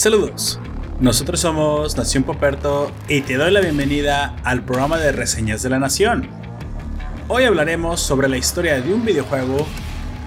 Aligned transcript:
Saludos, 0.00 0.58
nosotros 0.98 1.40
somos 1.40 1.94
Nación 1.94 2.22
Poperto 2.22 2.90
y 3.06 3.20
te 3.20 3.34
doy 3.34 3.50
la 3.50 3.60
bienvenida 3.60 4.34
al 4.44 4.64
programa 4.64 4.96
de 4.96 5.12
reseñas 5.12 5.62
de 5.62 5.68
la 5.68 5.78
Nación. 5.78 6.26
Hoy 7.28 7.44
hablaremos 7.44 8.00
sobre 8.00 8.26
la 8.26 8.38
historia 8.38 8.80
de 8.80 8.94
un 8.94 9.04
videojuego, 9.04 9.66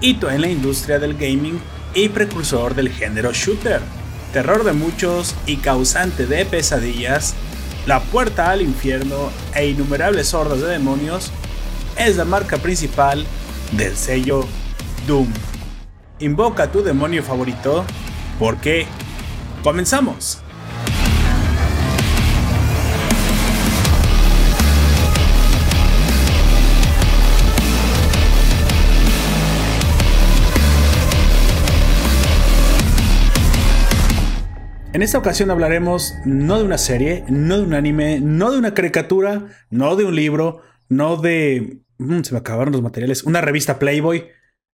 hito 0.00 0.30
en 0.30 0.42
la 0.42 0.48
industria 0.48 1.00
del 1.00 1.14
gaming 1.14 1.58
y 1.92 2.08
precursor 2.08 2.76
del 2.76 2.88
género 2.88 3.32
shooter, 3.32 3.80
terror 4.32 4.62
de 4.62 4.74
muchos 4.74 5.34
y 5.44 5.56
causante 5.56 6.26
de 6.26 6.46
pesadillas, 6.46 7.34
la 7.88 7.98
puerta 7.98 8.52
al 8.52 8.62
infierno 8.62 9.32
e 9.56 9.66
innumerables 9.66 10.34
hordas 10.34 10.60
de 10.60 10.68
demonios, 10.68 11.32
es 11.98 12.16
la 12.16 12.24
marca 12.24 12.58
principal 12.58 13.26
del 13.72 13.96
sello 13.96 14.46
Doom. 15.08 15.26
Invoca 16.20 16.62
a 16.62 16.70
tu 16.70 16.84
demonio 16.84 17.24
favorito 17.24 17.84
porque 18.38 18.86
comenzamos. 19.64 20.40
En 34.92 35.02
esta 35.02 35.18
ocasión 35.18 35.50
hablaremos 35.50 36.14
no 36.24 36.58
de 36.58 36.64
una 36.64 36.78
serie, 36.78 37.24
no 37.28 37.56
de 37.56 37.62
un 37.64 37.74
anime, 37.74 38.20
no 38.20 38.52
de 38.52 38.58
una 38.58 38.74
caricatura, 38.74 39.48
no 39.70 39.96
de 39.96 40.04
un 40.04 40.14
libro, 40.14 40.60
no 40.88 41.16
de... 41.16 41.80
Mm, 41.98 42.20
se 42.20 42.32
me 42.32 42.38
acabaron 42.38 42.70
los 42.70 42.82
materiales. 42.82 43.24
Una 43.24 43.40
revista 43.40 43.80
Playboy. 43.80 44.28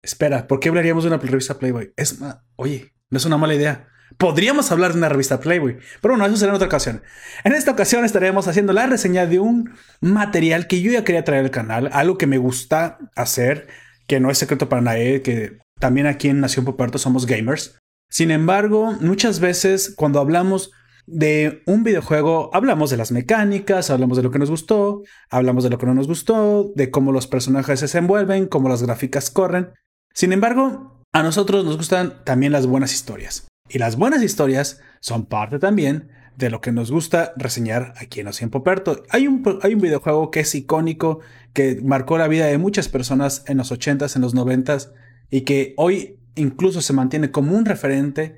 Espera, 0.02 0.48
¿por 0.48 0.58
qué 0.58 0.70
hablaríamos 0.70 1.04
de 1.04 1.10
una 1.10 1.18
revista 1.18 1.58
Playboy? 1.58 1.92
Es 1.96 2.18
Oye, 2.56 2.94
no 3.10 3.18
es 3.18 3.24
una 3.26 3.36
mala 3.36 3.54
idea. 3.54 3.88
Podríamos 4.16 4.72
hablar 4.72 4.92
de 4.92 4.98
una 4.98 5.08
revista 5.08 5.40
Playboy, 5.40 5.78
pero 6.00 6.14
bueno, 6.14 6.26
eso 6.26 6.36
será 6.36 6.50
en 6.50 6.56
otra 6.56 6.68
ocasión. 6.68 7.02
En 7.44 7.52
esta 7.52 7.70
ocasión 7.70 8.04
estaremos 8.04 8.48
haciendo 8.48 8.72
la 8.72 8.86
reseña 8.86 9.26
de 9.26 9.38
un 9.38 9.70
material 10.00 10.66
que 10.66 10.80
yo 10.80 10.90
ya 10.90 11.04
quería 11.04 11.24
traer 11.24 11.44
al 11.44 11.50
canal, 11.50 11.90
algo 11.92 12.18
que 12.18 12.26
me 12.26 12.38
gusta 12.38 12.98
hacer, 13.14 13.68
que 14.06 14.20
no 14.20 14.30
es 14.30 14.38
secreto 14.38 14.68
para 14.68 14.82
nadie, 14.82 15.22
que 15.22 15.58
también 15.78 16.06
aquí 16.06 16.28
en 16.28 16.40
Nación 16.40 16.64
Poperto 16.64 16.98
somos 16.98 17.26
gamers. 17.26 17.78
Sin 18.10 18.30
embargo, 18.30 18.96
muchas 19.00 19.40
veces 19.40 19.94
cuando 19.94 20.18
hablamos 20.18 20.72
de 21.06 21.62
un 21.66 21.84
videojuego, 21.84 22.50
hablamos 22.52 22.90
de 22.90 22.98
las 22.98 23.12
mecánicas, 23.12 23.90
hablamos 23.90 24.16
de 24.16 24.22
lo 24.22 24.30
que 24.30 24.38
nos 24.38 24.50
gustó, 24.50 25.02
hablamos 25.30 25.64
de 25.64 25.70
lo 25.70 25.78
que 25.78 25.86
no 25.86 25.94
nos 25.94 26.06
gustó, 26.06 26.70
de 26.74 26.90
cómo 26.90 27.12
los 27.12 27.26
personajes 27.26 27.80
se 27.80 27.86
desenvuelven, 27.86 28.46
cómo 28.46 28.68
las 28.68 28.82
gráficas 28.82 29.30
corren. 29.30 29.70
Sin 30.12 30.32
embargo, 30.32 31.02
a 31.12 31.22
nosotros 31.22 31.64
nos 31.64 31.76
gustan 31.76 32.24
también 32.24 32.52
las 32.52 32.66
buenas 32.66 32.92
historias. 32.92 33.47
Y 33.68 33.78
las 33.78 33.96
buenas 33.96 34.22
historias 34.22 34.80
son 35.00 35.26
parte 35.26 35.58
también 35.58 36.10
de 36.36 36.50
lo 36.50 36.60
que 36.60 36.70
nos 36.70 36.90
gusta 36.90 37.32
reseñar 37.36 37.94
aquí 37.96 38.20
en 38.20 38.28
Ocien 38.28 38.48
Poperto. 38.50 39.02
Hay 39.10 39.26
un, 39.26 39.42
hay 39.62 39.74
un 39.74 39.80
videojuego 39.80 40.30
que 40.30 40.40
es 40.40 40.54
icónico, 40.54 41.18
que 41.52 41.80
marcó 41.82 42.16
la 42.16 42.28
vida 42.28 42.46
de 42.46 42.58
muchas 42.58 42.88
personas 42.88 43.42
en 43.48 43.56
los 43.56 43.72
80s, 43.72 44.14
en 44.14 44.22
los 44.22 44.36
90s, 44.36 44.92
y 45.30 45.40
que 45.40 45.74
hoy 45.76 46.20
incluso 46.36 46.80
se 46.80 46.92
mantiene 46.92 47.32
como 47.32 47.56
un 47.56 47.64
referente 47.64 48.36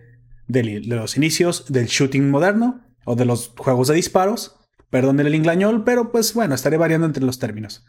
de, 0.48 0.80
los 0.80 1.16
inicios 1.16 1.66
del 1.68 1.86
shooting 1.86 2.30
moderno 2.30 2.80
o 3.04 3.16
de 3.16 3.26
los 3.26 3.52
juegos 3.56 3.88
de 3.88 3.94
disparos. 3.94 4.56
Perdón 4.88 5.20
el 5.20 5.34
inglañol, 5.34 5.84
pero 5.84 6.10
pues 6.10 6.34
bueno, 6.34 6.54
estaré 6.54 6.78
variando 6.78 7.06
entre 7.06 7.24
los 7.24 7.38
términos. 7.38 7.84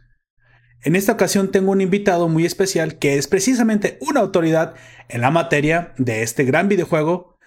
En 0.83 0.95
esta 0.95 1.14
ocasión 1.14 1.52
tengo 1.52 1.72
un 1.72 1.81
invitado 1.81 2.27
muy 2.27 2.45
especial 2.45 2.98
que 2.99 3.17
es 3.17 3.27
precisamente 3.27 3.98
una 4.02 4.20
autoridad 4.20 4.73
en 5.10 5.21
la 5.21 5.32
materia 5.32 5.94
de 5.98 6.23
este 6.23 6.44
gran 6.44 6.67
videojuego 6.67 7.38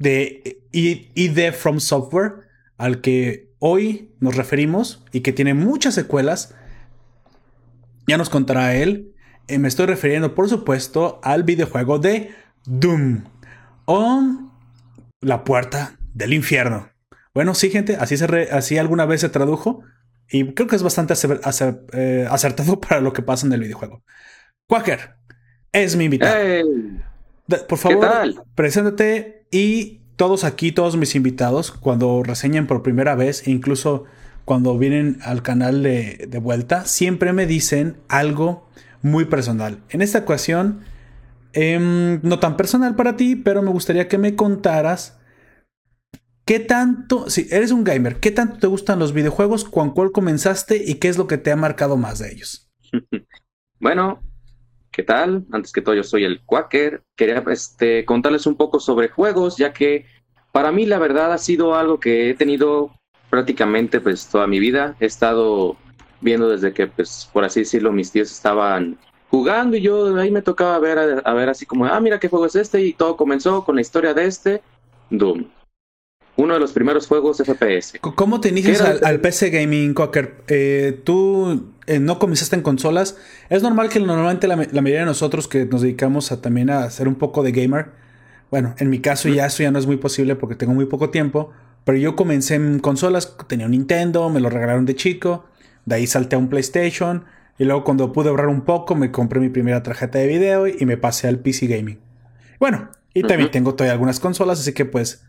de 0.00 0.64
ID 0.72 1.52
From 1.52 1.78
Software, 1.78 2.48
al 2.76 3.00
que 3.00 3.52
hoy 3.60 4.10
nos 4.18 4.34
referimos 4.34 5.04
y 5.12 5.20
que 5.20 5.32
tiene 5.32 5.54
muchas 5.54 5.94
secuelas. 5.94 6.56
Ya 8.08 8.18
nos 8.18 8.28
contará 8.28 8.74
él 8.74 9.10
eh, 9.50 9.58
me 9.58 9.66
estoy 9.66 9.86
refiriendo, 9.86 10.36
por 10.36 10.48
supuesto, 10.48 11.18
al 11.24 11.42
videojuego 11.42 11.98
de 11.98 12.32
Doom 12.66 13.24
o 13.84 14.22
La 15.20 15.42
Puerta 15.42 15.98
del 16.14 16.34
Infierno. 16.34 16.88
Bueno, 17.34 17.54
sí, 17.54 17.68
gente, 17.68 17.96
así, 17.96 18.16
se 18.16 18.26
así 18.52 18.78
alguna 18.78 19.06
vez 19.06 19.22
se 19.22 19.28
tradujo 19.28 19.82
y 20.28 20.54
creo 20.54 20.68
que 20.68 20.76
es 20.76 20.84
bastante 20.84 21.14
eh, 21.94 22.28
acertado 22.30 22.78
para 22.88 23.00
lo 23.00 23.12
que 23.12 23.22
pasa 23.22 23.44
en 23.44 23.52
el 23.52 23.60
videojuego. 23.60 24.04
Quaker 24.68 25.16
es 25.72 25.96
mi 25.96 26.04
invitado. 26.04 26.36
por 27.68 27.78
favor, 27.78 28.46
preséntate 28.54 29.39
y 29.50 30.00
todos 30.16 30.44
aquí, 30.44 30.70
todos 30.72 30.96
mis 30.96 31.14
invitados, 31.14 31.72
cuando 31.72 32.22
reseñan 32.22 32.66
por 32.66 32.82
primera 32.82 33.14
vez 33.14 33.46
e 33.46 33.50
incluso 33.50 34.04
cuando 34.44 34.76
vienen 34.78 35.18
al 35.22 35.42
canal 35.42 35.82
de, 35.82 36.40
vuelta, 36.42 36.84
siempre 36.84 37.32
me 37.32 37.46
dicen 37.46 37.96
algo 38.08 38.68
muy 39.02 39.24
personal. 39.24 39.78
En 39.88 40.02
esta 40.02 40.18
ocasión, 40.18 40.80
em, 41.52 42.20
no 42.22 42.38
tan 42.38 42.56
personal 42.56 42.96
para 42.96 43.16
ti, 43.16 43.36
pero 43.36 43.62
me 43.62 43.70
gustaría 43.70 44.08
que 44.08 44.18
me 44.18 44.36
contaras 44.36 45.18
qué 46.44 46.60
tanto, 46.60 47.30
si 47.30 47.46
eres 47.50 47.70
un 47.70 47.84
gamer, 47.84 48.20
qué 48.20 48.30
tanto 48.30 48.58
te 48.58 48.66
gustan 48.66 48.98
los 48.98 49.12
videojuegos, 49.12 49.64
con 49.64 49.90
cuál 49.92 50.12
comenzaste 50.12 50.82
y 50.84 50.96
qué 50.96 51.08
es 51.08 51.16
lo 51.16 51.26
que 51.26 51.38
te 51.38 51.52
ha 51.52 51.56
marcado 51.56 51.96
más 51.96 52.18
de 52.18 52.32
ellos. 52.32 52.70
bueno, 53.80 54.20
¿qué 54.90 55.02
tal? 55.02 55.44
Antes 55.52 55.72
que 55.72 55.82
todo, 55.82 55.94
yo 55.94 56.04
soy 56.04 56.24
el 56.24 56.40
Quaker. 56.42 57.02
Quería 57.16 57.42
este, 57.50 58.04
contarles 58.04 58.46
un 58.46 58.56
poco 58.56 58.80
sobre 58.80 59.08
juegos, 59.08 59.56
ya 59.56 59.72
que 59.72 60.06
para 60.52 60.72
mí 60.72 60.86
la 60.86 60.98
verdad 60.98 61.32
ha 61.32 61.38
sido 61.38 61.74
algo 61.74 62.00
que 62.00 62.30
he 62.30 62.34
tenido 62.34 62.92
prácticamente 63.30 64.00
pues 64.00 64.26
toda 64.26 64.46
mi 64.46 64.58
vida. 64.58 64.96
He 65.00 65.06
estado 65.06 65.76
viendo 66.20 66.48
desde 66.48 66.72
que, 66.72 66.86
pues, 66.86 67.28
por 67.32 67.44
así 67.44 67.60
decirlo, 67.60 67.92
mis 67.92 68.10
tíos 68.10 68.30
estaban 68.30 68.98
jugando 69.30 69.76
y 69.76 69.80
yo 69.80 70.16
ahí 70.16 70.30
me 70.30 70.42
tocaba 70.42 70.78
ver, 70.78 71.22
a, 71.24 71.34
ver 71.34 71.48
así 71.48 71.64
como, 71.64 71.86
ah, 71.86 72.00
mira 72.00 72.18
qué 72.18 72.28
juego 72.28 72.46
es 72.46 72.56
este 72.56 72.82
y 72.82 72.92
todo 72.92 73.16
comenzó 73.16 73.64
con 73.64 73.76
la 73.76 73.80
historia 73.80 74.12
de 74.12 74.26
este, 74.26 74.62
Doom. 75.08 75.46
Uno 76.36 76.54
de 76.54 76.60
los 76.60 76.72
primeros 76.72 77.06
juegos 77.06 77.38
FPS. 77.38 77.98
¿Cómo 78.00 78.40
te 78.40 78.48
inicias 78.48 78.80
al, 78.80 79.20
PC 79.20 79.50
Gaming, 79.50 79.92
Cocker? 79.92 80.36
Eh, 80.48 81.00
tú 81.04 81.70
eh, 81.90 81.98
no 81.98 82.20
comenzaste 82.20 82.54
en 82.54 82.62
consolas. 82.62 83.16
Es 83.48 83.64
normal 83.64 83.88
que 83.88 83.98
normalmente 83.98 84.46
la, 84.46 84.54
mayoría 84.54 85.00
de 85.00 85.06
nosotros 85.06 85.48
que 85.48 85.66
nos 85.66 85.82
dedicamos 85.82 86.30
a 86.30 86.40
también 86.40 86.70
a 86.70 86.84
hacer 86.84 87.08
un 87.08 87.16
poco 87.16 87.42
de 87.42 87.50
gamer, 87.50 87.90
bueno, 88.48 88.76
en 88.78 88.90
mi 88.90 89.00
caso 89.00 89.28
ya 89.28 89.46
eso 89.46 89.64
ya 89.64 89.72
no 89.72 89.78
es 89.80 89.86
muy 89.86 89.96
posible 89.96 90.36
porque 90.36 90.54
tengo 90.54 90.72
muy 90.72 90.86
poco 90.86 91.10
tiempo, 91.10 91.50
pero 91.84 91.98
yo 91.98 92.14
comencé 92.14 92.54
en 92.54 92.78
consolas, 92.78 93.36
tenía 93.48 93.66
un 93.66 93.72
Nintendo, 93.72 94.28
me 94.30 94.38
lo 94.38 94.50
regalaron 94.50 94.86
de 94.86 94.94
chico, 94.94 95.46
de 95.84 95.96
ahí 95.96 96.06
salté 96.06 96.36
a 96.36 96.38
un 96.38 96.48
PlayStation. 96.48 97.24
Y 97.58 97.64
luego 97.64 97.82
cuando 97.82 98.12
pude 98.12 98.28
ahorrar 98.28 98.48
un 98.48 98.62
poco 98.62 98.94
me 98.94 99.10
compré 99.10 99.40
mi 99.40 99.48
primera 99.48 99.82
tarjeta 99.82 100.18
de 100.18 100.28
video 100.28 100.68
y 100.68 100.86
me 100.86 100.96
pasé 100.96 101.26
al 101.26 101.40
PC 101.40 101.66
Gaming. 101.66 101.98
Bueno, 102.60 102.90
y 103.12 103.22
también 103.22 103.50
tengo 103.50 103.74
todavía 103.74 103.94
algunas 103.94 104.20
consolas, 104.20 104.60
así 104.60 104.72
que 104.72 104.84
pues 104.84 105.26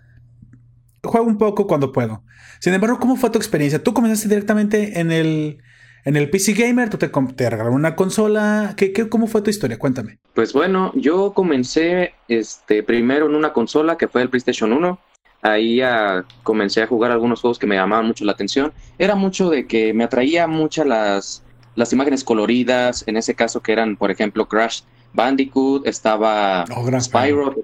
juego 1.04 1.26
un 1.26 1.40
poco 1.40 1.66
cuando 1.66 1.92
puedo. 1.92 2.24
Sin 2.60 2.74
embargo, 2.76 3.00
¿cómo 3.00 3.16
fue 3.16 3.32
tu 3.32 3.40
experiencia? 3.40 3.84
¿Tú 3.84 3.96
comenzaste 3.96 4.30
directamente 4.30 5.00
en 5.00 5.12
el, 5.12 5.58
en 6.06 6.16
el 6.16 6.30
PC 6.30 6.54
Gamer? 6.54 6.90
¿Tú 6.90 6.98
te, 6.98 7.10
te 7.10 7.50
regalaron 7.50 7.76
una 7.76 7.96
consola? 7.96 8.74
¿Qué, 8.78 8.94
qué, 8.94 9.10
cómo 9.10 9.28
fue 9.28 9.42
tu 9.42 9.50
historia? 9.50 9.80
Cuéntame. 9.80 10.20
Pues 10.34 10.54
bueno, 10.54 10.92
yo 10.96 11.34
comencé 11.34 12.14
este, 12.28 12.84
primero 12.84 13.28
en 13.28 13.36
una 13.36 13.54
consola 13.54 13.98
que 13.98 14.08
fue 14.08 14.22
el 14.22 14.30
PlayStation 14.30 14.74
1 14.74 15.00
ahí 15.42 15.82
comencé 16.44 16.84
a 16.84 16.88
jugar 16.88 17.12
algunos 17.12 17.42
juegos 17.42 17.60
que 17.60 17.68
me 17.68 17.76
llamaban 17.76 18.06
mucho 18.06 18.26
la 18.26 18.32
atención. 18.34 18.72
Era 18.98 19.16
mucho 19.16 19.50
de 19.50 19.68
que 19.68 19.94
me 19.94 20.04
atraía 20.04 20.48
mucho 20.48 20.84
las, 20.84 21.44
las 21.76 21.92
imágenes 21.94 22.24
coloridas, 22.24 23.04
en 23.08 23.18
ese 23.18 23.36
caso 23.36 23.62
que 23.62 23.72
eran, 23.72 23.98
por 23.98 24.12
ejemplo, 24.12 24.48
Crash 24.48 24.82
Bandicoot, 25.14 25.86
estaba 25.88 26.66
oh, 26.76 27.00
Spyro, 27.00 27.56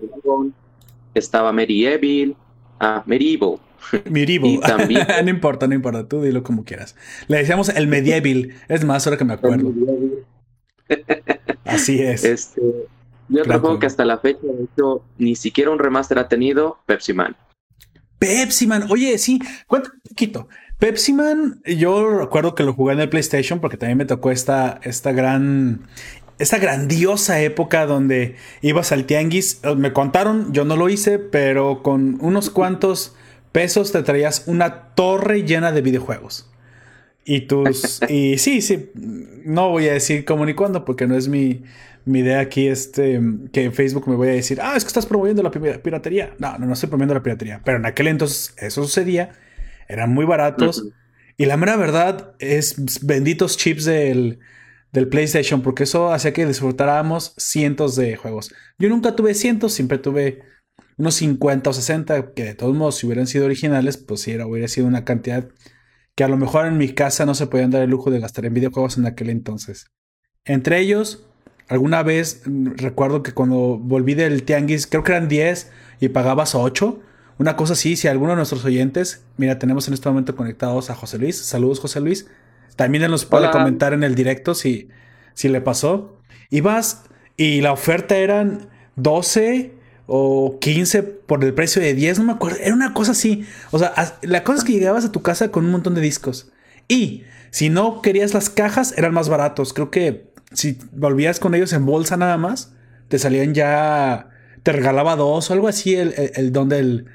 estaba 1.14 1.54
Medieval, 1.54 2.36
ah, 2.80 3.04
Medieval. 3.06 3.58
Medieval. 4.10 4.60
también... 4.62 5.06
no 5.24 5.30
importa, 5.30 5.68
no 5.68 5.76
importa, 5.76 6.08
tú 6.08 6.22
dilo 6.22 6.44
como 6.44 6.64
quieras. 6.64 6.96
Le 7.28 7.38
decíamos 7.38 7.70
el 7.70 7.88
Medieval, 7.88 8.54
es 8.68 8.84
más, 8.84 9.06
ahora 9.08 9.18
que 9.18 9.26
me 9.26 9.34
acuerdo. 9.34 9.74
Así 11.66 12.02
es. 12.02 12.24
Este, 12.24 12.62
y 13.30 13.40
otro 13.40 13.60
juego 13.60 13.80
que 13.80 13.86
hasta 13.86 14.06
la 14.06 14.20
fecha, 14.20 14.40
de 14.44 14.64
hecho, 14.64 15.04
ni 15.18 15.36
siquiera 15.36 15.72
un 15.72 15.80
remaster 15.80 16.20
ha 16.20 16.28
tenido, 16.28 16.80
Pepsi 16.86 17.14
Man. 17.14 17.36
Pepsi 18.20 18.68
Man, 18.68 18.86
oye, 18.90 19.18
sí, 19.18 19.40
cuéntame 19.68 19.96
un 19.96 20.10
poquito. 20.10 20.48
Pepsi 20.80 21.14
Man, 21.14 21.62
yo 21.66 22.20
recuerdo 22.20 22.56
que 22.56 22.64
lo 22.64 22.74
jugué 22.74 22.94
en 22.94 23.02
el 23.02 23.10
PlayStation 23.10 23.60
porque 23.60 23.78
también 23.78 23.98
me 23.98 24.06
tocó 24.06 24.32
esta, 24.32 24.80
esta 24.84 25.12
gran, 25.12 25.88
esta 26.40 26.58
grandiosa 26.58 27.42
época 27.42 27.86
donde 27.86 28.36
ibas 28.62 28.92
al 28.92 29.06
tianguis. 29.06 29.60
Eh, 29.64 29.76
me 29.76 29.92
contaron, 29.92 30.54
yo 30.54 30.66
no 30.66 30.76
lo 30.76 30.90
hice, 30.90 31.20
pero 31.20 31.84
con 31.84 32.18
unos 32.22 32.50
cuantos 32.50 33.16
pesos 33.58 33.92
te 33.92 34.04
traías 34.04 34.44
una 34.46 34.94
torre 34.94 35.42
llena 35.42 35.72
de 35.72 35.82
videojuegos. 35.82 36.48
Y 37.26 37.48
tus. 37.48 38.00
y 38.10 38.38
sí, 38.38 38.62
sí. 38.62 38.92
No 38.94 39.72
voy 39.72 39.88
a 39.88 39.94
decir 39.94 40.26
cómo 40.26 40.46
ni 40.46 40.54
cuándo, 40.54 40.86
porque 40.86 41.08
no 41.08 41.18
es 41.18 41.28
mi, 41.28 41.64
mi 42.06 42.20
idea 42.20 42.40
aquí. 42.40 42.68
Este. 42.68 43.20
Que 43.52 43.64
en 43.64 43.74
Facebook 43.74 44.08
me 44.08 44.16
voy 44.16 44.28
a 44.28 44.32
decir, 44.34 44.60
ah, 44.62 44.76
es 44.78 44.84
que 44.84 44.90
estás 44.90 45.08
promoviendo 45.08 45.42
la 45.42 45.50
piratería. 45.50 46.36
No, 46.38 46.60
no, 46.60 46.68
no 46.68 46.74
estoy 46.74 46.88
promoviendo 46.88 47.16
la 47.16 47.24
piratería. 47.24 47.62
Pero 47.66 47.80
en 47.80 47.88
aquel 47.88 48.10
entonces 48.10 48.54
eso 48.58 48.84
sucedía. 48.84 49.32
Eran 49.88 50.14
muy 50.14 50.26
baratos. 50.26 50.90
Y 51.36 51.46
la 51.46 51.58
mera 51.58 51.78
verdad 51.78 52.36
es 52.38 53.06
benditos 53.08 53.58
chips 53.58 53.86
del, 53.86 54.38
del 54.92 55.08
PlayStation, 55.08 55.64
porque 55.64 55.84
eso 55.84 56.14
hacía 56.14 56.32
que 56.32 56.46
disfrutáramos 56.46 57.34
cientos 57.38 57.96
de 57.96 58.18
juegos. 58.18 58.54
Yo 58.78 58.88
nunca 58.90 59.16
tuve 59.16 59.34
cientos, 59.34 59.74
siempre 59.74 59.98
tuve 59.98 60.44
unos 60.98 61.16
50 61.16 61.70
o 61.70 61.74
60, 61.74 62.34
que 62.34 62.44
de 62.44 62.56
todos 62.56 62.76
modos, 62.76 62.96
si 62.96 63.06
hubieran 63.06 63.28
sido 63.28 63.46
originales, 63.46 63.98
pues 63.98 64.22
sí, 64.22 64.36
hubiera 64.38 64.68
sido 64.68 64.88
una 64.88 65.06
cantidad 65.06 65.48
que 66.16 66.24
a 66.24 66.28
lo 66.28 66.38
mejor 66.38 66.66
en 66.66 66.78
mi 66.78 66.90
casa 66.90 67.28
no 67.28 67.36
se 67.36 67.46
podían 67.46 67.70
dar 67.70 67.84
el 67.84 67.92
lujo 67.92 68.10
de 68.10 68.20
gastar 68.20 68.46
en 68.46 68.54
videojuegos 68.56 68.98
en 68.98 69.06
aquel 69.06 69.30
entonces. 69.30 69.92
Entre 70.46 70.80
ellos, 70.80 71.28
alguna 71.68 72.02
vez 72.02 72.42
mm, 72.46 72.72
recuerdo 72.78 73.22
que 73.22 73.34
cuando 73.34 73.78
volví 73.78 74.16
del 74.16 74.42
tianguis, 74.42 74.88
creo 74.88 75.04
que 75.04 75.12
eran 75.12 75.28
10 75.28 75.72
y 76.00 76.10
pagabas 76.10 76.56
8. 76.56 77.00
Una 77.38 77.56
cosa 77.56 77.74
así, 77.74 77.96
si 77.96 78.08
alguno 78.08 78.32
de 78.32 78.38
nuestros 78.38 78.66
oyentes, 78.66 79.24
mira, 79.38 79.60
tenemos 79.60 79.88
en 79.88 79.94
este 79.94 80.10
momento 80.10 80.36
conectados 80.36 80.90
a 80.90 80.96
José 80.96 81.20
Luis. 81.20 81.38
Saludos, 81.38 81.80
José 81.80 82.00
Luis. 82.02 82.28
También 82.76 83.10
nos 83.12 83.26
puede 83.26 83.52
comentar 83.52 83.94
en 83.94 84.04
el 84.04 84.16
directo 84.16 84.56
si, 84.56 84.90
si 85.36 85.50
le 85.50 85.62
pasó. 85.62 86.18
Y 86.50 86.62
vas 86.62 87.04
y 87.36 87.62
la 87.62 87.74
oferta 87.74 88.18
eran 88.18 88.70
12 88.96 89.77
o 90.08 90.58
15 90.60 91.04
por 91.04 91.44
el 91.44 91.54
precio 91.54 91.82
de 91.82 91.94
10, 91.94 92.20
no 92.20 92.26
me 92.26 92.32
acuerdo. 92.34 92.58
Era 92.62 92.74
una 92.74 92.94
cosa 92.94 93.12
así. 93.12 93.46
O 93.72 93.78
sea, 93.78 93.94
la 94.22 94.44
cosa 94.44 94.60
es 94.60 94.64
que 94.64 94.74
llegabas 94.74 95.06
a 95.06 95.12
tu 95.12 95.22
casa 95.22 95.52
con 95.52 95.66
un 95.66 95.72
montón 95.72 95.94
de 95.94 96.02
discos. 96.02 96.52
Y 96.88 97.24
si 97.52 97.70
no 97.70 98.02
querías 98.02 98.34
las 98.34 98.50
cajas, 98.50 98.98
eran 98.98 99.14
más 99.14 99.28
baratos. 99.28 99.74
Creo 99.74 99.92
que 99.92 100.32
si 100.54 100.80
volvías 100.94 101.40
con 101.40 101.54
ellos 101.54 101.74
en 101.74 101.86
bolsa 101.86 102.16
nada 102.16 102.38
más, 102.38 102.74
te 103.10 103.20
salían 103.20 103.54
ya. 103.54 104.30
Te 104.64 104.72
regalaba 104.72 105.16
dos 105.16 105.50
o 105.50 105.54
algo 105.54 105.68
así 105.68 105.96
el, 105.96 106.14
el, 106.36 106.52
don 106.54 106.70
del. 106.70 107.06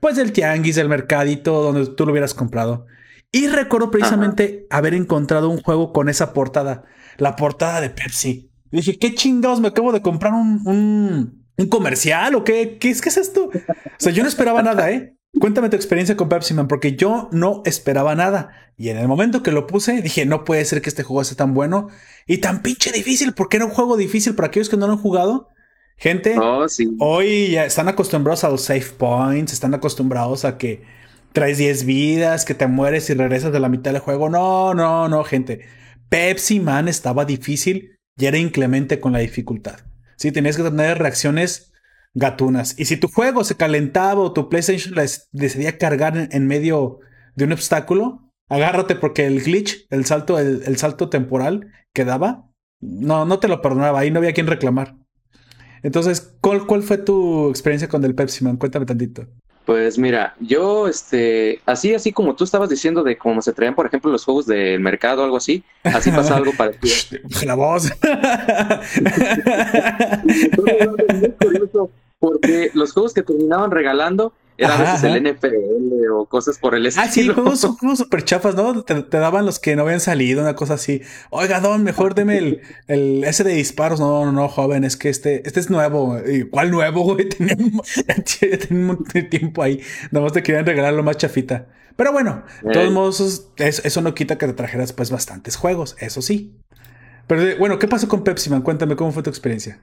Pues 0.00 0.16
del 0.16 0.32
tianguis, 0.32 0.76
del 0.76 0.88
mercadito, 0.88 1.62
donde 1.62 1.86
tú 1.86 2.04
lo 2.04 2.12
hubieras 2.12 2.34
comprado. 2.34 2.86
Y 3.30 3.46
recuerdo 3.46 3.90
precisamente 3.90 4.66
haber 4.70 4.94
encontrado 4.94 5.48
un 5.48 5.62
juego 5.62 5.92
con 5.92 6.08
esa 6.08 6.32
portada. 6.32 6.84
La 7.18 7.36
portada 7.36 7.80
de 7.80 7.90
Pepsi. 7.90 8.50
dije, 8.72 8.98
¿qué 8.98 9.14
chingados? 9.14 9.60
Me 9.60 9.68
acabo 9.68 9.92
de 9.92 10.02
comprar 10.02 10.32
un 10.32 10.62
¿Un 10.66 11.45
comercial 11.68 12.34
o 12.34 12.44
qué? 12.44 12.76
¿Qué 12.78 12.90
es, 12.90 13.00
qué 13.00 13.08
es 13.08 13.16
esto? 13.16 13.46
O 13.46 13.50
sea, 13.98 14.12
yo 14.12 14.22
no 14.22 14.28
esperaba 14.28 14.62
nada, 14.62 14.90
¿eh? 14.90 15.16
Cuéntame 15.38 15.68
tu 15.68 15.76
experiencia 15.76 16.16
con 16.16 16.28
Pepsi 16.28 16.54
Man, 16.54 16.68
porque 16.68 16.96
yo 16.96 17.28
no 17.32 17.62
esperaba 17.66 18.14
nada. 18.14 18.52
Y 18.76 18.88
en 18.88 18.98
el 18.98 19.08
momento 19.08 19.42
que 19.42 19.52
lo 19.52 19.66
puse, 19.66 20.00
dije, 20.00 20.24
no 20.24 20.44
puede 20.44 20.64
ser 20.64 20.80
que 20.80 20.88
este 20.88 21.02
juego 21.02 21.24
sea 21.24 21.36
tan 21.36 21.54
bueno 21.54 21.88
y 22.26 22.38
tan 22.38 22.62
pinche 22.62 22.90
difícil. 22.92 23.32
porque 23.34 23.56
era 23.56 23.66
un 23.66 23.72
juego 23.72 23.96
difícil 23.96 24.34
para 24.34 24.48
aquellos 24.48 24.68
que 24.68 24.76
no 24.76 24.86
lo 24.86 24.94
han 24.94 24.98
jugado? 24.98 25.48
Gente, 25.98 26.36
oh, 26.38 26.66
hoy 26.98 27.50
ya 27.52 27.64
están 27.64 27.88
acostumbrados 27.88 28.44
a 28.44 28.50
los 28.50 28.62
save 28.62 28.84
points, 28.98 29.54
están 29.54 29.72
acostumbrados 29.72 30.44
a 30.44 30.58
que 30.58 30.82
traes 31.32 31.56
10 31.56 31.84
vidas, 31.86 32.44
que 32.44 32.54
te 32.54 32.66
mueres 32.66 33.08
y 33.08 33.14
regresas 33.14 33.52
de 33.52 33.60
la 33.60 33.70
mitad 33.70 33.92
del 33.92 34.00
juego. 34.00 34.28
No, 34.28 34.74
no, 34.74 35.08
no, 35.08 35.24
gente. 35.24 35.66
Pepsi 36.08 36.60
Man 36.60 36.88
estaba 36.88 37.24
difícil 37.24 37.98
y 38.16 38.26
era 38.26 38.38
inclemente 38.38 39.00
con 39.00 39.12
la 39.12 39.18
dificultad. 39.20 39.80
Sí, 40.16 40.32
tenías 40.32 40.56
que 40.56 40.62
tener 40.62 40.98
reacciones 40.98 41.72
gatunas. 42.14 42.74
Y 42.78 42.86
si 42.86 42.96
tu 42.96 43.08
juego 43.08 43.44
se 43.44 43.56
calentaba 43.56 44.20
o 44.22 44.32
tu 44.32 44.48
PlayStation 44.48 44.94
decidía 45.32 45.78
cargar 45.78 46.28
en, 46.30 46.46
medio 46.46 47.00
de 47.34 47.44
un 47.44 47.52
obstáculo, 47.52 48.32
agárrate 48.48 48.96
porque 48.96 49.26
el 49.26 49.42
glitch, 49.42 49.86
el 49.90 50.06
salto, 50.06 50.38
el, 50.38 50.76
salto 50.78 51.10
temporal 51.10 51.70
que 51.92 52.04
daba, 52.04 52.50
no, 52.80 53.26
no 53.26 53.38
te 53.38 53.48
lo 53.48 53.60
perdonaba. 53.60 54.00
Ahí 54.00 54.10
no 54.10 54.18
había 54.18 54.32
quien 54.32 54.46
reclamar. 54.46 54.96
Entonces, 55.82 56.36
¿cuál, 56.40 56.66
¿cuál 56.66 56.82
fue 56.82 56.98
tu 56.98 57.50
experiencia 57.50 57.88
con 57.88 58.02
el 58.04 58.14
Pepsi 58.14 58.44
Man? 58.44 58.56
Cuéntame 58.56 58.86
tantito. 58.86 59.28
Pues 59.66 59.98
mira, 59.98 60.36
yo, 60.38 60.86
este, 60.86 61.60
así, 61.66 61.92
así 61.92 62.12
como 62.12 62.36
tú 62.36 62.44
estabas 62.44 62.70
diciendo 62.70 63.02
de 63.02 63.18
cómo 63.18 63.42
se 63.42 63.52
traían, 63.52 63.74
por 63.74 63.84
ejemplo, 63.84 64.12
los 64.12 64.24
juegos 64.24 64.46
del 64.46 64.78
mercado 64.78 65.22
o 65.22 65.24
algo 65.24 65.38
así, 65.38 65.64
así 65.82 66.12
pasa 66.12 66.36
algo 66.36 66.52
parecido. 66.56 67.20
La 67.44 67.56
voz. 67.56 67.90
porque 72.20 72.70
los 72.74 72.92
juegos 72.92 73.12
que 73.12 73.22
terminaban 73.22 73.72
regalando 73.72 74.32
era 74.58 74.74
a 74.74 74.92
veces 74.94 75.04
el 75.04 75.22
NFL 75.22 76.10
o 76.10 76.26
cosas 76.26 76.58
por 76.58 76.74
el 76.74 76.86
estilo. 76.86 77.06
Ah, 77.06 77.10
sí, 77.10 77.28
juegos, 77.28 77.64
juegos 77.80 77.98
super 77.98 78.24
chafas, 78.24 78.54
¿no? 78.54 78.82
Te, 78.82 79.04
daban 79.18 79.44
los 79.44 79.58
que 79.58 79.76
no 79.76 79.82
habían 79.82 80.00
salido, 80.00 80.42
una 80.42 80.54
cosa 80.54 80.74
así. 80.74 81.02
Oiga, 81.30 81.60
Don, 81.60 81.82
mejor 81.82 82.14
deme 82.14 82.38
el, 82.38 82.62
el 82.86 83.24
ese 83.24 83.44
de 83.44 83.54
disparos. 83.54 84.00
No, 84.00 84.24
no, 84.24 84.32
no, 84.32 84.48
joven, 84.48 84.84
es 84.84 84.96
que 84.96 85.08
este, 85.08 85.46
este 85.46 85.60
es 85.60 85.70
nuevo. 85.70 86.16
¿Cuál 86.50 86.70
nuevo, 86.70 87.02
güey? 87.04 87.28
Tenía 87.28 87.56
un, 88.70 88.86
montón 88.86 89.06
de 89.12 89.22
tiempo 89.22 89.62
ahí. 89.62 89.80
Nada 90.10 90.24
más 90.24 90.32
te 90.32 90.42
querían 90.42 90.66
regalar 90.66 90.94
lo 90.94 91.02
más 91.02 91.16
chafita. 91.16 91.66
Pero 91.96 92.12
bueno, 92.12 92.44
de 92.62 92.72
todos 92.72 92.92
modos, 92.92 93.50
eso, 93.56 94.02
no 94.02 94.14
quita 94.14 94.36
que 94.36 94.46
te 94.46 94.52
trajeras 94.52 94.92
pues 94.92 95.10
bastantes 95.10 95.56
juegos, 95.56 95.96
eso 95.98 96.20
sí. 96.20 96.54
Pero 97.26 97.58
bueno, 97.58 97.78
¿qué 97.78 97.88
pasó 97.88 98.06
con 98.06 98.22
Pepsi 98.22 98.50
Man? 98.50 98.60
Cuéntame 98.60 98.96
cómo 98.96 99.12
fue 99.12 99.22
tu 99.22 99.30
experiencia 99.30 99.80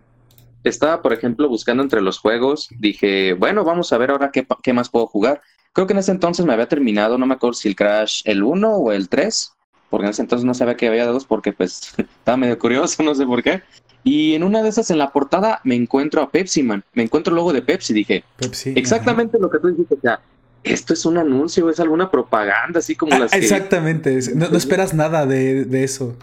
estaba, 0.64 1.02
por 1.02 1.14
ejemplo, 1.14 1.50
buscando 1.50 1.84
entre 1.84 2.02
los 2.02 2.20
juegos, 2.20 2.70
dije, 2.80 3.34
bueno, 3.34 3.64
vamos 3.64 3.92
a 3.94 3.98
ver 3.98 4.12
ahora 4.12 4.32
qué, 4.32 4.46
qué 4.62 4.74
más 4.74 4.90
puedo 4.90 5.08
jugar. 5.08 5.42
Creo 5.74 5.88
que 5.88 5.94
en 5.94 6.00
ese 6.00 6.12
entonces 6.12 6.46
me 6.46 6.54
había 6.54 6.68
terminado, 6.68 7.18
no 7.18 7.26
me 7.26 7.34
acuerdo 7.34 7.54
si 7.54 7.68
el 7.68 7.76
Crash 7.76 8.22
el 8.26 8.44
1 8.44 8.70
o 8.70 8.92
el 8.92 9.10
3, 9.10 9.54
porque 9.90 10.06
en 10.06 10.12
ese 10.12 10.22
entonces 10.22 10.46
no 10.46 10.54
sabía 10.54 10.76
que 10.76 10.88
había 10.88 11.06
dos 11.06 11.26
porque 11.26 11.52
pues 11.52 11.94
estaba 11.98 12.38
medio 12.38 12.58
curioso, 12.58 13.04
no 13.04 13.16
sé 13.16 13.26
por 13.26 13.44
qué. 13.44 13.62
Y 14.04 14.36
en 14.36 14.44
una 14.44 14.62
de 14.62 14.70
esas, 14.70 14.92
en 14.92 14.98
la 14.98 15.12
portada, 15.12 15.62
me 15.64 15.76
encuentro 15.76 16.22
a 16.22 16.30
Pepsi 16.30 16.62
Man, 16.62 16.84
me 16.94 17.04
encuentro 17.04 17.32
el 17.32 17.38
logo 17.38 17.54
de 17.54 17.62
Pepsi, 17.62 17.94
dije, 17.94 18.24
Pepsi, 18.36 18.74
exactamente 18.76 19.40
lo 19.40 19.50
que 19.50 19.60
tú 19.60 19.70
dijiste, 19.70 19.98
ya, 20.04 20.20
esto 20.64 20.94
es 20.94 21.06
un 21.06 21.18
anuncio, 21.18 21.70
es 21.70 21.80
alguna 21.80 22.12
propaganda, 22.12 22.80
así 22.80 22.96
como 22.96 23.14
ah, 23.16 23.20
las 23.20 23.34
Exactamente, 23.34 24.20
no, 24.36 24.50
no, 24.50 24.58
esperas 24.58 24.94
nada 24.94 25.26
de, 25.26 25.66
de 25.66 25.84
eso. 25.84 26.18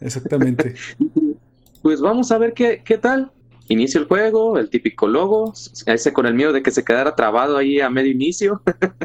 Exactamente. 0.00 0.74
pues 1.82 2.00
vamos 2.00 2.32
a 2.32 2.38
ver 2.38 2.54
qué, 2.54 2.82
qué 2.84 2.98
tal 2.98 3.30
inicio 3.70 4.00
el 4.00 4.06
juego, 4.06 4.58
el 4.58 4.68
típico 4.68 5.06
logo, 5.06 5.54
ese 5.86 6.12
con 6.12 6.26
el 6.26 6.34
miedo 6.34 6.52
de 6.52 6.62
que 6.62 6.70
se 6.70 6.84
quedara 6.84 7.16
trabado 7.16 7.56
ahí 7.56 7.80
a 7.80 7.88
medio 7.88 8.10
inicio, 8.10 8.62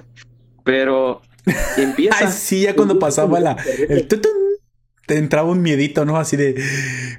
pero 0.63 1.21
empieza. 1.77 2.17
Ay, 2.19 2.27
sí, 2.31 2.61
ya 2.61 2.75
cuando 2.75 2.99
pasaba 2.99 3.39
la, 3.39 3.55
el 3.87 4.07
te 5.05 5.17
entraba 5.17 5.49
un 5.49 5.61
miedito, 5.61 6.03
¿no? 6.03 6.17
Así 6.17 6.35
de, 6.35 6.55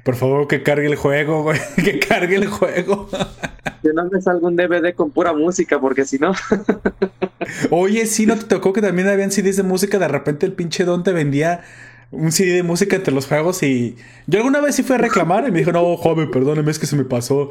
por 0.03 0.15
favor, 0.15 0.47
que 0.47 0.61
cargue 0.61 0.87
el 0.87 0.95
juego, 0.95 1.43
güey, 1.43 1.59
que 1.83 1.99
cargue 1.99 2.35
el 2.35 2.47
juego. 2.47 3.09
Que 3.81 3.93
no 3.93 4.09
me 4.09 4.21
salga 4.21 4.47
un 4.47 4.55
DVD 4.55 4.93
con 4.93 5.11
pura 5.11 5.33
música, 5.33 5.79
porque 5.79 6.05
si 6.05 6.19
no. 6.19 6.33
Oye, 7.69 8.05
sí, 8.05 8.25
¿no 8.25 8.37
te 8.37 8.45
tocó 8.45 8.73
que 8.73 8.81
también 8.81 9.07
habían 9.07 9.31
CDs 9.31 9.55
de 9.55 9.63
música? 9.63 9.99
De 9.99 10.07
repente 10.07 10.45
el 10.45 10.53
pinche 10.53 10.83
don 10.83 11.03
te 11.03 11.13
vendía 11.13 11.61
un 12.11 12.31
CD 12.31 12.53
de 12.53 12.63
música 12.63 12.95
entre 12.95 13.13
los 13.13 13.27
juegos 13.27 13.63
y 13.63 13.95
yo 14.27 14.39
alguna 14.39 14.61
vez 14.61 14.75
sí 14.75 14.83
fui 14.83 14.95
a 14.95 14.99
reclamar 14.99 15.47
y 15.47 15.51
me 15.51 15.59
dijo, 15.59 15.71
no, 15.71 15.97
joven, 15.97 16.31
perdóneme, 16.31 16.71
es 16.71 16.79
que 16.79 16.85
se 16.85 16.95
me 16.95 17.03
pasó. 17.03 17.49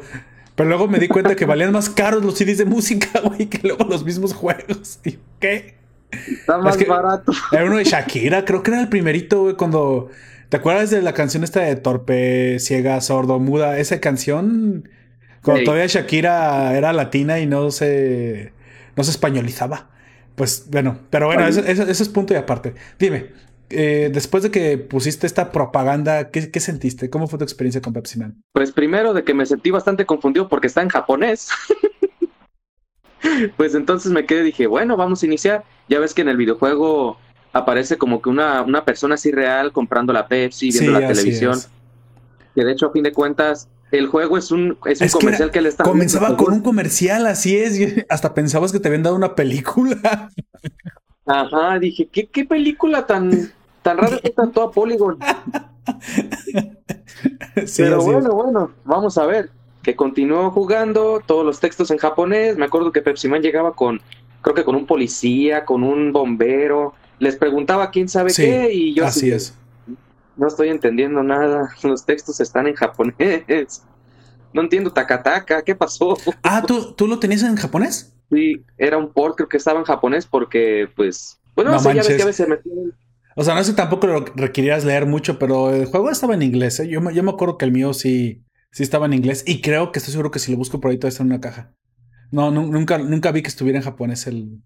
Pero 0.55 0.69
luego 0.69 0.87
me 0.87 0.97
di 0.97 1.07
cuenta 1.07 1.35
que 1.35 1.45
valían 1.45 1.71
más 1.71 1.89
caros 1.89 2.25
los 2.25 2.35
CDs 2.35 2.57
de 2.57 2.65
música, 2.65 3.19
güey, 3.23 3.47
que 3.47 3.59
luego 3.67 3.85
los 3.85 4.03
mismos 4.03 4.33
juegos. 4.33 4.99
¿Y 5.03 5.19
qué? 5.39 5.75
Está 6.11 6.57
más 6.57 6.77
barato. 6.87 7.31
Era 7.51 7.65
uno 7.65 7.77
de 7.77 7.83
Shakira, 7.83 8.43
creo 8.45 8.63
que 8.63 8.71
era 8.71 8.81
el 8.81 8.89
primerito, 8.89 9.41
güey, 9.41 9.55
cuando... 9.55 10.09
¿Te 10.49 10.55
acuerdas 10.55 10.89
de 10.91 11.01
la 11.01 11.13
canción 11.13 11.43
esta 11.43 11.59
de 11.59 11.75
Torpe, 11.75 12.57
Ciega, 12.59 13.01
Sordo, 13.01 13.37
Muda? 13.37 13.79
Esa 13.79 13.99
canción, 13.99 14.87
cuando 15.43 15.65
todavía 15.65 15.87
Shakira 15.87 16.77
era 16.77 16.93
latina 16.93 17.39
y 17.39 17.45
no 17.45 17.69
se, 17.69 18.53
no 18.95 19.03
se 19.03 19.11
españolizaba. 19.11 19.89
Pues 20.35 20.67
bueno, 20.71 20.99
pero 21.09 21.27
bueno, 21.27 21.45
eso, 21.45 21.59
eso 21.59 21.83
es 21.83 22.07
punto 22.07 22.33
y 22.33 22.37
aparte. 22.37 22.75
Dime, 22.97 23.27
eh, 23.69 24.09
después 24.13 24.43
de 24.43 24.51
que 24.51 24.77
pusiste 24.77 25.27
esta 25.27 25.51
propaganda, 25.51 26.29
¿qué, 26.29 26.59
sentiste? 26.59 27.09
¿Cómo 27.09 27.27
fue 27.27 27.37
tu 27.37 27.43
experiencia 27.43 27.81
con 27.81 27.93
Pepsi 27.93 28.19
Man? 28.19 28.41
Pues 28.53 28.71
primero 28.71 29.13
de 29.13 29.23
que 29.23 29.33
me 29.33 29.45
sentí 29.45 29.71
bastante 29.71 30.05
confundido 30.05 30.47
porque 30.47 30.67
está 30.67 30.81
en 30.81 30.89
japonés. 30.89 31.49
pues 33.57 33.75
entonces 33.75 34.11
me 34.11 34.25
quedé 34.25 34.41
y 34.41 34.45
dije, 34.45 34.67
bueno, 34.67 34.95
vamos 34.95 35.21
a 35.21 35.25
iniciar. 35.25 35.63
Ya 35.89 35.99
ves 35.99 36.13
que 36.13 36.21
en 36.21 36.29
el 36.29 36.37
videojuego 36.37 37.17
aparece 37.51 37.97
como 37.97 38.21
que 38.21 38.29
una, 38.29 38.61
una 38.61 38.85
persona 38.85 39.15
así 39.15 39.31
real 39.31 39.71
comprando 39.71 40.13
la 40.13 40.27
Pepsi, 40.27 40.71
viendo 40.71 40.99
la 40.99 41.07
televisión. 41.07 41.59
Que 42.55 42.63
de 42.63 42.71
hecho, 42.71 42.87
a 42.87 42.91
fin 42.91 43.03
de 43.03 43.11
cuentas, 43.11 43.67
el 43.91 44.07
juego 44.07 44.37
es 44.37 44.51
un, 44.51 44.77
es 44.85 45.01
un 45.01 45.09
comercial 45.09 45.51
que, 45.51 45.61
le 45.61 45.69
está. 45.69 45.83
Comenzaba 45.83 46.37
con 46.37 46.53
un 46.53 46.61
comercial, 46.61 47.27
así 47.27 47.57
es. 47.57 48.05
Hasta 48.09 48.33
pensabas 48.33 48.71
que 48.71 48.79
te 48.79 48.87
habían 48.87 49.03
dado 49.03 49.15
una 49.15 49.35
película. 49.35 50.29
Ajá, 51.25 51.77
dije, 51.79 52.07
¿qué, 52.09 52.27
qué 52.27 52.45
película 52.45 53.05
tan, 53.05 53.51
tan 53.87 53.97
rara 53.97 54.19
que 54.19 54.27
está 54.27 54.45
toda 54.47 54.69
Polygon? 54.69 55.17
Pero 57.77 58.03
bueno, 58.03 58.33
bueno, 58.33 58.71
vamos 58.83 59.17
a 59.17 59.25
ver. 59.25 59.49
Que 59.81 59.95
continuó 59.95 60.51
jugando, 60.51 61.21
todos 61.25 61.45
los 61.45 61.61
textos 61.61 61.89
en 61.91 61.97
japonés. 61.97 62.57
Me 62.57 62.65
acuerdo 62.65 62.91
que 62.91 63.01
Pepsi 63.01 63.29
Man 63.29 63.41
llegaba 63.41 63.73
con, 63.73 64.01
creo 64.41 64.53
que 64.53 64.65
con 64.65 64.75
un 64.75 64.85
policía, 64.85 65.63
con 65.63 65.83
un 65.83 66.11
bombero, 66.11 66.93
les 67.19 67.37
preguntaba 67.37 67.89
quién 67.89 68.09
sabe 68.09 68.33
qué 68.35 68.73
y 68.73 68.93
yo 68.93 69.05
así 69.05 69.31
es. 69.31 69.55
No 70.35 70.47
estoy 70.47 70.67
entendiendo 70.67 71.23
nada. 71.23 71.73
Los 71.83 72.05
textos 72.05 72.41
están 72.41 72.67
en 72.67 72.75
japonés. 72.75 73.83
No 74.51 74.61
entiendo 74.61 74.91
Takataka, 74.91 75.61
¿qué 75.61 75.75
pasó? 75.75 76.17
Ah, 76.43 76.61
¿tú, 76.67 76.91
¿tú 76.91 77.07
lo 77.07 77.19
tenías 77.19 77.43
en 77.43 77.55
japonés? 77.55 78.13
Sí, 78.29 78.65
era 78.77 78.97
un 78.97 79.13
port, 79.13 79.37
creo 79.37 79.47
que 79.47 79.55
estaba 79.55 79.79
en 79.79 79.85
japonés 79.85 80.25
porque, 80.25 80.89
pues, 80.93 81.39
bueno, 81.55 81.71
no, 81.71 81.79
sé, 81.79 81.95
ya 81.95 82.03
ves 82.03 82.17
que 82.17 82.21
a 82.21 82.25
veces 82.25 82.49
me... 82.49 82.57
O 83.39 83.43
sea, 83.43 83.53
no 83.53 83.63
sé 83.63 83.73
tampoco 83.73 84.07
lo 84.07 84.25
requerías 84.35 84.83
leer 84.83 85.05
mucho, 85.05 85.37
pero 85.37 85.73
el 85.73 85.85
juego 85.85 86.09
estaba 86.09 86.33
en 86.33 86.41
inglés. 86.41 86.79
¿eh? 86.79 86.87
Yo, 86.87 87.07
yo 87.11 87.23
me 87.23 87.29
acuerdo 87.29 87.57
que 87.59 87.65
el 87.65 87.71
mío 87.71 87.93
sí, 87.93 88.43
sí 88.71 88.81
estaba 88.81 89.05
en 89.05 89.13
inglés 89.13 89.43
y 89.45 89.61
creo 89.61 89.91
que 89.91 89.99
estoy 89.99 90.13
seguro 90.13 90.31
que 90.31 90.39
si 90.39 90.51
lo 90.51 90.57
busco 90.57 90.79
por 90.79 90.89
ahí 90.89 90.97
todo 90.97 91.07
está 91.07 91.21
en 91.21 91.29
una 91.29 91.39
caja. 91.39 91.75
No, 92.31 92.49
nunca, 92.49 92.97
nunca 92.97 93.31
vi 93.31 93.43
que 93.43 93.49
estuviera 93.49 93.77
en 93.77 93.85
japonés 93.85 94.25
el, 94.25 94.63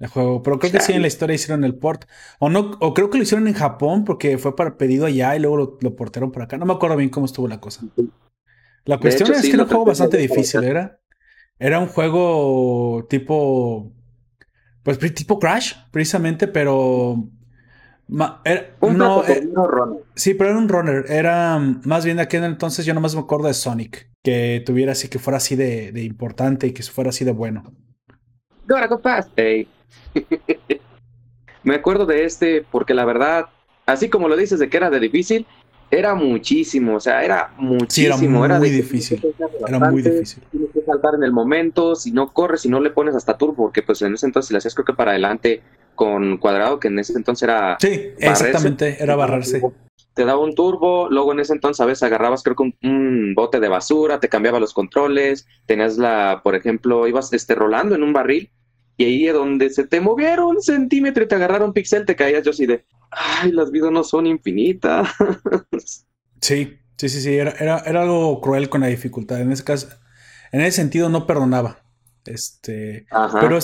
el 0.00 0.08
juego, 0.08 0.42
pero 0.42 0.58
creo 0.58 0.72
que 0.72 0.80
sí 0.80 0.92
en 0.92 1.02
la 1.02 1.08
historia 1.08 1.36
hicieron 1.36 1.62
el 1.62 1.76
port. 1.76 2.06
O 2.40 2.50
no, 2.50 2.72
o 2.80 2.94
creo 2.94 3.10
que 3.10 3.18
lo 3.18 3.22
hicieron 3.22 3.46
en 3.46 3.54
Japón 3.54 4.04
porque 4.04 4.38
fue 4.38 4.56
para 4.56 4.76
pedido 4.76 5.06
allá 5.06 5.36
y 5.36 5.38
luego 5.38 5.56
lo, 5.56 5.78
lo 5.80 5.94
portaron 5.94 6.32
por 6.32 6.42
acá. 6.42 6.58
No 6.58 6.66
me 6.66 6.72
acuerdo 6.72 6.96
bien 6.96 7.10
cómo 7.10 7.26
estuvo 7.26 7.46
la 7.46 7.60
cosa. 7.60 7.86
La 8.84 8.98
cuestión 8.98 9.32
es 9.32 9.42
que 9.42 9.50
era 9.50 9.62
un 9.62 9.68
juego 9.68 9.84
bastante 9.84 10.16
difícil, 10.16 10.64
era. 10.64 10.98
Era 11.58 11.78
un 11.78 11.86
juego 11.88 13.06
tipo. 13.08 13.92
Pues 14.82 14.98
tipo 15.14 15.38
Crash, 15.38 15.74
precisamente, 15.90 16.48
pero. 16.48 17.28
Era, 18.44 18.76
no, 18.80 19.24
eh, 19.24 19.46
runner. 19.54 20.02
Sí, 20.14 20.34
pero 20.34 20.50
era 20.50 20.58
un 20.58 20.68
runner. 20.68 21.04
Era 21.08 21.58
más 21.58 22.04
bien 22.04 22.16
de 22.16 22.22
aquel 22.22 22.44
entonces, 22.44 22.86
yo 22.86 22.94
nomás 22.94 23.14
me 23.14 23.20
acuerdo 23.20 23.48
de 23.48 23.54
Sonic. 23.54 24.08
Que 24.22 24.62
tuviera 24.64 24.92
así, 24.92 25.08
que 25.08 25.18
fuera 25.18 25.36
así 25.36 25.56
de, 25.56 25.92
de 25.92 26.02
importante 26.02 26.66
y 26.66 26.72
que 26.72 26.82
fuera 26.82 27.10
así 27.10 27.24
de 27.24 27.32
bueno. 27.32 27.62
Gotta 28.66 28.86
go 28.86 28.98
fast. 28.98 29.30
Me 31.62 31.74
acuerdo 31.74 32.06
de 32.06 32.24
este 32.24 32.64
porque 32.70 32.94
la 32.94 33.04
verdad, 33.04 33.46
así 33.86 34.08
como 34.08 34.28
lo 34.28 34.36
dices 34.36 34.58
de 34.58 34.68
que 34.68 34.76
era 34.76 34.90
de 34.90 35.00
difícil, 35.00 35.46
era 35.90 36.14
muchísimo, 36.14 36.96
o 36.96 37.00
sea, 37.00 37.24
era 37.24 37.54
muchísimo. 37.56 38.44
era 38.44 38.58
muy 38.58 38.70
difícil. 38.70 39.22
Era 39.66 39.78
muy 39.90 40.02
difícil. 40.02 40.42
Tienes 40.50 40.70
que 40.72 40.82
saltar 40.82 41.14
en 41.14 41.24
el 41.24 41.32
momento, 41.32 41.94
si 41.94 42.12
no 42.12 42.32
corres, 42.32 42.62
si 42.62 42.68
no 42.68 42.80
le 42.80 42.90
pones 42.90 43.14
hasta 43.14 43.38
turbo, 43.38 43.64
porque 43.64 43.82
pues 43.82 44.02
en 44.02 44.14
ese 44.14 44.26
entonces 44.26 44.50
le 44.52 44.58
hacías 44.58 44.74
creo 44.74 44.84
que 44.84 44.92
para 44.92 45.12
adelante 45.12 45.62
con 45.98 46.38
cuadrado, 46.38 46.78
que 46.78 46.86
en 46.86 47.00
ese 47.00 47.12
entonces 47.14 47.42
era... 47.42 47.76
Sí, 47.80 48.12
exactamente, 48.18 49.02
era 49.02 49.16
barrarse. 49.16 49.60
Te 50.14 50.24
daba 50.24 50.38
un 50.38 50.54
turbo, 50.54 51.10
luego 51.10 51.32
en 51.32 51.40
ese 51.40 51.54
entonces 51.54 51.80
a 51.80 51.86
veces 51.86 52.04
agarrabas 52.04 52.44
creo 52.44 52.54
que 52.54 52.62
un, 52.62 52.76
un, 52.84 53.34
bote 53.34 53.58
de 53.58 53.68
basura, 53.68 54.20
te 54.20 54.28
cambiaba 54.28 54.60
los 54.60 54.72
controles, 54.72 55.46
tenías 55.66 55.98
la, 55.98 56.40
por 56.44 56.54
ejemplo, 56.54 57.08
ibas 57.08 57.32
este, 57.32 57.56
rolando 57.56 57.96
en 57.96 58.04
un 58.04 58.12
barril 58.12 58.50
y 58.96 59.04
ahí 59.04 59.26
es 59.26 59.34
donde 59.34 59.70
se 59.70 59.86
te 59.88 60.00
movieron 60.00 60.56
un 60.56 60.62
centímetro 60.62 61.24
y 61.24 61.28
te 61.28 61.34
agarraron 61.34 61.68
un 61.68 61.74
pixel, 61.74 62.06
te 62.06 62.14
caías 62.14 62.44
yo 62.44 62.52
así 62.52 62.64
de, 62.66 62.84
ay, 63.10 63.50
las 63.50 63.72
vidas 63.72 63.90
no 63.90 64.04
son 64.04 64.26
infinitas. 64.26 65.08
Sí, 66.40 66.78
sí, 66.96 67.08
sí, 67.08 67.20
sí, 67.20 67.34
era, 67.34 67.50
era, 67.58 67.78
era, 67.80 68.02
algo 68.02 68.40
cruel 68.40 68.68
con 68.68 68.82
la 68.82 68.86
dificultad. 68.86 69.40
En 69.40 69.50
ese 69.50 69.64
caso, 69.64 69.88
en 70.52 70.60
ese 70.60 70.76
sentido 70.76 71.08
no 71.08 71.26
perdonaba. 71.26 71.82
Este, 72.24 73.06
pero 73.40 73.58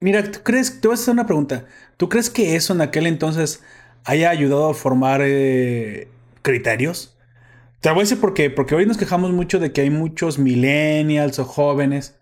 mira, 0.00 0.30
¿tú 0.30 0.40
crees, 0.42 0.80
te 0.80 0.88
voy 0.88 0.94
a 0.96 1.00
hacer 1.00 1.12
una 1.12 1.26
pregunta. 1.26 1.66
¿Tú 1.96 2.08
crees 2.08 2.30
que 2.30 2.56
eso 2.56 2.72
en 2.72 2.80
aquel 2.80 3.06
entonces 3.06 3.62
haya 4.04 4.30
ayudado 4.30 4.70
a 4.70 4.74
formar 4.74 5.20
eh, 5.24 6.08
criterios? 6.42 7.16
Te 7.80 7.90
voy 7.90 8.00
a 8.00 8.02
decir 8.02 8.20
por 8.20 8.34
qué, 8.34 8.50
porque 8.50 8.74
hoy 8.74 8.86
nos 8.86 8.96
quejamos 8.96 9.30
mucho 9.32 9.60
de 9.60 9.72
que 9.72 9.82
hay 9.82 9.90
muchos 9.90 10.38
millennials 10.38 11.38
o 11.38 11.44
jóvenes 11.44 12.16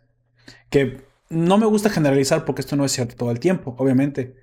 que 0.71 1.07
no 1.31 1.59
me 1.59 1.67
gusta 1.67 1.91
generalizar 1.91 2.45
porque 2.45 2.61
esto 2.61 2.77
no 2.77 2.85
es 2.85 2.93
cierto 2.93 3.17
todo 3.17 3.31
el 3.31 3.41
tiempo, 3.41 3.75
obviamente. 3.79 4.37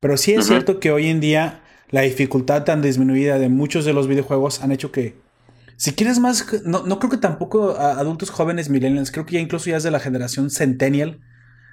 Pero 0.00 0.16
sí 0.16 0.32
es 0.32 0.46
cierto 0.46 0.80
que 0.80 0.90
hoy 0.90 1.08
en 1.08 1.20
día 1.20 1.62
la 1.90 2.02
dificultad 2.02 2.64
tan 2.64 2.82
disminuida 2.82 3.38
de 3.38 3.48
muchos 3.48 3.84
de 3.84 3.92
los 3.92 4.08
videojuegos 4.08 4.62
han 4.62 4.72
hecho 4.72 4.92
que, 4.92 5.16
si 5.76 5.92
quieres 5.92 6.18
más, 6.18 6.46
no, 6.64 6.84
no 6.84 6.98
creo 6.98 7.10
que 7.10 7.18
tampoco 7.18 7.76
adultos 7.78 8.30
jóvenes 8.30 8.70
millennials, 8.70 9.10
creo 9.10 9.26
que 9.26 9.34
ya 9.34 9.40
incluso 9.40 9.70
ya 9.70 9.76
es 9.76 9.82
de 9.82 9.90
la 9.90 10.00
generación 10.00 10.50
centennial, 10.50 11.20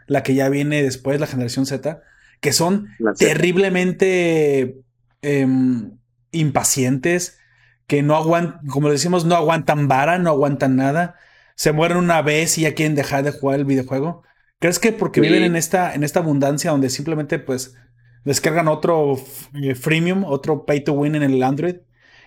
la 0.08 0.24
que 0.24 0.36
ya 0.36 0.50
viene 0.50 0.84
después, 0.84 1.20
la 1.20 1.28
generación 1.28 1.66
Z, 1.66 2.02
que 2.40 2.54
son 2.54 2.90
terriblemente 3.18 4.82
em, 5.22 5.98
impacientes, 6.32 7.40
que 7.88 8.04
no 8.04 8.16
aguantan, 8.16 8.66
como 8.68 8.90
decimos, 8.90 9.26
no 9.26 9.36
aguantan 9.36 9.88
vara, 9.88 10.18
no 10.20 10.30
aguantan 10.30 10.76
nada, 10.76 11.16
se 11.56 11.72
mueren 11.72 11.98
una 11.98 12.22
vez 12.22 12.58
y 12.58 12.62
ya 12.62 12.74
quieren 12.74 12.96
dejar 12.96 13.24
de 13.24 13.32
jugar 13.32 13.60
el 13.60 13.66
videojuego. 13.66 14.24
¿Crees 14.60 14.80
que 14.80 14.92
porque 14.94 15.22
viven 15.22 15.44
en 15.44 15.56
esta, 15.56 15.94
en 15.94 16.04
esta 16.04 16.20
abundancia 16.20 16.72
donde 16.72 16.90
simplemente 16.90 17.40
pues 17.40 17.76
descargan 18.24 18.68
otro 18.68 19.18
eh, 19.62 19.76
freemium, 19.76 20.24
otro 20.24 20.66
pay 20.66 20.84
to 20.84 20.94
win 20.94 21.16
en 21.16 21.24
el 21.24 21.44
Android, 21.44 21.78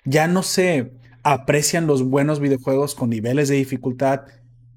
ya 0.04 0.28
no 0.28 0.42
se 0.42 0.92
aprecian 1.22 1.86
los 1.86 2.04
buenos 2.04 2.38
videojuegos 2.40 2.94
con 2.94 3.10
niveles 3.10 3.48
de 3.48 3.56
dificultad 3.56 4.22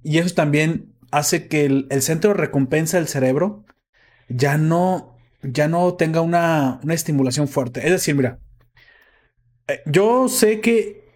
y 0.03 0.17
eso 0.17 0.33
también 0.33 0.93
hace 1.11 1.47
que 1.47 1.65
el, 1.65 2.01
centro 2.01 2.31
de 2.31 2.37
recompensa 2.37 2.97
del 2.97 3.07
cerebro 3.07 3.65
ya 4.27 4.57
no, 4.57 5.17
ya 5.41 5.67
no 5.67 5.93
tenga 5.95 6.21
una, 6.21 6.79
una 6.83 6.93
estimulación 6.93 7.47
fuerte. 7.47 7.85
Es 7.85 7.91
decir, 7.91 8.15
mira, 8.15 8.39
eh, 9.67 9.81
yo 9.85 10.29
sé 10.29 10.61
que 10.61 11.09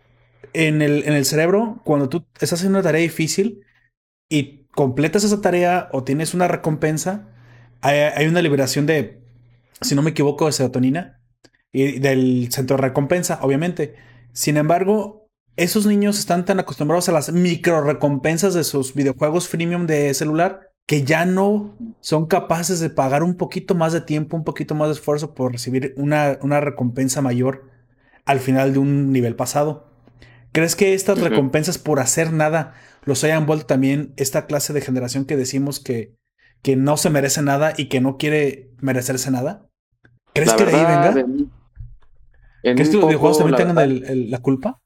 en 0.54 0.82
el, 0.82 1.04
en 1.06 1.14
el 1.14 1.26
cerebro, 1.26 1.82
cuando 1.84 2.10
tú 2.10 2.26
estás 2.34 2.54
haciendo 2.54 2.80
una 2.80 2.84
tarea 2.84 3.02
difícil 3.02 3.66
y 4.30 4.66
completas 4.72 5.24
esa 5.24 5.42
tarea 5.42 5.90
o 5.92 6.04
tienes 6.04 6.34
una 6.34 6.48
recompensa, 6.48 7.30
hay, 7.82 8.28
una 8.28 8.42
liberación 8.42 8.86
de, 8.86 9.22
si 9.82 9.94
no 9.96 10.02
me 10.02 10.12
equivoco, 10.12 10.46
de 10.46 10.54
serotonina 10.54 11.20
y 11.72 12.00
del 12.00 12.50
centro 12.52 12.78
de 12.78 12.84
recompensa, 12.84 13.40
obviamente. 13.42 13.96
Sin 14.32 14.58
embargo, 14.58 15.23
esos 15.56 15.86
niños 15.86 16.18
están 16.20 16.46
tan 16.46 16.60
acostumbrados 16.60 17.10
a 17.10 17.12
las 17.12 17.32
micro 17.32 17.82
recompensas 17.82 18.54
de 18.54 18.64
sus 18.64 18.94
videojuegos 18.94 19.48
freemium 19.48 19.86
de 19.86 20.14
celular 20.14 20.72
que 20.86 21.04
ya 21.04 21.26
no 21.26 21.78
son 22.02 22.26
capaces 22.26 22.80
de 22.80 22.90
pagar 22.90 23.24
un 23.24 23.36
poquito 23.36 23.74
más 23.76 23.94
de 23.94 24.02
tiempo, 24.02 24.36
un 24.36 24.44
poquito 24.44 24.76
más 24.76 24.90
de 24.90 24.94
esfuerzo 24.94 25.34
por 25.34 25.52
recibir 25.52 25.94
una, 25.98 26.38
una 26.42 26.60
recompensa 26.60 27.22
mayor 27.22 27.70
al 28.26 28.40
final 28.40 28.74
de 28.74 28.80
un 28.80 29.12
nivel 29.12 29.36
pasado. 29.36 29.90
¿Crees 30.52 30.76
que 30.76 30.94
estas 30.94 31.20
recompensas 31.20 31.78
por 31.78 32.00
hacer 32.00 32.32
nada 32.32 32.74
los 33.06 33.24
hayan 33.24 33.46
vuelto 33.46 33.66
también 33.66 34.14
esta 34.18 34.46
clase 34.46 34.72
de 34.74 34.82
generación 34.82 35.26
que 35.26 35.38
decimos 35.38 35.80
que, 35.80 36.16
que 36.62 36.76
no 36.76 36.98
se 36.98 37.10
merece 37.10 37.42
nada 37.42 37.74
y 37.76 37.90
que 37.90 38.02
no 38.02 38.18
quiere 38.18 38.72
merecerse 38.80 39.32
nada? 39.32 39.68
¿Crees 40.34 40.54
que 40.54 40.66
de 40.66 40.76
ahí 40.76 40.86
venga? 40.86 41.14
¿Crees 42.62 42.90
que 42.90 42.98
los 42.98 43.08
videojuegos 43.08 43.38
también 43.40 43.58
tengan 43.58 44.30
la 44.30 44.38
culpa? 44.40 44.83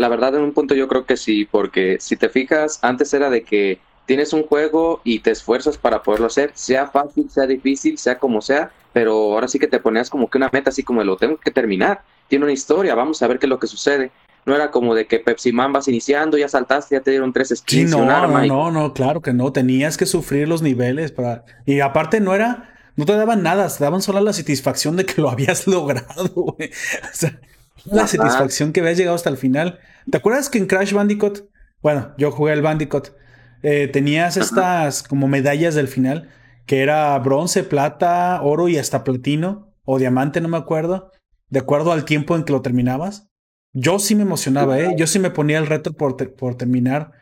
La 0.00 0.08
verdad, 0.08 0.34
en 0.34 0.40
un 0.40 0.54
punto 0.54 0.74
yo 0.74 0.88
creo 0.88 1.04
que 1.04 1.18
sí, 1.18 1.44
porque 1.44 1.98
si 2.00 2.16
te 2.16 2.30
fijas, 2.30 2.78
antes 2.80 3.12
era 3.12 3.28
de 3.28 3.42
que 3.42 3.80
tienes 4.06 4.32
un 4.32 4.44
juego 4.44 5.02
y 5.04 5.18
te 5.18 5.30
esfuerzas 5.30 5.76
para 5.76 6.02
poderlo 6.02 6.28
hacer, 6.28 6.52
sea 6.54 6.86
fácil, 6.86 7.28
sea 7.28 7.46
difícil, 7.46 7.98
sea 7.98 8.18
como 8.18 8.40
sea, 8.40 8.70
pero 8.94 9.12
ahora 9.12 9.46
sí 9.46 9.58
que 9.58 9.66
te 9.66 9.78
ponías 9.78 10.08
como 10.08 10.30
que 10.30 10.38
una 10.38 10.48
meta 10.50 10.70
así 10.70 10.82
como 10.82 11.04
lo 11.04 11.18
tengo 11.18 11.36
que 11.36 11.50
terminar, 11.50 12.00
tiene 12.28 12.46
una 12.46 12.54
historia, 12.54 12.94
vamos 12.94 13.20
a 13.20 13.26
ver 13.26 13.38
qué 13.38 13.44
es 13.44 13.50
lo 13.50 13.58
que 13.58 13.66
sucede. 13.66 14.10
No 14.46 14.54
era 14.54 14.70
como 14.70 14.94
de 14.94 15.06
que 15.06 15.18
Pepsi 15.18 15.52
Man 15.52 15.74
vas 15.74 15.86
iniciando, 15.86 16.38
ya 16.38 16.48
saltaste, 16.48 16.94
ya 16.94 17.02
te 17.02 17.10
dieron 17.10 17.34
tres 17.34 17.52
skins 17.54 17.90
no, 17.90 18.06
y 18.06 18.08
arma. 18.08 18.46
No, 18.46 18.70
no, 18.70 18.80
no, 18.80 18.94
claro 18.94 19.20
que 19.20 19.34
no. 19.34 19.52
Tenías 19.52 19.98
que 19.98 20.06
sufrir 20.06 20.48
los 20.48 20.62
niveles 20.62 21.12
para. 21.12 21.44
Y 21.66 21.80
aparte 21.80 22.20
no 22.20 22.34
era. 22.34 22.72
No 22.96 23.04
te 23.04 23.12
daban 23.12 23.42
nada, 23.42 23.68
te 23.68 23.84
daban 23.84 24.00
solo 24.00 24.20
la 24.20 24.32
satisfacción 24.32 24.96
de 24.96 25.04
que 25.04 25.20
lo 25.20 25.28
habías 25.28 25.66
logrado, 25.66 26.30
güey. 26.34 26.70
O 26.70 27.12
sea, 27.12 27.38
la 27.84 28.06
satisfacción 28.06 28.72
que 28.72 28.80
habías 28.80 28.98
llegado 28.98 29.16
hasta 29.16 29.30
el 29.30 29.36
final. 29.36 29.78
¿Te 30.10 30.18
acuerdas 30.18 30.48
que 30.48 30.58
en 30.58 30.66
Crash 30.66 30.92
Bandicoot, 30.92 31.48
bueno, 31.82 32.12
yo 32.18 32.30
jugué 32.30 32.52
el 32.52 32.62
Bandicoot, 32.62 33.14
eh, 33.62 33.88
tenías 33.88 34.36
estas 34.36 35.02
como 35.02 35.28
medallas 35.28 35.74
del 35.74 35.88
final, 35.88 36.28
que 36.66 36.82
era 36.82 37.18
bronce, 37.18 37.64
plata, 37.64 38.40
oro 38.42 38.68
y 38.68 38.78
hasta 38.78 39.04
platino, 39.04 39.74
o 39.84 39.98
diamante, 39.98 40.40
no 40.40 40.48
me 40.48 40.56
acuerdo, 40.56 41.10
de 41.48 41.58
acuerdo 41.58 41.92
al 41.92 42.04
tiempo 42.04 42.36
en 42.36 42.44
que 42.44 42.52
lo 42.52 42.62
terminabas? 42.62 43.28
Yo 43.72 43.98
sí 43.98 44.14
me 44.14 44.22
emocionaba, 44.22 44.78
¿eh? 44.80 44.94
Yo 44.96 45.06
sí 45.06 45.18
me 45.18 45.30
ponía 45.30 45.58
el 45.58 45.66
reto 45.66 45.92
por, 45.92 46.16
por 46.34 46.56
terminar 46.56 47.12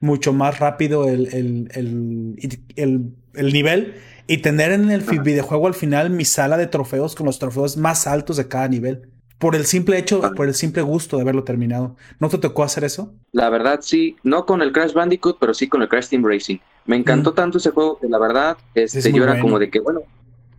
mucho 0.00 0.32
más 0.32 0.58
rápido 0.58 1.08
el, 1.08 1.28
el, 1.32 1.68
el, 1.74 3.14
el, 3.34 3.52
nivel 3.52 3.94
y 4.26 4.38
tener 4.38 4.72
en 4.72 4.90
el 4.90 5.02
videojuego 5.02 5.68
al 5.68 5.74
final 5.74 6.10
mi 6.10 6.24
sala 6.24 6.56
de 6.56 6.66
trofeos 6.66 7.14
con 7.14 7.26
los 7.26 7.38
trofeos 7.38 7.76
más 7.76 8.08
altos 8.08 8.36
de 8.36 8.48
cada 8.48 8.66
nivel. 8.66 9.12
Por 9.42 9.56
el 9.56 9.66
simple 9.66 9.98
hecho, 9.98 10.20
por 10.36 10.46
el 10.46 10.54
simple 10.54 10.82
gusto 10.82 11.16
de 11.16 11.22
haberlo 11.22 11.42
terminado. 11.42 11.96
¿No 12.20 12.28
te 12.28 12.38
tocó 12.38 12.62
hacer 12.62 12.84
eso? 12.84 13.12
La 13.32 13.50
verdad, 13.50 13.80
sí. 13.82 14.14
No 14.22 14.46
con 14.46 14.62
el 14.62 14.70
Crash 14.70 14.92
Bandicoot, 14.92 15.38
pero 15.40 15.52
sí 15.52 15.66
con 15.66 15.82
el 15.82 15.88
Crash 15.88 16.10
Team 16.10 16.24
Racing. 16.24 16.58
Me 16.86 16.94
encantó 16.94 17.32
mm. 17.32 17.34
tanto 17.34 17.58
ese 17.58 17.70
juego 17.70 17.98
que 17.98 18.06
la 18.06 18.20
verdad, 18.20 18.56
este, 18.76 19.12
yo 19.12 19.24
era 19.24 19.40
como 19.40 19.58
de 19.58 19.68
que, 19.68 19.80
bueno, 19.80 20.02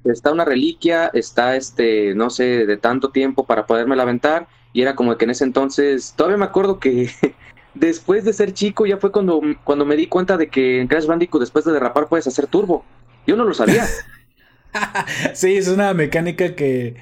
está 0.04 0.34
una 0.34 0.44
reliquia, 0.44 1.10
está 1.14 1.56
este, 1.56 2.14
no 2.14 2.30
sé, 2.30 2.66
de 2.66 2.76
tanto 2.76 3.12
tiempo 3.12 3.46
para 3.46 3.66
poderme 3.66 3.96
aventar 4.02 4.50
y 4.74 4.82
era 4.82 4.96
como 4.96 5.16
que 5.16 5.24
en 5.24 5.32
ese 5.32 5.46
entonces, 5.46 6.14
todavía 6.18 6.40
me 6.40 6.46
acuerdo 6.46 6.82
que 6.82 7.10
después 7.76 8.26
de 8.26 8.34
ser 8.34 8.52
chico 8.52 8.86
ya 8.86 8.98
fue 8.98 9.14
cuando, 9.14 9.40
cuando 9.64 9.86
me 9.86 9.96
di 9.96 10.08
cuenta 10.08 10.36
de 10.36 10.50
que 10.50 10.82
en 10.82 10.90
Crash 10.90 11.06
Bandicoot 11.06 11.40
después 11.40 11.64
de 11.64 11.72
derrapar 11.72 12.10
puedes 12.10 12.28
hacer 12.28 12.48
turbo. 12.48 12.84
Yo 13.26 13.38
no 13.38 13.46
lo 13.46 13.54
sabía. 13.54 13.88
sí, 15.34 15.56
es 15.56 15.70
una 15.70 15.94
mecánica 15.94 16.54
que 16.54 16.98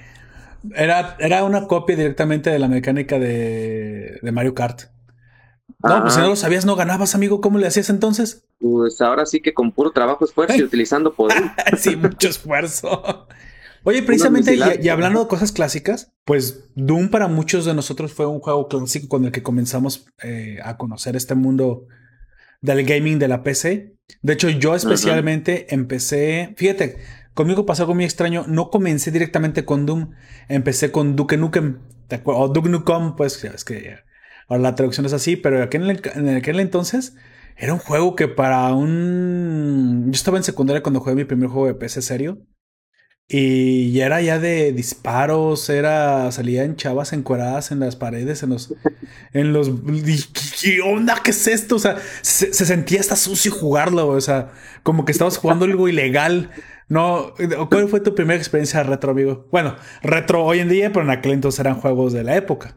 era, 0.76 1.16
era 1.20 1.44
una 1.44 1.68
copia 1.68 1.96
directamente 1.96 2.50
de 2.50 2.60
la 2.60 2.68
mecánica 2.68 3.20
de, 3.20 4.20
de 4.22 4.32
Mario 4.32 4.54
Kart. 4.54 4.84
No, 5.84 6.02
pues 6.02 6.14
si 6.14 6.20
no 6.20 6.28
lo 6.28 6.36
sabías, 6.36 6.66
no 6.66 6.76
ganabas, 6.76 7.16
amigo. 7.16 7.42
¿Cómo 7.42 7.58
le 7.58 7.68
hacías 7.68 7.90
entonces? 7.90 8.44
Pues 8.60 9.02
ahora 9.02 9.26
sí 9.26 9.42
que 9.42 9.54
con 9.54 9.72
puro 9.72 9.92
trabajo, 9.92 10.26
esfuerzo 10.26 10.56
y 10.56 10.64
utilizando 10.64 11.14
poder. 11.14 11.42
sí, 11.78 11.96
mucho 11.96 12.30
esfuerzo. 12.30 13.28
Oye, 13.84 14.04
precisamente, 14.04 14.56
y, 14.56 14.90
hablando 14.90 15.22
de 15.22 15.28
cosas 15.28 15.52
clásicas, 15.52 16.12
pues 16.24 16.70
Doom 16.76 17.10
para 17.10 17.28
muchos 17.28 17.66
de 17.66 17.74
nosotros 17.74 18.14
fue 18.14 18.28
un 18.28 18.40
juego 18.40 18.68
clásico 18.68 19.08
con 19.08 19.26
el 19.26 19.32
que 19.32 19.42
comenzamos 19.42 20.06
eh, 20.22 20.60
a 20.64 20.78
conocer 20.78 21.16
este 21.16 21.34
mundo 21.34 21.88
del 22.62 22.86
gaming 22.86 23.18
de 23.18 23.28
la 23.28 23.42
PC. 23.42 23.96
De 24.22 24.34
hecho, 24.34 24.50
yo 24.50 24.76
especialmente 24.76 25.74
empecé, 25.74 26.54
fíjate, 26.58 26.98
conmigo 27.34 27.66
pasó 27.66 27.84
algo 27.84 27.96
muy 27.96 28.06
extraño, 28.06 28.46
no 28.48 28.70
comencé 28.70 29.12
directamente 29.12 29.66
con 29.66 29.86
Doom, 29.86 30.12
empecé 30.48 30.92
con 30.92 31.16
Duke 31.16 31.38
Nukem, 31.38 31.80
o 32.26 32.48
Duke 32.48 32.70
Nukem, 32.70 33.16
pues 33.16 33.44
es 33.44 33.64
que 33.64 33.98
ahora 34.48 34.64
la 34.64 34.76
traducción 34.76 35.06
es 35.06 35.14
así, 35.14 35.36
pero 35.36 35.62
en 35.62 36.30
aquel 36.36 36.60
entonces 36.60 37.16
era 37.56 37.74
un 37.74 37.80
juego 37.80 38.16
que 38.16 38.28
para 38.28 38.74
un... 38.74 40.06
Yo 40.08 40.12
estaba 40.12 40.38
en 40.38 40.44
secundaria 40.44 40.82
cuando 40.82 41.00
jugué 41.00 41.16
mi 41.16 41.26
primer 41.26 41.50
juego 41.50 41.68
de 41.68 41.76
PC 41.76 42.02
serio. 42.02 42.40
Y 43.34 43.98
era 44.02 44.22
ya 44.22 44.40
de 44.40 44.74
disparos, 44.74 45.70
era. 45.70 46.30
salían 46.34 46.76
chavas 46.76 47.14
encueradas 47.14 47.72
en 47.72 47.80
las 47.80 47.96
paredes, 47.96 48.44
en 48.44 48.50
los. 48.50 48.74
en 49.34 49.54
los. 49.54 49.72
¿Qué 50.62 50.82
onda? 50.82 51.16
¿Qué 51.24 51.32
es 51.32 51.48
esto? 51.48 51.78
O 51.78 51.80
sea, 51.80 51.96
se, 52.22 52.52
sentía 52.52 53.00
hasta 53.00 53.16
sucio 53.16 53.54
jugarlo, 53.54 54.10
o 54.10 54.20
sea, 54.20 54.52
como 54.84 55.06
que 55.06 55.14
estabas 55.14 55.38
jugando 55.38 55.64
algo 55.64 55.88
ilegal. 55.88 56.52
No, 56.90 57.34
¿cuál 57.70 57.88
fue 57.88 58.02
tu 58.02 58.14
primera 58.16 58.38
experiencia 58.38 58.84
retro, 58.84 59.12
amigo? 59.12 59.48
Bueno, 59.50 59.78
retro 60.04 60.44
hoy 60.44 60.60
en 60.60 60.68
día, 60.68 60.92
pero 60.92 61.06
en 61.06 61.12
aquel 61.12 61.32
entonces 61.32 61.62
eran 61.62 61.76
juegos 61.76 62.12
de 62.12 62.26
la 62.26 62.36
época. 62.36 62.76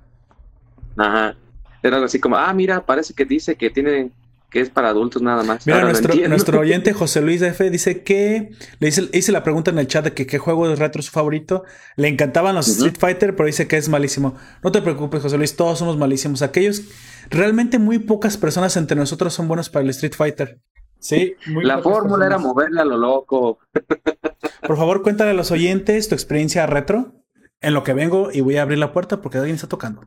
Ajá. 0.97 1.35
Era 1.83 1.97
algo 1.97 2.07
así 2.07 2.21
como, 2.21 2.37
ah, 2.37 2.55
mira, 2.55 2.87
parece 2.87 3.13
que 3.13 3.25
dice 3.25 3.57
que 3.57 3.71
tiene 3.71 4.13
que 4.55 4.61
es 4.61 4.71
para 4.71 4.91
adultos 4.91 5.21
nada 5.21 5.43
más. 5.43 5.67
Mira, 5.67 5.81
nuestro, 5.81 6.15
nuestro, 6.29 6.61
oyente 6.61 6.93
José 6.93 7.21
Luis 7.21 7.43
F 7.43 7.69
dice 7.71 8.05
que 8.05 8.53
le 8.79 8.89
hice, 8.89 9.33
la 9.33 9.43
pregunta 9.43 9.73
en 9.73 9.81
el 9.81 9.89
chat 9.89 10.05
de 10.05 10.15
que 10.15 10.29
qué 10.29 10.39
juego 10.39 10.69
de 10.69 10.77
retro 10.77 11.01
es 11.01 11.07
su 11.07 11.11
favorito. 11.11 11.65
Le 11.97 12.07
encantaban 12.07 12.55
los 12.55 12.69
Street 12.69 12.95
Fighter, 12.97 13.35
pero 13.35 13.49
dice 13.49 13.67
que 13.67 13.77
es 13.77 13.89
malísimo. 13.89 14.37
No 14.63 14.71
te 14.71 14.81
preocupes, 14.81 15.23
José 15.23 15.39
Luis, 15.39 15.57
todos 15.57 15.81
somos 15.81 15.97
malísimos. 15.97 16.41
Aquellos, 16.43 16.83
realmente 17.31 17.81
muy 17.81 17.99
pocas 17.99 18.37
personas 18.37 18.77
entre 18.77 18.97
nosotros 18.97 19.35
son 19.35 19.49
buenos 19.49 19.71
para 19.71 19.83
el 19.83 19.91
Street 19.91 20.15
Fighter. 20.15 20.61
Sí, 21.01 21.35
muy 21.49 21.65
La 21.65 21.83
fórmula 21.83 22.25
era 22.25 22.39
moverle 22.39 22.81
a 22.81 22.85
lo 22.85 22.97
loco. 22.97 23.59
Por 24.65 24.77
favor, 24.77 25.03
cuéntale 25.03 25.33
a 25.33 25.35
los 25.35 25.51
oyentes 25.51 26.09
tu 26.09 26.15
experiencia 26.15 26.65
retro. 26.67 27.25
En 27.61 27.75
lo 27.75 27.83
que 27.83 27.93
vengo 27.93 28.31
y 28.31 28.41
voy 28.41 28.59
a 28.59 28.63
abrir 28.63 28.79
la 28.79 28.93
puerta 28.93 29.21
porque 29.21 29.39
alguien 29.39 29.57
está 29.57 29.69
tocando. 29.69 30.03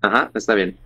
Ajá, 0.00 0.30
está 0.32 0.54
bien. 0.54 0.78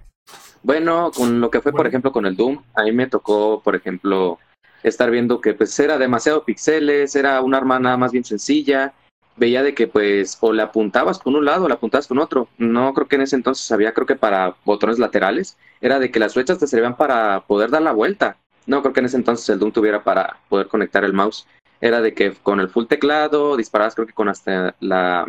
Bueno, 0.62 1.10
con 1.10 1.40
lo 1.40 1.50
que 1.50 1.60
fue, 1.60 1.72
por 1.72 1.86
ejemplo, 1.86 2.12
con 2.12 2.26
el 2.26 2.36
Doom, 2.36 2.62
a 2.74 2.84
mí 2.84 2.92
me 2.92 3.08
tocó, 3.08 3.60
por 3.62 3.74
ejemplo, 3.74 4.38
estar 4.82 5.10
viendo 5.10 5.40
que 5.40 5.54
pues 5.54 5.78
era 5.80 5.98
demasiado 5.98 6.44
pixeles, 6.44 7.16
era 7.16 7.40
una 7.40 7.58
arma 7.58 7.78
nada 7.78 7.96
más 7.96 8.12
bien 8.12 8.24
sencilla. 8.24 8.94
Veía 9.36 9.62
de 9.62 9.74
que 9.74 9.88
pues 9.88 10.36
o 10.40 10.52
le 10.52 10.62
apuntabas 10.62 11.18
con 11.18 11.34
un 11.34 11.44
lado 11.44 11.64
o 11.64 11.68
le 11.68 11.74
apuntabas 11.74 12.06
con 12.06 12.18
otro. 12.18 12.48
No 12.58 12.92
creo 12.94 13.08
que 13.08 13.16
en 13.16 13.22
ese 13.22 13.36
entonces 13.36 13.70
había, 13.72 13.92
creo 13.92 14.06
que 14.06 14.16
para 14.16 14.56
botones 14.64 14.98
laterales, 14.98 15.56
era 15.80 15.98
de 15.98 16.10
que 16.10 16.20
las 16.20 16.34
flechas 16.34 16.58
te 16.58 16.66
servían 16.66 16.96
para 16.96 17.40
poder 17.46 17.70
dar 17.70 17.82
la 17.82 17.92
vuelta. 17.92 18.36
No 18.66 18.82
creo 18.82 18.92
que 18.92 19.00
en 19.00 19.06
ese 19.06 19.16
entonces 19.16 19.48
el 19.48 19.58
Doom 19.58 19.72
tuviera 19.72 20.04
para 20.04 20.38
poder 20.48 20.68
conectar 20.68 21.02
el 21.04 21.12
mouse. 21.12 21.46
Era 21.80 22.00
de 22.00 22.14
que 22.14 22.32
con 22.34 22.60
el 22.60 22.68
full 22.68 22.86
teclado 22.86 23.56
disparabas 23.56 23.94
creo 23.94 24.06
que 24.06 24.12
con 24.12 24.28
hasta 24.28 24.76
la, 24.80 25.26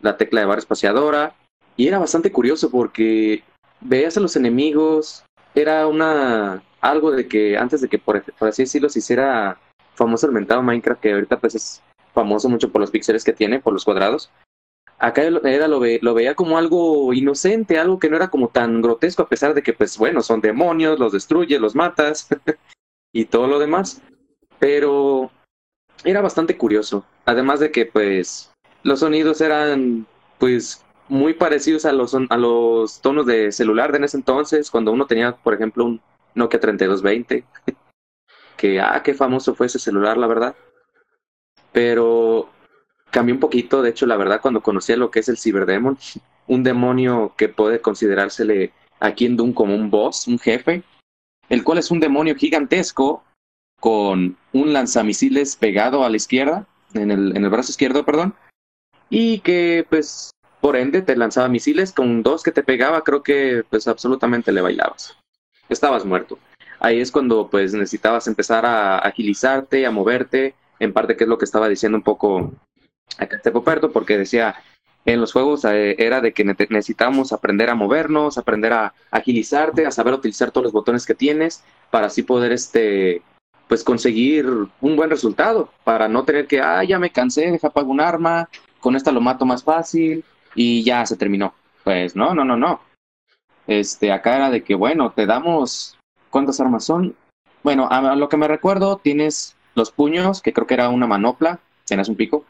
la 0.00 0.16
tecla 0.16 0.40
de 0.40 0.46
barra 0.46 0.60
espaciadora. 0.60 1.34
Y 1.76 1.88
era 1.88 1.98
bastante 1.98 2.32
curioso 2.32 2.70
porque 2.70 3.42
veías 3.80 4.16
a 4.16 4.20
los 4.20 4.36
enemigos, 4.36 5.24
era 5.54 5.86
una 5.86 6.62
algo 6.80 7.10
de 7.10 7.28
que 7.28 7.58
antes 7.58 7.80
de 7.80 7.88
que 7.88 7.98
por, 7.98 8.22
así 8.40 8.62
decirlo 8.62 8.88
se 8.88 9.00
hiciera 9.00 9.58
famoso 9.94 10.26
el 10.26 10.32
mentado 10.32 10.62
Minecraft, 10.62 11.00
que 11.00 11.12
ahorita 11.12 11.38
pues 11.38 11.54
es 11.54 11.82
famoso 12.14 12.48
mucho 12.48 12.70
por 12.72 12.80
los 12.80 12.90
píxeles 12.90 13.24
que 13.24 13.32
tiene, 13.32 13.60
por 13.60 13.72
los 13.72 13.84
cuadrados. 13.84 14.30
Acá 14.98 15.22
era, 15.22 15.66
lo, 15.66 15.80
lo 16.02 16.14
veía 16.14 16.34
como 16.34 16.58
algo 16.58 17.14
inocente, 17.14 17.78
algo 17.78 17.98
que 17.98 18.10
no 18.10 18.16
era 18.16 18.28
como 18.28 18.48
tan 18.48 18.82
grotesco, 18.82 19.22
a 19.22 19.28
pesar 19.28 19.54
de 19.54 19.62
que, 19.62 19.72
pues 19.72 19.96
bueno, 19.96 20.20
son 20.20 20.42
demonios, 20.42 20.98
los 20.98 21.12
destruyes, 21.12 21.58
los 21.58 21.74
matas 21.74 22.28
y 23.12 23.24
todo 23.24 23.46
lo 23.46 23.58
demás. 23.58 24.02
Pero 24.58 25.30
era 26.04 26.20
bastante 26.20 26.58
curioso. 26.58 27.06
Además 27.24 27.60
de 27.60 27.70
que, 27.70 27.86
pues, 27.86 28.52
los 28.82 29.00
sonidos 29.00 29.40
eran, 29.40 30.06
pues, 30.38 30.84
muy 31.10 31.34
parecidos 31.34 31.84
a 31.84 31.92
los, 31.92 32.14
a 32.14 32.36
los 32.36 33.00
tonos 33.00 33.26
de 33.26 33.52
celular 33.52 33.90
de 33.90 33.98
en 33.98 34.04
ese 34.04 34.16
entonces, 34.16 34.70
cuando 34.70 34.92
uno 34.92 35.06
tenía, 35.06 35.36
por 35.36 35.54
ejemplo, 35.54 35.84
un 35.84 36.00
Nokia 36.34 36.60
3220, 36.60 37.44
que, 38.56 38.80
ah, 38.80 39.02
qué 39.02 39.12
famoso 39.12 39.54
fue 39.54 39.66
ese 39.66 39.80
celular, 39.80 40.16
la 40.16 40.28
verdad. 40.28 40.54
Pero 41.72 42.48
cambió 43.10 43.34
un 43.34 43.40
poquito, 43.40 43.82
de 43.82 43.90
hecho, 43.90 44.06
la 44.06 44.16
verdad, 44.16 44.40
cuando 44.40 44.62
conocí 44.62 44.92
a 44.92 44.96
lo 44.96 45.10
que 45.10 45.20
es 45.20 45.28
el 45.28 45.36
Cyberdemon, 45.36 45.98
un 46.46 46.62
demonio 46.62 47.34
que 47.36 47.48
puede 47.48 47.80
considerársele 47.80 48.72
aquí 49.00 49.26
en 49.26 49.36
Doom 49.36 49.52
como 49.52 49.74
un 49.74 49.90
boss, 49.90 50.28
un 50.28 50.38
jefe, 50.38 50.84
el 51.48 51.64
cual 51.64 51.78
es 51.78 51.90
un 51.90 51.98
demonio 51.98 52.36
gigantesco 52.36 53.24
con 53.80 54.36
un 54.52 54.72
lanzamisiles 54.72 55.56
pegado 55.56 56.04
a 56.04 56.10
la 56.10 56.16
izquierda, 56.16 56.68
en 56.94 57.10
el, 57.10 57.36
en 57.36 57.44
el 57.44 57.50
brazo 57.50 57.70
izquierdo, 57.70 58.04
perdón, 58.04 58.34
y 59.08 59.40
que 59.40 59.84
pues 59.88 60.30
por 60.60 60.76
ende, 60.76 61.02
te 61.02 61.16
lanzaba 61.16 61.48
misiles 61.48 61.92
con 61.92 62.22
dos 62.22 62.42
que 62.42 62.52
te 62.52 62.62
pegaba, 62.62 63.02
creo 63.02 63.22
que 63.22 63.64
pues 63.68 63.88
absolutamente 63.88 64.52
le 64.52 64.60
bailabas. 64.60 65.16
Estabas 65.68 66.04
muerto. 66.04 66.38
Ahí 66.78 67.00
es 67.00 67.10
cuando 67.10 67.48
pues 67.48 67.72
necesitabas 67.74 68.26
empezar 68.26 68.66
a 68.66 68.98
agilizarte, 68.98 69.86
a 69.86 69.90
moverte, 69.90 70.54
en 70.78 70.92
parte 70.92 71.16
que 71.16 71.24
es 71.24 71.28
lo 71.28 71.38
que 71.38 71.44
estaba 71.44 71.68
diciendo 71.68 71.98
un 71.98 72.04
poco 72.04 72.52
acá 73.18 73.36
este 73.36 73.50
Poperto, 73.50 73.92
porque 73.92 74.18
decía, 74.18 74.56
en 75.04 75.20
los 75.20 75.32
juegos 75.32 75.64
eh, 75.64 75.96
era 75.98 76.20
de 76.20 76.32
que 76.32 76.44
necesitamos 76.44 77.32
aprender 77.32 77.70
a 77.70 77.74
movernos, 77.74 78.38
aprender 78.38 78.72
a 78.72 78.94
agilizarte, 79.10 79.86
a 79.86 79.90
saber 79.90 80.14
utilizar 80.14 80.50
todos 80.50 80.64
los 80.64 80.72
botones 80.72 81.06
que 81.06 81.14
tienes 81.14 81.62
para 81.90 82.06
así 82.06 82.22
poder 82.22 82.52
este 82.52 83.22
pues 83.68 83.84
conseguir 83.84 84.46
un 84.80 84.96
buen 84.96 85.10
resultado, 85.10 85.70
para 85.84 86.08
no 86.08 86.24
tener 86.24 86.48
que, 86.48 86.60
ah, 86.60 86.82
ya 86.82 86.98
me 86.98 87.10
cansé, 87.10 87.52
deja 87.52 87.68
apagar 87.68 87.88
un 87.88 88.00
arma, 88.00 88.48
con 88.80 88.96
esta 88.96 89.12
lo 89.12 89.20
mato 89.20 89.46
más 89.46 89.62
fácil, 89.62 90.24
y 90.54 90.82
ya 90.82 91.04
se 91.06 91.16
terminó. 91.16 91.54
Pues 91.84 92.16
no, 92.16 92.34
no, 92.34 92.44
no, 92.44 92.56
no. 92.56 92.80
Este, 93.66 94.12
acá 94.12 94.36
era 94.36 94.50
de 94.50 94.62
que, 94.62 94.74
bueno, 94.74 95.12
te 95.12 95.26
damos. 95.26 95.96
¿Cuántas 96.30 96.60
armas 96.60 96.84
son? 96.84 97.14
Bueno, 97.62 97.88
a 97.90 98.14
lo 98.16 98.28
que 98.28 98.36
me 98.36 98.48
recuerdo, 98.48 98.96
tienes 98.98 99.56
los 99.74 99.90
puños, 99.90 100.42
que 100.42 100.52
creo 100.52 100.66
que 100.66 100.74
era 100.74 100.88
una 100.88 101.06
manopla, 101.06 101.60
tienes 101.84 102.08
un 102.08 102.16
pico. 102.16 102.44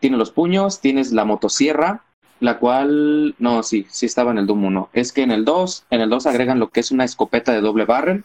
Tienes 0.00 0.18
los 0.18 0.30
puños, 0.30 0.80
tienes 0.80 1.12
la 1.12 1.24
motosierra, 1.24 2.04
la 2.40 2.58
cual. 2.58 3.34
No, 3.38 3.62
sí, 3.62 3.86
sí 3.90 4.06
estaba 4.06 4.30
en 4.30 4.38
el 4.38 4.46
Doom 4.46 4.64
1. 4.64 4.90
Es 4.92 5.12
que 5.12 5.22
en 5.22 5.30
el 5.30 5.44
2, 5.44 5.86
en 5.90 6.00
el 6.00 6.10
2 6.10 6.26
agregan 6.26 6.60
lo 6.60 6.68
que 6.68 6.80
es 6.80 6.90
una 6.90 7.04
escopeta 7.04 7.52
de 7.52 7.60
doble 7.60 7.84
barrel. 7.84 8.24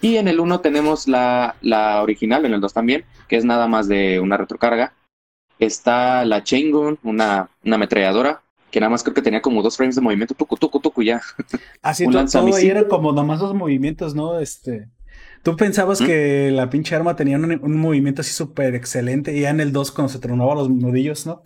Y 0.00 0.16
en 0.16 0.26
el 0.26 0.40
1 0.40 0.60
tenemos 0.60 1.06
la, 1.06 1.54
la 1.60 2.02
original, 2.02 2.44
en 2.44 2.54
el 2.54 2.60
2 2.60 2.72
también, 2.72 3.04
que 3.28 3.36
es 3.36 3.44
nada 3.44 3.68
más 3.68 3.86
de 3.88 4.18
una 4.20 4.36
retrocarga 4.36 4.92
Está 5.58 6.24
la 6.24 6.42
Chain 6.42 6.70
Gun, 6.70 6.98
una, 7.02 7.48
una 7.64 7.76
ametralladora, 7.76 8.42
que 8.70 8.80
nada 8.80 8.90
más 8.90 9.02
creo 9.02 9.14
que 9.14 9.22
tenía 9.22 9.40
como 9.40 9.62
dos 9.62 9.76
frames 9.76 9.94
de 9.94 10.02
movimiento, 10.02 10.34
tucu, 10.34 10.56
tucu, 10.56 10.80
tucu, 10.80 11.02
ya. 11.02 11.20
Así 11.82 12.04
todo, 12.10 12.24
todo 12.26 12.54
ahí 12.54 12.68
era 12.68 12.86
como 12.86 13.12
nomás 13.12 13.40
dos 13.40 13.54
movimientos, 13.54 14.14
¿no? 14.14 14.38
Este. 14.38 14.88
Tú 15.42 15.56
pensabas 15.56 16.00
que 16.00 16.50
la 16.50 16.68
pinche 16.70 16.96
arma 16.96 17.14
tenía 17.14 17.36
un, 17.36 17.76
movimiento 17.78 18.22
así 18.22 18.32
súper 18.32 18.74
excelente, 18.74 19.34
y 19.34 19.42
ya 19.42 19.50
en 19.50 19.60
el 19.60 19.72
2 19.72 19.92
cuando 19.92 20.12
se 20.12 20.18
tronaba 20.18 20.54
los 20.54 20.68
nudillos, 20.68 21.24
¿no? 21.24 21.42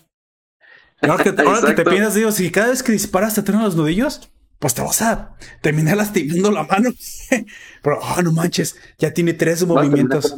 Ahora 1.02 1.22
que, 1.22 1.32
te 1.74 1.84
piensas, 1.84 2.14
digo, 2.14 2.32
si 2.32 2.50
cada 2.50 2.70
vez 2.70 2.82
que 2.82 2.92
disparas 2.92 3.34
te 3.34 3.42
tronan 3.42 3.64
los 3.64 3.76
nudillos, 3.76 4.32
pues 4.58 4.74
te 4.74 4.82
vas 4.82 5.00
a 5.02 5.36
terminar 5.62 5.96
lastimando 5.96 6.50
la 6.50 6.64
mano. 6.64 6.90
Pero, 7.82 7.98
oh, 8.00 8.22
no 8.22 8.32
manches, 8.32 8.76
ya 8.98 9.12
tiene 9.12 9.34
tres 9.34 9.66
movimientos. 9.66 10.36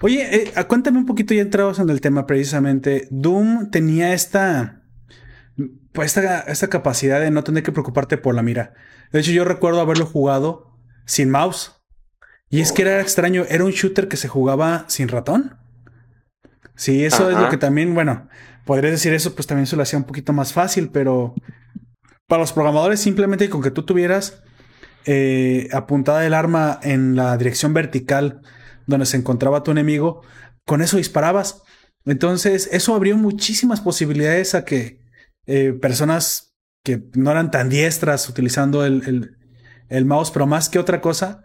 Oye, 0.00 0.50
eh, 0.58 0.66
cuéntame 0.66 0.98
un 0.98 1.06
poquito, 1.06 1.34
ya 1.34 1.42
entrados 1.42 1.78
en 1.78 1.90
el 1.90 2.00
tema 2.00 2.26
precisamente. 2.26 3.08
Doom 3.10 3.70
tenía 3.70 4.12
esta, 4.12 4.82
pues 5.92 6.16
esta, 6.16 6.40
esta 6.40 6.68
capacidad 6.68 7.20
de 7.20 7.30
no 7.30 7.44
tener 7.44 7.62
que 7.62 7.72
preocuparte 7.72 8.16
por 8.16 8.34
la 8.34 8.42
mira. 8.42 8.74
De 9.12 9.20
hecho, 9.20 9.32
yo 9.32 9.44
recuerdo 9.44 9.80
haberlo 9.80 10.06
jugado 10.06 10.78
sin 11.04 11.30
mouse. 11.30 11.74
Y 12.50 12.60
es 12.60 12.72
que 12.72 12.82
era 12.82 13.00
extraño, 13.00 13.44
era 13.48 13.64
un 13.64 13.72
shooter 13.72 14.08
que 14.08 14.16
se 14.16 14.28
jugaba 14.28 14.84
sin 14.88 15.08
ratón. 15.08 15.58
Sí, 16.74 17.04
eso 17.04 17.28
es 17.30 17.36
lo 17.36 17.48
que 17.50 17.56
también, 17.56 17.92
bueno, 17.94 18.28
podrías 18.64 18.92
decir 18.92 19.12
eso, 19.12 19.34
pues 19.34 19.46
también 19.46 19.66
se 19.66 19.76
lo 19.76 19.82
hacía 19.82 19.98
un 19.98 20.04
poquito 20.04 20.32
más 20.32 20.52
fácil, 20.52 20.90
pero 20.90 21.34
para 22.28 22.40
los 22.40 22.52
programadores 22.52 23.00
simplemente 23.00 23.50
con 23.50 23.62
que 23.62 23.70
tú 23.70 23.82
tuvieras 23.82 24.42
eh, 25.04 25.68
apuntada 25.72 26.24
el 26.24 26.34
arma 26.34 26.78
en 26.82 27.16
la 27.16 27.36
dirección 27.36 27.74
vertical 27.74 28.42
donde 28.88 29.06
se 29.06 29.18
encontraba 29.18 29.62
tu 29.62 29.70
enemigo, 29.70 30.22
con 30.64 30.82
eso 30.82 30.96
disparabas. 30.96 31.62
Entonces, 32.04 32.68
eso 32.72 32.94
abrió 32.94 33.16
muchísimas 33.16 33.80
posibilidades 33.80 34.56
a 34.56 34.64
que 34.64 35.00
eh, 35.46 35.74
personas 35.74 36.56
que 36.82 37.04
no 37.14 37.30
eran 37.30 37.50
tan 37.50 37.68
diestras 37.68 38.28
utilizando 38.28 38.84
el, 38.84 39.36
el, 39.88 40.04
mouse, 40.06 40.30
pero 40.30 40.46
más 40.46 40.68
que 40.68 40.78
otra 40.78 41.00
cosa, 41.00 41.42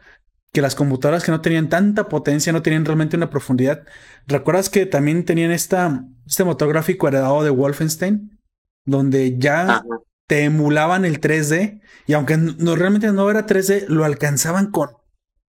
que 0.53 0.61
las 0.61 0.73
computadoras 0.73 1.23
que 1.23 1.31
no 1.31 1.41
tenían 1.41 1.67
tanta 1.67 2.07
potencia, 2.07 2.53
no 2.53 2.61
tenían 2.61 2.85
realmente 2.85 3.17
una 3.17 3.29
profundidad. 3.29 3.83
¿Recuerdas 4.25 4.69
que 4.69 4.85
también 4.85 5.25
tenían 5.25 5.51
esta, 5.51 6.05
este 6.25 6.45
motor 6.45 6.69
gráfico 6.69 7.07
heredado 7.07 7.43
de 7.43 7.49
Wolfenstein? 7.49 8.39
Donde 8.85 9.37
ya 9.37 9.83
te 10.27 10.45
emulaban 10.45 11.03
el 11.03 11.19
3D 11.19 11.81
y 12.07 12.13
aunque 12.13 12.37
no, 12.37 12.75
realmente 12.75 13.11
no 13.11 13.29
era 13.29 13.45
3D, 13.45 13.87
lo 13.87 14.05
alcanzaban 14.05 14.71
con, 14.71 14.89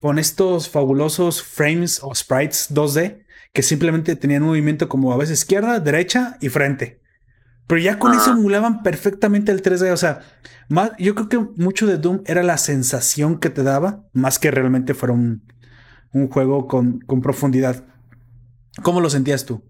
con 0.03 0.19
estos 0.19 0.69
fabulosos 0.69 1.41
frames 1.41 2.01
o 2.03 2.13
sprites 2.13 2.75
2D 2.75 3.23
que 3.53 3.63
simplemente 3.63 4.17
tenían 4.17 4.43
movimiento 4.43 4.89
como 4.89 5.13
a 5.13 5.17
veces 5.17 5.39
izquierda, 5.39 5.79
derecha 5.79 6.37
y 6.41 6.49
frente. 6.49 6.99
Pero 7.67 7.79
ya 7.79 7.99
con 7.99 8.13
eso 8.13 8.31
emulaban 8.33 8.83
perfectamente 8.83 9.53
el 9.53 9.63
3D. 9.63 9.93
O 9.93 9.97
sea, 9.97 10.19
más, 10.67 10.91
yo 10.99 11.15
creo 11.15 11.29
que 11.29 11.37
mucho 11.55 11.87
de 11.87 11.97
Doom 11.97 12.21
era 12.25 12.43
la 12.43 12.57
sensación 12.57 13.39
que 13.39 13.49
te 13.49 13.63
daba, 13.63 14.03
más 14.11 14.39
que 14.39 14.51
realmente 14.51 14.93
fuera 14.93 15.13
un, 15.13 15.41
un 16.11 16.27
juego 16.27 16.67
con, 16.67 16.99
con, 16.99 17.21
profundidad. 17.21 17.85
¿Cómo 18.81 18.99
lo 18.99 19.09
sentías 19.09 19.45
tú? 19.45 19.63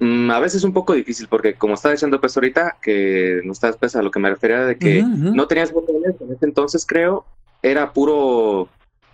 Mm, 0.00 0.28
a 0.32 0.40
veces 0.40 0.64
un 0.64 0.72
poco 0.72 0.94
difícil, 0.94 1.28
porque 1.28 1.54
como 1.54 1.74
estaba 1.74 1.92
diciendo 1.92 2.20
pues 2.20 2.36
ahorita, 2.36 2.78
que 2.82 3.40
no 3.44 3.52
estás 3.52 3.76
pues 3.76 3.94
a 3.94 4.02
lo 4.02 4.10
que 4.10 4.18
me 4.18 4.28
refería 4.28 4.64
de 4.64 4.76
que 4.76 5.04
no 5.04 5.46
tenías 5.46 5.72
botones 5.72 6.20
en 6.20 6.32
ese 6.32 6.46
entonces, 6.46 6.84
creo, 6.84 7.26
era 7.62 7.92
puro 7.92 8.68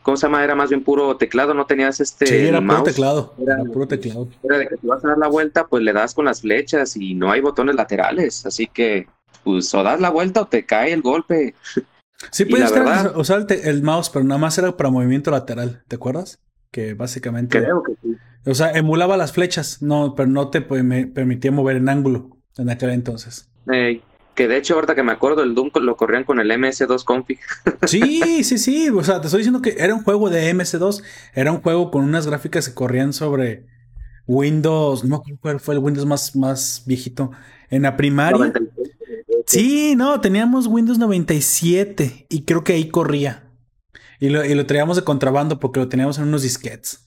¿cómo 0.08 0.16
se 0.16 0.26
llama? 0.26 0.42
Era 0.42 0.54
más 0.54 0.70
bien 0.70 0.82
puro 0.82 1.18
teclado, 1.18 1.52
no 1.52 1.66
tenías 1.66 2.00
este. 2.00 2.26
Sí, 2.26 2.34
era 2.34 2.62
puro 2.62 2.82
teclado. 2.82 3.34
Era, 3.38 3.58
puro 3.62 3.86
teclado. 3.86 4.26
Era 4.42 4.56
de 4.56 4.66
que 4.66 4.78
si 4.78 4.86
vas 4.86 5.04
a 5.04 5.08
dar 5.08 5.18
la 5.18 5.28
vuelta, 5.28 5.66
pues 5.66 5.82
le 5.82 5.92
das 5.92 6.14
con 6.14 6.24
las 6.24 6.40
flechas 6.40 6.96
y 6.96 7.12
no 7.14 7.30
hay 7.30 7.42
botones 7.42 7.74
laterales. 7.74 8.46
Así 8.46 8.68
que, 8.68 9.06
pues, 9.44 9.74
o 9.74 9.82
das 9.82 10.00
la 10.00 10.08
vuelta 10.08 10.40
o 10.40 10.46
te 10.46 10.64
cae 10.64 10.92
el 10.92 11.02
golpe. 11.02 11.54
Sí, 12.32 12.46
puedes 12.46 12.72
usar 13.14 13.46
el, 13.48 13.82
mouse, 13.84 14.10
pero 14.10 14.24
nada 14.24 14.40
más 14.40 14.58
era 14.58 14.76
para 14.76 14.90
movimiento 14.90 15.30
lateral, 15.30 15.84
¿te 15.86 15.94
acuerdas? 15.94 16.40
Que 16.72 16.94
básicamente. 16.94 17.60
Creo 17.60 17.80
que 17.84 17.92
sí. 18.02 18.16
O 18.44 18.54
sea, 18.54 18.72
emulaba 18.72 19.16
las 19.16 19.30
flechas, 19.30 19.82
no, 19.82 20.16
pero 20.16 20.28
no 20.28 20.50
te 20.50 20.60
permitía 20.60 21.52
mover 21.52 21.76
en 21.76 21.88
ángulo 21.88 22.36
en 22.56 22.70
aquel 22.70 22.90
entonces. 22.90 23.48
Que 24.38 24.46
de 24.46 24.56
hecho, 24.56 24.74
ahorita 24.74 24.94
que 24.94 25.02
me 25.02 25.10
acuerdo, 25.10 25.42
el 25.42 25.56
Doom 25.56 25.72
lo 25.82 25.96
corrían 25.96 26.22
con 26.22 26.38
el 26.38 26.48
MS2 26.48 27.02
config. 27.02 27.40
Sí, 27.88 28.22
sí, 28.44 28.56
sí. 28.56 28.88
O 28.88 29.02
sea, 29.02 29.20
te 29.20 29.26
estoy 29.26 29.38
diciendo 29.38 29.60
que 29.60 29.74
era 29.76 29.92
un 29.92 30.04
juego 30.04 30.30
de 30.30 30.54
MS2. 30.54 31.02
Era 31.34 31.50
un 31.50 31.60
juego 31.60 31.90
con 31.90 32.04
unas 32.04 32.24
gráficas 32.24 32.68
que 32.68 32.74
corrían 32.76 33.12
sobre 33.12 33.66
Windows. 34.28 35.02
No 35.02 35.24
cuál 35.40 35.58
fue 35.58 35.74
el 35.74 35.80
Windows 35.80 36.06
más, 36.06 36.36
más 36.36 36.84
viejito. 36.86 37.32
En 37.68 37.82
la 37.82 37.96
primaria. 37.96 38.52
Sí, 39.44 39.96
no, 39.96 40.20
teníamos 40.20 40.68
Windows 40.68 41.00
97 41.00 42.26
y 42.28 42.44
creo 42.44 42.62
que 42.62 42.74
ahí 42.74 42.90
corría. 42.90 43.50
Y 44.20 44.28
lo, 44.28 44.44
y 44.44 44.54
lo 44.54 44.66
traíamos 44.66 44.94
de 44.94 45.02
contrabando 45.02 45.58
porque 45.58 45.80
lo 45.80 45.88
teníamos 45.88 46.16
en 46.18 46.28
unos 46.28 46.42
disquets. 46.42 47.04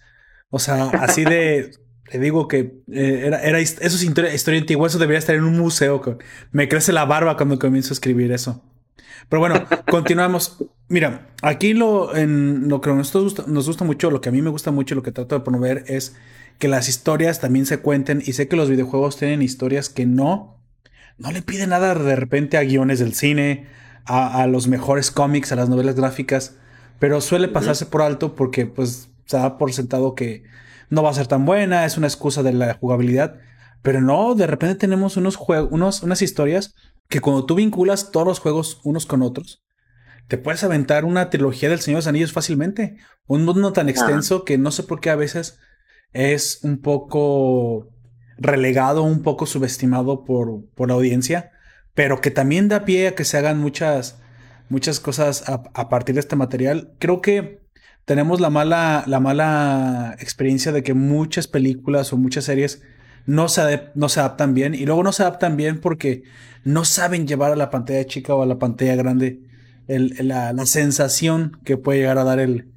O 0.50 0.60
sea, 0.60 0.90
así 1.00 1.24
de 1.24 1.72
te 2.12 2.20
digo 2.20 2.50
que 2.50 2.84
eh, 2.92 3.24
era, 3.26 3.42
era, 3.42 3.58
eso 3.60 3.80
es 3.82 4.04
historia, 4.04 4.60
antigua, 4.60 4.86
eso 4.86 5.00
debería 5.00 5.18
estar 5.18 5.34
en 5.34 5.46
un 5.46 5.58
museo. 5.58 6.02
Me 6.52 6.68
crece 6.68 6.92
la 6.92 7.06
barba 7.06 7.38
cuando 7.38 7.58
comienzo 7.58 7.94
a 7.94 7.96
escribir 7.96 8.34
eso. 8.34 8.62
Pero 9.30 9.40
bueno, 9.40 9.66
continuamos. 9.90 10.58
Mira, 10.90 11.30
aquí 11.42 11.74
lo, 11.74 12.14
en, 12.14 12.68
lo 12.68 12.82
que 12.82 12.90
nos 12.90 13.14
gusta, 13.14 13.46
nos 13.48 13.66
gusta 13.66 13.86
mucho, 13.86 14.12
lo 14.12 14.20
que 14.20 14.28
a 14.28 14.34
mí 14.34 14.42
me 14.42 14.50
gusta 14.50 14.72
mucho, 14.72 14.94
lo 14.94 15.04
que 15.04 15.14
trato 15.14 15.36
de 15.36 15.46
promover 15.46 15.86
es 15.88 16.18
que 16.60 16.68
las 16.68 16.90
historias 16.90 17.40
también 17.40 17.66
se 17.66 17.78
cuenten. 17.78 18.22
Y 18.26 18.34
sé 18.34 18.50
que 18.50 18.58
los 18.58 18.70
videojuegos 18.70 19.16
tienen 19.16 19.42
historias 19.42 19.88
que 19.88 20.06
no, 20.06 20.60
no 21.18 21.32
le 21.32 21.42
piden 21.42 21.70
nada 21.70 21.96
de 21.96 22.16
repente 22.18 22.58
a 22.58 22.64
guiones 22.64 23.00
del 23.00 23.14
cine, 23.14 23.68
a, 24.04 24.42
a 24.42 24.48
los 24.48 24.68
mejores 24.68 25.12
cómics, 25.12 25.54
a 25.54 25.56
las 25.56 25.70
novelas 25.70 25.96
gráficas, 25.96 26.58
pero 27.00 27.22
suele 27.22 27.48
pasarse 27.48 27.86
por 27.86 28.02
alto 28.02 28.36
porque 28.36 28.66
pues 28.66 29.08
se 29.28 29.38
da 29.38 29.58
por 29.58 29.72
sentado 29.72 30.14
que 30.14 30.44
no 30.92 31.02
va 31.02 31.10
a 31.10 31.16
ser 31.16 31.26
tan 31.26 31.46
buena, 31.46 31.86
es 31.86 31.98
una 31.98 32.08
excusa 32.08 32.44
de 32.44 32.54
la 32.54 32.76
jugabilidad. 32.76 33.40
Pero 33.82 34.02
no, 34.02 34.36
de 34.36 34.46
repente 34.46 34.76
tenemos 34.76 35.18
unos 35.18 35.38
juegos, 35.38 36.04
unas 36.04 36.22
historias 36.22 36.76
que 37.08 37.22
cuando 37.22 37.46
tú 37.46 37.56
vinculas 37.56 38.12
todos 38.12 38.28
los 38.28 38.40
juegos 38.40 38.82
unos 38.84 39.06
con 39.06 39.24
otros, 39.24 39.64
te 40.28 40.38
puedes 40.38 40.64
aventar 40.64 41.06
una 41.06 41.30
trilogía 41.30 41.70
del 41.70 41.80
Señor 41.80 41.98
de 41.98 42.00
los 42.00 42.08
Anillos 42.08 42.34
fácilmente. 42.34 42.98
Un 43.26 43.46
mundo 43.46 43.74
tan 43.74 43.90
extenso 43.90 44.44
que 44.44 44.58
no 44.58 44.70
sé 44.70 44.84
por 44.84 45.00
qué 45.00 45.10
a 45.10 45.16
veces 45.16 45.58
es 46.12 46.60
un 46.62 46.82
poco 46.82 47.88
relegado, 48.38 49.04
un 49.04 49.24
poco 49.24 49.46
subestimado 49.46 50.26
por, 50.26 50.66
por 50.76 50.90
la 50.90 50.96
audiencia, 50.96 51.52
pero 51.94 52.20
que 52.20 52.32
también 52.32 52.68
da 52.68 52.84
pie 52.84 53.08
a 53.08 53.16
que 53.16 53.24
se 53.26 53.38
hagan 53.38 53.60
muchas, 53.60 54.20
muchas 54.68 55.00
cosas 55.00 55.48
a, 55.48 55.64
a 55.74 55.90
partir 55.90 56.16
de 56.16 56.22
este 56.22 56.36
material. 56.36 56.94
Creo 57.00 57.22
que 57.22 57.61
tenemos 58.06 58.42
la 58.42 58.50
mala, 58.50 59.04
la 59.08 59.20
mala 59.20 60.16
experiencia 60.20 60.72
de 60.72 60.84
que 60.84 60.94
muchas 60.94 61.48
películas 61.48 62.14
o 62.14 62.18
muchas 62.18 62.46
series 62.46 62.82
no 63.26 63.48
se, 63.48 63.90
no 63.96 64.10
se 64.10 64.20
adaptan 64.20 64.54
bien 64.54 64.74
y 64.74 64.86
luego 64.86 65.04
no 65.04 65.12
se 65.12 65.24
adaptan 65.24 65.58
bien 65.58 65.80
porque 65.80 66.24
no 66.64 66.86
saben 66.86 67.28
llevar 67.28 67.52
a 67.52 67.56
la 67.56 67.70
pantalla 67.70 68.06
chica 68.06 68.36
o 68.36 68.42
a 68.42 68.46
la 68.46 68.60
pantalla 68.60 68.96
grande 68.96 69.42
la, 69.88 70.66
sensación 70.66 71.58
que 71.64 71.78
puede 71.78 72.00
llegar 72.00 72.18
a 72.18 72.24
dar 72.24 72.40
el, 72.40 72.72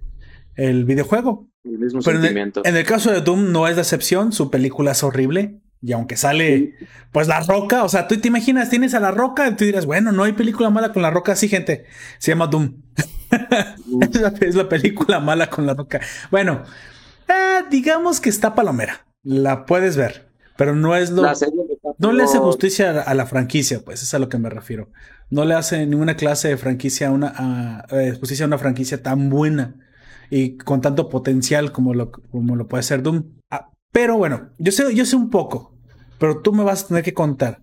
el 0.56 0.84
videojuego. 0.84 1.48
El 1.64 1.78
mismo 1.78 2.02
sentimiento. 2.02 2.62
En 2.64 2.76
el, 2.76 2.84
caso 2.84 3.10
de 3.10 3.20
Doom 3.20 3.52
no 3.52 3.68
es 3.68 3.76
decepción, 3.76 4.32
su 4.32 4.50
película 4.50 4.92
es 4.92 5.02
horrible. 5.02 5.60
Y 5.84 5.92
aunque 5.92 6.16
sale, 6.16 6.76
pues 7.12 7.28
la 7.28 7.40
roca, 7.40 7.84
o 7.84 7.90
sea, 7.90 8.08
tú 8.08 8.18
te 8.18 8.28
imaginas, 8.28 8.70
tienes 8.70 8.94
a 8.94 9.00
la 9.00 9.10
roca, 9.10 9.46
y 9.48 9.54
tú 9.54 9.64
dirás, 9.66 9.84
bueno, 9.84 10.12
no 10.12 10.24
hay 10.24 10.32
película 10.32 10.70
mala 10.70 10.94
con 10.94 11.02
la 11.02 11.10
roca, 11.10 11.36
sí, 11.36 11.46
gente, 11.46 11.84
se 12.18 12.30
llama 12.30 12.46
Doom. 12.46 12.76
es, 14.40 14.54
la, 14.54 14.68
película 14.68 15.20
mala 15.20 15.50
con 15.50 15.66
la 15.66 15.74
roca. 15.74 16.00
Bueno, 16.30 16.62
eh, 17.28 17.64
digamos 17.70 18.20
que 18.20 18.30
está 18.30 18.54
palomera. 18.54 19.04
La 19.22 19.66
puedes 19.66 19.98
ver, 19.98 20.30
pero 20.56 20.74
no 20.74 20.96
es 20.96 21.10
lo. 21.10 21.22
No 21.98 22.12
le 22.12 22.22
hace 22.22 22.38
justicia 22.38 23.02
a, 23.02 23.14
la 23.14 23.26
franquicia, 23.26 23.80
pues 23.84 24.02
es 24.02 24.14
a 24.14 24.18
lo 24.18 24.30
que 24.30 24.38
me 24.38 24.48
refiero. 24.48 24.90
No 25.28 25.44
le 25.44 25.54
hace 25.54 25.86
ninguna 25.86 26.16
clase 26.16 26.48
de 26.48 26.56
franquicia 26.56 27.08
a 27.08 27.10
una 27.10 27.84
eh, 27.90 28.16
justicia 28.18 28.44
a 28.44 28.48
una 28.48 28.58
franquicia 28.58 29.02
tan 29.02 29.28
buena 29.28 29.76
y 30.30 30.56
con 30.56 30.80
tanto 30.80 31.10
potencial 31.10 31.72
como 31.72 31.92
lo, 31.92 32.10
como 32.10 32.56
lo 32.56 32.68
puede 32.68 32.82
ser 32.82 33.02
Doom. 33.02 33.24
Ah, 33.50 33.70
pero 33.92 34.16
bueno, 34.16 34.50
yo 34.58 34.72
sé, 34.72 34.92
yo 34.94 35.04
sé 35.04 35.14
un 35.14 35.30
poco, 35.30 35.73
pero 36.24 36.40
tú 36.40 36.54
me 36.54 36.64
vas 36.64 36.84
a 36.84 36.88
tener 36.88 37.02
que 37.02 37.12
contar. 37.12 37.60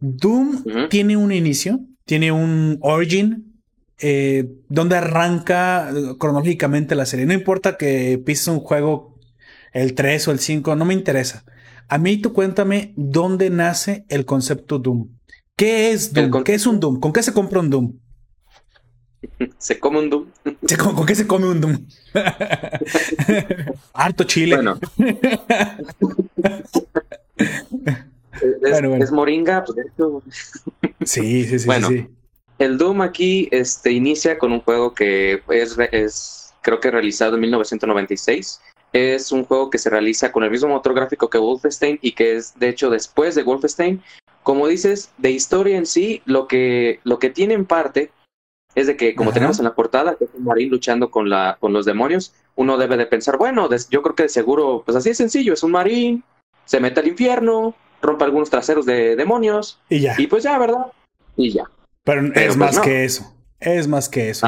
Doom 0.00 0.88
tiene 0.88 1.18
un 1.18 1.30
inicio, 1.30 1.80
tiene 2.06 2.32
un 2.32 2.78
origin, 2.80 3.60
eh, 4.00 4.48
dónde 4.70 4.96
arranca 4.96 5.90
eh, 5.90 6.14
cronológicamente 6.18 6.94
la 6.94 7.04
serie. 7.04 7.26
No 7.26 7.34
importa 7.34 7.76
que 7.76 8.18
pises 8.24 8.48
un 8.48 8.60
juego 8.60 9.18
el 9.74 9.92
3 9.92 10.28
o 10.28 10.30
el 10.30 10.38
5, 10.38 10.74
no 10.74 10.86
me 10.86 10.94
interesa. 10.94 11.44
A 11.86 11.98
mí 11.98 12.16
tú 12.16 12.32
cuéntame 12.32 12.94
dónde 12.96 13.50
nace 13.50 14.06
el 14.08 14.24
concepto 14.24 14.78
Doom. 14.78 15.10
¿Qué 15.54 15.90
es 15.90 16.14
Doom? 16.14 16.44
¿Qué 16.44 16.54
es 16.54 16.66
un 16.66 16.80
Doom? 16.80 17.00
¿Con 17.00 17.12
qué 17.12 17.22
se 17.22 17.34
compra 17.34 17.60
un 17.60 17.68
Doom? 17.68 17.92
¿Se 19.58 19.78
come 19.78 19.98
un 19.98 20.10
Doom? 20.10 20.26
¿Con, 20.78 21.06
qué 21.06 21.14
se 21.14 21.26
come 21.26 21.46
un 21.46 21.60
Doom? 21.60 21.86
Harto 23.92 24.24
chile. 24.24 24.58
Bueno. 28.60 28.96
es, 28.96 29.10
moringa, 29.10 29.64
pues, 29.64 29.76
Sí, 31.04 31.44
sí, 31.44 31.58
sí. 31.58 31.66
Bueno, 31.66 31.88
sí. 31.88 32.06
El 32.58 32.78
Doom 32.78 33.02
aquí 33.02 33.48
este, 33.50 33.90
inicia 33.90 34.38
con 34.38 34.52
un 34.52 34.60
juego 34.60 34.94
que 34.94 35.42
es, 35.48 35.76
es, 35.92 36.54
creo 36.62 36.78
que 36.78 36.90
realizado 36.90 37.34
en 37.34 37.40
1996. 37.40 38.60
Es 38.92 39.32
un 39.32 39.44
juego 39.44 39.70
que 39.70 39.78
se 39.78 39.90
realiza 39.90 40.30
con 40.30 40.44
el 40.44 40.50
mismo 40.50 40.68
motor 40.68 40.94
gráfico 40.94 41.28
que 41.28 41.38
Wolfenstein 41.38 41.98
y 42.00 42.12
que 42.12 42.36
es, 42.36 42.58
de 42.58 42.68
hecho, 42.68 42.90
después 42.90 43.34
de 43.34 43.42
Wolfenstein. 43.42 44.02
Como 44.44 44.68
dices, 44.68 45.10
de 45.18 45.30
historia 45.30 45.76
en 45.76 45.86
sí, 45.86 46.22
lo 46.24 46.46
que, 46.46 47.00
lo 47.04 47.18
que 47.18 47.30
tiene 47.30 47.54
en 47.54 47.66
parte 47.66 48.10
es 48.74 48.86
de 48.86 48.96
que, 48.96 49.14
como 49.14 49.32
tenemos 49.32 49.58
en 49.58 49.64
la 49.64 49.74
portada, 49.74 50.16
que 50.16 50.24
es 50.24 50.30
un 50.34 50.44
marín 50.44 50.70
luchando 50.70 51.10
con, 51.10 51.28
la, 51.28 51.56
con 51.58 51.72
los 51.72 51.84
demonios, 51.84 52.34
uno 52.54 52.76
debe 52.76 52.96
de 52.96 53.06
pensar, 53.06 53.36
bueno, 53.38 53.68
yo 53.90 54.02
creo 54.02 54.14
que 54.14 54.24
de 54.24 54.28
seguro, 54.28 54.82
pues 54.84 54.96
así 54.96 55.10
es 55.10 55.16
sencillo, 55.16 55.54
es 55.54 55.62
un 55.62 55.72
marín, 55.72 56.24
se 56.64 56.80
mete 56.80 57.00
al 57.00 57.08
infierno, 57.08 57.74
rompe 58.02 58.24
algunos 58.24 58.50
traseros 58.50 58.86
de 58.86 59.16
demonios. 59.16 59.80
Y 59.88 60.00
ya. 60.00 60.14
Y 60.18 60.26
pues 60.26 60.44
ya, 60.44 60.58
¿verdad? 60.58 60.86
Y 61.36 61.52
ya. 61.52 61.64
Pero, 62.04 62.26
es 62.26 62.32
pues 62.32 62.56
más 62.56 62.78
que 62.78 63.04
eso. 63.04 63.34
Es 63.60 63.88
más 63.88 64.08
que 64.08 64.30
eso. 64.30 64.46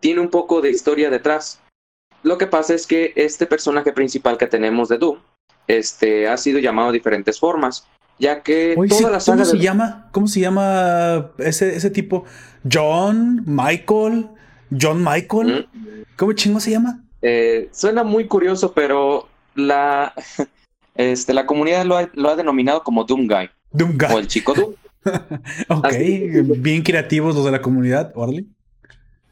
Tiene 0.00 0.20
un 0.20 0.28
poco 0.28 0.60
de 0.60 0.70
historia 0.70 1.10
detrás. 1.10 1.60
Lo 2.22 2.38
que 2.38 2.46
pasa 2.46 2.74
es 2.74 2.86
que 2.86 3.12
este 3.16 3.46
personaje 3.46 3.92
principal 3.92 4.38
que 4.38 4.46
tenemos 4.46 4.88
de 4.88 4.98
Doom 4.98 5.18
este, 5.66 6.28
ha 6.28 6.36
sido 6.36 6.58
llamado 6.58 6.88
de 6.88 6.98
diferentes 6.98 7.38
formas, 7.38 7.86
ya 8.18 8.42
que 8.42 8.76
toda 8.88 9.10
la 9.10 9.20
saga 9.20 9.38
¿Cómo 9.38 9.44
se 9.44 9.58
llama? 9.58 10.08
¿Cómo 10.12 10.28
se 10.28 10.40
llama 10.40 11.30
ese, 11.38 11.76
ese 11.76 11.90
tipo? 11.90 12.24
John, 12.70 13.42
Michael, 13.46 14.28
John 14.78 15.04
Michael. 15.04 15.68
¿Cómo 16.16 16.32
chingo 16.32 16.60
se 16.60 16.70
llama? 16.72 17.02
Eh, 17.22 17.68
suena 17.72 18.04
muy 18.04 18.26
curioso, 18.26 18.72
pero 18.72 19.28
la 19.54 20.12
Este, 20.96 21.34
la 21.34 21.46
comunidad 21.46 21.84
lo 21.84 21.96
ha, 21.96 22.08
lo 22.14 22.30
ha 22.30 22.36
denominado 22.36 22.82
como 22.82 23.04
Doom 23.04 23.26
Guy. 23.26 23.50
Doom 23.72 23.98
Guy. 23.98 24.14
O 24.14 24.18
el 24.18 24.26
chico 24.26 24.54
Doom. 24.54 24.74
ok, 25.68 25.94
bien 26.58 26.82
creativos 26.82 27.34
los 27.34 27.44
de 27.44 27.52
la 27.52 27.62
comunidad, 27.62 28.12
Orly. 28.14 28.46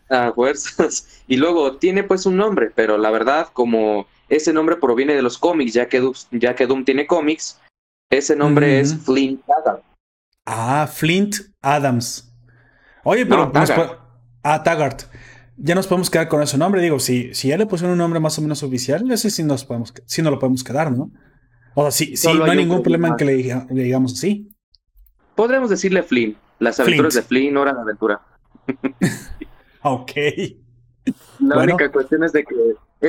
A 0.08 0.32
fuerzas. 0.32 1.22
Y 1.26 1.38
luego 1.38 1.76
tiene 1.76 2.04
pues 2.04 2.26
un 2.26 2.36
nombre, 2.36 2.70
pero 2.74 2.98
la 2.98 3.10
verdad, 3.10 3.48
como 3.54 4.06
ese 4.28 4.52
nombre 4.52 4.76
proviene 4.76 5.14
de 5.14 5.22
los 5.22 5.38
cómics, 5.38 5.72
ya 5.72 5.88
que, 5.88 6.06
ya 6.32 6.54
que 6.54 6.66
Doom 6.66 6.84
tiene 6.84 7.06
cómics, 7.06 7.58
ese 8.18 8.36
nombre 8.36 8.80
es 8.80 8.96
Flint 8.96 9.42
Adams. 9.48 9.82
Ah, 10.46 10.88
Flint 10.92 11.36
Adams. 11.62 12.32
Oye, 13.04 13.26
pero... 13.26 13.52
ah, 14.42 14.62
Taggart. 14.62 15.02
Ya 15.56 15.74
nos 15.74 15.86
podemos 15.86 16.10
quedar 16.10 16.28
con 16.28 16.42
ese 16.42 16.58
nombre. 16.58 16.82
Digo, 16.82 16.98
si, 16.98 17.32
si 17.34 17.48
ya 17.48 17.56
le 17.56 17.66
pusieron 17.66 17.92
un 17.92 17.98
nombre 17.98 18.20
más 18.20 18.38
o 18.38 18.42
menos 18.42 18.62
oficial, 18.62 19.08
ese 19.10 19.30
sí, 19.30 19.42
nos 19.42 19.64
podemos, 19.64 19.94
sí 20.06 20.20
no 20.20 20.30
lo 20.30 20.38
podemos 20.38 20.64
quedar, 20.64 20.90
¿no? 20.90 21.10
O 21.74 21.82
sea, 21.82 21.90
sí, 21.90 22.16
sí 22.16 22.28
no 22.32 22.44
hay 22.44 22.56
ningún 22.56 22.82
problema 22.82 23.08
en 23.08 23.16
que 23.16 23.24
le, 23.24 23.36
le 23.70 23.82
digamos 23.82 24.14
así. 24.14 24.48
Podremos 25.34 25.70
decirle 25.70 26.02
Flynn. 26.02 26.36
Las 26.58 26.78
aventuras 26.80 27.14
de 27.14 27.22
Flynn, 27.22 27.56
hora 27.56 27.72
de 27.72 27.80
aventura. 27.80 28.20
ok. 29.82 30.12
La 31.40 31.62
única 31.62 31.90
cuestión 31.90 32.24
es 32.24 32.32
de 32.32 32.44
que 32.44 32.54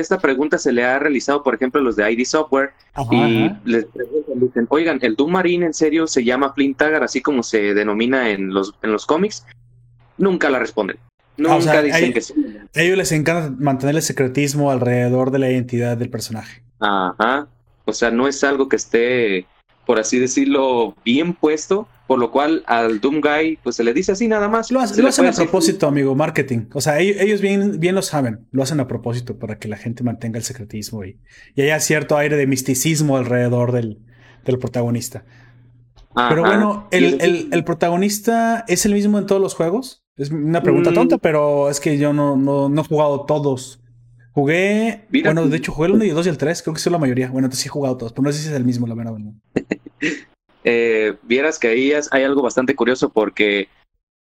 esta 0.00 0.18
pregunta 0.18 0.58
se 0.58 0.72
le 0.72 0.84
ha 0.84 0.98
realizado, 0.98 1.42
por 1.42 1.54
ejemplo, 1.54 1.80
a 1.80 1.84
los 1.84 1.96
de 1.96 2.10
ID 2.10 2.24
Software 2.24 2.70
y 3.10 3.50
les 3.64 3.84
preguntan, 3.86 4.40
dicen, 4.40 4.66
oigan, 4.68 4.98
¿el 5.02 5.16
Doom 5.16 5.32
Marine 5.32 5.66
en 5.66 5.74
serio 5.74 6.06
se 6.06 6.24
llama 6.24 6.52
Flint 6.52 6.76
Tagger 6.78 7.02
así 7.02 7.20
como 7.20 7.42
se 7.42 7.74
denomina 7.74 8.30
en 8.30 8.52
los, 8.52 8.74
en 8.82 8.92
los 8.92 9.06
cómics? 9.06 9.44
Nunca 10.18 10.50
la 10.50 10.58
responden. 10.58 10.98
Ah, 11.38 11.58
Nunca 11.58 11.82
dicen 11.82 12.12
que 12.12 12.20
sí. 12.20 12.34
A 12.74 12.80
ellos 12.80 12.96
les 12.96 13.12
encanta 13.12 13.54
mantener 13.58 13.96
el 13.96 14.02
secretismo 14.02 14.70
alrededor 14.70 15.30
de 15.30 15.38
la 15.38 15.50
identidad 15.50 15.96
del 15.96 16.10
personaje. 16.10 16.62
Ajá. 16.80 17.48
O 17.84 17.92
sea, 17.92 18.10
no 18.10 18.26
es 18.26 18.42
algo 18.42 18.68
que 18.68 18.76
esté, 18.76 19.46
por 19.84 19.98
así 19.98 20.18
decirlo, 20.18 20.94
bien 21.04 21.34
puesto, 21.34 21.86
por 22.06 22.18
lo 22.18 22.30
cual 22.30 22.62
al 22.66 23.00
Doom 23.00 23.20
Guy, 23.20 23.58
pues 23.62 23.76
se 23.76 23.84
le 23.84 23.92
dice 23.92 24.12
así 24.12 24.28
nada 24.28 24.48
más. 24.48 24.70
Lo, 24.70 24.80
hacen 24.80 25.26
a 25.26 25.32
propósito, 25.32 25.88
amigo, 25.88 26.14
marketing. 26.14 26.66
O 26.72 26.80
sea, 26.80 27.00
ellos, 27.00 27.40
bien, 27.40 27.80
bien 27.80 27.94
lo 27.94 28.02
saben, 28.02 28.46
lo 28.52 28.62
hacen 28.62 28.80
a 28.80 28.86
propósito 28.86 29.38
para 29.38 29.58
que 29.58 29.68
la 29.68 29.76
gente 29.76 30.04
mantenga 30.04 30.38
el 30.38 30.44
secretismo 30.44 31.04
y, 31.04 31.18
y 31.54 31.62
haya 31.62 31.80
cierto 31.80 32.16
aire 32.16 32.36
de 32.36 32.46
misticismo 32.46 33.16
alrededor 33.16 33.72
del, 33.72 33.98
del 34.44 34.58
protagonista. 34.58 35.24
Pero 36.14 36.42
bueno, 36.42 36.88
el, 36.92 37.48
el, 37.52 37.64
protagonista 37.64 38.64
es 38.68 38.86
el 38.86 38.94
mismo 38.94 39.18
en 39.18 39.26
todos 39.26 39.40
los 39.40 39.54
juegos. 39.54 40.06
Es 40.16 40.30
una 40.30 40.62
pregunta 40.62 40.90
mm. 40.90 40.94
tonta, 40.94 41.18
pero 41.18 41.68
es 41.68 41.78
que 41.78 41.98
yo 41.98 42.14
no, 42.14 42.36
no, 42.36 42.70
no 42.70 42.80
he 42.80 42.84
jugado 42.84 43.26
todos. 43.26 43.82
Jugué, 44.32 45.06
bueno, 45.24 45.46
de 45.46 45.56
hecho 45.56 45.72
jugué 45.72 45.88
el 45.88 45.94
1 45.94 46.04
y 46.04 46.08
el 46.10 46.14
2 46.14 46.26
y 46.26 46.28
el 46.30 46.38
3, 46.38 46.62
creo 46.62 46.74
que 46.74 46.80
son 46.80 46.94
la 46.94 46.98
mayoría. 46.98 47.28
Bueno, 47.28 47.46
entonces 47.46 47.64
sí 47.64 47.68
he 47.68 47.70
jugado 47.70 47.98
todos, 47.98 48.12
pero 48.12 48.22
no 48.22 48.32
sé 48.32 48.38
si 48.40 48.48
es 48.48 48.54
el 48.54 48.64
mismo, 48.64 48.86
la 48.86 48.94
verdad. 48.94 49.14
eh, 50.68 51.14
vieras 51.22 51.60
que 51.60 51.68
ahí 51.68 51.92
hay 52.10 52.24
algo 52.24 52.42
bastante 52.42 52.74
curioso 52.74 53.10
porque 53.10 53.68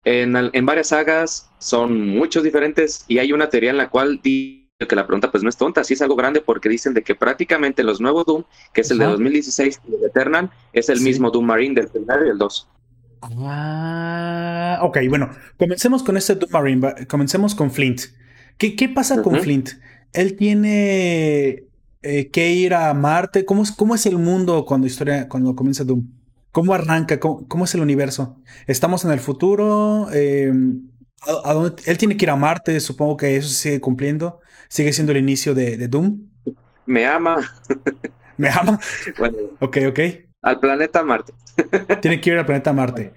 en, 0.04 0.36
en, 0.36 0.66
varias 0.66 0.88
sagas 0.88 1.50
son 1.58 2.06
muchos 2.06 2.42
diferentes 2.42 3.06
y 3.08 3.16
hay 3.16 3.32
una 3.32 3.48
teoría 3.48 3.70
en 3.70 3.78
la 3.78 3.88
cual 3.88 4.20
que 4.22 4.68
la 4.90 5.06
pregunta 5.06 5.30
pues 5.30 5.42
no 5.42 5.48
es 5.48 5.56
tonta, 5.56 5.82
sí 5.84 5.94
es 5.94 6.02
algo 6.02 6.16
grande 6.16 6.42
porque 6.42 6.68
dicen 6.68 6.92
de 6.92 7.02
que 7.02 7.14
prácticamente 7.14 7.82
los 7.82 7.98
nuevos 7.98 8.26
Doom, 8.26 8.44
que 8.74 8.82
es 8.82 8.90
el 8.90 8.98
de 8.98 9.06
2016 9.06 9.80
y 9.88 9.94
el 9.94 10.04
Eternal, 10.04 10.50
es 10.74 10.90
el 10.90 11.00
mismo 11.00 11.30
Doom 11.30 11.46
Marine 11.46 11.76
del 11.76 11.88
primero 11.88 12.26
y 12.26 12.28
el 12.28 12.36
2. 12.36 12.68
Ah, 13.22 14.80
ok, 14.82 14.98
bueno, 15.08 15.30
comencemos 15.56 16.02
con 16.02 16.18
este 16.18 16.34
Doom 16.34 16.52
Marine, 16.52 17.06
comencemos 17.08 17.54
con 17.54 17.70
Flint. 17.70 18.02
¿Qué, 18.58 18.76
qué 18.76 18.90
pasa 18.90 19.22
con 19.22 19.40
Flint? 19.40 19.70
Él 20.12 20.36
tiene 20.36 21.64
eh, 22.02 22.30
que 22.30 22.52
ir 22.52 22.74
a 22.74 22.92
Marte. 22.92 23.46
¿Cómo 23.46 23.62
es, 23.62 23.72
¿Cómo 23.72 23.94
es 23.94 24.04
el 24.04 24.18
mundo 24.18 24.66
cuando 24.66 24.86
historia, 24.86 25.26
cuando 25.26 25.56
comienza 25.56 25.84
Doom? 25.84 26.06
¿Cómo 26.54 26.72
arranca? 26.72 27.18
¿Cómo, 27.18 27.64
es 27.64 27.74
el 27.74 27.80
universo? 27.80 28.40
¿Estamos 28.68 29.04
en 29.04 29.10
el 29.10 29.18
futuro? 29.18 30.06
Em, 30.12 30.88
¿a, 31.44 31.52
dónde? 31.52 31.82
Él 31.84 31.98
tiene 31.98 32.16
que 32.16 32.26
ir 32.26 32.30
a 32.30 32.36
Marte, 32.36 32.78
supongo 32.78 33.16
que 33.16 33.36
eso 33.36 33.48
se 33.48 33.54
sigue 33.56 33.80
cumpliendo. 33.80 34.38
¿Sigue 34.68 34.92
siendo 34.92 35.10
el 35.10 35.18
inicio 35.18 35.52
de, 35.52 35.88
Doom? 35.88 36.30
Me 36.86 37.06
ama. 37.06 37.38
¿Me 38.36 38.50
ama? 38.50 38.78
Bueno, 39.18 39.36
ok, 39.58 39.78
ok. 39.88 40.00
Al 40.42 40.60
planeta 40.60 41.02
Marte. 41.02 41.32
tiene 42.00 42.20
que 42.20 42.30
ir 42.30 42.38
al 42.38 42.46
planeta 42.46 42.72
Marte. 42.72 43.12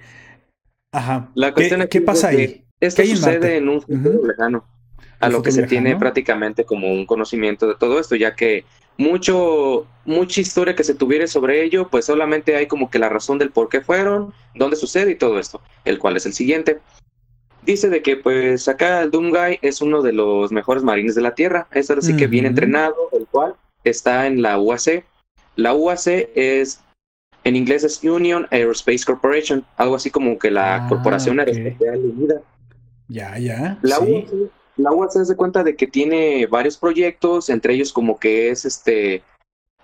Ajá. 0.91 1.29
La 1.35 1.53
¿Qué, 1.53 1.87
¿qué 1.91 2.01
pasa 2.01 2.29
ahí? 2.29 2.65
Esto 2.79 3.05
sucede 3.05 3.57
en 3.57 3.69
un 3.69 3.83
futuro 3.83 4.25
lejano. 4.25 4.65
A 5.19 5.29
lo 5.29 5.43
que 5.43 5.51
se 5.51 5.67
tiene 5.67 5.95
prácticamente 5.95 6.65
como 6.65 6.91
un 6.91 7.05
conocimiento 7.05 7.67
de 7.67 7.75
todo 7.75 7.99
esto, 7.99 8.15
ya 8.15 8.33
que 8.33 8.65
mucho, 8.97 9.85
mucha 10.05 10.41
historia 10.41 10.75
que 10.75 10.83
se 10.83 10.95
tuviera 10.95 11.27
sobre 11.27 11.63
ello, 11.63 11.87
pues 11.89 12.05
solamente 12.05 12.55
hay 12.55 12.67
como 12.67 12.89
que 12.89 12.99
la 12.99 13.09
razón 13.09 13.37
del 13.37 13.51
por 13.51 13.69
qué 13.69 13.81
fueron, 13.81 14.33
dónde 14.55 14.75
sucede 14.75 15.11
y 15.11 15.15
todo 15.15 15.39
esto, 15.39 15.61
el 15.85 15.99
cual 15.99 16.17
es 16.17 16.25
el 16.25 16.33
siguiente. 16.33 16.79
Dice 17.63 17.89
de 17.89 18.01
que 18.01 18.15
pues 18.15 18.67
acá 18.67 19.01
el 19.03 19.11
Doomguy 19.11 19.59
es 19.61 19.81
uno 19.81 20.01
de 20.01 20.13
los 20.13 20.51
mejores 20.51 20.83
marines 20.83 21.15
de 21.15 21.21
la 21.21 21.35
Tierra, 21.35 21.67
es 21.71 21.89
así 21.91 22.15
que 22.15 22.27
bien 22.27 22.45
entrenado, 22.45 22.95
el 23.11 23.27
cual 23.27 23.55
está 23.83 24.25
en 24.25 24.41
la 24.41 24.57
UAC. 24.57 25.03
La 25.55 25.73
UAC 25.73 26.29
es, 26.35 26.81
en 27.43 27.55
inglés 27.55 27.83
es 27.83 28.01
Union 28.03 28.47
Aerospace 28.51 29.03
Corporation, 29.05 29.65
algo 29.75 29.95
así 29.95 30.09
como 30.09 30.39
que 30.39 30.49
la 30.49 30.85
ah, 30.85 30.87
Corporación 30.87 31.39
Aeroespacial 31.39 31.97
Unida. 31.97 32.41
Ya, 33.09 33.37
ya. 33.37 33.77
La 33.81 33.99
UAC 33.99 34.27
la 34.77 34.91
UAS 34.91 35.13
se 35.13 35.25
da 35.25 35.35
cuenta 35.35 35.63
de 35.63 35.75
que 35.75 35.87
tiene 35.87 36.45
varios 36.47 36.77
proyectos, 36.77 37.49
entre 37.49 37.73
ellos 37.73 37.91
como 37.91 38.19
que 38.19 38.49
es 38.49 38.65
este, 38.65 39.23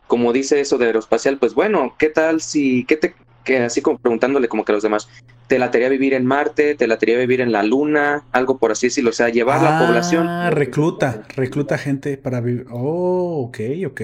como 0.07 0.31
dice 0.31 0.59
eso 0.59 0.77
de 0.77 0.87
aeroespacial, 0.87 1.37
pues 1.37 1.53
bueno, 1.53 1.95
¿qué 1.97 2.09
tal 2.09 2.41
si, 2.41 2.85
qué 2.85 2.97
te, 2.97 3.15
que 3.43 3.57
así 3.57 3.81
como 3.81 3.97
preguntándole 3.97 4.47
como 4.47 4.63
que 4.63 4.71
a 4.71 4.75
los 4.75 4.83
demás, 4.83 5.09
¿te 5.47 5.59
latería 5.59 5.89
vivir 5.89 6.13
en 6.13 6.25
Marte? 6.25 6.75
¿Te 6.75 6.87
latería 6.87 7.17
vivir 7.17 7.41
en 7.41 7.51
la 7.51 7.63
Luna? 7.63 8.23
Algo 8.31 8.57
por 8.57 8.71
así 8.71 8.87
decirlo, 8.87 9.09
o 9.09 9.13
sea, 9.13 9.29
llevar 9.29 9.61
la 9.61 9.85
población. 9.85 10.27
Ah, 10.27 10.49
recluta, 10.49 11.23
recluta 11.35 11.77
gente 11.77 12.17
para 12.17 12.41
vivir. 12.41 12.67
Oh, 12.71 13.45
ok, 13.47 13.59
ok. 13.87 14.01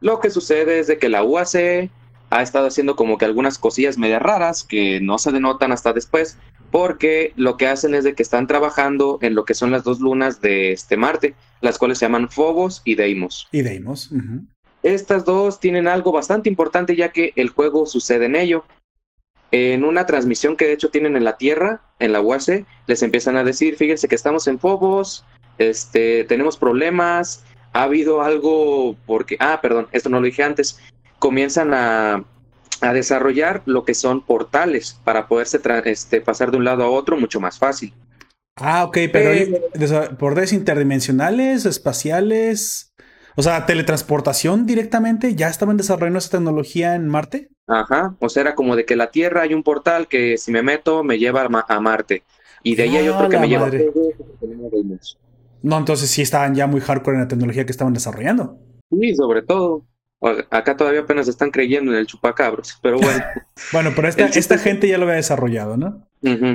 Lo 0.00 0.20
que 0.20 0.30
sucede 0.30 0.80
es 0.80 0.88
de 0.88 0.98
que 0.98 1.08
la 1.08 1.24
UAC 1.24 1.90
ha 2.30 2.42
estado 2.42 2.66
haciendo 2.66 2.96
como 2.96 3.18
que 3.18 3.24
algunas 3.24 3.58
cosillas 3.58 3.98
medias 3.98 4.20
raras 4.20 4.64
que 4.64 5.00
no 5.00 5.18
se 5.18 5.32
denotan 5.32 5.72
hasta 5.72 5.92
después, 5.92 6.36
porque 6.70 7.32
lo 7.36 7.56
que 7.56 7.66
hacen 7.66 7.94
es 7.94 8.04
de 8.04 8.14
que 8.14 8.22
están 8.22 8.46
trabajando 8.46 9.18
en 9.22 9.34
lo 9.34 9.44
que 9.44 9.54
son 9.54 9.70
las 9.70 9.84
dos 9.84 10.00
lunas 10.00 10.40
de 10.40 10.72
este 10.72 10.96
Marte, 10.96 11.34
las 11.60 11.78
cuales 11.78 11.98
se 11.98 12.06
llaman 12.06 12.28
Phobos 12.28 12.82
y 12.84 12.94
Deimos. 12.94 13.48
Y 13.52 13.62
Deimos. 13.62 14.10
Estas 14.82 15.24
dos 15.24 15.60
tienen 15.60 15.88
algo 15.88 16.12
bastante 16.12 16.48
importante 16.48 16.96
ya 16.96 17.10
que 17.10 17.32
el 17.36 17.50
juego 17.50 17.86
sucede 17.86 18.26
en 18.26 18.36
ello. 18.36 18.64
En 19.52 19.84
una 19.84 20.06
transmisión 20.06 20.56
que 20.56 20.66
de 20.66 20.72
hecho 20.72 20.90
tienen 20.90 21.16
en 21.16 21.24
la 21.24 21.36
Tierra, 21.36 21.82
en 21.98 22.12
la 22.12 22.20
UAC, 22.20 22.66
les 22.86 23.02
empiezan 23.02 23.36
a 23.36 23.44
decir, 23.44 23.76
fíjense 23.76 24.08
que 24.08 24.14
estamos 24.14 24.48
en 24.48 24.58
Phobos, 24.58 25.24
este, 25.58 26.24
tenemos 26.24 26.56
problemas, 26.56 27.44
ha 27.72 27.84
habido 27.84 28.22
algo 28.22 28.96
porque, 29.06 29.36
ah, 29.40 29.60
perdón, 29.62 29.88
esto 29.92 30.08
no 30.08 30.20
lo 30.20 30.26
dije 30.26 30.42
antes, 30.42 30.78
comienzan 31.18 31.72
a, 31.74 32.24
desarrollar 32.80 33.62
lo 33.66 33.84
que 33.84 33.94
son 33.94 34.24
portales 34.24 35.00
para 35.04 35.28
poderse 35.28 35.60
este, 35.84 36.20
pasar 36.20 36.50
de 36.50 36.56
un 36.56 36.64
lado 36.64 36.84
a 36.84 36.90
otro 36.90 37.16
mucho 37.16 37.40
más 37.40 37.58
fácil. 37.58 37.92
Ah, 38.56 38.84
ok, 38.84 38.98
pero 39.12 39.32
eh, 39.32 39.62
portales 40.18 40.52
interdimensionales, 40.52 41.66
espaciales, 41.66 42.94
o 43.36 43.42
sea, 43.42 43.66
teletransportación 43.66 44.64
directamente, 44.64 45.34
¿ya 45.34 45.48
estaban 45.48 45.76
desarrollando 45.76 46.18
esa 46.18 46.30
tecnología 46.30 46.94
en 46.94 47.06
Marte? 47.06 47.50
Ajá, 47.66 48.16
o 48.18 48.28
sea, 48.30 48.42
era 48.42 48.54
como 48.54 48.74
de 48.74 48.86
que 48.86 48.96
la 48.96 49.10
Tierra 49.10 49.42
hay 49.42 49.52
un 49.52 49.62
portal 49.62 50.08
que 50.08 50.38
si 50.38 50.52
me 50.52 50.62
meto 50.62 51.04
me 51.04 51.18
lleva 51.18 51.46
a, 51.68 51.80
Marte. 51.80 52.22
Y 52.62 52.76
de 52.76 52.84
ahí 52.84 52.96
hay 52.96 53.08
otro 53.08 53.28
que 53.28 53.38
me 53.38 53.48
lleva 53.48 53.66
a 53.66 53.70
No, 55.62 55.78
entonces 55.78 56.08
sí 56.08 56.22
estaban 56.22 56.54
ya 56.54 56.66
muy 56.66 56.80
hardcore 56.80 57.16
en 57.16 57.22
la 57.24 57.28
tecnología 57.28 57.66
que 57.66 57.72
estaban 57.72 57.92
desarrollando. 57.92 58.58
Sí, 58.90 59.14
sobre 59.14 59.42
todo. 59.42 59.84
Acá 60.50 60.76
todavía 60.76 61.00
apenas 61.00 61.28
están 61.28 61.50
creyendo 61.50 61.92
en 61.92 61.98
el 61.98 62.06
chupacabros, 62.06 62.78
pero 62.82 62.98
bueno. 62.98 63.22
bueno, 63.72 63.92
pero 63.94 64.08
esta, 64.08 64.26
esta 64.26 64.58
gente 64.58 64.88
ya 64.88 64.96
lo 64.96 65.04
había 65.04 65.16
desarrollado, 65.16 65.76
¿no? 65.76 66.06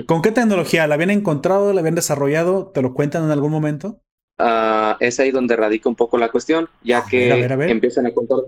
¿Con 0.08 0.22
qué 0.22 0.32
tecnología? 0.32 0.88
¿La 0.88 0.96
habían 0.96 1.12
encontrado? 1.12 1.72
¿La 1.72 1.80
habían 1.80 1.96
desarrollado? 1.96 2.68
¿Te 2.68 2.82
lo 2.82 2.94
cuentan 2.94 3.24
en 3.24 3.32
algún 3.32 3.52
momento? 3.52 4.02
Uh, 4.40 4.96
es 5.00 5.20
ahí 5.20 5.32
donde 5.32 5.56
radica 5.56 5.88
un 5.88 5.96
poco 5.96 6.18
la 6.18 6.30
cuestión, 6.30 6.68
ya 6.84 7.06
que 7.06 7.30
empiezan 7.70 8.08
a 8.08 8.12
contar. 8.12 8.40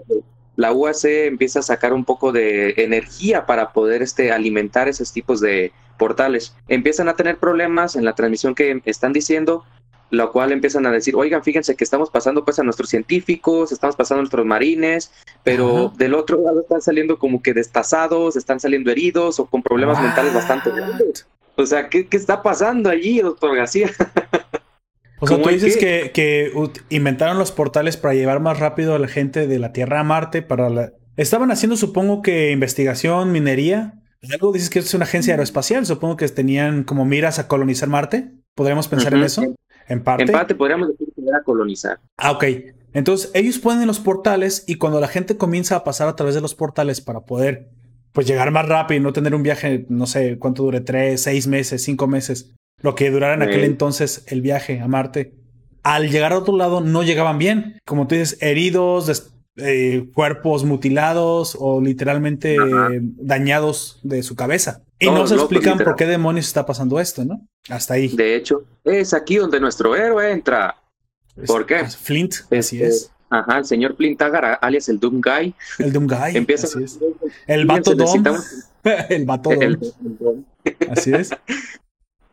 La 0.55 0.71
UAC 0.71 1.05
empieza 1.05 1.59
a 1.59 1.63
sacar 1.63 1.93
un 1.93 2.05
poco 2.05 2.31
de 2.31 2.73
energía 2.77 3.45
para 3.45 3.71
poder 3.73 4.01
este, 4.01 4.31
alimentar 4.31 4.87
esos 4.87 5.13
tipos 5.13 5.39
de 5.39 5.71
portales. 5.97 6.55
Empiezan 6.67 7.09
a 7.09 7.15
tener 7.15 7.37
problemas 7.37 7.95
en 7.95 8.05
la 8.05 8.13
transmisión 8.13 8.55
que 8.55 8.81
están 8.85 9.13
diciendo 9.13 9.63
lo 10.13 10.31
cual 10.31 10.51
empiezan 10.51 10.85
a 10.85 10.91
decir, 10.91 11.15
oigan, 11.15 11.43
fíjense 11.43 11.75
que 11.75 11.83
estamos 11.83 12.11
pasando 12.11 12.45
pues 12.45 12.59
a 12.59 12.63
nuestros 12.63 12.89
científicos, 12.89 13.71
estamos 13.71 13.95
pasando 13.95 14.19
a 14.19 14.21
nuestros 14.21 14.45
marines, 14.45 15.11
pero 15.43 15.91
del 15.97 16.13
otro 16.13 16.39
lado 16.39 16.61
están 16.61 16.83
saliendo 16.83 17.17
como 17.17 17.41
que 17.41 17.55
destazados, 17.55 18.35
están 18.35 18.59
saliendo 18.59 18.91
heridos 18.91 19.39
o 19.39 19.47
con 19.47 19.63
problemas 19.63 19.99
mentales 19.99 20.31
bastante 20.31 20.69
grandes. 20.69 21.25
O 21.55 21.65
sea, 21.65 21.89
¿qué, 21.89 22.07
está 22.11 22.43
pasando 22.43 22.91
allí, 22.91 23.21
doctor 23.21 23.55
García? 23.55 23.89
o 25.19 25.25
sea, 25.25 25.41
tú 25.41 25.49
dices 25.49 25.77
que, 25.77 26.11
que, 26.13 26.51
inventaron 26.89 27.39
los 27.39 27.51
portales 27.51 27.97
para 27.97 28.13
llevar 28.13 28.39
más 28.39 28.59
rápido 28.59 28.93
a 28.93 28.99
la 28.99 29.07
gente 29.07 29.47
de 29.47 29.57
la 29.57 29.73
Tierra 29.73 30.01
a 30.01 30.03
Marte 30.03 30.43
para 30.43 30.93
Estaban 31.17 31.49
haciendo, 31.49 31.75
supongo 31.75 32.21
que 32.21 32.51
investigación, 32.51 33.31
minería. 33.31 33.95
Algo 34.31 34.53
dices 34.53 34.69
que 34.69 34.79
es 34.79 34.93
una 34.93 35.05
agencia 35.05 35.33
aeroespacial. 35.33 35.85
Supongo 35.87 36.17
que 36.17 36.27
tenían 36.29 36.83
como 36.83 37.03
miras 37.03 37.39
a 37.39 37.47
colonizar 37.47 37.89
Marte. 37.89 38.31
¿Podríamos 38.55 38.87
pensar 38.87 39.13
en 39.15 39.23
eso? 39.23 39.55
En 39.87 40.03
parte. 40.03 40.23
En 40.23 40.31
parte 40.31 40.55
podríamos 40.55 40.89
decir 40.89 41.07
que 41.15 41.21
era 41.27 41.43
colonizar. 41.43 41.99
Ah, 42.17 42.31
ok. 42.31 42.45
Entonces 42.93 43.31
ellos 43.33 43.57
ponen 43.57 43.87
los 43.87 43.99
portales 43.99 44.63
y 44.67 44.75
cuando 44.75 44.99
la 44.99 45.07
gente 45.07 45.37
comienza 45.37 45.75
a 45.75 45.83
pasar 45.83 46.07
a 46.07 46.15
través 46.15 46.35
de 46.35 46.41
los 46.41 46.55
portales 46.55 47.01
para 47.01 47.21
poder 47.21 47.69
pues 48.11 48.27
llegar 48.27 48.51
más 48.51 48.67
rápido 48.67 48.99
y 48.99 49.03
no 49.03 49.11
tener 49.11 49.33
un 49.33 49.41
viaje, 49.41 49.85
no 49.89 50.05
sé 50.05 50.37
cuánto 50.37 50.63
dure, 50.63 50.81
tres, 50.81 51.21
seis 51.21 51.47
meses, 51.47 51.83
cinco 51.83 52.07
meses, 52.07 52.53
lo 52.79 52.93
que 52.93 53.09
durara 53.09 53.33
en 53.33 53.41
aquel 53.41 53.63
entonces 53.63 54.23
el 54.27 54.41
viaje 54.41 54.79
a 54.79 54.87
Marte. 54.87 55.33
Al 55.81 56.09
llegar 56.09 56.31
a 56.31 56.37
otro 56.37 56.55
lado 56.55 56.79
no 56.79 57.01
llegaban 57.01 57.39
bien, 57.39 57.79
como 57.85 58.07
tú 58.07 58.15
dices, 58.15 58.37
heridos, 58.41 59.32
eh, 59.57 60.09
cuerpos 60.13 60.63
mutilados 60.63 61.55
o 61.59 61.79
literalmente 61.81 62.57
dañados 63.01 63.99
de 64.03 64.23
su 64.23 64.35
cabeza. 64.35 64.83
Y 64.99 65.07
no, 65.07 65.27
se 65.27 65.35
explican 65.35 65.77
por 65.77 65.95
qué 65.95 66.05
demonios 66.05 66.47
está 66.47 66.65
pasando 66.65 66.99
esto, 66.99 67.25
¿no? 67.25 67.45
Hasta 67.69 67.95
ahí. 67.95 68.09
De 68.09 68.35
hecho, 68.35 68.63
es 68.83 69.13
aquí 69.13 69.35
donde 69.35 69.59
nuestro 69.59 69.95
héroe 69.95 70.31
entra. 70.31 70.75
¿Por 71.45 71.65
qué? 71.65 71.85
Flint, 71.85 72.35
así 72.51 72.81
este, 72.81 72.87
es. 72.87 73.11
Ajá, 73.29 73.57
el 73.57 73.65
señor 73.65 73.95
Flint 73.95 74.21
Agar, 74.21 74.59
alias 74.61 74.89
el 74.89 74.99
Doom 74.99 75.19
Guy. 75.19 75.55
El 75.79 75.91
Doom 75.91 76.07
Guy. 76.07 76.17
Empieza 76.37 76.67
así 76.67 76.83
es. 76.83 76.99
El 77.47 77.65
vato 77.65 77.95
Dom. 77.95 78.37
el 79.09 79.25
vato 79.25 79.49
Dom. 79.49 80.45
Así 80.89 81.13
es. 81.13 81.31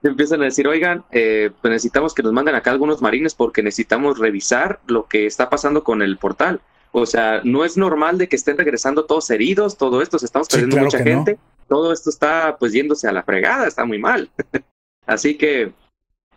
Empiezan 0.03 0.41
a 0.43 0.45
decir, 0.45 0.67
oigan, 0.67 1.05
eh, 1.11 1.51
pues 1.61 1.71
necesitamos 1.71 2.15
que 2.15 2.23
nos 2.23 2.33
manden 2.33 2.55
acá 2.55 2.71
algunos 2.71 3.03
marines 3.03 3.35
porque 3.35 3.63
necesitamos 3.63 4.19
revisar 4.19 4.81
lo 4.87 5.07
que 5.07 5.27
está 5.27 5.51
pasando 5.51 5.85
con 5.85 6.03
el 6.03 6.17
portal. 6.17 6.61
O 6.93 7.07
sea, 7.07 7.41
no 7.45 7.65
es 7.65 7.77
normal 7.77 8.19
de 8.19 8.29
que 8.29 8.37
estén 8.37 8.59
regresando 8.59 9.05
todos 9.05 9.31
heridos, 9.31 9.77
todo 9.77 10.03
esto, 10.03 10.19
se 10.19 10.27
estamos 10.27 10.49
perdiendo 10.49 10.77
mucha 10.79 10.99
gente. 10.99 11.39
Todo 11.69 11.93
esto 11.93 12.11
está 12.11 12.57
pues 12.59 12.73
yéndose 12.73 13.07
a 13.07 13.13
la 13.13 13.23
fregada, 13.23 13.69
está 13.69 13.85
muy 13.85 13.99
mal. 13.99 14.29
Así 15.07 15.37
que 15.37 15.73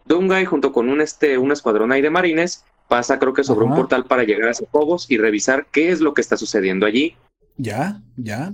Doomguy 0.05 0.45
junto 0.45 0.71
con 0.71 0.89
un, 0.89 1.01
este, 1.01 1.37
un 1.37 1.51
escuadrón 1.51 1.91
ahí 1.91 2.01
de 2.01 2.09
marines 2.09 2.63
pasa 2.87 3.17
creo 3.17 3.33
que 3.33 3.43
sobre 3.43 3.65
un 3.65 3.73
portal 3.73 4.05
para 4.05 4.23
llegar 4.23 4.49
a 4.49 4.51
esos 4.51 4.67
Phobos 4.69 5.09
y 5.09 5.17
revisar 5.17 5.65
qué 5.71 5.89
es 5.89 6.01
lo 6.01 6.13
que 6.13 6.21
está 6.21 6.37
sucediendo 6.37 6.85
allí. 6.85 7.15
Ya, 7.57 8.01
ya. 8.17 8.53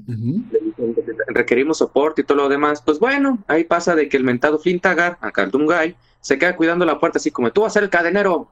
Requerimos 1.27 1.79
soporte 1.79 2.21
y 2.21 2.23
todo 2.25 2.38
lo 2.38 2.49
demás. 2.49 2.81
Pues 2.81 2.99
bueno, 2.99 3.43
ahí 3.47 3.63
pasa 3.63 3.95
de 3.95 4.07
que 4.07 4.17
el 4.17 4.23
mentado 4.23 4.59
Flintagar, 4.59 5.17
acá 5.21 5.43
el 5.43 5.51
Doomguy, 5.51 5.95
se 6.21 6.38
queda 6.38 6.55
cuidando 6.55 6.86
la 6.86 6.99
puerta 6.99 7.17
así 7.17 7.32
como 7.32 7.51
tú 7.51 7.62
vas 7.62 7.71
a 7.71 7.75
ser 7.75 7.84
el 7.84 7.89
cadenero. 7.89 8.49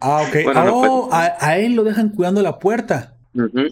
Ah, 0.00 0.22
ok. 0.28 0.36
oh, 0.72 1.08
a, 1.12 1.58
él 1.58 1.74
lo 1.74 1.84
dejan 1.84 2.10
cuidando 2.10 2.42
la 2.42 2.58
puerta. 2.58 3.14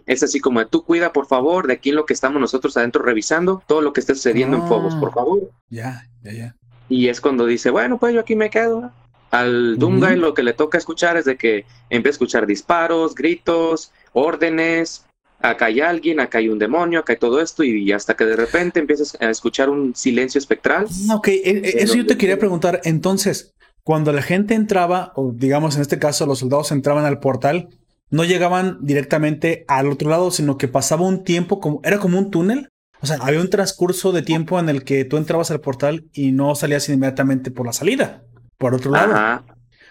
Es 0.06 0.22
así 0.22 0.40
como 0.40 0.66
tú 0.66 0.84
cuida, 0.84 1.12
por 1.12 1.26
favor, 1.26 1.66
de 1.68 1.74
aquí 1.74 1.90
en 1.90 1.96
lo 1.96 2.06
que 2.06 2.14
estamos 2.14 2.40
nosotros 2.40 2.76
adentro 2.76 3.02
revisando, 3.02 3.62
todo 3.66 3.80
lo 3.80 3.92
que 3.92 4.00
esté 4.00 4.14
sucediendo 4.14 4.56
en 4.56 4.66
Fobos, 4.66 4.96
por 4.96 5.12
favor. 5.12 5.50
Ya, 5.70 6.08
ya, 6.22 6.32
ya. 6.32 6.56
Y 6.88 7.08
es 7.08 7.20
cuando 7.20 7.46
dice, 7.46 7.70
bueno, 7.70 7.98
pues 7.98 8.12
yo 8.12 8.20
aquí 8.20 8.34
me 8.34 8.50
quedo. 8.50 8.90
Al 9.30 9.78
Doomguy 9.78 10.16
lo 10.16 10.34
que 10.34 10.42
le 10.42 10.52
toca 10.52 10.78
escuchar 10.78 11.16
es 11.16 11.24
de 11.24 11.36
que 11.36 11.64
empieza 11.90 12.14
a 12.14 12.16
escuchar 12.16 12.46
disparos, 12.46 13.14
gritos, 13.14 13.92
órdenes, 14.12 15.06
acá 15.42 15.66
hay 15.66 15.80
alguien, 15.80 16.20
acá 16.20 16.38
hay 16.38 16.48
un 16.48 16.58
demonio, 16.58 17.00
acá 17.00 17.12
hay 17.12 17.18
todo 17.18 17.40
esto, 17.40 17.64
y 17.64 17.92
hasta 17.92 18.14
que 18.14 18.24
de 18.24 18.36
repente 18.36 18.80
empiezas 18.80 19.16
a 19.20 19.30
escuchar 19.30 19.68
un 19.68 19.94
silencio 19.94 20.38
espectral. 20.38 20.86
Ok, 21.12 21.28
e, 21.28 21.40
e, 21.44 21.82
eso 21.82 21.96
yo 21.96 22.06
te 22.06 22.16
quería 22.16 22.38
preguntar. 22.38 22.80
Entonces, 22.84 23.54
cuando 23.82 24.12
la 24.12 24.22
gente 24.22 24.54
entraba, 24.54 25.12
o 25.16 25.32
digamos 25.34 25.76
en 25.76 25.82
este 25.82 25.98
caso 25.98 26.26
los 26.26 26.38
soldados 26.38 26.70
entraban 26.72 27.04
al 27.04 27.18
portal, 27.18 27.68
no 28.10 28.24
llegaban 28.24 28.78
directamente 28.82 29.64
al 29.68 29.88
otro 29.88 30.10
lado, 30.10 30.30
sino 30.30 30.58
que 30.58 30.68
pasaba 30.68 31.06
un 31.06 31.24
tiempo 31.24 31.60
como, 31.60 31.80
era 31.82 31.98
como 31.98 32.18
un 32.18 32.30
túnel. 32.30 32.68
O 33.00 33.06
sea, 33.06 33.16
había 33.20 33.40
un 33.40 33.50
transcurso 33.50 34.12
de 34.12 34.22
tiempo 34.22 34.60
en 34.60 34.68
el 34.68 34.84
que 34.84 35.04
tú 35.04 35.16
entrabas 35.16 35.50
al 35.50 35.60
portal 35.60 36.04
y 36.12 36.30
no 36.30 36.54
salías 36.54 36.88
inmediatamente 36.88 37.50
por 37.50 37.66
la 37.66 37.72
salida, 37.72 38.22
por 38.58 38.74
otro 38.74 38.92
lado. 38.92 39.42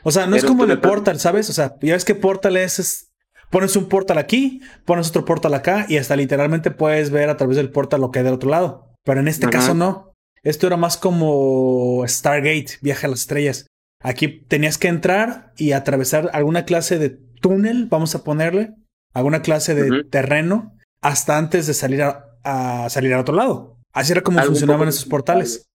O 0.04 0.12
sea, 0.12 0.28
no 0.28 0.36
es 0.36 0.46
como 0.46 0.64
el 0.64 0.80
portal, 0.80 1.20
¿sabes? 1.20 1.50
O 1.50 1.54
sea, 1.54 1.76
ya 1.82 1.94
ves 1.94 2.06
que 2.06 2.16
portal 2.16 2.56
es, 2.56 3.11
pones 3.52 3.76
un 3.76 3.88
portal 3.88 4.18
aquí, 4.18 4.62
pones 4.86 5.10
otro 5.10 5.26
portal 5.26 5.54
acá 5.54 5.86
y 5.88 5.98
hasta 5.98 6.16
literalmente 6.16 6.72
puedes 6.72 7.12
ver 7.12 7.30
a 7.30 7.38
través 7.38 7.58
del 7.58 7.70
portal 7.70 8.02
lo 8.02 8.10
que 8.10 8.20
hay 8.20 8.26
del 8.26 8.34
otro 8.34 8.50
lado. 8.50 8.96
Pero 9.04 9.20
en 9.20 9.28
este 9.28 9.48
caso 9.50 9.76
no. 9.76 10.14
Esto 10.44 10.66
era 10.66 10.78
más 10.78 10.98
como 10.98 12.04
Stargate, 12.08 12.80
viaje 12.82 13.06
a 13.06 13.10
las 13.10 13.20
estrellas. 13.20 13.68
Aquí 14.00 14.28
tenías 14.28 14.80
que 14.80 14.88
entrar 14.88 15.54
y 15.58 15.74
atravesar 15.74 16.32
alguna 16.34 16.66
clase 16.66 16.98
de 16.98 17.10
túnel, 17.10 17.86
vamos 17.88 18.16
a 18.16 18.24
ponerle, 18.24 18.74
alguna 19.14 19.44
clase 19.44 19.76
de 19.76 20.04
terreno, 20.06 20.76
hasta 21.02 21.38
antes 21.38 21.68
de 21.68 21.76
salir 21.76 22.02
a, 22.02 22.90
salir 22.90 23.14
al 23.14 23.20
otro 23.20 23.36
lado. 23.36 23.78
Así 23.94 24.14
era 24.14 24.22
como 24.22 24.42
funcionaban 24.42 24.88
esos 24.88 25.06
portales. 25.06 25.70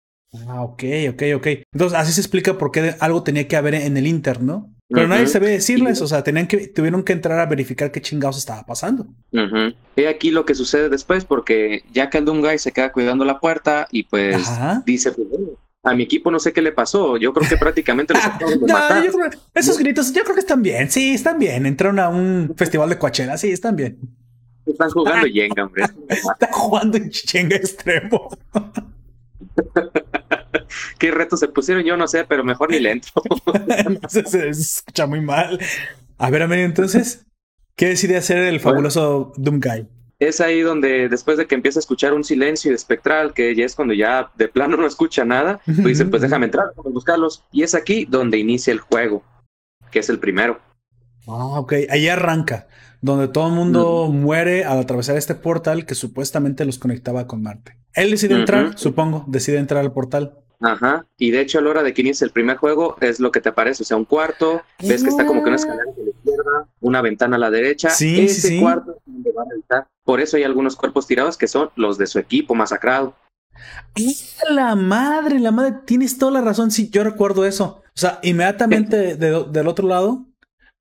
Ah, 0.48 0.64
ok, 0.64 0.84
ok, 1.12 1.24
ok. 1.36 1.48
Entonces, 1.72 1.98
así 1.98 2.12
se 2.12 2.22
explica 2.22 2.58
por 2.58 2.72
qué 2.72 2.96
algo 3.00 3.24
tenía 3.24 3.48
que 3.48 3.56
haber 3.56 3.76
en 3.76 3.98
el 3.98 4.08
Inter, 4.08 4.42
¿no? 4.42 4.75
Pero 4.88 5.08
nadie 5.08 5.26
sabía 5.28 5.50
decirles, 5.50 6.02
o 6.02 6.08
sea, 6.08 6.24
tenían 6.24 6.48
que, 6.48 6.67
tuvieron 6.67 7.04
que 7.04 7.13
entrar 7.13 7.39
a 7.39 7.48
verificar 7.48 7.91
qué 7.91 8.02
chingados 8.02 8.38
estaba 8.38 8.65
pasando. 8.65 9.08
Y 9.95 10.06
aquí 10.06 10.32
lo 10.32 10.45
que 10.45 10.54
sucede 10.54 10.89
después, 10.89 11.26
porque 11.26 11.84
ya 11.91 12.10
que 12.10 12.19
el 12.19 12.26
Doomguy 12.26 12.60
se 12.60 12.71
queda 12.71 12.91
cuidando 12.91 13.26
la 13.26 13.39
puerta 13.39 13.88
y 13.91 14.04
pues 14.04 14.48
dice, 14.86 15.12
pues, 15.12 15.28
a 15.84 15.93
mi 15.93 16.04
equipo 16.04 16.32
no 16.32 16.39
sé 16.39 16.54
qué 16.54 16.62
le 16.62 16.71
pasó. 16.71 17.17
Yo 17.17 17.34
creo 17.34 17.48
que 17.48 17.58
prácticamente 17.58 18.13
esos 19.54 19.78
gritos, 19.78 20.13
yo 20.13 20.24
creo 20.24 20.36
que 20.36 20.41
están 20.41 20.62
bien. 20.62 20.89
Sí, 20.91 21.13
están 21.13 21.39
bien. 21.39 21.65
Entraron 21.65 22.00
a 22.00 22.10
un 22.10 22.54
festival 22.56 22.89
de 22.89 22.98
Coachella. 22.98 23.38
Sí, 23.38 23.52
están 23.52 23.76
bien. 23.76 24.00
Están 24.65 24.89
jugando 24.89 25.28
Jenga, 25.28 25.65
hombre. 25.65 25.86
Están 26.10 26.52
jugando 26.52 26.98
en 26.98 27.12
Jenga 27.12 27.56
extremo. 27.56 28.30
¿Qué 30.98 31.12
retos 31.12 31.40
se 31.40 31.48
pusieron? 31.48 31.84
Yo 31.84 31.98
no 31.98 32.08
sé, 32.08 32.26
pero 32.26 32.44
mejor 32.44 32.72
ni 32.72 32.80
le 32.80 32.92
entro. 32.92 33.12
se, 34.10 34.50
escucha 34.50 35.08
muy 35.08 35.22
mal. 35.22 35.60
A 36.18 36.30
ver, 36.30 36.44
Amelie, 36.44 36.66
entonces, 36.66 37.26
¿qué 37.76 37.88
decide 37.88 38.18
hacer 38.18 38.38
el 38.38 38.60
fabuloso 38.60 39.34
Doomguy? 39.38 39.88
es 40.20 40.40
ahí 40.42 40.62
donde 40.62 41.10
después 41.10 41.38
de 41.38 41.46
que 41.46 41.56
empieza 41.56 41.80
a 41.80 41.82
escuchar 41.82 42.14
un 42.14 42.24
silencio 42.24 42.74
espectral, 42.74 43.34
que 43.34 43.54
ya 43.56 43.66
es 43.66 43.76
cuando 43.76 43.94
ya 43.94 44.32
de 44.36 44.48
plano 44.48 44.78
no 44.78 44.88
escucha 44.88 45.26
nada, 45.26 45.60
pues 45.66 45.84
dice, 45.84 46.06
pues 46.06 46.22
déjame 46.22 46.46
entrar, 46.46 46.68
vamos 46.76 46.92
a 46.92 46.94
buscarlos. 46.94 47.44
Y 47.52 47.64
es 47.64 47.76
aquí 47.76 48.06
donde 48.06 48.38
inicia 48.38 48.72
el 48.72 48.80
juego, 48.80 49.24
que 49.92 50.00
es 50.00 50.10
el 50.10 50.20
primero. 50.20 50.60
Ah, 51.28 51.60
ok, 51.60 51.74
ahí 51.90 52.08
arranca, 52.08 52.68
donde 53.02 53.28
todo 53.28 53.48
el 53.48 53.54
mundo 53.54 54.10
muere 54.12 54.64
al 54.64 54.80
atravesar 54.80 55.18
este 55.18 55.36
portal 55.36 55.86
que 55.86 55.96
supuestamente 55.96 56.66
los 56.66 56.80
conectaba 56.80 57.28
con 57.28 57.42
Marte. 57.42 57.78
Él 57.94 58.12
decide 58.12 58.36
entrar, 58.36 58.78
supongo, 58.78 59.26
decide 59.28 59.58
entrar 59.58 59.82
al 59.84 59.92
portal. 59.92 60.40
Ajá, 60.60 61.06
y 61.18 61.32
de 61.32 61.41
hecho 61.41 61.60
a 61.60 61.62
la 61.62 61.70
hora 61.70 61.84
de 61.84 61.94
que 61.94 62.02
inicia 62.02 62.26
el 62.26 62.32
primer 62.32 62.58
juego 62.58 62.96
es 63.02 63.20
lo 63.20 63.32
que 63.32 63.41
te 63.41 63.50
aparece, 63.50 63.84
o 63.84 63.86
sea, 63.86 63.98
un 63.98 64.06
cuarto, 64.06 64.62
ves 64.80 65.04
que 65.04 65.10
está 65.10 65.26
como 65.26 65.44
que 65.44 65.50
una 65.50 65.58
escalera 65.58 65.84
a 65.84 66.02
la 66.02 66.10
izquierda, 66.10 66.68
una 66.80 67.02
ventana 67.02 67.36
a 67.36 67.39
la 67.39 67.52
derecha, 67.52 67.89
sí, 67.89 68.22
ese 68.22 68.50
sí, 68.50 68.60
cuarto 68.60 68.91
es 68.91 68.98
donde 69.06 69.32
van 69.32 69.48
a 69.52 69.60
estar. 69.60 69.88
Por 70.04 70.22
eso 70.22 70.38
hay 70.38 70.44
algunos 70.44 70.76
cuerpos 70.76 71.08
tirados 71.08 71.38
que 71.38 71.48
son 71.48 71.70
los 71.76 71.98
de 71.98 72.08
su 72.08 72.20
equipo 72.20 72.56
masacrado. 72.56 73.15
La 74.50 74.76
madre, 74.76 75.39
la 75.39 75.52
madre, 75.52 75.76
tienes 75.86 76.18
toda 76.18 76.32
la 76.32 76.41
razón, 76.41 76.72
sí, 76.72 76.89
yo 76.89 77.04
recuerdo 77.04 77.46
eso. 77.46 77.82
O 77.88 77.98
sea, 77.98 78.20
inmediatamente 78.24 79.15
del 79.15 79.68
otro 79.68 79.88
lado 79.88 80.26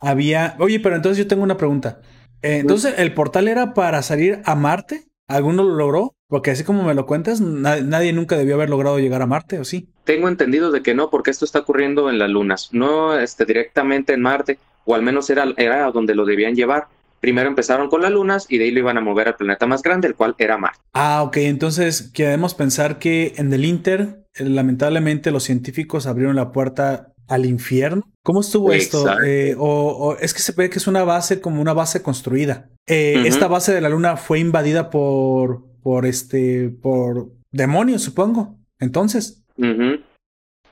había, 0.00 0.56
oye, 0.58 0.80
pero 0.80 0.96
entonces 0.96 1.18
yo 1.18 1.28
tengo 1.28 1.42
una 1.42 1.56
pregunta. 1.56 2.00
Eh, 2.42 2.58
entonces, 2.58 2.94
¿el 2.98 3.14
portal 3.14 3.48
era 3.48 3.72
para 3.72 4.02
salir 4.02 4.42
a 4.44 4.54
Marte? 4.54 5.06
¿Alguno 5.26 5.64
lo 5.64 5.74
logró? 5.74 6.14
Porque 6.28 6.50
así 6.50 6.64
como 6.64 6.82
me 6.82 6.94
lo 6.94 7.06
cuentas, 7.06 7.40
nadie 7.40 8.12
nunca 8.12 8.36
debió 8.36 8.56
haber 8.56 8.68
logrado 8.68 8.98
llegar 8.98 9.22
a 9.22 9.26
Marte, 9.26 9.58
¿o 9.58 9.64
sí? 9.64 9.88
Tengo 10.04 10.28
entendido 10.28 10.70
de 10.70 10.82
que 10.82 10.94
no, 10.94 11.10
porque 11.10 11.30
esto 11.30 11.44
está 11.44 11.60
ocurriendo 11.60 12.10
en 12.10 12.18
las 12.18 12.28
lunas, 12.28 12.70
no 12.72 13.16
este, 13.18 13.44
directamente 13.44 14.12
en 14.12 14.20
Marte, 14.20 14.58
o 14.84 14.94
al 14.94 15.02
menos 15.02 15.30
era, 15.30 15.46
era 15.56 15.90
donde 15.90 16.14
lo 16.14 16.24
debían 16.26 16.54
llevar. 16.54 16.88
Primero 17.20 17.48
empezaron 17.48 17.88
con 17.88 18.02
las 18.02 18.10
lunas 18.10 18.46
y 18.50 18.58
de 18.58 18.64
ahí 18.64 18.70
lo 18.70 18.80
iban 18.80 18.98
a 18.98 19.00
mover 19.00 19.28
al 19.28 19.36
planeta 19.36 19.66
más 19.66 19.82
grande, 19.82 20.08
el 20.08 20.14
cual 20.14 20.34
era 20.36 20.58
Marte. 20.58 20.80
Ah, 20.92 21.22
ok, 21.22 21.38
entonces 21.38 22.10
queremos 22.12 22.54
pensar 22.54 22.98
que 22.98 23.32
en 23.36 23.50
el 23.52 23.64
Inter, 23.64 24.26
eh, 24.34 24.44
lamentablemente 24.44 25.30
los 25.30 25.44
científicos 25.44 26.06
abrieron 26.06 26.36
la 26.36 26.52
puerta 26.52 27.13
al 27.28 27.46
infierno. 27.46 28.02
¿Cómo 28.22 28.40
estuvo 28.40 28.72
esto? 28.72 29.06
Eh, 29.22 29.54
o, 29.58 30.16
es 30.20 30.32
que 30.32 30.40
se 30.40 30.52
ve 30.52 30.70
que 30.70 30.78
es 30.78 30.86
una 30.86 31.04
base 31.04 31.40
como 31.40 31.60
una 31.60 31.72
base 31.72 32.02
construida. 32.02 32.70
Eh, 32.86 33.24
esta 33.26 33.48
base 33.48 33.72
de 33.72 33.80
la 33.80 33.88
luna 33.88 34.16
fue 34.16 34.38
invadida 34.38 34.90
por, 34.90 35.64
por 35.82 36.06
este, 36.06 36.70
por 36.70 37.30
demonios, 37.52 38.02
supongo. 38.02 38.56
Entonces. 38.78 39.44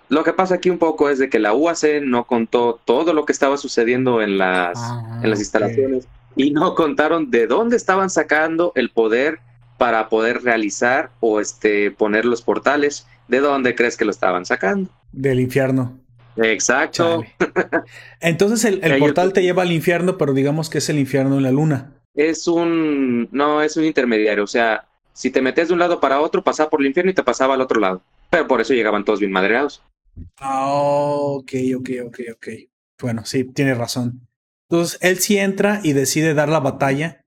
Lo 0.09 0.25
que 0.25 0.33
pasa 0.33 0.57
aquí 0.57 0.69
un 0.69 0.79
poco 0.79 1.09
es 1.09 1.19
de 1.19 1.31
que 1.31 1.39
la 1.39 1.55
UAC 1.55 2.03
no 2.03 2.27
contó 2.27 2.81
todo 2.85 3.15
lo 3.15 3.25
que 3.25 3.33
estaba 3.33 3.57
sucediendo 3.57 4.21
en 4.21 4.37
las, 4.37 4.77
ah, 4.77 5.21
en 5.23 5.31
las 5.31 5.39
instalaciones 5.39 6.07
y 6.37 6.51
no 6.51 6.75
contaron 6.75 7.31
de 7.31 7.47
dónde 7.47 7.77
estaban 7.77 8.11
sacando 8.11 8.73
el 8.75 8.91
poder 8.91 9.39
para 9.79 10.09
poder 10.09 10.43
realizar 10.43 11.11
o 11.21 11.41
este 11.41 11.91
poner 11.91 12.25
los 12.25 12.43
portales. 12.43 13.07
¿De 13.29 13.41
dónde 13.41 13.75
crees 13.75 13.97
que 13.97 14.05
lo 14.05 14.11
estaban 14.11 14.45
sacando? 14.45 14.91
Del 15.13 15.41
infierno. 15.41 15.99
Exacto. 16.37 17.25
Entonces 18.21 18.65
el, 18.65 18.83
el 18.83 18.99
portal 18.99 19.33
te 19.33 19.43
lleva 19.43 19.63
al 19.63 19.73
infierno, 19.73 20.17
pero 20.19 20.33
digamos 20.33 20.71
que 20.71 20.79
es 20.79 20.89
el 20.89 20.99
infierno 20.99 21.37
en 21.37 21.43
la 21.43 21.51
luna. 21.53 21.93
es 22.15 22.47
un, 22.47 23.29
no, 23.33 23.63
es 23.63 23.77
un 23.77 23.85
intermediario, 23.85 24.45
o 24.45 24.49
sea, 24.49 24.89
si 25.13 25.31
te 25.31 25.43
metes 25.43 25.69
de 25.69 25.75
un 25.75 25.81
lado 25.81 26.01
para 26.01 26.21
otro, 26.21 26.43
pasaba 26.43 26.71
por 26.71 26.81
el 26.81 26.87
infierno 26.87 27.11
y 27.11 27.15
te 27.15 27.23
pasaba 27.23 27.55
al 27.55 27.61
otro 27.61 27.81
lado. 27.81 28.03
Pero 28.31 28.47
por 28.49 28.61
eso 28.61 28.73
llegaban 28.75 29.05
todos 29.05 29.21
bien 29.21 29.33
madreados. 29.33 29.83
Oh, 30.41 31.39
ok, 31.41 31.53
ok, 31.77 31.91
ok, 32.07 32.21
ok. 32.35 32.49
Bueno, 33.01 33.25
sí, 33.25 33.45
tienes 33.45 33.77
razón. 33.77 34.27
Entonces, 34.71 34.99
él 35.03 35.19
sí 35.19 35.37
entra 35.37 35.81
y 35.83 35.93
decide 35.93 36.33
dar 36.35 36.49
la 36.49 36.61
batalla 36.61 37.25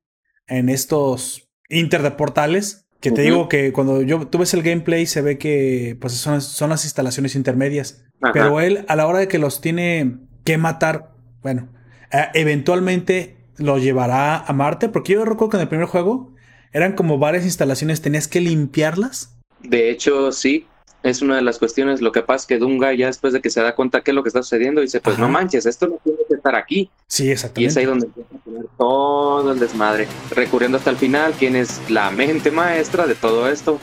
en 0.48 0.70
estos 0.70 1.48
inter 1.70 2.02
de 2.02 2.12
portales. 2.12 2.88
Que 3.02 3.12
te 3.12 3.22
digo 3.22 3.50
que 3.50 3.72
cuando 3.72 4.02
yo 4.02 4.28
tú 4.28 4.40
ves 4.40 4.56
el 4.56 4.64
gameplay 4.64 5.06
se 5.06 5.22
ve 5.22 5.38
que 5.38 5.96
pues 6.02 6.14
son, 6.14 6.42
son 6.42 6.72
las 6.72 6.86
instalaciones 6.86 7.36
intermedias. 7.36 8.04
Pero 8.34 8.60
él 8.60 8.86
a 8.88 8.96
la 8.96 9.08
hora 9.08 9.20
de 9.20 9.28
que 9.28 9.40
los 9.40 9.62
tiene 9.62 10.18
que 10.44 10.58
matar, 10.58 11.12
bueno, 11.42 11.70
eh, 12.12 12.26
eventualmente 12.34 13.38
lo 13.58 13.78
llevará 13.78 14.38
a 14.38 14.54
Marte. 14.54 14.90
Porque 14.90 15.14
yo 15.14 15.26
recuerdo 15.26 15.50
que 15.50 15.58
en 15.58 15.62
el 15.62 15.70
primer 15.70 15.88
juego 15.88 16.34
eran 16.72 16.94
como 16.94 17.18
varias 17.18 17.46
instalaciones, 17.46 18.02
tenías 18.02 18.28
que 18.28 18.42
limpiarlas. 18.42 19.38
De 19.62 19.90
hecho, 19.90 20.32
sí, 20.32 20.68
es 21.06 21.22
una 21.22 21.36
de 21.36 21.42
las 21.42 21.60
cuestiones. 21.60 22.02
Lo 22.02 22.12
que 22.12 22.22
pasa 22.22 22.44
es 22.44 22.46
que 22.48 22.58
Dunga 22.58 22.94
ya 22.94 23.08
después 23.08 23.32
de 23.32 23.42
que 23.42 23.50
se 23.50 23.62
da 23.62 23.76
cuenta 23.76 24.02
qué 24.02 24.12
es 24.12 24.16
lo 24.16 24.24
que 24.24 24.30
está 24.30 24.42
sucediendo, 24.42 24.82
dice, 24.82 25.00
pues 25.00 25.20
no 25.20 25.30
manches, 25.30 25.66
esto 25.66 25.88
no 25.88 26.00
tiene 26.04 26.20
que 26.28 26.34
estar 26.36 26.56
aquí. 26.56 26.90
Sí, 27.08 27.30
exactamente. 27.30 27.62
Y 27.62 27.66
es 27.68 27.78
ahí 27.78 27.86
donde 27.86 28.08
empieza 28.08 28.36
a 28.36 28.40
poner 28.40 28.66
todo 28.78 29.52
el 29.52 29.60
desmadre, 29.60 30.08
recurriendo 30.32 30.78
hasta 30.78 30.90
el 30.90 30.98
final, 30.98 31.34
quién 31.38 31.56
es 31.56 31.80
la 31.90 32.10
mente 32.12 32.52
maestra 32.52 33.06
de 33.06 33.16
todo 33.16 33.48
esto. 33.50 33.80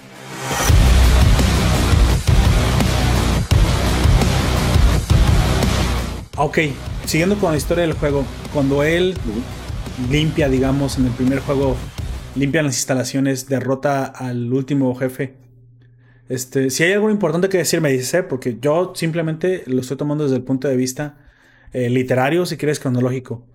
Ok, 6.37 6.59
siguiendo 7.05 7.37
con 7.39 7.53
la 7.53 7.59
historia 7.59 7.83
del 7.83 7.93
juego, 7.93 8.25
cuando 8.53 8.83
él 8.83 9.15
limpia, 10.11 10.49
digamos, 10.49 10.99
en 10.99 11.07
el 11.07 11.13
primer 11.13 11.41
juego, 11.41 11.77
limpia 12.35 12.63
las 12.63 12.77
instalaciones, 12.77 13.49
derrota 13.49 14.05
al 14.05 14.53
último 14.53 14.95
jefe 14.95 15.43
este, 16.33 16.71
si 16.71 16.83
hay 16.85 16.93
algo 16.93 17.11
importante 17.11 17.51
que 17.51 17.59
decir, 17.59 17.83
me 17.83 17.93
dices, 17.93 18.15
¿eh? 18.15 18.23
porque 18.23 18.57
yo 18.59 18.95
simplemente 18.95 19.65
lo 19.67 19.83
estoy 19.83 19.99
tomando 19.99 20.25
desde 20.25 20.37
el 20.37 20.43
punto 20.43 20.67
de 20.67 20.77
vista 20.77 21.19
eh, 21.75 21.91
literario, 21.91 22.47
si 22.47 22.57
quieres, 22.57 22.81
cronológico. 22.81 23.47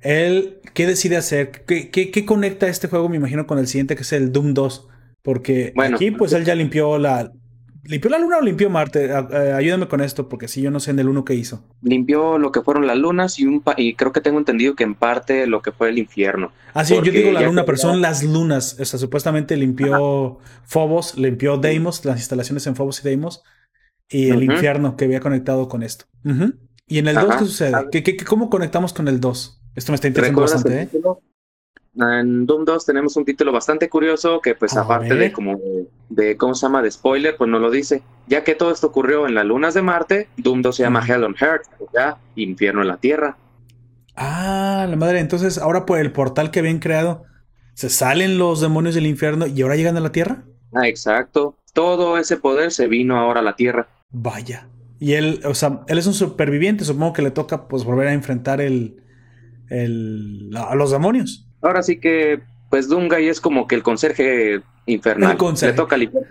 Él, 0.00 0.58
¿qué 0.74 0.88
decide 0.88 1.16
hacer? 1.16 1.50
¿Qué, 1.64 1.90
¿Qué, 1.90 2.24
conecta 2.24 2.66
este 2.66 2.88
juego, 2.88 3.08
me 3.08 3.16
imagino, 3.16 3.46
con 3.46 3.60
el 3.60 3.68
siguiente, 3.68 3.94
que 3.94 4.02
es 4.02 4.12
el 4.12 4.32
Doom 4.32 4.52
2? 4.52 4.88
Porque 5.22 5.72
aquí, 5.76 6.10
pues, 6.10 6.32
él 6.32 6.44
ya 6.44 6.56
limpió 6.56 6.98
la, 6.98 7.32
¿Limpió 7.88 8.10
la 8.10 8.18
luna 8.18 8.36
o 8.36 8.42
limpió 8.42 8.68
Marte? 8.68 9.06
Eh, 9.06 9.52
ayúdame 9.56 9.88
con 9.88 10.02
esto, 10.02 10.28
porque 10.28 10.46
si 10.46 10.60
yo 10.60 10.70
no 10.70 10.78
sé 10.78 10.90
en 10.90 10.98
el 10.98 11.08
uno 11.08 11.24
que 11.24 11.34
hizo. 11.34 11.64
Limpió 11.80 12.36
lo 12.36 12.52
que 12.52 12.60
fueron 12.60 12.86
las 12.86 12.98
lunas 12.98 13.38
y, 13.38 13.46
un 13.46 13.62
y 13.78 13.94
creo 13.94 14.12
que 14.12 14.20
tengo 14.20 14.38
entendido 14.38 14.74
que 14.74 14.84
en 14.84 14.94
parte 14.94 15.46
lo 15.46 15.62
que 15.62 15.72
fue 15.72 15.88
el 15.88 15.96
infierno. 15.96 16.52
Ah, 16.74 16.84
sí, 16.84 16.96
yo 16.96 17.10
digo 17.10 17.32
la 17.32 17.40
luna, 17.40 17.64
pero 17.64 17.78
son 17.78 18.02
las 18.02 18.22
lunas. 18.22 18.76
O 18.78 18.84
sea, 18.84 18.98
supuestamente 18.98 19.56
limpió 19.56 20.38
Phobos, 20.66 21.16
limpió 21.16 21.56
Deimos, 21.56 22.04
las 22.04 22.18
instalaciones 22.18 22.66
en 22.66 22.76
Phobos 22.76 23.00
y 23.00 23.04
Deimos, 23.04 23.42
y 24.10 24.28
el 24.28 24.42
infierno 24.42 24.94
que 24.94 25.06
había 25.06 25.20
conectado 25.20 25.66
con 25.68 25.82
esto. 25.82 26.04
¿Y 26.86 26.98
en 26.98 27.08
el 27.08 27.14
2 27.14 27.24
qué 27.24 27.38
sucede? 27.38 27.72
¿Qué, 27.90 28.16
cómo 28.18 28.50
conectamos 28.50 28.92
con 28.92 29.08
el 29.08 29.18
2? 29.18 29.62
Esto 29.76 29.92
me 29.92 29.94
está 29.94 30.08
interesando 30.08 30.42
bastante, 30.42 30.82
¿eh? 30.82 30.88
En 32.00 32.46
Doom 32.46 32.64
2 32.64 32.86
tenemos 32.86 33.16
un 33.16 33.24
título 33.24 33.50
bastante 33.50 33.88
curioso 33.88 34.40
que 34.40 34.54
pues 34.54 34.76
aparte 34.76 35.14
de 35.16 35.32
como 35.32 35.58
de, 36.08 36.36
¿cómo 36.36 36.54
se 36.54 36.66
llama? 36.66 36.80
de 36.80 36.90
spoiler, 36.90 37.36
pues 37.36 37.50
no 37.50 37.58
lo 37.58 37.70
dice. 37.70 38.02
Ya 38.28 38.44
que 38.44 38.54
todo 38.54 38.70
esto 38.70 38.86
ocurrió 38.86 39.26
en 39.26 39.34
las 39.34 39.44
lunas 39.44 39.74
de 39.74 39.82
Marte, 39.82 40.28
Doom 40.36 40.62
2 40.62 40.76
se 40.76 40.82
llama 40.84 41.04
Hell 41.06 41.24
on 41.24 41.34
Earth, 41.40 41.66
ya 41.92 42.18
infierno 42.36 42.82
en 42.82 42.88
la 42.88 42.98
Tierra. 42.98 43.36
Ah, 44.14 44.86
la 44.88 44.96
madre, 44.96 45.18
entonces 45.18 45.58
ahora 45.58 45.86
por 45.86 45.98
el 45.98 46.12
portal 46.12 46.50
que 46.50 46.60
habían 46.60 46.78
creado, 46.78 47.24
se 47.74 47.90
salen 47.90 48.38
los 48.38 48.60
demonios 48.60 48.94
del 48.94 49.06
infierno 49.06 49.46
y 49.46 49.62
ahora 49.62 49.76
llegan 49.76 49.96
a 49.96 50.00
la 50.00 50.12
Tierra. 50.12 50.44
Ah, 50.72 50.86
exacto. 50.86 51.56
Todo 51.72 52.16
ese 52.16 52.36
poder 52.36 52.70
se 52.70 52.86
vino 52.86 53.18
ahora 53.18 53.40
a 53.40 53.44
la 53.44 53.56
Tierra. 53.56 53.88
Vaya. 54.10 54.68
Y 55.00 55.14
él, 55.14 55.40
o 55.44 55.54
sea, 55.54 55.80
él 55.88 55.98
es 55.98 56.06
un 56.06 56.14
superviviente, 56.14 56.84
supongo 56.84 57.12
que 57.12 57.22
le 57.22 57.30
toca 57.30 57.66
pues 57.68 57.84
volver 57.84 58.08
a 58.08 58.12
enfrentar 58.12 58.60
el, 58.60 59.02
el 59.68 60.50
a 60.56 60.74
los 60.76 60.90
demonios. 60.90 61.47
Ahora 61.60 61.82
sí 61.82 61.98
que, 61.98 62.40
pues 62.70 62.88
Dungay 62.88 63.28
es 63.28 63.40
como 63.40 63.66
que 63.66 63.74
el 63.74 63.82
conserje 63.82 64.62
infernal. 64.86 65.36
Le 65.62 65.72
toca 65.72 65.96
limpiar. 65.96 66.24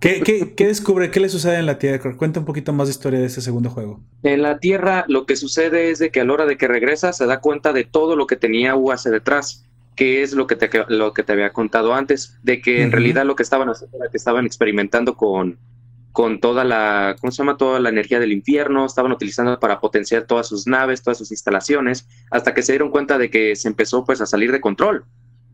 ¿Qué, 0.00 0.20
qué, 0.22 0.54
¿Qué 0.54 0.66
descubre? 0.66 1.10
¿Qué 1.10 1.18
le 1.18 1.28
sucede 1.28 1.58
en 1.58 1.66
la 1.66 1.78
Tierra? 1.78 2.16
Cuenta 2.16 2.40
un 2.40 2.46
poquito 2.46 2.72
más 2.72 2.88
de 2.88 2.92
historia 2.92 3.20
de 3.20 3.26
ese 3.26 3.40
segundo 3.40 3.70
juego. 3.70 4.00
En 4.22 4.42
la 4.42 4.58
Tierra 4.58 5.04
lo 5.08 5.24
que 5.26 5.34
sucede 5.36 5.90
es 5.90 5.98
de 5.98 6.10
que 6.10 6.20
a 6.20 6.24
la 6.24 6.32
hora 6.34 6.46
de 6.46 6.56
que 6.56 6.68
regresa 6.68 7.12
se 7.12 7.26
da 7.26 7.40
cuenta 7.40 7.72
de 7.72 7.84
todo 7.84 8.14
lo 8.14 8.26
que 8.26 8.36
tenía 8.36 8.76
UAC 8.76 9.04
detrás, 9.04 9.64
que 9.96 10.22
es 10.22 10.34
lo 10.34 10.46
que 10.46 10.56
te, 10.56 10.70
lo 10.88 11.14
que 11.14 11.22
te 11.22 11.32
había 11.32 11.52
contado 11.52 11.94
antes, 11.94 12.36
de 12.42 12.60
que 12.60 12.82
en 12.82 12.92
realidad 12.92 13.24
lo 13.24 13.34
que 13.34 13.42
estaban 13.42 13.68
haciendo 13.68 13.96
era 13.96 14.10
que 14.10 14.18
estaban 14.18 14.46
experimentando 14.46 15.16
con, 15.16 15.58
con 16.18 16.40
toda 16.40 16.64
la, 16.64 17.14
¿cómo 17.20 17.30
se 17.30 17.38
llama? 17.38 17.56
Toda 17.56 17.78
la 17.78 17.90
energía 17.90 18.18
del 18.18 18.32
infierno, 18.32 18.84
estaban 18.84 19.12
utilizando 19.12 19.60
para 19.60 19.78
potenciar 19.78 20.24
todas 20.24 20.48
sus 20.48 20.66
naves, 20.66 21.00
todas 21.00 21.16
sus 21.16 21.30
instalaciones, 21.30 22.08
hasta 22.32 22.54
que 22.54 22.62
se 22.62 22.72
dieron 22.72 22.90
cuenta 22.90 23.18
de 23.18 23.30
que 23.30 23.54
se 23.54 23.68
empezó 23.68 24.04
pues 24.04 24.20
a 24.20 24.26
salir 24.26 24.50
de 24.50 24.60
control. 24.60 25.04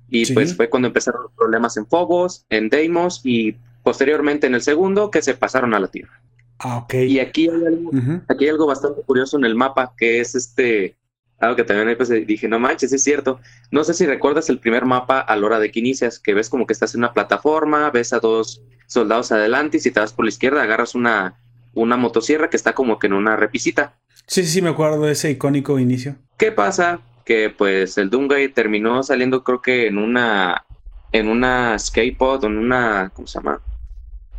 Y 0.08 0.32
pues 0.32 0.56
fue 0.56 0.70
cuando 0.70 0.88
empezaron 0.88 1.24
los 1.24 1.32
problemas 1.32 1.76
en 1.76 1.84
Phobos, 1.84 2.46
en 2.48 2.70
Deimos 2.70 3.20
y 3.24 3.58
posteriormente 3.82 4.46
en 4.46 4.54
el 4.54 4.62
segundo 4.62 5.10
que 5.10 5.20
se 5.20 5.34
pasaron 5.34 5.74
a 5.74 5.80
la 5.80 5.88
Tierra. 5.88 6.22
Ah, 6.60 6.78
ok. 6.78 6.94
Y 6.94 7.18
aquí 7.18 7.46
hay 7.50 7.66
algo, 7.66 7.90
aquí 8.26 8.44
hay 8.44 8.50
algo 8.50 8.66
bastante 8.66 9.02
curioso 9.02 9.36
en 9.36 9.44
el 9.44 9.54
mapa, 9.56 9.92
que 9.98 10.20
es 10.20 10.34
este, 10.34 10.96
algo 11.38 11.56
que 11.56 11.64
también 11.64 11.96
pues, 11.96 12.08
dije, 12.26 12.48
no 12.48 12.58
manches, 12.58 12.92
es 12.92 13.02
cierto. 13.02 13.40
No 13.70 13.84
sé 13.84 13.94
si 13.94 14.06
recuerdas 14.06 14.48
el 14.48 14.58
primer 14.58 14.84
mapa 14.84 15.20
a 15.20 15.36
la 15.36 15.46
hora 15.46 15.58
de 15.58 15.70
que 15.70 15.80
inicias, 15.80 16.18
que 16.18 16.34
ves 16.34 16.48
como 16.48 16.66
que 16.66 16.72
estás 16.72 16.94
en 16.94 17.00
una 17.00 17.12
plataforma, 17.12 17.90
ves 17.90 18.12
a 18.12 18.20
dos 18.20 18.62
soldados 18.86 19.32
adelante 19.32 19.78
y 19.78 19.80
si 19.80 19.90
te 19.90 20.00
vas 20.00 20.12
por 20.12 20.24
la 20.24 20.30
izquierda 20.30 20.62
agarras 20.62 20.94
una, 20.94 21.38
una 21.74 21.96
motosierra 21.96 22.50
que 22.50 22.56
está 22.56 22.72
como 22.72 22.98
que 22.98 23.08
en 23.08 23.14
una 23.14 23.36
repisita. 23.36 23.98
Sí, 24.26 24.44
sí, 24.44 24.62
me 24.62 24.70
acuerdo 24.70 25.02
de 25.02 25.12
ese 25.12 25.30
icónico 25.30 25.78
inicio. 25.78 26.16
¿Qué 26.38 26.52
pasa? 26.52 27.00
Que 27.24 27.50
pues 27.50 27.98
el 27.98 28.10
Dungay 28.10 28.48
terminó 28.48 29.02
saliendo 29.02 29.44
creo 29.44 29.60
que 29.60 29.86
en 29.86 29.98
una 29.98 30.64
en 31.12 31.28
una 31.28 31.78
skatepod 31.78 32.44
o 32.44 32.46
en 32.46 32.58
una 32.58 33.10
¿cómo 33.14 33.26
se 33.26 33.38
llama? 33.38 33.60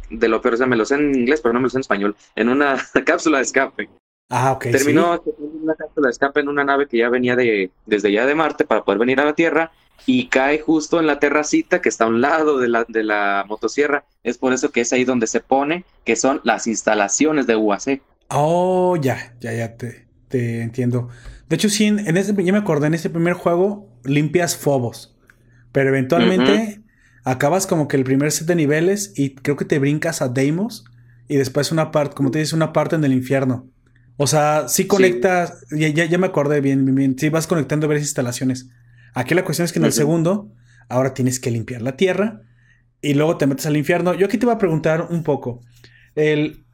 De 0.09 0.27
lo 0.27 0.41
peor, 0.41 0.53
o 0.55 0.57
sea, 0.57 0.67
me 0.67 0.75
lo 0.75 0.85
sé 0.85 0.95
en 0.95 1.15
inglés, 1.15 1.41
pero 1.41 1.53
no 1.53 1.59
me 1.59 1.65
lo 1.65 1.69
sé 1.69 1.77
en 1.77 1.81
español. 1.81 2.15
En 2.35 2.49
una 2.49 2.77
cápsula 3.05 3.39
de 3.39 3.43
escape. 3.43 3.89
Ah, 4.29 4.53
ok. 4.53 4.63
Terminó 4.71 5.15
en 5.15 5.63
una 5.63 5.75
cápsula 5.75 6.07
de 6.07 6.11
escape 6.11 6.39
en 6.39 6.49
una 6.49 6.63
nave 6.63 6.87
que 6.87 6.97
ya 6.97 7.09
venía 7.09 7.35
de, 7.35 7.71
desde 7.85 8.11
ya 8.11 8.25
de 8.25 8.35
Marte 8.35 8.65
para 8.65 8.83
poder 8.83 8.99
venir 8.99 9.19
a 9.19 9.25
la 9.25 9.35
Tierra 9.35 9.71
y 10.05 10.27
cae 10.27 10.59
justo 10.59 10.99
en 10.99 11.07
la 11.07 11.19
terracita 11.19 11.81
que 11.81 11.89
está 11.89 12.05
a 12.05 12.07
un 12.07 12.21
lado 12.21 12.59
de 12.59 12.67
la, 12.67 12.85
de 12.87 13.03
la 13.03 13.45
motosierra. 13.47 14.03
Es 14.23 14.37
por 14.37 14.53
eso 14.53 14.71
que 14.71 14.81
es 14.81 14.93
ahí 14.93 15.05
donde 15.05 15.27
se 15.27 15.39
pone 15.39 15.85
que 16.03 16.15
son 16.15 16.41
las 16.43 16.67
instalaciones 16.67 17.47
de 17.47 17.55
UAC. 17.55 18.01
Oh, 18.29 18.97
ya, 18.97 19.35
ya, 19.39 19.53
ya 19.53 19.77
te, 19.77 20.07
te 20.27 20.61
entiendo. 20.61 21.09
De 21.47 21.55
hecho, 21.55 21.69
sí, 21.69 21.85
en, 21.85 22.17
ese, 22.17 22.33
ya 22.43 22.51
me 22.51 22.59
acordé, 22.59 22.87
en 22.87 22.95
ese 22.95 23.09
primer 23.09 23.33
juego 23.33 23.87
limpias 24.03 24.57
fobos, 24.57 25.15
pero 25.71 25.89
eventualmente 25.89 26.81
acabas 27.23 27.67
como 27.67 27.87
que 27.87 27.97
el 27.97 28.03
primer 28.03 28.31
set 28.31 28.47
de 28.47 28.55
niveles 28.55 29.13
y 29.15 29.35
creo 29.35 29.55
que 29.55 29.65
te 29.65 29.79
brincas 29.79 30.21
a 30.21 30.29
Deimos 30.29 30.85
y 31.27 31.37
después 31.37 31.71
una 31.71 31.91
parte, 31.91 32.15
como 32.15 32.31
te 32.31 32.39
dices, 32.39 32.53
una 32.53 32.73
parte 32.73 32.95
en 32.95 33.03
el 33.03 33.13
infierno. 33.13 33.69
O 34.17 34.27
sea, 34.27 34.67
sí 34.67 34.87
conectas, 34.87 35.65
ya, 35.71 35.89
ya, 35.89 36.17
me 36.17 36.27
acordé 36.27 36.61
bien, 36.61 36.85
bien, 36.85 36.95
bien, 36.95 37.19
sí 37.19 37.29
vas 37.29 37.47
conectando 37.47 37.87
varias 37.87 38.05
instalaciones. 38.05 38.69
Aquí 39.13 39.35
la 39.35 39.43
cuestión 39.43 39.65
es 39.65 39.73
que 39.73 39.79
en 39.79 39.85
el 39.85 39.93
segundo, 39.93 40.51
ahora 40.87 41.13
tienes 41.13 41.39
que 41.39 41.51
limpiar 41.51 41.81
la 41.81 41.97
tierra 41.97 42.41
y 43.01 43.13
luego 43.13 43.37
te 43.37 43.47
metes 43.47 43.65
al 43.65 43.77
infierno. 43.77 44.13
Yo 44.13 44.27
aquí 44.27 44.37
te 44.37 44.45
voy 44.45 44.55
a 44.55 44.57
preguntar 44.57 45.07
un 45.09 45.23
poco. 45.23 45.61
El, 46.15 46.65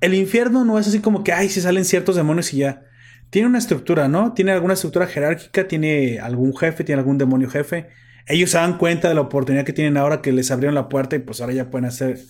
el 0.00 0.14
infierno 0.14 0.64
no 0.64 0.78
es 0.78 0.86
así 0.86 1.00
como 1.00 1.24
que, 1.24 1.32
ay, 1.32 1.48
si 1.48 1.60
salen 1.60 1.84
ciertos 1.84 2.16
demonios 2.16 2.52
y 2.54 2.58
ya. 2.58 2.84
Tiene 3.30 3.48
una 3.48 3.58
estructura, 3.58 4.06
¿no? 4.06 4.32
Tiene 4.32 4.52
alguna 4.52 4.74
estructura 4.74 5.08
jerárquica, 5.08 5.66
tiene 5.66 6.20
algún 6.20 6.56
jefe, 6.56 6.84
tiene 6.84 7.00
algún 7.00 7.18
demonio 7.18 7.50
jefe. 7.50 7.88
Ellos 8.26 8.50
se 8.50 8.58
dan 8.58 8.78
cuenta 8.78 9.08
de 9.08 9.14
la 9.14 9.22
oportunidad 9.22 9.64
que 9.64 9.72
tienen 9.72 9.96
ahora 9.96 10.22
que 10.22 10.32
les 10.32 10.50
abrieron 10.52 10.74
la 10.74 10.88
puerta 10.88 11.16
y 11.16 11.18
pues 11.18 11.40
ahora 11.40 11.52
ya 11.52 11.70
pueden 11.70 11.86
hacer 11.86 12.20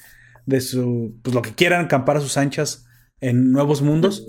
de 0.47 0.61
su, 0.61 1.19
pues 1.23 1.35
lo 1.35 1.43
que 1.43 1.55
quieran, 1.55 1.85
acampar 1.85 2.17
a 2.17 2.21
sus 2.21 2.37
anchas 2.39 2.87
en 3.21 3.53
nuevos 3.53 3.83
mundos. 3.83 4.27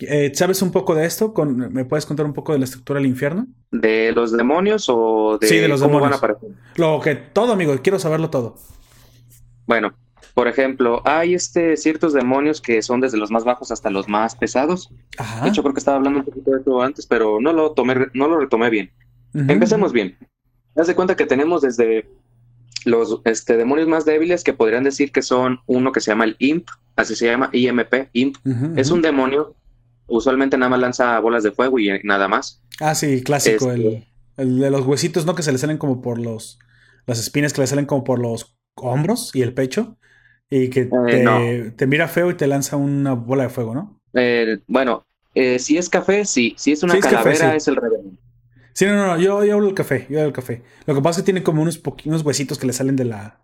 Eh, 0.00 0.32
¿Sabes 0.34 0.60
un 0.62 0.72
poco 0.72 0.94
de 0.94 1.06
esto? 1.06 1.32
¿Me 1.46 1.84
puedes 1.84 2.04
contar 2.06 2.26
un 2.26 2.32
poco 2.32 2.52
de 2.52 2.58
la 2.58 2.64
estructura 2.64 2.98
del 2.98 3.08
infierno? 3.08 3.46
¿De 3.70 4.12
los 4.12 4.32
demonios 4.32 4.86
o 4.88 5.38
de, 5.40 5.46
sí, 5.46 5.58
de 5.58 5.68
los 5.68 5.80
cómo 5.80 5.94
demonios. 5.98 6.20
van 6.20 6.30
a 6.30 6.34
aparecer? 6.34 6.58
Lo 6.76 7.00
que 7.00 7.14
todo, 7.14 7.52
amigo, 7.52 7.74
quiero 7.82 7.98
saberlo 7.98 8.30
todo. 8.30 8.56
Bueno, 9.66 9.94
por 10.34 10.48
ejemplo, 10.48 11.00
hay 11.04 11.34
este, 11.34 11.76
ciertos 11.76 12.12
demonios 12.12 12.60
que 12.60 12.82
son 12.82 13.00
desde 13.00 13.18
los 13.18 13.30
más 13.30 13.44
bajos 13.44 13.70
hasta 13.70 13.88
los 13.88 14.08
más 14.08 14.34
pesados. 14.34 14.90
De 15.42 15.48
hecho, 15.48 15.62
creo 15.62 15.74
que 15.74 15.78
estaba 15.78 15.98
hablando 15.98 16.20
un 16.20 16.24
poquito 16.24 16.50
de 16.50 16.58
esto 16.58 16.82
antes, 16.82 17.06
pero 17.06 17.40
no 17.40 17.52
lo, 17.52 17.72
tomé, 17.72 18.08
no 18.14 18.28
lo 18.28 18.40
retomé 18.40 18.68
bien. 18.68 18.90
Empecemos 19.32 19.92
bien. 19.92 20.18
Haz 20.76 20.88
de 20.88 20.96
cuenta 20.96 21.16
que 21.16 21.26
tenemos 21.26 21.62
desde 21.62 22.08
los 22.84 23.20
este, 23.24 23.56
demonios 23.56 23.86
más 23.86 24.04
débiles 24.04 24.42
que 24.42 24.52
podrían 24.52 24.82
decir 24.82 25.12
que 25.12 25.22
son 25.22 25.60
uno 25.66 25.92
que 25.92 26.00
se 26.00 26.10
llama 26.10 26.24
el 26.24 26.36
Imp, 26.40 26.68
así 26.96 27.14
se 27.14 27.26
llama 27.26 27.50
IMP, 27.52 28.08
Imp. 28.12 28.36
Es 28.76 28.90
un 28.90 29.02
demonio 29.02 29.54
usualmente 30.06 30.56
nada 30.58 30.70
más 30.70 30.80
lanza 30.80 31.18
bolas 31.20 31.42
de 31.42 31.52
fuego 31.52 31.78
y 31.78 31.90
nada 32.04 32.28
más. 32.28 32.62
Ah, 32.80 32.94
sí, 32.94 33.22
clásico. 33.22 33.70
el... 33.72 33.86
Este, 33.86 34.08
El 34.36 34.58
de 34.58 34.70
los 34.70 34.84
huesitos, 34.86 35.26
¿no? 35.26 35.34
Que 35.34 35.42
se 35.42 35.52
le 35.52 35.58
salen 35.58 35.78
como 35.78 36.02
por 36.02 36.18
los. 36.18 36.58
Las 37.06 37.18
espinas 37.20 37.52
que 37.52 37.60
le 37.60 37.66
salen 37.66 37.86
como 37.86 38.02
por 38.04 38.18
los 38.18 38.56
hombros 38.76 39.30
y 39.34 39.42
el 39.42 39.54
pecho. 39.54 39.96
Y 40.50 40.70
que 40.70 40.82
Eh, 41.08 41.68
te, 41.70 41.70
te 41.72 41.86
mira 41.86 42.08
feo 42.08 42.30
y 42.30 42.34
te 42.36 42.46
lanza 42.46 42.76
una 42.76 43.14
bola 43.14 43.44
de 43.44 43.48
fuego, 43.50 43.74
¿no? 43.74 44.00
Eh, 44.14 44.58
bueno, 44.66 45.06
eh, 45.34 45.58
si 45.58 45.76
es 45.78 45.88
café, 45.88 46.24
sí. 46.24 46.54
Si 46.58 46.72
es 46.72 46.82
una 46.82 46.94
Sí, 46.94 46.98
es 46.98 47.06
café, 47.06 47.36
calavera, 47.36 47.50
sí. 47.52 47.56
es 47.56 47.68
el 47.68 47.76
Revenant. 47.76 48.18
Sí, 48.72 48.86
no, 48.86 48.94
no, 48.94 49.06
no. 49.06 49.16
Yo, 49.20 49.44
yo 49.44 49.54
hablo 49.54 49.66
del 49.66 49.74
café. 49.74 50.00
Yo 50.10 50.18
hablo 50.18 50.24
del 50.24 50.32
café. 50.32 50.62
Lo 50.86 50.94
que 50.94 51.00
pasa 51.02 51.20
es 51.20 51.22
que 51.24 51.26
tiene 51.26 51.42
como 51.44 51.62
unos, 51.62 51.80
unos 52.04 52.22
huesitos 52.22 52.58
que 52.58 52.66
le 52.66 52.72
salen 52.72 52.96
de 52.96 53.04
la. 53.04 53.40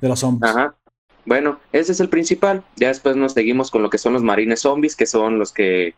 de 0.00 0.08
los 0.08 0.22
hombros. 0.24 0.56
Ajá. 0.56 0.76
Bueno, 1.28 1.60
ese 1.72 1.92
es 1.92 2.00
el 2.00 2.08
principal. 2.08 2.64
Ya 2.76 2.88
después 2.88 3.14
nos 3.14 3.34
seguimos 3.34 3.70
con 3.70 3.82
lo 3.82 3.90
que 3.90 3.98
son 3.98 4.14
los 4.14 4.22
marines 4.22 4.60
zombies, 4.60 4.96
que 4.96 5.04
son 5.04 5.38
los 5.38 5.52
que 5.52 5.94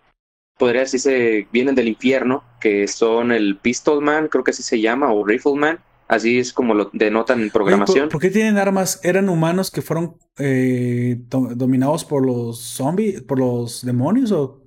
podría 0.58 0.80
decirse 0.80 1.46
vienen 1.52 1.76
del 1.76 1.86
infierno, 1.86 2.42
que 2.60 2.88
son 2.88 3.30
el 3.30 3.56
Pistolman, 3.56 4.26
creo 4.26 4.42
que 4.42 4.50
así 4.50 4.64
se 4.64 4.80
llama, 4.80 5.12
o 5.12 5.24
Rifleman. 5.24 5.78
Así 6.08 6.40
es 6.40 6.52
como 6.52 6.74
lo 6.74 6.90
denotan 6.92 7.38
en 7.38 7.44
Oye, 7.44 7.52
programación. 7.52 8.02
¿por, 8.08 8.14
por 8.14 8.20
qué 8.20 8.30
tienen 8.30 8.58
armas? 8.58 8.98
¿Eran 9.04 9.28
humanos 9.28 9.70
que 9.70 9.82
fueron 9.82 10.16
eh, 10.38 11.14
do- 11.28 11.54
dominados 11.54 12.04
por 12.04 12.26
los 12.26 12.58
zombies, 12.60 13.22
por 13.22 13.38
los 13.38 13.86
demonios? 13.86 14.32
o 14.32 14.64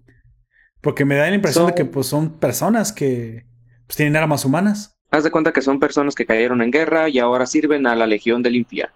Porque 0.79 1.03
me 1.03 1.15
da 1.15 1.27
la 1.29 1.35
impresión 1.35 1.67
de 1.67 1.75
que 1.75 1.83
pues, 1.83 2.07
son 2.07 2.39
personas 2.39 2.93
que 2.93 3.45
pues, 3.85 3.97
tienen 3.97 4.15
armas 4.15 4.45
humanas. 4.45 4.95
Haz 5.11 5.25
de 5.25 5.31
cuenta 5.31 5.51
que 5.51 5.61
son 5.61 5.81
personas 5.81 6.15
que 6.15 6.25
cayeron 6.25 6.61
en 6.61 6.71
guerra 6.71 7.09
y 7.09 7.19
ahora 7.19 7.45
sirven 7.45 7.85
a 7.85 7.95
la 7.97 8.07
Legión 8.07 8.41
del 8.41 8.55
Infierno. 8.55 8.95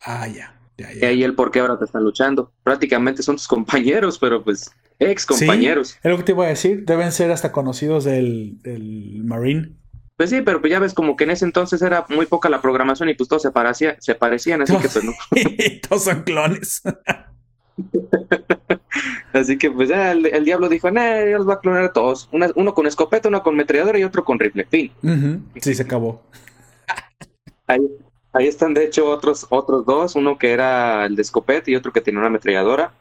Ah, 0.00 0.28
ya. 0.28 0.54
Ya, 0.78 0.88
Y 0.94 1.04
ahí 1.04 1.22
el 1.24 1.34
por 1.34 1.50
qué 1.50 1.60
ahora 1.60 1.78
te 1.78 1.84
están 1.84 2.04
luchando. 2.04 2.52
Prácticamente 2.62 3.22
son 3.22 3.36
tus 3.36 3.46
compañeros, 3.48 4.18
pero 4.18 4.42
pues 4.42 4.70
ex 4.98 5.26
compañeros. 5.26 5.98
Es 6.02 6.10
lo 6.10 6.16
que 6.16 6.22
te 6.22 6.32
iba 6.32 6.44
a 6.46 6.48
decir. 6.48 6.84
Deben 6.86 7.12
ser 7.12 7.30
hasta 7.30 7.52
conocidos 7.52 8.04
del, 8.04 8.62
del 8.62 9.22
Marine. 9.24 9.72
Pues 10.16 10.30
sí, 10.30 10.40
pero 10.42 10.60
pues 10.60 10.70
ya 10.72 10.78
ves 10.80 10.94
como 10.94 11.14
que 11.16 11.24
en 11.24 11.30
ese 11.30 11.44
entonces 11.44 11.80
era 11.82 12.04
muy 12.08 12.26
poca 12.26 12.48
la 12.48 12.60
programación 12.60 13.08
y 13.08 13.14
pues 13.14 13.28
todos 13.28 13.42
se, 13.42 13.52
parecía, 13.52 13.96
se 14.00 14.14
parecían, 14.16 14.62
así 14.62 14.76
que 14.78 14.88
pues 14.88 15.04
no. 15.04 15.12
Todos 15.88 16.04
son 16.04 16.22
clones. 16.24 16.82
Así 19.32 19.56
que 19.58 19.70
pues 19.70 19.88
ya 19.88 20.10
el, 20.12 20.26
el 20.26 20.44
diablo 20.44 20.68
dijo, 20.68 20.90
nah, 20.90 21.20
yo 21.24 21.36
los 21.38 21.46
voy 21.46 21.54
a 21.54 21.60
clonar 21.60 21.84
a 21.84 21.92
todos. 21.92 22.28
Una- 22.32 22.50
uno 22.56 22.74
con 22.74 22.86
escopeta, 22.86 23.28
uno 23.28 23.42
con 23.42 23.54
metralladora 23.56 23.98
y 23.98 24.04
otro 24.04 24.24
con 24.24 24.38
rifle. 24.38 24.64
Fin. 24.68 24.90
Sí, 25.60 25.74
se 25.74 25.82
acabó. 25.82 26.22
Ahí, 27.66 27.80
ahí 28.32 28.46
están 28.46 28.74
de 28.74 28.84
hecho 28.84 29.08
otros, 29.08 29.46
otros 29.50 29.84
dos, 29.84 30.14
uno 30.14 30.38
que 30.38 30.52
era 30.52 31.06
el 31.06 31.16
de 31.16 31.22
escopeta 31.22 31.70
y 31.70 31.76
otro 31.76 31.92
que 31.92 32.00
tenía 32.00 32.20
una 32.20 32.28
ametralladora. 32.28 32.92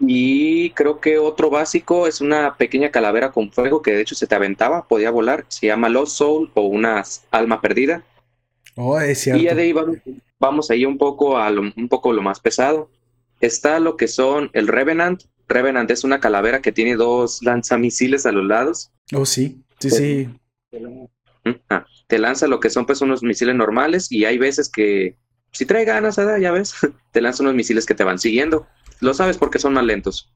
Y 0.00 0.70
creo 0.70 1.00
que 1.00 1.18
otro 1.18 1.50
básico 1.50 2.06
es 2.06 2.20
una 2.20 2.56
pequeña 2.56 2.90
calavera 2.90 3.30
con 3.30 3.52
fuego 3.52 3.80
que 3.80 3.92
de 3.92 4.02
hecho 4.02 4.14
se 4.14 4.26
te 4.26 4.34
aventaba, 4.34 4.86
podía 4.86 5.10
volar. 5.10 5.44
Se 5.48 5.66
llama 5.66 5.88
Lost 5.88 6.16
Soul 6.16 6.50
o 6.54 6.62
una 6.62 7.02
alma 7.30 7.60
perdida. 7.60 8.02
Oh, 8.76 8.98
es 8.98 9.26
Y 9.26 9.42
ya 9.42 9.54
de 9.54 9.62
ahí 9.62 9.72
vamos, 9.72 9.98
vamos 10.40 10.70
ahí 10.70 10.84
un 10.84 10.98
poco 10.98 11.38
a 11.38 11.50
lo, 11.50 11.62
un 11.76 11.88
poco 11.88 12.12
lo 12.12 12.22
más 12.22 12.40
pesado. 12.40 12.90
Está 13.40 13.78
lo 13.78 13.96
que 13.96 14.08
son 14.08 14.50
el 14.52 14.68
Revenant. 14.68 15.22
Revenant 15.48 15.90
es 15.90 16.02
una 16.04 16.18
calavera 16.18 16.60
que 16.60 16.72
tiene 16.72 16.96
dos 16.96 17.42
lanzamisiles 17.42 18.26
a 18.26 18.32
los 18.32 18.44
lados. 18.44 18.90
Oh, 19.14 19.26
sí. 19.26 19.60
Sí, 19.78 19.90
sí. 19.90 20.28
Mm, 20.72 21.04
ah, 21.70 21.84
te 22.06 22.18
lanza 22.18 22.46
lo 22.46 22.60
que 22.60 22.70
son 22.70 22.86
pues 22.86 23.00
unos 23.00 23.22
misiles 23.22 23.54
normales 23.54 24.10
y 24.10 24.24
hay 24.24 24.38
veces 24.38 24.68
que 24.68 25.16
si 25.52 25.66
trae 25.66 25.84
ganas, 25.84 26.16
¿verdad? 26.16 26.38
ya 26.38 26.50
ves, 26.52 26.74
te 27.12 27.20
lanza 27.20 27.42
unos 27.42 27.54
misiles 27.54 27.86
que 27.86 27.94
te 27.94 28.04
van 28.04 28.18
siguiendo. 28.18 28.66
Lo 29.00 29.14
sabes 29.14 29.38
porque 29.38 29.58
son 29.58 29.74
más 29.74 29.84
lentos. 29.84 30.32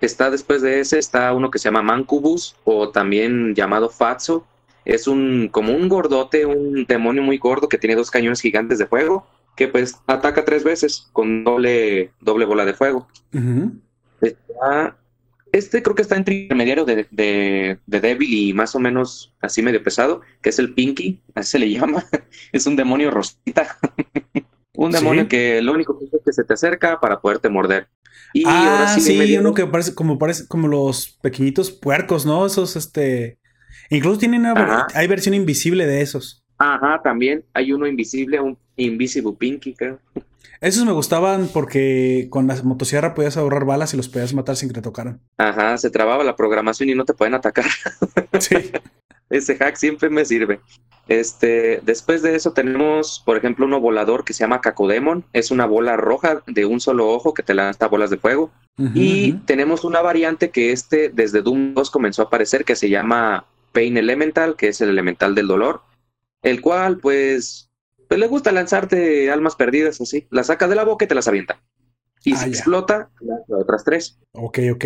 Está 0.00 0.30
después 0.30 0.62
de 0.62 0.80
ese, 0.80 0.98
está 0.98 1.32
uno 1.32 1.50
que 1.50 1.58
se 1.58 1.64
llama 1.64 1.82
Mancubus 1.82 2.54
o 2.64 2.90
también 2.90 3.54
llamado 3.54 3.88
Fatso. 3.88 4.46
Es 4.84 5.08
un 5.08 5.48
como 5.48 5.72
un 5.72 5.88
gordote, 5.88 6.46
un 6.46 6.84
demonio 6.86 7.22
muy 7.22 7.38
gordo 7.38 7.68
que 7.68 7.78
tiene 7.78 7.96
dos 7.96 8.10
cañones 8.10 8.40
gigantes 8.40 8.78
de 8.78 8.86
fuego 8.86 9.26
que 9.58 9.66
pues 9.66 9.96
ataca 10.06 10.44
tres 10.44 10.62
veces 10.62 11.08
con 11.12 11.42
doble, 11.42 12.12
doble 12.20 12.44
bola 12.44 12.64
de 12.64 12.74
fuego. 12.74 13.08
Está- 14.20 14.96
este 15.52 15.82
creo 15.82 15.94
que 15.94 16.02
está 16.02 16.16
entre 16.16 16.34
intermediario 16.42 16.84
de, 16.84 17.06
de, 17.10 17.78
de 17.86 18.00
débil 18.00 18.32
y 18.32 18.52
más 18.52 18.74
o 18.74 18.78
menos 18.80 19.34
así 19.40 19.62
medio 19.62 19.82
pesado, 19.82 20.20
que 20.42 20.50
es 20.50 20.58
el 20.58 20.74
Pinky, 20.74 21.20
así 21.34 21.52
se 21.52 21.58
le 21.58 21.70
llama. 21.72 22.04
es 22.52 22.66
un 22.66 22.76
demonio 22.76 23.10
rosita. 23.10 23.78
un 24.74 24.92
demonio 24.92 25.22
Sí. 25.22 25.28
que 25.28 25.62
lo 25.62 25.72
único 25.72 25.98
que 25.98 26.04
es 26.04 26.10
que 26.24 26.32
se 26.32 26.44
te 26.44 26.54
acerca 26.54 27.00
para 27.00 27.20
poderte 27.20 27.48
morder. 27.48 27.88
Y 28.34 28.44
ah, 28.46 28.72
ahora 28.80 28.94
sí, 28.94 29.00
sí, 29.00 29.16
medio- 29.18 29.40
uno 29.40 29.54
que 29.54 29.66
parece 29.66 29.94
como 29.94 30.18
parece 30.18 30.46
como 30.46 30.68
los 30.68 31.18
pequeñitos 31.22 31.70
puercos, 31.72 32.26
¿no? 32.26 32.44
Esos, 32.46 32.76
este. 32.76 33.38
Incluso 33.90 34.18
tienen 34.18 34.40
una 34.40 34.54
ver- 34.54 34.64
Ajá. 34.64 34.86
hay 34.94 35.06
versión 35.08 35.34
invisible 35.34 35.86
de 35.86 36.02
esos. 36.02 36.44
Ajá, 36.58 37.00
también 37.02 37.44
hay 37.54 37.72
uno 37.72 37.86
invisible, 37.86 38.40
un 38.40 38.58
Invisible 38.78 39.32
Pinky, 39.36 39.74
creo. 39.74 39.98
Esos 40.60 40.84
me 40.84 40.92
gustaban 40.92 41.48
porque 41.52 42.26
con 42.30 42.46
la 42.46 42.60
motosierra 42.62 43.14
podías 43.14 43.36
ahorrar 43.36 43.64
balas 43.64 43.94
y 43.94 43.96
los 43.96 44.08
podías 44.08 44.34
matar 44.34 44.56
sin 44.56 44.68
que 44.68 44.74
te 44.74 44.82
tocaran. 44.82 45.20
Ajá, 45.36 45.76
se 45.78 45.90
trababa 45.90 46.24
la 46.24 46.36
programación 46.36 46.88
y 46.88 46.94
no 46.94 47.04
te 47.04 47.14
pueden 47.14 47.34
atacar. 47.34 47.66
Sí. 48.40 48.70
Ese 49.30 49.56
hack 49.56 49.76
siempre 49.76 50.08
me 50.08 50.24
sirve. 50.24 50.60
Este, 51.08 51.80
después 51.82 52.22
de 52.22 52.34
eso 52.34 52.52
tenemos, 52.52 53.22
por 53.24 53.36
ejemplo, 53.36 53.66
uno 53.66 53.80
volador 53.80 54.24
que 54.24 54.32
se 54.32 54.40
llama 54.40 54.60
Cacodemon. 54.60 55.24
Es 55.32 55.50
una 55.50 55.66
bola 55.66 55.96
roja 55.96 56.42
de 56.46 56.64
un 56.64 56.80
solo 56.80 57.08
ojo 57.08 57.34
que 57.34 57.42
te 57.42 57.54
lanza 57.54 57.88
bolas 57.88 58.10
de 58.10 58.16
fuego. 58.16 58.50
Y 58.94 59.32
tenemos 59.44 59.82
una 59.84 60.00
variante 60.00 60.50
que 60.50 60.70
este 60.70 61.08
desde 61.08 61.42
Doom 61.42 61.74
2 61.74 61.90
comenzó 61.90 62.22
a 62.22 62.26
aparecer 62.26 62.64
que 62.64 62.76
se 62.76 62.88
llama 62.88 63.44
Pain 63.72 63.96
Elemental, 63.96 64.54
que 64.54 64.68
es 64.68 64.80
el 64.80 64.90
elemental 64.90 65.34
del 65.34 65.48
dolor, 65.48 65.82
el 66.42 66.60
cual 66.60 66.98
pues, 66.98 67.70
pues 68.08 68.20
le 68.20 68.26
gusta 68.26 68.52
lanzarte 68.52 69.30
almas 69.30 69.56
perdidas 69.56 70.00
así. 70.00 70.26
Las 70.30 70.46
saca 70.48 70.68
de 70.68 70.76
la 70.76 70.84
boca 70.84 71.04
y 71.04 71.08
te 71.08 71.14
las 71.14 71.28
avienta. 71.28 71.62
Y 72.24 72.32
Ah, 72.34 72.36
si 72.38 72.44
ya. 72.46 72.48
explota, 72.50 73.10
lanza 73.20 73.56
otras 73.56 73.84
tres. 73.84 74.18
Ok, 74.32 74.58
ok. 74.72 74.84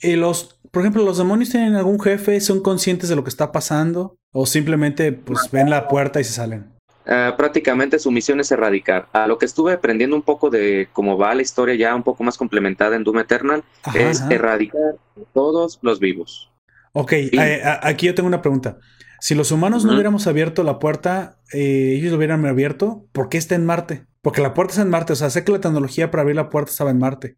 Y 0.00 0.16
los, 0.16 0.60
por 0.70 0.82
ejemplo, 0.82 1.02
los 1.04 1.18
demonios 1.18 1.50
tienen 1.50 1.74
algún 1.74 2.00
jefe, 2.00 2.40
son 2.40 2.62
conscientes 2.62 3.08
de 3.08 3.16
lo 3.16 3.24
que 3.24 3.30
está 3.30 3.50
pasando 3.52 4.16
o 4.32 4.46
simplemente 4.46 5.12
pues 5.12 5.50
ven 5.50 5.70
la 5.70 5.88
puerta 5.88 6.20
y 6.20 6.24
se 6.24 6.32
salen. 6.32 6.72
Ah, 7.10 7.34
prácticamente 7.38 7.98
su 7.98 8.10
misión 8.10 8.38
es 8.38 8.52
erradicar. 8.52 9.08
A 9.14 9.26
lo 9.26 9.38
que 9.38 9.46
estuve 9.46 9.72
aprendiendo 9.72 10.14
un 10.14 10.22
poco 10.22 10.50
de 10.50 10.88
cómo 10.92 11.16
va 11.16 11.34
la 11.34 11.40
historia 11.42 11.74
ya 11.74 11.94
un 11.94 12.02
poco 12.02 12.22
más 12.22 12.36
complementada 12.36 12.96
en 12.96 13.02
Doom 13.04 13.20
Eternal, 13.20 13.64
Ajá, 13.82 13.98
es 13.98 14.20
ajá. 14.20 14.34
erradicar 14.34 14.96
todos 15.32 15.78
los 15.82 15.98
vivos. 16.00 16.52
Ok, 16.92 17.12
eh, 17.12 17.62
aquí 17.82 18.06
yo 18.06 18.14
tengo 18.14 18.26
una 18.28 18.42
pregunta. 18.42 18.78
Si 19.20 19.34
los 19.34 19.50
humanos 19.50 19.84
no 19.84 19.94
hubiéramos 19.94 20.26
abierto 20.26 20.62
la 20.62 20.78
puerta, 20.78 21.40
eh, 21.52 21.94
ellos 21.96 22.12
lo 22.12 22.18
hubieran 22.18 22.46
abierto, 22.46 23.06
¿por 23.12 23.28
qué 23.28 23.38
está 23.38 23.54
en 23.54 23.66
Marte? 23.66 24.06
Porque 24.22 24.42
la 24.42 24.54
puerta 24.54 24.72
está 24.72 24.82
en 24.82 24.90
Marte, 24.90 25.12
o 25.12 25.16
sea, 25.16 25.30
sé 25.30 25.44
que 25.44 25.52
la 25.52 25.60
tecnología 25.60 26.10
para 26.10 26.22
abrir 26.22 26.36
la 26.36 26.50
puerta 26.50 26.70
estaba 26.70 26.90
en 26.90 26.98
Marte. 26.98 27.36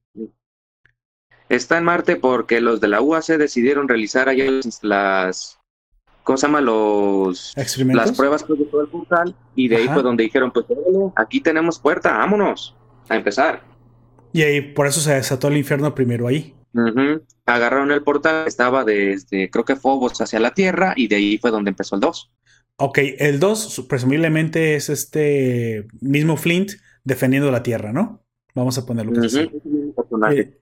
Está 1.48 1.78
en 1.78 1.84
Marte 1.84 2.16
porque 2.16 2.60
los 2.60 2.80
de 2.80 2.88
la 2.88 3.00
UAC 3.00 3.26
decidieron 3.38 3.88
realizar 3.88 4.28
allá 4.28 4.44
las, 4.82 5.58
¿cómo 6.22 6.36
se 6.36 6.46
llama? 6.46 6.60
Los, 6.60 7.56
¿Experimentos? 7.56 8.06
las 8.06 8.16
pruebas 8.16 8.46
de 8.46 8.64
todo 8.66 8.82
el 8.82 8.88
portal 8.88 9.34
y 9.54 9.68
de 9.68 9.76
ahí 9.76 9.88
fue 9.88 10.02
donde 10.02 10.24
dijeron, 10.24 10.52
pues 10.52 10.66
aquí 11.16 11.40
tenemos 11.40 11.78
puerta, 11.78 12.16
vámonos 12.18 12.76
a 13.08 13.16
empezar. 13.16 13.62
Y 14.32 14.42
ahí 14.42 14.60
por 14.60 14.86
eso 14.86 15.00
se 15.00 15.14
desató 15.14 15.48
el 15.48 15.56
infierno 15.56 15.94
primero 15.94 16.28
ahí. 16.28 16.54
Ujú. 16.72 17.24
Agarraron 17.46 17.90
el 17.90 18.02
portal, 18.02 18.46
estaba 18.46 18.84
desde, 18.84 19.50
creo 19.50 19.64
que 19.64 19.76
Phobos 19.76 20.20
hacia 20.20 20.40
la 20.40 20.54
Tierra 20.54 20.94
y 20.96 21.08
de 21.08 21.16
ahí 21.16 21.38
fue 21.38 21.50
donde 21.50 21.70
empezó 21.70 21.96
el 21.96 22.00
2. 22.00 22.30
Ok, 22.76 22.98
el 23.18 23.40
2 23.40 23.86
presumiblemente 23.88 24.74
es 24.74 24.88
este 24.88 25.86
mismo 26.00 26.36
Flint 26.36 26.72
defendiendo 27.04 27.50
la 27.50 27.62
Tierra, 27.62 27.92
¿no? 27.92 28.24
Vamos 28.54 28.78
a 28.78 28.86
ponerlo 28.86 29.20
así. 29.20 29.50
Eh, 30.32 30.58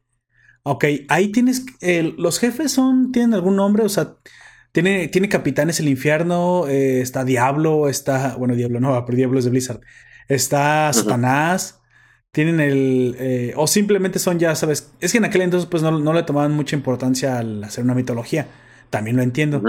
ok, 0.63 0.85
ahí 1.09 1.29
tienes. 1.29 1.65
los 2.17 2.39
jefes 2.39 2.73
son. 2.73 3.13
¿Tienen 3.13 3.35
algún 3.35 3.57
nombre? 3.57 3.85
O 3.85 3.89
sea, 3.89 4.17
tiene, 4.73 5.09
tiene 5.09 5.29
capitanes 5.29 5.81
el 5.81 5.89
infierno. 5.89 6.67
eh, 6.69 7.01
está 7.01 7.25
Diablo. 7.25 7.89
Está. 7.89 8.37
Bueno, 8.37 8.55
Diablo 8.55 8.81
no, 8.81 9.05
pero 9.05 9.17
Diablo 9.17 9.39
es 9.39 9.45
de 9.45 9.51
Blizzard. 9.51 9.81
Está. 10.29 10.93
Satanás. 10.93 11.78
Tienen 12.33 12.61
el. 12.61 13.17
eh, 13.19 13.53
o 13.57 13.67
simplemente 13.67 14.19
son, 14.19 14.39
ya 14.39 14.55
sabes. 14.55 14.93
Es 15.01 15.13
que 15.13 15.19
en 15.19 15.25
aquel 15.25 15.43
entonces, 15.43 15.69
pues 15.69 15.83
no, 15.83 15.99
no 15.99 16.13
le 16.13 16.23
tomaban 16.23 16.53
mucha 16.53 16.77
importancia 16.77 17.39
al 17.39 17.65
hacer 17.65 17.85
una 17.85 17.95
mitología. 17.95 18.49
También 18.91 19.17
lo 19.17 19.23
entiendo. 19.23 19.63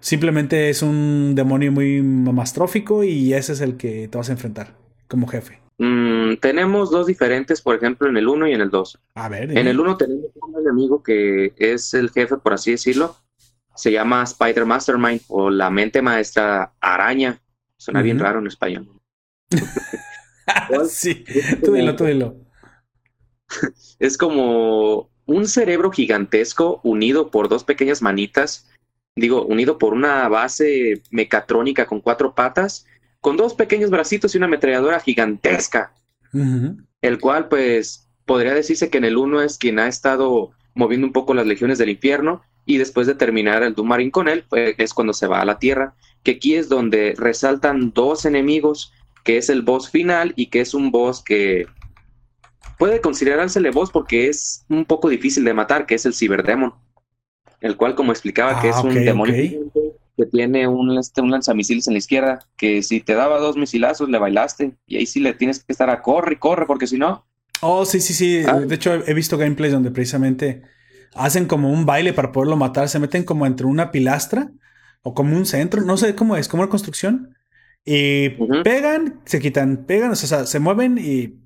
Simplemente 0.00 0.70
es 0.70 0.82
un 0.82 1.34
demonio 1.34 1.72
muy 1.72 2.02
mamastrófico 2.02 3.02
y 3.02 3.32
ese 3.34 3.52
es 3.52 3.60
el 3.60 3.76
que 3.76 4.08
te 4.08 4.18
vas 4.18 4.28
a 4.28 4.32
enfrentar 4.32 4.74
como 5.08 5.26
jefe. 5.26 5.60
Mm, 5.78 6.36
tenemos 6.40 6.90
dos 6.90 7.06
diferentes, 7.06 7.60
por 7.60 7.76
ejemplo, 7.76 8.08
en 8.08 8.16
el 8.16 8.28
1 8.28 8.48
y 8.48 8.52
en 8.54 8.60
el 8.60 8.70
2. 8.70 8.98
A 9.14 9.28
ver. 9.28 9.56
En 9.56 9.66
el 9.66 9.78
1 9.78 9.96
tenemos 9.96 10.30
un 10.34 10.60
enemigo 10.60 11.02
que 11.02 11.52
es 11.56 11.92
el 11.94 12.10
jefe, 12.10 12.36
por 12.36 12.54
así 12.54 12.70
decirlo. 12.70 13.16
Se 13.74 13.92
llama 13.92 14.22
Spider 14.22 14.64
Mastermind 14.64 15.20
o 15.28 15.50
la 15.50 15.70
mente 15.70 16.00
maestra 16.00 16.72
araña. 16.80 17.40
Suena 17.76 18.00
bien 18.00 18.18
raro 18.18 18.38
en 18.38 18.46
español. 18.46 18.88
sí, 20.88 21.24
tú 21.64 21.72
dilo, 21.72 21.96
tú 21.96 22.04
dilo. 22.04 22.36
Es 23.98 24.18
como 24.18 25.10
un 25.24 25.48
cerebro 25.48 25.90
gigantesco 25.90 26.80
unido 26.82 27.30
por 27.30 27.48
dos 27.48 27.64
pequeñas 27.64 28.02
manitas 28.02 28.68
digo, 29.16 29.44
unido 29.46 29.78
por 29.78 29.94
una 29.94 30.28
base 30.28 31.02
mecatrónica 31.10 31.86
con 31.86 32.00
cuatro 32.00 32.34
patas, 32.34 32.86
con 33.20 33.36
dos 33.36 33.54
pequeños 33.54 33.90
bracitos 33.90 34.34
y 34.34 34.38
una 34.38 34.46
ametralladora 34.46 35.00
gigantesca, 35.00 35.94
el 37.00 37.18
cual 37.18 37.48
pues 37.48 38.08
podría 38.26 38.52
decirse 38.52 38.90
que 38.90 38.98
en 38.98 39.06
el 39.06 39.16
uno 39.16 39.40
es 39.40 39.56
quien 39.56 39.78
ha 39.78 39.88
estado 39.88 40.52
moviendo 40.74 41.06
un 41.06 41.14
poco 41.14 41.32
las 41.32 41.46
legiones 41.46 41.78
del 41.78 41.88
infierno 41.88 42.42
y 42.66 42.76
después 42.76 43.06
de 43.06 43.14
terminar 43.14 43.62
el 43.62 43.74
Doom 43.74 43.88
Marine 43.88 44.10
con 44.10 44.28
él, 44.28 44.44
pues, 44.48 44.74
es 44.76 44.92
cuando 44.92 45.14
se 45.14 45.26
va 45.26 45.40
a 45.40 45.44
la 45.46 45.58
Tierra, 45.58 45.94
que 46.22 46.32
aquí 46.32 46.56
es 46.56 46.68
donde 46.68 47.14
resaltan 47.16 47.92
dos 47.92 48.26
enemigos, 48.26 48.92
que 49.26 49.36
es 49.36 49.50
el 49.50 49.62
boss 49.62 49.90
final 49.90 50.32
y 50.36 50.46
que 50.46 50.60
es 50.60 50.72
un 50.72 50.92
boss 50.92 51.20
que 51.20 51.66
puede 52.78 53.00
considerársele 53.00 53.72
boss 53.72 53.90
porque 53.90 54.28
es 54.28 54.64
un 54.68 54.84
poco 54.84 55.08
difícil 55.08 55.44
de 55.44 55.52
matar, 55.52 55.84
que 55.84 55.96
es 55.96 56.06
el 56.06 56.14
Cyberdemon, 56.14 56.72
el 57.60 57.76
cual 57.76 57.96
como 57.96 58.12
explicaba 58.12 58.62
que 58.62 58.68
es 58.68 58.76
ah, 58.76 58.82
un 58.82 58.94
demonio 58.94 59.34
que 60.16 60.26
tiene 60.26 60.66
un, 60.68 60.96
este, 60.96 61.20
un 61.20 61.32
lanzamisiles 61.32 61.88
en 61.88 61.94
la 61.94 61.98
izquierda, 61.98 62.38
que 62.56 62.82
si 62.84 63.00
te 63.00 63.14
daba 63.14 63.38
dos 63.38 63.56
misilazos 63.56 64.08
le 64.08 64.18
bailaste 64.18 64.76
y 64.86 64.96
ahí 64.96 65.06
sí 65.06 65.18
le 65.18 65.34
tienes 65.34 65.62
que 65.62 65.72
estar 65.72 65.90
a 65.90 66.00
corre 66.00 66.34
y 66.34 66.36
corre 66.36 66.66
porque 66.66 66.86
si 66.86 66.96
no... 66.96 67.26
Oh, 67.60 67.84
sí, 67.84 68.00
sí, 68.00 68.14
sí. 68.14 68.42
Ah. 68.46 68.60
De 68.60 68.76
hecho, 68.76 68.94
he 68.94 69.12
visto 69.12 69.36
gameplays 69.36 69.72
donde 69.72 69.90
precisamente 69.90 70.62
hacen 71.14 71.46
como 71.46 71.70
un 71.70 71.84
baile 71.84 72.12
para 72.12 72.30
poderlo 72.30 72.56
matar, 72.56 72.88
se 72.88 73.00
meten 73.00 73.24
como 73.24 73.44
entre 73.44 73.66
una 73.66 73.90
pilastra 73.90 74.52
o 75.02 75.14
como 75.14 75.36
un 75.36 75.46
centro, 75.46 75.82
no 75.82 75.96
sé 75.96 76.14
cómo 76.14 76.36
es, 76.36 76.46
como 76.48 76.62
una 76.62 76.70
construcción. 76.70 77.36
Y 77.88 78.30
pegan, 78.64 79.20
se 79.24 79.38
quitan, 79.38 79.84
pegan, 79.86 80.10
o 80.10 80.16
sea, 80.16 80.44
se 80.44 80.58
mueven 80.58 80.98
y 80.98 81.38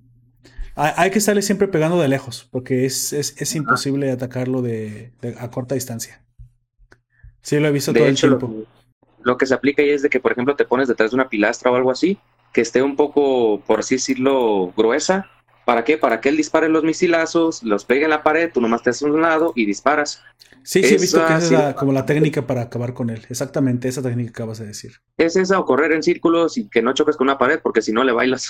hay, 0.74 1.10
que 1.10 1.18
estarle 1.18 1.42
siempre 1.42 1.68
pegando 1.68 2.00
de 2.00 2.08
lejos, 2.08 2.48
porque 2.50 2.86
es, 2.86 3.12
es, 3.12 3.54
imposible 3.54 4.10
atacarlo 4.10 4.62
de, 4.62 5.12
a 5.38 5.50
corta 5.50 5.74
distancia. 5.74 6.24
Sí, 7.42 7.60
lo 7.60 7.68
he 7.68 7.72
visto 7.72 7.92
todo 7.92 8.06
el 8.06 8.18
tiempo. 8.18 8.64
Lo, 9.22 9.36
que 9.36 9.44
se 9.44 9.52
aplica 9.52 9.82
ahí 9.82 9.90
es 9.90 10.00
de 10.00 10.08
que, 10.08 10.18
por 10.18 10.32
ejemplo, 10.32 10.56
te 10.56 10.64
pones 10.64 10.88
detrás 10.88 11.10
de 11.10 11.16
una 11.16 11.28
pilastra 11.28 11.70
o 11.70 11.76
algo 11.76 11.90
así, 11.90 12.18
que 12.54 12.62
esté 12.62 12.82
un 12.82 12.96
poco, 12.96 13.60
por 13.66 13.80
así 13.80 13.96
decirlo, 13.96 14.72
gruesa. 14.74 15.28
¿Para 15.66 15.84
qué? 15.84 15.98
Para 15.98 16.22
que 16.22 16.30
él 16.30 16.38
dispare 16.38 16.70
los 16.70 16.84
misilazos, 16.84 17.62
los 17.62 17.84
pegue 17.84 18.04
en 18.04 18.10
la 18.10 18.22
pared, 18.22 18.50
tú 18.50 18.62
nomás 18.62 18.82
te 18.82 18.88
haces 18.88 19.02
un 19.02 19.20
lado 19.20 19.52
y 19.54 19.66
disparas. 19.66 20.22
Sí, 20.62 20.82
sí, 20.82 20.94
he 20.94 20.98
visto 20.98 21.24
que 21.26 21.34
esa 21.34 21.70
es 21.70 21.76
como 21.76 21.92
la 21.92 22.06
técnica 22.06 22.46
para 22.46 22.62
acabar 22.62 22.94
con 22.94 23.10
él. 23.10 23.26
Exactamente, 23.28 23.88
esa 23.88 24.02
técnica 24.02 24.32
que 24.32 24.42
acabas 24.42 24.58
de 24.58 24.66
decir. 24.66 24.92
Es 25.16 25.36
esa 25.36 25.58
o 25.58 25.64
correr 25.64 25.92
en 25.92 26.02
círculos 26.02 26.56
y 26.58 26.68
que 26.68 26.82
no 26.82 26.92
choques 26.92 27.16
con 27.16 27.26
una 27.26 27.38
pared, 27.38 27.60
porque 27.62 27.82
si 27.82 27.92
no 27.92 28.04
le 28.04 28.12
bailas. 28.12 28.48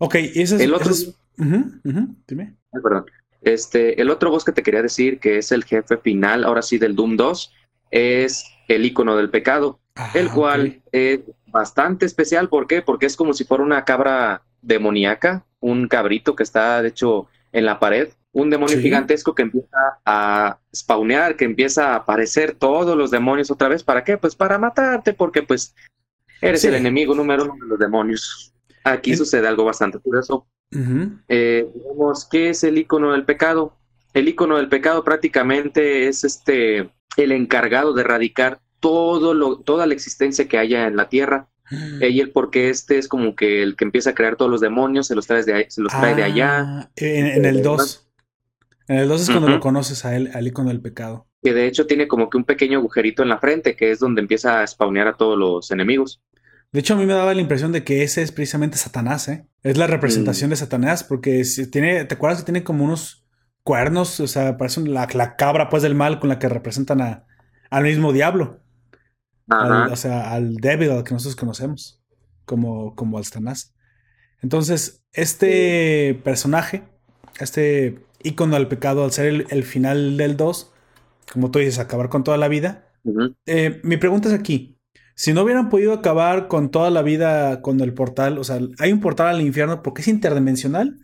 Ok, 0.00 0.16
y 0.16 0.42
ese 0.42 0.56
es. 0.56 0.60
El 0.60 0.74
otro. 0.74 0.92
Dime. 1.36 2.56
perdón. 2.82 3.06
Este, 3.42 4.00
el 4.00 4.10
otro 4.10 4.30
boss 4.30 4.44
que 4.44 4.52
te 4.52 4.62
quería 4.62 4.82
decir, 4.82 5.20
que 5.20 5.38
es 5.38 5.52
el 5.52 5.64
jefe 5.64 5.98
final, 5.98 6.44
ahora 6.44 6.62
sí, 6.62 6.78
del 6.78 6.96
Doom 6.96 7.16
2, 7.16 7.52
es 7.90 8.44
el 8.68 8.84
icono 8.86 9.16
del 9.16 9.30
pecado, 9.30 9.80
ah, 9.94 10.10
el 10.14 10.30
cual 10.30 10.82
es 10.92 11.20
bastante 11.46 12.06
especial. 12.06 12.48
¿Por 12.48 12.66
qué? 12.66 12.82
Porque 12.82 13.06
es 13.06 13.16
como 13.16 13.34
si 13.34 13.44
fuera 13.44 13.62
una 13.62 13.84
cabra 13.84 14.42
demoníaca, 14.62 15.44
un 15.60 15.88
cabrito 15.88 16.34
que 16.34 16.42
está, 16.42 16.82
de 16.82 16.88
hecho, 16.88 17.28
en 17.52 17.66
la 17.66 17.78
pared, 17.78 18.08
un 18.34 18.50
demonio 18.50 18.78
gigantesco 18.78 19.34
que 19.34 19.42
empieza 19.42 20.00
a 20.04 20.58
spawnear, 20.74 21.36
que 21.36 21.44
empieza 21.44 21.92
a 21.92 21.96
aparecer 21.96 22.56
todos 22.56 22.96
los 22.96 23.10
demonios 23.10 23.50
otra 23.50 23.68
vez. 23.68 23.84
¿Para 23.84 24.02
qué? 24.02 24.18
Pues 24.18 24.34
para 24.34 24.58
matarte, 24.58 25.14
porque 25.14 25.42
pues 25.42 25.74
eres 26.40 26.64
el 26.64 26.74
enemigo 26.74 27.14
número 27.14 27.44
uno 27.44 27.54
de 27.54 27.68
los 27.68 27.78
demonios. 27.78 28.52
Aquí 28.82 29.16
sucede 29.16 29.46
algo 29.46 29.64
bastante 29.64 29.98
curioso. 30.00 30.46
Eh, 31.28 31.66
¿qué 32.30 32.50
es 32.50 32.64
el 32.64 32.76
icono 32.76 33.12
del 33.12 33.24
pecado? 33.24 33.76
El 34.12 34.26
icono 34.26 34.56
del 34.56 34.68
pecado 34.68 35.04
prácticamente 35.04 36.08
es 36.08 36.24
este 36.24 36.90
el 37.16 37.30
encargado 37.30 37.94
de 37.94 38.02
erradicar 38.02 38.60
todo 38.80 39.32
lo, 39.32 39.60
toda 39.60 39.86
la 39.86 39.94
existencia 39.94 40.48
que 40.48 40.58
haya 40.58 40.88
en 40.88 40.96
la 40.96 41.08
tierra. 41.08 41.48
Eh, 42.00 42.10
y 42.10 42.20
el 42.20 42.30
porque 42.30 42.68
este 42.68 42.98
es 42.98 43.08
como 43.08 43.34
que 43.36 43.62
el 43.62 43.76
que 43.76 43.84
empieza 43.84 44.10
a 44.10 44.14
crear 44.14 44.36
todos 44.36 44.50
los 44.50 44.60
demonios, 44.60 45.06
se 45.06 45.14
los 45.14 45.26
trae 45.26 45.44
de, 45.44 45.66
se 45.70 45.80
los 45.80 45.92
trae 45.92 46.14
de 46.16 46.24
allá. 46.24 46.58
Ah, 46.60 46.90
en, 46.96 47.44
el 47.44 47.62
2. 47.62 48.04
En 48.88 48.98
el 48.98 49.08
2 49.08 49.22
es 49.22 49.30
cuando 49.30 49.48
lo 49.48 49.60
conoces 49.60 50.04
a 50.04 50.14
él, 50.14 50.30
al 50.34 50.46
icono 50.46 50.68
del 50.68 50.80
pecado. 50.80 51.26
Que 51.42 51.54
de 51.54 51.66
hecho 51.66 51.86
tiene 51.86 52.06
como 52.06 52.28
que 52.28 52.36
un 52.36 52.44
pequeño 52.44 52.78
agujerito 52.78 53.22
en 53.22 53.30
la 53.30 53.38
frente, 53.38 53.76
que 53.76 53.90
es 53.90 53.98
donde 53.98 54.20
empieza 54.20 54.60
a 54.60 54.66
spawnear 54.66 55.08
a 55.08 55.16
todos 55.16 55.38
los 55.38 55.70
enemigos. 55.70 56.22
De 56.72 56.80
hecho, 56.80 56.94
a 56.94 56.96
mí 56.96 57.06
me 57.06 57.14
daba 57.14 57.34
la 57.34 57.40
impresión 57.40 57.70
de 57.72 57.84
que 57.84 58.02
ese 58.02 58.22
es 58.22 58.32
precisamente 58.32 58.76
Satanás, 58.76 59.28
¿eh? 59.28 59.46
Es 59.62 59.78
la 59.78 59.86
representación 59.86 60.48
mm. 60.48 60.52
de 60.52 60.56
Satanás, 60.56 61.04
porque 61.04 61.44
si 61.44 61.70
tiene, 61.70 62.04
¿te 62.04 62.14
acuerdas 62.14 62.40
que 62.40 62.46
tiene 62.46 62.64
como 62.64 62.84
unos 62.84 63.24
cuernos? 63.62 64.18
O 64.20 64.26
sea, 64.26 64.56
parece 64.56 64.80
la, 64.82 65.06
la 65.14 65.36
cabra 65.36 65.68
pues 65.68 65.82
del 65.82 65.94
mal 65.94 66.18
con 66.18 66.28
la 66.28 66.38
que 66.38 66.48
representan 66.48 67.00
a, 67.00 67.26
al 67.70 67.84
mismo 67.84 68.12
diablo. 68.12 68.60
o 69.48 69.96
sea, 69.96 70.32
al 70.32 70.56
débil 70.56 70.90
al 70.90 71.04
que 71.04 71.14
nosotros 71.14 71.36
conocemos, 71.36 72.02
como, 72.44 72.94
como 72.96 73.18
al 73.18 73.24
Satanás. 73.24 73.74
Entonces, 74.42 75.04
este 75.12 76.20
personaje, 76.24 76.82
este 77.38 78.04
ícono 78.24 78.54
del 78.56 78.66
pecado, 78.66 79.04
al 79.04 79.12
ser 79.12 79.46
el, 79.48 79.62
final 79.62 80.16
del 80.16 80.36
2, 80.36 80.72
como 81.32 81.50
tú 81.50 81.60
dices, 81.60 81.78
acabar 81.78 82.08
con 82.08 82.24
toda 82.24 82.36
la 82.36 82.48
vida. 82.48 82.90
Eh, 83.46 83.80
mi 83.84 83.96
pregunta 83.96 84.28
es 84.28 84.34
aquí, 84.34 84.78
si 85.14 85.32
no 85.32 85.42
hubieran 85.42 85.68
podido 85.68 85.92
acabar 85.92 86.48
con 86.48 86.70
toda 86.70 86.90
la 86.90 87.02
vida 87.02 87.62
con 87.62 87.80
el 87.80 87.94
portal, 87.94 88.38
o 88.38 88.44
sea, 88.44 88.58
hay 88.78 88.92
un 88.92 89.00
portal 89.00 89.28
al 89.28 89.42
infierno 89.42 89.82
porque 89.82 90.02
es 90.02 90.08
interdimensional, 90.08 90.98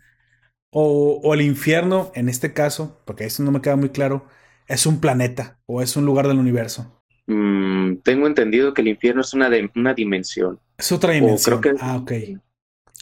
o, 0.73 1.33
el 1.33 1.41
infierno, 1.41 2.11
en 2.15 2.29
este 2.29 2.53
caso, 2.53 3.01
porque 3.05 3.25
eso 3.25 3.43
no 3.43 3.51
me 3.51 3.61
queda 3.61 3.75
muy 3.75 3.89
claro, 3.89 4.25
es 4.67 4.85
un 4.85 5.01
planeta 5.01 5.59
o 5.65 5.81
es 5.81 5.97
un 5.97 6.05
lugar 6.05 6.27
del 6.27 6.39
universo. 6.39 7.01
Mm, 7.27 7.97
tengo 8.03 8.25
entendido 8.25 8.73
que 8.73 8.81
el 8.81 8.87
infierno 8.87 9.21
es 9.21 9.33
una, 9.33 9.49
de, 9.49 9.69
una 9.75 9.93
dimensión. 9.93 10.59
Es 10.77 10.91
otra 10.91 11.11
dimensión. 11.11 11.61
Ah, 11.79 11.97
ok. 11.97 12.11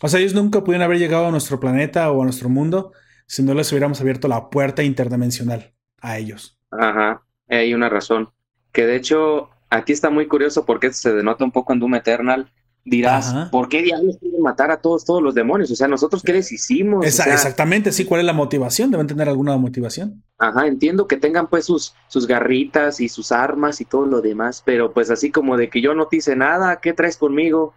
O 0.02 0.08
sea, 0.08 0.20
ellos 0.20 0.34
nunca 0.34 0.64
pudieron 0.64 0.84
haber 0.84 0.98
llegado 0.98 1.28
a 1.28 1.32
nuestro 1.32 1.60
planeta 1.60 2.12
o 2.12 2.22
a 2.22 2.26
nuestro 2.26 2.50
mundo 2.50 2.92
si 3.30 3.44
no 3.44 3.54
les 3.54 3.72
hubiéramos 3.72 4.02
abierto 4.02 4.28
la 4.28 4.50
puerta 4.50 4.82
interdimensional 4.82 5.72
a 6.02 6.18
ellos. 6.18 6.58
Ajá, 6.72 7.22
hay 7.48 7.76
una 7.76 7.88
razón. 7.88 8.30
Que 8.72 8.88
de 8.88 8.96
hecho, 8.96 9.52
aquí 9.70 9.94
está 9.94 10.10
muy 10.10 10.28
curioso 10.28 10.66
porque 10.66 10.92
se 10.92 11.14
denota 11.14 11.44
un 11.44 11.52
poco 11.52 11.72
en 11.72 11.80
Doom 11.80 11.96
Eternal. 11.96 12.52
Dirás, 12.84 13.36
¿por 13.52 13.70
qué 13.70 13.84
diablos 13.84 14.18
quieren 14.20 14.42
matar 14.42 14.72
a 14.72 14.82
todos, 14.82 15.06
todos 15.06 15.22
los 15.22 15.36
demonios? 15.36 15.70
O 15.70 15.76
sea, 15.76 15.88
nosotros 15.88 16.24
qué 16.24 16.34
les 16.34 16.52
hicimos. 16.52 17.06
exactamente, 17.06 17.92
sí, 17.92 18.04
¿cuál 18.04 18.22
es 18.22 18.26
la 18.26 18.34
motivación? 18.34 18.90
Deben 18.90 19.06
tener 19.06 19.30
alguna 19.30 19.56
motivación. 19.58 20.24
Ajá, 20.40 20.66
entiendo 20.66 21.08
que 21.08 21.18
tengan 21.18 21.50
pues 21.50 21.66
sus, 21.66 21.94
sus 22.08 22.26
garritas 22.26 23.00
y 23.00 23.10
sus 23.10 23.32
armas 23.32 23.80
y 23.80 23.86
todo 23.86 24.08
lo 24.08 24.22
demás, 24.22 24.64
pero 24.66 24.92
pues 24.92 25.12
así 25.12 25.30
como 25.30 25.56
de 25.56 25.70
que 25.70 25.82
yo 25.82 25.94
no 25.94 26.08
te 26.08 26.18
hice 26.18 26.36
nada, 26.36 26.80
¿qué 26.82 26.94
traes 26.94 27.18
conmigo? 27.18 27.76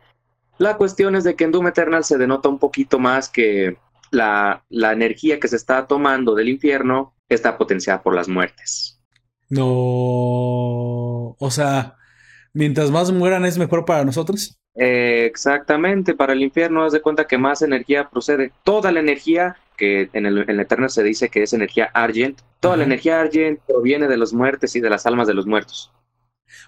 La 0.56 0.78
cuestión 0.78 1.14
es 1.14 1.24
de 1.24 1.34
que 1.34 1.44
en 1.44 1.52
Doom 1.52 1.66
Eternal 1.66 2.04
se 2.04 2.16
denota 2.16 2.48
un 2.48 2.58
poquito 2.58 2.98
más 2.98 3.28
que 3.28 3.76
la, 4.12 4.64
la 4.68 4.92
energía 4.92 5.40
que 5.40 5.48
se 5.48 5.56
está 5.56 5.86
tomando 5.86 6.34
del 6.34 6.48
infierno 6.48 7.14
está 7.28 7.58
potenciada 7.58 8.02
por 8.02 8.14
las 8.14 8.28
muertes. 8.28 9.00
No. 9.48 9.64
O 11.38 11.50
sea, 11.50 11.96
mientras 12.52 12.90
más 12.90 13.10
mueran 13.10 13.44
es 13.44 13.58
mejor 13.58 13.84
para 13.84 14.04
nosotros. 14.04 14.56
exactamente, 14.74 16.14
para 16.14 16.32
el 16.32 16.42
infierno 16.42 16.84
haz 16.84 16.92
de 16.92 17.02
cuenta 17.02 17.26
que 17.26 17.38
más 17.38 17.62
energía 17.62 18.08
procede. 18.08 18.52
Toda 18.64 18.92
la 18.92 19.00
energía, 19.00 19.56
que 19.76 20.08
en 20.12 20.26
el, 20.26 20.48
en 20.48 20.60
Eterno 20.60 20.88
se 20.88 21.02
dice 21.02 21.28
que 21.28 21.42
es 21.42 21.52
energía 21.52 21.90
Argent, 21.94 22.40
toda 22.60 22.76
la 22.76 22.84
energía 22.84 23.20
Argent 23.20 23.60
proviene 23.66 24.08
de 24.08 24.16
los 24.16 24.32
muertos 24.32 24.76
y 24.76 24.80
de 24.80 24.90
las 24.90 25.06
almas 25.06 25.26
de 25.26 25.34
los 25.34 25.46
muertos. 25.46 25.90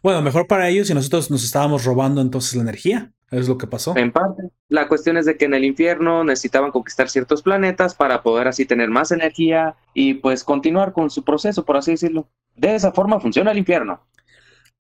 Bueno, 0.03 0.23
mejor 0.23 0.47
para 0.47 0.69
ellos 0.69 0.89
si 0.89 0.95
nosotros 0.95 1.31
nos 1.31 1.45
estábamos 1.45 1.85
robando 1.85 2.21
entonces 2.21 2.55
la 2.55 2.63
energía. 2.63 3.13
Es 3.31 3.49
lo 3.49 3.59
que 3.59 3.67
pasó. 3.67 3.97
En 3.97 4.13
parte. 4.13 4.45
La 4.69 4.87
cuestión 4.87 5.17
es 5.17 5.27
de 5.27 5.37
que 5.37 5.47
en 5.47 5.55
el 5.55 5.65
infierno 5.65 6.23
necesitaban 6.23 6.71
conquistar 6.71 7.09
ciertos 7.09 7.43
planetas 7.43 7.95
para 7.95 8.23
poder 8.23 8.47
así 8.47 8.65
tener 8.65 8.91
más 8.91 9.11
energía 9.11 9.75
y 9.93 10.15
pues 10.15 10.45
continuar 10.45 10.93
con 10.93 11.11
su 11.11 11.25
proceso, 11.25 11.65
por 11.65 11.77
así 11.77 11.93
decirlo. 11.93 12.29
De 12.55 12.77
esa 12.77 12.93
forma 12.93 13.19
funciona 13.19 13.51
el 13.51 13.59
infierno. 13.59 14.07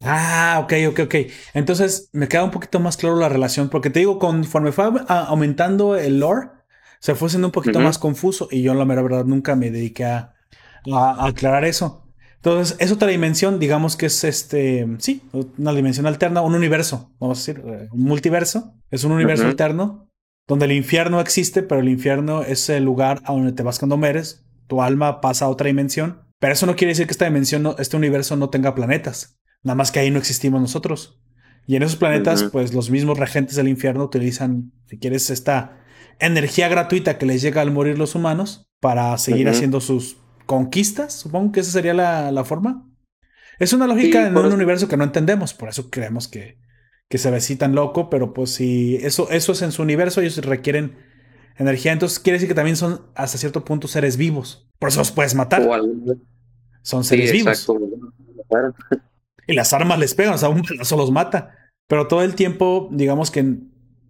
Ah, 0.00 0.60
ok, 0.62 0.72
ok, 0.90 1.00
ok. 1.04 1.14
Entonces 1.54 2.10
me 2.12 2.28
queda 2.28 2.44
un 2.44 2.50
poquito 2.50 2.78
más 2.78 2.96
claro 2.96 3.16
la 3.16 3.28
relación, 3.28 3.70
porque 3.70 3.90
te 3.90 4.00
digo, 4.00 4.18
conforme 4.18 4.70
fue 4.70 4.90
aumentando 5.08 5.96
el 5.96 6.20
lore, 6.20 6.48
se 7.00 7.14
fue 7.14 7.28
siendo 7.28 7.48
un 7.48 7.52
poquito 7.52 7.80
más 7.80 7.98
confuso 7.98 8.48
y 8.50 8.62
yo, 8.62 8.74
la 8.74 8.84
mera 8.84 9.02
verdad, 9.02 9.24
nunca 9.24 9.56
me 9.56 9.70
dediqué 9.70 10.04
a, 10.04 10.34
aclarar 11.18 11.64
eso. 11.64 12.03
Entonces, 12.44 12.76
es 12.78 12.92
otra 12.92 13.08
dimensión, 13.08 13.58
digamos 13.58 13.96
que 13.96 14.04
es 14.04 14.22
este, 14.22 14.86
sí, 14.98 15.22
una 15.56 15.72
dimensión 15.72 16.04
alterna, 16.04 16.42
un 16.42 16.54
universo, 16.54 17.10
vamos 17.18 17.38
a 17.38 17.40
decir, 17.40 17.64
eh, 17.66 17.88
un 17.90 18.02
multiverso. 18.02 18.74
Es 18.90 19.02
un 19.04 19.12
universo 19.12 19.46
alterno 19.46 20.10
donde 20.46 20.66
el 20.66 20.72
infierno 20.72 21.22
existe, 21.22 21.62
pero 21.62 21.80
el 21.80 21.88
infierno 21.88 22.42
es 22.42 22.68
el 22.68 22.84
lugar 22.84 23.22
a 23.24 23.32
donde 23.32 23.52
te 23.52 23.62
vas 23.62 23.78
cuando 23.78 23.96
mueres, 23.96 24.44
tu 24.66 24.82
alma 24.82 25.22
pasa 25.22 25.46
a 25.46 25.48
otra 25.48 25.68
dimensión. 25.68 26.20
Pero 26.38 26.52
eso 26.52 26.66
no 26.66 26.76
quiere 26.76 26.90
decir 26.90 27.06
que 27.06 27.12
esta 27.12 27.24
dimensión, 27.24 27.74
este 27.78 27.96
universo 27.96 28.36
no 28.36 28.50
tenga 28.50 28.74
planetas. 28.74 29.40
Nada 29.62 29.76
más 29.76 29.90
que 29.90 30.00
ahí 30.00 30.10
no 30.10 30.18
existimos 30.18 30.60
nosotros. 30.60 31.22
Y 31.66 31.76
en 31.76 31.82
esos 31.82 31.96
planetas, 31.96 32.44
pues 32.52 32.74
los 32.74 32.90
mismos 32.90 33.18
regentes 33.18 33.56
del 33.56 33.68
infierno 33.68 34.04
utilizan, 34.04 34.70
si 34.84 34.98
quieres, 34.98 35.30
esta 35.30 35.78
energía 36.18 36.68
gratuita 36.68 37.16
que 37.16 37.24
les 37.24 37.40
llega 37.40 37.62
al 37.62 37.70
morir 37.70 37.96
los 37.96 38.14
humanos 38.14 38.68
para 38.80 39.16
seguir 39.16 39.48
haciendo 39.48 39.80
sus 39.80 40.18
conquistas. 40.46 41.12
Supongo 41.12 41.52
que 41.52 41.60
esa 41.60 41.72
sería 41.72 41.94
la, 41.94 42.44
forma. 42.44 42.88
Es 43.58 43.72
una 43.72 43.86
lógica 43.86 44.26
en 44.26 44.36
un 44.36 44.52
universo 44.52 44.88
que 44.88 44.96
no 44.96 45.04
entendemos, 45.04 45.54
por 45.54 45.68
eso 45.68 45.90
creemos 45.90 46.28
que, 46.28 46.58
que 47.08 47.18
se 47.18 47.30
ve 47.30 47.36
así 47.36 47.56
tan 47.56 47.74
loco, 47.74 48.10
pero 48.10 48.34
pues 48.34 48.50
si 48.50 48.96
eso, 48.96 49.30
eso 49.30 49.52
es 49.52 49.62
en 49.62 49.72
su 49.72 49.82
universo, 49.82 50.20
ellos 50.20 50.36
requieren 50.44 50.96
energía, 51.56 51.92
entonces 51.92 52.18
quiere 52.18 52.36
decir 52.36 52.48
que 52.48 52.54
también 52.54 52.76
son 52.76 53.02
hasta 53.14 53.38
cierto 53.38 53.64
punto 53.64 53.88
seres 53.88 54.16
vivos. 54.16 54.68
Por 54.78 54.88
eso 54.88 54.98
los 54.98 55.12
puedes 55.12 55.34
matar. 55.34 55.66
Son 56.82 57.04
seres 57.04 57.32
vivos. 57.32 57.66
Y 59.46 59.54
las 59.54 59.72
armas 59.72 59.98
les 59.98 60.14
pegan, 60.14 60.34
o 60.34 60.38
sea, 60.38 60.48
un 60.48 60.62
pedazo 60.62 60.96
los 60.96 61.10
mata. 61.10 61.56
Pero 61.86 62.08
todo 62.08 62.22
el 62.22 62.34
tiempo, 62.34 62.88
digamos 62.92 63.30
que 63.30 63.58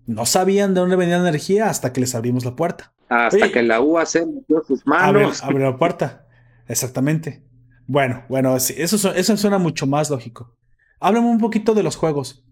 no 0.06 0.26
sabían 0.26 0.74
de 0.74 0.80
dónde 0.80 0.96
venía 0.96 1.18
la 1.18 1.28
energía 1.28 1.68
hasta 1.68 1.92
que 1.92 2.00
les 2.00 2.14
abrimos 2.14 2.44
la 2.44 2.56
puerta. 2.56 2.92
Hasta 3.08 3.50
que 3.50 3.62
la 3.62 3.80
UAC 3.80 4.26
metió 4.26 4.62
sus 4.66 4.86
manos. 4.86 5.42
Abre, 5.42 5.64
la 5.64 5.76
puerta. 5.76 6.23
Exactamente. 6.68 7.42
Bueno, 7.86 8.24
bueno, 8.28 8.56
eso, 8.56 9.12
eso 9.14 9.36
suena 9.36 9.58
mucho 9.58 9.86
más 9.86 10.10
lógico. 10.10 10.56
Háblame 11.00 11.28
un 11.28 11.38
poquito 11.38 11.74
de 11.74 11.82
los 11.82 11.96
juegos. 11.96 12.44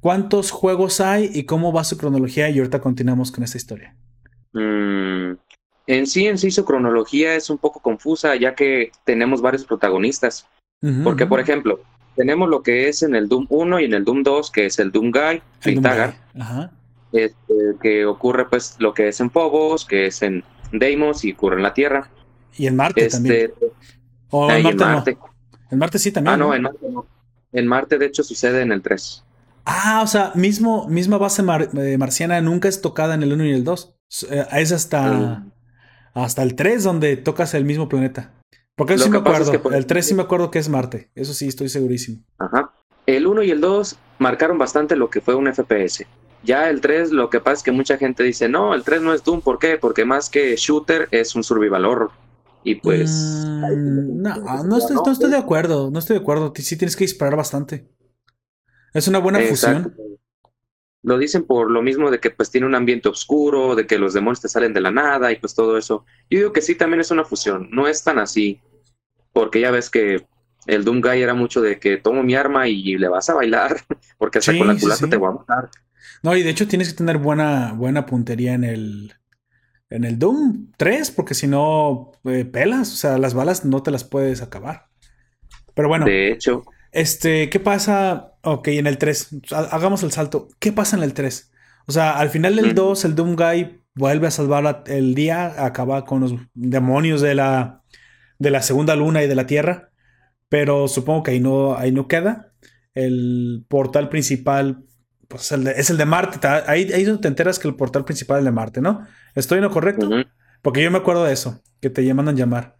¿Cuántos 0.00 0.50
juegos 0.50 1.00
hay 1.00 1.30
y 1.32 1.44
cómo 1.44 1.72
va 1.72 1.84
su 1.84 1.96
cronología? 1.96 2.48
Y 2.48 2.58
ahorita 2.58 2.80
continuamos 2.80 3.30
con 3.30 3.44
esta 3.44 3.58
historia. 3.58 3.94
Mm, 4.52 5.32
en 5.86 6.06
sí, 6.06 6.26
en 6.26 6.38
sí, 6.38 6.50
su 6.50 6.64
cronología 6.64 7.34
es 7.34 7.50
un 7.50 7.58
poco 7.58 7.80
confusa, 7.80 8.34
ya 8.36 8.54
que 8.54 8.90
tenemos 9.04 9.42
varios 9.42 9.64
protagonistas. 9.64 10.46
Porque, 11.04 11.26
por 11.26 11.40
ejemplo, 11.40 11.80
tenemos 12.16 12.48
lo 12.48 12.62
que 12.62 12.88
es 12.88 13.02
en 13.02 13.14
el 13.14 13.28
Doom 13.28 13.46
1 13.50 13.80
y 13.80 13.84
en 13.84 13.92
el 13.92 14.04
Doom 14.04 14.22
2, 14.22 14.50
que 14.50 14.66
es 14.66 14.78
el 14.78 14.90
Doom 14.90 15.10
Guy, 15.10 15.42
el 15.64 15.82
este, 17.12 17.54
que 17.82 18.06
ocurre 18.06 18.48
pues 18.48 18.76
lo 18.78 18.94
que 18.94 19.08
es 19.08 19.20
en 19.20 19.30
Phobos, 19.30 19.84
que 19.84 20.06
es 20.06 20.22
en 20.22 20.42
Deimos 20.72 21.24
y 21.24 21.32
ocurre 21.32 21.56
en 21.56 21.62
la 21.64 21.74
Tierra. 21.74 22.08
Y 22.56 22.66
en 22.66 22.76
Marte 22.76 23.08
también. 23.08 23.34
Este, 23.34 23.72
o 24.30 24.50
en 24.50 24.62
Marte, 24.62 25.16
en 25.70 25.78
Marte. 25.78 25.98
sí 25.98 26.12
también. 26.12 26.34
Ah, 26.34 26.36
no, 26.36 26.54
en 26.54 26.62
Marte 26.62 26.86
no. 26.90 27.06
En 27.52 27.66
Marte, 27.66 27.98
de 27.98 28.06
hecho, 28.06 28.22
sucede 28.22 28.62
en 28.62 28.72
el 28.72 28.82
3. 28.82 29.24
Ah, 29.64 30.00
o 30.02 30.06
sea, 30.06 30.32
mismo, 30.34 30.88
misma 30.88 31.18
base 31.18 31.42
eh, 31.42 31.98
marciana 31.98 32.40
nunca 32.40 32.68
es 32.68 32.80
tocada 32.80 33.14
en 33.14 33.22
el 33.22 33.32
1 33.32 33.44
y 33.46 33.52
el 33.52 33.64
2. 33.64 33.94
Eh, 34.30 34.46
es 34.52 34.72
hasta, 34.72 35.46
hasta 36.14 36.42
el 36.42 36.54
3 36.54 36.84
donde 36.84 37.16
tocas 37.16 37.54
el 37.54 37.64
mismo 37.64 37.88
planeta. 37.88 38.32
Porque 38.76 38.94
eso 38.94 39.04
sí 39.04 39.10
me 39.10 39.18
acuerdo. 39.18 39.52
el 39.72 39.86
3 39.86 40.06
sí 40.06 40.14
me 40.14 40.22
acuerdo 40.22 40.50
que 40.50 40.58
es 40.58 40.68
Marte. 40.68 41.10
Eso 41.14 41.34
sí, 41.34 41.48
estoy 41.48 41.68
segurísimo. 41.68 42.22
Ajá. 42.38 42.72
El 43.06 43.26
1 43.26 43.42
y 43.42 43.50
el 43.50 43.60
2 43.60 43.96
marcaron 44.18 44.58
bastante 44.58 44.96
lo 44.96 45.10
que 45.10 45.20
fue 45.20 45.34
un 45.34 45.52
FPS. 45.52 46.06
Ya 46.42 46.70
el 46.70 46.80
3, 46.80 47.10
lo 47.12 47.28
que 47.28 47.40
pasa 47.40 47.58
es 47.58 47.62
que 47.62 47.72
mucha 47.72 47.98
gente 47.98 48.22
dice, 48.22 48.48
no, 48.48 48.74
el 48.74 48.82
3 48.82 49.02
no 49.02 49.12
es 49.12 49.24
Doom. 49.24 49.42
¿Por 49.42 49.58
qué? 49.58 49.76
Porque 49.76 50.04
más 50.04 50.30
que 50.30 50.56
shooter 50.56 51.08
es 51.10 51.34
un 51.34 51.44
survival 51.44 51.84
horror. 51.84 52.10
Y 52.64 52.76
pues... 52.76 53.10
Mm, 53.10 54.22
no, 54.22 54.64
no 54.64 54.76
estoy, 54.76 54.96
no 54.96 55.12
estoy 55.12 55.30
de 55.30 55.36
acuerdo. 55.36 55.90
No 55.90 55.98
estoy 55.98 56.16
de 56.16 56.22
acuerdo. 56.22 56.52
Sí 56.56 56.76
tienes 56.76 56.96
que 56.96 57.04
disparar 57.04 57.36
bastante. 57.36 57.88
Es 58.92 59.08
una 59.08 59.18
buena 59.18 59.40
fusión. 59.40 59.94
Lo 61.02 61.16
dicen 61.16 61.44
por 61.44 61.70
lo 61.70 61.80
mismo 61.80 62.10
de 62.10 62.20
que 62.20 62.30
pues 62.30 62.50
tiene 62.50 62.66
un 62.66 62.74
ambiente 62.74 63.08
oscuro, 63.08 63.74
de 63.74 63.86
que 63.86 63.98
los 63.98 64.12
demonios 64.12 64.42
te 64.42 64.48
salen 64.48 64.74
de 64.74 64.82
la 64.82 64.90
nada 64.90 65.32
y 65.32 65.36
pues 65.36 65.54
todo 65.54 65.78
eso. 65.78 66.04
Yo 66.28 66.38
digo 66.38 66.52
que 66.52 66.60
sí, 66.60 66.74
también 66.74 67.00
es 67.00 67.10
una 67.10 67.24
fusión. 67.24 67.68
No 67.72 67.88
es 67.88 68.04
tan 68.04 68.18
así. 68.18 68.60
Porque 69.32 69.60
ya 69.60 69.70
ves 69.70 69.88
que 69.88 70.26
el 70.66 70.84
Doom 70.84 71.00
Guy 71.00 71.22
era 71.22 71.34
mucho 71.34 71.62
de 71.62 71.78
que 71.78 71.96
tomo 71.96 72.22
mi 72.22 72.34
arma 72.34 72.68
y 72.68 72.98
le 72.98 73.08
vas 73.08 73.30
a 73.30 73.34
bailar, 73.34 73.76
porque 74.18 74.38
hasta 74.38 74.56
con 74.56 74.66
la 74.66 74.76
culata 74.78 75.08
te 75.08 75.16
voy 75.16 75.30
a 75.30 75.38
matar. 75.38 75.70
No, 76.22 76.36
y 76.36 76.42
de 76.42 76.50
hecho 76.50 76.68
tienes 76.68 76.90
que 76.90 76.98
tener 76.98 77.18
buena, 77.18 77.72
buena 77.72 78.04
puntería 78.04 78.52
en 78.52 78.64
el, 78.64 79.14
en 79.90 80.04
el 80.04 80.18
Doom 80.18 80.68
3, 80.76 81.10
porque 81.10 81.34
si 81.34 81.48
no, 81.48 82.12
eh, 82.24 82.44
pelas, 82.44 82.92
o 82.92 82.96
sea, 82.96 83.18
las 83.18 83.34
balas 83.34 83.64
no 83.64 83.82
te 83.82 83.90
las 83.90 84.04
puedes 84.04 84.40
acabar. 84.40 84.86
Pero 85.74 85.88
bueno. 85.88 86.06
De 86.06 86.32
hecho. 86.32 86.62
Este, 86.92 87.50
¿qué 87.50 87.60
pasa? 87.60 88.34
Ok, 88.42 88.68
en 88.68 88.86
el 88.86 88.98
3, 88.98 89.40
hagamos 89.70 90.02
el 90.02 90.12
salto. 90.12 90.48
¿Qué 90.58 90.72
pasa 90.72 90.96
en 90.96 91.02
el 91.02 91.12
3? 91.12 91.52
O 91.86 91.92
sea, 91.92 92.18
al 92.18 92.30
final 92.30 92.56
del 92.56 92.74
2, 92.74 93.04
el 93.04 93.14
Doom 93.14 93.36
Guy 93.36 93.82
vuelve 93.94 94.28
a 94.28 94.30
salvar 94.30 94.84
el 94.86 95.14
día, 95.14 95.64
acaba 95.64 96.04
con 96.04 96.20
los 96.20 96.34
demonios 96.54 97.20
de 97.20 97.34
la, 97.34 97.82
de 98.38 98.50
la 98.50 98.62
segunda 98.62 98.96
luna 98.96 99.22
y 99.22 99.28
de 99.28 99.34
la 99.34 99.46
Tierra. 99.46 99.90
Pero 100.48 100.88
supongo 100.88 101.24
que 101.24 101.32
ahí 101.32 101.40
no, 101.40 101.76
ahí 101.76 101.92
no 101.92 102.08
queda. 102.08 102.52
El 102.94 103.64
portal 103.68 104.08
principal 104.08 104.84
pues 105.30 105.52
es 105.52 105.90
el 105.90 105.96
de 105.96 106.04
Marte. 106.04 106.44
Ahí, 106.66 106.92
ahí 106.92 107.04
te 107.18 107.28
enteras 107.28 107.60
que 107.60 107.68
el 107.68 107.76
portal 107.76 108.04
principal 108.04 108.38
es 108.38 108.40
el 108.40 108.46
de 108.46 108.50
Marte, 108.50 108.80
¿no? 108.80 109.06
¿Estoy 109.36 109.58
en 109.58 109.64
lo 109.64 109.70
correcto? 109.70 110.10
Porque 110.60 110.82
yo 110.82 110.90
me 110.90 110.98
acuerdo 110.98 111.22
de 111.22 111.32
eso, 111.32 111.62
que 111.80 111.88
te 111.88 112.12
mandan 112.12 112.36
llamar. 112.36 112.76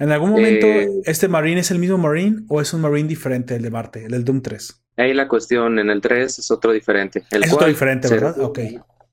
¿En 0.00 0.10
algún 0.10 0.30
momento 0.30 0.66
eh, 0.66 0.90
este 1.04 1.28
Marine 1.28 1.60
es 1.60 1.70
el 1.70 1.78
mismo 1.78 1.96
Marine 1.96 2.42
o 2.48 2.60
es 2.60 2.74
un 2.74 2.80
Marine 2.80 3.08
diferente 3.08 3.54
el 3.54 3.62
de 3.62 3.70
Marte, 3.70 4.04
el 4.04 4.10
del 4.10 4.24
Doom 4.24 4.42
3? 4.42 4.82
Ahí 4.96 5.14
la 5.14 5.28
cuestión, 5.28 5.78
en 5.78 5.88
el 5.88 6.00
3 6.00 6.40
es 6.40 6.50
otro 6.50 6.72
diferente. 6.72 7.22
El 7.30 7.44
es 7.44 7.52
otro 7.52 7.68
diferente, 7.68 8.08
¿verdad? 8.08 8.38
ok. 8.40 8.58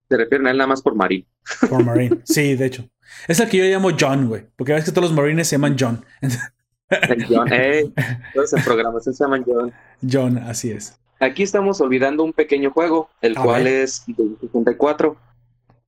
Se 0.09 0.17
refieren 0.17 0.47
a 0.47 0.51
él 0.51 0.57
nada 0.57 0.67
más 0.67 0.81
por 0.81 0.95
Marine. 0.95 1.27
Por 1.69 1.85
Marine, 1.85 2.21
sí, 2.23 2.55
de 2.55 2.65
hecho. 2.65 2.89
Es 3.27 3.39
el 3.39 3.49
que 3.49 3.57
yo 3.57 3.65
llamo 3.65 3.91
John, 3.97 4.27
güey. 4.27 4.45
Porque 4.55 4.73
ves 4.73 4.83
que 4.83 4.91
todos 4.91 5.09
los 5.09 5.15
Marines 5.15 5.47
se 5.47 5.57
llaman 5.57 5.75
John. 5.79 6.03
John, 7.29 7.53
eh. 7.53 7.91
Todos 8.33 8.53
en 8.53 8.63
programación 8.63 9.13
se 9.13 9.23
llaman 9.23 9.43
John. 9.45 9.71
John, 10.09 10.37
así 10.39 10.71
es. 10.71 10.99
Aquí 11.23 11.41
estamos 11.41 11.79
olvidando 11.79 12.23
un 12.25 12.33
pequeño 12.33 12.71
juego, 12.71 13.09
el 13.21 13.35
cual 13.35 13.65
es 13.65 14.03
Doom 14.07 14.35
64. 14.41 15.15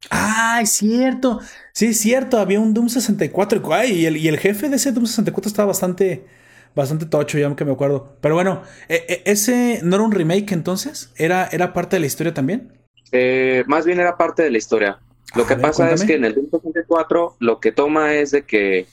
Ah, 0.09 0.59
es 0.61 0.71
cierto. 0.71 1.41
Sí, 1.73 1.87
es 1.87 1.99
cierto. 1.99 2.39
Había 2.39 2.61
un 2.61 2.73
Doom 2.73 2.87
64. 2.87 3.61
y, 3.85 4.05
el, 4.05 4.15
y 4.15 4.29
el 4.29 4.37
jefe 4.37 4.69
de 4.69 4.77
ese 4.77 4.93
Doom 4.93 5.05
64 5.05 5.49
estaba 5.49 5.67
bastante, 5.67 6.25
bastante 6.73 7.05
tocho, 7.05 7.37
ya 7.37 7.53
que 7.53 7.65
me 7.65 7.73
acuerdo. 7.73 8.15
Pero 8.21 8.35
bueno, 8.35 8.61
e, 8.87 9.03
e, 9.09 9.29
¿ese 9.29 9.81
no 9.83 9.97
era 9.97 10.05
un 10.05 10.13
remake 10.13 10.53
entonces? 10.53 11.11
¿Era, 11.17 11.49
era 11.51 11.73
parte 11.73 11.97
de 11.97 11.99
la 11.99 12.05
historia 12.05 12.33
también? 12.33 12.71
Eh, 13.11 13.65
más 13.67 13.85
bien 13.85 13.99
era 13.99 14.15
parte 14.15 14.41
de 14.41 14.51
la 14.51 14.57
historia. 14.57 14.99
Lo 15.35 15.45
que 15.45 15.57
pasa 15.57 15.91
es 15.91 16.05
que 16.05 16.15
en 16.15 16.23
el 16.23 16.33
Doom 16.33 16.49
64 16.49 17.35
lo 17.39 17.59
que 17.59 17.73
toma 17.73 18.13
es 18.13 18.31
de 18.31 18.43
que 18.43 18.87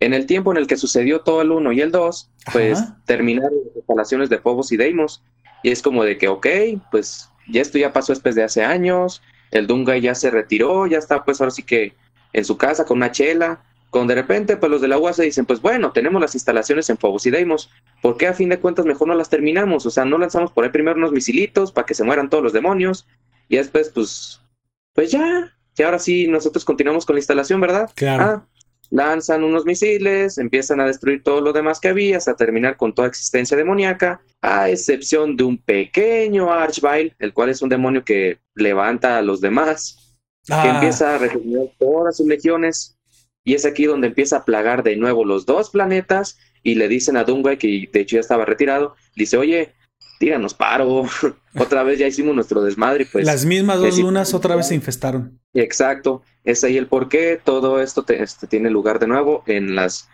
en 0.00 0.12
el 0.12 0.26
tiempo 0.26 0.52
en 0.52 0.58
el 0.58 0.66
que 0.66 0.76
sucedió 0.76 1.22
todo 1.22 1.40
el 1.40 1.50
1 1.50 1.72
y 1.72 1.80
el 1.80 1.90
2, 1.92 2.30
pues 2.52 2.84
terminaron 3.06 3.54
las 3.54 3.76
instalaciones 3.76 4.28
de 4.28 4.38
Phobos 4.38 4.70
y 4.70 4.76
Deimos. 4.76 5.22
Y 5.62 5.70
es 5.70 5.82
como 5.82 6.04
de 6.04 6.18
que, 6.18 6.28
ok, 6.28 6.46
pues 6.90 7.30
ya 7.48 7.62
esto 7.62 7.78
ya 7.78 7.92
pasó 7.92 8.12
después 8.12 8.34
de 8.34 8.44
hace 8.44 8.64
años, 8.64 9.22
el 9.50 9.66
Dunga 9.66 9.96
ya 9.98 10.14
se 10.14 10.30
retiró, 10.30 10.86
ya 10.86 10.98
está 10.98 11.24
pues 11.24 11.40
ahora 11.40 11.50
sí 11.50 11.62
que 11.62 11.94
en 12.32 12.44
su 12.44 12.56
casa 12.56 12.84
con 12.84 12.98
una 12.98 13.10
chela, 13.10 13.62
cuando 13.90 14.14
de 14.14 14.20
repente 14.20 14.56
pues 14.56 14.70
los 14.70 14.82
de 14.82 14.88
la 14.88 14.98
UAS 14.98 15.16
se 15.16 15.24
dicen, 15.24 15.46
pues 15.46 15.60
bueno, 15.62 15.92
tenemos 15.92 16.20
las 16.20 16.34
instalaciones 16.34 16.90
en 16.90 16.98
Phobos 16.98 17.26
y 17.26 17.30
Deimos, 17.30 17.70
¿por 18.02 18.16
qué 18.16 18.26
a 18.26 18.34
fin 18.34 18.50
de 18.50 18.60
cuentas 18.60 18.84
mejor 18.84 19.08
no 19.08 19.14
las 19.14 19.30
terminamos? 19.30 19.86
O 19.86 19.90
sea, 19.90 20.04
no 20.04 20.18
lanzamos 20.18 20.52
por 20.52 20.64
ahí 20.64 20.70
primero 20.70 20.98
unos 20.98 21.12
misilitos 21.12 21.72
para 21.72 21.86
que 21.86 21.94
se 21.94 22.04
mueran 22.04 22.28
todos 22.28 22.44
los 22.44 22.52
demonios 22.52 23.06
y 23.48 23.56
después 23.56 23.88
pues, 23.88 24.42
pues 24.92 25.10
ya, 25.10 25.54
y 25.76 25.82
ahora 25.82 25.98
sí 25.98 26.28
nosotros 26.28 26.64
continuamos 26.64 27.06
con 27.06 27.14
la 27.14 27.20
instalación, 27.20 27.60
¿verdad? 27.60 27.90
Claro. 27.94 28.24
Ah, 28.24 28.46
lanzan 28.90 29.44
unos 29.44 29.64
misiles, 29.64 30.38
empiezan 30.38 30.80
a 30.80 30.86
destruir 30.86 31.22
todo 31.22 31.40
lo 31.40 31.52
demás 31.52 31.80
que 31.80 31.88
había 31.88 32.16
hasta 32.16 32.36
terminar 32.36 32.76
con 32.76 32.94
toda 32.94 33.08
existencia 33.08 33.56
demoníaca, 33.56 34.20
a 34.40 34.70
excepción 34.70 35.36
de 35.36 35.44
un 35.44 35.58
pequeño 35.58 36.52
Archvile, 36.52 37.14
el 37.18 37.32
cual 37.32 37.50
es 37.50 37.62
un 37.62 37.68
demonio 37.68 38.04
que 38.04 38.38
levanta 38.54 39.18
a 39.18 39.22
los 39.22 39.40
demás, 39.40 40.18
que 40.46 40.54
ah. 40.54 40.74
empieza 40.74 41.14
a 41.14 41.18
regenerar 41.18 41.68
todas 41.78 42.16
sus 42.16 42.26
legiones, 42.26 42.98
y 43.44 43.54
es 43.54 43.64
aquí 43.64 43.84
donde 43.84 44.08
empieza 44.08 44.38
a 44.38 44.44
plagar 44.44 44.82
de 44.82 44.96
nuevo 44.96 45.24
los 45.24 45.44
dos 45.44 45.70
planetas, 45.70 46.38
y 46.62 46.74
le 46.74 46.88
dicen 46.88 47.16
a 47.16 47.24
Dunway, 47.24 47.58
que 47.58 47.88
de 47.92 48.00
hecho 48.00 48.16
ya 48.16 48.20
estaba 48.20 48.44
retirado, 48.44 48.94
dice, 49.14 49.36
oye, 49.36 49.74
tíranos 50.18 50.54
paro, 50.54 51.04
otra 51.58 51.82
vez 51.82 51.98
ya 51.98 52.06
hicimos 52.06 52.34
nuestro 52.34 52.62
desmadre. 52.62 53.06
Pues, 53.10 53.24
Las 53.24 53.44
mismas 53.44 53.80
dos 53.80 53.98
lunas 53.98 54.34
otra 54.34 54.56
vez 54.56 54.68
se 54.68 54.74
infestaron. 54.74 55.40
Exacto, 55.54 56.22
es 56.44 56.62
ahí 56.64 56.76
el 56.76 56.86
por 56.86 57.08
qué 57.08 57.40
todo 57.42 57.80
esto 57.80 58.04
este, 58.08 58.46
tiene 58.46 58.70
lugar 58.70 58.98
de 58.98 59.06
nuevo 59.06 59.42
en 59.46 59.74
las, 59.74 60.08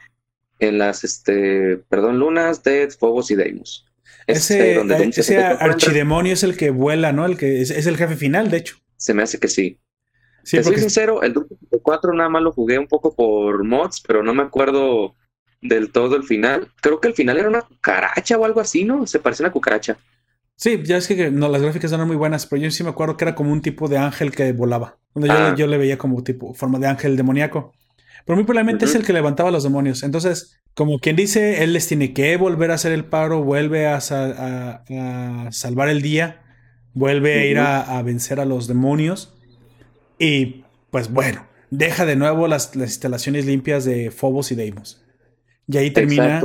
en 0.59 0.78
las, 0.78 1.05
este, 1.05 1.78
perdón, 1.88 2.18
lunas 2.18 2.62
de 2.62 2.88
Phobos 2.90 3.30
y 3.30 3.34
Deimos. 3.34 3.86
Ese, 4.26 4.80
este, 4.80 5.38
archidemonio 5.38 6.32
es 6.32 6.42
el 6.44 6.57
que 6.57 6.70
vuela, 6.70 7.12
¿no? 7.12 7.26
El 7.26 7.36
que 7.36 7.61
es, 7.61 7.70
el 7.70 7.96
jefe 7.96 8.16
final, 8.16 8.50
de 8.50 8.59
hecho. 8.59 8.76
Se 8.96 9.12
me 9.12 9.22
hace 9.22 9.38
que 9.38 9.48
sí. 9.48 9.78
sí 10.44 10.57
Te 10.57 10.64
soy 10.64 10.78
sincero, 10.78 11.22
el 11.22 11.34
Doom 11.34 11.46
4 11.82 12.14
nada 12.14 12.30
más 12.30 12.42
lo 12.42 12.52
jugué 12.52 12.78
un 12.78 12.86
poco 12.86 13.14
por 13.14 13.64
mods, 13.64 14.02
pero 14.07 14.22
no 14.22 14.32
me 14.32 14.42
acuerdo 14.42 15.14
del 15.64 15.90
todo 15.90 16.14
el 16.14 16.22
final. 16.22 16.68
Creo 16.80 17.00
que 17.00 17.08
el 17.08 17.14
final 17.14 17.38
era 17.38 17.48
una 17.48 17.62
cucaracha 17.62 18.38
o 18.38 18.44
algo 18.44 18.60
así, 18.60 18.84
¿no? 18.84 19.06
Se 19.06 19.18
parece 19.18 19.42
a 19.42 19.46
una 19.46 19.52
cucaracha. 19.52 19.96
Sí, 20.56 20.80
ya 20.84 20.98
es 20.98 21.08
que 21.08 21.30
no, 21.30 21.48
las 21.48 21.62
gráficas 21.62 21.90
no 21.90 21.96
eran 21.96 22.06
muy 22.06 22.16
buenas, 22.16 22.46
pero 22.46 22.62
yo 22.62 22.70
sí 22.70 22.84
me 22.84 22.90
acuerdo 22.90 23.16
que 23.16 23.24
era 23.24 23.34
como 23.34 23.50
un 23.50 23.60
tipo 23.60 23.88
de 23.88 23.98
ángel 23.98 24.30
que 24.30 24.52
volaba. 24.52 24.98
Donde 25.14 25.30
ah. 25.30 25.54
yo, 25.56 25.66
le 25.66 25.78
veía 25.78 25.98
como 25.98 26.22
tipo, 26.22 26.54
forma 26.54 26.78
de 26.78 26.86
ángel 26.86 27.16
demoníaco. 27.16 27.72
Pero 28.24 28.36
muy 28.36 28.44
probablemente 28.44 28.84
es 28.84 28.94
el 28.94 29.04
que 29.04 29.12
levantaba 29.12 29.48
a 29.48 29.52
los 29.52 29.64
demonios. 29.64 30.02
Entonces, 30.02 30.60
como 30.74 30.98
quien 30.98 31.16
dice, 31.16 31.62
él 31.62 31.72
les 31.72 31.88
tiene 31.88 32.12
que 32.12 32.36
volver 32.36 32.70
a 32.70 32.74
hacer 32.74 32.92
el 32.92 33.04
paro, 33.04 33.42
vuelve 33.42 33.86
a, 33.86 34.00
salvar 34.00 35.88
el 35.88 36.02
día, 36.02 36.42
vuelve 36.94 37.40
a 37.40 37.46
ir 37.46 37.58
a, 37.58 38.02
vencer 38.02 38.40
a 38.40 38.44
los 38.44 38.66
demonios. 38.66 39.34
Y 40.18 40.64
pues 40.90 41.12
bueno, 41.12 41.46
deja 41.70 42.06
de 42.06 42.16
nuevo 42.16 42.48
las, 42.48 42.74
instalaciones 42.74 43.46
limpias 43.46 43.84
de 43.84 44.10
Phobos 44.10 44.52
y 44.52 44.54
Deimos. 44.54 45.03
Y 45.66 45.76
ahí 45.76 45.90
termina. 45.90 46.42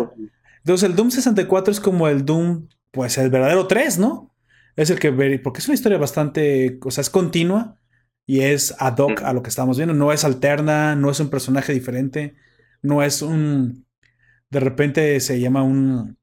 Entonces 0.60 0.90
el 0.90 0.96
Doom 0.96 1.12
64 1.12 1.72
es 1.72 1.80
como 1.80 2.08
el 2.08 2.26
Doom, 2.26 2.68
pues 2.92 3.18
el 3.18 3.30
verdadero 3.30 3.68
3, 3.68 3.98
¿no? 4.00 4.36
Es 4.76 4.90
el 4.90 5.00
que, 5.00 5.12
porque 5.44 5.60
es 5.60 5.68
una 5.68 5.76
historia 5.76 5.98
bastante, 5.98 6.80
o 6.84 6.92
sea, 6.92 7.02
es 7.02 7.10
continua 7.10 7.78
y 8.26 8.42
es 8.42 8.76
ad 8.80 8.98
hoc 8.98 9.22
a 9.24 9.34
lo 9.34 9.42
que 9.42 9.50
estamos 9.50 9.78
viendo. 9.78 9.94
No 9.94 10.12
es 10.12 10.24
alterna, 10.24 10.96
no 10.96 11.10
es 11.10 11.20
un 11.20 11.30
personaje 11.30 11.74
diferente, 11.74 12.36
no 12.82 13.04
es 13.04 13.22
un, 13.22 13.86
de 14.50 14.60
repente 14.60 15.20
se 15.20 15.40
llama 15.40 15.64
un, 15.64 16.18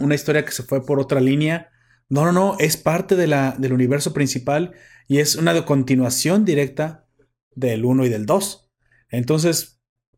una 0.00 0.14
historia 0.14 0.44
que 0.44 0.52
se 0.52 0.64
fue 0.64 0.84
por 0.84 1.00
otra 1.00 1.20
línea. 1.20 1.70
No, 2.08 2.24
no, 2.24 2.32
no, 2.32 2.56
es 2.58 2.76
parte 2.76 3.16
de 3.16 3.26
la, 3.26 3.54
del 3.58 3.72
universo 3.72 4.12
principal 4.12 4.72
y 5.08 5.18
es 5.18 5.36
una 5.36 5.64
continuación 5.64 6.44
directa 6.44 7.06
del 7.54 7.84
1 7.84 8.06
y 8.06 8.08
del 8.08 8.26
2. 8.26 8.70
Entonces, 9.10 9.73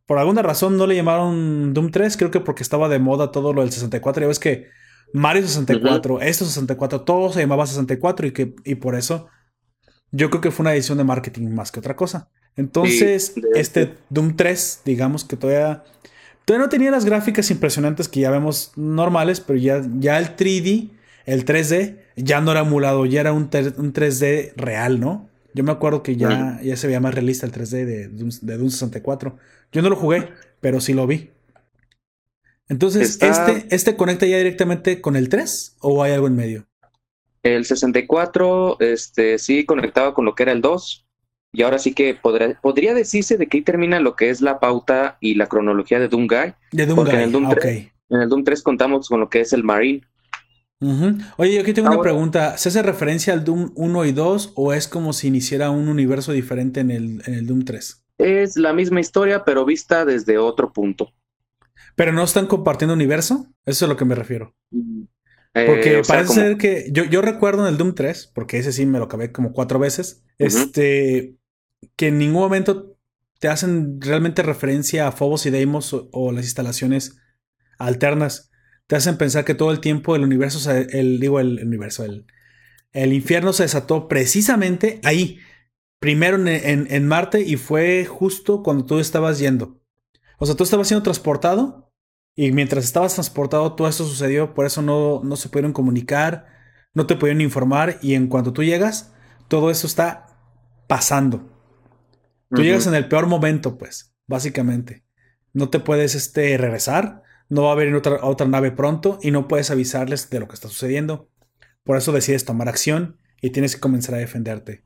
por 0.07 0.19
alguna 0.19 0.43
razón 0.43 0.77
no 0.77 0.87
le 0.87 0.95
llamaron 0.95 1.75
Doom 1.75 1.91
3, 1.91 2.17
creo 2.17 2.31
que 2.31 2.41
porque 2.41 2.63
estaba 2.63 2.89
de 2.89 2.99
moda 2.99 3.33
todo 3.33 3.53
lo 3.53 3.63
del 3.63 3.73
64. 3.73 4.23
Ya 4.23 4.29
ves 4.29 4.39
que 4.39 4.69
Mario 5.13 5.43
64, 5.43 6.21
esto 6.21 6.45
64, 6.45 7.03
todo 7.03 7.33
se 7.33 7.41
llamaba 7.41 7.67
64 7.67 8.27
y, 8.29 8.33
que, 8.33 8.55
y 8.65 8.77
por 8.77 8.95
eso 8.95 9.29
yo 10.13 10.31
creo 10.31 10.41
que 10.41 10.51
fue 10.51 10.63
una 10.65 10.75
edición 10.75 10.99
de 10.99 11.05
marketing 11.05 11.49
más 11.49 11.73
que 11.73 11.81
otra 11.81 11.97
cosa. 11.97 12.31
Entonces, 12.57 13.35
este 13.55 13.95
Doom 14.09 14.37
3, 14.37 14.83
digamos 14.85 15.25
que 15.25 15.37
todavía, 15.37 15.85
todavía 16.45 16.65
no 16.65 16.71
tenía 16.71 16.91
las 16.91 17.05
gráficas 17.05 17.51
impresionantes 17.51 18.09
que 18.09 18.21
ya 18.21 18.31
vemos 18.31 18.73
normales, 18.77 19.41
pero 19.41 19.59
ya, 19.59 19.83
ya 19.99 20.19
el 20.19 20.37
3D, 20.37 20.91
el 21.27 21.45
3D, 21.45 21.99
ya 22.17 22.41
no 22.41 22.53
era 22.53 22.61
emulado, 22.61 23.05
ya 23.05 23.21
era 23.21 23.33
un, 23.33 23.51
un 23.77 23.93
3D 23.93 24.53
real, 24.57 25.01
¿no? 25.01 25.29
Yo 25.57 25.65
me 25.65 25.73
acuerdo 25.73 26.03
que 26.03 26.17
ya, 26.17 26.61
ya 26.63 26.77
se 26.77 26.87
veía 26.87 27.01
más 27.01 27.15
realista 27.15 27.47
el 27.47 27.53
3D 27.53 27.87
de, 27.87 28.09
de 28.09 28.57
Doom 28.59 28.69
64. 28.69 29.39
Yo 29.73 29.81
no 29.81 29.89
lo 29.89 29.97
jugué, 29.97 30.29
pero 30.61 30.83
sí 30.83 30.93
lo 30.93 31.07
vi. 31.07 31.31
Entonces, 32.69 33.19
¿este, 33.23 33.67
¿este 33.71 33.97
conecta 33.97 34.27
ya 34.27 34.37
directamente 34.37 35.01
con 35.01 35.17
el 35.17 35.31
3 35.31 35.77
o 35.81 36.03
hay 36.03 36.13
algo 36.13 36.27
en 36.27 36.37
medio? 36.37 36.67
El 37.43 37.65
64, 37.65 38.77
este, 38.81 39.39
sí 39.39 39.65
conectaba 39.65 40.13
con 40.13 40.27
lo 40.27 40.35
que 40.35 40.43
era 40.43 40.53
el 40.53 40.61
2. 40.61 41.07
Y 41.55 41.63
ahora 41.63 41.79
sí 41.79 41.95
que 41.95 42.15
podría, 42.15 42.61
podría 42.61 42.93
decirse 42.93 43.39
de 43.39 43.47
que 43.47 43.57
ahí 43.57 43.63
termina 43.65 43.99
lo 43.99 44.15
que 44.15 44.29
es 44.29 44.43
la 44.43 44.61
pauta 44.61 45.17
y 45.23 45.37
la 45.37 45.47
cronología 45.47 45.99
de 45.99 46.09
Doom 46.09 46.27
Guy. 46.27 46.53
De 46.73 46.85
Doom 46.85 47.03
Guy. 47.03 47.15
En 47.15 47.21
el 47.21 47.33
Doom, 47.33 47.49
3, 47.49 47.93
en 48.11 48.21
el 48.21 48.29
Doom 48.29 48.45
3 48.45 48.63
contamos 48.63 49.09
con 49.09 49.21
lo 49.21 49.31
que 49.31 49.41
es 49.41 49.55
el 49.55 49.65
Marine. 49.65 50.03
Oye, 50.81 51.55
yo 51.55 51.61
aquí 51.63 51.73
tengo 51.73 51.89
una 51.89 52.03
pregunta. 52.03 52.59
¿Se 52.59 52.69
hace 52.69 52.83
referencia 52.83 53.33
al 53.33 53.45
Doom 53.45 53.73
1 53.75 54.05
y 54.05 54.13
2 54.13 54.53
o 54.57 54.73
es 54.73 54.89
como 54.89 55.13
si 55.13 55.29
iniciara 55.29 55.71
un 55.71 55.89
universo 55.89 56.33
diferente 56.33 56.81
en 56.81 56.91
el, 56.91 57.23
en 57.27 57.35
el 57.35 57.47
Doom 57.47 57.65
3? 57.65 58.05
Es 58.19 58.57
la 58.57 58.73
misma 58.73 59.01
historia, 59.01 59.45
pero 59.45 59.65
vista 59.65 60.05
desde 60.05 60.39
otro 60.39 60.73
punto. 60.73 61.13
¿Pero 61.95 62.13
no 62.13 62.23
están 62.23 62.47
compartiendo 62.47 62.95
universo? 62.95 63.47
Eso 63.65 63.71
es 63.71 63.83
a 63.85 63.87
lo 63.87 63.97
que 63.97 64.05
me 64.05 64.15
refiero. 64.15 64.55
Porque 64.71 65.99
eh, 65.99 66.03
parece 66.07 66.35
ser 66.35 66.59
que 66.59 66.91
yo, 66.93 67.05
yo, 67.05 67.23
recuerdo 67.23 67.67
en 67.67 67.73
el 67.73 67.79
Doom 67.79 67.95
3, 67.95 68.33
porque 68.35 68.59
ese 68.59 68.73
sí 68.73 68.85
me 68.85 68.99
lo 68.99 69.07
acabé 69.07 69.33
como 69.33 69.53
cuatro 69.53 69.79
veces, 69.79 70.23
este, 70.37 71.37
que 71.97 72.09
en 72.09 72.19
ningún 72.19 72.43
momento 72.43 72.99
te 73.39 73.49
hacen 73.49 73.99
realmente 74.01 74.43
referencia 74.43 75.07
a 75.07 75.13
Phobos 75.13 75.47
y 75.47 75.51
Deimos 75.51 75.95
o 76.13 76.33
las 76.33 76.45
instalaciones 76.45 77.19
alternas 77.79 78.46
te 78.87 78.97
hacen 78.97 79.17
pensar 79.17 79.45
que 79.45 79.55
todo 79.55 79.71
el 79.71 79.81
tiempo 79.81 80.15
el 80.15 80.23
universo, 80.23 80.71
el, 80.71 81.21
digo, 81.21 81.41
el, 81.41 81.61
universo, 81.65 82.05
el, 82.05 82.27
el, 82.93 83.13
infierno 83.13 83.53
se 83.53 83.65
desató 83.65 84.09
precisamente 84.09 85.01
ahí, 85.05 85.41
primero 85.99 86.37
en, 86.37 86.87
en, 86.91 87.09
Marte 87.09 87.41
y 87.41 87.57
fue 87.57 88.05
justo 88.05 88.63
cuando 88.63 88.85
tú 88.85 88.99
estabas 88.99 89.39
yendo. 89.39 89.81
O 90.39 90.47
sea, 90.47 90.55
tú 90.55 90.65
estabas 90.65 90.89
siendo 90.89 91.03
transportado 91.03 91.93
y 92.35 92.53
mientras 92.53 92.85
estabas 92.85 93.15
transportado 93.15 93.75
todo 93.75 93.89
esto 93.89 94.05
sucedió, 94.05 94.55
por 94.55 94.67
eso 94.67 94.83
no, 94.83 95.23
no 95.25 95.37
se 95.37 95.49
pudieron 95.49 95.73
comunicar, 95.73 96.47
no 96.95 97.07
te 97.07 97.17
pudieron 97.17 97.41
informar 97.41 97.99
y 98.03 98.15
en 98.15 98.29
cuanto 98.29 98.53
tú 98.53 98.63
llegas, 98.63 99.13
todo 99.49 99.71
eso 99.71 99.87
está 99.87 100.27
pasando. 100.87 101.53
Tú 102.51 102.63
llegas 102.63 102.87
en 102.87 102.95
el 102.95 103.09
peor 103.09 103.27
momento, 103.27 103.77
pues, 103.77 104.15
básicamente. 104.27 105.05
No 105.53 105.69
te 105.69 105.81
puedes 105.81 106.15
este, 106.15 106.57
regresar 106.57 107.25
no 107.49 107.63
va 107.63 107.71
a 107.71 107.73
haber 107.73 107.95
otra, 107.95 108.25
otra 108.25 108.47
nave 108.47 108.73
pronto 108.73 109.19
y 109.23 109.31
no 109.31 109.49
puedes 109.49 109.71
avisarles 109.71 110.31
de 110.31 110.41
lo 110.41 110.49
que 110.49 110.55
está 110.55 110.69
sucediendo. 110.69 111.31
Por 111.85 111.97
eso 111.97 112.13
decides 112.13 112.45
tomar 112.45 112.69
acción 112.69 113.19
y 113.41 113.51
tienes 113.51 113.75
que 113.75 113.81
comenzar 113.81 114.15
a 114.15 114.19
defenderte. 114.19 114.85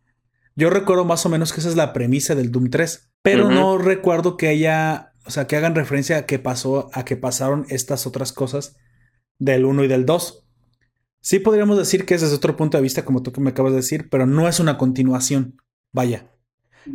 Yo 0.57 0.69
recuerdo 0.69 1.05
más 1.05 1.25
o 1.25 1.29
menos 1.29 1.53
que 1.53 1.61
esa 1.61 1.69
es 1.69 1.77
la 1.77 1.93
premisa 1.93 2.35
del 2.35 2.51
Doom 2.51 2.71
3, 2.71 3.13
pero 3.23 3.51
no 3.51 3.79
recuerdo 3.79 4.37
que 4.37 4.49
haya, 4.49 5.15
o 5.25 5.31
sea, 5.31 5.47
que 5.47 5.57
hagan 5.57 5.75
referencia 5.75 6.19
a 6.19 6.27
que 6.27 6.39
pasó, 6.39 6.91
a 6.93 7.05
que 7.05 7.17
pasaron 7.17 7.65
estas 7.71 8.07
otras 8.07 8.33
cosas 8.33 8.77
del 9.39 9.65
1 9.65 9.85
y 9.85 9.89
del 9.89 10.05
2. 10.05 10.47
Sí 11.23 11.39
podríamos 11.39 11.79
decir 11.79 12.05
que 12.05 12.15
es 12.15 12.21
desde 12.21 12.35
otro 12.35 12.57
punto 12.57 12.77
de 12.77 12.83
vista, 12.83 13.05
como 13.05 13.23
tú 13.23 13.33
que 13.33 13.41
me 13.41 13.51
acabas 13.51 13.73
de 13.73 13.77
decir, 13.77 14.09
pero 14.11 14.27
no 14.27 14.49
es 14.49 14.61
una 14.61 14.77
continuación. 14.77 15.57
Vaya. 15.93 16.27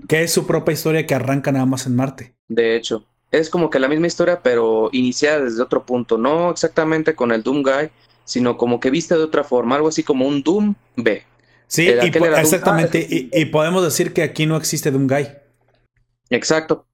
Que 0.07 0.23
es 0.23 0.31
su 0.31 0.45
propia 0.45 0.73
historia 0.73 1.05
que 1.07 1.15
arranca 1.15 1.51
nada 1.51 1.65
más 1.65 1.87
en 1.87 1.95
Marte. 1.95 2.35
De 2.47 2.75
hecho 2.75 3.07
es 3.37 3.49
como 3.49 3.69
que 3.69 3.79
la 3.79 3.87
misma 3.87 4.07
historia, 4.07 4.41
pero 4.41 4.89
iniciada 4.91 5.43
desde 5.43 5.61
otro 5.61 5.85
punto, 5.85 6.17
no 6.17 6.51
exactamente 6.51 7.15
con 7.15 7.31
el 7.31 7.43
Doom 7.43 7.63
Guy, 7.63 7.89
sino 8.23 8.57
como 8.57 8.79
que 8.79 8.89
vista 8.89 9.15
de 9.15 9.23
otra 9.23 9.43
forma, 9.43 9.75
algo 9.75 9.87
así 9.87 10.03
como 10.03 10.27
un 10.27 10.43
Doom 10.43 10.75
B. 10.95 11.23
Sí, 11.67 11.87
exactamente, 11.87 13.07
y, 13.09 13.45
podemos 13.45 13.83
decir 13.83 14.13
que 14.13 14.23
aquí 14.23 14.45
no 14.45 14.55
existe 14.55 14.91
Doom 14.91 15.07
Guy. 15.07 15.27
Exacto. 16.29 16.87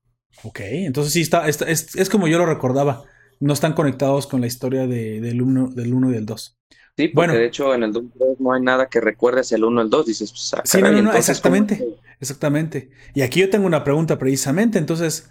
Ok, 0.44 0.60
entonces 0.62 1.14
sí, 1.14 1.22
está, 1.22 1.48
es, 1.48 2.10
como 2.10 2.28
yo 2.28 2.38
lo 2.38 2.46
recordaba, 2.46 3.04
no 3.39 3.54
están 3.54 3.74
conectados 3.74 4.28
con 4.28 4.42
la 4.42 4.48
historia 4.48 4.88
del 4.88 5.42
1 5.42 5.72
del 5.72 5.94
uno 5.94 6.10
y 6.10 6.14
del 6.14 6.26
2. 6.26 6.58
Sí, 6.98 7.08
porque 7.08 7.14
bueno, 7.14 7.34
de 7.34 7.46
hecho 7.46 7.74
en 7.74 7.84
el 7.84 7.94
Doom 7.94 8.12
3 8.18 8.39
no 8.39 8.54
hay 8.54 8.62
nada 8.62 8.88
que 8.88 9.00
recuerdes 9.02 9.52
el 9.52 9.64
1 9.64 9.82
el 9.82 9.89
2, 9.89 10.06
dices, 10.06 10.32
pues, 10.32 10.54
ah, 10.54 10.62
Sí, 10.64 10.82
no, 10.82 10.92
no, 10.92 11.14
exactamente, 11.14 11.86
exactamente. 12.20 12.89
Y 13.14 13.22
aquí 13.22 13.42
yo 13.42 13.50
tengo 13.50 13.66
una 13.66 13.84
pregunta 13.84 14.18
precisamente, 14.18 14.78
entonces 14.78 15.30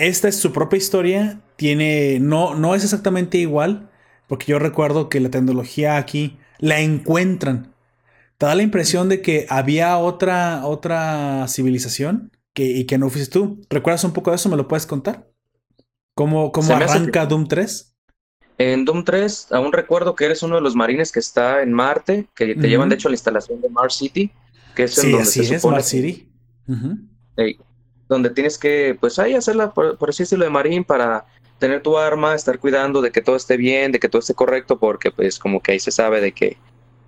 esta 0.00 0.28
es 0.28 0.36
su 0.36 0.52
propia 0.52 0.78
historia, 0.78 1.40
tiene, 1.56 2.18
no, 2.20 2.54
no 2.54 2.74
es 2.74 2.84
exactamente 2.84 3.38
igual, 3.38 3.90
porque 4.26 4.46
yo 4.46 4.58
recuerdo 4.58 5.08
que 5.08 5.20
la 5.20 5.30
tecnología 5.30 5.96
aquí 5.96 6.38
la 6.58 6.80
encuentran. 6.80 7.74
Te 8.38 8.46
da 8.46 8.54
la 8.54 8.62
impresión 8.62 9.10
de 9.10 9.20
que 9.20 9.46
había 9.50 9.98
otra, 9.98 10.64
otra 10.64 11.46
civilización 11.48 12.30
que, 12.54 12.64
y 12.64 12.86
que 12.86 12.96
no 12.96 13.10
fuiste 13.10 13.30
tú. 13.30 13.60
¿Recuerdas 13.68 14.04
un 14.04 14.12
poco 14.12 14.30
de 14.30 14.36
eso? 14.36 14.48
¿Me 14.48 14.56
lo 14.56 14.68
puedes 14.68 14.86
contar? 14.86 15.28
¿Cómo, 16.14 16.50
cómo 16.50 16.74
arranca 16.74 17.26
Doom 17.26 17.46
3? 17.46 17.94
En 18.56 18.84
Doom 18.84 19.04
3 19.04 19.48
aún 19.52 19.72
recuerdo 19.72 20.14
que 20.14 20.24
eres 20.24 20.42
uno 20.42 20.56
de 20.56 20.60
los 20.62 20.74
marines 20.74 21.12
que 21.12 21.20
está 21.20 21.62
en 21.62 21.72
Marte, 21.72 22.28
que 22.34 22.54
te 22.54 22.68
llevan 22.68 22.88
de 22.88 22.94
hecho 22.94 23.08
a 23.08 23.10
la 23.10 23.16
instalación 23.16 23.60
de 23.60 23.68
Mars 23.68 23.96
City, 23.96 24.30
que 24.74 24.84
es 24.84 24.98
en 24.98 25.12
donde 25.12 25.28
así 25.28 25.44
se 25.44 25.56
es, 25.56 25.64
Mars 25.64 25.86
City 25.86 26.28
donde 28.10 28.30
tienes 28.30 28.58
que, 28.58 28.96
pues 29.00 29.18
ahí 29.20 29.34
hacerla, 29.34 29.70
por, 29.70 29.96
así 30.08 30.24
decirlo, 30.24 30.44
de 30.44 30.50
marín 30.50 30.82
para 30.82 31.24
tener 31.60 31.80
tu 31.80 31.96
arma, 31.96 32.34
estar 32.34 32.58
cuidando 32.58 33.00
de 33.00 33.12
que 33.12 33.22
todo 33.22 33.36
esté 33.36 33.56
bien, 33.56 33.92
de 33.92 34.00
que 34.00 34.08
todo 34.08 34.18
esté 34.18 34.34
correcto, 34.34 34.78
porque 34.78 35.12
pues 35.12 35.38
como 35.38 35.60
que 35.60 35.72
ahí 35.72 35.78
se 35.78 35.92
sabe 35.92 36.20
de 36.20 36.32
que 36.32 36.58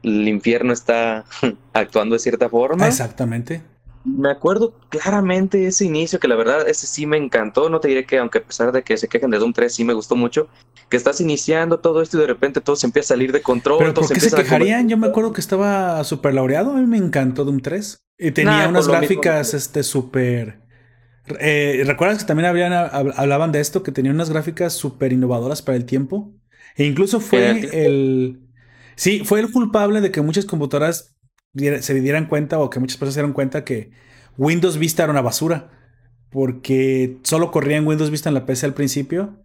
el 0.05 0.29
infierno 0.29 0.73
está 0.73 1.25
actuando 1.73 2.15
de 2.15 2.21
cierta 2.21 2.49
forma. 2.49 2.87
Exactamente. 2.87 3.63
Me 4.05 4.31
acuerdo 4.31 4.75
claramente 4.91 5.67
ese 5.67 5.85
inicio, 5.85 6.21
que 6.21 6.29
la 6.29 6.37
verdad 6.37 6.69
ese 6.69 6.87
sí 6.87 7.05
me 7.05 7.17
encantó, 7.17 7.69
no 7.69 7.81
te 7.81 7.89
diré 7.89 8.05
que 8.05 8.19
aunque 8.19 8.39
a 8.39 8.43
pesar 8.43 8.71
de 8.71 8.83
que 8.83 8.97
se 8.97 9.09
quejen 9.09 9.31
de 9.31 9.39
Doom 9.39 9.53
3, 9.53 9.75
sí 9.75 9.85
me 9.85 9.93
gustó 9.93 10.15
mucho, 10.15 10.49
que 10.89 10.97
estás 10.97 11.21
iniciando 11.21 11.81
todo 11.81 12.01
esto 12.01 12.17
y 12.17 12.21
de 12.21 12.27
repente 12.29 12.61
todo 12.61 12.77
se 12.77 12.87
empieza 12.87 13.15
a 13.15 13.17
salir 13.17 13.33
de 13.33 13.43
control. 13.43 13.79
¿Pero 13.79 13.95
por 13.95 14.09
qué 14.09 14.21
se, 14.21 14.37
quejarían? 14.37 14.89
Yo 14.89 14.97
me 14.97 15.07
acuerdo 15.09 15.33
que 15.33 15.41
estaba 15.41 16.03
súper 16.05 16.35
laureado, 16.35 16.73
a 16.73 16.75
mí 16.75 16.87
me 16.87 16.99
encantó 16.99 17.45
Doom 17.45 17.61
3. 17.61 17.99
Y 18.19 18.31
tenía 18.31 18.69
unas 18.69 18.87
gráficas 18.87 19.53
este 19.53 19.83
súper 19.83 20.62
eh, 21.41 21.83
¿Recuerdas 21.87 22.19
que 22.19 22.25
también 22.25 22.49
habían, 22.49 22.73
hablaban 22.73 23.53
de 23.53 23.61
esto, 23.61 23.83
que 23.83 23.93
tenían 23.93 24.15
unas 24.15 24.31
gráficas 24.31 24.73
súper 24.73 25.13
innovadoras 25.13 25.63
para 25.63 25.77
el 25.77 25.85
tiempo? 25.85 26.33
E 26.77 26.85
incluso 26.85 27.21
fue 27.21 27.51
el... 27.87 28.41
Sí, 28.95 29.23
fue 29.25 29.41
el 29.41 29.51
culpable 29.51 30.01
de 30.01 30.11
que 30.11 30.21
muchas 30.21 30.45
computadoras 30.45 31.17
se 31.55 32.01
dieran 32.01 32.27
cuenta 32.27 32.59
o 32.59 32.71
que 32.71 32.81
muchas 32.81 32.97
personas 32.97 33.15
se 33.15 33.21
dieran 33.21 33.33
cuenta 33.33 33.65
que 33.65 33.91
Windows 34.39 34.79
Vista 34.79 35.03
era 35.03 35.13
una 35.13 35.23
basura. 35.23 35.71
Porque 36.31 37.19
solo 37.25 37.51
corría 37.51 37.77
en 37.77 37.87
Windows 37.87 38.11
Vista 38.11 38.31
en 38.31 38.35
la 38.35 38.47
PC 38.47 38.67
al 38.67 38.75
principio 38.75 39.45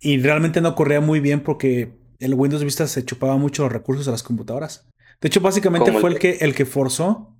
y 0.00 0.18
realmente 0.18 0.60
no 0.60 0.74
corría 0.74 1.00
muy 1.00 1.20
bien 1.20 1.40
porque 1.40 1.98
el 2.20 2.34
Windows 2.34 2.62
Vista 2.62 2.86
se 2.86 3.04
chupaba 3.04 3.36
mucho 3.36 3.64
los 3.64 3.72
recursos 3.72 4.06
de 4.06 4.12
las 4.12 4.22
computadoras. 4.22 4.88
De 5.20 5.28
hecho, 5.28 5.40
básicamente 5.40 5.92
fue 5.92 6.10
el 6.10 6.18
que, 6.18 6.38
el 6.40 6.54
que 6.54 6.66
forzó. 6.66 7.36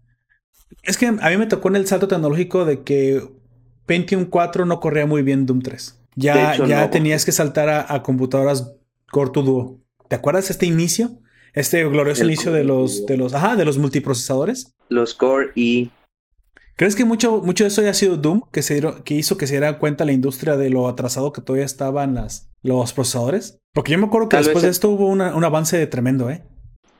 Es 0.82 0.98
que 0.98 1.06
a 1.06 1.30
mí 1.30 1.36
me 1.36 1.46
tocó 1.46 1.68
en 1.68 1.76
el 1.76 1.86
salto 1.86 2.08
tecnológico 2.08 2.64
de 2.64 2.82
que 2.82 3.22
Pentium 3.90 4.26
4 4.26 4.66
no 4.66 4.78
corría 4.78 5.04
muy 5.04 5.22
bien 5.22 5.46
Doom 5.46 5.62
3. 5.62 5.98
Ya, 6.14 6.56
ya 6.64 6.90
tenías 6.90 7.24
que 7.24 7.32
saltar 7.32 7.68
a, 7.68 8.02
computadoras 8.04 8.72
Core 9.10 9.32
Duo. 9.34 9.80
¿Te 10.06 10.14
acuerdas 10.14 10.48
este 10.48 10.64
inicio? 10.64 11.18
Este 11.54 11.82
glorioso 11.88 12.22
inicio 12.22 12.52
de 12.52 12.62
los, 12.62 13.04
de 13.06 13.16
los, 13.16 13.34
ajá, 13.34 13.56
de 13.56 13.64
los 13.64 13.78
multiprocesadores. 13.78 14.76
Los 14.88 15.14
Core 15.14 15.50
y 15.56 15.90
¿Crees 16.76 16.94
que 16.94 17.04
mucho, 17.04 17.42
mucho 17.42 17.64
de 17.64 17.68
eso 17.68 17.80
haya 17.80 17.92
sido 17.92 18.16
Doom, 18.16 18.42
que, 18.52 18.62
se 18.62 18.80
que 19.04 19.14
hizo 19.14 19.36
que 19.36 19.48
se 19.48 19.54
diera 19.54 19.80
cuenta 19.80 20.04
la 20.04 20.12
industria 20.12 20.56
de 20.56 20.70
lo 20.70 20.86
atrasado 20.86 21.32
que 21.32 21.40
todavía 21.40 21.66
estaban 21.66 22.14
las, 22.14 22.48
los 22.62 22.92
procesadores? 22.92 23.58
Porque 23.74 23.90
yo 23.90 23.98
me 23.98 24.06
acuerdo 24.06 24.28
que 24.28 24.36
después 24.36 24.62
de 24.62 24.70
esto 24.70 24.88
hubo 24.90 25.08
un 25.08 25.20
avance 25.20 25.84
tremendo, 25.88 26.30
¿eh? 26.30 26.44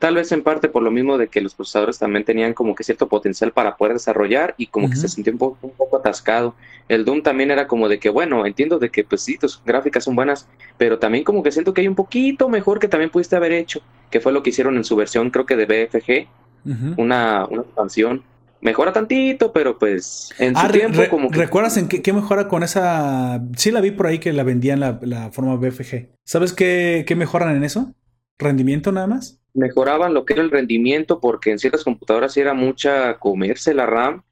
Tal 0.01 0.15
vez 0.15 0.33
en 0.33 0.43
parte 0.43 0.71
por 0.71 0.83
lo 0.83 0.91
mismo 0.91 1.19
de 1.19 1.29
que 1.29 1.43
los 1.43 1.55
procesadores 1.55 1.99
también 1.99 2.25
tenían 2.25 2.55
como 2.55 2.75
que 2.75 2.85
cierto 2.85 3.07
potencial 3.07 3.53
para 3.53 3.77
poder 3.77 3.93
desarrollar 3.93 4.55
y 4.57 4.69
como 4.69 4.89
que 4.89 4.97
se 4.97 5.09
sintió 5.09 5.31
un 5.31 5.39
poco, 5.39 5.59
un 5.61 5.73
poco 5.73 5.99
atascado. 5.99 6.55
El 6.89 7.05
Doom 7.05 7.23
también 7.23 7.51
era 7.51 7.67
como 7.67 7.87
de 7.87 7.99
que, 7.99 8.09
bueno, 8.09 8.47
entiendo 8.47 8.79
de 8.79 8.89
que 8.89 9.05
pues 9.05 9.21
sí, 9.21 9.37
tus 9.37 9.63
gráficas 9.63 10.05
son 10.05 10.17
buenas, 10.17 10.49
pero 10.79 10.99
también 10.99 11.23
como 11.23 11.43
que 11.43 11.53
siento 11.53 11.75
que 11.75 11.83
hay 11.83 11.89
un 11.89 11.97
poquito 11.97 12.49
mejor 12.49 12.79
que 12.79 12.89
también 12.89 13.11
pudiste 13.11 13.37
haber 13.37 13.53
hecho, 13.53 13.83
que 14.11 14.21
fue 14.21 14.33
lo 14.33 14.43
que 14.43 14.49
hicieron 14.49 14.79
en 14.79 14.85
su 14.85 14.97
versión 14.97 15.29
creo 15.29 15.45
que 15.45 15.57
de 15.57 15.67
BFG, 15.67 16.97
una, 16.97 17.45
una 17.45 17.61
expansión. 17.61 18.23
Mejora 18.63 18.95
tantito, 18.95 19.53
pero 19.53 19.79
pues 19.79 20.33
en 20.39 20.57
su 20.57 20.65
ah, 20.65 20.73
tiempo 20.73 21.03
como 21.11 21.31
que... 21.31 21.39
¿Recuerdas 21.39 21.77
en 21.77 21.89
qué, 21.89 22.13
mejora 22.15 22.49
con 22.49 22.63
esa...? 22.63 23.43
Sí 23.55 23.71
la 23.71 23.83
vi 23.83 23.91
por 23.91 24.07
ahí 24.07 24.19
que 24.19 24.33
la 24.33 24.45
vendían 24.45 24.81
la, 24.81 24.99
la 25.03 25.31
forma 25.31 25.57
BFG. 25.57 26.09
¿Sabes 26.25 26.55
qué, 26.55 27.05
qué 27.07 27.17
mejoran 27.17 27.55
en 27.55 27.65
eso? 27.65 27.95
¿Rendimiento 28.41 28.91
nada 28.91 29.07
más? 29.07 29.41
mejoraban 29.55 30.15
lo 30.15 30.25
que 30.25 30.35
era 30.35 30.43
el 30.43 30.51
rendimiento 30.51 31.21
porque 31.21 31.51
en 31.51 31.59
ciertas 31.59 31.85
computadoras 31.85 32.37
era 32.37 32.55
mucha 32.55 33.19
comerse 33.19 33.75
la 33.75 33.87
RAM. 33.87 34.23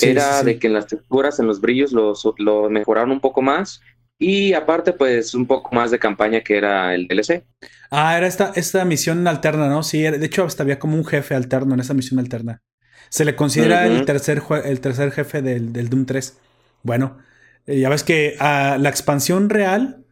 era 0.00 0.42
de 0.42 0.58
que 0.58 0.68
en 0.68 0.74
las 0.74 0.86
texturas, 0.86 1.40
en 1.40 1.46
los 1.46 1.60
brillos 1.60 1.92
lo, 1.92 2.14
lo 2.38 2.70
mejoraron 2.70 3.10
un 3.10 3.20
poco 3.20 3.42
más. 3.42 3.80
Y 4.18 4.52
aparte, 4.52 4.92
pues 4.92 5.34
un 5.34 5.46
poco 5.46 5.74
más 5.74 5.90
de 5.90 5.98
campaña 5.98 6.42
que 6.42 6.56
era 6.56 6.94
el 6.94 7.08
DLC. 7.08 7.42
Ah, 7.90 8.16
era 8.18 8.26
esta, 8.26 8.52
esta 8.54 8.84
misión 8.84 9.26
alterna, 9.26 9.68
¿no? 9.68 9.82
Sí, 9.82 10.02
de 10.02 10.24
hecho 10.24 10.44
hasta 10.44 10.62
había 10.62 10.78
como 10.78 10.96
un 10.96 11.06
jefe 11.06 11.34
alterno 11.34 11.74
en 11.74 11.80
esa 11.80 11.94
misión 11.94 12.20
alterna. 12.20 12.62
Se 13.08 13.24
le 13.24 13.34
considera 13.34 13.86
el, 13.86 14.04
tercer 14.04 14.42
el 14.64 14.80
tercer 14.80 15.10
jefe 15.10 15.42
del, 15.42 15.72
del 15.72 15.88
Doom 15.88 16.04
3. 16.04 16.38
Bueno, 16.82 17.18
eh, 17.66 17.80
ya 17.80 17.88
ves 17.88 18.04
que 18.04 18.36
ah, 18.38 18.76
la 18.78 18.90
expansión 18.90 19.48
real, 19.48 20.04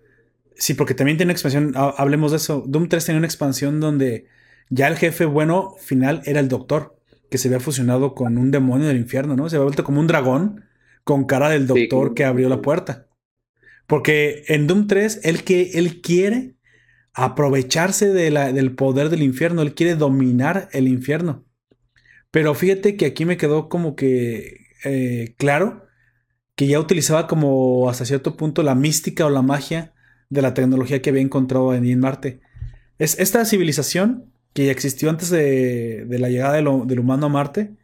sí, 0.59 0.75
porque 0.75 0.95
también 0.95 1.17
tiene 1.17 1.33
expansión, 1.33 1.73
hablemos 1.75 2.33
de 2.33 2.37
eso. 2.37 2.63
Doom 2.67 2.89
3 2.89 3.07
tenía 3.07 3.19
una 3.19 3.27
expansión 3.27 3.81
donde 3.81 4.27
ya 4.69 4.89
el 4.89 4.97
jefe 4.97 5.25
bueno 5.25 5.75
final 5.81 6.21
era 6.27 6.41
el 6.41 6.49
doctor, 6.49 7.01
que 7.31 7.39
se 7.39 7.49
había 7.49 7.61
fusionado 7.61 8.15
con 8.15 8.37
un 8.37 8.51
demonio 8.51 8.89
del 8.89 8.99
infierno, 8.99 9.37
¿no? 9.37 9.49
Se 9.49 9.57
había 9.57 9.65
vuelto 9.65 9.85
como 9.85 10.01
un 10.01 10.07
dragón 10.07 10.65
con 11.05 11.25
cara 11.25 11.49
del 11.49 11.67
doctor 11.67 12.13
que 12.13 12.25
abrió 12.25 12.49
la 12.49 12.61
puerta. 12.61 13.09
Porque 13.87 14.45
en 14.49 14.67
Doom 14.67 14.87
3, 14.87 15.21
él, 15.25 15.45
que, 15.45 15.71
él 15.75 16.03
quiere 16.03 16.57
aprovecharse 17.15 18.13
de 18.13 18.31
la, 18.31 18.53
del 18.53 18.75
poder 18.75 19.09
del 19.09 19.23
infierno, 19.23 19.63
él 19.63 19.75
quiere 19.75 19.95
dominar 19.95 20.69
el 20.73 20.87
infierno. 20.89 21.47
Pero 22.31 22.55
fíjate 22.55 22.97
que 22.97 23.07
aquí 23.07 23.25
me 23.25 23.39
quedó 23.39 23.69
como 23.69 23.97
que 23.97 24.67
eh, 24.85 25.35
claro 25.39 25.87
que 26.55 26.67
ya 26.67 26.79
utilizaba 26.81 27.27
como 27.27 27.89
hasta 27.89 28.05
cierto 28.05 28.37
punto 28.37 28.63
la 28.63 28.75
mística 28.75 29.25
o 29.25 29.31
la 29.31 29.43
magia 29.43 29.95
de 30.31 30.43
la 30.43 30.55
tecnología 30.55 31.03
que 31.03 31.11
había 31.11 31.23
encontrado 31.23 31.75
en 31.75 32.01
Marte. 32.01 32.41
Es, 32.99 33.19
esta 33.19 33.45
civilización 33.45 34.33
que 34.53 34.67
ya 34.67 34.73
existió 34.73 35.11
antes 35.11 35.31
de, 35.31 36.07
la 36.09 36.29
llegada 36.29 36.55
del 36.55 37.01
humano 37.01 37.27
a 37.27 37.29
Marte, 37.29 37.77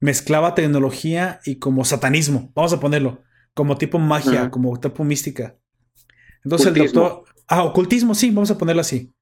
mezclaba 0.00 0.54
tecnología 0.54 1.40
y 1.44 1.56
como 1.56 1.84
satanismo, 1.84 2.50
vamos 2.54 2.72
a 2.72 2.80
ponerlo, 2.80 3.22
como 3.54 3.78
tipo 3.78 3.98
magia, 3.98 4.50
como 4.50 4.78
tipo 4.78 5.04
mística. 5.04 5.56
Entonces 6.44 6.68
el 6.68 6.74
doctor... 6.74 7.24
Ah, 7.46 7.64
ocultismo, 7.64 8.14
sí, 8.14 8.30
vamos 8.30 8.50
a 8.50 8.58
ponerlo 8.58 8.80
así. 8.80 9.12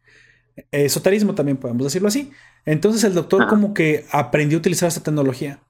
Esoterismo 0.71 1.35
también 1.35 1.57
podemos 1.57 1.85
decirlo 1.85 2.09
así. 2.09 2.31
Entonces 2.67 3.03
el 3.05 3.15
doctor 3.15 3.47
como 3.47 3.73
que 3.73 4.05
aprendió 4.11 4.59
a 4.59 4.61
utilizar 4.61 4.89
esta 4.89 5.03
tecnología. 5.03 5.63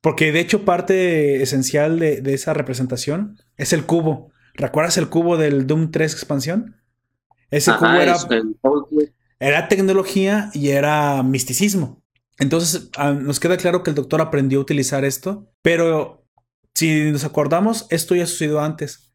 Porque 0.00 0.30
de 0.30 0.40
hecho 0.40 0.64
parte 0.64 1.42
esencial 1.42 1.98
de, 1.98 2.22
esa 2.32 2.54
representación 2.54 3.38
es 3.56 3.72
el 3.72 3.84
cubo. 3.84 4.30
¿Recuerdas 4.58 4.98
el 4.98 5.08
cubo 5.08 5.36
del 5.36 5.66
Doom 5.66 5.90
3 5.90 6.12
expansión? 6.12 6.76
Ese 7.50 7.72
cubo 7.72 7.94
era 7.94 8.16
era 9.40 9.68
tecnología 9.68 10.50
y 10.52 10.70
era 10.70 11.22
misticismo. 11.22 12.02
Entonces 12.38 12.90
ah, 12.96 13.12
nos 13.12 13.40
queda 13.40 13.56
claro 13.56 13.82
que 13.82 13.90
el 13.90 13.96
doctor 13.96 14.20
aprendió 14.20 14.58
a 14.58 14.62
utilizar 14.62 15.04
esto, 15.04 15.50
pero 15.62 16.26
si 16.74 17.10
nos 17.10 17.24
acordamos, 17.24 17.86
esto 17.90 18.14
ya 18.14 18.26
sucedió 18.26 18.60
antes. 18.60 19.12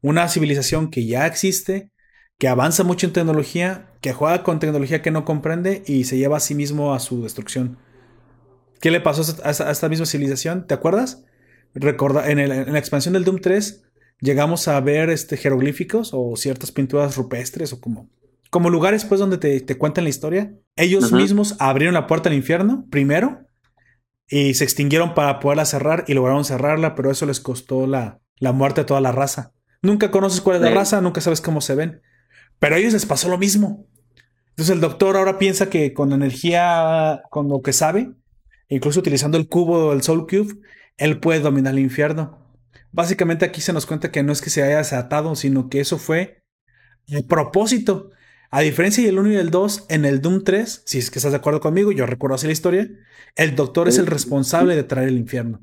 Una 0.00 0.28
civilización 0.28 0.90
que 0.90 1.06
ya 1.06 1.26
existe, 1.26 1.90
que 2.38 2.48
avanza 2.48 2.84
mucho 2.84 3.06
en 3.06 3.12
tecnología, 3.12 3.90
que 4.00 4.12
juega 4.12 4.42
con 4.42 4.58
tecnología 4.60 5.02
que 5.02 5.10
no 5.10 5.24
comprende 5.24 5.82
y 5.86 6.04
se 6.04 6.18
lleva 6.18 6.36
a 6.36 6.40
sí 6.40 6.54
mismo 6.54 6.94
a 6.94 7.00
su 7.00 7.22
destrucción. 7.22 7.78
¿Qué 8.80 8.90
le 8.90 9.00
pasó 9.00 9.22
a 9.42 9.50
esta, 9.50 9.88
misma 9.88 10.06
civilización? 10.06 10.66
¿Te 10.66 10.74
acuerdas? 10.74 11.24
Recorda, 11.74 12.30
en, 12.30 12.38
en, 12.38 12.72
la 12.72 12.78
expansión 12.78 13.14
del 13.14 13.24
Doom 13.24 13.40
3 13.40 13.83
llegamos 14.24 14.66
a 14.68 14.80
ver 14.80 15.10
este, 15.10 15.36
jeroglíficos 15.36 16.10
o 16.12 16.34
ciertas 16.36 16.72
pinturas 16.72 17.16
rupestres 17.16 17.72
o 17.72 17.80
como 17.80 18.08
como 18.50 18.70
lugares 18.70 19.04
pues 19.04 19.18
donde 19.18 19.36
te, 19.36 19.78
cuentan 19.78 20.04
la 20.04 20.10
historia. 20.10 20.54
Ellos 20.76 21.10
mismos 21.10 21.56
abrieron 21.58 21.92
la 21.92 22.06
puerta 22.06 22.28
al 22.28 22.36
infierno 22.36 22.86
primero 22.88 23.48
y 24.28 24.54
se 24.54 24.62
extinguieron 24.62 25.12
para 25.12 25.40
poderla 25.40 25.64
cerrar 25.64 26.04
y 26.06 26.14
lograron 26.14 26.44
cerrarla, 26.44 26.94
pero 26.94 27.10
eso 27.10 27.26
les 27.26 27.40
costó 27.40 27.88
la, 27.88 28.20
la 28.38 28.52
muerte 28.52 28.82
a 28.82 28.86
toda 28.86 29.00
la 29.00 29.10
raza. 29.10 29.52
Nunca 29.82 30.12
conoces 30.12 30.40
cuál 30.40 30.58
es 30.58 30.62
la 30.62 30.70
raza, 30.70 31.00
nunca 31.00 31.20
sabes 31.20 31.40
cómo 31.40 31.60
se 31.60 31.74
ven. 31.74 32.00
Pero 32.60 32.76
a 32.76 32.78
ellos 32.78 32.92
les 32.92 33.06
pasó 33.06 33.28
lo 33.28 33.38
mismo. 33.38 33.88
Entonces 34.50 34.72
el 34.72 34.80
doctor 34.80 35.16
ahora 35.16 35.36
piensa 35.36 35.68
que 35.68 35.92
con 35.92 36.12
energía, 36.12 37.22
con 37.30 37.48
lo 37.48 37.60
que 37.60 37.72
sabe, 37.72 38.12
incluso 38.68 39.00
utilizando 39.00 39.36
el 39.36 39.48
cubo, 39.48 39.92
el 39.92 40.02
Soul 40.02 40.28
Cube, 40.28 40.60
él 40.96 41.18
puede 41.18 41.40
dominar 41.40 41.74
el 41.74 41.80
infierno. 41.80 42.43
Básicamente 42.94 43.44
aquí 43.44 43.60
se 43.60 43.72
nos 43.72 43.86
cuenta 43.86 44.12
que 44.12 44.22
no 44.22 44.32
es 44.32 44.40
que 44.40 44.50
se 44.50 44.62
haya 44.62 44.78
desatado, 44.78 45.34
sino 45.34 45.68
que 45.68 45.80
eso 45.80 45.98
fue 45.98 46.44
el 47.08 47.24
propósito. 47.24 48.12
A 48.52 48.60
diferencia 48.60 49.04
del 49.04 49.18
1 49.18 49.32
y 49.32 49.34
del 49.34 49.50
2, 49.50 49.86
en 49.88 50.04
el 50.04 50.20
Doom 50.20 50.44
3, 50.44 50.84
si 50.86 50.98
es 50.98 51.10
que 51.10 51.18
estás 51.18 51.32
de 51.32 51.38
acuerdo 51.38 51.58
conmigo, 51.58 51.90
yo 51.90 52.06
recuerdo 52.06 52.36
así 52.36 52.46
la 52.46 52.52
historia, 52.52 52.88
el 53.34 53.56
doctor 53.56 53.88
es 53.88 53.98
el 53.98 54.06
responsable 54.06 54.76
de 54.76 54.84
traer 54.84 55.08
el 55.08 55.18
infierno. 55.18 55.60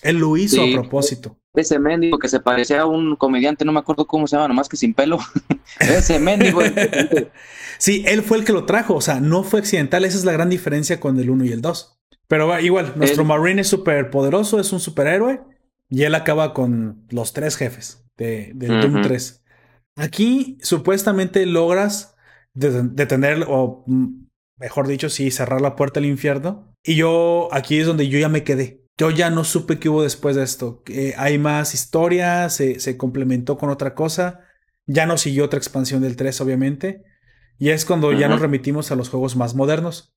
Él 0.00 0.16
lo 0.16 0.38
hizo 0.38 0.62
a 0.62 0.72
propósito. 0.72 1.36
Ese 1.52 1.78
mendigo 1.78 2.18
que 2.18 2.28
se 2.28 2.40
parecía 2.40 2.80
a 2.80 2.86
un 2.86 3.14
comediante, 3.16 3.66
no 3.66 3.72
me 3.72 3.80
acuerdo 3.80 4.06
cómo 4.06 4.26
se 4.26 4.36
llama, 4.36 4.48
nomás 4.48 4.70
que 4.70 4.78
sin 4.78 4.94
pelo. 4.94 5.18
ese 5.80 6.18
mendigo. 6.18 6.62
sí, 7.78 8.04
él 8.06 8.22
fue 8.22 8.38
el 8.38 8.44
que 8.46 8.54
lo 8.54 8.64
trajo, 8.64 8.94
o 8.94 9.02
sea, 9.02 9.20
no 9.20 9.42
fue 9.42 9.60
accidental, 9.60 10.06
esa 10.06 10.16
es 10.16 10.24
la 10.24 10.32
gran 10.32 10.48
diferencia 10.48 10.98
con 10.98 11.20
el 11.20 11.28
1 11.28 11.44
y 11.44 11.52
el 11.52 11.60
2. 11.60 11.98
Pero 12.26 12.58
igual, 12.58 12.94
nuestro 12.96 13.26
Marine 13.26 13.60
es 13.60 13.68
súper 13.68 14.08
poderoso, 14.08 14.58
es 14.58 14.72
un 14.72 14.80
superhéroe, 14.80 15.42
y 15.90 16.04
él 16.04 16.14
acaba 16.14 16.54
con 16.54 17.04
los 17.10 17.32
tres 17.32 17.56
jefes 17.56 18.06
de, 18.16 18.52
del 18.54 18.80
Doom 18.80 19.02
3. 19.02 19.42
Aquí 19.96 20.56
supuestamente 20.62 21.44
logras 21.44 22.16
detener 22.54 23.44
o 23.48 23.84
mm, 23.86 24.26
mejor 24.56 24.86
dicho, 24.86 25.10
sí, 25.10 25.30
cerrar 25.30 25.60
la 25.60 25.74
puerta 25.74 25.98
al 25.98 26.06
infierno. 26.06 26.74
Y 26.84 26.94
yo, 26.94 27.48
aquí 27.52 27.78
es 27.78 27.86
donde 27.86 28.08
yo 28.08 28.18
ya 28.18 28.28
me 28.28 28.44
quedé. 28.44 28.86
Yo 28.96 29.10
ya 29.10 29.30
no 29.30 29.44
supe 29.44 29.78
qué 29.78 29.88
hubo 29.88 30.02
después 30.02 30.36
de 30.36 30.44
esto. 30.44 30.82
hay 31.16 31.38
más 31.38 31.74
historias, 31.74 32.54
se, 32.54 32.96
complementó 32.96 33.58
con 33.58 33.70
otra 33.70 33.94
cosa. 33.94 34.40
Ya 34.86 35.06
no 35.06 35.18
siguió 35.18 35.46
otra 35.46 35.58
expansión 35.58 36.02
del 36.02 36.16
3, 36.16 36.40
obviamente. 36.42 37.02
Y 37.58 37.70
es 37.70 37.84
cuando 37.84 38.12
ya 38.12 38.28
nos 38.28 38.40
remitimos 38.40 38.90
a 38.90 38.96
los 38.96 39.08
juegos 39.08 39.36
más 39.36 39.54
modernos. 39.54 40.14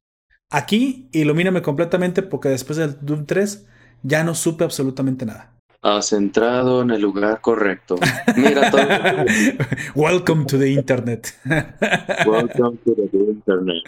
Aquí, 0.49 1.09
ilumíname 1.13 1.61
completamente 1.61 2.21
porque 2.21 2.49
después 2.49 2.77
del 2.77 2.97
Doom 3.01 3.25
3 3.25 3.65
ya 4.03 4.23
no 4.23 4.35
supe 4.35 4.65
absolutamente 4.65 5.25
nada. 5.25 5.52
Has 5.83 6.13
entrado 6.13 6.81
en 6.81 6.91
el 6.91 7.01
lugar 7.01 7.41
correcto. 7.41 7.97
Mira 8.37 8.71
todo. 8.71 8.81
Welcome 9.95 10.45
to 10.45 10.57
the 10.57 10.69
internet. 10.69 11.27
Welcome 12.25 12.77
to 12.85 12.95
the 12.95 13.17
internet. 13.17 13.83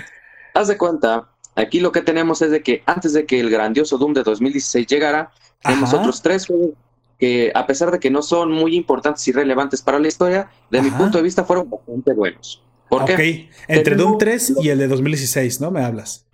Haz 0.53 0.67
de 0.67 0.77
cuenta, 0.77 1.29
aquí 1.55 1.79
lo 1.79 1.93
que 1.93 2.01
tenemos 2.01 2.41
es 2.41 2.51
de 2.51 2.61
que 2.61 2.83
antes 2.85 3.13
de 3.13 3.25
que 3.25 3.39
el 3.39 3.49
grandioso 3.49 3.97
Doom 3.97 4.13
de 4.13 4.23
2016 4.23 4.87
llegara, 4.87 5.31
tenemos 5.63 5.93
otros 5.93 6.21
tres 6.21 6.47
juegos 6.47 6.71
que 7.17 7.53
a 7.55 7.65
pesar 7.65 7.91
de 7.91 7.99
que 7.99 8.11
no 8.11 8.21
son 8.21 8.51
muy 8.51 8.75
importantes 8.75 9.25
y 9.29 9.31
relevantes 9.31 9.81
para 9.81 9.97
la 9.97 10.09
historia, 10.09 10.49
de 10.69 10.81
mi 10.81 10.91
punto 10.91 11.17
de 11.17 11.23
vista 11.23 11.45
fueron 11.45 11.69
bastante 11.69 12.13
buenos. 12.13 12.61
¿Por 12.89 13.05
qué? 13.05 13.49
Entre 13.69 13.95
Doom 13.95 14.17
3 14.17 14.55
y 14.61 14.67
el 14.67 14.79
de 14.79 14.89
2016, 14.89 15.61
¿no? 15.61 15.71
Me 15.71 15.81
hablas. 15.81 16.25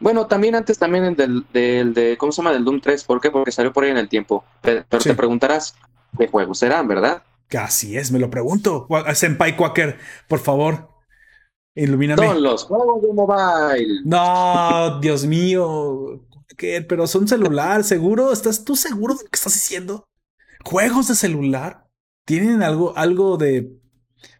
Bueno, 0.00 0.26
también 0.26 0.54
antes 0.54 0.78
también 0.78 1.14
del, 1.14 1.44
del, 1.52 1.94
de, 1.94 2.16
¿cómo 2.16 2.32
se 2.32 2.42
llama? 2.42 2.52
Del 2.52 2.64
Doom 2.64 2.80
3. 2.80 3.04
¿Por 3.04 3.20
qué? 3.20 3.30
Porque 3.30 3.52
salió 3.52 3.72
por 3.72 3.84
ahí 3.84 3.90
en 3.90 3.98
el 3.98 4.08
tiempo. 4.08 4.44
Pero, 4.62 4.84
te 4.88 5.14
preguntarás, 5.14 5.74
¿qué 6.18 6.26
juegos 6.26 6.58
serán, 6.58 6.88
verdad? 6.88 7.22
Así 7.58 7.96
es, 7.96 8.10
me 8.10 8.18
lo 8.18 8.30
pregunto. 8.30 8.88
Senpai 9.14 9.56
Quaker, 9.56 9.98
por 10.28 10.38
favor, 10.38 10.88
ilumíname. 11.74 12.26
Son 12.26 12.42
los 12.42 12.64
juegos 12.64 13.02
de 13.02 13.12
mobile. 13.12 14.00
No, 14.04 15.00
Dios 15.00 15.26
mío. 15.26 16.24
¿Qué? 16.56 16.82
Pero 16.82 17.06
son 17.06 17.28
celular, 17.28 17.84
¿seguro? 17.84 18.32
¿Estás 18.32 18.64
tú 18.64 18.76
seguro 18.76 19.14
de 19.14 19.24
lo 19.24 19.30
que 19.30 19.36
estás 19.36 19.54
diciendo? 19.54 20.04
¿Juegos 20.64 21.08
de 21.08 21.14
celular? 21.14 21.86
¿Tienen 22.24 22.62
algo, 22.62 22.96
algo 22.96 23.36
de 23.36 23.80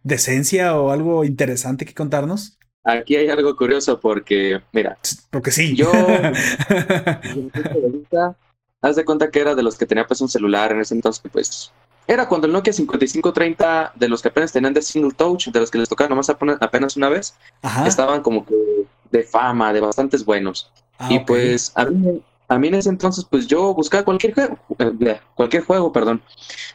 decencia 0.03 0.75
o 0.79 0.91
algo 0.91 1.23
interesante 1.23 1.85
que 1.85 1.93
contarnos? 1.93 2.57
Aquí 2.83 3.15
hay 3.15 3.29
algo 3.29 3.55
curioso 3.55 3.99
porque, 3.99 4.61
mira. 4.71 4.97
Porque 5.29 5.51
sí. 5.51 5.75
Yo, 5.75 5.91
haz 8.81 8.95
de 8.95 9.05
cuenta 9.05 9.29
que 9.29 9.39
era 9.39 9.53
de 9.53 9.63
los 9.63 9.77
que 9.77 9.85
tenía 9.85 10.07
pues 10.07 10.21
un 10.21 10.29
celular 10.29 10.71
en 10.71 10.81
ese 10.81 10.95
entonces, 10.95 11.23
pues 11.31 11.71
era 12.07 12.27
cuando 12.27 12.47
el 12.47 12.53
Nokia 12.53 12.73
5530, 12.73 13.93
de 13.95 14.09
los 14.09 14.21
que 14.21 14.29
apenas 14.29 14.51
tenían 14.51 14.73
de 14.73 14.81
single 14.81 15.11
touch, 15.11 15.47
de 15.47 15.59
los 15.59 15.69
que 15.69 15.77
les 15.77 15.87
tocaba 15.87 16.09
nomás 16.09 16.29
apenas 16.29 16.97
una 16.97 17.09
vez, 17.09 17.35
estaban 17.85 18.21
como 18.21 18.45
que 18.45 18.55
de 19.11 19.23
fama, 19.23 19.71
de 19.71 19.79
bastantes 19.79 20.25
buenos. 20.25 20.71
Ah, 20.97 21.09
y 21.11 21.19
pues 21.19 21.71
a 21.75 21.85
mí, 21.85 22.21
a 22.47 22.57
mí 22.57 22.67
en 22.67 22.75
ese 22.75 22.89
entonces, 22.89 23.25
pues 23.29 23.47
yo 23.47 23.73
buscaba 23.73 24.03
cualquier 24.03 24.33
juego, 24.33 24.57
eh, 24.79 25.19
cualquier 25.35 25.63
juego, 25.63 25.93
perdón. 25.93 26.21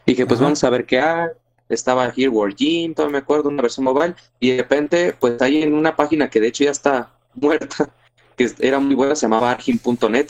Dije, 0.07 0.27
pues 0.27 0.41
vamos 0.41 0.63
a 0.65 0.71
ver 0.71 0.87
qué 0.87 1.01
hay. 1.01 1.29
Estaba 1.69 2.13
Here 2.15 2.29
World 2.29 2.57
Gym, 2.57 2.95
todavía 2.95 3.13
me 3.13 3.19
acuerdo, 3.19 3.49
una 3.49 3.63
versión 3.63 3.85
mobile. 3.85 4.15
Y 4.41 4.51
de 4.51 4.59
repente, 4.59 5.15
pues 5.19 5.41
ahí 5.43 5.63
en 5.63 5.75
una 5.75 5.97
página 5.97 6.31
que 6.31 6.41
de 6.41 6.49
hecho 6.49 6.65
ya 6.65 6.71
está 6.71 7.13
muerta, 7.35 7.91
que 8.37 8.51
era 8.59 8.79
muy 8.79 8.95
buena, 8.95 9.17
se 9.17 9.23
llamaba 9.23 9.51
argin.net. 9.51 10.29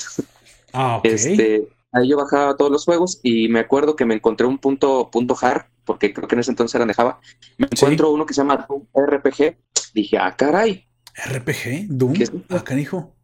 Ah, 0.72 1.01
Este, 1.05 1.68
ahí 1.93 2.09
yo 2.09 2.16
bajaba 2.16 2.57
todos 2.57 2.70
los 2.70 2.84
juegos 2.84 3.20
y 3.22 3.49
me 3.49 3.61
acuerdo 3.61 3.97
que 3.97 4.05
me 4.05 4.14
encontré 4.14 4.47
un 4.47 4.59
punto, 4.59 5.11
punto 5.11 5.37
hard, 5.41 5.66
porque 5.84 6.12
creo 6.12 6.28
que 6.28 6.34
en 6.34 6.41
ese 6.41 6.51
entonces 6.51 6.74
eran 6.74 6.89
de 6.89 6.95
Java. 6.95 7.20
Me 7.59 7.68
encuentro 7.70 8.11
uno 8.11 8.26
que 8.26 8.34
se 8.34 8.41
llama 8.43 8.66
RPG. 8.95 9.57
Dije, 9.95 10.18
ah, 10.18 10.34
caray. 10.37 10.87
¿RPG? 11.14 11.87
¿Doom? 11.89 12.14
Ah, 12.51 12.62
canijo. 12.62 13.14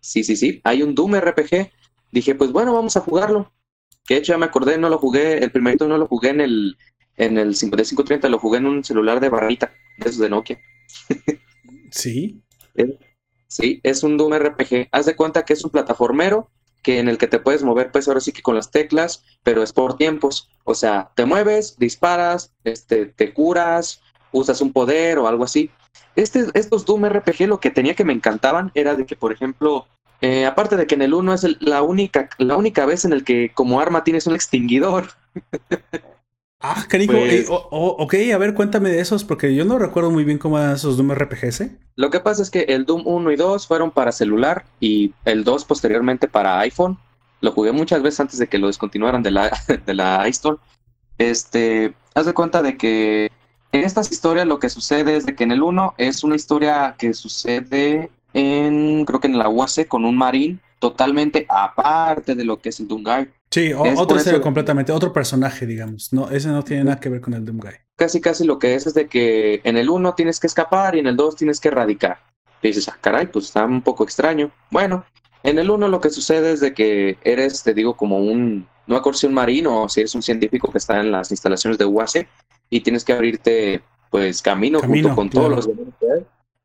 Sí, 0.00 0.24
sí, 0.24 0.36
sí. 0.36 0.60
Hay 0.64 0.82
un 0.82 0.94
Doom 0.94 1.14
RPG. 1.16 1.70
Dije, 2.10 2.34
pues 2.34 2.50
bueno, 2.52 2.72
vamos 2.72 2.96
a 2.96 3.00
jugarlo. 3.00 3.52
Que 4.06 4.14
de 4.14 4.20
hecho 4.20 4.32
ya 4.32 4.38
me 4.38 4.46
acordé, 4.46 4.76
no 4.76 4.88
lo 4.88 4.98
jugué, 4.98 5.38
el 5.38 5.50
primerito 5.50 5.88
no 5.88 5.96
lo 5.96 6.06
jugué 6.06 6.30
en 6.30 6.40
el, 6.40 6.76
en 7.16 7.38
el 7.38 7.54
5530, 7.54 8.28
lo 8.28 8.38
jugué 8.38 8.58
en 8.58 8.66
un 8.66 8.84
celular 8.84 9.20
de 9.20 9.28
barrita, 9.28 9.72
de 9.98 10.08
esos 10.08 10.20
de 10.20 10.30
Nokia. 10.30 10.60
sí. 11.90 12.42
Sí, 13.46 13.80
es 13.84 14.02
un 14.02 14.16
Doom 14.16 14.34
RPG. 14.34 14.88
Haz 14.90 15.06
de 15.06 15.14
cuenta 15.14 15.44
que 15.44 15.52
es 15.52 15.64
un 15.64 15.70
plataformero 15.70 16.50
que 16.82 16.98
en 16.98 17.08
el 17.08 17.18
que 17.18 17.28
te 17.28 17.38
puedes 17.38 17.62
mover, 17.62 17.90
pues 17.90 18.08
ahora 18.08 18.20
sí 18.20 18.30
que 18.32 18.42
con 18.42 18.56
las 18.56 18.70
teclas, 18.70 19.24
pero 19.42 19.62
es 19.62 19.72
por 19.72 19.96
tiempos. 19.96 20.50
O 20.64 20.74
sea, 20.74 21.10
te 21.14 21.24
mueves, 21.24 21.76
disparas, 21.78 22.52
este, 22.64 23.06
te 23.06 23.32
curas, 23.32 24.02
usas 24.32 24.60
un 24.60 24.72
poder 24.72 25.18
o 25.18 25.26
algo 25.26 25.44
así. 25.44 25.70
Este, 26.14 26.46
estos 26.54 26.84
Doom 26.84 27.06
RPG 27.06 27.46
lo 27.46 27.60
que 27.60 27.70
tenía 27.70 27.94
que 27.94 28.04
me 28.04 28.12
encantaban 28.12 28.70
era 28.74 28.94
de 28.96 29.06
que, 29.06 29.16
por 29.16 29.32
ejemplo, 29.32 29.86
eh, 30.20 30.46
aparte 30.46 30.76
de 30.76 30.86
que 30.86 30.94
en 30.94 31.02
el 31.02 31.14
1 31.14 31.34
es 31.34 31.62
la, 31.62 31.82
única, 31.82 32.28
la 32.38 32.56
única 32.56 32.84
vez 32.86 33.04
en 33.04 33.12
el 33.12 33.24
que 33.24 33.52
como 33.54 33.80
arma 33.80 34.04
tienes 34.04 34.26
un 34.26 34.34
extinguidor. 34.34 35.08
Ah, 36.66 36.82
cariño, 36.88 37.12
pues 37.12 37.46
ok, 37.50 38.14
a 38.32 38.38
ver, 38.38 38.54
cuéntame 38.54 38.88
de 38.88 38.98
esos, 38.98 39.22
porque 39.22 39.54
yo 39.54 39.66
no 39.66 39.78
recuerdo 39.78 40.10
muy 40.10 40.24
bien 40.24 40.38
cómo 40.38 40.58
eran 40.58 40.72
esos 40.72 40.96
Doom 40.96 41.12
RPGs. 41.12 41.60
¿eh? 41.60 41.76
Lo 41.94 42.08
que 42.08 42.20
pasa 42.20 42.40
es 42.40 42.50
que 42.50 42.60
el 42.60 42.86
Doom 42.86 43.02
1 43.06 43.32
y 43.32 43.36
2 43.36 43.66
fueron 43.66 43.90
para 43.90 44.12
celular 44.12 44.64
y 44.80 45.12
el 45.26 45.44
2 45.44 45.66
posteriormente 45.66 46.26
para 46.26 46.58
iPhone. 46.60 46.96
Lo 47.42 47.52
jugué 47.52 47.72
muchas 47.72 48.00
veces 48.00 48.20
antes 48.20 48.38
de 48.38 48.46
que 48.46 48.56
lo 48.56 48.68
descontinuaran 48.68 49.22
de 49.22 49.30
la, 49.30 49.50
de 49.86 49.92
la 49.92 50.26
iStore. 50.26 50.56
Este, 51.18 51.92
haz 52.14 52.24
de 52.24 52.32
cuenta 52.32 52.62
de 52.62 52.78
que 52.78 53.30
en 53.72 53.84
estas 53.84 54.10
historias 54.10 54.46
lo 54.46 54.58
que 54.58 54.70
sucede 54.70 55.16
es 55.16 55.26
de 55.26 55.34
que 55.34 55.44
en 55.44 55.52
el 55.52 55.62
1 55.62 55.96
es 55.98 56.24
una 56.24 56.34
historia 56.34 56.94
que 56.96 57.12
sucede 57.12 58.10
en, 58.32 59.04
creo 59.04 59.20
que 59.20 59.28
en 59.28 59.36
la 59.36 59.50
UAC 59.50 59.86
con 59.86 60.06
un 60.06 60.16
marín 60.16 60.62
totalmente 60.78 61.44
aparte 61.46 62.34
de 62.34 62.44
lo 62.46 62.58
que 62.58 62.70
es 62.70 62.80
el 62.80 62.88
Doomguy. 62.88 63.28
Sí, 63.54 63.72
otro 63.72 64.40
completamente, 64.42 64.90
otro 64.90 65.12
personaje, 65.12 65.64
digamos. 65.64 66.12
No, 66.12 66.28
ese 66.28 66.48
no 66.48 66.64
tiene 66.64 66.82
nada 66.82 66.98
que 66.98 67.08
ver 67.08 67.20
con 67.20 67.34
el 67.34 67.44
Doomguy. 67.44 67.70
Casi, 67.94 68.20
casi 68.20 68.42
lo 68.42 68.58
que 68.58 68.74
es 68.74 68.88
es 68.88 68.94
de 68.94 69.06
que 69.06 69.60
en 69.62 69.76
el 69.76 69.90
1 69.90 70.16
tienes 70.16 70.40
que 70.40 70.48
escapar 70.48 70.96
y 70.96 70.98
en 70.98 71.06
el 71.06 71.14
2 71.14 71.36
tienes 71.36 71.60
que 71.60 71.68
erradicar. 71.68 72.18
Y 72.60 72.66
dices, 72.66 72.88
ah, 72.88 72.98
caray, 73.00 73.28
pues 73.28 73.44
está 73.44 73.64
un 73.64 73.80
poco 73.80 74.02
extraño. 74.02 74.50
Bueno, 74.72 75.04
en 75.44 75.60
el 75.60 75.70
1 75.70 75.86
lo 75.86 76.00
que 76.00 76.10
sucede 76.10 76.50
es 76.50 76.58
de 76.58 76.74
que 76.74 77.16
eres, 77.22 77.62
te 77.62 77.74
digo, 77.74 77.96
como 77.96 78.18
un, 78.18 78.66
no 78.88 78.96
acuerdo 78.96 79.20
si 79.20 79.28
un 79.28 79.34
marino 79.34 79.84
o 79.84 79.88
si 79.88 80.00
eres 80.00 80.16
un 80.16 80.22
científico 80.24 80.72
que 80.72 80.78
está 80.78 80.98
en 80.98 81.12
las 81.12 81.30
instalaciones 81.30 81.78
de 81.78 81.84
UAC 81.84 82.26
y 82.70 82.80
tienes 82.80 83.04
que 83.04 83.12
abrirte, 83.12 83.82
pues, 84.10 84.42
camino, 84.42 84.80
junto 84.80 85.14
con 85.14 85.30
todos 85.30 85.50
los 85.50 85.70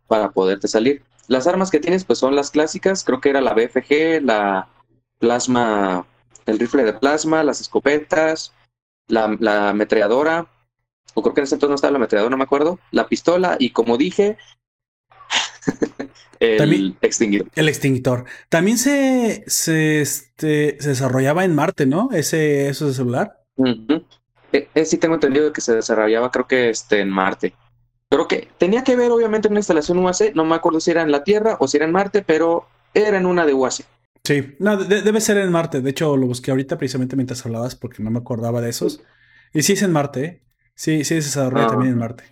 para 0.07 0.31
poderte 0.31 0.67
salir. 0.67 1.03
Las 1.27 1.45
armas 1.45 1.69
que 1.69 1.79
tienes, 1.79 2.03
pues 2.03 2.17
son 2.17 2.35
las 2.35 2.49
clásicas, 2.49 3.03
creo 3.03 3.21
que 3.21 3.29
era 3.29 3.41
la 3.41 3.53
BFG, 3.53 4.23
la 4.23 4.69
plasma, 5.19 6.07
el 6.49 6.59
rifle 6.59 6.83
de 6.83 6.93
plasma, 6.93 7.43
las 7.43 7.61
escopetas, 7.61 8.53
la, 9.07 9.35
la 9.39 9.69
ametralladora, 9.69 10.47
o 11.13 11.21
creo 11.21 11.33
que 11.33 11.41
en 11.41 11.45
ese 11.45 11.55
entonces 11.55 11.71
no 11.71 11.75
estaba 11.75 11.91
la 11.91 11.97
ametralladora, 11.97 12.31
no 12.31 12.37
me 12.37 12.43
acuerdo, 12.43 12.79
la 12.91 13.07
pistola, 13.07 13.55
y 13.59 13.71
como 13.71 13.97
dije, 13.97 14.37
el 16.39 16.97
extinguidor. 17.01 17.47
El 17.55 17.69
extinguidor. 17.69 18.25
También 18.49 18.77
se, 18.77 19.43
se, 19.47 20.01
este, 20.01 20.77
se 20.79 20.89
desarrollaba 20.89 21.43
en 21.45 21.55
Marte, 21.55 21.85
¿no? 21.85 22.09
Ese, 22.11 22.69
eso 22.69 22.87
de 22.87 22.93
celular. 22.93 23.43
E, 24.51 24.67
e, 24.73 24.85
sí 24.85 24.97
tengo 24.97 25.15
entendido 25.15 25.53
que 25.53 25.61
se 25.61 25.75
desarrollaba, 25.75 26.31
creo 26.31 26.47
que 26.47 26.69
este, 26.69 27.01
en 27.01 27.09
Marte. 27.09 27.53
Creo 28.09 28.27
que 28.27 28.47
tenía 28.57 28.83
que 28.83 28.95
ver, 28.95 29.11
obviamente, 29.11 29.47
en 29.47 29.53
una 29.53 29.59
instalación 29.59 29.99
UAC. 29.99 30.33
No 30.33 30.45
me 30.45 30.55
acuerdo 30.55 30.79
si 30.79 30.91
era 30.91 31.03
en 31.03 31.11
la 31.11 31.23
Tierra 31.23 31.57
o 31.59 31.67
si 31.67 31.77
era 31.77 31.85
en 31.85 31.91
Marte, 31.91 32.23
pero 32.23 32.67
era 32.93 33.17
en 33.17 33.25
una 33.25 33.45
de 33.45 33.53
UAC. 33.53 33.85
Sí, 34.29 34.55
no, 34.59 34.77
debe 34.77 35.21
ser 35.21 35.39
en 35.39 35.51
Marte. 35.51 35.81
De 35.81 35.89
hecho, 35.89 36.15
lo 36.15 36.27
busqué 36.27 36.51
ahorita 36.51 36.77
precisamente 36.77 37.15
mientras 37.15 37.43
hablabas 37.47 37.75
porque 37.75 38.03
no 38.03 38.11
me 38.11 38.19
acordaba 38.19 38.61
de 38.61 38.69
esos. 38.69 39.01
Y 39.55 39.63
sí 39.63 39.73
es 39.73 39.81
en 39.81 39.91
Marte, 39.91 40.23
¿eh? 40.23 40.43
Sí, 40.75 40.97
sí 40.97 41.05
se 41.05 41.15
desarrolla 41.15 41.65
ah. 41.65 41.69
también 41.69 41.93
en 41.93 41.97
Marte. 41.97 42.25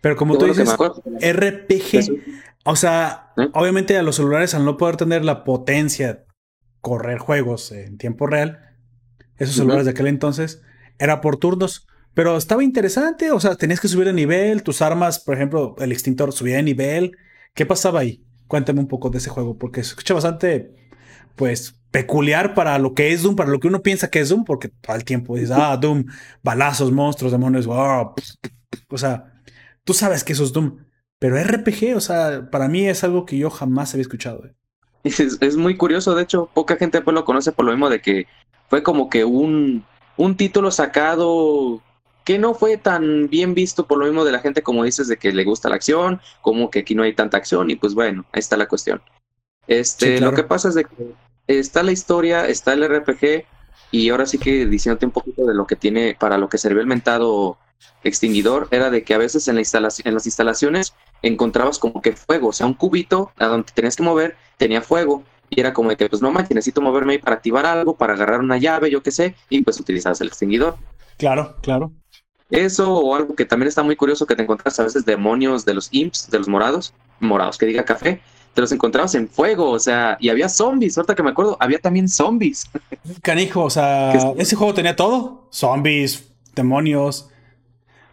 Pero 0.00 0.16
como 0.16 0.36
tú 0.36 0.46
dices, 0.46 0.74
RPG, 0.74 2.24
o 2.64 2.74
sea, 2.74 3.32
¿Eh? 3.36 3.50
obviamente 3.52 3.96
a 3.96 4.02
los 4.02 4.16
celulares 4.16 4.54
al 4.54 4.64
no 4.64 4.76
poder 4.76 4.96
tener 4.96 5.24
la 5.24 5.44
potencia 5.44 6.24
correr 6.80 7.18
juegos 7.18 7.70
en 7.70 7.98
tiempo 7.98 8.26
real, 8.26 8.74
esos 9.36 9.54
celulares 9.54 9.84
de 9.84 9.92
aquel 9.92 10.08
entonces, 10.08 10.60
era 10.98 11.20
por 11.20 11.36
turnos. 11.36 11.86
Pero 12.14 12.36
estaba 12.36 12.64
interesante, 12.64 13.30
o 13.30 13.38
sea, 13.38 13.54
tenías 13.54 13.78
que 13.78 13.86
subir 13.86 14.06
de 14.06 14.12
nivel, 14.12 14.64
tus 14.64 14.82
armas, 14.82 15.20
por 15.20 15.36
ejemplo, 15.36 15.76
el 15.78 15.92
extintor 15.92 16.32
subía 16.32 16.56
de 16.56 16.64
nivel. 16.64 17.12
¿Qué 17.54 17.64
pasaba 17.64 18.00
ahí? 18.00 18.26
Cuéntame 18.48 18.80
un 18.80 18.88
poco 18.88 19.08
de 19.08 19.18
ese 19.18 19.30
juego, 19.30 19.56
porque 19.56 19.84
se 19.84 19.90
escucha 19.90 20.14
bastante, 20.14 20.81
pues, 21.36 21.74
peculiar 21.90 22.54
para 22.54 22.78
lo 22.78 22.94
que 22.94 23.12
es 23.12 23.22
Doom, 23.22 23.36
para 23.36 23.50
lo 23.50 23.60
que 23.60 23.68
uno 23.68 23.82
piensa 23.82 24.10
que 24.10 24.20
es 24.20 24.30
Doom, 24.30 24.44
porque 24.44 24.68
todo 24.68 24.96
el 24.96 25.04
tiempo 25.04 25.36
dices, 25.36 25.52
ah, 25.52 25.76
Doom, 25.76 26.06
balazos, 26.42 26.90
monstruos, 26.90 27.32
demonios, 27.32 27.66
wow. 27.66 28.14
o 28.88 28.98
sea, 28.98 29.32
tú 29.84 29.92
sabes 29.94 30.24
que 30.24 30.32
eso 30.32 30.44
es 30.44 30.52
Doom, 30.52 30.78
pero 31.18 31.36
RPG, 31.42 31.94
o 31.94 32.00
sea, 32.00 32.50
para 32.50 32.66
mí 32.68 32.88
es 32.88 33.04
algo 33.04 33.26
que 33.26 33.38
yo 33.38 33.50
jamás 33.50 33.92
había 33.92 34.02
escuchado. 34.02 34.46
¿eh? 34.46 34.54
Es, 35.04 35.56
muy 35.56 35.76
curioso, 35.76 36.14
de 36.14 36.22
hecho, 36.22 36.48
poca 36.52 36.76
gente 36.76 37.00
pues 37.00 37.14
lo 37.14 37.24
conoce 37.24 37.52
por 37.52 37.64
lo 37.64 37.72
mismo 37.72 37.90
de 37.90 38.00
que 38.00 38.26
fue 38.68 38.82
como 38.82 39.10
que 39.10 39.24
un, 39.24 39.84
un 40.16 40.36
título 40.36 40.70
sacado 40.70 41.82
que 42.24 42.38
no 42.38 42.54
fue 42.54 42.76
tan 42.76 43.28
bien 43.28 43.52
visto 43.52 43.86
por 43.86 43.98
lo 43.98 44.06
mismo 44.06 44.24
de 44.24 44.32
la 44.32 44.38
gente 44.38 44.62
como 44.62 44.84
dices 44.84 45.08
de 45.08 45.16
que 45.16 45.32
le 45.32 45.44
gusta 45.44 45.68
la 45.68 45.74
acción, 45.74 46.20
como 46.40 46.70
que 46.70 46.80
aquí 46.80 46.94
no 46.94 47.02
hay 47.02 47.14
tanta 47.14 47.36
acción 47.36 47.70
y 47.70 47.76
pues 47.76 47.94
bueno, 47.94 48.24
ahí 48.32 48.38
está 48.38 48.56
la 48.56 48.68
cuestión. 48.68 49.02
Este, 49.66 50.20
lo 50.20 50.34
que 50.34 50.42
pasa 50.42 50.68
es 50.68 50.74
de 50.74 50.84
que 50.84 51.14
está 51.46 51.82
la 51.82 51.92
historia, 51.92 52.46
está 52.46 52.72
el 52.72 52.88
RPG 52.88 53.44
y 53.90 54.08
ahora 54.08 54.26
sí 54.26 54.38
que 54.38 54.66
diciéndote 54.66 55.06
un 55.06 55.12
poquito 55.12 55.46
de 55.46 55.54
lo 55.54 55.66
que 55.66 55.76
tiene 55.76 56.16
para 56.18 56.38
lo 56.38 56.48
que 56.48 56.58
sirvió 56.58 56.80
el 56.80 56.86
mentado 56.86 57.58
extinguidor 58.04 58.68
era 58.70 58.90
de 58.90 59.04
que 59.04 59.14
a 59.14 59.18
veces 59.18 59.46
en, 59.48 59.56
la 59.56 59.60
instalación, 59.60 60.08
en 60.08 60.14
las 60.14 60.26
instalaciones 60.26 60.94
encontrabas 61.22 61.78
como 61.78 62.00
que 62.00 62.12
fuego, 62.12 62.48
o 62.48 62.52
sea, 62.52 62.66
un 62.66 62.74
cubito 62.74 63.30
a 63.38 63.46
donde 63.46 63.70
tenías 63.72 63.96
que 63.96 64.02
mover 64.02 64.36
tenía 64.56 64.82
fuego 64.82 65.24
y 65.50 65.60
era 65.60 65.72
como 65.72 65.90
de 65.90 65.96
que 65.96 66.08
pues 66.08 66.22
no 66.22 66.30
manches, 66.30 66.54
necesito 66.54 66.80
moverme 66.80 67.14
ahí 67.14 67.18
para 67.18 67.36
activar 67.36 67.66
algo, 67.66 67.94
para 67.94 68.14
agarrar 68.14 68.40
una 68.40 68.56
llave, 68.56 68.90
yo 68.90 69.02
qué 69.02 69.10
sé, 69.10 69.34
y 69.50 69.62
pues 69.62 69.78
utilizabas 69.78 70.20
el 70.22 70.28
extinguidor. 70.28 70.76
Claro, 71.18 71.56
claro. 71.60 71.92
Eso 72.50 72.94
o 72.94 73.14
algo 73.14 73.34
que 73.34 73.44
también 73.44 73.68
está 73.68 73.82
muy 73.82 73.94
curioso 73.94 74.24
que 74.24 74.34
te 74.34 74.42
encuentras 74.42 74.80
a 74.80 74.84
veces 74.84 75.04
demonios 75.04 75.66
de 75.66 75.74
los 75.74 75.88
imps, 75.92 76.30
de 76.30 76.38
los 76.38 76.48
morados, 76.48 76.94
morados 77.20 77.58
que 77.58 77.66
diga 77.66 77.84
café, 77.84 78.22
te 78.54 78.60
los 78.60 78.72
encontrabas 78.72 79.14
en 79.14 79.28
fuego, 79.28 79.70
o 79.70 79.78
sea, 79.78 80.16
y 80.20 80.28
había 80.28 80.48
zombies, 80.48 80.96
ahorita 80.96 81.14
que 81.14 81.22
me 81.22 81.30
acuerdo, 81.30 81.56
había 81.60 81.78
también 81.78 82.08
zombies. 82.08 82.68
Canijo, 83.22 83.64
o 83.64 83.70
sea, 83.70 84.12
ese 84.36 84.56
juego 84.56 84.74
tenía 84.74 84.96
todo, 84.96 85.48
zombies, 85.50 86.32
demonios. 86.54 87.28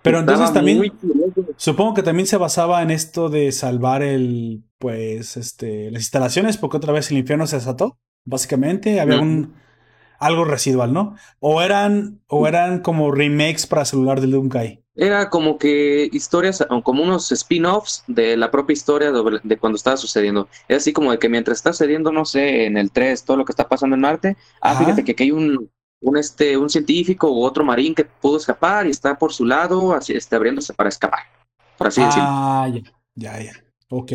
Pero 0.01 0.19
entonces 0.19 0.53
también 0.53 0.93
supongo 1.57 1.93
que 1.93 2.03
también 2.03 2.25
se 2.25 2.37
basaba 2.37 2.81
en 2.81 2.89
esto 2.89 3.29
de 3.29 3.51
salvar 3.51 4.01
el 4.01 4.63
pues 4.77 5.35
este 5.35 5.91
las 5.91 6.03
instalaciones 6.03 6.55
porque 6.55 6.77
otra 6.77 6.93
vez 6.93 7.11
el 7.11 7.17
infierno 7.17 7.45
se 7.47 7.57
desató, 7.57 7.99
básicamente, 8.23 9.01
había 9.01 9.19
un 9.19 9.55
algo 10.19 10.43
residual, 10.43 10.93
¿no? 10.93 11.15
O 11.39 11.61
eran, 11.61 12.21
o 12.27 12.47
eran 12.47 12.81
como 12.81 13.11
remakes 13.11 13.65
para 13.65 13.85
celular 13.85 14.21
de 14.21 14.27
Doomguy. 14.27 14.83
Era 15.01 15.29
como 15.29 15.57
que 15.57 16.09
historias, 16.11 16.65
como 16.83 17.03
unos 17.03 17.31
spin-offs 17.31 18.03
de 18.07 18.35
la 18.35 18.51
propia 18.51 18.73
historia 18.73 19.13
de, 19.13 19.57
cuando 19.57 19.77
estaba 19.77 19.95
sucediendo. 19.95 20.49
Es 20.67 20.77
así 20.77 20.91
como 20.91 21.11
de 21.11 21.19
que 21.19 21.29
mientras 21.29 21.57
está 21.57 21.71
sucediendo, 21.71 22.11
no 22.11 22.25
sé, 22.25 22.65
en 22.65 22.75
el 22.75 22.91
3, 22.91 23.23
todo 23.23 23.37
lo 23.37 23.45
que 23.45 23.53
está 23.53 23.69
pasando 23.69 23.95
en 23.95 24.01
Marte, 24.01 24.35
ah, 24.59 24.75
fíjate 24.75 25.05
que 25.05 25.13
aquí 25.13 25.23
hay 25.23 25.31
un, 25.31 25.71
un, 26.01 26.17
este, 26.17 26.57
un 26.57 26.69
científico 26.69 27.31
u 27.31 27.43
otro 27.43 27.63
marín 27.63 27.95
que 27.95 28.03
pudo 28.03 28.35
escapar 28.35 28.87
y 28.87 28.89
está 28.89 29.17
por 29.17 29.31
su 29.31 29.45
lado, 29.45 29.93
así, 29.93 30.11
este, 30.11 30.35
abriéndose 30.35 30.73
para 30.73 30.89
escapar. 30.89 31.21
Por 31.77 31.87
así 31.87 32.01
decirlo. 32.01 32.27
Ah, 32.27 32.67
ya, 32.67 32.81
ya, 33.15 33.41
ya. 33.41 33.53
Ok. 33.87 34.11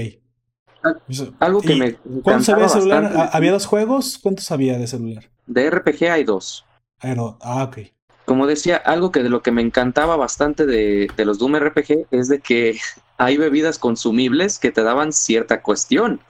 Algo 1.39 1.63
que 1.63 1.77
me. 1.77 1.95
¿Cuántos 2.23 2.51
había 2.51 2.65
de 2.65 2.69
celular? 2.69 3.31
¿Había 3.33 3.53
dos 3.53 3.65
juegos? 3.65 4.19
¿Cuántos 4.23 4.51
había 4.51 4.77
de 4.77 4.87
celular? 4.87 5.31
De 5.47 5.71
RPG 5.71 6.11
hay 6.11 6.25
dos. 6.25 6.67
Ah, 7.01 7.65
ok. 7.65 7.79
Como 8.25 8.47
decía, 8.47 8.77
algo 8.77 9.13
que 9.13 9.23
de 9.23 9.29
lo 9.29 9.43
que 9.43 9.51
me 9.51 9.63
encantaba 9.63 10.17
bastante 10.17 10.67
de, 10.67 11.09
de 11.17 11.25
los 11.25 11.39
Doom 11.39 11.57
RPG 11.57 12.07
es 12.11 12.29
de 12.29 12.41
que 12.41 12.79
hay 13.19 13.37
bebidas 13.37 13.79
consumibles 13.79 14.59
que 14.59 14.73
te 14.73 14.83
daban 14.83 15.13
cierta 15.13 15.63
cuestión. 15.63 16.21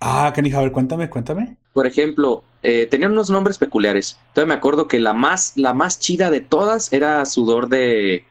Ah, 0.00 0.32
Kenny, 0.34 0.52
a 0.52 0.60
ver, 0.60 0.72
cuéntame, 0.72 1.08
cuéntame. 1.08 1.56
Por 1.72 1.86
ejemplo, 1.86 2.44
eh, 2.62 2.86
tenían 2.86 3.12
unos 3.12 3.30
nombres 3.30 3.58
peculiares. 3.58 4.18
Entonces 4.28 4.48
me 4.48 4.54
acuerdo 4.54 4.86
que 4.88 5.00
la 5.00 5.12
más, 5.12 5.52
la 5.56 5.74
más 5.74 5.98
chida 5.98 6.30
de 6.30 6.40
todas 6.40 6.92
era 6.92 7.24
sudor 7.26 7.68
de 7.68 8.24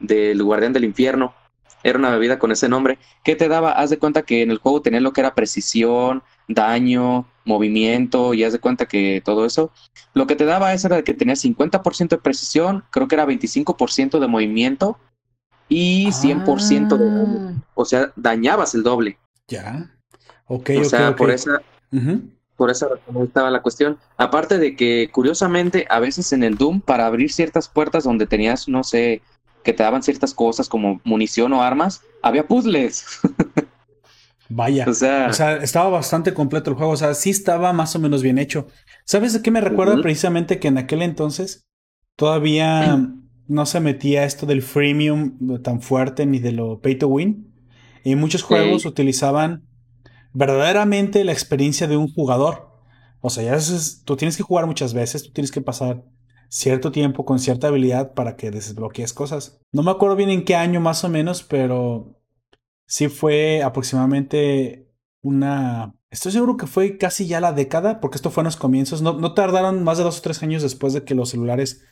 del 0.00 0.42
guardián 0.42 0.72
del 0.72 0.84
infierno. 0.84 1.34
Era 1.82 1.98
una 1.98 2.10
bebida 2.10 2.38
con 2.38 2.50
ese 2.50 2.68
nombre. 2.68 2.98
¿Qué 3.22 3.36
te 3.36 3.48
daba? 3.48 3.72
Haz 3.72 3.90
de 3.90 3.98
cuenta 3.98 4.22
que 4.22 4.42
en 4.42 4.50
el 4.50 4.58
juego 4.58 4.82
tenía 4.82 5.00
lo 5.00 5.12
que 5.12 5.20
era 5.20 5.34
precisión, 5.34 6.22
daño, 6.48 7.26
movimiento, 7.48 8.34
y 8.34 8.44
haz 8.44 8.52
de 8.52 8.60
cuenta 8.60 8.86
que 8.86 9.22
todo 9.24 9.44
eso. 9.44 9.72
Lo 10.14 10.26
que 10.26 10.36
te 10.36 10.44
daba 10.44 10.72
eso 10.74 10.86
era 10.86 11.02
que 11.02 11.14
tenía 11.14 11.34
50% 11.34 12.08
de 12.08 12.18
precisión, 12.18 12.84
creo 12.90 13.08
que 13.08 13.16
era 13.16 13.26
25% 13.26 14.20
de 14.20 14.28
movimiento 14.28 14.98
y 15.68 16.08
100% 16.08 16.96
de 16.96 17.10
daño. 17.10 17.48
Ah. 17.50 17.68
O 17.74 17.84
sea, 17.84 18.12
dañabas 18.14 18.74
el 18.74 18.82
doble. 18.82 19.18
Ya. 19.48 19.90
Ok, 20.46 20.70
o 20.80 20.84
sea, 20.84 21.16
por 21.16 21.30
esa, 21.30 21.60
por 22.56 22.70
esa 22.70 22.88
razón 22.88 23.24
estaba 23.24 23.50
la 23.50 23.62
cuestión. 23.62 23.98
Aparte 24.16 24.58
de 24.58 24.76
que, 24.76 25.10
curiosamente, 25.12 25.86
a 25.90 26.00
veces 26.00 26.32
en 26.32 26.42
el 26.42 26.56
Doom, 26.56 26.80
para 26.80 27.06
abrir 27.06 27.32
ciertas 27.32 27.68
puertas 27.68 28.04
donde 28.04 28.26
tenías, 28.26 28.68
no 28.68 28.84
sé, 28.84 29.22
que 29.62 29.72
te 29.72 29.82
daban 29.82 30.02
ciertas 30.02 30.32
cosas 30.32 30.68
como 30.68 31.00
munición 31.04 31.52
o 31.52 31.62
armas, 31.62 32.02
había 32.22 32.46
puzzles. 32.46 33.20
Vaya. 34.50 34.86
o 34.88 34.94
sea, 34.94 35.26
O 35.28 35.32
sea, 35.32 35.56
estaba 35.58 35.88
bastante 35.90 36.32
completo 36.34 36.70
el 36.70 36.76
juego. 36.76 36.92
O 36.92 36.96
sea, 36.96 37.14
sí 37.14 37.30
estaba 37.30 37.72
más 37.72 37.94
o 37.94 37.98
menos 37.98 38.22
bien 38.22 38.38
hecho. 38.38 38.66
¿Sabes 39.04 39.32
de 39.34 39.42
qué 39.42 39.50
me 39.50 39.60
recuerda? 39.60 40.00
Precisamente 40.02 40.58
que 40.58 40.68
en 40.68 40.78
aquel 40.78 41.02
entonces 41.02 41.66
todavía 42.16 42.98
no 43.46 43.66
se 43.66 43.80
metía 43.80 44.24
esto 44.24 44.46
del 44.46 44.62
freemium 44.62 45.60
tan 45.62 45.80
fuerte 45.82 46.26
ni 46.26 46.38
de 46.38 46.52
lo 46.52 46.80
pay 46.80 46.96
to 46.96 47.08
win. 47.08 47.52
Y 48.04 48.14
muchos 48.14 48.42
juegos 48.42 48.82
Sí. 48.82 48.88
utilizaban 48.88 49.64
verdaderamente 50.32 51.24
la 51.24 51.32
experiencia 51.32 51.86
de 51.86 51.96
un 51.96 52.12
jugador. 52.12 52.68
O 53.20 53.30
sea, 53.30 53.42
ya 53.44 53.54
es- 53.56 54.02
tú 54.04 54.16
tienes 54.16 54.36
que 54.36 54.42
jugar 54.42 54.66
muchas 54.66 54.94
veces, 54.94 55.24
tú 55.24 55.30
tienes 55.32 55.50
que 55.50 55.60
pasar 55.60 56.04
cierto 56.48 56.92
tiempo 56.92 57.24
con 57.24 57.38
cierta 57.38 57.66
habilidad 57.68 58.14
para 58.14 58.36
que 58.36 58.50
desbloquees 58.50 59.12
cosas. 59.12 59.60
No 59.72 59.82
me 59.82 59.90
acuerdo 59.90 60.16
bien 60.16 60.30
en 60.30 60.44
qué 60.44 60.54
año 60.54 60.80
más 60.80 61.04
o 61.04 61.08
menos, 61.08 61.42
pero 61.42 62.17
sí 62.88 63.08
fue 63.08 63.62
aproximadamente 63.62 64.90
una... 65.22 65.94
Estoy 66.10 66.32
seguro 66.32 66.56
que 66.56 66.66
fue 66.66 66.96
casi 66.96 67.26
ya 67.26 67.38
la 67.38 67.52
década, 67.52 68.00
porque 68.00 68.16
esto 68.16 68.30
fue 68.30 68.40
en 68.40 68.46
los 68.46 68.56
comienzos. 68.56 69.02
No, 69.02 69.12
no 69.12 69.34
tardaron 69.34 69.84
más 69.84 69.98
de 69.98 70.04
dos 70.04 70.18
o 70.18 70.22
tres 70.22 70.42
años 70.42 70.62
después 70.62 70.94
de 70.94 71.04
que 71.04 71.14
los 71.14 71.28
celulares 71.28 71.84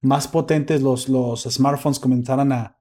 más 0.00 0.26
potentes, 0.26 0.80
los, 0.80 1.08
los 1.10 1.42
smartphones 1.42 1.98
comenzaran 1.98 2.50
a, 2.52 2.80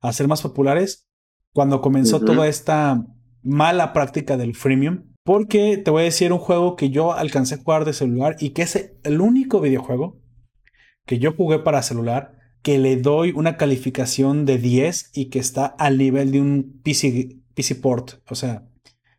a 0.00 0.12
ser 0.12 0.28
más 0.28 0.42
populares, 0.42 1.08
cuando 1.52 1.80
comenzó 1.80 2.20
toda 2.20 2.46
esta 2.46 3.04
mala 3.42 3.92
práctica 3.92 4.36
del 4.36 4.54
freemium. 4.54 5.12
Porque 5.24 5.76
te 5.76 5.90
voy 5.90 6.02
a 6.02 6.04
decir 6.04 6.32
un 6.32 6.38
juego 6.38 6.76
que 6.76 6.90
yo 6.90 7.12
alcancé 7.12 7.56
a 7.56 7.58
jugar 7.58 7.84
de 7.84 7.92
celular 7.92 8.36
y 8.38 8.50
que 8.50 8.62
es 8.62 8.94
el 9.02 9.20
único 9.20 9.60
videojuego 9.60 10.20
que 11.04 11.18
yo 11.18 11.32
jugué 11.32 11.58
para 11.58 11.82
celular 11.82 12.41
que 12.62 12.78
le 12.78 12.96
doy 12.96 13.32
una 13.34 13.56
calificación 13.56 14.44
de 14.46 14.58
10 14.58 15.10
y 15.14 15.26
que 15.30 15.38
está 15.38 15.66
al 15.66 15.98
nivel 15.98 16.32
de 16.32 16.40
un 16.40 16.80
PC, 16.82 17.38
PC 17.54 17.74
port. 17.76 18.12
O 18.30 18.34
sea, 18.34 18.68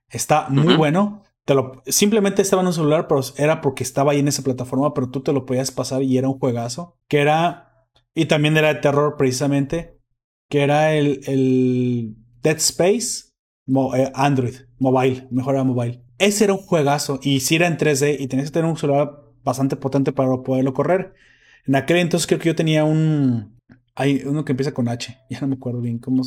está 0.09 0.49
muy 0.49 0.75
bueno. 0.77 1.23
Te 1.45 1.55
lo, 1.55 1.81
simplemente 1.87 2.41
estaba 2.41 2.61
en 2.61 2.67
un 2.69 2.73
celular, 2.73 3.07
pero 3.07 3.21
era 3.37 3.59
porque 3.61 3.83
estaba 3.83 4.13
ahí 4.13 4.19
en 4.19 4.29
esa 4.29 4.43
plataforma, 4.43 4.93
pero 4.93 5.09
tú 5.09 5.21
te 5.21 5.33
lo 5.33 5.45
podías 5.45 5.71
pasar 5.71 6.01
y 6.03 6.17
era 6.17 6.29
un 6.29 6.39
juegazo. 6.39 6.97
Que 7.09 7.19
era, 7.19 7.87
y 8.15 8.25
también 8.27 8.55
era 8.55 8.73
de 8.73 8.79
terror 8.79 9.15
precisamente, 9.17 9.99
que 10.49 10.61
era 10.63 10.93
el, 10.93 11.19
el 11.27 12.15
Dead 12.41 12.57
Space 12.57 13.31
mo- 13.65 13.93
eh, 13.95 14.11
Android, 14.15 14.55
mobile, 14.79 15.27
mejor 15.31 15.55
era 15.55 15.63
mobile. 15.65 16.03
Ese 16.17 16.45
era 16.45 16.53
un 16.53 16.59
juegazo 16.59 17.19
y 17.21 17.41
si 17.41 17.55
era 17.55 17.67
en 17.67 17.77
3D 17.77 18.15
y 18.17 18.27
tenías 18.27 18.49
que 18.49 18.53
tener 18.53 18.69
un 18.69 18.77
celular 18.77 19.19
bastante 19.43 19.75
potente 19.75 20.13
para 20.13 20.41
poderlo 20.43 20.73
correr. 20.73 21.13
En 21.65 21.76
aquel 21.76 21.98
entonces 21.98 22.27
creo 22.27 22.40
que 22.40 22.48
yo 22.49 22.56
tenía 22.56 22.84
un... 22.84 23.57
Hay 23.95 24.23
uno 24.26 24.44
que 24.44 24.53
empieza 24.53 24.73
con 24.73 24.88
H, 24.88 25.18
ya 25.30 25.41
no 25.41 25.48
me 25.48 25.56
acuerdo 25.56 25.81
bien 25.81 25.99
cómo... 25.99 26.23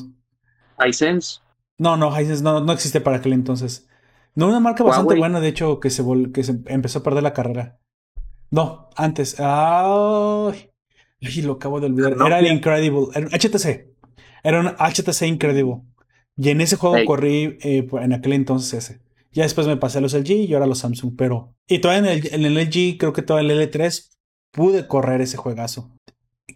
iSense. 0.86 1.40
No, 1.78 1.96
no, 1.96 2.08
Hisense 2.18 2.42
no, 2.42 2.60
no 2.60 2.72
existe 2.72 3.00
para 3.00 3.18
aquel 3.18 3.32
entonces. 3.34 3.88
No, 4.34 4.48
una 4.48 4.60
marca 4.60 4.82
bastante 4.84 5.08
Huawei. 5.14 5.18
buena, 5.20 5.40
de 5.40 5.48
hecho, 5.48 5.80
que 5.80 5.90
se, 5.90 6.02
vol- 6.02 6.32
que 6.32 6.42
se 6.42 6.60
empezó 6.66 7.00
a 7.00 7.02
perder 7.02 7.22
la 7.22 7.32
carrera. 7.32 7.78
No, 8.50 8.88
antes. 8.96 9.36
Ay, 9.38 10.70
ay, 11.22 11.42
lo 11.42 11.54
acabo 11.54 11.80
de 11.80 11.86
olvidar. 11.86 12.12
Era 12.12 12.38
el. 12.38 12.46
Incredible. 12.46 13.06
Era 13.14 13.26
un 13.26 13.32
HTC. 13.32 13.88
Era 14.42 14.60
un 14.60 14.66
HTC 14.68 15.22
Incredible. 15.22 15.82
Y 16.36 16.50
en 16.50 16.60
ese 16.60 16.76
juego 16.76 16.96
corrí 17.06 17.58
eh, 17.62 17.82
pues, 17.82 18.04
en 18.04 18.12
aquel 18.12 18.34
entonces 18.34 18.72
ese. 18.74 19.00
Ya 19.32 19.42
después 19.42 19.66
me 19.66 19.76
pasé 19.76 19.98
a 19.98 20.00
los 20.02 20.14
LG 20.14 20.30
y 20.30 20.52
ahora 20.54 20.66
a 20.66 20.68
los 20.68 20.78
Samsung. 20.78 21.14
Pero. 21.16 21.54
Y 21.66 21.78
todavía 21.80 22.10
en 22.12 22.18
el, 22.18 22.34
en 22.34 22.44
el 22.44 22.54
LG, 22.68 22.98
creo 22.98 23.12
que 23.12 23.22
todavía 23.22 23.52
el 23.52 23.70
L3 23.70 24.08
pude 24.52 24.86
correr 24.88 25.20
ese 25.20 25.36
juegazo. 25.36 25.90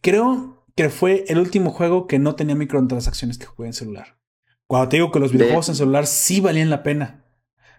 Creo 0.02 0.64
que 0.76 0.88
fue 0.88 1.24
el 1.28 1.38
último 1.38 1.70
juego 1.70 2.06
que 2.06 2.18
no 2.18 2.34
tenía 2.34 2.54
microtransacciones 2.54 3.38
que 3.38 3.46
jugué 3.46 3.68
en 3.68 3.74
celular. 3.74 4.16
Cuando 4.66 4.88
te 4.88 4.96
digo 4.96 5.10
que 5.10 5.18
los 5.20 5.30
De- 5.32 5.36
videojuegos 5.38 5.68
en 5.68 5.74
celular 5.74 6.06
sí 6.06 6.40
valían 6.40 6.70
la 6.70 6.82
pena. 6.82 7.24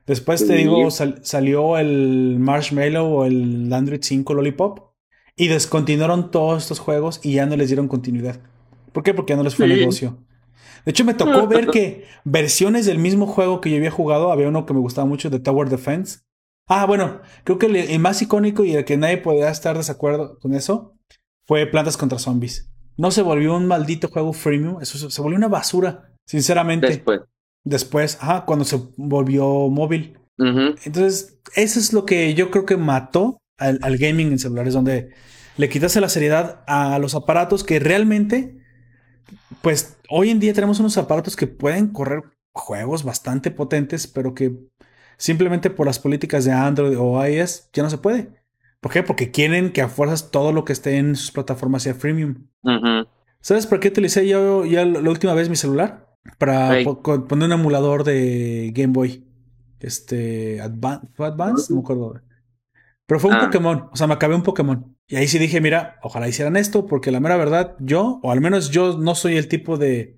Después 0.06 0.46
te 0.46 0.54
digo, 0.56 0.90
sal- 0.92 1.20
salió 1.24 1.78
el 1.78 2.38
Marshmallow 2.40 3.06
o 3.08 3.26
el 3.26 3.72
Android 3.72 4.02
5 4.04 4.34
Lollipop 4.34 4.92
y 5.36 5.48
descontinuaron 5.48 6.32
todos 6.32 6.64
estos 6.64 6.80
juegos 6.80 7.20
y 7.24 7.34
ya 7.34 7.46
no 7.46 7.56
les 7.56 7.68
dieron 7.70 7.88
continuidad. 7.88 8.40
¿Por 8.92 9.04
qué? 9.04 9.14
Porque 9.14 9.32
ya 9.34 9.38
no 9.38 9.44
les 9.44 9.56
fue 9.56 9.68
Sí. 9.68 9.74
negocio. 9.74 10.18
De 10.84 10.92
hecho, 10.92 11.06
me 11.06 11.14
tocó 11.14 11.48
ver 11.48 11.68
que 11.72 12.06
versiones 12.26 12.86
del 12.88 12.98
mismo 12.98 13.26
juego 13.28 13.62
que 13.62 13.70
yo 13.70 13.78
había 13.78 13.92
jugado, 13.92 14.32
había 14.32 14.48
uno 14.50 14.66
que 14.66 14.74
me 14.74 14.80
gustaba 14.80 15.08
mucho, 15.08 15.30
de 15.30 15.40
Tower 15.40 15.70
Defense. 15.70 16.20
Ah, 16.68 16.86
bueno, 16.86 17.22
creo 17.44 17.58
que 17.58 17.66
el, 17.66 17.76
el 17.76 18.00
más 18.00 18.22
icónico 18.22 18.64
y 18.64 18.76
el 18.76 18.86
que 18.86 18.98
nadie 18.98 19.18
podía 19.18 19.50
estar 19.50 19.78
desacuerdo 19.78 20.40
con 20.40 20.54
eso 20.54 20.98
fue 21.46 21.66
Plantas 21.66 21.98
contra 21.98 22.20
Zombies. 22.20 22.72
No 22.98 23.12
se 23.12 23.22
volvió 23.22 23.56
un 23.56 23.68
maldito 23.68 24.08
juego 24.08 24.34
freemium, 24.34 24.82
eso 24.82 24.98
se, 24.98 25.10
se 25.10 25.22
volvió 25.22 25.38
una 25.38 25.48
basura, 25.48 26.14
sinceramente. 26.26 26.88
Después. 26.88 27.22
Después, 27.64 28.18
ajá, 28.22 28.46
cuando 28.46 28.66
se 28.66 28.80
volvió 28.98 29.46
móvil. 29.70 30.18
Entonces, 30.38 31.40
eso 31.56 31.80
es 31.80 31.94
lo 31.94 32.04
que 32.06 32.34
yo 32.34 32.50
creo 32.50 32.66
que 32.66 32.76
mató 32.76 33.38
al, 33.60 33.78
al 33.84 33.98
gaming 33.98 34.32
en 34.32 34.40
celulares, 34.40 34.74
donde 34.74 35.12
le 35.58 35.70
quitaste 35.70 36.02
la 36.02 36.10
seriedad 36.10 36.64
a 36.66 36.98
los 36.98 37.14
aparatos 37.14 37.64
que 37.64 37.80
realmente, 37.80 38.58
pues 39.62 39.98
hoy 40.10 40.32
en 40.32 40.40
día 40.40 40.54
tenemos 40.54 40.80
unos 40.80 40.98
aparatos 40.98 41.36
que 41.36 41.46
pueden 41.46 41.90
correr 41.90 42.24
juegos 42.54 43.04
bastante 43.04 43.52
potentes, 43.52 44.08
pero 44.08 44.34
que 44.34 44.58
simplemente 45.22 45.70
por 45.70 45.86
las 45.86 46.00
políticas 46.00 46.46
de 46.46 46.52
Android 46.52 46.98
o 47.00 47.24
iOS 47.26 47.70
ya 47.74 47.84
no 47.84 47.90
se 47.92 48.00
puede. 48.00 48.30
¿Por 48.80 48.92
qué? 48.92 49.04
Porque 49.04 49.30
quieren 49.30 49.72
que 49.72 49.82
a 49.84 49.88
fuerzas 49.88 50.32
todo 50.32 50.52
lo 50.52 50.66
que 50.66 50.74
esté 50.74 50.98
en 50.98 51.16
sus 51.16 51.32
plataformas 51.32 51.84
sea 51.84 51.94
freemium. 51.94 52.48
¿Sabes 53.40 53.68
por 53.68 53.80
qué 53.80 53.90
utilicé 53.90 54.28
yo 54.28 54.66
ya 54.66 54.84
la 54.86 55.10
última 55.10 55.34
vez 55.36 55.50
mi 55.50 55.56
celular? 55.56 56.08
Para 56.40 56.70
po- 56.84 57.02
poner 57.28 57.46
un 57.48 57.54
emulador 57.54 58.04
de 58.04 58.72
Game 58.74 58.94
Boy. 58.94 59.24
Este. 59.80 60.60
Advan 60.62 61.10
¿Fue 61.14 61.28
Advance? 61.28 61.68
No 61.74 61.78
me 61.78 61.82
acuerdo. 61.84 62.22
Pero 63.06 63.20
fue 63.20 63.30
un 63.32 63.38
Ah. 63.38 63.42
Pokémon. 63.46 63.90
O 63.92 63.96
sea, 63.96 64.08
me 64.08 64.14
acabé 64.14 64.36
un 64.36 64.44
Pokémon. 64.44 64.96
Y 65.08 65.16
ahí 65.18 65.28
sí 65.28 65.38
dije, 65.40 65.60
mira, 65.62 66.00
ojalá 66.04 66.28
hicieran 66.28 66.56
esto, 66.58 66.86
porque 66.86 67.12
la 67.12 67.20
mera 67.20 67.38
verdad, 67.38 67.76
yo, 67.80 68.20
o 68.24 68.32
al 68.32 68.42
menos 68.42 68.70
yo, 68.72 68.98
no 68.98 69.14
soy 69.16 69.38
el 69.38 69.48
tipo 69.48 69.78
de, 69.78 70.18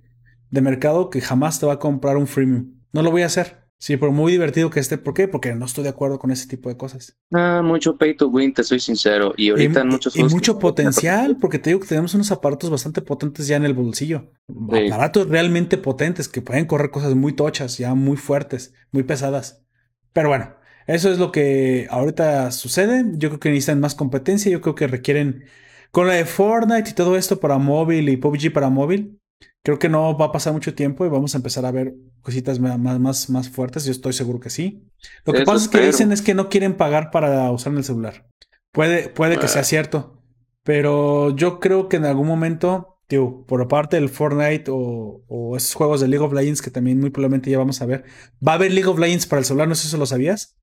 de 0.52 0.62
mercado 0.62 1.10
que 1.10 1.20
jamás 1.22 1.60
te 1.60 1.66
va 1.66 1.74
a 1.74 1.80
comprar 1.80 2.16
un 2.18 2.28
freemium. 2.28 2.74
No 2.92 3.02
lo 3.02 3.10
voy 3.12 3.24
a 3.24 3.28
hacer. 3.28 3.63
Sí, 3.84 3.98
por 3.98 4.12
muy 4.12 4.32
divertido 4.32 4.70
que 4.70 4.80
esté. 4.80 4.98
¿Por 4.98 5.14
qué? 5.14 5.28
Porque 5.28 5.54
no 5.56 5.66
estoy 5.66 5.84
de 5.84 5.90
acuerdo 5.90 6.18
con 6.18 6.32
ese 6.32 6.48
tipo 6.48 6.70
de 6.70 6.78
cosas. 6.78 7.18
Ah, 7.34 7.62
mucho 7.62 7.98
pay 7.98 8.16
to 8.16 8.30
win, 8.30 8.54
te 8.54 8.64
soy 8.64 8.80
sincero. 8.80 9.34
Y 9.36 9.50
ahorita 9.50 9.80
y, 9.80 9.82
en 9.82 9.90
muchos 9.90 10.16
y 10.16 10.24
mucho 10.24 10.58
potencial, 10.58 11.36
porque 11.36 11.60
te 11.60 11.70
digo 11.70 11.82
que 11.82 11.88
tenemos 11.88 12.14
unos 12.14 12.32
aparatos 12.32 12.70
bastante 12.70 13.02
potentes 13.02 13.46
ya 13.46 13.58
en 13.58 13.66
el 13.66 13.74
bolsillo. 13.74 14.32
Sí. 14.48 14.88
Aparatos 14.88 15.28
realmente 15.28 15.78
potentes 15.78 16.30
que 16.30 16.42
pueden 16.42 16.66
correr 16.66 16.92
cosas 16.92 17.14
muy 17.14 17.34
tochas, 17.34 17.78
ya 17.78 17.94
muy 17.94 18.16
fuertes, 18.16 18.74
muy 18.94 19.04
pesadas. 19.04 19.66
Pero 20.14 20.30
bueno, 20.30 20.56
eso 20.88 21.12
es 21.12 21.20
lo 21.20 21.34
que 21.34 21.88
ahorita 21.90 22.52
sucede. 22.52 23.04
Yo 23.18 23.32
creo 23.32 23.40
que 23.42 23.50
necesitan 23.50 23.82
más 23.82 23.96
competencia. 23.96 24.50
Yo 24.50 24.62
creo 24.62 24.76
que 24.76 24.88
requieren, 24.88 25.44
con 25.92 26.08
la 26.08 26.14
de 26.14 26.24
Fortnite 26.24 26.92
y 26.92 26.94
todo 26.94 27.18
esto 27.18 27.42
para 27.42 27.58
móvil 27.58 28.08
y 28.08 28.16
PUBG 28.16 28.54
para 28.54 28.70
móvil, 28.70 29.20
creo 29.64 29.80
que 29.80 29.90
no 29.90 30.18
va 30.18 30.26
a 30.28 30.32
pasar 30.32 30.54
mucho 30.54 30.74
tiempo 30.74 31.06
y 31.06 31.10
vamos 31.10 31.34
a 31.34 31.38
empezar 31.38 31.66
a 31.66 31.72
ver 31.72 31.94
cositas 32.22 32.60
más, 32.60 32.78
más, 32.80 33.30
más 33.30 33.50
fuertes. 33.50 33.86
Yo 33.86 33.92
estoy 33.92 34.14
seguro 34.14 34.40
que 34.40 34.50
sí. 34.50 34.88
Lo 35.26 35.34
que 35.34 35.40
Eso 35.44 35.52
pasa 35.52 35.66
es 35.66 35.70
que 35.70 35.86
dicen 35.86 36.12
es 36.12 36.22
que 36.22 36.34
no 36.34 36.50
quieren 36.50 36.76
pagar 36.76 37.12
para 37.12 37.52
usar 37.52 37.74
el 37.74 37.84
celular. 37.84 38.28
Puede, 38.72 39.10
puede 39.10 39.38
que 39.38 39.46
Ah. 39.46 39.50
sea 39.50 39.64
cierto, 39.64 40.22
pero 40.64 41.36
yo 41.36 41.60
creo 41.60 41.90
que 41.90 41.98
en 41.98 42.06
algún 42.06 42.28
momento, 42.28 42.98
digo, 43.10 43.46
por 43.46 43.68
parte 43.68 43.98
del 43.98 44.10
Fortnite 44.10 44.72
o, 44.72 45.24
o 45.28 45.58
esos 45.58 45.76
juegos 45.76 46.02
de 46.02 46.08
League 46.08 46.26
of 46.26 46.34
Legends 46.34 46.62
que 46.62 46.72
también 46.72 47.00
muy 47.00 47.10
probablemente 47.12 47.52
ya 47.52 47.58
vamos 47.58 47.82
a 47.82 47.86
ver, 47.86 48.04
va 48.46 48.54
a 48.54 48.56
haber 48.56 48.72
League 48.72 48.90
of 48.90 48.98
Legends 48.98 49.28
para 49.28 49.40
el 49.40 49.46
celular, 49.46 49.68
no 49.68 49.76
sé 49.76 49.88
si 49.88 49.98
lo 49.98 50.06
sabías, 50.06 50.58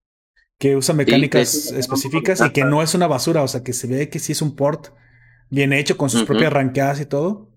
que 0.58 0.76
usa 0.76 0.94
mecánicas 0.94 1.72
específicas 1.72 2.40
y 2.40 2.50
que 2.50 2.64
no 2.64 2.82
es 2.82 2.94
una 2.94 3.06
basura, 3.06 3.42
o 3.42 3.48
sea, 3.48 3.62
que 3.62 3.72
se 3.72 3.86
ve 3.86 4.08
que 4.08 4.18
sí 4.18 4.32
es 4.32 4.42
un 4.42 4.56
port 4.56 4.88
bien 5.50 5.72
hecho 5.72 5.96
con 5.96 6.10
sus 6.10 6.24
propias 6.24 6.52
ranqueadas 6.52 7.00
y 7.00 7.06
todo. 7.06 7.49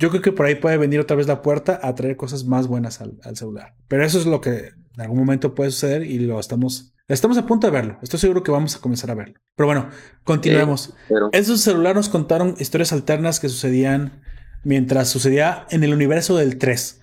Yo 0.00 0.08
creo 0.08 0.22
que 0.22 0.32
por 0.32 0.46
ahí 0.46 0.54
puede 0.54 0.78
venir 0.78 0.98
otra 0.98 1.14
vez 1.14 1.26
la 1.26 1.42
puerta 1.42 1.78
a 1.82 1.94
traer 1.94 2.16
cosas 2.16 2.46
más 2.46 2.66
buenas 2.66 3.02
al, 3.02 3.36
celular. 3.36 3.74
Pero 3.86 4.02
eso 4.02 4.18
es 4.18 4.24
lo 4.24 4.40
que 4.40 4.70
en 4.94 5.00
algún 5.00 5.18
momento 5.18 5.54
puede 5.54 5.70
suceder 5.70 6.04
y 6.04 6.18
lo 6.20 6.40
estamos, 6.40 6.94
estamos 7.06 7.36
a 7.36 7.44
punto 7.44 7.66
de 7.66 7.72
verlo. 7.72 7.98
Estoy 8.00 8.18
seguro 8.18 8.42
que 8.42 8.50
vamos 8.50 8.74
a 8.74 8.80
comenzar 8.80 9.10
a 9.10 9.14
verlo. 9.14 9.38
Pero 9.56 9.66
bueno, 9.66 9.90
continuemos. 10.24 10.94
Esos 11.32 11.60
celulares 11.60 11.96
nos 11.96 12.08
contaron 12.08 12.54
historias 12.58 12.94
alternas 12.94 13.40
que 13.40 13.50
sucedían 13.50 14.22
mientras 14.64 15.10
sucedía 15.10 15.66
en 15.68 15.84
el 15.84 15.92
universo 15.92 16.34
del 16.34 16.56
3. 16.56 17.02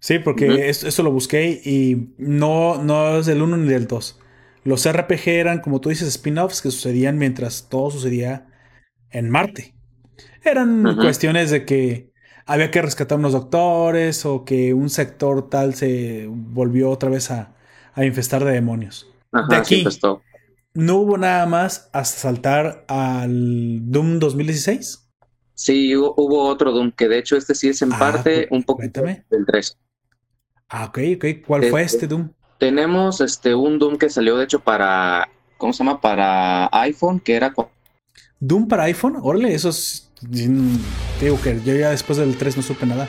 Sí, 0.00 0.18
porque 0.18 0.68
eso, 0.68 1.02
lo 1.04 1.12
busqué 1.12 1.62
y 1.64 2.12
no, 2.18 2.82
no 2.82 3.18
es 3.18 3.26
del 3.26 3.40
1 3.40 3.56
ni 3.58 3.68
del 3.68 3.86
2. 3.86 4.18
Los 4.64 4.90
RPG 4.90 5.28
eran, 5.28 5.60
como 5.60 5.80
tú 5.80 5.90
dices, 5.90 6.08
spin-offs 6.08 6.60
que 6.60 6.72
sucedían 6.72 7.18
mientras 7.18 7.68
todo 7.68 7.92
sucedía 7.92 8.48
en 9.10 9.30
Marte. 9.30 9.76
Eran 10.42 10.96
cuestiones 10.96 11.52
de 11.52 11.64
que 11.64 12.11
había 12.46 12.70
que 12.70 12.82
rescatar 12.82 13.18
unos 13.18 13.32
doctores 13.32 14.24
o 14.26 14.44
que 14.44 14.74
un 14.74 14.90
sector 14.90 15.48
tal 15.48 15.74
se 15.74 16.26
volvió 16.28 16.90
otra 16.90 17.10
vez 17.10 17.30
a, 17.30 17.54
infestar 17.96 18.44
de 18.44 18.52
demonios. 18.52 19.10
de 19.48 19.56
aquí 19.56 19.84
no 20.74 20.96
hubo 20.96 21.18
nada 21.18 21.44
más 21.46 21.90
hasta 21.92 22.18
saltar 22.18 22.84
al 22.88 23.90
Doom 23.90 24.18
2016. 24.18 25.10
Sí, 25.54 25.94
hubo, 25.94 26.44
otro 26.44 26.72
Doom, 26.72 26.92
que 26.92 27.08
de 27.08 27.18
hecho 27.18 27.36
este 27.36 27.54
sí 27.54 27.68
es 27.68 27.82
en 27.82 27.92
ah, 27.92 27.98
parte 27.98 28.48
un 28.50 28.62
poco 28.62 28.82
del 28.82 29.46
3. 29.46 29.78
Ah, 30.68 30.86
ok, 30.86 30.98
ok. 31.16 31.24
¿Cuál 31.46 31.64
fue 31.64 31.82
este, 31.82 31.96
este 31.96 32.06
Doom? 32.08 32.30
Tenemos 32.58 33.20
este 33.20 33.54
un 33.54 33.78
Doom 33.78 33.98
que 33.98 34.08
salió 34.08 34.36
de 34.38 34.44
hecho 34.44 34.60
para, 34.60 35.28
¿cómo 35.58 35.72
se 35.72 35.84
llama? 35.84 36.00
Para 36.00 36.68
iPhone, 36.72 37.20
que 37.20 37.34
era... 37.34 37.54
Doom 38.40 38.66
para 38.66 38.84
iPhone, 38.84 39.18
órale, 39.22 39.54
eso 39.54 39.68
es... 39.68 40.10
Digo 40.28 41.40
que 41.42 41.60
yo 41.64 41.74
ya 41.74 41.90
después 41.90 42.18
del 42.18 42.36
3 42.36 42.56
no 42.56 42.62
supe 42.62 42.86
nada. 42.86 43.08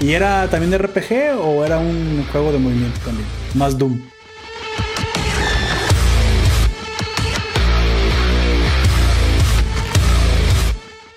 ¿Y 0.00 0.12
era 0.12 0.48
también 0.48 0.70
de 0.70 0.78
RPG 0.78 1.38
o 1.40 1.64
era 1.64 1.78
un 1.78 2.24
juego 2.30 2.52
de 2.52 2.58
movimiento 2.58 3.00
también? 3.04 3.26
Más 3.54 3.76
Doom. 3.76 4.00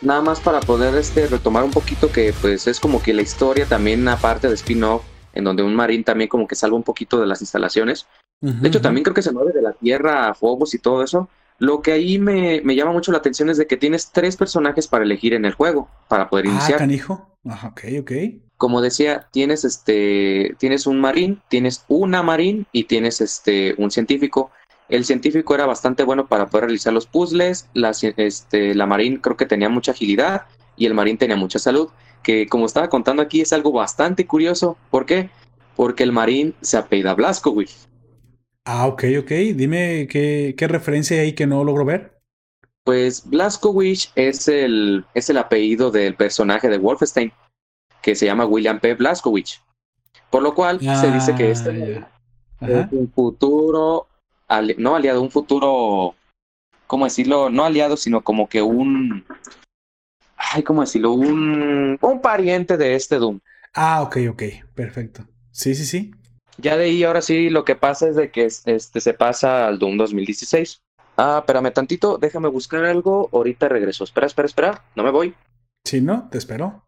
Nada 0.02 0.22
más 0.22 0.40
para 0.40 0.60
poder 0.60 0.96
este, 0.96 1.28
retomar 1.28 1.64
un 1.64 1.72
poquito 1.72 2.12
que 2.12 2.34
pues 2.42 2.66
es 2.68 2.80
como 2.80 3.02
que 3.02 3.14
la 3.14 3.22
historia 3.22 3.66
también 3.66 4.08
aparte 4.08 4.48
de 4.48 4.54
spin-off 4.56 5.04
en 5.34 5.44
donde 5.44 5.64
un 5.64 5.76
marín 5.76 6.04
también 6.04 6.30
como 6.30 6.48
que 6.48 6.56
salva 6.56 6.78
un 6.78 6.84
poquito 6.84 7.20
de 7.20 7.28
las 7.28 7.42
instalaciones. 7.42 8.08
de 8.42 8.68
hecho, 8.68 8.82
también 8.82 9.04
creo 9.04 9.14
que 9.14 9.22
se 9.22 9.32
mueve 9.32 9.52
de 9.52 9.62
la 9.62 9.74
tierra 9.74 10.30
a 10.30 10.34
fuegos 10.34 10.74
y 10.74 10.80
todo 10.80 11.04
eso. 11.04 11.30
Lo 11.60 11.82
que 11.82 11.92
ahí 11.92 12.20
me, 12.20 12.62
llama 12.76 12.92
mucho 12.92 13.12
la 13.12 13.18
atención 13.18 13.50
es 13.50 13.58
de 13.58 13.68
que 13.68 13.78
tienes 13.78 14.12
tres 14.12 14.38
personajes 14.38 14.88
para 14.88 15.04
elegir 15.04 15.34
en 15.34 15.46
el 15.46 15.54
juego, 15.54 15.90
para 16.08 16.30
poder 16.30 16.48
ah, 16.48 16.50
iniciar. 16.50 16.78
canijo. 16.80 17.30
Ajá, 17.48 17.70
ok, 17.70 17.82
ok. 18.02 18.12
Como 18.58 18.82
decía, 18.82 19.28
tienes 19.32 19.64
este, 19.66 20.56
tienes 20.60 20.88
un 20.88 21.00
marín, 21.00 21.42
tienes 21.48 21.84
una 21.88 22.24
marín 22.24 22.68
y 22.72 22.86
tienes 22.86 23.22
este, 23.22 23.76
un 23.78 23.92
científico. 23.92 24.52
El 24.90 25.06
científico 25.06 25.54
era 25.54 25.66
bastante 25.66 26.04
bueno 26.04 26.28
para 26.28 26.48
poder 26.48 26.66
realizar 26.66 26.94
los 26.94 27.08
puzzles, 27.08 27.68
la, 27.74 27.92
este, 27.92 28.74
la 28.74 28.86
marín 28.86 29.18
creo 29.18 29.36
que 29.36 29.46
tenía 29.46 29.70
mucha 29.70 29.92
agilidad 29.92 30.44
y 30.78 30.86
el 30.86 30.94
marín 30.94 31.18
tenía 31.18 31.36
mucha 31.36 31.60
salud 31.60 31.90
que 32.24 32.48
como 32.48 32.66
estaba 32.66 32.90
contando 32.90 33.22
aquí 33.22 33.42
es 33.42 33.54
algo 33.54 33.72
bastante 33.72 34.26
curioso. 34.26 34.78
¿Por 34.92 35.06
qué? 35.06 35.30
Porque 35.76 36.04
el 36.04 36.12
marín 36.12 36.56
se 36.62 36.76
apellida 36.78 37.14
Blaskowicz. 37.14 37.88
Ah, 38.70 38.86
ok, 38.86 39.04
ok. 39.20 39.32
Dime 39.56 40.08
qué, 40.10 40.54
referencia 40.68 41.22
hay 41.22 41.32
que 41.34 41.48
no 41.48 41.64
logro 41.64 41.86
ver. 41.86 42.20
Pues 42.84 43.26
Blaskowicz 43.26 44.12
es 44.16 44.50
el, 44.50 45.06
es 45.14 45.30
el 45.30 45.38
apellido 45.38 45.90
del 45.90 46.16
personaje 46.16 46.68
de 46.68 46.78
Wolfenstein, 46.78 47.32
que 48.02 48.14
se 48.14 48.26
llama 48.26 48.46
William 48.46 48.82
P. 48.82 48.94
Blaskowicz. 48.96 49.62
Por 50.30 50.44
lo 50.44 50.54
cual 50.54 50.82
se 50.82 51.12
dice 51.12 51.34
que 51.34 51.52
este 51.52 52.06
ah, 52.60 52.68
es 52.68 52.92
un 52.92 53.10
futuro, 53.10 54.08
no 54.78 54.96
aliado, 54.98 55.22
un 55.22 55.32
futuro, 55.32 56.16
¿cómo 56.88 57.06
decirlo? 57.06 57.50
No 57.50 57.64
aliado, 57.64 57.96
sino 57.96 58.22
como 58.22 58.50
que 58.50 58.62
un, 58.62 59.24
ay, 60.36 60.62
¿cómo 60.64 60.82
decirlo? 60.82 61.14
Un, 61.14 61.98
un 62.02 62.22
pariente 62.22 62.76
de 62.76 62.96
este 62.96 63.16
Doom. 63.16 63.40
Ah, 63.74 64.02
ok, 64.02 64.18
ok, 64.30 64.44
perfecto. 64.76 65.26
Sí, 65.52 65.74
sí, 65.74 65.86
sí. 65.86 66.12
Ya 66.58 66.76
de 66.76 66.86
ahí 66.86 67.04
ahora 67.04 67.22
sí 67.22 67.50
lo 67.50 67.66
que 67.66 67.76
pasa 67.76 68.08
es 68.08 68.16
de 68.16 68.32
que 68.32 68.46
este 68.46 69.02
se 69.02 69.14
pasa 69.14 69.68
al 69.68 69.80
Doom 69.80 69.98
2016. 69.98 70.82
Ah, 71.18 71.38
espérame 71.40 71.72
tantito, 71.72 72.18
déjame 72.18 72.48
buscar 72.48 72.86
algo, 72.86 73.30
ahorita 73.32 73.70
regreso. 73.70 74.04
Espera, 74.04 74.28
espera, 74.28 74.46
espera, 74.46 74.84
no 74.96 75.04
me 75.04 75.12
voy. 75.12 75.34
Sí, 75.84 76.02
no, 76.02 76.28
te 76.32 76.38
espero. 76.38 76.84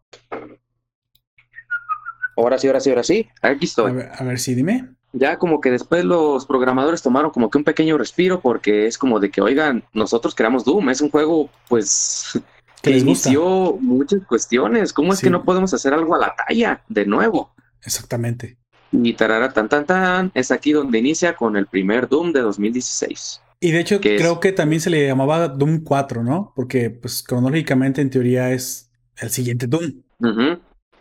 Ahora 2.36 2.58
sí, 2.58 2.68
ahora 2.68 2.80
sí, 2.80 2.90
ahora 2.90 3.02
sí, 3.02 3.28
aquí 3.42 3.64
estoy. 3.66 3.90
A 3.90 3.94
ver, 3.94 4.12
a 4.16 4.24
ver 4.24 4.38
sí, 4.38 4.54
dime. 4.54 4.90
Ya 5.12 5.38
como 5.38 5.60
que 5.60 5.72
después 5.72 6.04
los 6.04 6.46
programadores 6.46 7.02
tomaron 7.02 7.32
como 7.32 7.50
que 7.50 7.58
un 7.58 7.64
pequeño 7.64 7.98
respiro 7.98 8.40
porque 8.40 8.86
es 8.86 8.96
como 8.96 9.18
de 9.18 9.30
que, 9.30 9.40
oigan, 9.40 9.82
nosotros 9.92 10.34
creamos 10.36 10.64
Doom, 10.64 10.90
es 10.90 11.00
un 11.00 11.10
juego 11.10 11.50
pues 11.68 12.40
que 12.82 12.96
inició 12.96 13.76
muchas 13.80 14.20
cuestiones. 14.26 14.92
¿Cómo 14.92 15.12
es 15.12 15.20
que 15.20 15.30
no 15.30 15.44
podemos 15.44 15.74
hacer 15.74 15.92
algo 15.92 16.14
a 16.14 16.18
la 16.18 16.34
talla 16.36 16.84
de 16.88 17.06
nuevo? 17.06 17.52
Exactamente. 17.82 18.59
Y 18.92 19.12
tarara 19.14 19.52
tan 19.52 19.68
tan 19.68 19.86
tan 19.86 20.32
es 20.34 20.50
aquí 20.50 20.72
donde 20.72 20.98
inicia 20.98 21.36
con 21.36 21.56
el 21.56 21.66
primer 21.66 22.08
Doom 22.08 22.32
de 22.32 22.40
2016. 22.40 23.40
Y 23.60 23.72
de 23.72 23.80
hecho 23.80 24.00
creo 24.00 24.40
que 24.40 24.52
también 24.52 24.80
se 24.80 24.90
le 24.90 25.06
llamaba 25.06 25.48
Doom 25.48 25.84
4, 25.84 26.24
¿no? 26.24 26.52
Porque 26.56 26.90
pues 26.90 27.22
cronológicamente 27.22 28.00
en 28.00 28.10
teoría 28.10 28.50
es 28.52 28.90
el 29.18 29.30
siguiente 29.30 29.66
Doom. 29.66 30.02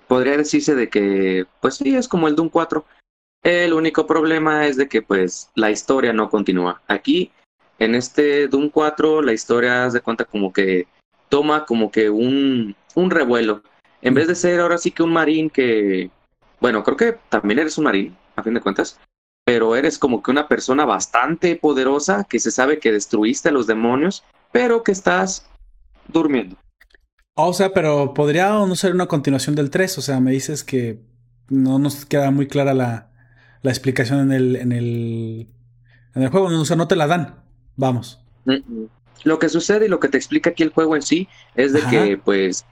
Podría 0.08 0.38
decirse 0.38 0.76
de 0.76 0.90
que 0.90 1.46
pues 1.62 1.76
sí, 1.76 1.96
es 1.96 2.08
como 2.08 2.28
el 2.28 2.36
Doom 2.36 2.50
4. 2.50 2.86
El 3.44 3.74
único 3.74 4.06
problema 4.06 4.68
es 4.68 4.76
de 4.76 4.90
que 4.90 5.02
pues 5.02 5.50
la 5.56 5.72
historia 5.72 6.12
no 6.12 6.30
continúa. 6.30 6.82
Aquí 6.88 7.32
en 7.80 7.96
este 7.96 8.48
Doom 8.50 8.70
4 8.70 9.22
la 9.22 9.34
historia 9.34 9.90
se 9.90 10.02
cuenta 10.02 10.26
como 10.26 10.52
que 10.52 10.88
toma 11.30 11.66
como 11.66 11.92
que 11.92 12.10
un, 12.10 12.76
un 12.96 13.10
revuelo. 13.10 13.64
En 14.02 14.14
vez 14.14 14.28
de 14.28 14.36
ser 14.36 14.60
ahora 14.60 14.78
sí 14.78 14.92
que 14.92 15.04
un 15.04 15.14
marín 15.14 15.50
que, 15.50 16.12
bueno, 16.60 16.84
creo 16.84 16.98
que 16.98 17.18
también 17.30 17.60
eres 17.60 17.78
un 17.78 17.86
marín, 17.86 18.18
a 18.36 18.44
fin 18.44 18.54
de 18.54 18.62
cuentas, 18.62 19.00
pero 19.46 19.76
eres 19.76 19.98
como 19.98 20.22
que 20.22 20.32
una 20.32 20.48
persona 20.48 20.86
bastante 20.86 21.56
poderosa 21.56 22.26
que 22.30 22.40
se 22.40 22.52
sabe 22.52 22.80
que 22.80 22.92
destruiste 22.92 23.50
a 23.50 23.52
los 23.52 23.68
demonios, 23.68 24.24
pero 24.52 24.84
que 24.84 24.92
estás 24.92 25.50
durmiendo. 26.08 26.58
O 27.36 27.54
sea, 27.54 27.74
pero 27.74 28.14
podría 28.14 28.50
no 28.50 28.76
ser 28.76 28.94
una 28.94 29.08
continuación 29.08 29.56
del 29.56 29.70
3, 29.70 29.98
o 29.98 30.02
sea, 30.02 30.20
me 30.20 30.32
dices 30.32 30.64
que 30.64 31.02
no 31.48 31.80
nos 31.80 32.06
queda 32.06 32.32
muy 32.32 32.48
clara 32.48 32.74
la, 32.74 33.12
la 33.62 33.72
explicación 33.72 34.20
en 34.20 34.32
el, 34.32 34.56
en 34.56 34.72
el, 34.72 35.48
en 36.16 36.24
el 36.24 36.30
juego, 36.30 36.48
o 36.48 36.66
sea, 36.66 36.76
no 36.76 36.88
te 36.88 36.96
la 36.96 37.08
dan, 37.08 37.44
vamos. 37.76 38.22
Lo 39.24 39.40
que 39.40 39.50
sucede 39.50 39.86
y 39.86 39.90
lo 39.90 40.00
que 40.00 40.10
te 40.10 40.18
explica 40.18 40.52
aquí 40.52 40.64
el 40.64 40.74
juego 40.74 40.96
en 40.96 41.02
sí 41.02 41.28
es 41.56 41.74
de 41.74 41.82
que, 41.84 42.18
pues, 42.18 42.66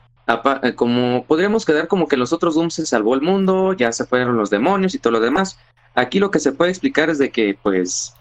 como 0.76 1.26
podríamos 1.26 1.66
quedar 1.66 1.88
como 1.88 2.08
que 2.08 2.18
los 2.18 2.34
otros 2.34 2.56
Dooms 2.56 2.74
se 2.74 2.86
salvó 2.86 3.16
el 3.16 3.22
mundo, 3.22 3.74
ya 3.74 3.92
se 3.92 4.06
fueron 4.06 4.36
los 4.38 4.50
demonios 4.50 4.94
y 4.94 5.00
todo 5.00 5.12
lo 5.12 5.20
demás. 5.20 5.58
Aquí 5.96 6.20
lo 6.20 6.32
que 6.32 6.40
se 6.40 6.52
puede 6.52 6.72
explicar 6.72 7.10
es 7.10 7.18
de 7.18 7.32
que, 7.32 7.58
pues, 7.62 8.14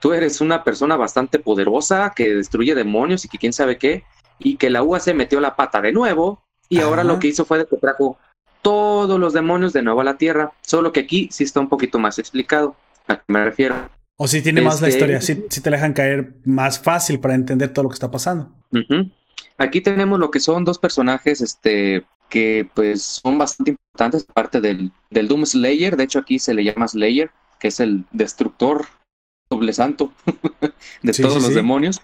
tú 0.00 0.12
eres 0.12 0.40
una 0.40 0.64
persona 0.64 0.96
bastante 0.96 1.38
poderosa 1.38 2.12
que 2.14 2.34
destruye 2.34 2.74
demonios 2.74 3.24
y 3.24 3.28
que 3.28 3.38
quién 3.38 3.52
sabe 3.52 3.78
qué, 3.78 4.04
y 4.38 4.56
que 4.56 4.70
la 4.70 4.82
UAC 4.82 5.14
metió 5.14 5.40
la 5.40 5.56
pata 5.56 5.80
de 5.80 5.92
nuevo, 5.92 6.42
y 6.68 6.80
ahora 6.80 7.04
lo 7.04 7.18
que 7.18 7.28
hizo 7.28 7.44
fue 7.44 7.58
de 7.58 7.66
que 7.66 7.76
trajo 7.76 8.18
todos 8.60 9.18
los 9.20 9.32
demonios 9.32 9.72
de 9.72 9.82
nuevo 9.82 10.00
a 10.00 10.04
la 10.04 10.18
Tierra, 10.18 10.52
solo 10.62 10.92
que 10.92 11.00
aquí 11.00 11.28
sí 11.30 11.44
está 11.44 11.60
un 11.60 11.68
poquito 11.68 11.98
más 12.00 12.18
explicado. 12.18 12.74
¿A 13.06 13.16
qué 13.16 13.22
me 13.28 13.44
refiero? 13.44 13.76
O 14.16 14.26
si 14.26 14.42
tiene 14.42 14.62
más 14.62 14.80
la 14.80 14.88
este, 14.88 14.98
historia, 14.98 15.20
si, 15.20 15.36
te 15.36 15.70
la 15.70 15.76
dejan 15.76 15.92
caer 15.92 16.34
más 16.44 16.80
fácil 16.80 17.20
para 17.20 17.34
entender 17.34 17.72
todo 17.72 17.84
lo 17.84 17.88
que 17.90 17.94
está 17.94 18.10
pasando. 18.10 18.50
Aquí 19.58 19.80
tenemos 19.80 20.18
lo 20.18 20.30
que 20.30 20.40
son 20.40 20.64
dos 20.64 20.78
personajes 20.78 21.40
este, 21.40 22.04
que 22.28 22.68
pues 22.74 23.02
son 23.02 23.38
bastante 23.38 23.72
importantes, 23.72 24.26
aparte 24.28 24.60
del, 24.60 24.92
del 25.10 25.28
Doom 25.28 25.46
Slayer, 25.46 25.96
de 25.96 26.04
hecho 26.04 26.18
aquí 26.18 26.38
se 26.38 26.54
le 26.54 26.64
llama 26.64 26.88
Slayer, 26.88 27.30
que 27.58 27.68
es 27.68 27.80
el 27.80 28.04
destructor 28.12 28.86
doble 29.48 29.72
santo 29.72 30.12
de 31.02 31.12
todos 31.12 31.42
los 31.42 31.54
demonios. 31.54 32.00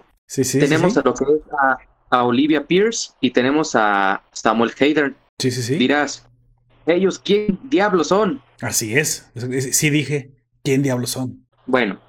tenemos 0.52 0.96
a 0.96 1.02
lo 1.02 1.14
que 1.14 1.24
es 1.24 1.42
a, 2.10 2.24
Olivia 2.24 2.66
Pierce 2.66 3.12
y 3.20 3.30
tenemos 3.30 3.74
a 3.74 4.22
Samuel 4.32 4.72
Hayden. 4.78 5.16
Sí, 5.38 5.50
sí, 5.50 5.62
sí. 5.62 5.76
Dirás, 5.76 6.28
¿ellos 6.86 7.18
quién 7.18 7.59
diablos 7.62 8.09
son? 8.09 8.42
Así 8.60 8.96
es, 8.96 9.30
sí 9.72 9.90
dije, 9.90 10.30
¿quién 10.62 10.82
diablos 10.82 11.10
son? 11.10 11.46
Bueno, 11.66 12.00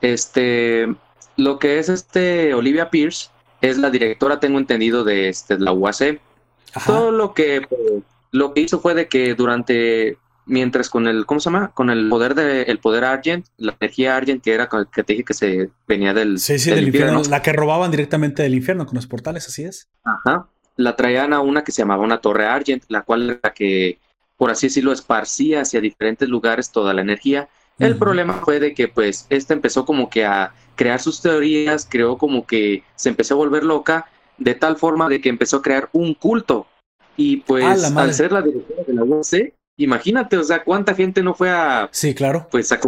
este, 0.00 0.94
lo 1.36 1.58
que 1.58 1.78
es 1.78 1.88
este 1.90 2.54
Olivia 2.54 2.90
Pierce 2.90 3.28
es 3.70 3.78
la 3.78 3.90
directora, 3.90 4.40
tengo 4.40 4.58
entendido, 4.58 5.04
de 5.04 5.28
este, 5.28 5.58
la 5.58 5.72
UAC. 5.72 6.20
Todo 6.86 7.12
lo 7.12 7.34
que, 7.34 7.66
lo 8.32 8.52
que 8.52 8.60
hizo 8.60 8.80
fue 8.80 8.94
de 8.94 9.08
que 9.08 9.34
durante 9.34 10.18
mientras 10.46 10.90
con 10.90 11.06
el, 11.06 11.26
¿cómo 11.26 11.40
se 11.40 11.50
llama? 11.50 11.72
Con 11.72 11.90
el 11.90 12.08
poder 12.08 12.34
de, 12.34 12.62
el 12.62 12.78
poder 12.78 13.04
Argent, 13.04 13.46
la 13.56 13.76
energía 13.80 14.16
Argent 14.16 14.42
que 14.42 14.52
era 14.52 14.68
que 14.68 15.02
te 15.02 15.12
dije 15.12 15.24
que 15.24 15.34
se 15.34 15.70
venía 15.86 16.12
del, 16.12 16.38
sí, 16.38 16.58
sí, 16.58 16.70
del, 16.70 16.86
infierno, 16.86 17.22
la 17.28 17.42
que 17.42 17.52
robaban 17.52 17.90
directamente 17.90 18.42
del 18.42 18.54
infierno 18.54 18.86
con 18.86 18.96
los 18.96 19.06
portales, 19.06 19.46
así 19.46 19.64
es. 19.64 19.88
Ajá. 20.04 20.48
La 20.76 20.96
traían 20.96 21.32
a 21.32 21.40
una 21.40 21.62
que 21.62 21.72
se 21.72 21.82
llamaba 21.82 22.02
una 22.02 22.18
torre 22.18 22.46
Argent, 22.46 22.84
la 22.88 23.02
cual 23.02 23.38
era 23.42 23.52
que, 23.54 23.98
por 24.36 24.50
así 24.50 24.66
decirlo, 24.66 24.92
esparcía 24.92 25.62
hacia 25.62 25.80
diferentes 25.80 26.28
lugares 26.28 26.72
toda 26.72 26.92
la 26.92 27.00
energía. 27.00 27.48
El 27.78 27.96
problema 27.96 28.34
fue 28.34 28.60
de 28.60 28.74
que, 28.74 28.88
pues, 28.88 29.26
esta 29.30 29.52
empezó 29.54 29.84
como 29.84 30.08
que 30.08 30.24
a 30.24 30.52
crear 30.76 31.00
sus 31.00 31.20
teorías, 31.20 31.86
creó 31.88 32.18
como 32.18 32.46
que 32.46 32.84
se 32.94 33.08
empezó 33.08 33.34
a 33.34 33.38
volver 33.38 33.64
loca, 33.64 34.06
de 34.38 34.54
tal 34.54 34.76
forma 34.76 35.08
de 35.08 35.20
que 35.20 35.28
empezó 35.28 35.58
a 35.58 35.62
crear 35.62 35.88
un 35.92 36.14
culto. 36.14 36.66
Y 37.16 37.38
pues, 37.38 37.84
al 37.84 38.14
ser 38.14 38.32
la 38.32 38.42
directora 38.42 38.82
de 38.86 38.94
la 38.94 39.04
UC, 39.04 39.52
Imagínate, 39.76 40.36
o 40.38 40.44
sea, 40.44 40.62
cuánta 40.62 40.94
gente 40.94 41.22
no 41.22 41.34
fue 41.34 41.50
a. 41.50 41.88
Sí, 41.90 42.14
claro. 42.14 42.46
Pues 42.50 42.70
a 42.70 42.78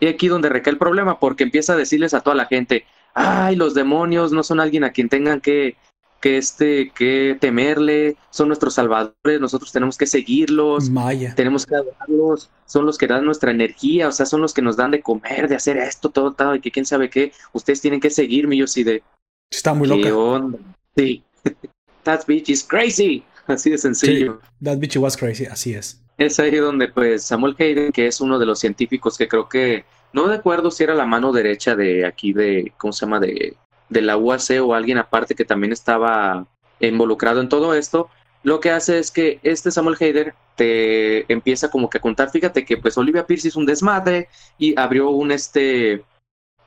Y 0.00 0.06
aquí 0.06 0.28
donde 0.28 0.48
recae 0.48 0.72
el 0.72 0.78
problema, 0.78 1.18
porque 1.18 1.42
empieza 1.42 1.72
a 1.72 1.76
decirles 1.76 2.14
a 2.14 2.20
toda 2.20 2.36
la 2.36 2.46
gente: 2.46 2.84
ay, 3.14 3.56
los 3.56 3.74
demonios 3.74 4.32
no 4.32 4.42
son 4.44 4.60
alguien 4.60 4.84
a 4.84 4.92
quien 4.92 5.08
tengan 5.08 5.40
que, 5.40 5.76
que, 6.20 6.36
este, 6.38 6.90
que 6.90 7.36
temerle, 7.40 8.16
son 8.30 8.48
nuestros 8.48 8.74
salvadores, 8.74 9.40
nosotros 9.40 9.72
tenemos 9.72 9.96
que 9.96 10.06
seguirlos, 10.06 10.90
Maya. 10.90 11.34
tenemos 11.34 11.64
que 11.64 11.76
adorarlos, 11.76 12.50
son 12.66 12.86
los 12.86 12.98
que 12.98 13.06
dan 13.06 13.24
nuestra 13.24 13.50
energía, 13.50 14.08
o 14.08 14.12
sea, 14.12 14.26
son 14.26 14.40
los 14.40 14.52
que 14.52 14.62
nos 14.62 14.76
dan 14.76 14.90
de 14.90 15.00
comer, 15.00 15.48
de 15.48 15.56
hacer 15.56 15.76
esto, 15.76 16.10
todo, 16.10 16.32
todo, 16.32 16.54
y 16.54 16.60
que 16.60 16.70
quién 16.70 16.86
sabe 16.86 17.08
qué, 17.08 17.32
ustedes 17.52 17.80
tienen 17.80 18.00
que 18.00 18.10
seguirme, 18.10 18.56
yo 18.56 18.66
sí 18.66 18.84
de. 18.84 19.02
Está 19.50 19.74
muy 19.74 19.88
loca. 19.88 20.14
onda? 20.16 20.58
Sí. 20.96 21.22
That 22.04 22.26
bitch 22.26 22.48
is 22.48 22.62
crazy. 22.62 23.22
Así 23.46 23.70
de 23.70 23.78
sencillo. 23.78 24.40
that 24.62 24.78
bitch 24.78 24.96
was 24.96 25.16
crazy, 25.16 25.46
así 25.46 25.72
es. 25.72 26.00
Es 26.18 26.38
ahí 26.38 26.54
donde 26.56 26.88
pues 26.88 27.24
Samuel 27.24 27.56
Hayden, 27.58 27.92
que 27.92 28.06
es 28.06 28.20
uno 28.20 28.38
de 28.38 28.44
los 28.44 28.58
científicos 28.58 29.16
que 29.16 29.26
creo 29.26 29.48
que, 29.48 29.84
no 30.12 30.28
de 30.28 30.36
acuerdo 30.36 30.70
si 30.70 30.84
era 30.84 30.94
la 30.94 31.06
mano 31.06 31.32
derecha 31.32 31.76
de 31.76 32.04
aquí 32.04 32.32
de, 32.32 32.72
¿cómo 32.76 32.92
se 32.92 33.06
llama? 33.06 33.20
De, 33.20 33.56
de 33.88 34.02
la 34.02 34.16
UAC 34.16 34.62
o 34.62 34.74
alguien 34.74 34.98
aparte 34.98 35.34
que 35.34 35.44
también 35.44 35.72
estaba 35.72 36.46
involucrado 36.80 37.40
en 37.40 37.48
todo 37.48 37.74
esto, 37.74 38.08
lo 38.42 38.60
que 38.60 38.70
hace 38.70 38.98
es 38.98 39.10
que 39.10 39.40
este 39.42 39.70
Samuel 39.70 39.96
Hayden 40.00 40.32
te 40.56 41.30
empieza 41.32 41.70
como 41.70 41.90
que 41.90 41.98
a 41.98 42.00
contar, 42.00 42.30
fíjate 42.30 42.64
que 42.64 42.76
pues 42.76 42.96
Olivia 42.98 43.26
Pierce 43.26 43.48
hizo 43.48 43.58
un 43.58 43.66
desmadre 43.66 44.28
y 44.58 44.78
abrió 44.78 45.10
un 45.10 45.30
este 45.30 46.04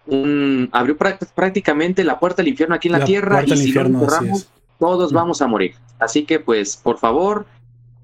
un 0.07 0.69
abrió 0.72 0.98
prácticamente 0.98 2.03
la 2.03 2.19
puerta 2.19 2.38
del 2.38 2.49
infierno 2.49 2.76
aquí 2.76 2.88
en 2.88 2.93
la, 2.93 3.06
tierra 3.06 3.43
y 3.43 3.56
si 3.56 3.73
todos 4.80 5.14
vamos 5.14 5.41
a 5.41 5.48
morir. 5.48 5.76
Así 5.99 6.26
que 6.26 6.39
pues, 6.39 6.76
por 6.76 6.98
favor, 6.98 7.45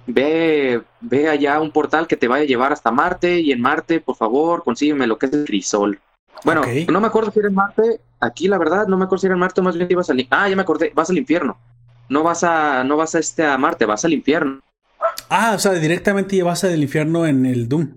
ve, 0.06 0.84
ve 1.02 1.28
allá 1.28 1.60
un 1.60 1.72
portal 1.72 2.08
que 2.08 2.16
te 2.16 2.28
vaya 2.28 2.44
a 2.44 2.48
llevar 2.48 2.72
hasta 2.72 2.92
Marte 2.92 3.40
y 3.40 3.52
en 3.52 3.62
Marte, 3.62 4.00
por 4.00 4.16
favor, 4.16 4.64
consígueme 4.64 5.08
lo 5.08 5.18
que 5.18 5.26
es 5.26 5.34
el 5.34 5.46
crisol. 5.46 6.00
Bueno, 6.44 6.62
no 6.90 7.02
me 7.02 7.08
acuerdo 7.08 7.32
si 7.32 7.40
era 7.40 7.48
en 7.48 7.56
Marte, 7.56 8.00
aquí 8.20 8.48
la 8.48 8.58
verdad, 8.58 8.88
no 8.88 8.98
me 8.98 9.06
acuerdo 9.06 9.22
si 9.22 9.28
era 9.28 9.36
en 9.36 9.40
Marte 9.40 9.62
o 9.62 9.64
más 9.64 9.76
bien 9.76 9.88
ibas 9.90 10.10
al 10.10 10.28
Ah, 10.30 10.50
ya 10.50 10.56
me 10.56 10.62
acordé, 10.62 10.92
vas 10.96 11.10
al 11.10 11.18
infierno. 11.18 11.58
No 12.10 12.24
vas 12.24 12.44
a, 12.44 12.84
no 12.84 12.98
vas 12.98 13.16
a 13.16 13.20
este 13.20 13.46
a 13.46 13.58
Marte, 13.58 13.86
vas 13.86 14.06
al 14.06 14.14
infierno. 14.14 14.62
Ah, 15.30 15.54
o 15.56 15.60
sea, 15.60 15.74
directamente 15.74 16.36
llevas 16.36 16.64
al 16.64 16.82
infierno 16.82 17.26
en 17.26 17.46
el 17.46 17.68
Doom. 17.68 17.96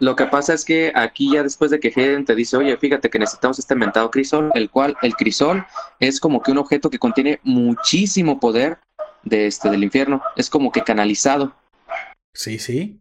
Lo 0.00 0.16
que 0.16 0.26
pasa 0.26 0.52
es 0.52 0.64
que 0.64 0.92
aquí 0.94 1.32
ya 1.32 1.42
después 1.42 1.70
de 1.70 1.80
que 1.80 1.92
Hayden 1.94 2.24
te 2.24 2.34
dice, 2.34 2.56
oye, 2.56 2.76
fíjate 2.76 3.08
que 3.08 3.18
necesitamos 3.18 3.58
este 3.58 3.74
inventado 3.74 4.10
crisol, 4.10 4.50
el 4.54 4.68
cual 4.68 4.96
el 5.02 5.14
crisol 5.14 5.64
es 6.00 6.20
como 6.20 6.42
que 6.42 6.50
un 6.50 6.58
objeto 6.58 6.90
que 6.90 6.98
contiene 6.98 7.40
muchísimo 7.44 8.40
poder 8.40 8.78
de 9.22 9.46
este 9.46 9.70
del 9.70 9.84
infierno, 9.84 10.20
es 10.36 10.50
como 10.50 10.72
que 10.72 10.82
canalizado. 10.82 11.54
Sí, 12.34 12.58
sí. 12.58 13.00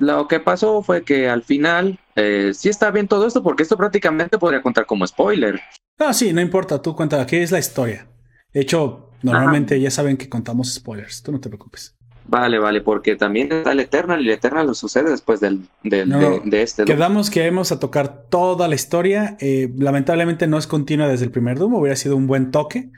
Lo 0.00 0.26
que 0.28 0.40
pasó 0.40 0.82
fue 0.82 1.04
que 1.04 1.28
al 1.28 1.42
final 1.42 1.98
eh, 2.16 2.52
sí 2.54 2.70
está 2.70 2.90
bien 2.90 3.06
todo 3.06 3.26
esto 3.26 3.42
porque 3.42 3.62
esto 3.62 3.76
prácticamente 3.76 4.38
podría 4.38 4.62
contar 4.62 4.86
como 4.86 5.06
spoiler. 5.06 5.60
Ah, 5.98 6.14
sí, 6.14 6.32
no 6.32 6.40
importa, 6.40 6.80
tú 6.80 6.96
cuenta, 6.96 7.20
aquí 7.20 7.36
es 7.36 7.52
la 7.52 7.58
historia. 7.58 8.08
De 8.52 8.62
hecho, 8.62 9.10
normalmente 9.22 9.78
ya 9.78 9.90
saben 9.90 10.16
que 10.16 10.28
contamos 10.28 10.72
spoilers, 10.74 11.22
tú 11.22 11.32
no 11.32 11.40
te 11.40 11.48
preocupes. 11.50 11.94
Vale, 12.26 12.58
vale, 12.58 12.80
porque 12.80 13.16
también 13.16 13.52
está 13.52 13.72
el 13.72 13.80
Eternal 13.80 14.22
y 14.22 14.28
el 14.28 14.34
Eternal 14.34 14.66
lo 14.66 14.74
sucede 14.74 15.10
después 15.10 15.40
del, 15.40 15.68
de, 15.82 16.62
este. 16.62 16.84
Quedamos 16.84 17.28
que 17.28 17.44
íbamos 17.44 17.72
a 17.72 17.80
tocar 17.80 18.26
toda 18.28 18.68
la 18.68 18.74
historia. 18.74 19.36
Eh, 19.40 19.70
lamentablemente 19.76 20.46
no 20.46 20.56
es 20.56 20.66
continua 20.66 21.08
desde 21.08 21.26
el 21.26 21.30
primer 21.30 21.58
Doom, 21.58 21.74
hubiera 21.74 21.96
sido 21.96 22.16
un 22.16 22.26
buen 22.26 22.50
toque. 22.50 22.90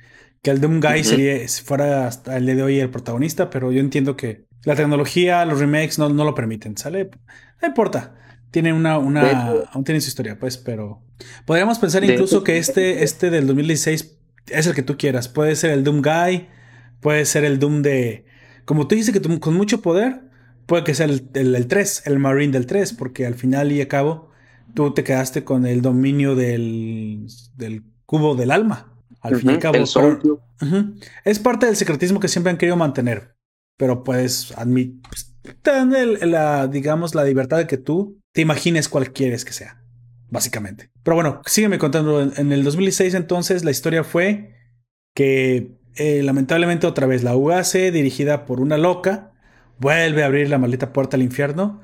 Que 0.42 0.50
el 0.50 0.60
Doom 0.60 0.80
Guy 0.80 1.04
sería, 1.04 1.36
fuera 1.64 2.06
hasta 2.06 2.36
el 2.36 2.46
día 2.46 2.56
de 2.56 2.62
hoy 2.62 2.80
el 2.80 2.90
protagonista, 2.90 3.48
pero 3.48 3.72
yo 3.72 3.80
entiendo 3.80 4.16
que 4.16 4.44
la 4.64 4.76
tecnología, 4.76 5.44
los 5.44 5.58
remakes 5.58 5.98
no, 5.98 6.08
no 6.08 6.24
lo 6.24 6.34
permiten, 6.34 6.76
¿sale? 6.76 7.10
No 7.60 7.68
importa. 7.68 8.14
Tiene 8.50 8.72
una, 8.72 8.98
una, 8.98 9.50
aún 9.72 9.82
tiene 9.82 10.00
su 10.02 10.08
historia, 10.08 10.38
pues, 10.38 10.58
pero 10.58 11.02
podríamos 11.46 11.78
pensar 11.78 12.04
incluso 12.04 12.44
que 12.44 12.58
este, 12.58 13.02
este 13.02 13.30
del 13.30 13.46
2016 13.46 14.18
es 14.48 14.66
el 14.66 14.74
que 14.74 14.82
tú 14.82 14.98
quieras. 14.98 15.28
Puede 15.28 15.56
ser 15.56 15.70
el 15.70 15.84
Doom 15.84 16.02
Guy, 16.02 16.48
puede 17.00 17.24
ser 17.24 17.44
el 17.44 17.58
Doom 17.58 17.80
de, 17.80 18.26
como 18.66 18.88
tú 18.88 18.94
dices 18.94 19.18
que 19.18 19.40
con 19.40 19.54
mucho 19.54 19.80
poder, 19.80 20.20
puede 20.66 20.84
que 20.84 20.94
sea 20.94 21.06
el, 21.06 21.28
el, 21.34 21.66
3, 21.66 22.02
el 22.06 22.18
Marine 22.18 22.52
del 22.52 22.66
3, 22.66 22.92
porque 22.92 23.26
al 23.26 23.34
final 23.34 23.72
y 23.72 23.80
a 23.80 23.88
cabo 23.88 24.30
tú 24.74 24.92
te 24.92 25.04
quedaste 25.04 25.44
con 25.44 25.66
el 25.66 25.82
dominio 25.82 26.34
del, 26.34 27.26
del 27.56 27.82
cubo 28.06 28.34
del 28.34 28.50
alma. 28.50 28.92
Al 29.20 29.36
fin 29.36 29.50
y 29.50 29.52
al 29.54 29.58
cabo. 29.60 29.78
Es 31.24 31.38
parte 31.38 31.66
del 31.66 31.76
secretismo 31.76 32.20
que 32.20 32.28
siempre 32.28 32.50
han 32.50 32.58
querido 32.58 32.76
mantener. 32.76 33.31
Pero 33.82 34.04
puedes 34.04 34.56
admitir, 34.56 35.02
pues, 35.08 35.34
la, 36.24 36.68
digamos, 36.68 37.16
la 37.16 37.24
libertad 37.24 37.56
de 37.56 37.66
que 37.66 37.78
tú 37.78 38.16
te 38.30 38.40
imagines 38.40 38.88
cuál 38.88 39.12
quieres 39.12 39.44
que 39.44 39.52
sea, 39.52 39.82
básicamente. 40.30 40.92
Pero 41.02 41.16
bueno, 41.16 41.42
sígueme 41.46 41.78
contando. 41.78 42.22
En, 42.22 42.52
el 42.52 42.62
2006 42.62 43.14
entonces 43.14 43.64
la 43.64 43.72
historia 43.72 44.04
fue 44.04 44.54
que 45.16 45.72
eh, 45.96 46.22
lamentablemente 46.22 46.86
otra 46.86 47.08
vez 47.08 47.24
la 47.24 47.34
UAC, 47.34 47.72
dirigida 47.90 48.44
por 48.44 48.60
una 48.60 48.78
loca, 48.78 49.32
vuelve 49.80 50.22
a 50.22 50.26
abrir 50.26 50.48
la 50.48 50.58
maldita 50.58 50.92
puerta 50.92 51.16
al 51.16 51.22
infierno. 51.22 51.80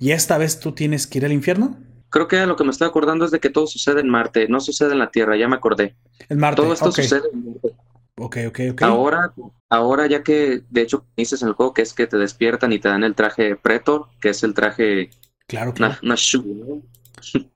¿Y 0.00 0.12
esta 0.12 0.38
vez 0.38 0.58
tú 0.58 0.72
tienes 0.72 1.06
que 1.06 1.18
ir 1.18 1.26
al 1.26 1.32
infierno? 1.32 1.76
Creo 2.08 2.28
que 2.28 2.46
lo 2.46 2.56
que 2.56 2.64
me 2.64 2.70
estoy 2.70 2.88
acordando 2.88 3.26
es 3.26 3.30
de 3.30 3.40
que 3.40 3.50
todo 3.50 3.66
sucede 3.66 4.00
en 4.00 4.08
Marte, 4.08 4.48
no 4.48 4.58
sucede 4.58 4.92
en 4.92 5.00
la 5.00 5.10
Tierra, 5.10 5.36
ya 5.36 5.48
me 5.48 5.56
acordé. 5.56 5.96
En 6.30 6.38
Marte. 6.38 6.62
Todo 6.62 6.72
esto 6.72 6.92
sucede 6.92 7.28
en 7.30 7.44
Marte. 7.44 7.76
Ok, 8.16 8.38
ok, 8.48 8.60
ok. 8.72 8.82
Ahora, 8.82 9.32
ahora 9.68 10.06
ya 10.06 10.22
que 10.22 10.62
de 10.68 10.82
hecho 10.82 11.06
dices 11.16 11.42
en 11.42 11.48
el 11.48 11.54
juego 11.54 11.74
que 11.74 11.82
es 11.82 11.94
que 11.94 12.06
te 12.06 12.18
despiertan 12.18 12.72
y 12.72 12.78
te 12.78 12.88
dan 12.88 13.04
el 13.04 13.14
traje 13.14 13.56
Pretor, 13.56 14.06
que 14.20 14.30
es 14.30 14.42
el 14.42 14.54
traje. 14.54 15.10
Claro, 15.46 15.74
claro. 15.74 15.96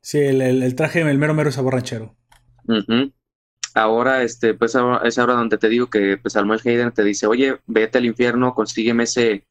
sí, 0.01 0.19
el, 0.19 0.75
traje, 0.75 1.01
el 1.03 1.19
mero 1.19 1.35
mero 1.35 1.53
sabor 1.53 1.75
ranchero 1.75 2.15
ahora 3.77 4.23
este 4.23 4.55
pues 4.55 4.75
es 5.05 5.19
ahora 5.19 5.35
donde 5.35 5.59
te 5.59 5.69
digo 5.69 5.89
que 5.89 6.17
pues 6.17 6.33
Samuel 6.33 6.61
Hayden 6.65 6.93
te 6.93 7.05
dice 7.05 7.27
oye 7.27 7.59
vete 7.67 7.99
al 7.99 8.07
infierno 8.07 8.55
consígueme 8.55 9.05
ese 9.05 9.45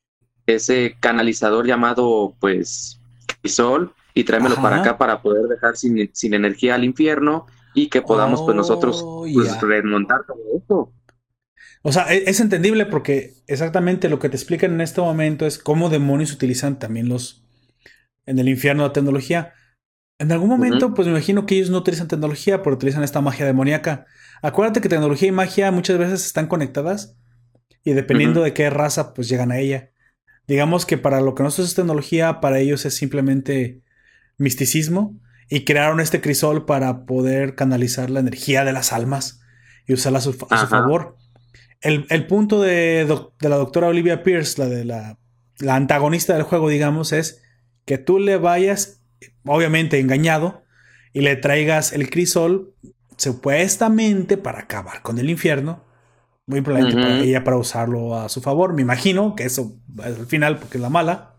ese 0.48 0.98
canalizador 1.00 1.66
llamado 1.68 2.36
pues 2.40 3.00
Crisol 3.42 3.94
y 4.14 4.24
tráemelo 4.24 4.56
para 4.56 4.78
acá 4.78 4.98
para 4.98 5.22
poder 5.22 5.44
dejar 5.48 5.78
sin, 5.78 6.10
sin, 6.14 6.34
energía 6.34 6.76
al 6.76 6.84
infierno 6.84 7.46
y 7.76 7.90
que 7.90 8.02
podamos 8.02 8.42
pues 8.42 8.56
nosotros 8.56 9.02
oh, 9.06 9.28
pues, 9.32 9.62
remontar 9.62 10.22
todo 10.26 10.40
esto. 10.58 10.94
O 11.84 11.92
sea, 11.92 12.12
e, 12.12 12.24
es, 12.28 12.40
entendible 12.40 12.86
porque 12.86 13.34
exactamente 13.46 14.10
lo 14.10 14.18
que 14.18 14.30
te 14.30 14.38
explican 14.38 14.74
en 14.74 14.82
este 14.82 15.02
momento 15.02 15.46
es 15.46 15.60
cómo 15.60 15.90
demonios 15.90 16.32
utilizan 16.32 16.80
también 16.80 17.10
los 17.10 17.44
en 18.26 18.40
el 18.40 18.50
infierno 18.50 18.84
la 18.84 18.94
tecnología. 18.94 19.54
En 20.18 20.32
algún 20.32 20.50
momento, 20.50 20.94
pues 20.94 21.08
me 21.08 21.12
imagino 21.12 21.46
que 21.46 21.56
ellos 21.56 21.70
no 21.70 21.78
utilizan 21.80 22.08
tecnología, 22.08 22.64
pero 22.64 22.78
utilizan 22.78 23.04
esta 23.04 23.22
magia 23.22 23.46
demoníaca. 23.46 24.06
Acuérdate 24.42 24.80
que 24.80 24.90
tecnología 24.90 25.28
y 25.28 25.34
magia 25.34 25.72
muchas 25.72 25.98
veces 25.98 26.26
están 26.26 26.48
conectadas 26.48 27.18
y 27.84 27.94
dependiendo 27.94 28.42
de 28.42 28.54
qué 28.54 28.70
raza, 28.70 29.14
pues 29.14 29.28
llegan 29.28 29.52
a 29.52 29.60
ella. 29.60 29.92
Digamos 30.48 30.86
que 30.86 30.98
para 30.98 31.20
lo 31.20 31.36
que 31.36 31.44
nosotros 31.44 31.70
es 31.70 31.76
tecnología, 31.76 32.40
para 32.40 32.60
ellos 32.60 32.86
es 32.86 32.96
simplemente 32.96 33.84
misticismo 34.38 35.20
y 35.50 35.66
crearon 35.66 36.00
este 36.00 36.22
crisol 36.22 36.66
para 36.66 37.06
poder 37.06 37.56
canalizar 37.56 38.10
la 38.10 38.20
energía 38.20 38.64
de 38.64 38.74
las 38.74 38.94
almas 38.94 39.42
y 39.88 39.94
usarla 39.94 40.20
a 40.20 40.22
su, 40.22 40.34
favor. 40.34 41.18
El, 41.82 42.28
punto 42.28 42.62
de, 42.62 43.06
de, 43.40 43.50
la 43.50 43.58
doctora 43.58 43.88
Olivia 43.88 44.24
Pierce, 44.24 44.60
la 44.60 44.68
de 44.68 44.86
la, 44.86 45.20
la 45.60 45.76
antagonista 45.76 46.34
del 46.34 46.44
juego, 46.44 46.70
digamos, 46.70 47.14
es 47.14 47.44
que 47.86 47.98
tú 47.98 48.18
le 48.18 48.38
vayas 48.38 49.02
obviamente 49.46 50.00
engañado, 50.00 50.66
y 51.16 51.22
le 51.22 51.38
traigas 51.38 51.94
el 51.94 52.10
crisol 52.10 52.74
supuestamente 53.16 54.36
para 54.36 54.60
acabar 54.60 55.02
con 55.02 55.18
el 55.18 55.30
infierno. 55.30 55.82
Muy 56.46 56.60
probablemente 56.60 57.02
para 57.02 57.20
ella 57.20 57.44
para 57.46 57.56
usarlo 57.56 58.18
a 58.18 58.28
su 58.28 58.42
favor. 58.42 58.74
Me 58.74 58.82
imagino 58.82 59.34
que 59.34 59.46
eso 59.46 59.78
es 60.00 60.06
al 60.06 60.28
final 60.28 60.60
porque 60.60 60.78
es 60.78 60.82
la 60.82 60.90
mala. 60.90 61.36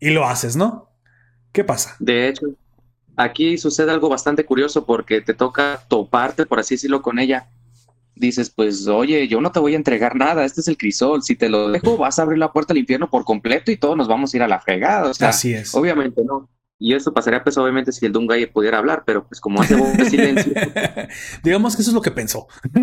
Y 0.00 0.10
lo 0.10 0.26
haces, 0.26 0.56
¿no? 0.56 0.90
¿Qué 1.52 1.62
pasa? 1.62 1.96
De 1.98 2.28
hecho, 2.28 2.46
aquí 3.16 3.58
sucede 3.58 3.90
algo 3.90 4.08
bastante 4.08 4.44
curioso 4.44 4.84
porque 4.86 5.20
te 5.20 5.34
toca 5.34 5.82
toparte, 5.88 6.46
por 6.46 6.58
así 6.60 6.74
decirlo, 6.74 7.02
con 7.02 7.18
ella. 7.18 7.48
dices, 8.14 8.48
pues, 8.50 8.86
oye, 8.86 9.28
yo 9.28 9.40
no 9.42 9.52
te 9.52 9.60
voy 9.60 9.74
a 9.74 9.76
entregar 9.76 10.16
nada, 10.16 10.44
este 10.44 10.60
es 10.62 10.68
el 10.68 10.78
crisol, 10.78 11.22
si 11.22 11.36
te 11.36 11.48
lo 11.50 11.68
dejo, 11.70 11.96
vas 11.98 12.18
a 12.18 12.22
abrir 12.22 12.38
la 12.38 12.50
puerta 12.52 12.72
al 12.72 12.78
infierno 12.78 13.10
por 13.10 13.24
completo 13.24 13.70
y 13.70 13.76
todos 13.76 13.94
nos 13.96 14.08
vamos 14.08 14.32
a 14.32 14.36
ir 14.38 14.42
a 14.42 14.48
la 14.48 14.58
fregada. 14.60 15.10
O 15.10 15.14
sea, 15.14 15.28
Así 15.30 15.52
es. 15.52 15.74
Obviamente 15.74 16.22
no. 16.24 16.48
Y 16.78 16.94
eso 16.94 17.12
pasaría, 17.12 17.42
pues, 17.42 17.56
obviamente, 17.58 17.90
si 17.92 18.04
el 18.06 18.12
Doomguy 18.12 18.46
pudiera 18.46 18.78
hablar, 18.78 19.02
pero 19.06 19.26
pues 19.26 19.40
como 19.40 19.60
hace 19.62 19.76
de 19.76 20.04
silencio, 20.10 20.52
Digamos 21.42 21.74
que 21.74 21.80
eso 21.82 21.90
es 21.90 21.94
lo 21.94 22.02
que 22.02 22.10
pensó. 22.10 22.46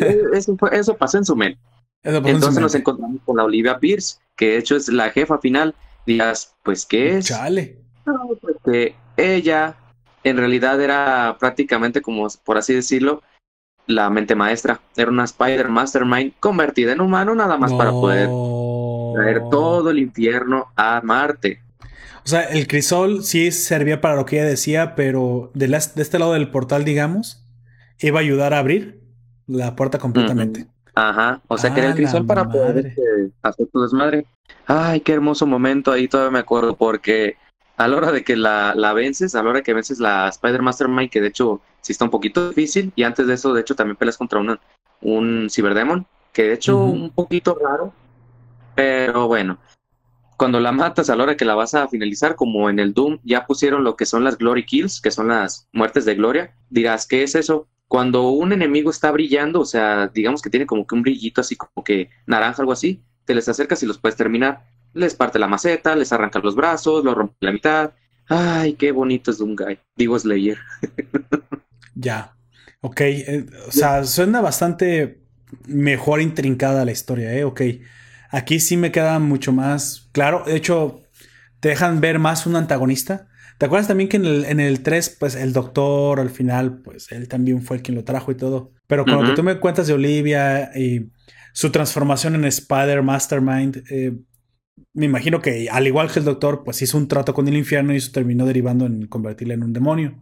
eh, 0.00 0.22
eso, 0.34 0.56
fue- 0.56 0.76
eso 0.78 0.96
pasó 0.96 1.18
en 1.18 1.24
su 1.24 1.36
mente. 1.36 1.60
Entonces 2.02 2.60
nos 2.62 2.74
encontramos 2.74 3.20
con 3.24 3.36
la 3.36 3.44
Olivia 3.44 3.78
Pierce, 3.78 4.18
que 4.36 4.50
de 4.50 4.58
hecho 4.58 4.76
es 4.76 4.88
la 4.88 5.10
jefa 5.10 5.38
final. 5.38 5.74
Dirás, 6.06 6.54
pues, 6.62 6.86
¿qué 6.86 7.18
es? 7.18 7.26
Chale. 7.26 7.79
No, 8.12 8.28
pues, 8.40 8.56
que 8.64 8.94
ella 9.16 9.76
en 10.24 10.36
realidad 10.36 10.80
era 10.80 11.36
prácticamente 11.38 12.02
como, 12.02 12.26
por 12.44 12.58
así 12.58 12.74
decirlo, 12.74 13.22
la 13.86 14.10
mente 14.10 14.34
maestra. 14.34 14.80
Era 14.96 15.10
una 15.10 15.24
Spider 15.24 15.68
Mastermind 15.68 16.34
convertida 16.40 16.92
en 16.92 17.00
humano 17.00 17.34
nada 17.34 17.56
más 17.56 17.72
para 17.72 17.90
poder 17.90 18.28
No. 18.28 19.12
traer 19.14 19.42
todo 19.50 19.90
el 19.90 19.98
infierno 19.98 20.66
a 20.76 21.00
Marte. 21.02 21.60
O 22.24 22.28
sea, 22.28 22.42
el 22.42 22.66
crisol 22.68 23.24
sí 23.24 23.50
servía 23.50 24.00
para 24.00 24.14
lo 24.14 24.26
que 24.26 24.36
ella 24.36 24.46
decía, 24.48 24.94
pero 24.94 25.50
de, 25.54 25.68
las- 25.68 25.94
de 25.94 26.02
este 26.02 26.18
lado 26.18 26.34
del 26.34 26.50
portal, 26.50 26.84
digamos, 26.84 27.44
iba 27.98 28.18
a 28.18 28.22
ayudar 28.22 28.52
a 28.54 28.58
abrir 28.58 29.00
la 29.46 29.74
puerta 29.74 29.98
completamente. 29.98 30.66
Ajá, 30.94 31.40
o 31.48 31.56
sea 31.56 31.72
que 31.72 31.80
era 31.80 31.88
¡A 31.88 31.90
el 31.92 31.96
crisol 31.96 32.22
la 32.22 32.26
para 32.26 32.44
poder 32.50 32.74
madre! 32.74 32.88
este, 32.90 33.02
hacer 33.42 33.66
tu 33.72 33.80
desmadre. 33.80 34.26
Ay, 34.66 35.00
qué 35.00 35.12
hermoso 35.14 35.46
momento 35.46 35.90
ahí, 35.90 36.06
todavía 36.08 36.30
me 36.32 36.38
acuerdo, 36.40 36.76
porque 36.76 37.36
a 37.80 37.88
la 37.88 37.96
hora 37.96 38.12
de 38.12 38.22
que 38.22 38.36
la, 38.36 38.74
la 38.74 38.92
vences, 38.92 39.34
a 39.34 39.42
la 39.42 39.48
hora 39.50 39.62
que 39.62 39.72
vences 39.72 40.00
la 40.00 40.28
Spider 40.28 40.60
Mastermind, 40.60 41.10
que 41.10 41.22
de 41.22 41.28
hecho 41.28 41.62
sí 41.80 41.92
está 41.92 42.04
un 42.04 42.10
poquito 42.10 42.50
difícil, 42.50 42.92
y 42.94 43.04
antes 43.04 43.26
de 43.26 43.32
eso, 43.32 43.54
de 43.54 43.62
hecho, 43.62 43.74
también 43.74 43.96
peleas 43.96 44.18
contra 44.18 44.38
una- 44.38 44.60
un 45.00 45.48
Cyberdemon, 45.50 46.06
que 46.34 46.42
de 46.42 46.52
hecho 46.52 46.76
un 46.76 47.10
poquito 47.10 47.58
raro, 47.58 47.94
pero 48.74 49.28
bueno. 49.28 49.58
Cuando 50.36 50.60
la 50.60 50.72
matas 50.72 51.08
a 51.08 51.16
la 51.16 51.22
hora 51.22 51.36
que 51.38 51.46
la 51.46 51.54
vas 51.54 51.74
a 51.74 51.88
finalizar, 51.88 52.36
como 52.36 52.68
en 52.68 52.78
el 52.78 52.92
Doom, 52.92 53.18
ya 53.24 53.46
pusieron 53.46 53.82
lo 53.82 53.96
que 53.96 54.04
son 54.06 54.24
las 54.24 54.36
Glory 54.36 54.66
Kills, 54.66 55.00
que 55.00 55.10
son 55.10 55.28
las 55.28 55.66
muertes 55.72 56.04
de 56.04 56.14
gloria. 56.14 56.54
Dirás, 56.68 57.06
¿qué 57.06 57.22
es 57.22 57.34
eso? 57.34 57.66
Cuando 57.88 58.28
un 58.28 58.52
enemigo 58.52 58.90
está 58.90 59.10
brillando, 59.10 59.60
o 59.60 59.64
sea, 59.64 60.08
digamos 60.08 60.42
que 60.42 60.50
tiene 60.50 60.66
como 60.66 60.86
que 60.86 60.94
un 60.94 61.02
brillito 61.02 61.40
así 61.40 61.56
como 61.56 61.82
que 61.84 62.10
naranja, 62.26 62.60
algo 62.62 62.72
así, 62.72 63.02
te 63.24 63.34
les 63.34 63.48
acercas 63.48 63.82
y 63.82 63.86
los 63.86 63.98
puedes 63.98 64.16
terminar. 64.16 64.64
Les 64.94 65.14
parte 65.14 65.38
la 65.38 65.46
maceta, 65.46 65.94
les 65.94 66.12
arranca 66.12 66.38
los 66.40 66.54
brazos, 66.56 67.04
los 67.04 67.14
rompe 67.14 67.36
la 67.40 67.52
mitad. 67.52 67.92
Ay, 68.28 68.74
qué 68.74 68.92
bonito 68.92 69.30
es 69.30 69.38
Doomguy. 69.38 69.78
Digo 69.96 70.18
Slayer. 70.18 70.58
Ya. 71.94 72.34
Ok. 72.80 73.00
eh, 73.02 73.46
o 73.68 73.72
sea, 73.72 74.04
suena 74.04 74.40
bastante 74.40 75.20
mejor 75.66 76.22
intrincada 76.22 76.84
la 76.84 76.92
historia, 76.92 77.34
¿eh? 77.34 77.44
Ok. 77.44 77.60
Aquí 78.30 78.60
sí 78.60 78.76
me 78.76 78.92
queda 78.92 79.18
mucho 79.18 79.52
más 79.52 80.08
claro. 80.12 80.44
De 80.46 80.56
hecho, 80.56 81.02
te 81.58 81.70
dejan 81.70 82.00
ver 82.00 82.18
más 82.18 82.46
un 82.46 82.56
antagonista. 82.56 83.28
¿Te 83.58 83.66
acuerdas 83.66 83.88
también 83.88 84.08
que 84.08 84.16
en 84.16 84.24
el, 84.24 84.44
en 84.46 84.60
el 84.60 84.82
3, 84.82 85.16
pues 85.20 85.34
el 85.34 85.52
doctor 85.52 86.20
al 86.20 86.30
final, 86.30 86.78
pues 86.78 87.12
él 87.12 87.28
también 87.28 87.60
fue 87.62 87.76
el 87.76 87.82
quien 87.82 87.96
lo 87.96 88.04
trajo 88.04 88.32
y 88.32 88.36
todo? 88.36 88.72
Pero 88.86 89.04
con 89.04 89.20
lo 89.20 89.28
que 89.28 89.34
tú 89.34 89.42
me 89.42 89.58
cuentas 89.58 89.86
de 89.86 89.92
Olivia 89.92 90.70
y 90.74 91.10
su 91.52 91.70
transformación 91.70 92.34
en 92.36 92.44
Spider 92.46 93.02
Mastermind, 93.02 93.84
eh, 93.90 94.14
me 94.94 95.06
imagino 95.06 95.40
que 95.40 95.68
al 95.70 95.86
igual 95.86 96.10
que 96.10 96.18
el 96.20 96.24
doctor, 96.24 96.62
pues 96.64 96.82
hizo 96.82 96.98
un 96.98 97.08
trato 97.08 97.34
con 97.34 97.48
el 97.48 97.56
infierno 97.56 97.92
y 97.94 97.96
eso 97.98 98.12
terminó 98.12 98.46
derivando 98.46 98.86
en 98.86 99.06
convertirla 99.06 99.54
en 99.54 99.62
un 99.62 99.72
demonio. 99.72 100.18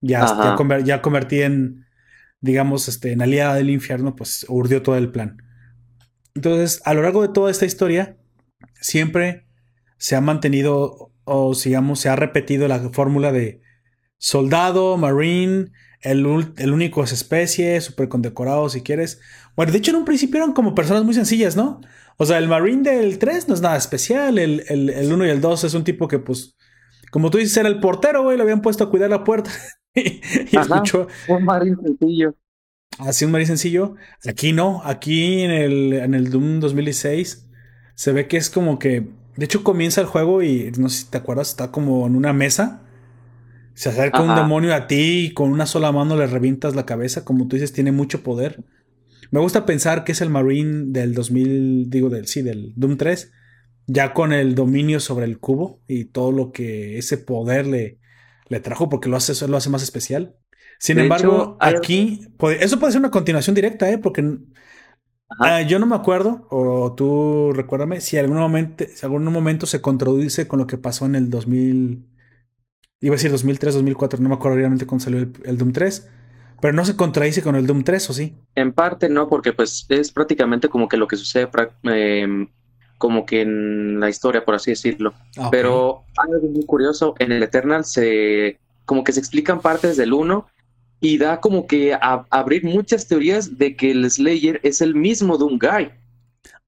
Ya, 0.00 0.24
ya, 0.42 0.54
conver- 0.54 0.84
ya 0.84 1.02
convertí 1.02 1.42
en, 1.42 1.86
digamos, 2.40 2.88
este, 2.88 3.12
en 3.12 3.22
aliada 3.22 3.56
del 3.56 3.70
infierno, 3.70 4.16
pues 4.16 4.46
urdió 4.48 4.82
todo 4.82 4.96
el 4.96 5.10
plan. 5.10 5.38
Entonces, 6.34 6.82
a 6.84 6.94
lo 6.94 7.02
largo 7.02 7.22
de 7.22 7.28
toda 7.28 7.50
esta 7.50 7.66
historia, 7.66 8.16
siempre 8.80 9.46
se 9.98 10.16
ha 10.16 10.20
mantenido, 10.20 11.12
o 11.24 11.54
digamos, 11.54 12.00
se 12.00 12.08
ha 12.08 12.16
repetido 12.16 12.68
la 12.68 12.90
fórmula 12.90 13.32
de 13.32 13.62
soldado, 14.18 14.96
marine, 14.96 15.72
el, 16.00 16.26
el 16.56 16.72
único 16.72 17.04
es 17.04 17.12
especie, 17.12 17.80
súper 17.80 18.08
condecorado 18.08 18.68
si 18.68 18.82
quieres. 18.82 19.20
Bueno, 19.56 19.72
de 19.72 19.78
hecho 19.78 19.90
en 19.92 19.98
un 19.98 20.04
principio 20.04 20.38
eran 20.38 20.52
como 20.52 20.74
personas 20.74 21.04
muy 21.04 21.14
sencillas, 21.14 21.56
¿no? 21.56 21.80
O 22.16 22.26
sea, 22.26 22.38
el 22.38 22.48
marine 22.48 22.90
del 22.90 23.18
3 23.18 23.48
no 23.48 23.54
es 23.54 23.60
nada 23.60 23.76
especial, 23.76 24.38
el, 24.38 24.64
el, 24.68 24.90
el 24.90 25.12
1 25.12 25.26
y 25.26 25.30
el 25.30 25.40
2 25.40 25.64
es 25.64 25.74
un 25.74 25.84
tipo 25.84 26.06
que 26.08 26.18
pues, 26.18 26.54
como 27.10 27.30
tú 27.30 27.38
dices, 27.38 27.56
era 27.56 27.68
el 27.68 27.80
portero, 27.80 28.22
güey, 28.22 28.36
lo 28.36 28.42
habían 28.44 28.62
puesto 28.62 28.84
a 28.84 28.90
cuidar 28.90 29.10
la 29.10 29.24
puerta. 29.24 29.50
y 29.94 30.56
Ajá. 30.56 30.76
escuchó, 30.76 31.06
Un 31.28 31.44
marín 31.44 31.76
sencillo. 31.80 32.34
Así 32.98 33.24
un 33.24 33.32
marín 33.32 33.46
sencillo. 33.46 33.96
Aquí 34.26 34.52
no. 34.52 34.82
Aquí 34.84 35.40
en 35.40 35.50
el, 35.50 35.92
en 35.94 36.14
el 36.14 36.30
Doom 36.30 36.60
2016 36.60 37.48
se 37.94 38.12
ve 38.12 38.28
que 38.28 38.36
es 38.36 38.50
como 38.50 38.78
que. 38.78 39.08
De 39.36 39.44
hecho, 39.46 39.64
comienza 39.64 40.00
el 40.00 40.06
juego 40.06 40.42
y 40.42 40.70
no 40.78 40.88
sé 40.88 41.00
si 41.00 41.10
te 41.10 41.18
acuerdas, 41.18 41.48
está 41.48 41.72
como 41.72 42.06
en 42.06 42.14
una 42.14 42.32
mesa. 42.32 42.82
Se 43.74 43.88
acerca 43.88 44.22
un 44.22 44.36
demonio 44.36 44.72
a 44.72 44.86
ti 44.86 45.26
y 45.26 45.34
con 45.34 45.50
una 45.50 45.66
sola 45.66 45.90
mano 45.90 46.16
le 46.16 46.28
revientas 46.28 46.76
la 46.76 46.86
cabeza. 46.86 47.24
Como 47.24 47.48
tú 47.48 47.56
dices, 47.56 47.72
tiene 47.72 47.90
mucho 47.90 48.22
poder. 48.22 48.62
Me 49.30 49.40
gusta 49.40 49.66
pensar 49.66 50.04
que 50.04 50.12
es 50.12 50.20
el 50.20 50.30
Marine 50.30 50.84
del 50.88 51.14
2000, 51.14 51.90
digo, 51.90 52.10
del 52.10 52.26
sí, 52.26 52.42
del 52.42 52.72
Doom 52.76 52.96
3. 52.96 53.32
Ya 53.86 54.14
con 54.14 54.32
el 54.32 54.54
dominio 54.54 55.00
sobre 55.00 55.26
el 55.26 55.38
cubo 55.38 55.82
y 55.86 56.06
todo 56.06 56.32
lo 56.32 56.52
que 56.52 56.98
ese 56.98 57.18
poder 57.18 57.66
le, 57.66 57.98
le 58.48 58.60
trajo, 58.60 58.88
porque 58.88 59.08
lo 59.08 59.16
hace, 59.16 59.32
eso 59.32 59.46
lo 59.48 59.56
hace 59.56 59.70
más 59.70 59.82
especial. 59.82 60.36
Sin 60.78 60.96
De 60.96 61.02
embargo, 61.02 61.56
hecho, 61.60 61.78
aquí 61.78 62.28
eso 62.60 62.78
puede 62.78 62.92
ser 62.92 63.00
una 63.00 63.10
continuación 63.10 63.54
directa, 63.54 63.90
¿eh? 63.90 63.98
Porque 63.98 64.38
ah, 65.40 65.62
yo 65.62 65.78
no 65.78 65.86
me 65.86 65.96
acuerdo, 65.96 66.46
o 66.50 66.94
tú 66.94 67.52
recuérdame, 67.52 68.00
si 68.00 68.18
algún 68.18 68.38
momento, 68.38 68.84
si 68.92 69.04
algún 69.06 69.24
momento 69.24 69.66
se 69.66 69.80
contradice 69.80 70.48
con 70.48 70.58
lo 70.58 70.66
que 70.66 70.78
pasó 70.78 71.06
en 71.06 71.14
el 71.14 71.30
2000, 71.30 72.06
iba 73.00 73.14
a 73.14 73.16
decir 73.16 73.30
2003, 73.30 73.74
2004, 73.74 74.20
no 74.20 74.28
me 74.28 74.34
acuerdo 74.34 74.58
realmente 74.58 74.86
cuando 74.86 75.04
salió 75.04 75.20
el, 75.20 75.32
el 75.44 75.58
Doom 75.58 75.72
3, 75.72 76.08
pero 76.60 76.72
no 76.72 76.84
se 76.84 76.96
contradice 76.96 77.42
con 77.42 77.56
el 77.56 77.66
Doom 77.66 77.84
3, 77.84 78.10
¿o 78.10 78.12
sí? 78.12 78.34
En 78.54 78.72
parte 78.72 79.08
no, 79.08 79.28
porque 79.28 79.52
pues 79.52 79.86
es 79.88 80.12
prácticamente 80.12 80.68
como 80.68 80.88
que 80.88 80.96
lo 80.96 81.06
que 81.08 81.16
sucede 81.16 81.48
em, 81.84 82.48
como 82.98 83.26
que 83.26 83.42
en 83.42 84.00
la 84.00 84.08
historia, 84.08 84.44
por 84.44 84.54
así 84.54 84.70
decirlo. 84.70 85.14
Ah, 85.36 85.48
ok. 85.48 85.50
Pero 85.50 86.04
algo 86.16 86.48
muy 86.48 86.64
curioso, 86.64 87.14
en 87.18 87.32
el 87.32 87.42
Eternal 87.42 87.84
se 87.84 88.58
como 88.84 89.04
que 89.04 89.12
se 89.12 89.20
explican 89.20 89.60
partes 89.60 89.96
del 89.96 90.12
1 90.12 90.46
y 91.00 91.18
da 91.18 91.40
como 91.40 91.66
que 91.66 91.94
a, 91.94 92.24
abrir 92.30 92.64
muchas 92.64 93.06
teorías 93.06 93.58
de 93.58 93.76
que 93.76 93.90
el 93.90 94.10
Slayer 94.10 94.60
es 94.62 94.80
el 94.80 94.94
mismo 94.94 95.36
Doomguy. 95.36 95.90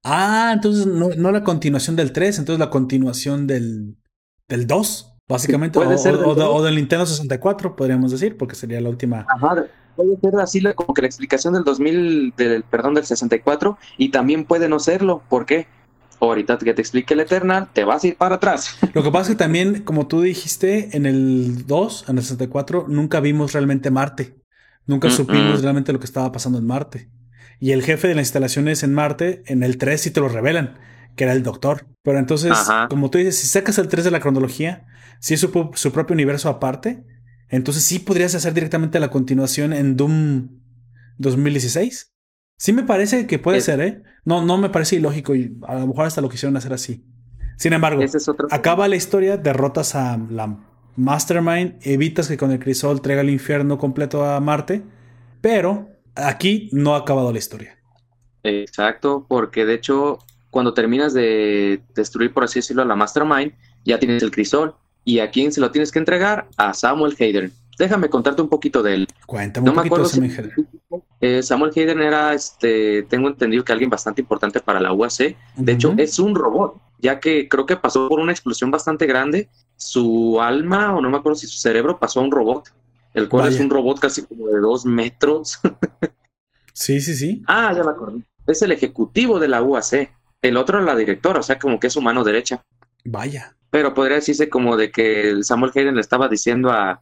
Ah, 0.03 0.51
entonces 0.53 0.85
no, 0.85 1.09
no 1.09 1.31
la 1.31 1.43
continuación 1.43 1.95
del 1.95 2.11
3, 2.11 2.39
entonces 2.39 2.59
la 2.59 2.69
continuación 2.69 3.47
del, 3.47 3.97
del 4.47 4.67
2, 4.67 5.16
básicamente, 5.27 5.79
Puede 5.79 5.95
o, 5.95 5.97
ser 5.97 6.17
del 6.17 6.25
o 6.25 6.35
de- 6.35 6.41
2. 6.41 6.49
o 6.55 6.63
del 6.63 6.75
Nintendo 6.75 7.05
64, 7.05 7.75
podríamos 7.75 8.11
decir, 8.11 8.37
porque 8.37 8.55
sería 8.55 8.81
la 8.81 8.89
última. 8.89 9.25
Ajá, 9.35 9.65
puede 9.95 10.17
ser 10.21 10.35
así 10.39 10.61
la, 10.61 10.73
como 10.73 10.93
que 10.93 11.01
la 11.01 11.07
explicación 11.07 11.53
del 11.53 11.63
2000, 11.63 12.33
del, 12.37 12.63
perdón, 12.63 12.93
del 12.93 13.05
64 13.05 13.77
y 13.97 14.09
también 14.09 14.45
puede 14.45 14.69
no 14.69 14.79
serlo. 14.79 15.21
¿Por 15.29 15.45
qué? 15.45 15.67
Ahorita 16.19 16.57
que 16.57 16.73
te 16.73 16.81
explique 16.81 17.13
el 17.13 17.19
Eternal, 17.19 17.67
te 17.73 17.83
vas 17.83 18.03
a 18.03 18.07
ir 18.07 18.15
para 18.17 18.35
atrás. 18.35 18.75
Lo 18.93 19.03
que 19.03 19.11
pasa 19.11 19.23
es 19.31 19.37
que 19.37 19.43
también, 19.43 19.83
como 19.83 20.07
tú 20.07 20.21
dijiste, 20.21 20.95
en 20.97 21.05
el 21.05 21.67
2, 21.67 22.05
en 22.07 22.17
el 22.17 22.23
64, 22.23 22.85
nunca 22.87 23.19
vimos 23.19 23.53
realmente 23.53 23.91
Marte. 23.91 24.35
Nunca 24.87 25.09
Mm, 25.09 25.11
supimos 25.11 25.61
realmente 25.61 25.93
lo 25.93 25.99
que 25.99 26.05
estaba 26.05 26.31
pasando 26.31 26.57
en 26.57 26.65
Marte. 26.65 27.09
Y 27.59 27.71
el 27.71 27.83
jefe 27.83 28.07
de 28.07 28.15
las 28.15 28.23
instalaciones 28.27 28.81
en 28.83 28.93
Marte, 28.95 29.43
en 29.45 29.61
el 29.61 29.77
3 29.77 30.01
sí 30.01 30.11
te 30.11 30.19
lo 30.21 30.27
revelan, 30.29 30.79
que 31.15 31.25
era 31.25 31.33
el 31.33 31.43
doctor. 31.43 31.85
Pero 32.03 32.17
entonces, 32.17 32.51
Ajá. 32.53 32.87
como 32.87 33.11
tú 33.11 33.17
dices, 33.19 33.37
si 33.37 33.45
sacas 33.47 33.77
el 33.77 33.87
3 33.87 34.03
de 34.05 34.11
la 34.11 34.19
cronología, 34.19 34.87
si 35.19 35.33
es 35.33 35.39
su, 35.39 35.51
propio 35.51 36.13
universo 36.13 36.49
aparte, 36.49 37.03
entonces 37.49 37.83
sí 37.83 37.99
podrías 37.99 38.35
hacer 38.35 38.53
directamente 38.53 38.99
la 38.99 39.09
continuación 39.09 39.73
en 39.73 39.95
Doom 39.95 40.49
2016. 41.17 42.13
Sí 42.57 42.73
me 42.73 42.83
parece 42.83 43.27
que 43.27 43.39
puede 43.39 43.59
Es- 43.59 43.65
ser, 43.65 43.81
¿eh? 43.81 44.03
No, 44.25 44.43
no 44.43 44.57
me 44.57 44.69
parece 44.69 44.95
ilógico 44.97 45.35
y 45.35 45.57
a 45.67 45.75
lo 45.75 45.87
mejor 45.87 46.05
hasta 46.07 46.21
lo 46.21 46.29
quisieron 46.29 46.57
hacer 46.57 46.73
así. 46.73 47.05
Sin 47.57 47.73
embargo, 47.73 48.01
es 48.01 48.29
acaba 48.51 48.87
la 48.87 48.95
historia, 48.95 49.37
derrotas 49.37 49.95
a 49.95 50.17
la 50.29 50.57
Mastermind, 50.95 51.79
evitas 51.81 52.27
que 52.27 52.37
con 52.37 52.51
el 52.51 52.59
crisol 52.59 53.01
traiga 53.01 53.21
el 53.21 53.29
infierno 53.29 53.77
completo 53.77 54.25
a 54.25 54.39
Marte, 54.39 54.83
pero 55.41 55.89
aquí 56.15 56.69
no 56.73 56.95
ha 56.95 56.99
acabado 56.99 57.31
la 57.31 57.37
historia. 57.39 57.77
Exacto, 58.43 59.25
porque 59.27 59.65
de 59.65 59.73
hecho, 59.75 60.19
cuando 60.49 60.73
terminas 60.73 61.13
de 61.13 61.81
destruir, 61.95 62.33
por 62.33 62.43
así 62.43 62.59
decirlo, 62.59 62.81
a 62.83 62.85
la 62.85 62.95
Mastermind, 62.95 63.53
ya 63.85 63.99
tienes 63.99 64.23
el 64.23 64.31
crisol. 64.31 64.75
¿Y 65.07 65.19
a 65.19 65.31
quién 65.31 65.53
se 65.53 65.61
lo 65.61 65.71
tienes 65.71 65.89
que 65.89 65.99
entregar? 65.99 66.49
A 66.57 66.73
Samuel 66.73 67.15
Hayden. 67.17 67.53
Déjame 67.79 68.09
contarte 68.09 68.41
un 68.41 68.49
poquito 68.49 68.83
de 68.83 68.93
él. 68.93 69.07
Cuéntame 69.25 69.63
No 69.63 69.71
un 69.71 69.77
me 69.77 69.83
poquito 69.83 69.95
acuerdo 69.95 70.09
de 70.09 70.29
Samuel 70.29 70.53
Hayden. 70.91 71.03
Eh, 71.21 71.41
Samuel 71.43 71.71
Hayden 71.73 72.01
era, 72.01 72.33
este, 72.33 73.03
tengo 73.03 73.29
entendido 73.29 73.63
que 73.63 73.71
alguien 73.71 73.89
bastante 73.89 74.19
importante 74.19 74.59
para 74.59 74.81
la 74.81 74.91
UAC. 74.91 75.37
De 75.55 75.71
hecho, 75.71 75.93
es 75.97 76.19
un 76.19 76.35
robot, 76.35 76.81
ya 76.99 77.21
que 77.21 77.47
creo 77.47 77.65
que 77.65 77.77
pasó 77.77 78.09
por 78.09 78.19
una 78.19 78.33
explosión 78.33 78.69
bastante 78.69 79.05
grande. 79.05 79.47
Su 79.77 80.41
alma, 80.41 80.93
o 80.93 80.99
no 80.99 81.09
me 81.09 81.17
acuerdo 81.19 81.37
si 81.37 81.47
su 81.47 81.57
cerebro, 81.57 81.97
pasó 81.97 82.19
a 82.19 82.23
un 82.23 82.31
robot, 82.31 82.73
el 83.13 83.29
cual 83.29 83.47
es 83.47 83.61
un 83.61 83.69
robot 83.69 83.99
casi 83.99 84.23
como 84.23 84.47
de 84.47 84.59
dos 84.59 84.85
metros. 84.85 85.59
Sí, 86.73 87.01
sí, 87.01 87.15
sí. 87.15 87.41
Ah, 87.47 87.73
ya 87.75 87.83
me 87.83 87.89
acordé. 87.89 88.21
Es 88.45 88.61
el 88.61 88.71
ejecutivo 88.71 89.39
de 89.39 89.47
la 89.47 89.63
UAC. 89.63 90.11
El 90.43 90.57
otro 90.57 90.77
es 90.79 90.85
la 90.85 90.95
directora, 90.95 91.39
o 91.39 91.43
sea, 91.43 91.57
como 91.57 91.79
que 91.79 91.87
es 91.87 91.93
su 91.93 92.01
mano 92.01 92.23
derecha. 92.23 92.63
Vaya. 93.03 93.56
Pero 93.69 93.93
podría 93.93 94.15
decirse 94.15 94.49
como 94.49 94.77
de 94.77 94.91
que 94.91 95.43
Samuel 95.43 95.71
Hayden 95.75 95.95
le 95.95 96.01
estaba 96.01 96.27
diciendo 96.27 96.71
a, 96.71 97.01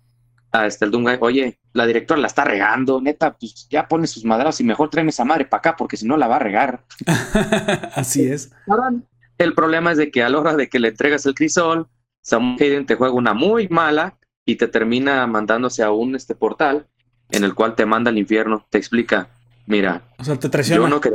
a 0.51 0.65
este, 0.65 0.85
el 0.85 0.91
Doomguy, 0.91 1.17
oye, 1.19 1.59
la 1.73 1.85
directora 1.85 2.19
la 2.19 2.27
está 2.27 2.43
regando, 2.43 3.01
neta, 3.01 3.35
pues 3.35 3.67
ya 3.69 3.87
pone 3.87 4.07
sus 4.07 4.25
madras 4.25 4.59
y 4.61 4.63
mejor 4.63 4.89
tráeme 4.89 5.09
esa 5.09 5.25
madre 5.25 5.45
para 5.45 5.59
acá 5.59 5.75
porque 5.75 5.97
si 5.97 6.07
no 6.07 6.17
la 6.17 6.27
va 6.27 6.37
a 6.37 6.39
regar. 6.39 6.85
Así 7.95 8.25
es. 8.25 8.51
El 9.37 9.53
problema 9.53 9.91
es 9.91 9.97
de 9.97 10.11
que 10.11 10.23
a 10.23 10.29
la 10.29 10.39
hora 10.39 10.55
de 10.55 10.69
que 10.69 10.79
le 10.79 10.89
entregas 10.89 11.25
el 11.25 11.35
crisol, 11.35 11.87
Samuel 12.21 12.57
Hayden 12.59 12.85
te 12.85 12.95
juega 12.95 13.13
una 13.13 13.33
muy 13.33 13.67
mala 13.67 14.17
y 14.45 14.55
te 14.55 14.67
termina 14.67 15.25
mandándose 15.27 15.83
a 15.83 15.91
un 15.91 16.15
este 16.15 16.35
portal 16.35 16.87
en 17.29 17.43
el 17.43 17.53
cual 17.53 17.75
te 17.75 17.85
manda 17.85 18.09
al 18.09 18.17
infierno, 18.17 18.65
te 18.69 18.77
explica, 18.77 19.29
mira, 19.65 20.03
o 20.17 20.23
sea, 20.23 20.37
te 20.37 20.49
traiciona. 20.49 20.83
yo 20.83 20.87
no 20.87 21.01
que 21.01 21.11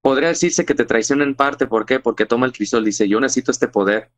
podría 0.00 0.28
decirse 0.28 0.64
que 0.64 0.74
te 0.74 0.84
traiciona 0.84 1.24
en 1.24 1.34
parte, 1.34 1.66
¿por 1.66 1.86
qué? 1.86 1.98
Porque 1.98 2.26
toma 2.26 2.46
el 2.46 2.52
crisol, 2.52 2.84
dice, 2.84 3.08
yo 3.08 3.20
necesito 3.20 3.50
este 3.50 3.68
poder, 3.68 4.10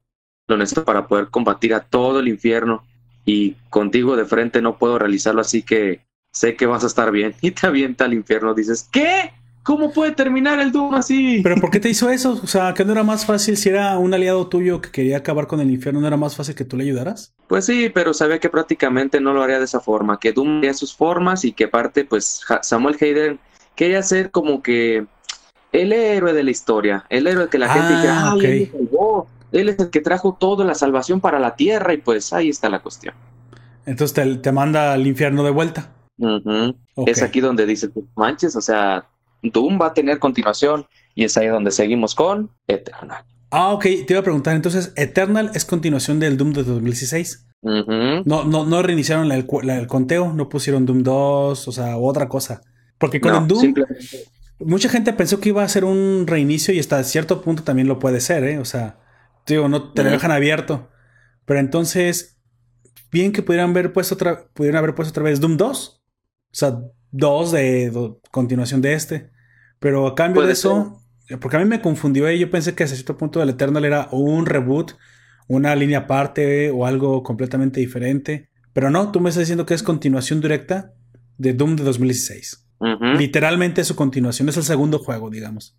lo 0.48 0.56
necesito 0.56 0.84
para 0.84 1.06
poder 1.06 1.28
combatir 1.28 1.74
a 1.74 1.80
todo 1.80 2.20
el 2.20 2.28
infierno 2.28 2.84
y 3.24 3.52
contigo 3.70 4.16
de 4.16 4.24
frente 4.24 4.62
no 4.62 4.78
puedo 4.78 4.98
realizarlo, 4.98 5.40
así 5.40 5.62
que 5.62 6.00
sé 6.32 6.54
que 6.54 6.66
vas 6.66 6.84
a 6.84 6.86
estar 6.86 7.10
bien. 7.10 7.34
Y 7.40 7.50
te 7.50 7.66
avienta 7.66 8.04
al 8.04 8.14
infierno, 8.14 8.54
dices, 8.54 8.88
¿qué? 8.92 9.32
¿Cómo 9.62 9.92
puede 9.92 10.12
terminar 10.12 10.60
el 10.60 10.70
Doom 10.70 10.94
así? 10.94 11.40
¿Pero 11.42 11.56
por 11.56 11.72
qué 11.72 11.80
te 11.80 11.88
hizo 11.88 12.08
eso? 12.08 12.38
O 12.40 12.46
sea, 12.46 12.72
¿que 12.72 12.84
no 12.84 12.92
era 12.92 13.02
más 13.02 13.26
fácil 13.26 13.56
si 13.56 13.68
era 13.68 13.98
un 13.98 14.14
aliado 14.14 14.46
tuyo 14.46 14.80
que 14.80 14.92
quería 14.92 15.16
acabar 15.16 15.48
con 15.48 15.58
el 15.58 15.68
infierno? 15.72 16.00
¿No 16.00 16.06
era 16.06 16.16
más 16.16 16.36
fácil 16.36 16.54
que 16.54 16.64
tú 16.64 16.76
le 16.76 16.84
ayudaras? 16.84 17.34
Pues 17.48 17.64
sí, 17.64 17.90
pero 17.92 18.14
sabía 18.14 18.38
que 18.38 18.48
prácticamente 18.48 19.20
no 19.20 19.32
lo 19.32 19.42
haría 19.42 19.58
de 19.58 19.64
esa 19.64 19.80
forma, 19.80 20.20
que 20.20 20.32
Doom 20.32 20.58
haría 20.58 20.72
sus 20.72 20.94
formas 20.94 21.44
y 21.44 21.52
que 21.52 21.64
aparte, 21.64 22.04
pues 22.04 22.42
Samuel 22.62 22.96
Hayden 23.00 23.40
quería 23.74 24.04
ser 24.04 24.30
como 24.30 24.62
que 24.62 25.04
el 25.72 25.92
héroe 25.92 26.32
de 26.32 26.44
la 26.44 26.50
historia, 26.52 27.04
el 27.08 27.26
héroe 27.26 27.48
que 27.48 27.58
la 27.58 27.68
gente 27.68 27.86
Ah, 27.88 27.96
dijera, 27.96 28.32
"Ay, 28.34 28.70
ok. 28.72 28.90
Él, 29.52 29.68
es 29.68 29.78
el 29.78 29.90
que 29.90 30.00
trajo 30.00 30.36
toda 30.38 30.64
la 30.64 30.74
salvación 30.74 31.20
para 31.20 31.38
la 31.38 31.56
tierra 31.56 31.94
y 31.94 31.98
pues 31.98 32.32
ahí 32.32 32.48
está 32.48 32.68
la 32.68 32.80
cuestión. 32.80 33.14
Entonces 33.84 34.14
te, 34.14 34.36
te 34.36 34.52
manda 34.52 34.92
al 34.92 35.06
infierno 35.06 35.44
de 35.44 35.50
vuelta. 35.50 35.92
Es 37.06 37.22
aquí 37.22 37.40
donde 37.40 37.66
dice, 37.66 37.88
"Pues, 37.88 38.06
manches, 38.16 38.56
o 38.56 38.60
sea, 38.60 39.06
Doom 39.42 39.78
va 39.80 39.88
a 39.88 39.94
tener 39.94 40.18
continuación 40.18 40.86
y 41.14 41.24
es 41.24 41.36
ahí 41.36 41.48
donde 41.48 41.70
seguimos 41.70 42.14
con 42.14 42.50
Eternal. 42.66 43.24
Ah, 43.50 43.72
ok. 43.72 43.82
Te 43.82 44.06
iba 44.10 44.20
a 44.20 44.24
preguntar, 44.24 44.56
entonces, 44.56 44.92
¿Eternal 44.96 45.50
es 45.54 45.64
continuación 45.64 46.18
del 46.18 46.36
Doom 46.36 46.52
de 46.52 46.64
2016? 46.64 47.46
Ujú. 47.62 48.22
No, 48.24 48.44
no, 48.44 48.66
no 48.66 48.82
reiniciaron 48.82 49.30
el, 49.32 49.46
conteo, 49.46 50.32
no 50.32 50.48
pusieron 50.48 50.84
Doom 50.84 51.02
2, 51.02 51.68
o 51.68 51.72
sea, 51.72 51.96
otra 51.96 52.28
cosa. 52.28 52.62
Porque 52.98 53.20
con 53.20 53.32
No, 53.32 53.38
el 53.38 53.48
Doom, 53.48 53.60
simplemente 53.60 54.26
mucha 54.58 54.88
gente 54.88 55.12
pensó 55.12 55.40
que 55.40 55.50
iba 55.50 55.62
a 55.62 55.68
ser 55.68 55.84
un 55.84 56.24
reinicio 56.26 56.72
y 56.72 56.78
hasta 56.78 57.02
cierto 57.04 57.42
punto 57.42 57.62
también 57.62 57.88
lo 57.88 57.98
puede 57.98 58.20
ser, 58.20 58.44
¿eh? 58.44 58.58
O 58.58 58.64
sea, 58.64 58.98
digo, 59.54 59.68
no 59.68 59.92
te 59.92 60.02
lo 60.02 60.10
dejan 60.10 60.30
abierto. 60.32 60.90
Pero 61.44 61.60
entonces, 61.60 62.38
bien 63.12 63.32
que 63.32 63.42
pudieran 63.42 63.70
haber 63.70 63.92
puesto 63.92 64.14
otra, 64.14 64.48
pudieran 64.52 64.78
haber 64.78 64.94
puesto 64.94 65.10
otra 65.10 65.22
vez 65.22 65.40
Doom 65.40 65.56
2. 65.56 66.02
O 66.02 66.02
sea, 66.52 66.78
2 67.12 67.52
de, 67.52 67.90
do- 67.90 68.20
continuación 68.30 68.80
de 68.82 68.94
este. 68.94 69.30
Pero 69.78 70.06
a 70.06 70.14
cambio 70.14 70.42
de 70.42 70.52
eso, 70.52 71.02
porque 71.40 71.56
a 71.56 71.60
mí 71.60 71.66
me 71.66 71.80
confundió 71.80 72.30
y 72.30 72.38
yo 72.38 72.50
pensé 72.50 72.74
que 72.74 72.84
hasta 72.84 72.96
cierto 72.96 73.16
punto 73.16 73.42
el 73.42 73.48
Eternal 73.50 73.84
era 73.84 74.08
un 74.10 74.46
reboot, 74.46 74.92
una 75.48 75.74
línea 75.76 76.00
aparte 76.00 76.70
o 76.70 76.86
algo 76.86 77.22
completamente 77.22 77.78
diferente. 77.80 78.48
Pero 78.72 78.90
no, 78.90 79.12
tú 79.12 79.20
me 79.20 79.28
estás 79.28 79.42
diciendo 79.42 79.64
que 79.66 79.74
es 79.74 79.82
continuación 79.82 80.40
directa 80.40 80.92
de 81.38 81.52
Doom 81.52 81.76
de 81.76 81.84
2016. 81.84 82.66
Ujú, 82.78 83.04
Literalmente 83.18 83.80
es 83.82 83.86
su 83.86 83.96
continuación, 83.96 84.48
es 84.48 84.56
el 84.56 84.62
segundo 84.64 84.98
juego, 84.98 85.30
digamos. 85.30 85.78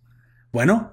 Bueno. 0.52 0.92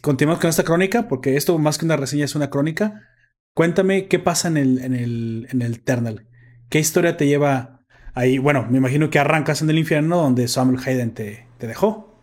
Continuamos 0.00 0.40
con 0.40 0.50
esta 0.50 0.64
crónica, 0.64 1.08
porque 1.08 1.36
esto 1.36 1.58
más 1.58 1.78
que 1.78 1.84
una 1.84 1.96
reseña 1.96 2.24
es 2.24 2.34
una 2.34 2.50
crónica. 2.50 3.08
Cuéntame 3.54 4.08
qué 4.08 4.18
pasa 4.18 4.48
en 4.48 4.56
el, 4.56 4.78
en 4.78 4.94
el, 4.94 5.48
en 5.50 5.62
el 5.62 5.74
Eternal. 5.74 6.26
¿Qué 6.68 6.78
historia 6.78 7.16
te 7.16 7.26
lleva 7.26 7.80
ahí? 8.14 8.38
Bueno, 8.38 8.66
me 8.70 8.78
imagino 8.78 9.10
que 9.10 9.18
arrancas 9.18 9.62
en 9.62 9.70
el 9.70 9.78
infierno 9.78 10.16
donde 10.18 10.48
Samuel 10.48 10.80
Hayden 10.84 11.14
te, 11.14 11.46
te 11.58 11.66
dejó. 11.66 12.16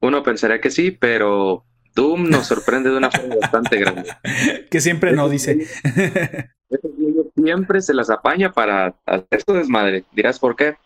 Uno 0.00 0.22
pensaría 0.22 0.60
que 0.60 0.70
sí, 0.70 0.90
pero 0.90 1.64
Doom 1.94 2.28
nos 2.28 2.46
sorprende 2.46 2.90
de 2.90 2.96
una 2.98 3.10
forma 3.10 3.36
bastante 3.40 3.78
grande. 3.78 4.10
que 4.70 4.80
siempre 4.80 5.12
no 5.12 5.28
dice. 5.28 5.66
Siempre 7.34 7.80
se 7.80 7.94
las 7.94 8.10
apaña 8.10 8.52
para 8.52 8.96
hacer 9.06 9.42
su 9.46 9.54
desmadre. 9.54 10.04
Dirás 10.12 10.38
por 10.38 10.56
qué. 10.56 10.76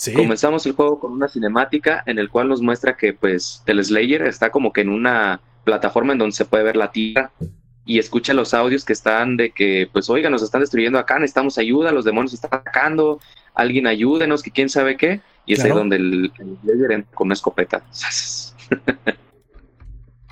Sí. 0.00 0.14
Comenzamos 0.14 0.64
el 0.66 0.72
juego 0.72 0.98
con 0.98 1.12
una 1.12 1.28
cinemática 1.28 2.02
en 2.06 2.18
el 2.18 2.30
cual 2.30 2.48
nos 2.48 2.62
muestra 2.62 2.96
que 2.96 3.12
pues 3.12 3.62
el 3.66 3.84
Slayer 3.84 4.22
está 4.22 4.50
como 4.50 4.72
que 4.72 4.80
en 4.80 4.88
una 4.88 5.40
plataforma 5.64 6.12
en 6.12 6.18
donde 6.18 6.34
se 6.34 6.46
puede 6.46 6.64
ver 6.64 6.76
la 6.76 6.90
tierra 6.90 7.30
y 7.84 7.98
escucha 7.98 8.32
los 8.34 8.54
audios 8.54 8.84
que 8.84 8.92
están 8.92 9.36
de 9.36 9.50
que 9.50 9.88
pues 9.92 10.08
oiga 10.08 10.30
nos 10.30 10.42
están 10.42 10.60
destruyendo 10.60 10.98
acá, 10.98 11.18
necesitamos 11.18 11.58
ayuda, 11.58 11.92
los 11.92 12.04
demonios 12.04 12.32
están 12.32 12.50
atacando, 12.54 13.20
alguien 13.54 13.86
ayúdenos, 13.86 14.42
que 14.42 14.50
quién 14.50 14.68
sabe 14.68 14.96
qué. 14.96 15.20
Y 15.46 15.54
es 15.54 15.64
ahí 15.64 15.70
donde 15.70 15.96
el, 15.96 16.32
el 16.38 16.56
Slayer 16.62 16.92
entra 16.92 17.14
con 17.14 17.26
una 17.26 17.34
escopeta. 17.34 17.82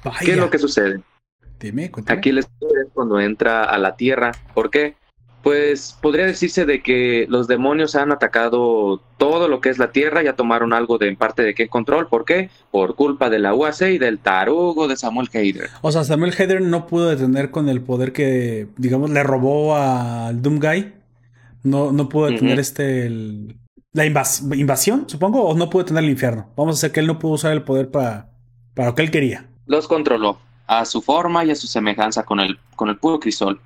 Vaya. 0.05 0.19
¿Qué 0.21 0.33
es 0.33 0.37
lo 0.37 0.51
que 0.51 0.59
sucede? 0.59 1.01
Dime, 1.59 1.91
cuéntame. 1.91 2.19
Aquí 2.19 2.29
el 2.31 2.43
Slayer 2.43 2.87
es 2.87 2.93
cuando 2.93 3.19
entra 3.19 3.65
a 3.65 3.79
la 3.79 3.97
tierra. 3.97 4.33
¿Por 4.55 4.71
qué? 4.71 4.95
Pues 5.43 5.97
podría 6.03 6.27
decirse 6.27 6.67
de 6.67 6.83
que 6.83 7.27
los 7.29 7.47
demonios 7.47 7.95
han 7.95 8.11
atacado 8.13 9.01
todo 9.19 9.49
lo 9.49 9.61
que 9.61 9.69
es 9.71 9.79
la 9.79 9.93
tierra, 9.93 10.23
ya 10.23 10.35
tomaron 10.35 10.73
algo 10.73 10.99
de 10.99 11.09
en 11.09 11.17
parte 11.17 11.43
de 11.43 11.55
qué 11.55 11.69
control. 11.69 12.09
¿Por 12.09 12.25
qué? 12.25 12.51
Por 12.71 12.97
culpa 12.97 13.31
de 13.31 13.39
la 13.39 13.55
UAC 13.55 13.83
y 13.83 13.99
del 13.99 14.19
tarugo 14.19 14.89
de 14.89 14.97
Samuel 14.97 15.29
Hayder. 15.33 15.71
O 15.81 15.93
sea, 15.93 16.05
Samuel 16.05 16.35
Hayden 16.37 16.71
no 16.71 16.87
pudo 16.87 17.09
detener 17.09 17.51
con 17.51 17.69
el 17.69 17.81
poder 17.81 18.13
que, 18.13 18.67
digamos, 18.77 19.11
le 19.11 19.23
robó 19.23 19.77
al 19.77 20.43
Doom 20.43 20.59
Guy. 20.59 20.93
No, 21.63 21.93
no 21.93 22.09
pudo 22.09 22.27
detener 22.27 22.59
este. 22.59 23.07
el- 23.07 23.57
la 23.93 24.05
invas- 24.07 24.43
invasión, 24.57 25.05
supongo, 25.09 25.43
o 25.45 25.57
no 25.57 25.71
pudo 25.71 25.83
detener 25.85 26.05
el 26.05 26.11
infierno. 26.11 26.49
Vamos 26.57 26.77
a 26.77 26.79
hacer 26.79 26.93
que 26.93 27.01
él 27.01 27.07
no 27.07 27.19
pudo 27.19 27.33
usar 27.33 27.53
el 27.53 27.63
poder 27.63 27.91
para, 27.91 28.29
para 28.75 28.89
lo 28.91 28.95
que 28.95 29.03
él 29.03 29.11
quería. 29.11 29.47
Los 29.67 29.89
controló 29.89 30.39
a 30.67 30.85
su 30.85 31.01
forma 31.01 31.45
y 31.45 31.51
a 31.51 31.55
su 31.57 31.67
semejanza 31.67 32.23
con 32.25 32.39
el, 32.41 32.59
con 32.77 32.91
el 32.91 32.99
puro 32.99 33.19
crisol. 33.19 33.61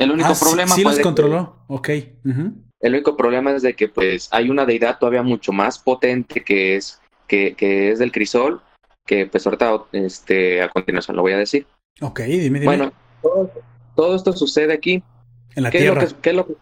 El 0.00 0.10
único 0.10 0.30
Ah, 0.30 0.34
sí- 0.34 0.44
problema 0.44 0.74
sí, 0.74 0.82
los 0.82 0.96
de 0.96 1.02
que-. 1.02 2.16
El 2.80 2.94
único 2.94 3.16
problema 3.16 3.52
es 3.52 3.62
de 3.62 3.74
que 3.74 3.88
pues 3.88 4.28
hay 4.32 4.48
una 4.50 4.64
deidad 4.64 4.98
todavía 4.98 5.22
mucho 5.22 5.52
más 5.52 5.78
potente 5.78 6.42
que 6.42 6.76
es 6.76 7.00
que, 7.28 7.54
que 7.54 7.92
es 7.92 7.98
del 7.98 8.10
crisol, 8.10 8.60
que 9.06 9.26
pues 9.26 9.46
ahorita 9.46 9.84
este 9.92 10.62
a 10.62 10.68
continuación 10.70 11.16
lo 11.16 11.22
voy 11.22 11.32
a 11.32 11.36
decir. 11.38 11.66
Ok, 12.00 12.20
dime, 12.20 12.58
dime. 12.58 12.64
Bueno, 12.64 12.92
todo, 13.22 13.50
todo 13.94 14.16
esto 14.16 14.32
sucede 14.32 14.72
aquí. 14.72 15.02
en 15.54 15.62
la 15.62 15.70
¿Qué 15.70 15.78
es, 15.78 15.82
tierra. 15.84 16.02
lo 16.02 16.08
que, 16.08 16.14
qué 16.22 16.30
es 16.30 16.36
lo 16.36 16.46
que? 16.46 16.54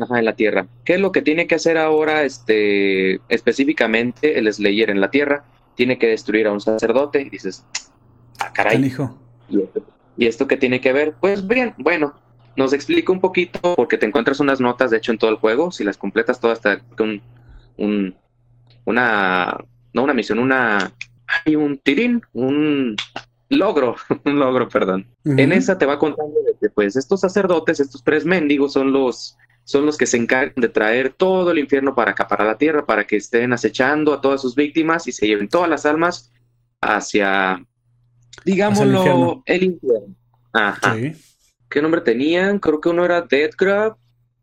Ajá, 0.00 0.18
en 0.18 0.24
la 0.26 0.36
Tierra. 0.36 0.66
¿Qué 0.84 0.94
es 0.96 1.00
lo 1.00 1.10
que 1.10 1.22
tiene 1.22 1.46
que 1.46 1.54
hacer 1.54 1.78
ahora 1.78 2.22
este 2.22 3.18
específicamente 3.30 4.38
el 4.38 4.52
Slayer 4.52 4.90
en 4.90 5.00
la 5.00 5.10
Tierra? 5.10 5.44
Tiene 5.74 5.98
que 5.98 6.06
destruir 6.06 6.46
a 6.46 6.52
un 6.52 6.60
sacerdote 6.60 7.22
y 7.22 7.30
dices, 7.30 7.64
ah, 8.38 8.52
caray. 8.52 8.76
¿y 9.48 9.62
esto, 9.62 9.82
¿y 10.18 10.26
esto 10.26 10.46
qué 10.46 10.56
tiene 10.58 10.80
que 10.82 10.92
ver? 10.92 11.14
Pues 11.18 11.46
bien, 11.48 11.74
bueno, 11.78 12.12
nos 12.56 12.72
explica 12.72 13.12
un 13.12 13.20
poquito 13.20 13.74
porque 13.76 13.98
te 13.98 14.06
encuentras 14.06 14.40
unas 14.40 14.60
notas, 14.60 14.90
de 14.90 14.96
hecho, 14.96 15.12
en 15.12 15.18
todo 15.18 15.30
el 15.30 15.36
juego, 15.36 15.70
si 15.70 15.84
las 15.84 15.96
completas 15.96 16.40
todas 16.40 16.58
hasta 16.58 16.82
un, 17.02 17.20
un 17.76 18.14
una 18.84 19.56
no 19.92 20.02
una 20.02 20.14
misión, 20.14 20.38
una 20.38 20.92
hay 21.44 21.56
un 21.56 21.78
tirín, 21.78 22.22
un 22.32 22.96
logro, 23.48 23.96
un 24.24 24.38
logro, 24.38 24.68
perdón. 24.68 25.06
En 25.24 25.52
esa 25.52 25.78
te 25.78 25.86
va 25.86 25.98
contando 25.98 26.34
que 26.60 26.70
pues 26.70 26.96
estos 26.96 27.20
sacerdotes, 27.20 27.80
estos 27.80 28.02
tres 28.02 28.24
mendigos 28.24 28.72
son 28.72 28.92
los 28.92 29.36
son 29.64 29.84
los 29.84 29.96
que 29.96 30.06
se 30.06 30.16
encargan 30.16 30.54
de 30.56 30.68
traer 30.68 31.12
todo 31.12 31.50
el 31.50 31.58
infierno 31.58 31.94
para 31.94 32.12
acá, 32.12 32.28
para 32.28 32.44
la 32.44 32.56
tierra, 32.56 32.86
para 32.86 33.04
que 33.04 33.16
estén 33.16 33.52
acechando 33.52 34.14
a 34.14 34.20
todas 34.20 34.40
sus 34.40 34.54
víctimas 34.54 35.08
y 35.08 35.12
se 35.12 35.26
lleven 35.26 35.48
todas 35.48 35.68
las 35.68 35.84
almas 35.84 36.32
hacia, 36.80 37.66
digámoslo, 38.44 38.98
infierno. 38.98 39.42
el 39.44 39.62
infierno. 39.64 40.14
Ajá. 40.52 40.94
Sí. 40.94 41.12
¿Qué 41.68 41.82
nombre 41.82 42.00
tenían? 42.00 42.58
Creo 42.58 42.80
que 42.80 42.88
uno 42.88 43.04
era 43.04 43.22
Deathgrab, 43.22 43.96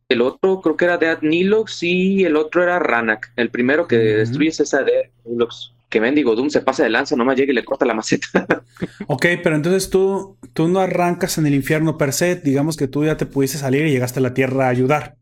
el 0.09 0.21
otro 0.21 0.61
creo 0.61 0.75
que 0.77 0.85
era 0.85 0.97
Death 0.97 1.21
Nilox 1.23 1.81
y 1.83 2.25
el 2.25 2.35
otro 2.35 2.61
era 2.63 2.79
Ranak. 2.79 3.31
El 3.35 3.49
primero 3.49 3.87
que 3.87 3.95
Ujú. 3.97 4.17
destruye 4.17 4.49
es 4.49 4.59
esa 4.59 4.83
Death 4.83 5.11
Nilox. 5.25 5.73
Que 5.89 6.01
mendigo 6.01 6.35
Doom 6.35 6.49
se 6.49 6.61
pasa 6.61 6.83
de 6.83 6.89
lanza, 6.89 7.15
nomás 7.15 7.37
llega 7.37 7.51
y 7.51 7.55
le 7.55 7.63
corta 7.63 7.85
la 7.85 7.93
maceta. 7.93 8.27
Ok, 9.07 9.25
pero 9.43 9.55
entonces 9.55 9.89
tú, 9.89 10.37
tú 10.53 10.67
no 10.67 10.79
arrancas 10.79 11.37
en 11.37 11.45
el 11.45 11.53
infierno 11.53 11.97
per 11.97 12.11
se. 12.13 12.35
Digamos 12.35 12.75
que 12.77 12.87
tú 12.87 13.05
ya 13.05 13.15
te 13.15 13.25
pudiste 13.27 13.57
salir 13.57 13.85
y 13.85 13.91
llegaste 13.91 14.19
a 14.19 14.23
la 14.23 14.33
tierra 14.33 14.65
a 14.65 14.69
ayudar. 14.69 15.15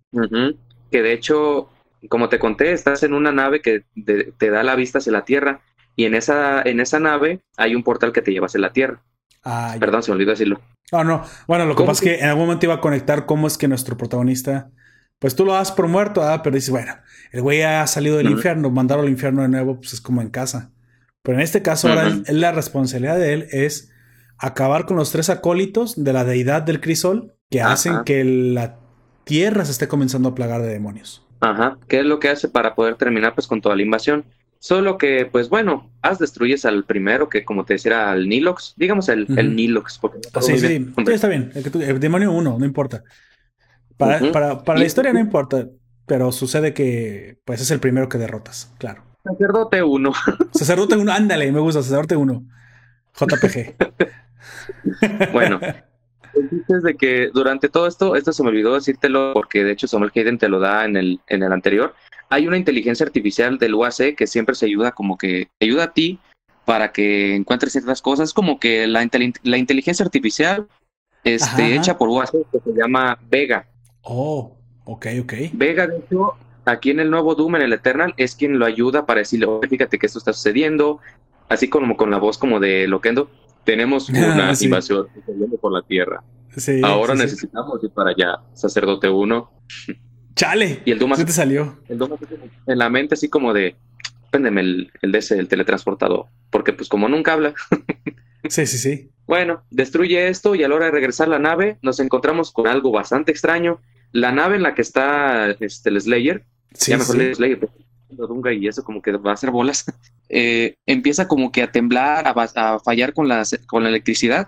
Que 0.90 1.02
de 1.02 1.14
hecho, 1.14 1.69
como 2.10 2.30
te 2.30 2.40
conté, 2.40 2.72
estás 2.72 3.03
en 3.03 3.14
una 3.14 3.32
nave 3.32 3.61
que 3.61 3.84
de- 3.95 4.34
te 4.38 4.49
da 4.49 4.64
la 4.64 4.76
vista 4.76 4.98
hacia 4.99 5.11
la 5.11 5.26
Tierra 5.26 5.61
y 5.95 6.06
en 6.06 6.15
esa, 6.15 6.61
en 6.64 6.80
esa 6.80 6.99
nave 6.99 7.41
hay 7.57 7.76
un 7.76 7.84
portal 7.84 8.11
que 8.14 8.22
te 8.22 8.32
lleva 8.32 8.48
hacia 8.48 8.60
la 8.61 8.73
Tierra. 8.73 9.02
Ah. 9.43 9.76
Perdón, 9.80 10.03
se 10.03 10.11
me 10.11 10.15
olvidó 10.15 10.31
decirlo. 10.31 10.61
Ah, 10.91 11.03
no. 11.03 11.23
Bueno, 11.47 11.65
lo 11.65 11.72
que 11.72 11.77
¿Cómo 11.77 11.88
pasa 11.88 12.03
es 12.05 12.11
que- 12.11 12.19
en 12.23 12.30
algún 12.30 12.43
momento 12.45 12.65
iba 12.65 12.76
a 12.76 12.81
conectar 12.81 13.26
cómo 13.26 13.47
es 13.47 13.57
que 13.57 13.68
nuestro 13.68 13.97
protagonista 13.97 14.69
pues 15.22 15.35
tú 15.35 15.45
lo 15.45 15.53
das 15.53 15.72
por 15.72 15.88
muerto, 15.88 16.23
¿ah? 16.23 16.41
pero 16.41 16.55
dices, 16.55 16.72
bueno, 16.72 16.95
el 17.31 17.43
güey 17.43 17.61
ha 17.61 17.85
salido 17.85 18.18
del 18.18 18.31
infierno, 18.31 18.72
mandarlo 18.72 19.03
al 19.03 19.09
infierno 19.09 19.43
de 19.43 19.49
nuevo, 19.49 19.76
pues 19.76 19.93
es 19.93 20.01
como 20.01 20.19
en 20.23 20.30
casa. 20.30 20.72
Pero 21.22 21.38
en 21.38 21.43
este 21.43 21.61
caso, 21.61 21.89
ahora 21.89 22.09
la 22.27 22.51
responsabilidad 22.51 23.18
de 23.18 23.34
él 23.34 23.47
es 23.51 23.91
acabar 24.39 24.88
con 24.88 24.97
los 24.97 25.11
tres 25.11 25.30
acólitos 25.30 26.03
de 26.03 26.11
la 26.11 26.23
deidad 26.23 26.63
del 26.63 26.81
crisol 26.81 27.35
que 27.51 27.61
hacen 27.61 28.03
que 28.03 28.23
la 28.23 28.80
tierra 29.23 29.63
se 29.63 29.73
esté 29.73 29.88
comenzando 29.88 30.30
a 30.30 30.34
plagar 30.34 30.63
de 30.63 30.69
demonios. 30.69 31.23
Ajá, 31.39 31.77
¿qué 31.88 31.99
es 31.99 32.05
lo 32.05 32.19
que 32.19 32.30
hace 32.30 32.47
para 32.49 32.73
poder 32.73 32.95
terminar 32.95 33.35
pues 33.35 33.45
con 33.45 33.61
toda 33.61 33.76
la 33.76 33.84
invasión? 33.84 34.26
Solo 34.62 35.00
que, 35.00 35.26
pues 35.26 35.50
bueno, 35.50 35.90
haz 36.04 36.20
destruyes 36.20 36.66
al 36.66 36.84
primero, 36.84 37.30
que 37.30 37.44
como 37.44 37.66
te 37.66 37.74
decía, 37.74 38.12
al 38.12 38.30
Nilox, 38.30 38.76
digamos 38.78 39.10
el, 39.10 39.26
el 39.36 39.56
Nilox. 39.56 39.98
Porque 39.98 40.20
sí, 40.40 40.60
sí, 40.60 40.88
está 41.08 41.28
bien, 41.28 41.52
el, 41.56 42.00
demonio 42.00 42.32
uno, 42.32 42.60
no 42.60 42.64
importa. 42.64 43.04
Para, 43.98 44.32
para, 44.32 44.64
para 44.64 44.78
la 44.78 44.86
historia 44.86 45.14
no 45.14 45.20
importa, 45.20 45.68
pero 46.06 46.32
sucede 46.32 46.76
que 46.76 47.40
pues 47.44 47.60
es 47.60 47.72
el 47.72 47.80
primero 47.80 48.08
que 48.08 48.20
derrotas, 48.20 48.72
claro. 48.78 49.04
Sacerdote 49.24 49.82
1. 49.82 50.12
Sacerdote 50.54 50.96
1, 50.96 51.12
ándale, 51.12 51.52
me 51.52 51.60
gusta, 51.60 51.82
Sacerdote 51.82 52.16
1. 52.16 52.46
JPG. 53.20 53.76
bueno, 55.34 55.60
dices 56.52 56.84
de 56.84 56.96
que 56.98 57.32
durante 57.34 57.68
todo 57.68 57.88
esto, 57.88 58.16
esto 58.16 58.32
se 58.32 58.44
me 58.44 58.50
olvidó 58.50 58.76
decírtelo 58.76 59.32
porque 59.34 59.64
de 59.64 59.72
hecho 59.72 59.88
Samuel 59.88 60.12
Hayden 60.14 60.38
te 60.38 60.50
lo 60.50 60.60
da 60.60 60.86
en 60.86 60.98
el, 60.98 61.20
en 61.26 61.42
el 61.42 61.52
anterior. 61.52 61.96
Hay 62.32 62.48
una 62.48 62.58
inteligencia 62.58 63.06
artificial 63.06 63.58
del 63.58 63.76
UAC 63.76 64.16
que 64.16 64.26
siempre 64.26 64.56
se 64.56 64.66
ayuda 64.66 64.94
como 64.94 65.18
que 65.18 65.49
ayuda 65.60 65.84
a 65.84 65.94
ti 65.94 66.18
para 66.66 66.91
que 66.94 67.36
encuentres 67.36 67.74
ciertas 67.74 68.02
cosas, 68.02 68.34
como 68.34 68.58
que 68.58 68.88
la, 68.88 69.08
la 69.44 69.58
inteligencia 69.58 70.06
artificial 70.06 70.68
este, 71.26 71.76
hecha 71.76 71.98
por 71.98 72.08
UAC 72.08 72.32
que 72.32 72.60
se 72.60 72.72
llama 72.74 73.20
Vega. 73.30 73.68
Oh, 74.03 74.58
ok, 74.86 75.08
ok. 75.22 75.34
Vega, 75.52 75.88
de 75.88 75.98
hecho, 75.98 76.36
aquí 76.66 76.91
en 76.91 77.02
el 77.02 77.12
nuevo 77.12 77.36
Doom, 77.36 77.58
en 77.58 77.62
el 77.64 77.74
Eternal, 77.74 78.14
es 78.16 78.36
quien 78.36 78.58
lo 78.60 78.66
ayuda 78.66 79.06
para 79.06 79.20
decirle, 79.20 79.48
fíjate 79.70 79.99
que 79.99 80.06
esto 80.06 80.20
está 80.20 80.34
sucediendo, 80.34 80.99
así 81.49 81.68
como 81.68 81.98
con 81.98 82.12
la 82.12 82.18
voz 82.18 82.38
como 82.38 82.60
de 82.62 82.88
Loquendo, 82.88 83.30
tenemos 83.64 84.10
una 84.10 84.53
invasión 84.60 85.08
por 85.60 85.74
la 85.74 85.82
Tierra. 85.82 86.24
Ahora 86.84 87.14
necesitamos 87.14 87.84
ir 87.84 87.91
para 87.91 88.12
allá, 88.12 88.40
sacerdote 88.53 89.10
1. 89.10 89.52
Chale. 90.41 90.81
Y 90.85 90.91
el 90.91 90.97
Doom 90.97 91.13
te 91.23 91.31
salió? 91.31 91.77
El 91.88 91.99
Doom 91.99 92.18
en 92.65 92.77
la 92.80 92.89
mente 92.89 93.13
así 93.13 93.30
como 93.30 93.53
de, 93.53 93.76
péndeme 94.31 94.61
el, 94.61 94.91
el 95.03 95.13
ese, 95.13 95.38
el 95.38 95.47
teletransportador, 95.47 96.26
porque 96.49 96.73
pues 96.73 96.89
como 96.89 97.07
nunca 97.07 97.34
habla. 97.34 97.53
sí, 98.49 98.65
sí, 98.65 98.80
sí. 98.80 99.11
Bueno, 99.27 99.61
destruye 99.69 100.30
esto 100.30 100.55
y 100.55 100.63
a 100.63 100.68
la 100.68 100.73
hora 100.73 100.85
de 100.85 100.91
regresar 100.91 101.27
la 101.27 101.38
nave 101.38 101.77
nos 101.84 101.99
encontramos 101.99 102.51
con 102.51 102.65
algo 102.65 102.91
bastante 102.91 103.31
extraño. 103.31 103.81
La 104.13 104.31
nave 104.31 104.55
en 104.55 104.63
la 104.63 104.73
que 104.73 104.81
está 104.81 105.51
este, 105.51 105.91
el 105.91 106.01
Slayer 106.01 106.43
ya 106.73 106.97
mejor 106.97 107.18
sí. 107.18 107.35
Slayer, 107.35 107.69
Dunga 108.09 108.51
y 108.51 108.68
eso 108.68 108.84
como 108.84 109.03
que 109.03 109.11
va 109.11 109.30
a 109.30 109.34
hacer 109.35 109.51
bolas, 109.51 109.85
eh, 110.30 110.73
empieza 110.88 111.27
como 111.27 111.51
que 111.51 111.61
a 111.61 111.72
temblar, 111.72 112.26
a, 112.27 112.80
fallar 112.80 113.13
con 113.13 113.27
la, 113.27 113.43
con 113.68 113.84
la 113.84 113.89
electricidad. 113.89 114.47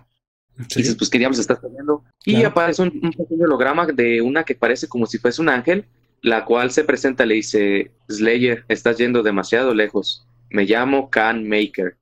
Y 0.57 0.75
dices, 0.75 0.95
pues 0.95 1.09
qué 1.09 1.17
diablos 1.17 1.39
está 1.39 1.55
fallando. 1.55 2.03
Y 2.25 2.43
aparece 2.43 2.81
un, 2.81 2.91
pequeño 2.91 3.45
holograma 3.45 3.85
de 3.87 4.21
una 4.21 4.43
que 4.43 4.55
parece 4.55 4.87
como 4.87 5.05
si 5.05 5.17
fuese 5.17 5.41
un 5.41 5.49
ángel, 5.49 5.85
la 6.21 6.45
cual 6.45 6.71
se 6.71 6.83
presenta, 6.83 7.25
le 7.25 7.35
dice, 7.35 7.91
Slayer, 8.09 8.63
estás 8.67 8.97
yendo 8.97 9.23
demasiado 9.23 9.73
lejos. 9.73 10.25
Me 10.49 10.65
llamo 10.65 11.09
Can 11.09 11.47
Maker. 11.47 11.97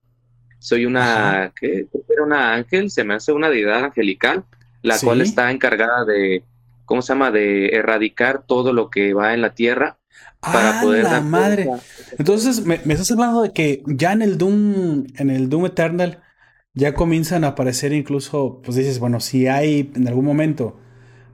Soy 0.59 0.85
una, 0.85 1.51
¿qué? 1.59 1.87
Era 2.09 2.23
una 2.23 2.53
ángel, 2.53 2.91
se 2.91 3.03
me 3.03 3.15
hace 3.15 3.31
una 3.31 3.49
deidad 3.49 3.85
angelical, 3.85 4.43
la 4.83 4.99
cual 4.99 5.21
está 5.21 5.49
encargada 5.49 6.05
de, 6.05 6.43
¿cómo 6.85 7.01
se 7.01 7.13
llama? 7.13 7.31
De 7.31 7.69
erradicar 7.69 8.43
todo 8.45 8.73
lo 8.73 8.89
que 8.89 9.13
va 9.13 9.33
en 9.33 9.41
la 9.41 9.55
tierra 9.55 9.97
para 10.41 10.79
ah, 10.79 10.81
poder 10.81 11.03
la 11.03 11.21
madre. 11.21 11.69
Entonces, 12.17 12.65
me, 12.65 12.75
estás 12.75 13.11
hablando 13.11 13.43
de 13.43 13.53
que 13.53 13.83
ya 13.85 14.11
en 14.11 14.21
el 14.21 14.37
Doom, 14.37 15.05
en 15.15 15.29
el 15.29 15.49
Doom 15.49 15.67
Eternal, 15.67 16.21
ya 16.73 16.93
comienzan 16.93 17.43
a 17.43 17.49
aparecer 17.49 17.93
incluso, 17.93 18.61
pues 18.63 18.77
dices, 18.77 18.99
bueno, 18.99 19.19
si 19.19 19.47
hay 19.47 19.91
en 19.95 20.07
algún 20.07 20.25
momento 20.25 20.77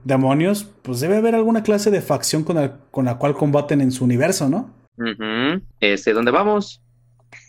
demonios, 0.04 0.64
pues 0.82 1.00
debe 1.00 1.16
haber 1.16 1.34
alguna 1.34 1.62
clase 1.62 1.90
de 1.90 2.00
facción 2.00 2.44
con 2.44 2.56
la, 2.56 2.78
con 2.90 3.04
la 3.04 3.18
cual 3.18 3.34
combaten 3.34 3.80
en 3.80 3.92
su 3.92 4.04
universo, 4.04 4.48
¿no? 4.48 4.74
Este, 5.80 6.12
¿dónde 6.12 6.30
vamos? 6.30 6.82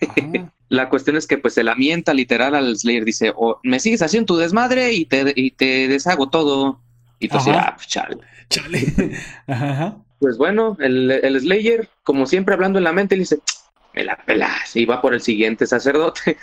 Ah. 0.08 0.52
la 0.70 0.90
cuestión 0.90 1.18
es 1.18 1.26
que 1.26 1.38
pues 1.38 1.56
se 1.56 1.64
lamenta 1.64 2.14
literal 2.14 2.54
al 2.54 2.78
Slayer, 2.78 3.06
dice, 3.06 3.34
o 3.36 3.60
me 3.64 3.80
sigues 3.80 4.02
haciendo 4.02 4.28
tu 4.28 4.38
desmadre 4.38 4.94
y 4.94 5.06
te, 5.06 5.34
y 5.36 5.52
te 5.52 5.88
deshago 5.88 6.30
todo. 6.30 6.80
Y 7.20 7.28
tú 7.28 7.38
dices, 7.38 7.56
ah, 7.58 7.74
pues 7.76 7.88
chale. 7.88 8.18
Chale. 8.50 9.16
Ajá. 9.48 9.98
Pues 10.20 10.38
bueno, 10.38 10.78
el, 10.80 11.12
el 11.12 11.40
Slayer, 11.40 11.90
como 12.04 12.26
siempre 12.26 12.54
hablando 12.54 12.78
en 12.78 12.84
la 12.84 12.94
mente, 12.94 13.16
le 13.16 13.22
dice, 13.22 13.40
me 13.94 14.04
la 14.04 14.18
pelas, 14.26 14.76
y 14.76 14.86
va 14.86 15.02
por 15.02 15.14
el 15.14 15.22
siguiente 15.22 15.66
sacerdote. 15.66 16.38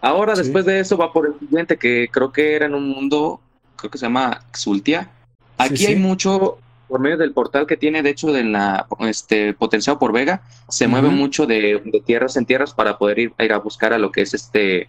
Ahora, 0.00 0.34
después 0.34 0.64
de 0.64 0.80
eso, 0.80 0.96
va 0.96 1.12
por 1.12 1.26
el 1.26 1.38
siguiente, 1.38 1.76
que 1.76 2.08
creo 2.10 2.32
que 2.32 2.54
era 2.54 2.66
en 2.66 2.74
un 2.74 2.88
mundo, 2.88 3.40
creo 3.76 3.90
que 3.90 3.98
se 3.98 4.06
llama 4.06 4.42
Xultia. 4.52 5.10
Aquí 5.56 5.86
hay 5.86 5.96
mucho, 5.96 6.58
por 6.86 7.00
medio 7.00 7.16
del 7.16 7.32
portal 7.32 7.66
que 7.66 7.76
tiene, 7.76 8.02
de 8.02 8.10
hecho, 8.10 8.32
de 8.32 8.44
la, 8.44 8.86
este, 9.00 9.54
potenciado 9.54 9.98
por 9.98 10.12
Vega, 10.12 10.42
se 10.68 10.86
mueve 10.86 11.08
mucho 11.08 11.46
de, 11.46 11.82
tierras 12.06 12.36
en 12.36 12.46
tierras 12.46 12.74
para 12.74 12.96
poder 12.96 13.18
ir, 13.18 13.32
ir, 13.38 13.52
a 13.52 13.58
buscar 13.58 13.92
a 13.92 13.98
lo 13.98 14.12
que 14.12 14.22
es 14.22 14.34
este, 14.34 14.88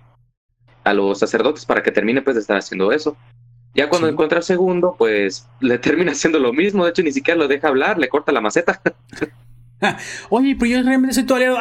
a 0.84 0.94
los 0.94 1.19
sacerdotes 1.19 1.65
para 1.65 1.81
que 1.81 1.91
termine 1.91 2.22
pues 2.22 2.36
de 2.36 2.41
estar 2.41 2.57
haciendo 2.57 2.91
eso. 2.91 3.18
Ya 3.76 3.90
cuando 3.90 4.07
encuentra 4.07 4.40
el 4.40 4.44
segundo, 4.44 4.95
pues 4.98 5.48
le 5.60 5.80
termina 5.80 6.11
haciendo 6.11 6.40
lo 6.40 6.53
mismo. 6.53 6.84
De 6.84 6.91
hecho, 6.91 7.03
ni 7.03 7.11
siquiera 7.11 7.40
lo 7.40 7.48
deja 7.48 7.68
hablar, 7.68 7.98
le 7.98 8.10
corta 8.10 8.31
la 8.31 8.41
maceta. 8.41 8.81
Oye, 10.30 10.56
pero 10.56 10.72
yo 10.72 10.84
realmente 10.84 11.15
soy 11.15 11.23
tu 11.23 11.36
aliado. 11.36 11.57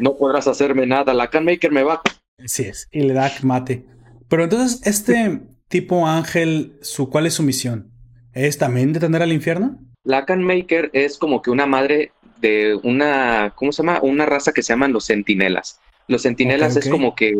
No 0.00 0.16
podrás 0.16 0.46
hacerme 0.46 0.86
nada. 0.86 1.14
La 1.14 1.30
Canmaker 1.30 1.72
me 1.72 1.82
va. 1.82 2.02
Así 2.42 2.64
es. 2.64 2.88
Y 2.90 3.00
le 3.00 3.14
da 3.14 3.30
mate. 3.42 3.86
Pero 4.28 4.44
entonces, 4.44 4.80
este 4.86 5.42
tipo 5.68 6.06
ángel, 6.06 6.78
su, 6.82 7.10
¿cuál 7.10 7.26
es 7.26 7.34
su 7.34 7.42
misión? 7.42 7.90
¿Es 8.32 8.58
también 8.58 8.92
detener 8.92 9.22
al 9.22 9.32
infierno? 9.32 9.78
La 10.02 10.24
Canmaker 10.26 10.90
es 10.92 11.18
como 11.18 11.40
que 11.40 11.50
una 11.50 11.66
madre 11.66 12.12
de 12.40 12.78
una, 12.82 13.52
¿cómo 13.56 13.72
se 13.72 13.82
llama? 13.82 14.00
Una 14.02 14.26
raza 14.26 14.52
que 14.52 14.62
se 14.62 14.72
llaman 14.72 14.92
los 14.92 15.04
sentinelas. 15.04 15.80
Los 16.08 16.22
sentinelas 16.22 16.76
es 16.76 16.88
como 16.88 17.14
que 17.14 17.34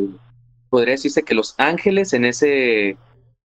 podría 0.71 0.93
decirse 0.93 1.23
que 1.23 1.35
los 1.35 1.55
ángeles 1.59 2.13
en 2.15 2.25
ese, 2.25 2.97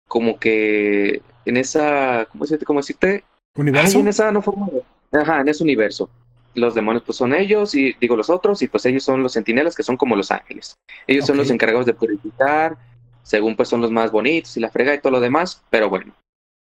como 0.07 0.37
que, 0.37 1.21
en 1.45 1.57
esa, 1.57 2.27
¿cómo 2.31 2.43
decirte? 2.43 2.65
¿Cómo 2.65 2.79
decirte? 2.81 3.23
¿Universo? 3.55 3.99
en 3.99 4.09
esa 4.09 4.31
no 4.31 4.41
forma 4.41 4.67
Ajá, 5.13 5.41
en 5.41 5.47
ese 5.47 5.63
universo. 5.63 6.09
Los 6.55 6.73
demonios 6.73 7.03
pues 7.03 7.17
son 7.17 7.33
ellos 7.33 7.75
y 7.75 7.93
digo 7.99 8.15
los 8.15 8.29
otros 8.29 8.61
y 8.61 8.67
pues 8.67 8.85
ellos 8.85 9.03
son 9.03 9.21
los 9.21 9.33
sentinelas 9.33 9.75
que 9.75 9.83
son 9.83 9.97
como 9.97 10.15
los 10.15 10.31
ángeles. 10.31 10.77
Ellos 11.05 11.25
son 11.25 11.37
los 11.37 11.49
encargados 11.51 11.85
de 11.85 11.93
purificar, 11.93 12.77
según 13.23 13.55
pues 13.55 13.69
son 13.69 13.81
los 13.81 13.91
más 13.91 14.11
bonitos 14.11 14.55
y 14.55 14.59
la 14.59 14.71
frega 14.71 14.93
y 14.93 14.99
todo 14.99 15.11
lo 15.11 15.19
demás, 15.19 15.63
pero 15.69 15.89
bueno. 15.89 16.13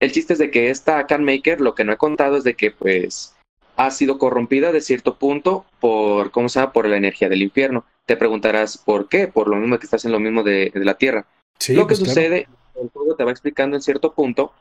El 0.01 0.10
chiste 0.10 0.32
es 0.32 0.39
de 0.39 0.51
que 0.51 0.70
esta 0.70 1.06
Can 1.06 1.24
Maker, 1.24 1.60
lo 1.60 1.74
que 1.74 1.85
no 1.85 1.93
he 1.93 1.97
contado 1.97 2.36
es 2.36 2.44
de 2.44 2.55
que 2.55 2.70
pues 2.70 3.36
ha 3.77 3.90
sido 3.90 4.19
corrompida 4.19 4.73
de 4.73 4.81
cierto 4.81 5.16
punto 5.16 5.64
por, 5.81 6.31
¿cómo 6.31 6.48
se 6.48 6.60
llama? 6.60 6.73
Por 6.73 6.89
la 6.89 6.97
energía 6.97 7.28
del 7.28 7.43
infierno. 7.43 7.85
Te 8.06 8.16
preguntarás 8.16 8.78
por 8.78 9.09
qué, 9.09 9.28
por 9.28 9.48
lo 9.48 9.56
mismo 9.56 9.78
que 9.78 9.85
estás 9.85 10.05
en 10.05 10.12
lo 10.12 10.20
mismo 10.20 10.43
de, 10.43 10.73
la 10.74 10.94
Tierra. 10.94 11.27
lo 11.69 11.86
que 11.86 11.94
pues, 11.94 11.98
sucede, 11.98 12.48
el 12.81 12.90
juego 12.90 13.14
te 13.14 13.24
va 13.24 13.31
explicando 13.31 13.77
en 13.77 13.82
cierto 13.82 14.12
punto, 14.12 14.52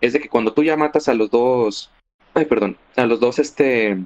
es 0.00 0.12
de 0.12 0.20
que 0.20 0.28
cuando 0.28 0.52
tú 0.52 0.64
ya 0.64 0.76
matas 0.76 1.08
a 1.08 1.14
los 1.14 1.30
dos, 1.30 1.90
ay, 2.34 2.44
perdón, 2.44 2.76
a 2.96 3.06
los 3.06 3.20
dos 3.20 3.38
este 3.38 3.98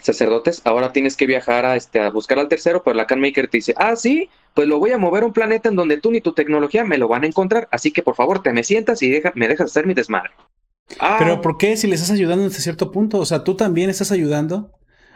sacerdotes, 0.00 0.62
ahora 0.64 0.92
tienes 0.92 1.16
que 1.16 1.26
viajar 1.26 1.64
a 1.64 1.76
este 1.76 2.00
a 2.00 2.10
buscar 2.10 2.38
al 2.38 2.48
tercero, 2.48 2.82
pero 2.82 2.94
la 2.96 3.06
Canmaker 3.06 3.48
te 3.48 3.58
dice, 3.58 3.74
ah, 3.76 3.96
sí, 3.96 4.28
pues 4.54 4.68
lo 4.68 4.78
voy 4.78 4.92
a 4.92 4.98
mover 4.98 5.22
a 5.22 5.26
un 5.26 5.32
planeta 5.32 5.68
en 5.68 5.76
donde 5.76 5.98
tú 5.98 6.10
ni 6.10 6.20
tu 6.20 6.32
tecnología 6.32 6.84
me 6.84 6.98
lo 6.98 7.08
van 7.08 7.24
a 7.24 7.26
encontrar, 7.26 7.68
así 7.70 7.92
que 7.92 8.02
por 8.02 8.14
favor 8.14 8.42
te 8.42 8.52
me 8.52 8.64
sientas 8.64 9.02
y 9.02 9.10
deja, 9.10 9.32
me 9.34 9.48
dejas 9.48 9.70
hacer 9.70 9.86
mi 9.86 9.94
desmadre. 9.94 10.30
Pero 10.88 11.34
ah. 11.34 11.40
¿por 11.42 11.58
qué 11.58 11.76
si 11.76 11.86
les 11.86 12.00
estás 12.00 12.16
ayudando 12.16 12.46
hasta 12.46 12.60
cierto 12.60 12.90
punto? 12.90 13.18
O 13.18 13.26
sea, 13.26 13.44
tú 13.44 13.56
también 13.56 13.90
estás 13.90 14.10
ayudando 14.10 14.72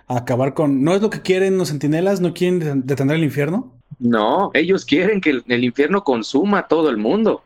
a 0.07 0.19
acabar 0.19 0.55
con... 0.55 0.85
¿No 0.85 0.95
es 0.95 1.01
lo 1.01 1.11
que 1.11 1.23
quieren 1.23 1.57
los 1.59 1.69
sentinelas? 1.69 2.21
¿No 2.21 2.35
quieren 2.35 2.87
detener 2.87 3.17
el 3.17 3.25
infierno? 3.25 3.79
No, 3.99 4.51
ellos 4.55 4.85
quieren 4.85 5.21
que 5.21 5.43
el, 5.47 5.65
infierno 5.65 6.05
consuma 6.05 6.61
a 6.61 6.69
todo 6.69 6.91
el 6.91 6.97
mundo 6.97 7.43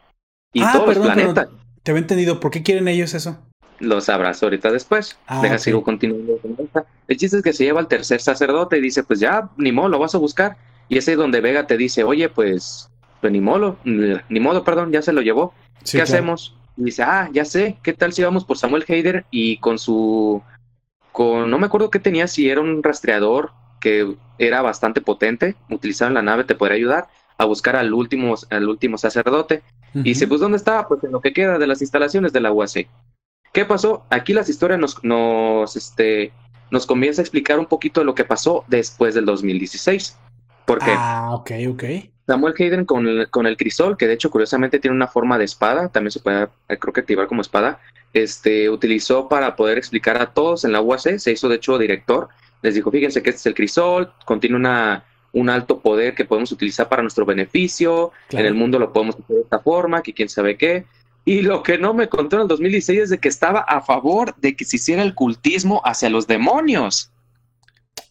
y 0.52 0.62
ah, 0.62 0.72
todo 0.72 0.90
el 0.90 1.00
planeta. 1.00 1.48
Te 1.82 1.92
había 1.92 2.00
entendido. 2.00 2.40
¿Por 2.40 2.50
qué 2.50 2.62
quieren 2.62 2.88
ellos 2.88 3.14
eso? 3.14 3.38
Lo 3.78 4.00
sabrás 4.00 4.42
ahorita 4.42 4.72
después. 4.72 5.18
Ah, 5.26 5.42
Deja, 5.42 5.58
sigo 5.58 5.82
continuando 5.82 6.40
El 7.08 7.16
chiste 7.16 7.38
es 7.38 7.42
que 7.42 7.52
se 7.52 7.64
lleva 7.64 7.80
al 7.80 7.88
tercer 7.88 8.20
sacerdote 8.20 8.78
y 8.78 8.80
dice, 8.80 9.02
pues 9.02 9.20
ya, 9.20 9.50
ni 9.56 9.72
modo, 9.72 9.88
lo 9.88 9.98
vas 9.98 10.14
a 10.14 10.18
buscar. 10.18 10.56
Y 10.88 10.98
ese 10.98 11.12
es 11.12 11.18
donde 11.18 11.40
Vega 11.40 11.66
te 11.66 11.76
dice, 11.76 12.04
oye, 12.04 12.28
pues, 12.28 12.90
pues 13.20 13.32
ni 13.32 13.40
modo, 13.40 13.78
ni 13.84 14.40
modo, 14.40 14.64
perdón, 14.64 14.92
ya 14.92 15.02
se 15.02 15.12
lo 15.12 15.22
llevó. 15.22 15.54
¿Qué 15.90 16.02
hacemos? 16.02 16.56
Y 16.76 16.84
dice, 16.84 17.02
ah, 17.02 17.28
ya 17.32 17.44
sé, 17.44 17.78
¿qué 17.82 17.92
tal 17.92 18.12
si 18.12 18.22
vamos 18.22 18.44
por 18.44 18.58
Samuel 18.58 18.84
Hayder 18.86 19.24
y 19.30 19.58
con 19.58 19.78
su, 19.78 20.42
con, 21.12 21.50
no 21.50 21.58
me 21.58 21.66
acuerdo 21.66 21.90
qué 21.90 21.98
tenía, 21.98 22.26
si 22.26 22.50
era 22.50 22.60
un 22.60 22.82
rastreador 22.82 23.52
que 23.80 24.16
era 24.38 24.62
bastante 24.62 25.00
potente, 25.00 25.56
utilizado 25.70 26.08
en 26.08 26.14
la 26.14 26.22
nave, 26.22 26.44
te 26.44 26.54
podría 26.54 26.76
ayudar 26.76 27.08
a 27.38 27.44
buscar 27.44 27.76
al 27.76 27.94
último, 27.94 28.34
al 28.50 28.68
último 28.68 28.98
sacerdote. 28.98 29.62
Y 29.94 30.02
dice, 30.02 30.26
pues 30.26 30.40
¿dónde 30.40 30.58
estaba? 30.58 30.86
Pues 30.88 31.02
en 31.04 31.12
lo 31.12 31.20
que 31.20 31.32
queda 31.32 31.58
de 31.58 31.66
las 31.66 31.80
instalaciones 31.80 32.32
de 32.32 32.40
la 32.40 32.52
UAC. 32.52 32.88
¿Qué 33.52 33.64
pasó? 33.64 34.04
Aquí 34.10 34.34
las 34.34 34.50
historias 34.50 34.78
nos, 34.78 35.02
nos, 35.02 35.76
este, 35.76 36.32
nos 36.70 36.86
comienza 36.86 37.20
a 37.20 37.24
explicar 37.24 37.58
un 37.58 37.66
poquito 37.66 38.00
de 38.00 38.06
lo 38.06 38.14
que 38.14 38.24
pasó 38.24 38.64
después 38.68 39.14
del 39.14 39.24
2016. 39.24 40.16
Porque 40.64 40.92
ah, 40.96 41.30
ok, 41.32 41.50
ok. 41.70 41.84
Samuel 42.26 42.54
Hayden 42.58 42.84
con 42.84 43.06
el, 43.06 43.30
con 43.30 43.46
el 43.46 43.56
crisol, 43.56 43.96
que 43.96 44.08
de 44.08 44.14
hecho 44.14 44.30
curiosamente 44.30 44.80
tiene 44.80 44.96
una 44.96 45.06
forma 45.06 45.38
de 45.38 45.44
espada, 45.44 45.88
también 45.88 46.10
se 46.10 46.20
puede 46.20 46.48
eh, 46.68 46.76
creo 46.76 46.92
que 46.92 47.00
activar 47.00 47.28
como 47.28 47.40
espada, 47.40 47.78
este, 48.12 48.68
utilizó 48.68 49.28
para 49.28 49.54
poder 49.54 49.78
explicar 49.78 50.20
a 50.20 50.32
todos 50.32 50.64
en 50.64 50.72
la 50.72 50.80
UAC, 50.80 51.18
se 51.18 51.32
hizo 51.32 51.48
de 51.48 51.56
hecho 51.56 51.78
director, 51.78 52.28
les 52.62 52.74
dijo, 52.74 52.90
fíjense 52.90 53.22
que 53.22 53.30
este 53.30 53.40
es 53.40 53.46
el 53.46 53.54
crisol, 53.54 54.12
contiene 54.24 54.56
una, 54.56 55.04
un 55.32 55.50
alto 55.50 55.80
poder 55.80 56.14
que 56.14 56.24
podemos 56.24 56.50
utilizar 56.50 56.88
para 56.88 57.02
nuestro 57.02 57.24
beneficio, 57.24 58.10
en 58.30 58.44
el 58.44 58.54
mundo 58.54 58.78
lo 58.78 58.92
podemos 58.92 59.14
hacer 59.14 59.36
de 59.36 59.42
esta 59.42 59.60
forma, 59.60 60.02
que 60.02 60.12
quién 60.12 60.28
sabe 60.28 60.56
qué. 60.56 60.84
Y 61.26 61.42
lo 61.42 61.62
que 61.62 61.76
no 61.76 61.92
me 61.92 62.08
contó 62.08 62.36
en 62.36 62.42
el 62.42 62.48
2016 62.48 63.00
es 63.00 63.10
de 63.10 63.18
que 63.18 63.28
estaba 63.28 63.60
a 63.60 63.82
favor 63.82 64.34
de 64.36 64.56
que 64.56 64.64
se 64.64 64.76
hiciera 64.76 65.02
el 65.02 65.14
cultismo 65.14 65.82
hacia 65.84 66.08
los 66.08 66.26
demonios. 66.26 67.12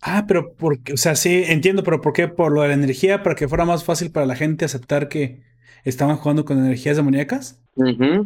Ah, 0.02 0.26
pero 0.28 0.54
porque, 0.54 0.94
o 0.94 0.98
sea, 0.98 1.16
sí, 1.16 1.44
entiendo, 1.48 1.82
pero 1.82 2.02
¿por 2.02 2.14
qué? 2.14 2.28
Por 2.28 2.52
lo 2.52 2.62
de 2.62 2.68
la 2.68 2.74
energía, 2.76 3.24
para 3.24 3.36
que 3.36 3.48
fuera 3.48 3.66
más 3.66 3.84
fácil 3.84 4.12
para 4.12 4.28
la 4.28 4.36
gente 4.36 4.66
aceptar 4.66 5.08
que 5.08 5.42
estaban 5.86 6.18
jugando 6.18 6.46
con 6.46 6.60
energías 6.60 6.98
demoníacas. 6.98 7.60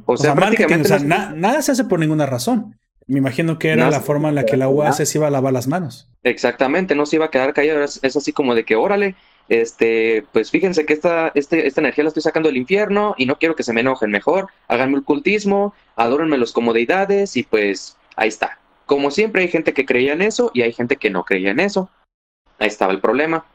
O 0.05 0.17
sea, 0.17 0.35
nada 0.35 1.61
se 1.61 1.71
hace 1.71 1.83
por 1.85 1.99
ninguna 1.99 2.25
razón. 2.25 2.75
Me 3.07 3.19
imagino 3.19 3.57
que 3.57 3.69
era 3.69 3.89
la 3.89 4.01
forma 4.01 4.29
en 4.29 4.35
la 4.35 4.45
que 4.45 4.57
la 4.57 4.69
UAC 4.69 4.93
se 4.93 5.17
iba 5.17 5.27
a 5.27 5.31
lavar 5.31 5.53
las 5.53 5.67
manos. 5.67 6.09
Exactamente, 6.23 6.95
no 6.95 7.05
se 7.05 7.15
iba 7.15 7.25
a 7.25 7.31
quedar 7.31 7.53
callado. 7.53 7.83
Es, 7.83 7.99
así 8.03 8.33
como 8.33 8.55
de 8.55 8.65
que, 8.65 8.75
órale, 8.75 9.15
este, 9.49 10.23
pues 10.31 10.51
fíjense 10.51 10.85
que 10.85 10.93
esta, 10.93 11.31
este, 11.33 11.67
esta 11.67 11.81
energía 11.81 12.03
la 12.03 12.09
estoy 12.09 12.21
sacando 12.21 12.49
del 12.49 12.57
infierno 12.57 13.15
y 13.17 13.25
no 13.25 13.39
quiero 13.39 13.55
que 13.55 13.63
se 13.63 13.73
me 13.73 13.81
enojen. 13.81 14.11
Mejor 14.11 14.47
háganme 14.67 14.97
el 14.97 15.03
cultismo, 15.03 15.73
adórenme 15.95 16.37
los 16.37 16.53
como 16.53 16.71
deidades 16.71 17.35
y 17.35 17.43
pues 17.43 17.97
ahí 18.15 18.29
está. 18.29 18.59
Como 18.85 19.09
siempre 19.09 19.41
hay 19.41 19.47
gente 19.47 19.73
que 19.73 19.85
creía 19.85 20.13
en 20.13 20.21
eso 20.21 20.51
y 20.53 20.61
hay 20.61 20.71
gente 20.71 20.97
que 20.97 21.09
no 21.09 21.25
creía 21.25 21.49
en 21.49 21.59
eso. 21.59 21.89
Ahí 22.59 22.67
estaba 22.67 22.93
el 22.93 23.01
problema. 23.01 23.45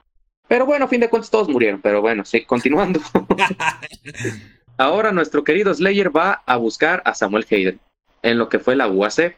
Pero 0.49 0.67
bueno, 0.67 0.85
a 0.85 0.89
fin 0.89 1.01
de 1.01 1.09
cuentas 1.09 1.31
todos 1.31 1.49
murieron. 1.49 1.81
Pero 1.81 2.01
bueno, 2.01 2.25
sí, 2.25 2.45
continuando. 2.45 3.01
Ahora 4.77 5.13
nuestro 5.13 5.45
querido 5.45 5.73
Slayer 5.73 6.15
va 6.15 6.43
a 6.45 6.57
buscar 6.57 7.03
a 7.05 7.15
Samuel 7.15 7.47
Hayden 7.49 7.81
en 8.23 8.39
lo 8.39 8.49
que 8.49 8.59
fue 8.59 8.75
la 8.75 8.89
UAC. 8.89 9.37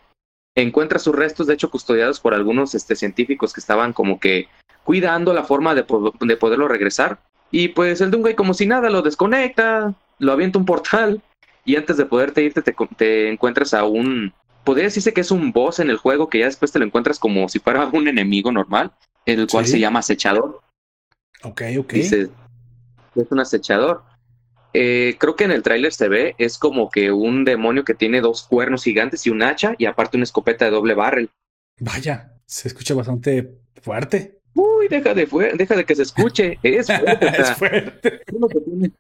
Encuentra 0.55 0.99
sus 0.99 1.15
restos, 1.15 1.47
de 1.47 1.55
hecho, 1.55 1.71
custodiados 1.71 2.19
por 2.19 2.33
algunos 2.33 2.75
este, 2.75 2.97
científicos 2.97 3.53
que 3.53 3.61
estaban 3.61 3.93
como 3.93 4.19
que 4.19 4.49
cuidando 4.87 5.35
la 5.35 5.43
forma 5.43 5.75
de, 5.75 5.85
de 6.21 6.37
poderlo 6.39 6.69
regresar. 6.69 7.19
Y 7.51 7.69
pues 7.69 8.01
el 8.01 8.11
Dungay 8.11 8.35
como 8.35 8.55
si 8.55 8.67
nada 8.67 8.89
lo 8.89 9.03
desconecta, 9.03 9.95
lo 10.19 10.33
avienta 10.33 10.59
un 10.59 10.65
portal 10.65 11.21
y 11.65 11.77
antes 11.77 11.99
de 11.99 12.07
poderte 12.07 12.43
irte 12.43 12.63
te, 12.63 12.75
te 12.97 13.29
encuentras 13.29 13.75
a 13.75 13.85
un 13.85 14.33
podría 14.65 14.85
decirse 14.85 15.13
que 15.13 15.21
es 15.21 15.31
un 15.31 15.53
boss 15.53 15.81
en 15.81 15.91
el 15.91 15.97
juego 15.97 16.29
que 16.29 16.41
ya 16.41 16.47
después 16.47 16.73
te 16.73 16.79
lo 16.79 16.85
encuentras 16.85 17.19
como 17.19 17.49
si 17.49 17.59
fuera 17.59 17.87
un 17.93 18.09
enemigo 18.09 18.51
normal, 18.51 18.93
el 19.27 19.47
cual 19.49 19.67
se 19.67 19.81
llama 19.81 19.99
acechador. 19.99 20.61
Ok, 21.43 21.63
ok. 21.79 21.93
Dice, 21.93 22.29
es 23.15 23.31
un 23.31 23.41
acechador. 23.41 24.03
Eh, 24.73 25.17
creo 25.19 25.37
que 25.37 25.45
en 25.45 25.53
el 25.53 25.63
tráiler 25.63 25.93
se 25.93 26.09
ve, 26.09 26.35
es 26.39 26.59
como 26.59 26.91
que 26.91 27.11
un 27.11 27.45
demonio 27.45 27.85
que 27.85 27.95
tiene 27.95 28.21
dos 28.21 28.43
cuernos 28.43 28.85
gigantes 28.85 29.27
y 29.27 29.31
un 29.31 29.43
hacha 29.43 29.75
y 29.79 29.87
aparte 29.87 30.17
una 30.17 30.25
escopeta 30.25 30.67
de 30.67 30.71
doble 30.71 30.95
barrel. 30.95 31.31
Vaya, 31.81 32.35
se 32.45 32.69
escucha 32.69 32.95
bastante 32.95 33.59
fuerte. 33.81 34.36
Uy, 34.57 34.89
deja 34.89 35.15
de, 35.15 35.27
deja 35.55 35.77
de 35.77 35.85
que 35.85 35.95
se 35.95 36.03
escuche. 36.03 36.59
Es 36.63 36.87
fuerte. 36.87 37.27
es 37.39 37.53
fuerte. 37.53 38.21
¿Qué 38.27 38.35
es, 38.35 38.41
lo 38.41 38.49
que 38.49 38.61
tiene? 38.61 38.91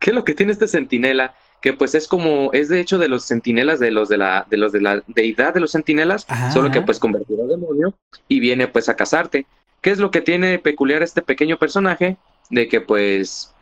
¿Qué 0.00 0.10
es 0.10 0.16
lo 0.16 0.24
que 0.24 0.34
tiene 0.34 0.52
este 0.52 0.66
centinela? 0.66 1.34
que 1.60 1.74
pues 1.74 1.94
es 1.94 2.08
como, 2.08 2.50
es 2.52 2.68
de 2.68 2.80
hecho 2.80 2.98
de 2.98 3.08
los 3.08 3.24
centinelas 3.24 3.78
de 3.80 3.90
los 3.90 4.08
de 4.08 4.16
la, 4.16 4.46
de 4.48 4.56
los 4.56 4.72
de 4.72 4.80
la 4.80 5.02
deidad 5.08 5.52
de 5.52 5.60
los 5.60 5.72
centinelas, 5.72 6.26
solo 6.52 6.70
que 6.70 6.80
pues 6.80 6.98
convertido 6.98 7.44
a 7.44 7.46
demonio 7.46 7.94
y 8.28 8.40
viene 8.40 8.66
pues 8.66 8.88
a 8.88 8.96
casarte. 8.96 9.46
¿Qué 9.82 9.90
es 9.90 9.98
lo 9.98 10.10
que 10.10 10.20
tiene 10.20 10.58
peculiar 10.58 11.02
este 11.02 11.22
pequeño 11.22 11.58
personaje? 11.58 12.16
De 12.48 12.68
que 12.68 12.80
pues 12.80 13.54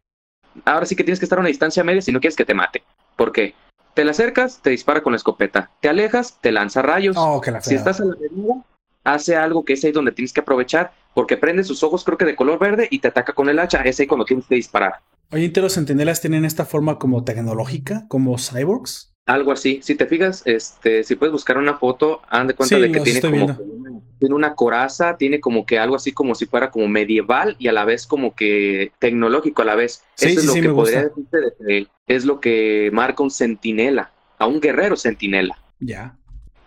ahora 0.64 0.86
sí 0.86 0.96
que 0.96 1.04
tienes 1.04 1.18
que 1.18 1.24
estar 1.24 1.38
a 1.38 1.40
una 1.40 1.48
distancia 1.48 1.84
media 1.84 2.02
si 2.02 2.12
no 2.12 2.20
quieres 2.20 2.36
que 2.36 2.44
te 2.44 2.54
mate. 2.54 2.82
¿Por 3.16 3.32
qué? 3.32 3.54
Te 3.94 4.04
le 4.04 4.12
acercas, 4.12 4.60
te 4.62 4.70
dispara 4.70 5.02
con 5.02 5.12
la 5.12 5.16
escopeta. 5.16 5.70
Te 5.80 5.88
alejas, 5.88 6.38
te 6.40 6.52
lanza 6.52 6.82
rayos. 6.82 7.16
Oh, 7.18 7.40
si 7.60 7.74
estás 7.74 8.00
a 8.00 8.04
la 8.04 8.14
medida, 8.14 8.64
hace 9.02 9.36
algo 9.36 9.64
que 9.64 9.72
es 9.72 9.84
ahí 9.84 9.92
donde 9.92 10.12
tienes 10.12 10.32
que 10.32 10.40
aprovechar, 10.40 10.92
porque 11.18 11.36
prende 11.36 11.64
sus 11.64 11.82
ojos, 11.82 12.04
creo 12.04 12.16
que 12.16 12.24
de 12.24 12.36
color 12.36 12.60
verde, 12.60 12.86
y 12.92 13.00
te 13.00 13.08
ataca 13.08 13.32
con 13.32 13.48
el 13.48 13.58
hacha. 13.58 13.82
Es 13.82 13.98
ahí 13.98 14.06
cuando 14.06 14.24
tienes 14.24 14.46
que 14.46 14.54
disparar. 14.54 15.00
Oye, 15.32 15.52
¿los 15.52 15.74
centinelas 15.74 16.20
tienen 16.20 16.44
esta 16.44 16.64
forma 16.64 17.00
como 17.00 17.24
tecnológica, 17.24 18.04
como 18.06 18.38
cyborgs? 18.38 19.12
Algo 19.26 19.50
así. 19.50 19.80
Si 19.82 19.96
te 19.96 20.06
fijas, 20.06 20.44
este, 20.44 21.02
si 21.02 21.16
puedes 21.16 21.32
buscar 21.32 21.58
una 21.58 21.76
foto, 21.76 22.22
haz 22.28 22.46
de 22.46 22.54
cuenta 22.54 22.78
de 22.78 22.92
que 22.92 23.00
tiene 23.00 23.20
como 23.20 23.58
tiene 24.20 24.32
una 24.32 24.54
coraza, 24.54 25.16
tiene 25.16 25.40
como 25.40 25.66
que 25.66 25.80
algo 25.80 25.96
así 25.96 26.12
como 26.12 26.36
si 26.36 26.46
fuera 26.46 26.70
como 26.70 26.86
medieval 26.86 27.56
y 27.58 27.66
a 27.66 27.72
la 27.72 27.84
vez 27.84 28.06
como 28.06 28.36
que 28.36 28.92
tecnológico 29.00 29.62
a 29.62 29.64
la 29.64 29.74
vez. 29.74 30.04
Sí, 30.14 30.28
Eso 30.28 30.38
es 30.38 30.46
lo 30.46 30.54
que 30.54 30.68
podría 30.68 31.02
decirte 31.02 31.38
de 31.58 31.88
es 32.06 32.24
lo 32.26 32.38
que 32.38 32.90
marca 32.92 33.24
un 33.24 33.32
centinela, 33.32 34.12
a 34.38 34.46
un 34.46 34.60
guerrero 34.60 34.96
centinela. 34.96 35.58
Ya. 35.80 36.16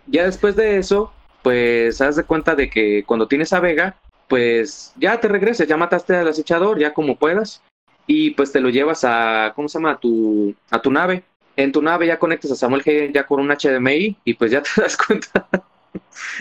Ya 0.08 0.24
después 0.24 0.56
de 0.56 0.76
eso, 0.76 1.10
pues 1.42 2.02
haz 2.02 2.16
de 2.16 2.24
cuenta 2.24 2.54
de 2.54 2.68
que 2.68 3.02
cuando 3.06 3.28
tienes 3.28 3.54
a 3.54 3.60
Vega, 3.60 3.96
pues 4.32 4.94
ya 4.96 5.20
te 5.20 5.28
regreses, 5.28 5.68
ya 5.68 5.76
mataste 5.76 6.16
al 6.16 6.26
acechador, 6.26 6.78
ya 6.78 6.94
como 6.94 7.18
puedas 7.18 7.60
y 8.06 8.30
pues 8.30 8.50
te 8.50 8.62
lo 8.62 8.70
llevas 8.70 9.04
a, 9.04 9.52
¿cómo 9.54 9.68
se 9.68 9.76
llama? 9.76 9.90
A 9.90 10.00
tu, 10.00 10.54
a 10.70 10.80
tu 10.80 10.90
nave. 10.90 11.22
En 11.54 11.70
tu 11.70 11.82
nave 11.82 12.06
ya 12.06 12.18
conectas 12.18 12.50
a 12.50 12.56
Samuel 12.56 12.82
Hayden 12.86 13.12
ya 13.12 13.26
con 13.26 13.40
un 13.40 13.50
HDMI 13.50 14.16
y 14.24 14.32
pues 14.32 14.50
ya 14.50 14.62
te 14.74 14.80
das 14.80 14.96
cuenta 14.96 15.46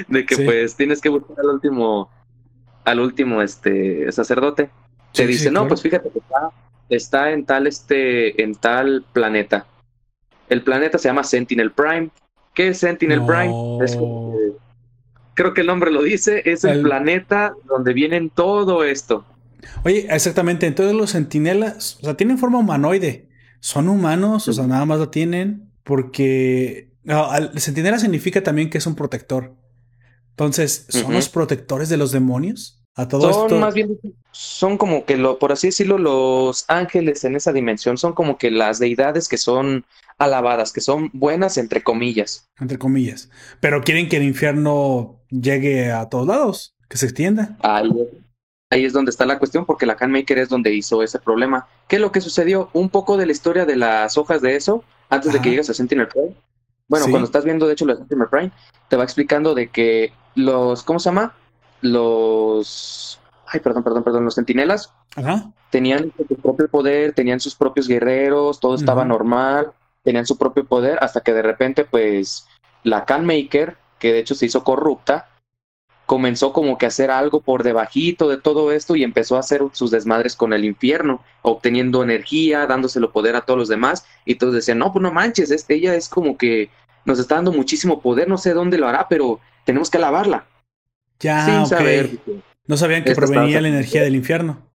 de 0.07 0.25
que 0.25 0.37
pues 0.37 0.77
tienes 0.77 1.01
que 1.01 1.09
buscar 1.09 1.35
al 1.41 1.47
último, 1.47 2.09
al 2.85 3.01
último 3.01 3.41
este 3.41 4.09
sacerdote. 4.13 4.69
te 5.11 5.27
dice, 5.27 5.51
no, 5.51 5.67
pues 5.67 5.81
fíjate 5.81 6.11
que 6.11 6.19
está, 6.19 6.49
está 6.87 7.31
en 7.31 7.45
tal 7.45 7.67
este, 7.67 8.41
en 8.41 8.55
tal 8.55 9.03
planeta. 9.11 9.65
El 10.47 10.63
planeta 10.63 10.97
se 10.97 11.09
llama 11.09 11.25
Sentinel 11.25 11.73
Prime. 11.73 12.09
¿Qué 12.53 12.69
es 12.69 12.77
Sentinel 12.77 13.21
Prime? 13.25 13.51
Creo 15.33 15.53
que 15.53 15.61
el 15.61 15.67
nombre 15.67 15.91
lo 15.91 16.03
dice, 16.03 16.41
es 16.45 16.63
el 16.63 16.81
planeta 16.81 17.53
donde 17.65 17.93
vienen 17.93 18.29
todo 18.29 18.83
esto. 18.83 19.25
Oye, 19.83 20.07
exactamente, 20.09 20.67
entonces 20.67 20.95
los 20.95 21.11
sentinelas, 21.11 21.97
o 22.01 22.05
sea, 22.05 22.15
tienen 22.15 22.37
forma 22.37 22.59
humanoide. 22.59 23.29
Son 23.59 23.89
humanos, 23.89 24.47
o 24.47 24.53
sea, 24.53 24.65
nada 24.65 24.85
más 24.85 24.99
la 24.99 25.11
tienen 25.11 25.71
porque 25.83 26.91
el 27.05 27.59
sentinela 27.59 27.99
significa 27.99 28.43
también 28.43 28.69
que 28.69 28.77
es 28.77 28.87
un 28.87 28.95
protector. 28.95 29.55
Entonces, 30.31 30.85
¿son 30.89 31.13
los 31.13 31.29
protectores 31.29 31.89
de 31.89 31.97
los 31.97 32.11
demonios? 32.11 32.81
A 32.95 33.07
todo 33.07 33.31
son 33.31 33.43
esto. 33.43 33.59
más 33.59 33.73
bien, 33.73 33.97
son 34.31 34.77
como 34.77 35.05
que, 35.05 35.15
lo, 35.15 35.39
por 35.39 35.51
así 35.51 35.67
decirlo, 35.67 35.97
los 35.97 36.65
ángeles 36.67 37.23
en 37.23 37.35
esa 37.35 37.53
dimensión 37.53 37.97
son 37.97 38.13
como 38.13 38.37
que 38.37 38.51
las 38.51 38.79
deidades 38.79 39.29
que 39.29 39.37
son 39.37 39.85
alabadas, 40.17 40.73
que 40.73 40.81
son 40.81 41.09
buenas, 41.13 41.57
entre 41.57 41.83
comillas. 41.83 42.49
Entre 42.59 42.77
comillas. 42.77 43.29
Pero 43.59 43.81
quieren 43.81 44.09
que 44.09 44.17
el 44.17 44.23
infierno 44.23 45.20
llegue 45.31 45.91
a 45.91 46.07
todos 46.09 46.27
lados, 46.27 46.75
que 46.87 46.97
se 46.97 47.07
extienda. 47.07 47.57
Ahí 47.61 47.89
Ahí 48.71 48.85
es 48.85 48.93
donde 48.93 49.11
está 49.11 49.25
la 49.25 49.37
cuestión, 49.37 49.65
porque 49.65 49.85
la 49.85 49.97
Handmaker 49.99 50.37
es 50.37 50.47
donde 50.47 50.73
hizo 50.73 51.03
ese 51.03 51.19
problema. 51.19 51.67
¿Qué 51.89 51.97
es 51.97 52.01
lo 52.01 52.13
que 52.13 52.21
sucedió? 52.21 52.69
Un 52.71 52.89
poco 52.89 53.17
de 53.17 53.25
la 53.25 53.33
historia 53.33 53.65
de 53.65 53.75
las 53.75 54.17
hojas 54.17 54.41
de 54.41 54.55
eso, 54.55 54.85
antes 55.09 55.33
de 55.33 55.41
que 55.41 55.49
llegues 55.49 55.69
a 55.69 55.73
Sentinel 55.73 56.07
Prime. 56.07 56.33
Bueno, 56.87 57.07
cuando 57.09 57.25
estás 57.25 57.43
viendo, 57.43 57.67
de 57.67 57.73
hecho, 57.73 57.85
lo 57.85 57.93
de 57.93 57.99
Sentinel 57.99 58.29
Prime, 58.29 58.51
te 58.87 58.95
va 58.95 59.03
explicando 59.03 59.53
de 59.55 59.67
que 59.67 60.13
los, 60.35 60.83
¿cómo 60.83 60.99
se 60.99 61.09
llama? 61.09 61.35
Los, 61.81 63.19
ay, 63.47 63.59
perdón, 63.59 63.83
perdón, 63.83 64.03
perdón, 64.03 64.23
los 64.23 64.35
sentinelas 64.35 64.93
tenían 65.69 66.13
su 66.15 66.35
propio 66.37 66.69
poder, 66.69 67.13
tenían 67.13 67.41
sus 67.41 67.55
propios 67.55 67.89
guerreros, 67.89 68.61
todo 68.61 68.75
estaba 68.75 69.03
normal, 69.03 69.73
tenían 70.03 70.25
su 70.25 70.37
propio 70.37 70.65
poder, 70.65 70.97
hasta 71.01 71.19
que 71.19 71.33
de 71.33 71.41
repente, 71.41 71.83
pues, 71.83 72.47
la 72.83 73.05
Maker, 73.21 73.75
que 74.01 74.11
de 74.11 74.19
hecho 74.19 74.35
se 74.35 74.47
hizo 74.47 74.65
corrupta, 74.65 75.29
comenzó 76.05 76.51
como 76.51 76.77
que 76.77 76.85
a 76.85 76.89
hacer 76.89 77.09
algo 77.09 77.39
por 77.39 77.63
debajito 77.63 78.27
de 78.27 78.37
todo 78.37 78.73
esto 78.73 78.97
y 78.97 79.03
empezó 79.03 79.37
a 79.37 79.39
hacer 79.39 79.61
sus 79.71 79.91
desmadres 79.91 80.35
con 80.35 80.51
el 80.51 80.65
infierno, 80.65 81.23
obteniendo 81.43 82.03
energía, 82.03 82.65
dándoselo 82.67 83.13
poder 83.13 83.37
a 83.37 83.41
todos 83.41 83.57
los 83.59 83.69
demás, 83.69 84.05
y 84.25 84.35
todos 84.35 84.53
decían, 84.53 84.79
no, 84.79 84.91
pues 84.91 85.01
no 85.01 85.13
manches, 85.13 85.51
este, 85.51 85.75
ella 85.75 85.95
es 85.95 86.09
como 86.09 86.37
que 86.37 86.69
nos 87.05 87.19
está 87.19 87.35
dando 87.35 87.53
muchísimo 87.53 88.01
poder, 88.01 88.27
no 88.27 88.37
sé 88.37 88.53
dónde 88.53 88.77
lo 88.77 88.89
hará, 88.89 89.07
pero 89.07 89.39
tenemos 89.63 89.89
que 89.89 89.97
alabarla. 89.99 90.45
Ya, 91.19 91.45
sin 91.45 91.65
saber. 91.67 92.09
No 92.67 92.75
sabían 92.75 93.03
que 93.03 93.15
provenía 93.15 93.61
la 93.61 93.69
energía 93.69 94.01
del 94.01 94.15
infierno. 94.15 94.71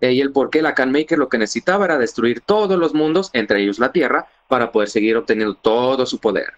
Y 0.00 0.20
el 0.20 0.32
por 0.32 0.50
qué 0.50 0.62
la 0.62 0.74
Canmaker 0.74 1.18
lo 1.18 1.28
que 1.28 1.38
necesitaba 1.38 1.84
era 1.84 1.98
destruir 1.98 2.40
todos 2.40 2.78
los 2.78 2.94
mundos, 2.94 3.30
entre 3.32 3.62
ellos 3.62 3.78
la 3.78 3.92
Tierra, 3.92 4.26
para 4.48 4.70
poder 4.72 4.88
seguir 4.88 5.16
obteniendo 5.16 5.54
todo 5.54 6.06
su 6.06 6.18
poder. 6.18 6.52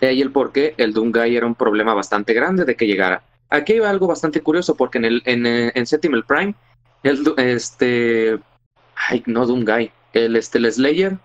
Y 0.00 0.20
el 0.20 0.30
por 0.30 0.52
qué 0.52 0.74
el 0.76 0.92
Dungai 0.92 1.36
era 1.36 1.46
un 1.46 1.54
problema 1.54 1.94
bastante 1.94 2.34
grande 2.34 2.64
de 2.64 2.76
que 2.76 2.86
llegara. 2.86 3.22
Aquí 3.50 3.74
hay 3.74 3.80
algo 3.80 4.06
bastante 4.06 4.40
curioso 4.40 4.76
porque 4.76 4.98
en 4.98 5.04
el 5.04 5.22
en, 5.24 5.46
eh, 5.46 5.72
en 5.74 5.86
Sentinel 5.86 6.24
Prime, 6.24 6.54
el, 7.02 7.32
este, 7.36 8.38
ay, 8.94 9.22
no 9.26 9.46
Dungai, 9.46 9.90
el, 10.12 10.36
este, 10.36 10.58
el 10.58 10.72
Slayer 10.72 11.18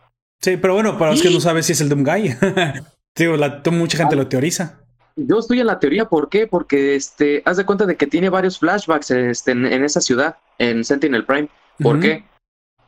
Sí, 0.44 0.58
pero 0.58 0.74
bueno, 0.74 0.98
para 0.98 1.12
los 1.12 1.22
que 1.22 1.30
no 1.30 1.40
saben 1.40 1.64
si 1.64 1.72
es 1.72 1.80
el 1.80 1.88
Doom 1.88 2.04
Guy. 2.04 2.36
Digo, 3.16 3.38
la, 3.38 3.62
mucha 3.72 3.98
gente 3.98 4.18
lo 4.18 4.28
teoriza. 4.28 4.82
Yo 5.16 5.40
estoy 5.40 5.62
en 5.62 5.68
la 5.68 5.80
teoría, 5.80 6.10
¿por 6.10 6.28
qué? 6.28 6.48
Porque 6.48 6.96
este, 6.96 7.42
haz 7.46 7.56
de 7.56 7.66
cuenta 7.66 7.86
de 7.86 7.96
que 7.96 8.08
tiene 8.08 8.30
varios 8.30 8.60
flashbacks 8.60 9.12
este, 9.12 9.52
en, 9.52 9.84
esa 9.86 10.02
ciudad, 10.02 10.36
en 10.58 10.84
Sentinel 10.84 11.26
Prime. 11.26 11.48
¿Por 11.82 12.02
qué? 12.02 12.26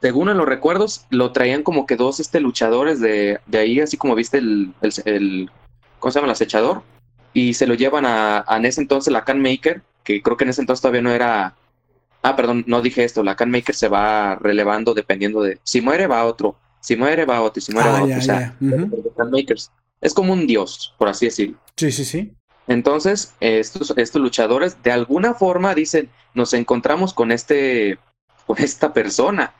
Según 0.02 0.28
en 0.30 0.38
los 0.38 0.48
recuerdos, 0.48 1.06
lo 1.12 1.32
traían 1.32 1.64
como 1.64 1.86
que 1.86 1.96
dos 1.96 2.20
este, 2.20 2.42
luchadores 2.42 3.00
de, 3.00 3.40
de 3.46 3.58
ahí, 3.58 3.80
así 3.80 3.96
como 3.96 4.16
viste 4.16 4.40
el, 4.40 4.74
el, 5.06 5.50
¿cómo 6.06 6.12
se 6.12 6.20
llama? 6.20 6.28
El 6.28 6.34
acechador. 6.34 6.84
Y 7.34 7.56
se 7.56 7.66
lo 7.66 7.74
llevan 7.74 8.06
a, 8.06 8.46
a 8.48 8.58
en 8.58 8.66
ese 8.66 8.80
entonces 8.80 9.12
la 9.12 9.26
Can 9.26 9.42
Maker, 9.42 9.82
que 10.04 10.22
creo 10.22 10.38
que 10.38 10.44
en 10.44 10.52
ese 10.52 10.62
entonces 10.62 10.84
todavía 10.84 11.02
no 11.02 11.10
era. 11.10 11.56
Ah, 12.22 12.36
perdón, 12.36 12.64
no 12.68 12.84
dije 12.84 13.04
esto. 13.04 13.24
La 13.24 13.36
Can 13.36 13.50
Maker 13.50 13.74
se 13.74 13.88
va 13.88 14.36
relevando 14.36 14.94
dependiendo 14.94 15.42
de. 15.42 15.58
Si 15.64 15.82
muere, 15.82 16.06
va 16.06 16.26
otro. 16.26 16.58
Si 16.80 16.96
muere, 16.96 17.26
va 17.26 17.42
otro. 17.42 17.60
Si 17.60 17.72
muere, 17.72 17.90
va 17.90 17.98
ah, 17.98 18.04
otro. 18.04 18.18
o 18.20 18.22
sea, 18.22 18.56
Makers. 19.32 19.72
Es 20.00 20.14
como 20.14 20.32
un 20.32 20.46
dios, 20.46 20.94
por 21.00 21.08
así 21.08 21.26
decirlo. 21.26 21.58
Sí, 21.76 21.92
sí, 21.92 22.06
sí. 22.06 22.32
Entonces, 22.68 23.34
estos, 23.40 23.92
estos 23.98 24.22
luchadores 24.22 24.84
de 24.84 24.92
alguna 24.92 25.34
forma 25.34 25.74
dicen, 25.74 26.12
nos 26.36 26.54
encontramos 26.54 27.16
con 27.16 27.32
este, 27.32 27.98
con 28.46 28.60
esta 28.60 28.94
persona 28.94 29.56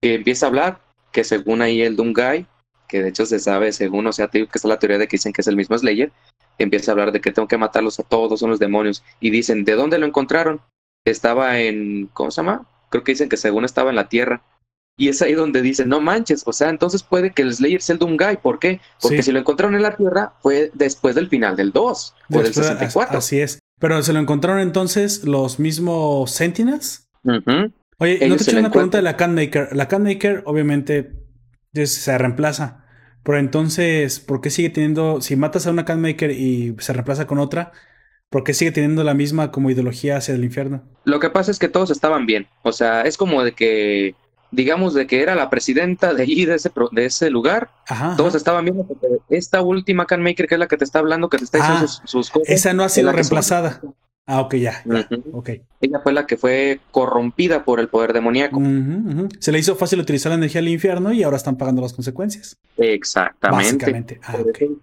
que 0.00 0.14
empieza 0.14 0.46
a 0.46 0.50
hablar, 0.50 0.80
que 1.10 1.24
según 1.24 1.60
ahí 1.60 1.82
el 1.82 1.96
Dungai, 1.96 2.46
que 2.88 3.02
de 3.02 3.10
hecho 3.10 3.26
se 3.26 3.38
sabe, 3.38 3.72
según, 3.72 4.06
o 4.06 4.12
sea, 4.12 4.28
que 4.28 4.48
está 4.52 4.68
la 4.68 4.78
teoría 4.78 4.98
de 4.98 5.06
que 5.06 5.16
dicen 5.16 5.32
que 5.32 5.42
es 5.42 5.46
el 5.46 5.56
mismo 5.56 5.78
Slayer, 5.78 6.10
empieza 6.58 6.90
a 6.90 6.92
hablar 6.92 7.12
de 7.12 7.20
que 7.20 7.30
tengo 7.30 7.46
que 7.46 7.58
matarlos 7.58 8.00
a 8.00 8.02
todos, 8.02 8.40
son 8.40 8.50
los 8.50 8.58
demonios, 8.58 9.04
y 9.20 9.30
dicen, 9.30 9.64
¿de 9.64 9.74
dónde 9.74 9.98
lo 9.98 10.06
encontraron? 10.06 10.60
Estaba 11.04 11.60
en, 11.60 12.08
¿cómo 12.12 12.30
se 12.30 12.40
llama? 12.40 12.66
Creo 12.90 13.04
que 13.04 13.12
dicen 13.12 13.28
que 13.28 13.36
según 13.36 13.64
estaba 13.64 13.90
en 13.90 13.96
la 13.96 14.08
Tierra, 14.08 14.42
y 14.98 15.08
es 15.08 15.22
ahí 15.22 15.34
donde 15.34 15.62
dicen, 15.62 15.88
no 15.88 16.00
manches, 16.00 16.42
o 16.44 16.52
sea, 16.52 16.70
entonces 16.70 17.04
puede 17.04 17.30
que 17.30 17.42
el 17.42 17.54
Slayer 17.54 17.80
sea 17.80 17.92
el 17.92 18.00
Doomguy. 18.00 18.38
¿Por 18.42 18.58
qué? 18.58 18.80
Porque 19.00 19.22
si 19.22 19.30
lo 19.30 19.38
encontraron 19.38 19.76
en 19.76 19.82
la 19.82 19.96
Tierra 19.96 20.32
fue 20.40 20.72
después 20.74 21.14
del 21.14 21.28
final 21.28 21.54
del 21.54 21.70
2 21.70 22.14
o 22.32 22.42
del 22.42 22.52
64. 22.52 23.18
Así 23.18 23.38
es. 23.40 23.60
Pero 23.80 24.02
se 24.02 24.12
lo 24.12 24.18
encontraron 24.18 24.60
entonces 24.60 25.22
los 25.22 25.60
mismos 25.60 26.32
Sentinels. 26.32 27.08
Oye, 28.00 28.28
no 28.28 28.36
te 28.36 28.42
eché 28.42 28.58
una 28.58 28.72
pregunta 28.72 28.98
de 28.98 29.02
la 29.02 29.16
Canmaker. 29.16 29.68
La 29.76 29.86
Canmaker, 29.86 30.42
obviamente, 30.46 31.12
se 31.72 32.18
reemplaza. 32.18 32.84
Pero 33.22 33.38
entonces, 33.38 34.20
¿por 34.20 34.40
qué 34.40 34.50
sigue 34.50 34.70
teniendo, 34.70 35.20
si 35.20 35.36
matas 35.36 35.66
a 35.66 35.70
una 35.70 35.84
Canmaker 35.84 36.30
y 36.30 36.74
se 36.78 36.92
reemplaza 36.92 37.26
con 37.26 37.38
otra, 37.38 37.72
¿por 38.30 38.44
qué 38.44 38.54
sigue 38.54 38.72
teniendo 38.72 39.04
la 39.04 39.14
misma 39.14 39.50
como 39.50 39.70
ideología 39.70 40.16
hacia 40.16 40.34
el 40.34 40.44
infierno? 40.44 40.84
Lo 41.04 41.20
que 41.20 41.30
pasa 41.30 41.50
es 41.50 41.58
que 41.58 41.68
todos 41.68 41.90
estaban 41.90 42.26
bien. 42.26 42.46
O 42.62 42.72
sea, 42.72 43.02
es 43.02 43.16
como 43.16 43.42
de 43.44 43.52
que 43.52 44.14
digamos, 44.50 44.94
de 44.94 45.06
que 45.06 45.20
era 45.22 45.34
la 45.34 45.50
presidenta 45.50 46.14
de 46.14 46.22
allí, 46.22 46.46
de 46.46 46.54
ese, 46.54 46.70
de 46.92 47.04
ese 47.04 47.30
lugar, 47.30 47.70
todos 48.16 48.34
estaban 48.34 48.64
que 48.64 49.36
esta 49.36 49.62
última 49.62 50.06
Canmaker, 50.06 50.46
que 50.46 50.54
es 50.54 50.58
la 50.58 50.68
que 50.68 50.76
te 50.76 50.84
está 50.84 51.00
hablando, 51.00 51.28
que 51.28 51.38
te 51.38 51.44
está 51.44 51.58
diciendo 51.58 51.86
ah, 51.86 52.02
sus, 52.06 52.30
cosas. 52.30 52.48
Esa 52.48 52.72
no 52.72 52.82
ha 52.82 52.88
sido 52.88 53.12
reemplazada. 53.12 53.80
Ah, 54.30 54.42
ok, 54.42 54.56
ya. 54.56 54.84
Ella 55.80 56.00
fue 56.02 56.12
la 56.12 56.26
que 56.26 56.36
fue 56.36 56.80
corrompida 56.90 57.64
por 57.64 57.80
el 57.80 57.88
poder 57.88 58.12
demoníaco. 58.12 58.60
Se 59.38 59.50
le 59.50 59.58
hizo 59.58 59.74
fácil 59.74 60.00
utilizar 60.00 60.28
la 60.28 60.36
energía 60.36 60.60
del 60.60 60.68
infierno 60.68 61.14
y 61.14 61.22
ahora 61.22 61.38
están 61.38 61.56
pagando 61.56 61.80
las 61.80 61.94
consecuencias. 61.94 62.58
Exactamente. 62.76 64.20
Ah, 64.22 64.32
por, 64.32 64.50
eso, 64.50 64.74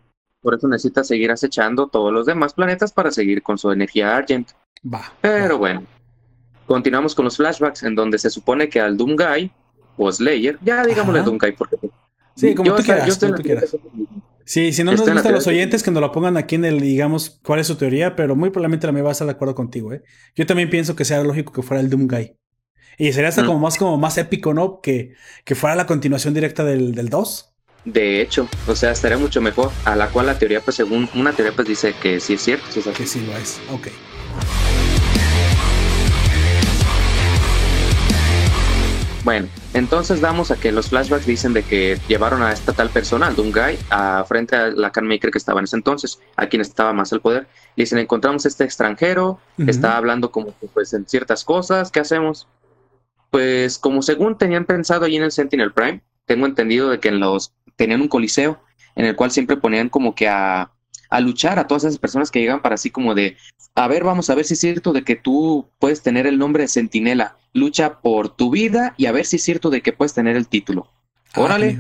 por, 0.41 0.55
eso, 0.55 0.67
necesita 0.67 1.03
seguir 1.03 1.29
acechando 1.29 1.87
todos 1.89 2.11
los 2.11 2.25
demás 2.25 2.55
planetas 2.55 2.91
para 2.91 3.11
seguir 3.11 3.43
con 3.43 3.59
su 3.59 3.71
energía 3.71 4.17
Argent. 4.17 4.49
Va. 4.91 5.13
Pero 5.21 5.59
bueno. 5.59 5.83
Continuamos 6.65 7.13
con 7.13 7.25
los 7.25 7.37
flashbacks 7.37 7.83
en 7.83 7.93
donde 7.93 8.17
se 8.17 8.31
supone 8.31 8.67
que 8.67 8.81
al 8.81 8.97
Doomguy 8.97 9.51
o 9.95 10.11
Slayer, 10.11 10.57
ya 10.63 10.83
digámosle 10.83 11.21
Doomguy 11.21 11.51
porque... 11.51 11.77
Sí, 12.35 12.55
como 12.55 12.73
tú 12.73 12.81
quieras, 12.81 13.19
Sí, 14.45 14.71
si 14.73 14.83
no 14.83 14.91
nos 14.91 15.01
gustan 15.01 15.33
los 15.33 15.47
oyentes, 15.47 15.81
que 15.81 15.89
nos 15.89 16.01
lo 16.01 16.11
pongan 16.11 16.37
aquí 16.37 16.55
en 16.55 16.65
el, 16.65 16.79
digamos, 16.79 17.41
cuál 17.43 17.59
es 17.59 17.67
su 17.67 17.75
teoría, 17.75 18.15
pero 18.15 18.35
muy 18.35 18.51
probablemente 18.51 18.85
la 18.85 18.93
me 18.93 19.01
va 19.01 19.09
a 19.09 19.11
estar 19.11 19.25
de 19.25 19.33
acuerdo 19.33 19.55
contigo, 19.55 19.91
¿eh? 19.91 20.03
Yo 20.35 20.45
también 20.45 20.69
pienso 20.69 20.95
que 20.95 21.03
sea 21.03 21.23
lógico 21.23 21.51
que 21.51 21.63
fuera 21.63 21.81
el 21.81 21.89
Doomguy. 21.89 22.37
Y 22.97 23.11
sería 23.11 23.29
hasta 23.29 23.45
como 23.45 23.59
más 23.59 23.77
como 23.77 23.97
más 23.97 24.17
épico, 24.17 24.53
¿no? 24.53 24.79
Que, 24.81 25.13
que 25.43 25.55
fuera 25.55 25.75
la 25.75 25.85
continuación 25.87 26.33
directa 26.33 26.63
del, 26.63 26.93
del 26.93 27.09
2. 27.09 27.55
De 27.85 28.21
hecho, 28.21 28.47
o 28.67 28.75
sea, 28.75 28.91
estaría 28.91 29.17
mucho 29.17 29.41
mejor. 29.41 29.71
A 29.83 29.95
la 29.95 30.09
cual 30.09 30.27
la 30.27 30.37
teoría, 30.37 30.61
pues 30.61 30.77
según 30.77 31.09
una 31.13 31.33
teoría, 31.33 31.53
pues 31.53 31.67
dice 31.67 31.93
que 32.01 32.19
sí 32.19 32.33
es 32.33 32.41
cierto. 32.41 32.65
que 32.93 33.05
sí 33.05 33.21
lo 33.25 33.35
es. 33.37 33.59
Ok. 33.71 33.87
Bueno, 39.25 39.47
entonces 39.73 40.21
damos 40.21 40.51
a 40.51 40.55
que 40.55 40.71
los 40.71 40.89
flashbacks 40.89 41.25
dicen 41.25 41.51
de 41.51 41.63
que 41.63 41.97
llevaron 42.07 42.43
a 42.43 42.51
esta 42.51 42.73
tal 42.73 42.91
persona, 42.91 43.25
al 43.25 43.35
Dungai, 43.35 43.75
a 43.89 44.23
frente 44.23 44.55
a 44.55 44.67
la 44.67 44.91
Maker 45.01 45.31
que 45.31 45.39
estaba 45.39 45.59
en 45.59 45.63
ese 45.63 45.77
entonces, 45.77 46.19
a 46.35 46.45
quien 46.45 46.61
estaba 46.61 46.93
más 46.93 47.11
el 47.11 47.21
poder. 47.21 47.47
Le 47.75 47.85
dicen, 47.85 47.97
encontramos 47.97 48.45
este 48.45 48.63
extranjero, 48.63 49.39
está 49.57 49.97
hablando 49.97 50.29
como 50.29 50.51
pues 50.75 50.93
en 50.93 51.07
ciertas 51.07 51.43
cosas, 51.43 51.89
¿qué 51.89 52.01
hacemos? 52.01 52.47
Pues 53.31 53.79
como 53.79 54.03
según 54.03 54.37
tenían 54.37 54.65
pensado 54.65 55.05
allí 55.05 55.15
en 55.15 55.23
el 55.23 55.31
Sentinel 55.31 55.73
Prime, 55.73 56.03
tengo 56.27 56.45
entendido 56.45 56.91
de 56.91 56.99
que 56.99 57.07
en 57.07 57.19
los 57.19 57.51
tenían 57.77 58.01
un 58.01 58.07
coliseo 58.07 58.61
en 58.95 59.05
el 59.05 59.15
cual 59.15 59.31
siempre 59.31 59.57
ponían 59.57 59.89
como 59.89 60.13
que 60.13 60.27
a, 60.27 60.69
a 61.09 61.19
luchar 61.19 61.59
a 61.59 61.67
todas 61.67 61.83
esas 61.83 61.99
personas 61.99 62.31
que 62.31 62.39
llegan 62.39 62.61
para 62.61 62.75
así 62.75 62.89
como 62.89 63.15
de, 63.15 63.37
a 63.73 63.87
ver, 63.87 64.03
vamos 64.03 64.29
a 64.29 64.35
ver 64.35 64.45
si 64.45 64.53
es 64.53 64.59
cierto 64.59 64.93
de 64.93 65.03
que 65.03 65.15
tú 65.15 65.67
puedes 65.79 66.01
tener 66.01 66.27
el 66.27 66.37
nombre 66.37 66.63
de 66.63 66.67
Sentinela 66.67 67.37
lucha 67.53 68.01
por 68.01 68.35
tu 68.35 68.51
vida 68.51 68.93
y 68.97 69.05
a 69.05 69.11
ver 69.11 69.25
si 69.25 69.37
es 69.37 69.43
cierto 69.43 69.69
de 69.69 69.81
que 69.81 69.93
puedes 69.93 70.13
tener 70.13 70.35
el 70.35 70.47
título. 70.47 70.91
Ah, 71.33 71.41
Órale. 71.41 71.79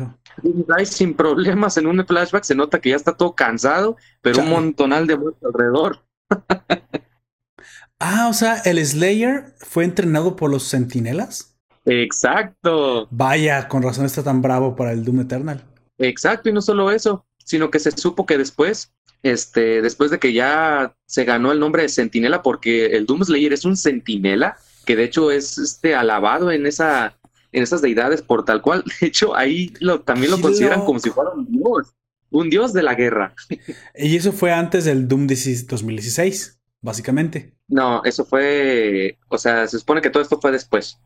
sin 0.85 1.13
problemas 1.13 1.77
en 1.77 1.87
un 1.87 2.05
flashback, 2.05 2.43
se 2.43 2.55
nota 2.55 2.79
que 2.79 2.89
ya 2.89 2.95
está 2.95 3.15
todo 3.15 3.35
cansado, 3.35 3.97
pero 4.21 4.41
un 4.41 4.49
montonal 4.49 5.05
de 5.05 5.17
muertos 5.17 5.43
alrededor. 5.43 6.05
ah, 7.99 8.27
o 8.29 8.33
sea, 8.33 8.55
el 8.65 8.83
Slayer 8.83 9.53
fue 9.57 9.83
entrenado 9.83 10.35
por 10.35 10.49
los 10.49 10.63
Sentinelas. 10.63 11.55
Exacto. 11.85 13.07
Vaya, 13.11 13.67
con 13.67 13.83
razón 13.83 14.05
está 14.05 14.23
tan 14.23 14.41
bravo 14.41 14.75
para 14.75 14.91
el 14.91 15.03
Doom 15.03 15.21
Eternal. 15.21 15.63
Exacto, 15.97 16.49
y 16.49 16.53
no 16.53 16.61
solo 16.61 16.91
eso, 16.91 17.25
sino 17.45 17.71
que 17.71 17.79
se 17.79 17.91
supo 17.91 18.25
que 18.25 18.37
después, 18.37 18.91
este, 19.23 19.81
después 19.81 20.11
de 20.11 20.19
que 20.19 20.33
ya 20.33 20.93
se 21.05 21.23
ganó 21.23 21.53
el 21.53 21.59
nombre 21.61 21.83
de 21.83 21.89
Sentinela, 21.89 22.43
porque 22.43 22.87
el 22.87 23.05
Doom 23.05 23.23
Slayer 23.23 23.53
es 23.53 23.63
un 23.63 23.77
Sentinela, 23.77 24.57
que 24.85 24.97
de 24.97 25.05
hecho 25.05 25.31
es 25.31 25.57
este 25.57 25.95
alabado 25.95 26.51
en 26.51 26.65
esa 26.65 27.17
en 27.55 27.63
esas 27.63 27.81
deidades 27.81 28.21
por 28.21 28.43
tal 28.43 28.61
cual. 28.61 28.83
De 28.99 29.07
hecho, 29.07 29.35
ahí 29.35 29.73
lo, 29.79 30.01
también 30.01 30.31
lo 30.31 30.41
consideran 30.41 30.83
como 30.83 30.99
si 30.99 31.09
fuera 31.09 31.31
un 31.31 31.49
dios, 31.49 31.95
un 32.29 32.49
dios 32.49 32.73
de 32.73 32.83
la 32.83 32.95
guerra. 32.95 33.33
Y 33.95 34.17
eso 34.17 34.33
fue 34.33 34.51
antes 34.51 34.83
del 34.83 35.07
Doom 35.07 35.27
2016, 35.27 36.59
básicamente. 36.81 37.55
No, 37.67 38.03
eso 38.03 38.25
fue, 38.25 39.17
o 39.29 39.37
sea, 39.37 39.67
se 39.67 39.79
supone 39.79 40.01
que 40.01 40.09
todo 40.09 40.21
esto 40.21 40.39
fue 40.41 40.51
después. 40.51 40.99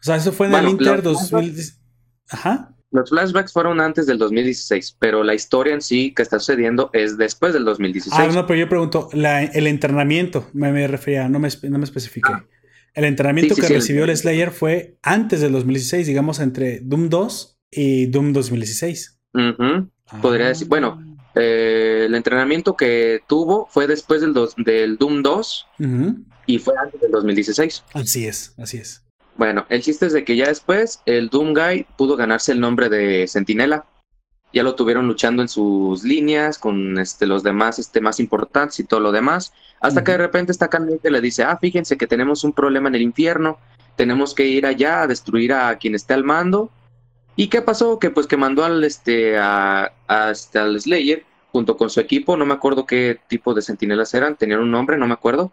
O 0.00 0.02
sea, 0.02 0.16
eso 0.16 0.32
fue 0.32 0.46
en 0.46 0.54
el 0.54 0.68
Inter 0.70 1.02
2016. 1.02 1.78
Ajá. 2.30 2.74
Los 2.92 3.08
flashbacks 3.08 3.52
fueron 3.52 3.80
antes 3.80 4.06
del 4.06 4.18
2016, 4.18 4.96
pero 4.98 5.24
la 5.24 5.34
historia 5.34 5.72
en 5.72 5.80
sí 5.80 6.12
que 6.14 6.22
está 6.22 6.38
sucediendo 6.38 6.90
es 6.92 7.16
después 7.16 7.54
del 7.54 7.64
2016. 7.64 8.14
Ah, 8.14 8.30
no, 8.32 8.46
pero 8.46 8.60
yo 8.60 8.68
pregunto, 8.68 9.08
el 9.12 9.66
entrenamiento, 9.66 10.48
me, 10.52 10.86
refería, 10.86 11.28
no 11.28 11.38
me, 11.38 11.48
no 11.62 11.78
me 11.78 11.84
especifiqué. 11.84 12.30
Ah. 12.32 12.44
El 12.94 13.04
entrenamiento 13.04 13.54
que 13.54 13.68
recibió 13.68 14.04
el 14.04 14.14
Slayer 14.14 14.50
fue 14.50 14.98
antes 15.02 15.40
del 15.40 15.52
2016, 15.52 16.06
digamos 16.06 16.38
entre 16.40 16.80
Doom 16.80 17.08
2 17.08 17.58
y 17.70 18.06
Doom 18.06 18.34
2016. 18.34 19.18
Podría 20.20 20.48
decir, 20.48 20.68
bueno, 20.68 21.02
eh, 21.34 22.04
el 22.06 22.14
entrenamiento 22.14 22.76
que 22.76 23.20
tuvo 23.26 23.66
fue 23.70 23.86
después 23.86 24.20
del, 24.20 24.34
del 24.58 24.98
Doom 24.98 25.22
2 25.22 25.66
y 26.46 26.58
fue 26.58 26.74
antes 26.78 27.00
del 27.00 27.10
2016. 27.10 27.84
Así 27.94 28.26
es, 28.26 28.54
así 28.58 28.76
es. 28.76 29.01
Bueno, 29.36 29.64
el 29.68 29.82
chiste 29.82 30.06
es 30.06 30.12
de 30.12 30.24
que 30.24 30.36
ya 30.36 30.46
después 30.46 31.00
el 31.06 31.28
Doom 31.28 31.54
Guy 31.54 31.86
pudo 31.96 32.16
ganarse 32.16 32.52
el 32.52 32.60
nombre 32.60 32.88
de 32.88 33.26
Sentinela. 33.26 33.86
Ya 34.52 34.62
lo 34.62 34.74
tuvieron 34.74 35.08
luchando 35.08 35.40
en 35.40 35.48
sus 35.48 36.04
líneas 36.04 36.58
con 36.58 36.98
este, 36.98 37.26
los 37.26 37.42
demás 37.42 37.78
este, 37.78 38.02
más 38.02 38.20
importantes 38.20 38.78
y 38.80 38.84
todo 38.84 39.00
lo 39.00 39.10
demás. 39.10 39.54
Hasta 39.80 40.04
que 40.04 40.12
de 40.12 40.18
repente 40.18 40.52
esta 40.52 40.68
candente 40.68 41.10
le 41.10 41.22
dice, 41.22 41.42
ah, 41.42 41.56
fíjense 41.58 41.96
que 41.96 42.06
tenemos 42.06 42.44
un 42.44 42.52
problema 42.52 42.88
en 42.88 42.94
el 42.94 43.02
infierno, 43.02 43.58
tenemos 43.96 44.34
que 44.34 44.46
ir 44.46 44.66
allá 44.66 45.02
a 45.02 45.06
destruir 45.06 45.54
a 45.54 45.76
quien 45.78 45.94
esté 45.94 46.12
al 46.12 46.24
mando. 46.24 46.70
¿Y 47.34 47.48
qué 47.48 47.62
pasó? 47.62 47.98
Que 47.98 48.10
pues 48.10 48.26
que 48.26 48.36
mandó 48.36 48.62
al, 48.64 48.84
este, 48.84 49.38
a, 49.38 49.90
este, 50.30 50.58
al 50.58 50.78
Slayer 50.78 51.24
junto 51.50 51.78
con 51.78 51.88
su 51.88 52.00
equipo, 52.00 52.36
no 52.36 52.44
me 52.44 52.54
acuerdo 52.54 52.86
qué 52.86 53.20
tipo 53.28 53.54
de 53.54 53.62
sentinelas 53.62 54.12
eran, 54.14 54.36
tenían 54.36 54.60
un 54.60 54.70
nombre, 54.70 54.98
no 54.98 55.06
me 55.06 55.14
acuerdo. 55.14 55.52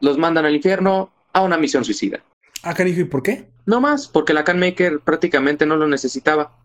Los 0.00 0.18
mandan 0.18 0.44
al 0.44 0.54
infierno 0.54 1.12
a 1.32 1.42
una 1.42 1.56
misión 1.56 1.84
suicida. 1.84 2.20
Ah, 2.64 2.74
cariño, 2.74 3.00
¿y 3.00 3.04
por 3.04 3.22
qué? 3.22 3.48
No 3.66 3.80
más, 3.80 4.08
porque 4.08 4.34
la 4.34 4.44
Canmaker 4.44 5.00
prácticamente 5.00 5.66
no 5.66 5.76
lo 5.76 5.86
necesitaba 5.86 6.56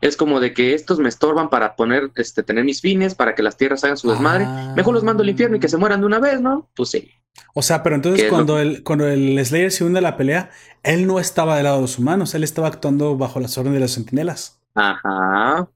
es 0.00 0.18
como 0.18 0.38
de 0.38 0.52
que 0.52 0.74
estos 0.74 0.98
me 0.98 1.08
estorban 1.08 1.48
para 1.48 1.76
poner, 1.76 2.10
este, 2.16 2.42
tener 2.42 2.62
mis 2.62 2.82
fines, 2.82 3.14
para 3.14 3.34
que 3.34 3.42
las 3.42 3.56
tierras 3.56 3.84
hagan 3.84 3.96
su 3.96 4.10
desmadre. 4.10 4.46
Mejor 4.76 4.92
los 4.92 5.02
mando 5.02 5.22
al 5.22 5.30
infierno 5.30 5.56
y 5.56 5.60
que 5.60 5.68
se 5.68 5.78
mueran 5.78 6.00
de 6.00 6.06
una 6.06 6.18
vez, 6.18 6.42
¿no? 6.42 6.68
Pues 6.76 6.90
sí. 6.90 7.10
O 7.54 7.62
sea, 7.62 7.82
pero 7.82 7.96
entonces 7.96 8.28
cuando, 8.28 8.58
el, 8.58 8.82
cuando 8.82 9.08
el 9.08 9.42
Slayer 9.44 9.72
se 9.72 9.82
une 9.82 9.98
a 9.98 10.02
la 10.02 10.18
pelea, 10.18 10.50
él 10.82 11.06
no 11.06 11.18
estaba 11.18 11.56
del 11.56 11.64
lado 11.64 11.76
de 11.76 11.82
los 11.82 11.98
humanos, 11.98 12.34
él 12.34 12.44
estaba 12.44 12.68
actuando 12.68 13.16
bajo 13.16 13.40
las 13.40 13.56
órdenes 13.56 13.76
de 13.76 13.80
los 13.80 13.92
sentinelas. 13.92 14.60
Ajá. 14.74 15.68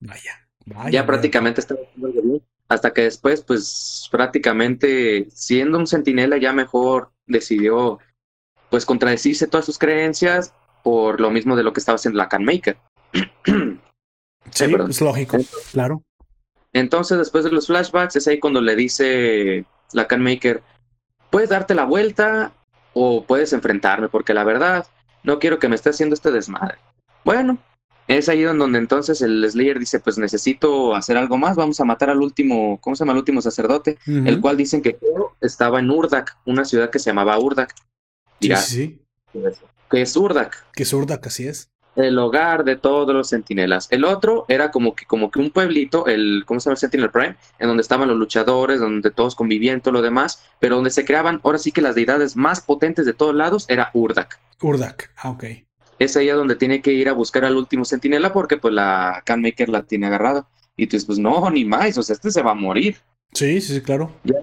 Vaya, 0.00 0.48
vaya. 0.66 0.90
Ya 0.90 1.06
prácticamente 1.06 1.62
estaba 1.62 1.80
hasta 2.68 2.92
que 2.92 3.02
después, 3.02 3.42
pues 3.42 4.08
prácticamente 4.10 5.28
siendo 5.30 5.78
un 5.78 5.86
centinela 5.86 6.36
ya 6.36 6.52
mejor 6.52 7.10
decidió 7.26 8.00
pues 8.72 8.86
contradecirse 8.86 9.46
todas 9.46 9.66
sus 9.66 9.76
creencias 9.76 10.54
por 10.82 11.20
lo 11.20 11.30
mismo 11.30 11.56
de 11.56 11.62
lo 11.62 11.74
que 11.74 11.80
estaba 11.80 11.96
haciendo 11.96 12.16
la 12.16 12.30
Canmaker. 12.30 12.78
sí, 14.50 14.64
es 14.64 15.00
lógico, 15.02 15.36
claro. 15.72 16.02
Entonces, 16.72 17.18
después 17.18 17.44
de 17.44 17.52
los 17.52 17.66
flashbacks, 17.66 18.16
es 18.16 18.26
ahí 18.26 18.40
cuando 18.40 18.62
le 18.62 18.74
dice 18.74 19.66
la 19.92 20.08
Canmaker, 20.08 20.62
puedes 21.28 21.50
darte 21.50 21.74
la 21.74 21.84
vuelta 21.84 22.54
o 22.94 23.24
puedes 23.26 23.52
enfrentarme, 23.52 24.08
porque 24.08 24.32
la 24.32 24.42
verdad, 24.42 24.86
no 25.22 25.38
quiero 25.38 25.58
que 25.58 25.68
me 25.68 25.74
esté 25.74 25.90
haciendo 25.90 26.14
este 26.14 26.30
desmadre. 26.30 26.78
Bueno, 27.26 27.58
es 28.08 28.30
ahí 28.30 28.40
donde 28.40 28.78
entonces 28.78 29.20
el 29.20 29.46
Slayer 29.50 29.78
dice, 29.80 30.00
pues 30.00 30.16
necesito 30.16 30.94
hacer 30.94 31.18
algo 31.18 31.36
más, 31.36 31.56
vamos 31.56 31.78
a 31.78 31.84
matar 31.84 32.08
al 32.08 32.22
último, 32.22 32.78
¿cómo 32.80 32.96
se 32.96 33.00
llama 33.04 33.12
el 33.12 33.18
último 33.18 33.42
sacerdote? 33.42 33.98
El 34.06 34.40
cual 34.40 34.56
dicen 34.56 34.80
que 34.80 34.98
estaba 35.42 35.78
en 35.78 35.90
Urdak, 35.90 36.38
una 36.46 36.64
ciudad 36.64 36.88
que 36.88 36.98
se 36.98 37.10
llamaba 37.10 37.38
Urdak. 37.38 37.74
Sí, 38.42 38.56
sí. 38.56 39.00
Que 39.90 40.02
es 40.02 40.16
Urdak. 40.16 40.64
Que 40.72 40.82
es 40.82 40.92
Urdak, 40.92 41.26
así 41.26 41.46
es. 41.46 41.70
El 41.94 42.18
hogar 42.18 42.64
de 42.64 42.76
todos 42.76 43.14
los 43.14 43.28
sentinelas. 43.28 43.88
El 43.90 44.04
otro 44.04 44.46
era 44.48 44.70
como 44.70 44.94
que, 44.94 45.04
como 45.04 45.30
que 45.30 45.38
un 45.38 45.50
pueblito, 45.50 46.06
el, 46.06 46.44
¿cómo 46.46 46.58
se 46.58 46.64
llama? 46.64 46.74
El 46.74 46.78
Sentinel 46.78 47.10
Prime, 47.10 47.36
en 47.58 47.68
donde 47.68 47.82
estaban 47.82 48.08
los 48.08 48.16
luchadores, 48.16 48.80
donde 48.80 49.10
todos 49.10 49.34
convivían, 49.34 49.82
todo 49.82 49.92
lo 49.92 50.02
demás, 50.02 50.42
pero 50.58 50.76
donde 50.76 50.90
se 50.90 51.04
creaban, 51.04 51.40
ahora 51.44 51.58
sí 51.58 51.70
que 51.70 51.82
las 51.82 51.94
deidades 51.94 52.34
más 52.34 52.62
potentes 52.62 53.04
de 53.04 53.12
todos 53.12 53.34
lados 53.34 53.66
era 53.68 53.90
Urdak. 53.92 54.40
Urdak, 54.62 55.10
ah, 55.16 55.30
ok 55.30 55.44
es 56.04 56.16
ahí 56.16 56.28
donde 56.28 56.56
tiene 56.56 56.82
que 56.82 56.92
ir 56.92 57.08
a 57.08 57.12
buscar 57.12 57.44
al 57.44 57.56
último 57.56 57.84
sentinela 57.84 58.32
porque 58.32 58.56
pues 58.56 58.74
la 58.74 59.22
Canmaker 59.24 59.68
la 59.68 59.82
tiene 59.84 60.06
agarrada. 60.06 60.48
Y 60.76 60.86
tú 60.86 60.96
dices, 60.96 61.06
pues 61.06 61.18
no, 61.18 61.50
ni 61.50 61.64
más, 61.64 61.96
o 61.98 62.02
sea, 62.02 62.14
este 62.14 62.30
se 62.30 62.42
va 62.42 62.52
a 62.52 62.54
morir. 62.54 62.96
Sí, 63.32 63.60
sí, 63.60 63.74
sí, 63.74 63.80
claro. 63.80 64.10
Ya 64.24 64.36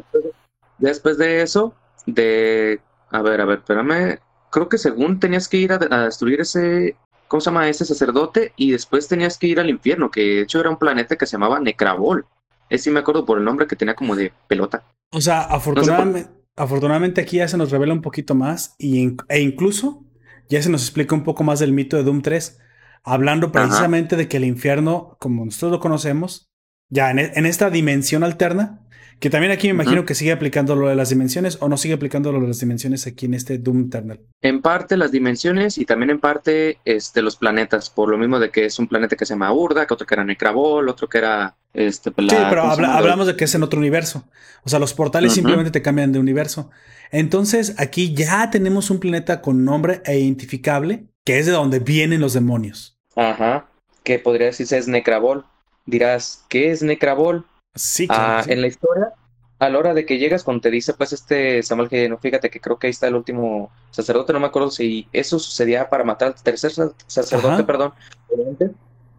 después, 0.78 1.18
de 1.18 1.42
eso, 1.42 1.74
de... 2.06 2.80
A 3.12 3.22
ver, 3.22 3.42
a 3.42 3.46
ver, 3.46 3.60
espérame. 3.60 4.20
Creo 4.52 4.70
que 4.70 4.78
según 4.78 5.20
tenías 5.20 5.48
que 5.48 5.58
ir 5.58 5.72
a, 5.72 5.78
destruir 5.78 6.42
ese... 6.42 6.96
¿Cómo 7.28 7.42
se 7.42 7.52
llama 7.52 7.70
ese 7.70 7.86
sacerdote? 7.86 8.54
Y 8.56 8.72
después 8.72 9.08
tenías 9.08 9.38
que 9.38 9.48
ir 9.48 9.60
al 9.60 9.70
infierno, 9.70 10.10
que 10.10 10.22
de 10.22 10.42
hecho 10.42 10.60
era 10.60 10.70
un 10.70 10.78
planeta 10.78 11.16
que 11.16 11.28
se 11.28 11.34
llamaba 11.34 11.60
Necrabol. 11.60 12.26
Ese 12.70 12.86
sí 12.86 12.90
me 12.92 13.00
acuerdo 13.00 13.26
por 13.26 13.38
el 13.38 13.46
nombre 13.46 13.68
que 13.68 13.76
tenía 13.76 13.94
como 13.96 14.16
de 14.16 14.34
pelota. 14.48 14.84
O 15.12 15.22
sea, 15.22 15.42
afortunadamente, 15.42 16.30
afortunadamente 16.56 17.22
aquí 17.22 17.38
ya 17.38 17.48
se 17.48 17.58
nos 17.58 17.72
revela 17.72 17.94
un 17.94 18.02
poquito 18.02 18.34
más 18.34 18.76
y, 18.80 19.16
e 19.28 19.42
incluso 19.42 20.04
ya 20.50 20.62
se 20.62 20.70
nos 20.70 20.82
explica 20.82 21.16
un 21.16 21.24
poco 21.24 21.44
más 21.44 21.60
del 21.60 21.72
mito 21.72 21.98
de 21.98 22.04
Doom 22.04 22.22
3, 22.22 22.60
hablando 23.04 23.52
precisamente 23.52 24.16
de 24.16 24.28
que 24.28 24.38
el 24.38 24.46
infierno, 24.46 25.16
como 25.20 25.46
nosotros 25.46 25.72
lo 25.72 25.80
conocemos, 25.80 26.49
ya 26.90 27.12
en, 27.12 27.20
e, 27.20 27.50
esta 27.50 27.70
dimensión 27.70 28.24
alterna, 28.24 28.82
que 29.20 29.30
también 29.30 29.52
aquí 29.52 29.68
me 29.68 29.74
imagino 29.74 30.06
que 30.06 30.16
sigue 30.16 30.32
aplicando 30.32 30.76
lo 30.76 30.88
de 30.88 30.96
las 30.96 31.10
dimensiones 31.10 31.58
o 31.62 31.68
no 31.68 31.76
sigue 31.76 31.94
aplicando 31.94 32.32
lo 32.32 32.40
de 32.40 32.48
las 32.48 32.60
dimensiones 32.60 33.06
aquí 33.06 33.26
en 33.26 33.34
este 33.34 33.58
Doom 33.58 33.88
Eternal. 33.88 34.22
En 34.42 34.62
parte 34.62 34.96
las 34.96 35.12
dimensiones 35.12 35.78
y 35.78 35.86
también 35.86 36.10
en 36.10 36.20
parte 36.20 36.78
este, 36.86 37.22
los 37.22 37.36
planetas, 37.36 37.90
por 37.90 38.10
lo 38.10 38.18
mismo 38.18 38.40
de 38.40 38.50
que 38.50 38.66
es 38.66 38.80
un 38.80 38.88
planeta 38.88 39.18
que 39.18 39.26
se 39.26 39.34
llama 39.34 39.52
Urda, 39.52 39.86
otro 39.90 40.08
que 40.08 40.16
era 40.16 40.24
Necrabol, 40.24 40.88
otro 40.88 41.10
que 41.10 41.18
era 41.18 41.58
este, 41.74 42.10
sí, 42.10 42.28
pero 42.50 42.64
hablamos 42.64 43.28
de 43.28 43.36
que 43.36 43.46
es 43.46 43.56
en 43.56 43.64
otro 43.64 43.80
universo. 43.80 44.24
O 44.64 44.70
sea, 44.70 44.80
los 44.80 44.94
portales 44.94 45.34
simplemente 45.34 45.72
te 45.72 45.82
cambian 45.82 46.12
de 46.12 46.20
universo. 46.20 46.72
Entonces, 47.12 47.76
aquí 47.78 48.14
ya 48.14 48.50
tenemos 48.50 48.90
un 48.90 49.00
planeta 49.00 49.42
con 49.42 49.66
nombre 49.66 50.02
e 50.06 50.20
identificable, 50.20 51.06
que 51.26 51.40
es 51.40 51.46
de 51.46 51.52
donde 51.52 51.80
vienen 51.80 52.22
los 52.22 52.34
demonios. 52.34 52.98
Ajá. 53.16 53.70
Que 54.04 54.18
podría 54.20 54.48
decirse 54.48 54.78
es 54.78 54.88
Necrabol. 54.88 55.46
Dirás, 55.90 56.46
¿qué 56.50 56.72
es 56.72 56.82
Necrabol? 56.82 57.46
Sí, 57.76 58.08
claro, 58.08 58.44
ah, 58.44 58.52
En 58.52 58.62
la 58.62 58.68
historia, 58.68 59.14
a 59.60 59.70
la 59.70 59.78
hora 59.78 59.94
de 59.94 60.06
que 60.06 60.18
llegas, 60.18 60.44
cuando 60.44 60.62
te 60.62 60.72
dice, 60.72 60.94
pues, 60.94 61.14
este 61.14 61.64
Samuel, 61.64 61.90
que 61.90 62.10
no 62.10 62.18
fíjate 62.18 62.50
que 62.50 62.60
creo 62.60 62.78
que 62.78 62.88
ahí 62.88 62.92
está 62.92 63.08
el 63.08 63.16
último 63.16 63.72
sacerdote, 63.92 64.34
no 64.34 64.40
me 64.40 64.48
acuerdo 64.48 64.72
si 64.72 65.08
eso 65.14 65.40
sucedía 65.40 65.90
para 65.90 66.04
matar 66.04 66.30
al 66.30 66.36
tercer 66.36 66.72
sacerdote, 67.08 67.64
perdón 67.64 67.94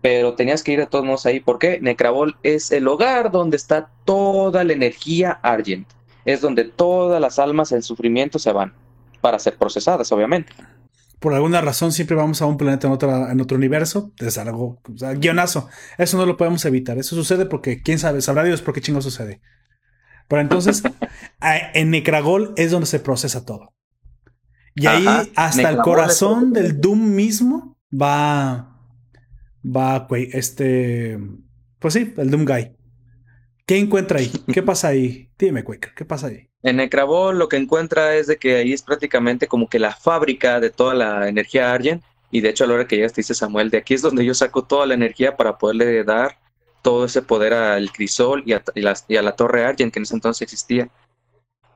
pero 0.00 0.34
tenías 0.34 0.62
que 0.62 0.72
ir 0.72 0.80
a 0.80 0.86
todos 0.86 1.04
modos 1.04 1.26
ahí. 1.26 1.40
¿Por 1.40 1.58
qué? 1.58 1.78
Necrabol 1.80 2.36
es 2.42 2.72
el 2.72 2.88
hogar 2.88 3.30
donde 3.30 3.56
está 3.56 3.90
toda 4.04 4.64
la 4.64 4.72
energía 4.72 5.38
Argent. 5.42 5.86
Es 6.24 6.40
donde 6.40 6.64
todas 6.64 7.20
las 7.20 7.38
almas 7.38 7.72
en 7.72 7.82
sufrimiento 7.82 8.38
se 8.38 8.52
van 8.52 8.72
para 9.20 9.38
ser 9.38 9.56
procesadas, 9.56 10.10
obviamente. 10.12 10.52
Por 11.20 11.34
alguna 11.34 11.60
razón 11.60 11.92
siempre 11.92 12.16
vamos 12.16 12.40
a 12.40 12.46
un 12.46 12.56
planeta 12.56 12.86
en, 12.86 12.94
otra, 12.94 13.30
en 13.30 13.40
otro 13.40 13.56
universo. 13.56 14.12
Es 14.18 14.38
algo, 14.38 14.80
guionazo. 15.18 15.68
Eso 15.98 16.16
no 16.16 16.24
lo 16.24 16.38
podemos 16.38 16.64
evitar. 16.64 16.98
Eso 16.98 17.14
sucede 17.14 17.44
porque, 17.44 17.82
quién 17.82 17.98
sabe, 17.98 18.22
sabrá 18.22 18.42
Dios 18.42 18.62
por 18.62 18.72
qué 18.74 18.80
chingo 18.80 19.02
sucede. 19.02 19.42
Pero 20.28 20.40
entonces, 20.40 20.82
en 21.74 21.90
Necragol 21.90 22.54
es 22.56 22.70
donde 22.70 22.86
se 22.86 23.00
procesa 23.00 23.44
todo. 23.44 23.74
Y 24.74 24.86
ahí 24.86 25.06
hasta 25.36 25.68
el 25.68 25.78
corazón 25.78 26.52
del 26.52 26.80
Doom 26.80 27.14
mismo 27.14 27.76
va, 27.92 28.80
va, 29.64 30.08
este, 30.32 31.18
pues 31.78 31.94
sí, 31.94 32.14
el 32.16 32.30
Doom 32.30 32.46
Guy. 32.46 32.72
¿Qué 33.66 33.78
encuentra 33.78 34.20
ahí? 34.20 34.32
¿Qué 34.52 34.62
pasa 34.62 34.88
ahí? 34.88 35.30
Dime, 35.38 35.64
Quaker, 35.64 35.92
¿qué 35.94 36.04
pasa 36.04 36.28
ahí? 36.28 36.49
En 36.62 36.76
Necrabol 36.76 37.38
lo 37.38 37.48
que 37.48 37.56
encuentra 37.56 38.16
es 38.16 38.26
de 38.26 38.36
que 38.36 38.56
ahí 38.56 38.72
es 38.72 38.82
prácticamente 38.82 39.46
como 39.46 39.68
que 39.68 39.78
la 39.78 39.94
fábrica 39.94 40.60
de 40.60 40.70
toda 40.70 40.94
la 40.94 41.28
energía 41.28 41.72
Argent. 41.72 42.02
Y 42.30 42.40
de 42.42 42.50
hecho, 42.50 42.64
a 42.64 42.66
la 42.66 42.74
hora 42.74 42.86
que 42.86 42.96
llegaste, 42.96 43.20
dice 43.20 43.34
Samuel, 43.34 43.70
de 43.70 43.78
aquí 43.78 43.94
es 43.94 44.02
donde 44.02 44.24
yo 44.24 44.34
saco 44.34 44.64
toda 44.64 44.86
la 44.86 44.94
energía 44.94 45.36
para 45.36 45.58
poderle 45.58 46.04
dar 46.04 46.38
todo 46.82 47.04
ese 47.06 47.22
poder 47.22 47.52
al 47.52 47.90
crisol 47.92 48.42
y 48.46 48.52
a, 48.52 48.62
y 48.74 49.16
a 49.16 49.22
la 49.22 49.36
torre 49.36 49.64
Argent 49.64 49.92
que 49.92 49.98
en 49.98 50.04
ese 50.04 50.14
entonces 50.14 50.42
existía. 50.42 50.88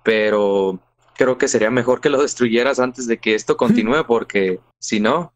Pero 0.02 0.80
creo 1.16 1.38
que 1.38 1.48
sería 1.48 1.70
mejor 1.70 2.00
que 2.00 2.10
lo 2.10 2.20
destruyeras 2.22 2.78
antes 2.78 3.06
de 3.06 3.18
que 3.18 3.34
esto 3.34 3.56
continúe, 3.56 4.06
porque 4.06 4.60
si 4.78 5.00
no, 5.00 5.32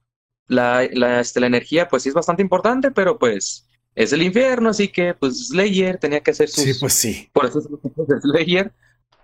la, 0.47 0.89
la, 0.93 1.21
este, 1.21 1.41
la 1.41 1.47
energía 1.47 1.89
pues 1.89 2.03
sí 2.03 2.09
es 2.09 2.15
bastante 2.15 2.43
importante, 2.43 2.91
pero 2.91 3.19
pues 3.19 3.67
es 3.95 4.13
el 4.13 4.23
infierno, 4.23 4.71
así 4.71 4.89
que 4.89 5.15
pues 5.15 5.49
Slayer 5.49 5.99
tenía 5.99 6.21
que 6.21 6.31
hacer 6.31 6.49
sus... 6.49 6.65
Sí, 6.65 6.75
pues 6.79 6.93
sí. 6.95 7.29
Por 7.33 7.47
eso 7.47 7.59
es 7.59 8.07
de 8.07 8.21
Slayer. 8.21 8.73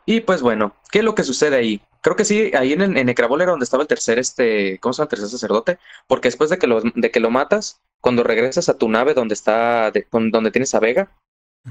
Y 0.07 0.21
pues 0.21 0.43
bueno, 0.43 0.75
¿qué 0.91 0.99
es 0.99 1.05
lo 1.05 1.15
que 1.15 1.25
sucede 1.25 1.57
ahí? 1.57 1.83
Creo 2.03 2.17
que 2.17 2.25
sí, 2.25 2.53
ahí 2.55 2.73
en, 2.75 2.83
en 2.83 3.07
Necrabol 3.07 3.41
era 3.41 3.53
donde 3.53 3.65
estaba 3.65 3.83
el 3.83 3.89
tercer, 3.89 4.19
este, 4.19 4.79
¿cómo 4.81 4.93
se 4.93 4.99
llama 4.99 5.07
el 5.07 5.11
tercer 5.11 5.29
sacerdote? 5.29 5.79
Porque 6.07 6.29
después 6.29 6.51
de 6.51 6.59
que 6.59 6.67
lo, 6.67 6.83
de 6.83 7.11
que 7.11 7.21
lo 7.21 7.31
matas, 7.31 7.81
cuando 8.01 8.23
regresas 8.23 8.69
a 8.69 8.77
tu 8.77 8.89
nave 8.89 9.15
donde 9.15 9.33
está, 9.33 9.91
donde 10.11 10.51
tienes 10.51 10.75
a 10.75 10.81
Vega, 10.81 11.11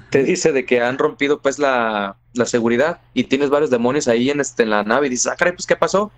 te 0.10 0.24
dice 0.24 0.52
de 0.52 0.66
que 0.66 0.82
han 0.82 0.98
rompido 0.98 1.40
pues 1.40 1.60
la, 1.60 2.18
la 2.34 2.46
seguridad 2.46 3.02
y 3.14 3.26
tienes 3.26 3.52
varios 3.52 3.70
demonios 3.70 4.08
ahí 4.08 4.32
en, 4.32 4.40
este, 4.40 4.64
en 4.64 4.72
la 4.72 4.84
nave 4.84 5.08
y 5.08 5.10
dices, 5.12 5.32
ah, 5.32 5.36
caray, 5.38 5.54
pues 5.54 5.68
¿qué 5.68 5.76
pasó? 5.76 6.12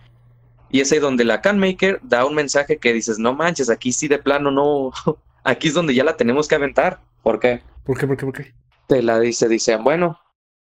Y 0.69 0.79
es 0.79 0.91
ahí 0.91 0.99
donde 0.99 1.25
la 1.25 1.41
Canmaker 1.41 1.99
da 2.01 2.25
un 2.25 2.35
mensaje 2.35 2.77
que 2.77 2.93
dices, 2.93 3.19
no 3.19 3.33
manches, 3.33 3.69
aquí 3.69 3.91
sí 3.91 4.07
de 4.07 4.17
plano 4.17 4.51
no, 4.51 4.91
aquí 5.43 5.67
es 5.67 5.73
donde 5.73 5.93
ya 5.93 6.03
la 6.03 6.15
tenemos 6.15 6.47
que 6.47 6.55
aventar. 6.55 7.01
¿Por 7.21 7.39
qué? 7.39 7.61
¿Por 7.83 7.97
qué? 7.97 8.07
¿Por 8.07 8.17
qué? 8.17 8.25
¿Por 8.25 8.33
qué? 8.33 8.53
Te 8.87 9.01
la 9.01 9.19
dice, 9.19 9.49
dice, 9.49 9.75
bueno, 9.77 10.19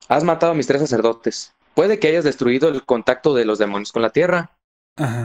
has 0.08 0.24
matado 0.24 0.52
a 0.52 0.54
mis 0.54 0.66
tres 0.66 0.80
sacerdotes. 0.80 1.54
Puede 1.74 1.98
que 1.98 2.08
hayas 2.08 2.24
destruido 2.24 2.68
el 2.68 2.84
contacto 2.84 3.34
de 3.34 3.44
los 3.44 3.58
demonios 3.58 3.92
con 3.92 4.02
la 4.02 4.10
tierra, 4.10 4.50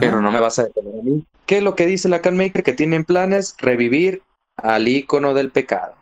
pero 0.00 0.22
no 0.22 0.30
me 0.30 0.40
vas 0.40 0.58
a 0.58 0.64
detener 0.64 0.94
a 0.98 1.02
mí. 1.02 1.26
¿Qué 1.46 1.58
es 1.58 1.62
lo 1.62 1.74
que 1.74 1.86
dice 1.86 2.08
la 2.08 2.22
Canmaker? 2.22 2.62
Que 2.62 2.72
tienen 2.72 3.04
planes 3.04 3.54
revivir 3.58 4.22
al 4.56 4.88
icono 4.88 5.34
del 5.34 5.50
pecado. 5.50 5.94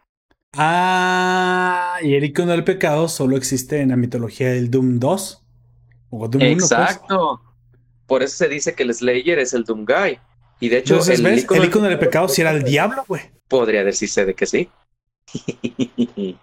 Ah, 0.57 1.99
y 2.03 2.15
el 2.15 2.25
icono 2.25 2.53
del 2.53 2.65
pecado 2.65 3.09
solo 3.09 3.37
existe 3.37 3.81
en 3.81 3.91
la 3.91 3.97
mitología 3.97 4.51
del 4.51 4.71
Doom 4.71 4.99
2. 4.99 5.45
O 6.11 6.29
Doom 6.29 6.41
pues. 6.41 6.53
Exacto. 6.53 7.43
Por 8.07 8.23
eso 8.23 8.37
se 8.37 8.49
dice 8.49 8.75
que 8.75 8.85
el 8.85 8.95
Slayer 8.95 9.39
es 9.39 9.53
el 9.53 9.65
Doom 9.65 9.85
Guy. 9.85 10.19
Y 10.61 10.69
de 10.69 10.79
hecho, 10.79 11.01
el, 11.05 11.39
Icono 11.65 11.87
del 11.87 11.99
pecado 11.99 12.29
si 12.29 12.41
era 12.41 12.53
el 12.53 12.63
diablo, 12.63 13.05
güey. 13.07 13.23
Podría 13.49 13.85
decirse 13.85 14.25
de 14.25 14.35
que 14.35 14.47
sí. 14.47 14.71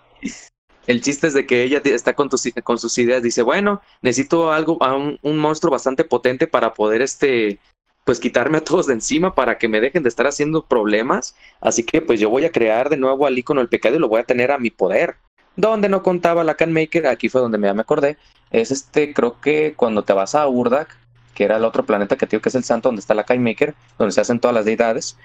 el 0.88 1.02
chiste 1.02 1.28
es 1.28 1.34
de 1.34 1.46
que 1.46 1.64
ella 1.64 1.82
está 1.84 2.14
con, 2.14 2.30
con 2.64 2.78
sus 2.78 2.98
ideas. 2.98 3.24
Dice, 3.24 3.42
bueno, 3.42 3.82
necesito 4.02 4.52
algo, 4.52 4.82
a 4.84 4.96
un, 4.96 5.38
monstruo 5.38 5.72
bastante 5.72 6.04
potente 6.04 6.48
para 6.48 6.74
poder, 6.74 7.02
este, 7.02 7.60
pues 8.04 8.20
quitarme 8.20 8.58
a 8.58 8.64
todos 8.64 8.88
de 8.88 8.94
encima 8.94 9.34
para 9.34 9.58
que 9.58 9.68
me 9.68 9.82
dejen 9.82 10.04
de 10.04 10.10
estar 10.10 10.28
haciendo 10.28 10.66
problemas. 10.66 11.36
Así 11.62 11.84
que 11.84 12.02
pues 12.02 12.20
yo 12.20 12.30
voy 12.30 12.46
a 12.46 12.52
crear 12.52 12.90
de 12.90 12.98
nuevo 12.98 13.26
al 13.26 13.38
icono 13.38 13.62
del 13.62 13.70
pecado 13.70 13.96
y 13.96 14.00
lo 14.00 14.10
voy 14.10 14.22
a 14.22 14.26
tener 14.26 14.52
a 14.52 14.58
mi 14.58 14.70
poder. 14.70 15.16
Donde 15.56 15.88
no 15.88 16.02
contaba 16.02 16.44
la 16.44 16.56
Canmaker, 16.56 17.06
aquí 17.08 17.30
fue 17.30 17.40
donde 17.40 17.60
me, 17.60 17.72
me 17.74 17.82
acordé, 17.82 18.18
es 18.50 18.72
este, 18.72 19.14
creo 19.14 19.40
que 19.40 19.76
cuando 19.76 20.04
te 20.04 20.12
vas 20.12 20.34
a 20.34 20.48
Urdak, 20.48 20.98
que 21.34 21.44
era 21.44 21.58
el 21.58 21.66
otro 21.66 21.86
planeta 21.86 22.16
que 22.16 22.26
digo 22.26 22.42
que 22.42 22.50
es 22.50 22.56
el 22.56 22.64
santo, 22.64 22.90
donde 22.90 23.02
está 23.02 23.14
la 23.14 23.26
Maker, 23.38 23.76
donde 23.98 24.12
se 24.12 24.22
hacen 24.22 24.40
todas 24.40 24.56
las 24.56 24.66
deidades. 24.66 25.18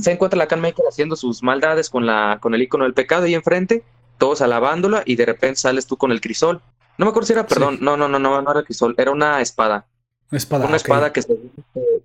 Se 0.00 0.10
encuentra 0.10 0.36
la 0.36 0.56
Maker 0.56 0.84
haciendo 0.88 1.14
sus 1.14 1.42
maldades 1.44 1.90
con, 1.90 2.04
la, 2.04 2.38
con 2.40 2.54
el 2.54 2.62
icono 2.62 2.84
del 2.84 2.94
pecado 2.94 3.24
ahí 3.24 3.34
enfrente, 3.34 3.84
todos 4.20 4.40
alabándola, 4.40 5.02
y 5.04 5.16
de 5.16 5.26
repente 5.26 5.56
sales 5.56 5.88
tú 5.88 5.96
con 5.96 6.12
el 6.12 6.20
crisol. 6.20 6.62
No 6.96 7.06
me 7.06 7.10
acuerdo 7.10 7.26
si 7.26 7.32
era, 7.32 7.46
perdón, 7.46 7.78
no, 7.80 7.96
no, 7.96 8.06
no, 8.06 8.20
no, 8.20 8.40
no 8.40 8.50
era 8.52 8.62
crisol, 8.62 8.94
era 8.96 9.10
una 9.10 9.40
espada. 9.40 9.86
Una 10.30 10.38
espada. 10.38 10.66
Una 10.66 10.76
espada 10.76 11.12
que 11.12 11.24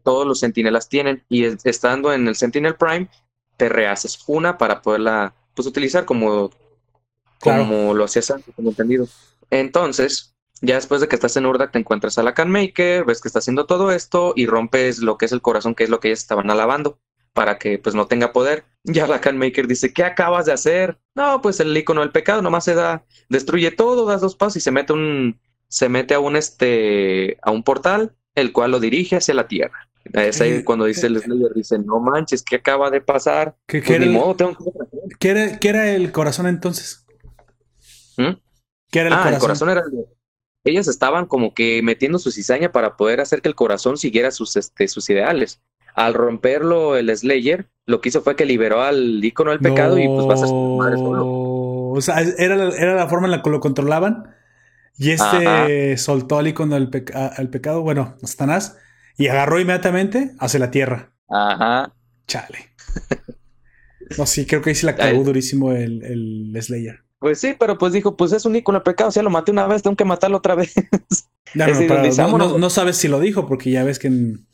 todos 0.01 0.25
los 0.25 0.39
sentinelas 0.39 0.89
tienen, 0.89 1.23
y 1.29 1.43
estando 1.43 2.11
en 2.11 2.27
el 2.27 2.35
Sentinel 2.35 2.75
Prime, 2.75 3.07
te 3.57 3.69
rehaces 3.69 4.23
una 4.25 4.57
para 4.57 4.81
poderla 4.81 5.35
pues 5.53 5.67
utilizar 5.67 6.05
como, 6.05 6.49
como 7.39 7.93
lo 7.93 8.05
hacías 8.05 8.31
antes, 8.31 8.55
como 8.55 8.69
entendido. 8.69 9.07
Entonces, 9.51 10.33
ya 10.61 10.75
después 10.75 11.01
de 11.01 11.07
que 11.07 11.15
estás 11.15 11.37
en 11.37 11.45
Urdak, 11.45 11.71
te 11.71 11.79
encuentras 11.79 12.17
a 12.17 12.23
la 12.23 12.33
Can 12.33 12.49
Maker, 12.49 13.05
ves 13.05 13.21
que 13.21 13.27
está 13.27 13.39
haciendo 13.39 13.65
todo 13.65 13.91
esto 13.91 14.33
y 14.35 14.47
rompes 14.47 14.99
lo 14.99 15.17
que 15.17 15.25
es 15.25 15.31
el 15.31 15.41
corazón, 15.41 15.75
que 15.75 15.83
es 15.83 15.89
lo 15.89 15.99
que 15.99 16.09
ellas 16.09 16.19
estaban 16.19 16.49
alabando, 16.49 16.97
para 17.35 17.59
que 17.59 17.77
pues 17.77 17.93
no 17.93 18.07
tenga 18.07 18.31
poder. 18.31 18.63
Ya 18.85 19.07
la 19.07 19.19
Can 19.19 19.37
Maker 19.37 19.67
dice, 19.67 19.93
¿qué 19.93 20.03
acabas 20.05 20.45
de 20.45 20.53
hacer? 20.53 20.97
No, 21.15 21.41
pues 21.41 21.59
el 21.59 21.75
icono 21.75 21.99
del 21.99 22.11
pecado 22.11 22.41
nomás 22.41 22.63
se 22.63 22.75
da, 22.75 23.03
destruye 23.27 23.71
todo, 23.71 24.05
das 24.05 24.21
dos 24.21 24.35
pasos 24.37 24.55
y 24.55 24.61
se 24.61 24.71
mete 24.71 24.93
un, 24.93 25.37
se 25.67 25.89
mete 25.89 26.13
a 26.13 26.19
un 26.21 26.37
este, 26.37 27.37
a 27.41 27.51
un 27.51 27.61
portal, 27.63 28.15
el 28.35 28.53
cual 28.53 28.71
lo 28.71 28.79
dirige 28.79 29.17
hacia 29.17 29.33
la 29.33 29.49
tierra. 29.49 29.89
Es 30.13 30.39
ahí 30.39 30.63
cuando 30.63 30.85
dice 30.85 31.07
el 31.07 31.19
Slayer, 31.19 31.51
dice, 31.53 31.77
no 31.77 31.99
manches, 31.99 32.41
¿qué 32.41 32.55
acaba 32.55 32.89
de 32.89 33.01
pasar? 33.01 33.57
¿Qué, 33.67 33.79
Pues 33.79 33.89
era, 33.89 34.05
el, 34.05 34.11
modo, 34.11 34.35
tengo 34.35 34.55
que- 34.55 35.15
qué 35.19 35.29
era- 35.29 35.59
qué 35.59 35.69
era 35.69 35.89
el 35.91 36.11
corazón 36.13 36.47
entonces? 36.47 37.05
¿Mm? 38.17 38.37
¿Qué 38.91 38.99
era 38.99 39.07
el 39.09 39.13
ah, 39.13 39.17
corazón? 39.17 39.33
el 39.33 39.39
corazón 39.41 39.69
era 39.71 39.81
el 39.81 39.91
de- 39.91 40.05
Ellas 40.63 40.87
estaban 40.87 41.25
como 41.25 41.53
que 41.53 41.81
metiendo 41.83 42.17
su 42.17 42.31
cizaña 42.31 42.71
para 42.71 42.95
poder 42.95 43.19
hacer 43.19 43.41
que 43.41 43.49
el 43.49 43.55
corazón 43.55 43.97
siguiera 43.97 44.31
sus, 44.31 44.55
este, 44.55 44.87
sus 44.87 45.09
ideales. 45.09 45.59
Al 45.95 46.13
romperlo 46.13 46.97
el 46.97 47.15
Slayer, 47.15 47.69
lo 47.85 48.01
que 48.01 48.09
hizo 48.09 48.21
fue 48.21 48.35
que 48.35 48.45
liberó 48.45 48.81
al 48.81 49.23
icono 49.23 49.51
del 49.51 49.59
pecado 49.61 49.97
y 49.97 50.07
pues 50.07 50.27
vas 50.27 50.43
a 50.43 50.53
madre 50.53 50.97
solo. 50.97 51.25
O 51.27 52.01
sea, 52.01 52.19
era, 52.37 52.55
la- 52.57 52.75
era 52.75 52.95
la 52.95 53.07
forma 53.07 53.27
en 53.27 53.31
la 53.31 53.41
que 53.41 53.49
lo 53.49 53.59
controlaban. 53.59 54.25
Y 54.97 55.11
este 55.11 55.97
soltó 55.97 56.37
al 56.37 56.47
icono 56.47 56.75
del 56.75 56.89
peca- 56.89 57.27
al 57.27 57.49
pecado, 57.49 57.81
bueno, 57.81 58.15
Satanás, 58.23 58.77
y 59.17 59.27
agarró 59.27 59.59
inmediatamente 59.59 60.31
hacia 60.39 60.59
la 60.59 60.71
tierra. 60.71 61.11
Ajá. 61.29 61.93
Chale. 62.27 62.57
No, 64.17 64.25
sí, 64.25 64.45
creo 64.45 64.61
que 64.61 64.69
ahí 64.69 64.75
sí 64.75 64.85
la 64.85 64.95
cagó 64.95 65.23
durísimo 65.23 65.71
el, 65.71 66.03
el 66.03 66.61
Slayer. 66.61 67.03
Pues 67.19 67.39
sí, 67.39 67.55
pero 67.57 67.77
pues 67.77 67.91
dijo, 67.93 68.15
pues 68.15 68.33
es 68.33 68.45
un 68.45 68.55
icono 68.55 68.77
del 68.79 68.83
pecado, 68.83 69.09
o 69.09 69.11
sea, 69.11 69.23
lo 69.23 69.29
maté 69.29 69.51
una 69.51 69.65
vez, 69.67 69.81
tengo 69.81 69.95
que 69.95 70.05
matarlo 70.05 70.37
otra 70.37 70.55
vez. 70.55 70.73
No, 71.53 71.65
no, 71.73 71.79
decir, 72.03 72.23
no- 72.37 72.57
no 72.57 72.69
sabes 72.69 72.97
si 72.97 73.07
lo 73.07 73.19
dijo, 73.19 73.47
porque 73.47 73.71
ya 73.71 73.83
ves 73.83 73.97
que 73.99 74.07
en- 74.07 74.45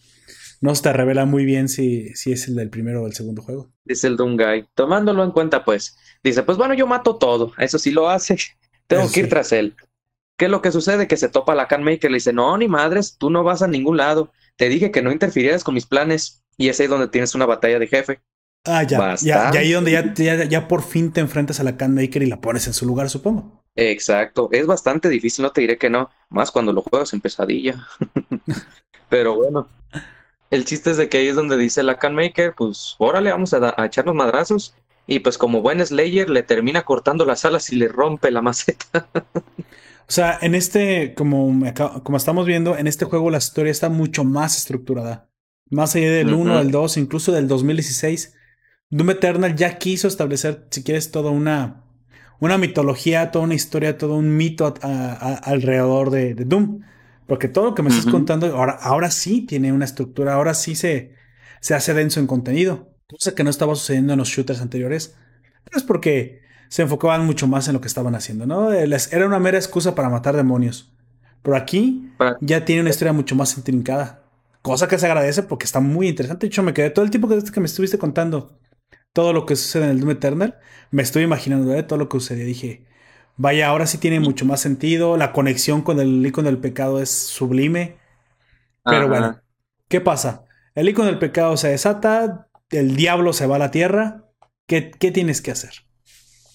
no 0.62 0.76
se 0.76 0.84
te 0.84 0.94
revela 0.94 1.26
muy 1.26 1.44
bien 1.44 1.68
si, 1.68 2.14
si 2.16 2.32
es 2.32 2.48
el 2.48 2.56
del 2.56 2.70
primero 2.70 3.04
o 3.04 3.08
el 3.08 3.14
segundo 3.14 3.42
juego. 3.42 3.72
Dice 3.84 4.08
el 4.08 4.16
Guy. 4.16 4.68
Tomándolo 4.76 5.24
en 5.24 5.32
cuenta, 5.32 5.66
pues, 5.66 5.98
dice, 6.24 6.44
pues 6.44 6.58
bueno, 6.58 6.74
yo 6.76 6.88
mato 6.88 7.18
todo. 7.18 7.54
Eso 7.58 7.80
sí 7.80 7.92
lo 7.92 8.10
hace. 8.10 8.38
Tengo 8.88 9.04
Eso 9.04 9.14
que 9.14 9.22
ir 9.22 9.26
sí. 9.26 9.30
tras 9.30 9.52
él. 9.52 9.76
¿Qué 10.38 10.46
es 10.46 10.52
lo 10.52 10.62
que 10.62 10.72
sucede? 10.72 11.08
Que 11.08 11.18
se 11.18 11.30
topa 11.30 11.56
la 11.56 11.68
Can 11.68 11.84
Maker, 11.84 12.12
le 12.12 12.18
dice, 12.18 12.34
no, 12.34 12.58
ni 12.58 12.68
madres, 12.68 13.18
tú 13.18 13.30
no 13.30 13.44
vas 13.44 13.62
a 13.62 13.68
ningún 13.68 13.98
lado. 13.98 14.32
Te 14.56 14.70
dije 14.70 14.92
que 14.92 15.02
no 15.02 15.12
interfirieras 15.12 15.64
con 15.64 15.74
mis 15.74 15.86
planes. 15.86 16.44
Y 16.58 16.70
es 16.70 16.80
ahí 16.80 16.88
donde 16.88 17.08
tienes 17.08 17.34
una 17.34 17.46
batalla 17.46 17.80
de 17.80 17.88
jefe. 17.88 18.22
Ah, 18.66 18.84
ya. 18.84 19.16
Ya, 19.22 19.52
ya 19.52 19.60
ahí 19.60 19.72
donde 19.72 19.92
ya, 19.92 20.14
ya, 20.14 20.44
ya 20.46 20.68
por 20.68 20.84
fin 20.84 21.12
te 21.12 21.22
enfrentas 21.22 21.60
a 21.60 21.64
la 21.64 21.78
Can 21.78 21.96
Maker 21.96 22.22
y 22.22 22.28
la 22.28 22.42
pones 22.42 22.68
en 22.68 22.74
su 22.74 22.86
lugar, 22.86 23.10
supongo. 23.10 23.64
Exacto. 23.76 24.50
Es 24.52 24.68
bastante 24.68 25.10
difícil, 25.10 25.44
no 25.44 25.52
te 25.52 25.62
diré 25.62 25.78
que 25.78 25.90
no. 25.90 26.10
Más 26.30 26.52
cuando 26.52 26.74
lo 26.74 26.82
juegas 26.82 27.14
en 27.14 27.22
pesadilla. 27.22 27.88
Pero 29.10 29.36
bueno. 29.36 29.68
El 30.52 30.66
chiste 30.66 30.92
es 30.92 30.98
de 30.98 31.10
que 31.10 31.18
ahí 31.20 31.28
es 31.28 31.36
donde 31.36 31.58
dice 31.58 31.82
la 31.84 31.98
Can 31.98 32.14
Maker, 32.16 32.54
pues 32.56 32.96
órale, 33.00 33.32
vamos 33.32 33.54
a, 33.54 33.74
a 33.76 33.86
echarnos 33.86 34.16
madrazos. 34.16 34.76
Y 35.08 35.20
pues 35.20 35.38
como 35.38 35.62
buen 35.62 35.84
Slayer 35.86 36.30
le 36.30 36.44
termina 36.44 36.84
cortando 36.84 37.26
las 37.26 37.44
alas 37.46 37.72
y 37.72 37.76
le 37.76 37.88
rompe 37.88 38.30
la 38.32 38.42
maceta. 38.42 39.10
O 40.08 40.14
sea, 40.14 40.38
en 40.42 40.56
este, 40.56 41.14
como, 41.14 41.66
estamos 42.18 42.46
viendo, 42.46 42.78
en 42.78 42.88
este 42.88 43.06
juego 43.06 43.30
la 43.30 43.38
historia 43.38 43.72
está 43.72 43.88
mucho 43.90 44.26
más 44.26 44.58
estructurada. 44.58 45.30
Más 45.70 45.96
allá 45.96 46.12
del 46.12 46.34
Ujú. 46.34 46.42
1, 46.42 46.58
del 46.58 46.72
2, 46.72 46.98
incluso 46.98 47.32
del 47.32 47.48
2016. 47.48 48.34
Doom 48.90 49.12
Eternal 49.12 49.56
ya 49.56 49.78
quiso 49.78 50.10
establecer, 50.10 50.68
si 50.70 50.84
quieres, 50.84 51.12
toda 51.12 51.32
una, 51.32 51.86
una 52.42 52.58
mitología, 52.58 53.32
toda 53.32 53.46
una 53.46 53.54
historia, 53.56 53.98
todo 53.98 54.16
un 54.16 54.36
mito 54.36 54.66
a- 54.66 54.74
a- 54.82 55.14
a- 55.14 55.36
alrededor 55.38 56.10
de, 56.10 56.36
de 56.36 56.44
Doom. 56.44 56.82
Porque 57.32 57.48
todo 57.48 57.64
lo 57.66 57.76
que 57.76 57.82
me 57.82 57.90
estás 57.90 58.06
contando 58.12 58.46
ahora, 58.58 58.74
ahora 58.74 59.10
sí 59.10 59.46
tiene 59.46 59.72
una 59.72 59.86
estructura, 59.86 60.34
ahora 60.34 60.54
sí 60.54 60.76
se, 60.76 61.14
se 61.62 61.74
hace 61.74 61.94
denso 61.94 62.20
en 62.20 62.28
contenido. 62.28 62.90
Cosa 63.10 63.34
que 63.34 63.44
no 63.46 63.50
estaba 63.50 63.74
sucediendo 63.76 64.12
en 64.12 64.20
los 64.20 64.28
shooters 64.28 64.60
anteriores. 64.60 65.16
Pero 65.64 65.78
es 65.78 65.84
porque 65.84 66.42
se 66.68 66.82
enfocaban 66.82 67.26
mucho 67.26 67.48
más 67.48 67.68
en 67.70 67.74
lo 67.74 67.80
que 67.80 67.88
estaban 67.88 68.16
haciendo, 68.16 68.46
¿no? 68.46 68.74
Eh, 68.74 68.86
les- 68.86 69.14
Era 69.14 69.26
una 69.26 69.40
mera 69.40 69.58
excusa 69.58 69.96
para 69.96 70.10
matar 70.10 70.36
demonios. 70.36 70.92
Pero 71.42 71.56
aquí 71.56 72.12
ya 72.42 72.66
tiene 72.66 72.82
una 72.82 72.90
historia 72.90 73.14
mucho 73.14 73.36
más 73.36 73.56
intrincada. 73.58 74.24
Cosa 74.62 74.88
que 74.90 74.98
se 75.00 75.06
agradece 75.06 75.44
porque 75.44 75.66
está 75.66 75.80
muy 75.80 76.10
interesante. 76.10 76.46
De 76.46 76.50
hecho, 76.50 76.64
me 76.64 76.74
quedé 76.74 76.90
todo 76.90 77.06
el 77.06 77.12
tiempo 77.12 77.30
que, 77.30 77.42
que 77.42 77.60
me 77.62 77.66
estuviste 77.66 77.98
contando 77.98 78.60
todo 79.14 79.32
lo 79.34 79.46
que 79.46 79.56
sucede 79.56 79.86
en 79.86 79.92
el 79.92 80.00
Doom 80.02 80.12
Eternal. 80.12 80.60
Me 80.92 81.02
estoy 81.02 81.24
imaginando 81.24 81.74
¿eh? 81.74 81.84
todo 81.84 81.98
lo 81.98 82.10
que 82.10 82.20
sucedía. 82.20 82.46
Dije, 82.46 82.86
vaya, 83.42 83.68
ahora 83.68 83.88
sí 83.88 83.98
tiene 83.98 84.20
mucho 84.20 84.46
más 84.46 84.62
sentido. 84.62 85.18
La 85.18 85.34
conexión 85.34 85.82
con 85.82 86.00
el 86.00 86.26
icono 86.26 86.48
del 86.48 86.60
pecado 86.60 87.02
es 87.02 87.10
sublime. 87.10 87.98
Pero 88.84 88.98
Ajá. 88.98 89.08
bueno, 89.08 89.42
¿qué 89.88 90.00
pasa? 90.00 90.46
El 90.76 90.88
icono 90.90 91.08
del 91.08 91.20
pecado 91.20 91.58
se 91.58 91.70
desata, 91.70 92.48
el 92.70 92.96
diablo 92.96 93.34
se 93.34 93.48
va 93.48 93.56
a 93.58 93.60
la 93.60 93.72
tierra. 93.72 94.26
¿Qué, 94.68 94.92
qué 94.92 95.12
tienes 95.12 95.42
que 95.42 95.52
hacer? 95.52 95.72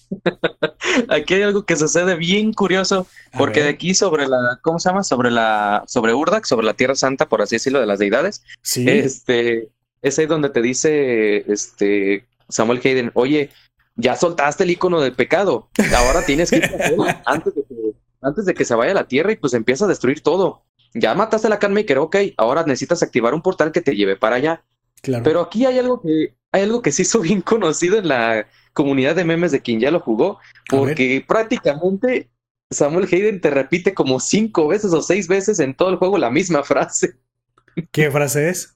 Aquí 1.09 1.33
hay 1.35 1.41
algo 1.43 1.65
que 1.65 1.75
sucede 1.75 2.15
bien 2.15 2.53
curioso, 2.53 3.05
porque 3.37 3.61
de 3.61 3.69
aquí 3.69 3.93
sobre 3.93 4.27
la, 4.27 4.59
¿cómo 4.61 4.79
se 4.79 4.89
llama? 4.89 5.03
Sobre 5.03 5.29
la, 5.29 5.83
sobre 5.85 6.13
Urdak, 6.13 6.45
sobre 6.45 6.65
la 6.65 6.73
Tierra 6.75 6.95
Santa, 6.95 7.27
por 7.27 7.41
así 7.41 7.55
decirlo, 7.57 7.79
de 7.81 7.85
las 7.85 7.99
deidades, 7.99 8.41
Sí. 8.61 8.87
este, 8.87 9.69
es 10.01 10.17
ahí 10.17 10.25
donde 10.25 10.49
te 10.49 10.61
dice, 10.61 11.51
este, 11.51 12.25
Samuel 12.49 12.79
Hayden, 12.83 13.11
oye, 13.15 13.49
ya 13.97 14.15
soltaste 14.15 14.63
el 14.63 14.71
icono 14.71 15.01
del 15.01 15.13
pecado, 15.13 15.69
ahora 15.95 16.25
tienes 16.25 16.49
que 16.49 16.57
ir 16.57 16.63
antes 17.25 17.53
de 17.53 17.63
que, 17.63 17.75
antes 18.21 18.45
de 18.45 18.53
que 18.53 18.65
se 18.65 18.75
vaya 18.75 18.91
a 18.91 18.95
la 18.95 19.07
Tierra 19.07 19.31
y 19.31 19.35
pues 19.35 19.53
empieza 19.53 19.85
a 19.85 19.87
destruir 19.87 20.21
todo. 20.21 20.63
Ya 20.93 21.13
mataste 21.13 21.47
a 21.47 21.49
la 21.49 21.69
Maker, 21.69 21.97
ok, 21.97 22.15
ahora 22.37 22.63
necesitas 22.63 23.03
activar 23.03 23.33
un 23.33 23.41
portal 23.41 23.71
que 23.71 23.81
te 23.81 23.95
lleve 23.95 24.15
para 24.15 24.37
allá. 24.37 24.63
claro. 25.01 25.23
Pero 25.23 25.41
aquí 25.41 25.65
hay 25.65 25.77
algo 25.79 26.01
que 26.01 26.35
hay 26.51 26.63
algo 26.63 26.81
que 26.81 26.93
se 26.93 27.01
hizo 27.01 27.19
bien 27.19 27.41
conocido 27.41 27.97
en 27.97 28.07
la 28.07 28.47
comunidad 28.73 29.15
de 29.15 29.25
memes 29.25 29.51
de 29.51 29.61
quien 29.61 29.79
ya 29.79 29.91
lo 29.91 29.99
jugó, 29.99 30.39
porque 30.69 31.23
prácticamente 31.27 32.29
Samuel 32.71 33.07
Hayden 33.11 33.41
te 33.41 33.49
repite 33.49 33.93
como 33.93 34.19
cinco 34.19 34.67
veces 34.67 34.93
o 34.93 35.01
seis 35.01 35.27
veces 35.27 35.59
en 35.59 35.75
todo 35.75 35.89
el 35.89 35.97
juego 35.97 36.17
la 36.17 36.31
misma 36.31 36.63
frase, 36.63 37.17
¿Qué 37.91 38.09
frase 38.09 38.49
es? 38.49 38.75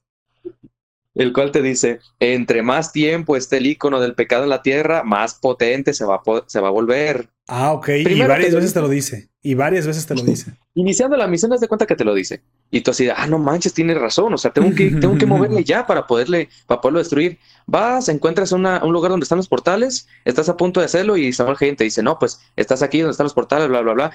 El 1.16 1.34
cual 1.34 1.52
te 1.52 1.62
dice, 1.62 2.00
entre 2.20 2.62
más 2.62 2.92
tiempo 2.94 3.36
esté 3.36 3.58
el 3.58 3.66
icono 3.66 4.00
del 4.00 4.16
pecado 4.16 4.44
en 4.44 4.50
la 4.50 4.62
tierra, 4.62 5.04
más 5.04 5.36
potente 5.36 5.94
se 5.94 6.06
va 6.06 6.16
a, 6.16 6.22
se 6.48 6.60
va 6.62 6.70
a 6.70 6.72
volver. 6.72 7.30
Ah, 7.48 7.74
ok. 7.74 7.90
y 7.90 8.04
varias 8.22 8.50
te 8.52 8.56
veces 8.56 8.62
dice. 8.62 8.74
te 8.74 8.82
lo 8.82 8.88
dice. 8.90 9.30
Y 9.44 9.56
varias 9.56 9.86
veces 9.88 10.06
te 10.06 10.16
lo 10.16 10.22
dice. 10.24 10.54
Iniciando 10.74 11.18
la 11.18 11.28
misión, 11.28 11.52
haz 11.52 11.60
de 11.60 11.68
cuenta 11.68 11.86
que 11.86 11.96
te 11.98 12.06
lo 12.06 12.14
dice. 12.14 12.44
Y 12.70 12.80
tú 12.82 12.92
así, 12.92 13.10
ah, 13.10 13.28
no 13.28 13.40
manches, 13.40 13.74
tienes 13.74 14.00
razón. 14.00 14.34
O 14.34 14.38
sea, 14.38 14.52
tengo 14.52 14.74
que, 14.74 14.90
tengo 14.92 15.18
que 15.18 15.26
moverle 15.28 15.64
ya 15.66 15.86
para 15.86 16.08
poderle, 16.08 16.48
para 16.66 16.80
poderlo 16.80 17.00
destruir. 17.00 17.40
Vas, 17.68 18.08
encuentras 18.08 18.54
una- 18.54 18.82
un 18.84 18.94
lugar 18.94 19.12
donde 19.12 19.26
están 19.26 19.38
los 19.38 19.50
portales, 19.50 20.08
estás 20.24 20.48
a 20.48 20.56
punto 20.56 20.80
de 20.80 20.86
hacerlo 20.86 21.18
y 21.18 21.34
Samuel 21.34 21.58
Hayden 21.60 21.76
te 21.76 21.84
dice, 21.84 22.02
no, 22.04 22.18
pues 22.20 22.40
estás 22.56 22.82
aquí 22.84 23.00
donde 23.02 23.12
están 23.12 23.26
los 23.26 23.34
portales, 23.34 23.68
bla, 23.68 23.82
bla, 23.82 23.94
bla. 23.94 24.12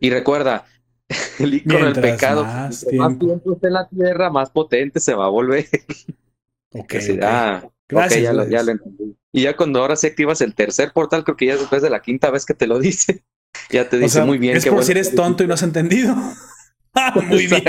Y 0.00 0.08
recuerda, 0.10 0.64
el 1.40 1.52
icono 1.54 1.84
del 1.92 2.00
pecado, 2.00 2.44
más 2.44 2.84
entre 2.84 2.98
más 2.98 3.08
tiempo. 3.10 3.26
tiempo 3.26 3.52
esté 3.52 3.66
en 3.66 3.72
la 3.74 3.88
tierra, 3.88 4.30
más 4.30 4.48
potente 4.50 5.00
se 5.00 5.12
va 5.14 5.26
a 5.26 5.30
volver. 5.30 5.66
Ok. 6.74 6.94
Así. 6.94 7.18
Ah, 7.22 7.62
Gracias, 7.88 8.22
ya, 8.22 8.32
lo, 8.32 8.46
ya 8.48 8.62
lo 8.62 8.72
entendí. 8.72 9.16
Y 9.32 9.42
ya 9.42 9.56
cuando 9.56 9.80
ahora 9.80 9.96
sí 9.96 10.06
activas 10.06 10.40
el 10.42 10.54
tercer 10.54 10.92
portal, 10.92 11.24
creo 11.24 11.36
que 11.36 11.46
ya 11.46 11.56
después 11.56 11.80
de 11.82 11.90
la 11.90 12.00
quinta 12.02 12.30
vez 12.30 12.44
que 12.44 12.54
te 12.54 12.66
lo 12.66 12.78
dice, 12.80 13.24
ya 13.70 13.88
te 13.88 13.96
O 13.96 14.00
dice 14.00 14.14
sea, 14.16 14.24
muy 14.26 14.38
bien. 14.38 14.56
Es 14.56 14.64
qué 14.64 14.70
por 14.70 14.76
bueno 14.76 14.86
si 14.86 14.92
eres 14.92 15.08
que- 15.10 15.16
tonto 15.16 15.42
y 15.44 15.46
no 15.46 15.54
has 15.54 15.62
entendido. 15.62 16.14
Ah, 16.94 17.12
Muy 17.28 17.46
bien. 17.46 17.62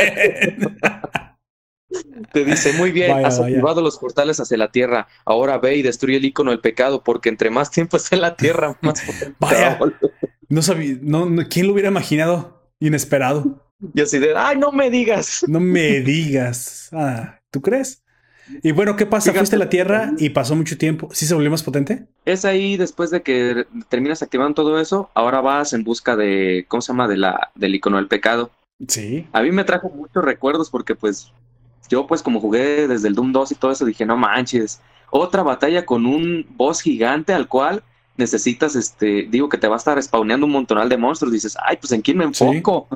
Te 2.31 2.45
dice, 2.45 2.73
muy 2.73 2.91
bien, 2.91 3.11
Vaya, 3.11 3.27
has 3.27 3.39
vaya. 3.39 3.55
activado 3.55 3.81
los 3.81 3.97
portales 3.97 4.39
hacia 4.39 4.57
la 4.57 4.71
tierra. 4.71 5.07
Ahora 5.26 5.57
ve 5.57 5.76
y 5.76 5.81
destruye 5.81 6.17
el 6.17 6.26
icono 6.26 6.51
del 6.51 6.61
pecado, 6.61 7.03
porque 7.03 7.30
entre 7.30 7.49
más 7.49 7.69
tiempo 7.71 7.97
esté 7.97 8.15
en 8.15 8.21
la 8.21 8.35
tierra, 8.35 8.77
más 8.81 9.01
potente 9.01 9.35
Vaya. 9.39 9.80
No 10.47 10.61
sabía, 10.61 10.97
no, 11.01 11.26
no- 11.27 11.47
¿quién 11.49 11.67
lo 11.67 11.73
hubiera 11.73 11.89
imaginado? 11.89 12.71
Inesperado. 12.80 13.67
Y 13.93 14.01
así 14.01 14.19
de, 14.19 14.34
ay, 14.35 14.57
no 14.57 14.71
me 14.71 14.89
digas. 14.89 15.43
No 15.47 15.59
me 15.59 15.99
digas. 16.01 16.89
Ah, 16.91 17.39
¿tú 17.51 17.61
crees? 17.61 18.03
Y 18.63 18.71
bueno, 18.71 18.95
¿qué 18.95 19.05
pasa? 19.05 19.26
Fíjate. 19.31 19.39
Fuiste 19.39 19.55
a 19.55 19.59
la 19.59 19.69
Tierra 19.69 20.11
y 20.17 20.30
pasó 20.30 20.55
mucho 20.55 20.77
tiempo. 20.77 21.09
¿Sí 21.11 21.26
se 21.26 21.34
volvió 21.34 21.51
más 21.51 21.63
potente? 21.63 22.05
Es 22.26 22.45
ahí, 22.45 22.77
después 22.77 23.09
de 23.11 23.21
que 23.21 23.65
terminas 23.89 24.21
activando 24.21 24.53
todo 24.55 24.80
eso, 24.80 25.09
ahora 25.13 25.41
vas 25.41 25.73
en 25.73 25.84
busca 25.84 26.15
de, 26.15 26.65
¿cómo 26.67 26.81
se 26.81 26.91
llama? 26.93 27.07
De 27.07 27.17
la, 27.17 27.51
del 27.55 27.76
icono 27.76 27.97
del 27.97 28.07
pecado. 28.07 28.51
Sí. 28.88 29.27
A 29.34 29.41
mí 29.41 29.51
me 29.51 29.63
trajo 29.63 29.89
muchos 29.89 30.23
recuerdos 30.23 30.69
porque 30.69 30.95
pues 30.95 31.31
yo 31.89 32.07
pues 32.07 32.21
como 32.23 32.39
jugué 32.39 32.88
desde 32.88 33.07
el 33.07 33.15
Doom 33.15 33.31
2 33.31 33.51
y 33.51 33.55
todo 33.55 33.71
eso, 33.71 33.85
dije, 33.85 34.05
no 34.05 34.15
manches, 34.17 34.80
otra 35.11 35.43
batalla 35.43 35.85
con 35.85 36.05
un 36.05 36.45
boss 36.51 36.81
gigante 36.81 37.34
al 37.34 37.47
cual 37.47 37.84
necesitas, 38.15 38.76
este, 38.76 39.27
digo 39.30 39.49
que 39.49 39.57
te 39.57 39.67
va 39.67 39.76
a 39.76 39.77
estar 39.77 40.01
spawneando 40.01 40.45
un 40.45 40.51
montonal 40.51 40.88
de 40.89 40.97
monstruos, 40.97 41.34
dices, 41.34 41.55
ay, 41.65 41.77
pues 41.77 41.91
en 41.93 42.01
quién 42.01 42.17
me 42.17 42.34
Sí. 42.34 42.43
enfoco. 42.43 42.88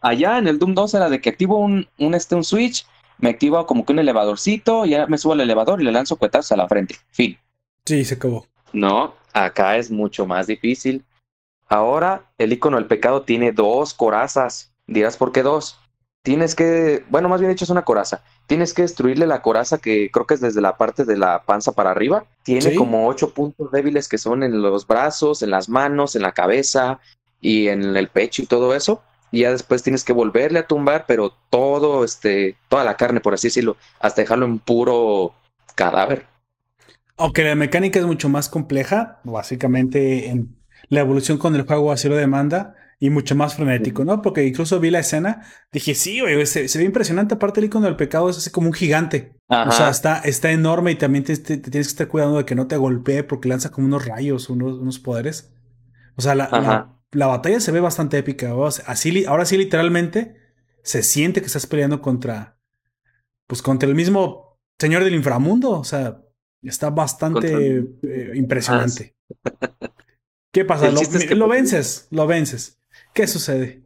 Allá 0.00 0.38
en 0.38 0.46
el 0.46 0.58
Doom 0.58 0.74
2 0.74 0.94
era 0.94 1.08
de 1.08 1.20
que 1.20 1.30
activo 1.30 1.58
un, 1.58 1.88
un, 1.98 2.14
este, 2.14 2.34
un 2.34 2.44
switch, 2.44 2.86
me 3.18 3.30
activo 3.30 3.64
como 3.66 3.84
que 3.84 3.92
un 3.92 3.98
elevadorcito, 3.98 4.84
ya 4.84 5.06
me 5.06 5.18
subo 5.18 5.32
al 5.32 5.40
elevador 5.40 5.80
y 5.80 5.84
le 5.84 5.92
lanzo 5.92 6.16
cuetazos 6.16 6.52
a 6.52 6.56
la 6.56 6.68
frente. 6.68 6.96
Fin. 7.10 7.38
Sí, 7.84 8.04
se 8.04 8.14
acabó. 8.14 8.46
No, 8.72 9.14
acá 9.32 9.76
es 9.76 9.90
mucho 9.90 10.26
más 10.26 10.46
difícil. 10.46 11.04
Ahora 11.68 12.26
el 12.38 12.52
icono 12.52 12.76
del 12.76 12.86
pecado 12.86 13.22
tiene 13.22 13.52
dos 13.52 13.94
corazas. 13.94 14.72
Dirás, 14.86 15.16
¿por 15.16 15.32
qué 15.32 15.42
dos? 15.42 15.78
Tienes 16.22 16.56
que, 16.56 17.04
bueno, 17.08 17.28
más 17.28 17.40
bien 17.40 17.52
hecho 17.52 17.64
es 17.64 17.70
una 17.70 17.84
coraza. 17.84 18.22
Tienes 18.48 18.74
que 18.74 18.82
destruirle 18.82 19.26
la 19.26 19.42
coraza 19.42 19.78
que 19.78 20.10
creo 20.10 20.26
que 20.26 20.34
es 20.34 20.40
desde 20.40 20.60
la 20.60 20.76
parte 20.76 21.04
de 21.04 21.16
la 21.16 21.44
panza 21.44 21.72
para 21.72 21.92
arriba. 21.92 22.24
Tiene 22.42 22.74
como 22.74 23.06
ocho 23.06 23.30
puntos 23.30 23.70
débiles 23.70 24.08
que 24.08 24.18
son 24.18 24.42
en 24.42 24.60
los 24.60 24.86
brazos, 24.86 25.42
en 25.42 25.50
las 25.50 25.68
manos, 25.68 26.16
en 26.16 26.22
la 26.22 26.32
cabeza 26.32 26.98
y 27.40 27.68
en 27.68 27.96
el 27.96 28.08
pecho 28.08 28.42
y 28.42 28.46
todo 28.46 28.74
eso. 28.74 29.02
Y 29.36 29.40
ya 29.40 29.50
después 29.50 29.82
tienes 29.82 30.02
que 30.02 30.14
volverle 30.14 30.60
a 30.60 30.66
tumbar, 30.66 31.04
pero 31.06 31.34
todo, 31.50 32.04
este, 32.04 32.56
toda 32.70 32.84
la 32.84 32.96
carne, 32.96 33.20
por 33.20 33.34
así 33.34 33.48
decirlo, 33.48 33.76
hasta 34.00 34.22
dejarlo 34.22 34.46
en 34.46 34.58
puro 34.58 35.34
cadáver. 35.74 36.24
Aunque 37.18 37.44
la 37.44 37.54
mecánica 37.54 37.98
es 37.98 38.06
mucho 38.06 38.30
más 38.30 38.48
compleja, 38.48 39.20
básicamente 39.24 40.30
en 40.30 40.56
la 40.88 41.00
evolución 41.00 41.36
con 41.36 41.54
el 41.54 41.66
juego 41.66 41.92
así 41.92 42.08
lo 42.08 42.16
demanda 42.16 42.76
y 42.98 43.10
mucho 43.10 43.34
más 43.34 43.56
frenético, 43.56 44.06
¿no? 44.06 44.22
Porque 44.22 44.46
incluso 44.46 44.80
vi 44.80 44.90
la 44.90 45.00
escena, 45.00 45.42
dije, 45.70 45.94
sí, 45.94 46.22
güey, 46.22 46.46
se, 46.46 46.66
ve 46.78 46.84
impresionante. 46.84 47.34
Aparte, 47.34 47.60
el 47.60 47.66
icono 47.66 47.84
del 47.84 47.96
pecado 47.96 48.30
es 48.30 48.38
así 48.38 48.48
como 48.48 48.68
un 48.68 48.72
gigante. 48.72 49.36
O 49.48 49.70
sea, 49.70 49.90
está, 49.90 50.20
está 50.20 50.50
enorme 50.50 50.92
y 50.92 50.96
también 50.96 51.24
te, 51.24 51.36
tienes 51.36 51.88
que 51.88 51.92
estar 51.92 52.08
cuidando 52.08 52.38
de 52.38 52.46
que 52.46 52.54
no 52.54 52.68
te 52.68 52.78
golpee 52.78 53.22
porque 53.22 53.50
lanza 53.50 53.70
como 53.70 53.86
unos 53.86 54.06
rayos, 54.06 54.48
unos, 54.48 54.78
unos 54.78 54.98
poderes. 54.98 55.52
O 56.16 56.22
sea, 56.22 56.34
la, 56.34 56.48
la, 56.50 56.95
batalla 57.24 57.60
se 57.60 57.72
ve 57.72 57.80
bastante 57.80 58.18
épica. 58.18 58.52
Así, 58.86 59.24
ahora 59.24 59.46
sí, 59.46 59.56
literalmente, 59.56 60.36
se 60.82 61.02
siente 61.02 61.40
que 61.40 61.46
estás 61.46 61.66
peleando 61.66 62.02
contra, 62.02 62.58
pues 63.46 63.62
contra 63.62 63.88
el 63.88 63.94
mismo 63.94 64.58
señor 64.78 65.02
del 65.02 65.14
inframundo. 65.14 65.70
O 65.70 65.84
sea, 65.84 66.20
está 66.62 66.90
bastante 66.90 67.78
eh, 68.02 68.32
impresionante. 68.34 69.16
¿Qué 70.52 70.64
pasa? 70.64 70.90
Lo, 70.90 71.48
vences, 71.48 72.08
lo 72.10 72.26
vences. 72.26 72.78
¿Qué 73.12 73.26
sucede? 73.26 73.82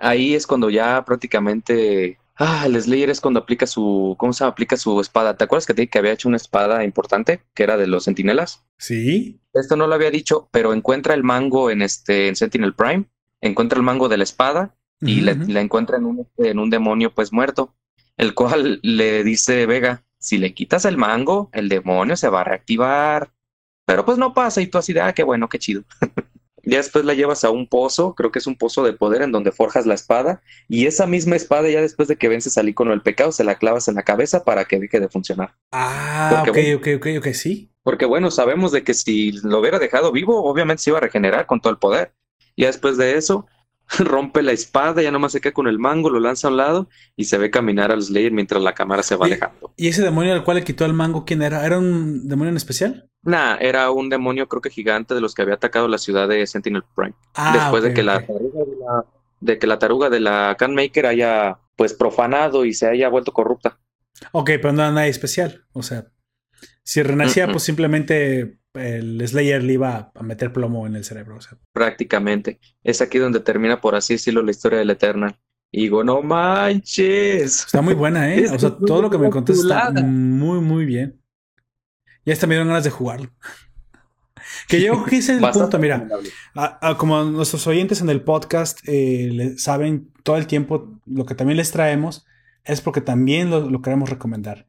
Ahí 0.00 0.34
es 0.34 0.46
cuando 0.46 0.70
ya 0.70 1.04
prácticamente. 1.04 2.18
Ah, 2.38 2.64
el 2.66 2.80
Slayer 2.80 3.10
es 3.10 3.20
cuando 3.20 3.40
aplica 3.40 3.66
su. 3.66 4.14
¿Cómo 4.18 4.32
se 4.32 4.40
llama? 4.40 4.52
Aplica 4.52 4.76
su 4.76 5.00
espada. 5.00 5.36
¿Te 5.36 5.44
acuerdas 5.44 5.66
que 5.66 5.74
te 5.74 5.82
dije 5.82 5.90
que 5.90 5.98
había 5.98 6.12
hecho 6.12 6.28
una 6.28 6.36
espada 6.36 6.84
importante? 6.84 7.40
Que 7.54 7.62
era 7.62 7.76
de 7.76 7.86
los 7.86 8.04
sentinelas. 8.04 8.64
Sí. 8.78 9.40
Esto 9.60 9.76
no 9.76 9.86
lo 9.86 9.94
había 9.94 10.10
dicho, 10.10 10.48
pero 10.52 10.72
encuentra 10.72 11.14
el 11.14 11.24
mango 11.24 11.70
en 11.70 11.82
este 11.82 12.28
en 12.28 12.36
Sentinel 12.36 12.74
Prime. 12.74 13.06
Encuentra 13.40 13.76
el 13.76 13.84
mango 13.84 14.08
de 14.08 14.16
la 14.16 14.24
espada 14.24 14.74
y 15.00 15.20
la 15.20 15.60
encuentra 15.60 15.98
en 15.98 16.06
un, 16.06 16.28
en 16.38 16.58
un 16.58 16.70
demonio 16.70 17.12
pues 17.14 17.32
muerto. 17.32 17.74
El 18.16 18.34
cual 18.34 18.80
le 18.82 19.24
dice 19.24 19.66
Vega: 19.66 20.04
si 20.18 20.38
le 20.38 20.54
quitas 20.54 20.84
el 20.84 20.96
mango, 20.96 21.50
el 21.52 21.68
demonio 21.68 22.16
se 22.16 22.28
va 22.28 22.40
a 22.40 22.44
reactivar. 22.44 23.32
Pero 23.84 24.04
pues 24.04 24.18
no 24.18 24.34
pasa 24.34 24.60
y 24.60 24.66
tú 24.66 24.78
así 24.78 24.92
de, 24.92 25.00
ah, 25.00 25.12
qué 25.12 25.22
bueno, 25.22 25.48
qué 25.48 25.58
chido. 25.58 25.84
ya 26.66 26.78
después 26.78 27.04
la 27.04 27.14
llevas 27.14 27.44
a 27.44 27.50
un 27.50 27.68
pozo, 27.68 28.14
creo 28.14 28.32
que 28.32 28.40
es 28.40 28.46
un 28.46 28.56
pozo 28.56 28.82
de 28.82 28.92
poder 28.92 29.22
en 29.22 29.32
donde 29.32 29.52
forjas 29.52 29.86
la 29.86 29.94
espada 29.94 30.42
y 30.68 30.86
esa 30.86 31.06
misma 31.06 31.36
espada 31.36 31.70
ya 31.70 31.80
después 31.80 32.08
de 32.08 32.16
que 32.16 32.28
vences 32.28 32.58
al 32.58 32.68
icono 32.68 32.90
del 32.90 33.02
pecado 33.02 33.30
se 33.30 33.44
la 33.44 33.54
clavas 33.54 33.86
en 33.88 33.94
la 33.94 34.02
cabeza 34.02 34.44
para 34.44 34.64
que 34.64 34.80
deje 34.80 34.98
de 34.98 35.08
funcionar. 35.08 35.54
Ah, 35.70 36.44
ok, 36.48 36.58
ok, 36.76 36.88
ok, 36.96 37.06
ok, 37.18 37.28
sí. 37.28 37.70
Porque 37.84 38.04
bueno, 38.04 38.32
sabemos 38.32 38.72
de 38.72 38.82
que 38.82 38.94
si 38.94 39.32
lo 39.44 39.60
hubiera 39.60 39.78
dejado 39.78 40.10
vivo, 40.10 40.42
obviamente 40.44 40.82
se 40.82 40.90
iba 40.90 40.98
a 40.98 41.02
regenerar 41.02 41.46
con 41.46 41.60
todo 41.60 41.72
el 41.72 41.78
poder. 41.78 42.12
Y 42.56 42.64
después 42.64 42.96
de 42.96 43.16
eso, 43.16 43.46
rompe 43.98 44.42
la 44.42 44.52
espada, 44.52 45.02
ya 45.02 45.10
nomás 45.10 45.32
se 45.32 45.40
queda 45.40 45.52
con 45.52 45.66
el 45.66 45.78
mango, 45.78 46.10
lo 46.10 46.20
lanza 46.20 46.48
a 46.48 46.50
un 46.50 46.56
lado 46.56 46.88
y 47.14 47.24
se 47.24 47.38
ve 47.38 47.50
caminar 47.50 47.92
al 47.92 48.02
Slayer 48.02 48.32
mientras 48.32 48.62
la 48.62 48.74
cámara 48.74 49.02
se 49.02 49.16
va 49.16 49.26
alejando. 49.26 49.72
¿Y 49.76 49.88
ese 49.88 50.02
demonio 50.02 50.32
al 50.32 50.44
cual 50.44 50.58
le 50.58 50.64
quitó 50.64 50.84
el 50.84 50.92
mango 50.92 51.24
quién 51.24 51.42
era? 51.42 51.64
¿Era 51.64 51.78
un 51.78 52.28
demonio 52.28 52.50
en 52.50 52.56
especial? 52.56 53.08
Nah, 53.22 53.56
era 53.60 53.90
un 53.90 54.08
demonio 54.08 54.48
creo 54.48 54.62
que 54.62 54.70
gigante 54.70 55.14
de 55.14 55.20
los 55.20 55.34
que 55.34 55.42
había 55.42 55.54
atacado 55.54 55.88
la 55.88 55.98
ciudad 55.98 56.28
de 56.28 56.46
Sentinel 56.46 56.84
Prime. 56.94 57.14
Ah, 57.34 57.52
Después 57.54 57.82
de 57.82 57.94
que 57.94 58.02
la 58.02 58.24
de 59.40 59.58
que 59.58 59.66
la 59.66 59.78
taruga 59.78 60.10
de 60.10 60.20
la 60.20 60.56
Canmaker 60.58 61.06
haya 61.06 61.58
pues 61.76 61.92
profanado 61.92 62.64
y 62.64 62.72
se 62.72 62.88
haya 62.88 63.08
vuelto 63.08 63.32
corrupta. 63.32 63.78
Ok, 64.32 64.46
pero 64.62 64.72
no 64.72 64.82
era 64.82 64.92
nada 64.92 65.06
especial. 65.06 65.64
O 65.72 65.82
sea, 65.82 66.06
si 66.82 67.02
renacía, 67.02 67.48
pues 67.48 67.64
simplemente 67.64 68.58
el 68.76 69.26
Slayer 69.26 69.62
le 69.62 69.74
iba 69.74 70.12
a 70.14 70.22
meter 70.22 70.52
plomo 70.52 70.86
en 70.86 70.96
el 70.96 71.04
cerebro. 71.04 71.38
Prácticamente. 71.72 72.60
Es 72.82 73.00
aquí 73.00 73.18
donde 73.18 73.40
termina, 73.40 73.80
por 73.80 73.94
así 73.94 74.14
decirlo, 74.14 74.42
la 74.42 74.50
historia 74.50 74.78
del 74.78 74.90
Eternal. 74.90 75.38
Y 75.70 75.82
digo, 75.82 76.04
no 76.04 76.22
manches. 76.22 77.66
Está 77.66 77.82
muy 77.82 77.94
buena, 77.94 78.34
¿eh? 78.34 78.48
o 78.48 78.58
sea, 78.58 78.70
todo 78.70 79.02
lo 79.02 79.10
que 79.10 79.18
me 79.18 79.30
contaste 79.30 79.62
está 79.62 79.90
muy, 79.90 80.60
muy 80.60 80.84
bien. 80.86 81.20
Ya 82.24 82.32
hasta 82.32 82.46
me 82.46 82.54
dieron 82.54 82.68
ganas 82.68 82.84
de 82.84 82.90
jugarlo. 82.90 83.30
que 84.68 84.80
yo 84.80 85.04
quise 85.04 85.36
el 85.36 85.50
punto, 85.50 85.78
mira, 85.78 86.08
como 86.98 87.24
nuestros 87.24 87.66
oyentes 87.66 88.00
en 88.00 88.10
el 88.10 88.22
podcast 88.22 88.80
eh, 88.86 89.54
saben 89.58 90.12
todo 90.22 90.36
el 90.36 90.46
tiempo, 90.46 91.00
lo 91.06 91.26
que 91.26 91.34
también 91.34 91.56
les 91.56 91.70
traemos 91.70 92.26
es 92.64 92.80
porque 92.80 93.00
también 93.00 93.50
lo, 93.50 93.70
lo 93.70 93.80
queremos 93.80 94.10
recomendar. 94.10 94.66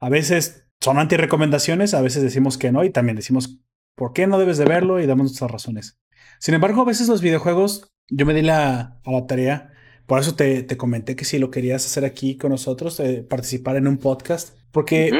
A 0.00 0.08
veces 0.08 0.65
son 0.86 0.98
anti-recomendaciones, 1.00 1.94
a 1.94 2.00
veces 2.00 2.22
decimos 2.22 2.58
que 2.58 2.70
no 2.70 2.84
y 2.84 2.90
también 2.90 3.16
decimos 3.16 3.58
por 3.96 4.12
qué 4.12 4.28
no 4.28 4.38
debes 4.38 4.56
de 4.56 4.66
verlo 4.66 5.00
y 5.00 5.06
damos 5.06 5.24
nuestras 5.24 5.50
razones. 5.50 5.98
Sin 6.38 6.54
embargo, 6.54 6.82
a 6.82 6.84
veces 6.84 7.08
los 7.08 7.22
videojuegos, 7.22 7.92
yo 8.08 8.24
me 8.24 8.34
di 8.34 8.42
la, 8.42 9.00
a 9.04 9.10
la 9.10 9.26
tarea, 9.26 9.72
por 10.06 10.20
eso 10.20 10.36
te, 10.36 10.62
te, 10.62 10.76
comenté 10.76 11.16
que 11.16 11.24
si 11.24 11.40
lo 11.40 11.50
querías 11.50 11.84
hacer 11.84 12.04
aquí 12.04 12.36
con 12.36 12.52
nosotros, 12.52 13.00
eh, 13.00 13.26
participar 13.28 13.74
en 13.74 13.88
un 13.88 13.98
podcast, 13.98 14.56
porque 14.70 15.10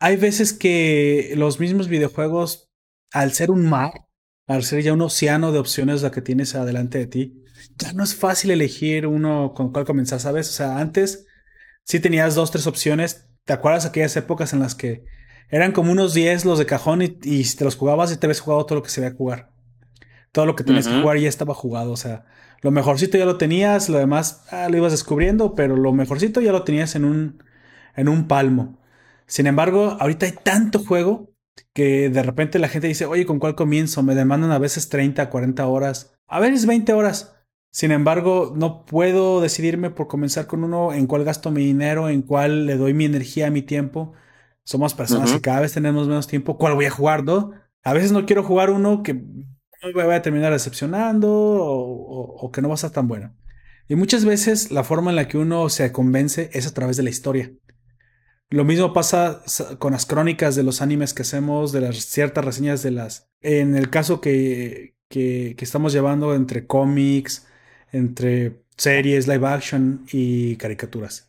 hay 0.00 0.16
veces 0.16 0.52
que 0.52 1.34
los 1.36 1.60
mismos 1.60 1.86
videojuegos, 1.86 2.68
al 3.12 3.32
ser 3.32 3.52
un 3.52 3.64
mar, 3.64 4.08
al 4.48 4.64
ser 4.64 4.82
ya 4.82 4.92
un 4.92 5.02
océano 5.02 5.52
de 5.52 5.60
opciones 5.60 6.02
la 6.02 6.10
que 6.10 6.20
tienes 6.20 6.56
adelante 6.56 6.98
de 6.98 7.06
ti, 7.06 7.44
ya 7.78 7.92
no 7.92 8.02
es 8.02 8.16
fácil 8.16 8.50
elegir 8.50 9.06
uno 9.06 9.54
con 9.54 9.70
cuál 9.70 9.84
comenzar, 9.84 10.18
¿sabes? 10.18 10.48
O 10.48 10.52
sea, 10.52 10.80
antes 10.80 11.26
sí 11.84 12.00
tenías 12.00 12.34
dos, 12.34 12.50
tres 12.50 12.66
opciones, 12.66 13.28
¿Te 13.46 13.52
acuerdas 13.52 13.86
aquellas 13.86 14.16
épocas 14.16 14.52
en 14.52 14.58
las 14.58 14.74
que 14.74 15.04
eran 15.48 15.70
como 15.70 15.92
unos 15.92 16.14
10 16.14 16.44
los 16.44 16.58
de 16.58 16.66
cajón 16.66 17.00
y, 17.00 17.08
te 17.08 17.64
los 17.64 17.76
jugabas 17.76 18.12
y 18.12 18.16
te 18.16 18.26
habías 18.26 18.40
jugado 18.40 18.66
todo 18.66 18.74
lo 18.74 18.82
que 18.82 18.90
se 18.90 19.00
veía 19.00 19.14
jugar? 19.14 19.52
Todo 20.32 20.46
lo 20.46 20.56
que 20.56 20.64
tenías 20.64 20.88
que 20.88 21.00
jugar 21.00 21.16
ya 21.16 21.28
estaba 21.28 21.54
jugado. 21.54 21.92
O 21.92 21.96
sea, 21.96 22.24
lo 22.60 22.72
mejorcito 22.72 23.16
ya 23.16 23.24
lo 23.24 23.38
tenías, 23.38 23.88
lo 23.88 23.98
demás 23.98 24.44
ah, 24.50 24.68
lo 24.68 24.76
ibas 24.76 24.90
descubriendo, 24.90 25.54
pero 25.54 25.76
lo 25.76 25.92
mejorcito 25.92 26.40
ya 26.40 26.50
lo 26.50 26.64
tenías 26.64 26.96
en 26.96 27.04
un, 27.04 27.42
en 27.94 28.08
un 28.08 28.26
palmo. 28.26 28.80
Sin 29.26 29.46
embargo, 29.46 29.96
ahorita 30.00 30.26
hay 30.26 30.32
tanto 30.32 30.80
juego 30.80 31.30
que 31.72 32.10
de 32.10 32.22
repente 32.24 32.58
la 32.58 32.68
gente 32.68 32.88
dice, 32.88 33.06
oye, 33.06 33.26
¿con 33.26 33.38
cuál 33.38 33.54
comienzo? 33.54 34.02
Me 34.02 34.16
demandan 34.16 34.50
a 34.50 34.58
veces 34.58 34.88
30, 34.88 35.30
40 35.30 35.64
horas, 35.68 36.16
a 36.26 36.40
veces 36.40 36.66
20 36.66 36.92
horas. 36.92 37.35
Sin 37.70 37.92
embargo, 37.92 38.54
no 38.56 38.84
puedo 38.84 39.40
decidirme 39.40 39.90
por 39.90 40.08
comenzar 40.08 40.46
con 40.46 40.64
uno 40.64 40.94
en 40.94 41.06
cuál 41.06 41.24
gasto 41.24 41.50
mi 41.50 41.64
dinero, 41.64 42.08
en 42.08 42.22
cuál 42.22 42.66
le 42.66 42.76
doy 42.76 42.94
mi 42.94 43.04
energía, 43.04 43.50
mi 43.50 43.62
tiempo. 43.62 44.14
Somos 44.64 44.94
personas 44.94 45.30
que 45.30 45.40
cada 45.40 45.60
vez 45.60 45.72
tenemos 45.72 46.08
menos 46.08 46.26
tiempo. 46.26 46.56
¿Cuál 46.58 46.74
voy 46.74 46.86
a 46.86 46.90
jugar, 46.90 47.22
no? 47.22 47.52
A 47.84 47.92
veces 47.92 48.12
no 48.12 48.26
quiero 48.26 48.42
jugar 48.42 48.70
uno 48.70 49.02
que 49.02 49.14
me 49.14 49.92
voy 49.92 50.14
a 50.14 50.22
terminar 50.22 50.52
decepcionando 50.52 51.28
o, 51.30 52.50
que 52.52 52.62
no 52.62 52.68
va 52.68 52.74
a 52.74 52.76
estar 52.76 52.90
tan 52.90 53.08
bueno. 53.08 53.36
Y 53.88 53.94
muchas 53.94 54.24
veces 54.24 54.72
la 54.72 54.82
forma 54.82 55.10
en 55.10 55.16
la 55.16 55.28
que 55.28 55.38
uno 55.38 55.68
se 55.68 55.92
convence 55.92 56.50
es 56.52 56.66
a 56.66 56.74
través 56.74 56.96
de 56.96 57.04
la 57.04 57.10
historia. 57.10 57.52
Lo 58.50 58.64
mismo 58.64 58.92
pasa 58.92 59.42
con 59.78 59.92
las 59.92 60.06
crónicas 60.06 60.56
de 60.56 60.62
los 60.62 60.82
animes 60.82 61.14
que 61.14 61.22
hacemos, 61.22 61.72
de 61.72 61.82
las 61.82 61.96
ciertas 61.98 62.44
reseñas 62.44 62.82
de 62.82 62.90
las... 62.90 63.28
En 63.40 63.76
el 63.76 63.90
caso 63.90 64.20
que, 64.20 64.96
que, 65.08 65.54
que 65.56 65.64
estamos 65.64 65.92
llevando 65.92 66.34
entre 66.34 66.66
cómics, 66.66 67.46
entre 67.96 68.62
series, 68.76 69.26
live 69.26 69.46
action 69.46 70.06
y 70.12 70.56
caricaturas. 70.56 71.28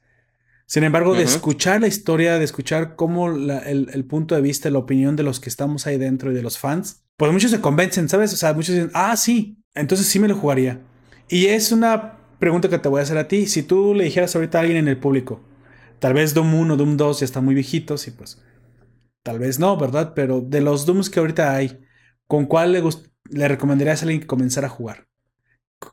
Sin 0.66 0.84
embargo, 0.84 1.16
de 1.16 1.24
escuchar 1.24 1.80
la 1.80 1.88
historia, 1.88 2.38
de 2.38 2.44
escuchar 2.44 2.98
cómo 2.98 3.30
el, 3.30 4.06
punto 4.06 4.36
de 4.36 4.42
vista, 4.42 4.70
la 4.70 4.80
opinión 4.80 5.16
de 5.16 5.24
los 5.24 5.40
que 5.40 5.48
estamos 5.48 5.88
ahí 5.88 5.98
dentro 5.98 6.32
y 6.32 6.36
de 6.36 6.42
los 6.42 6.58
fans, 6.58 7.06
pues 7.16 7.32
muchos 7.32 7.52
se 7.52 7.62
convencen, 7.62 8.10
¿sabes? 8.10 8.34
O 8.34 8.36
sea, 8.36 8.54
muchos 8.54 8.76
dicen, 8.76 8.92
ah, 8.94 9.16
sí, 9.16 9.64
entonces 9.74 10.08
sí 10.08 10.20
me 10.20 10.28
lo 10.28 10.36
jugaría. 10.36 10.82
Y 11.30 11.46
es 11.46 11.72
una 11.72 12.18
pregunta 12.38 12.68
que 12.68 12.80
te 12.80 12.90
voy 12.90 13.00
a 13.00 13.04
hacer 13.04 13.18
a 13.18 13.30
ti. 13.30 13.48
Si 13.48 13.64
tú 13.64 13.94
le 13.94 14.04
dijeras 14.04 14.36
ahorita 14.36 14.58
a 14.58 14.62
alguien 14.62 14.78
en 14.78 14.90
el 14.90 14.98
público, 14.98 15.42
tal 16.00 16.14
vez 16.14 16.34
Doom 16.34 16.54
1, 16.54 16.76
Doom 16.76 16.98
2 16.98 17.22
ya 17.22 17.26
están 17.26 17.46
muy 17.46 17.56
viejitos 17.56 18.06
y 18.10 18.12
pues 18.12 18.42
tal 19.24 19.40
vez 19.40 19.60
no, 19.60 19.78
¿verdad? 19.78 20.12
Pero 20.16 20.42
de 20.42 20.60
los 20.60 20.86
Dooms 20.86 21.10
que 21.10 21.22
ahorita 21.22 21.56
hay, 21.56 21.80
¿con 22.28 22.46
cuál 22.46 22.74
le, 22.74 22.84
le 23.30 23.48
recomendarías 23.48 24.02
a 24.02 24.06
alguien 24.06 24.20
que 24.20 24.28
comenzara 24.28 24.68
a 24.68 24.70
jugar? 24.70 25.08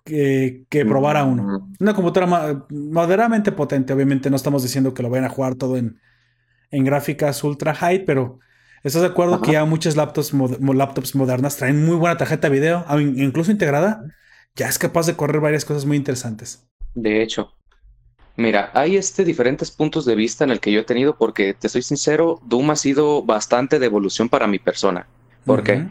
Que, 0.05 0.65
que 0.69 0.85
probara 0.85 1.25
uno. 1.25 1.71
Una 1.79 1.95
computadora 1.95 2.67
moderadamente 2.71 3.53
potente, 3.53 3.93
obviamente 3.93 4.31
no 4.31 4.37
estamos 4.37 4.63
diciendo 4.63 4.95
que 4.95 5.03
lo 5.03 5.11
vayan 5.11 5.27
a 5.27 5.31
jugar 5.31 5.55
todo 5.55 5.77
en, 5.77 6.01
en 6.71 6.85
gráficas 6.85 7.43
ultra 7.45 7.75
high, 7.75 8.05
pero 8.05 8.39
¿estás 8.83 9.03
de 9.03 9.09
acuerdo 9.09 9.41
que 9.41 9.53
ya 9.53 9.65
muchas 9.65 9.97
laptops, 9.97 10.33
laptops 10.33 11.15
modernas 11.15 11.57
traen 11.57 11.85
muy 11.85 11.97
buena 11.97 12.17
tarjeta 12.17 12.49
de 12.49 12.55
video, 12.55 12.85
incluso 12.99 13.51
integrada? 13.51 14.05
Ya 14.57 14.69
es 14.69 14.79
capaz 14.79 15.07
de 15.07 15.17
correr 15.17 15.41
varias 15.41 15.65
cosas 15.65 15.85
muy 15.85 15.97
interesantes. 15.97 16.67
De 16.95 17.23
hecho, 17.23 17.53
mira, 18.37 18.71
hay 18.73 18.97
este 18.97 19.25
diferentes 19.25 19.71
puntos 19.71 20.05
de 20.05 20.15
vista 20.15 20.45
en 20.45 20.51
el 20.51 20.61
que 20.61 20.73
yo 20.73 20.81
he 20.81 20.85
tenido 20.85 21.17
porque 21.17 21.55
te 21.55 21.69
soy 21.69 21.83
sincero, 21.83 22.41
Doom 22.45 22.71
ha 22.71 22.77
sido 22.77 23.23
bastante 23.23 23.79
de 23.79 23.87
evolución 23.87 24.29
para 24.29 24.47
mi 24.47 24.59
persona. 24.59 25.07
¿Por 25.45 25.63
qué? 25.63 25.87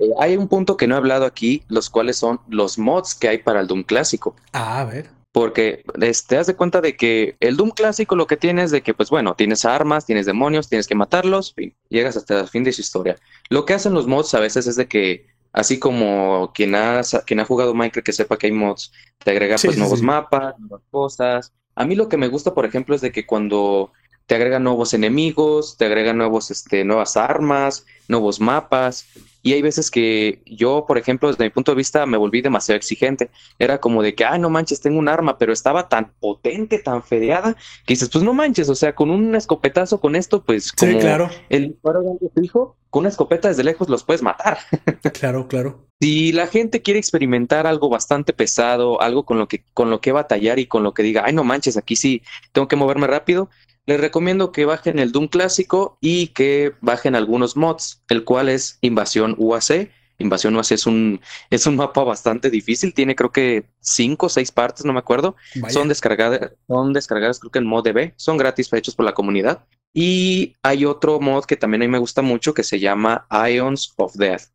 Eh, 0.00 0.10
hay 0.18 0.36
un 0.36 0.48
punto 0.48 0.76
que 0.76 0.86
no 0.86 0.94
he 0.94 0.98
hablado 0.98 1.24
aquí, 1.24 1.62
los 1.68 1.90
cuales 1.90 2.16
son 2.16 2.40
los 2.48 2.78
mods 2.78 3.14
que 3.14 3.28
hay 3.28 3.38
para 3.38 3.60
el 3.60 3.66
Doom 3.66 3.82
clásico. 3.82 4.36
Ah, 4.52 4.80
a 4.80 4.84
ver. 4.84 5.10
Porque 5.32 5.82
te 5.98 6.36
das 6.36 6.46
de 6.46 6.54
cuenta 6.54 6.80
de 6.80 6.96
que 6.96 7.36
el 7.40 7.56
Doom 7.56 7.70
clásico 7.70 8.14
lo 8.14 8.28
que 8.28 8.36
tienes 8.36 8.70
de 8.70 8.82
que, 8.82 8.94
pues 8.94 9.10
bueno, 9.10 9.34
tienes 9.34 9.64
armas, 9.64 10.06
tienes 10.06 10.26
demonios, 10.26 10.68
tienes 10.68 10.86
que 10.86 10.94
matarlos, 10.94 11.54
llegas 11.88 12.16
hasta 12.16 12.40
el 12.40 12.48
fin 12.48 12.62
de 12.62 12.72
su 12.72 12.82
historia. 12.82 13.16
Lo 13.48 13.64
que 13.64 13.74
hacen 13.74 13.94
los 13.94 14.06
mods 14.06 14.32
a 14.34 14.40
veces 14.40 14.68
es 14.68 14.76
de 14.76 14.86
que, 14.86 15.26
así 15.52 15.80
como 15.80 16.52
quien 16.54 16.76
ha, 16.76 17.00
quien 17.26 17.40
ha 17.40 17.44
jugado 17.44 17.74
Minecraft 17.74 18.06
que 18.06 18.12
sepa 18.12 18.38
que 18.38 18.46
hay 18.46 18.52
mods, 18.52 18.92
te 19.24 19.32
agrega 19.32 19.56
pues 19.60 19.76
nuevos 19.76 20.02
mapas, 20.02 20.56
nuevas 20.60 20.82
cosas. 20.92 21.52
A 21.74 21.84
mí 21.84 21.96
lo 21.96 22.08
que 22.08 22.16
me 22.16 22.28
gusta, 22.28 22.54
por 22.54 22.64
ejemplo, 22.64 22.94
es 22.94 23.00
de 23.00 23.10
que 23.10 23.26
cuando 23.26 23.90
te 24.26 24.34
agregan 24.34 24.64
nuevos 24.64 24.94
enemigos, 24.94 25.76
te 25.76 25.84
agregan 25.84 26.16
nuevos, 26.16 26.50
este, 26.50 26.84
nuevas 26.84 27.16
armas, 27.16 27.84
nuevos 28.08 28.40
mapas. 28.40 29.06
Y 29.42 29.52
hay 29.52 29.60
veces 29.60 29.90
que 29.90 30.42
yo, 30.46 30.86
por 30.88 30.96
ejemplo, 30.96 31.28
desde 31.28 31.44
mi 31.44 31.50
punto 31.50 31.72
de 31.72 31.76
vista, 31.76 32.06
me 32.06 32.16
volví 32.16 32.40
demasiado 32.40 32.78
exigente. 32.78 33.30
Era 33.58 33.78
como 33.78 34.02
de 34.02 34.14
que, 34.14 34.24
ay, 34.24 34.40
no 34.40 34.48
manches, 34.48 34.80
tengo 34.80 34.98
un 34.98 35.08
arma, 35.08 35.36
pero 35.36 35.52
estaba 35.52 35.90
tan 35.90 36.14
potente, 36.18 36.78
tan 36.78 37.02
fedeada, 37.02 37.54
que 37.84 37.92
dices, 37.92 38.08
pues 38.08 38.24
no 38.24 38.32
manches, 38.32 38.70
o 38.70 38.74
sea, 38.74 38.94
con 38.94 39.10
un 39.10 39.34
escopetazo 39.34 40.00
con 40.00 40.16
esto, 40.16 40.42
pues 40.42 40.72
como 40.72 40.92
sí, 40.92 40.98
claro. 40.98 41.28
el 41.50 41.68
disparo 41.68 42.00
de 42.18 42.30
tu 42.30 42.42
hijo, 42.42 42.76
con 42.88 43.00
una 43.00 43.10
escopeta 43.10 43.48
desde 43.48 43.64
lejos 43.64 43.90
los 43.90 44.04
puedes 44.04 44.22
matar. 44.22 44.56
claro, 45.12 45.46
claro. 45.46 45.86
Si 46.00 46.32
la 46.32 46.46
gente 46.46 46.80
quiere 46.80 46.98
experimentar 46.98 47.66
algo 47.66 47.90
bastante 47.90 48.32
pesado, 48.32 49.02
algo 49.02 49.26
con 49.26 49.38
lo 49.38 49.46
que, 49.46 49.62
con 49.74 49.90
lo 49.90 50.00
que 50.00 50.12
batallar 50.12 50.58
y 50.58 50.66
con 50.66 50.82
lo 50.82 50.94
que 50.94 51.02
diga, 51.02 51.22
ay, 51.26 51.34
no 51.34 51.44
manches, 51.44 51.76
aquí 51.76 51.96
sí 51.96 52.22
tengo 52.52 52.66
que 52.66 52.76
moverme 52.76 53.06
rápido, 53.06 53.50
les 53.86 54.00
recomiendo 54.00 54.52
que 54.52 54.64
bajen 54.64 54.98
el 54.98 55.12
Doom 55.12 55.28
clásico 55.28 55.98
y 56.00 56.28
que 56.28 56.74
bajen 56.80 57.14
algunos 57.14 57.56
mods, 57.56 58.02
el 58.08 58.24
cual 58.24 58.48
es 58.48 58.78
Invasión 58.80 59.34
UAC. 59.38 59.90
Invasión 60.18 60.54
UAC 60.56 60.72
es 60.72 60.86
un, 60.86 61.20
es 61.50 61.66
un 61.66 61.76
mapa 61.76 62.02
bastante 62.04 62.48
difícil, 62.48 62.94
tiene 62.94 63.14
creo 63.14 63.32
que 63.32 63.66
cinco 63.80 64.26
o 64.26 64.28
seis 64.28 64.52
partes, 64.52 64.84
no 64.84 64.92
me 64.92 65.00
acuerdo. 65.00 65.36
Son 65.68 65.88
descargadas, 65.88 66.52
son 66.66 66.92
descargadas 66.92 67.40
creo 67.40 67.50
que 67.50 67.58
en 67.58 67.66
mod 67.66 67.84
DB, 67.84 68.14
son 68.16 68.36
gratis 68.36 68.72
hechos 68.72 68.94
por 68.94 69.04
la 69.04 69.14
comunidad. 69.14 69.66
Y 69.92 70.56
hay 70.62 70.84
otro 70.84 71.20
mod 71.20 71.44
que 71.44 71.56
también 71.56 71.82
a 71.82 71.86
mí 71.86 71.90
me 71.90 71.98
gusta 71.98 72.22
mucho 72.22 72.54
que 72.54 72.64
se 72.64 72.80
llama 72.80 73.26
Ions 73.48 73.92
of 73.96 74.14
Death. 74.14 74.53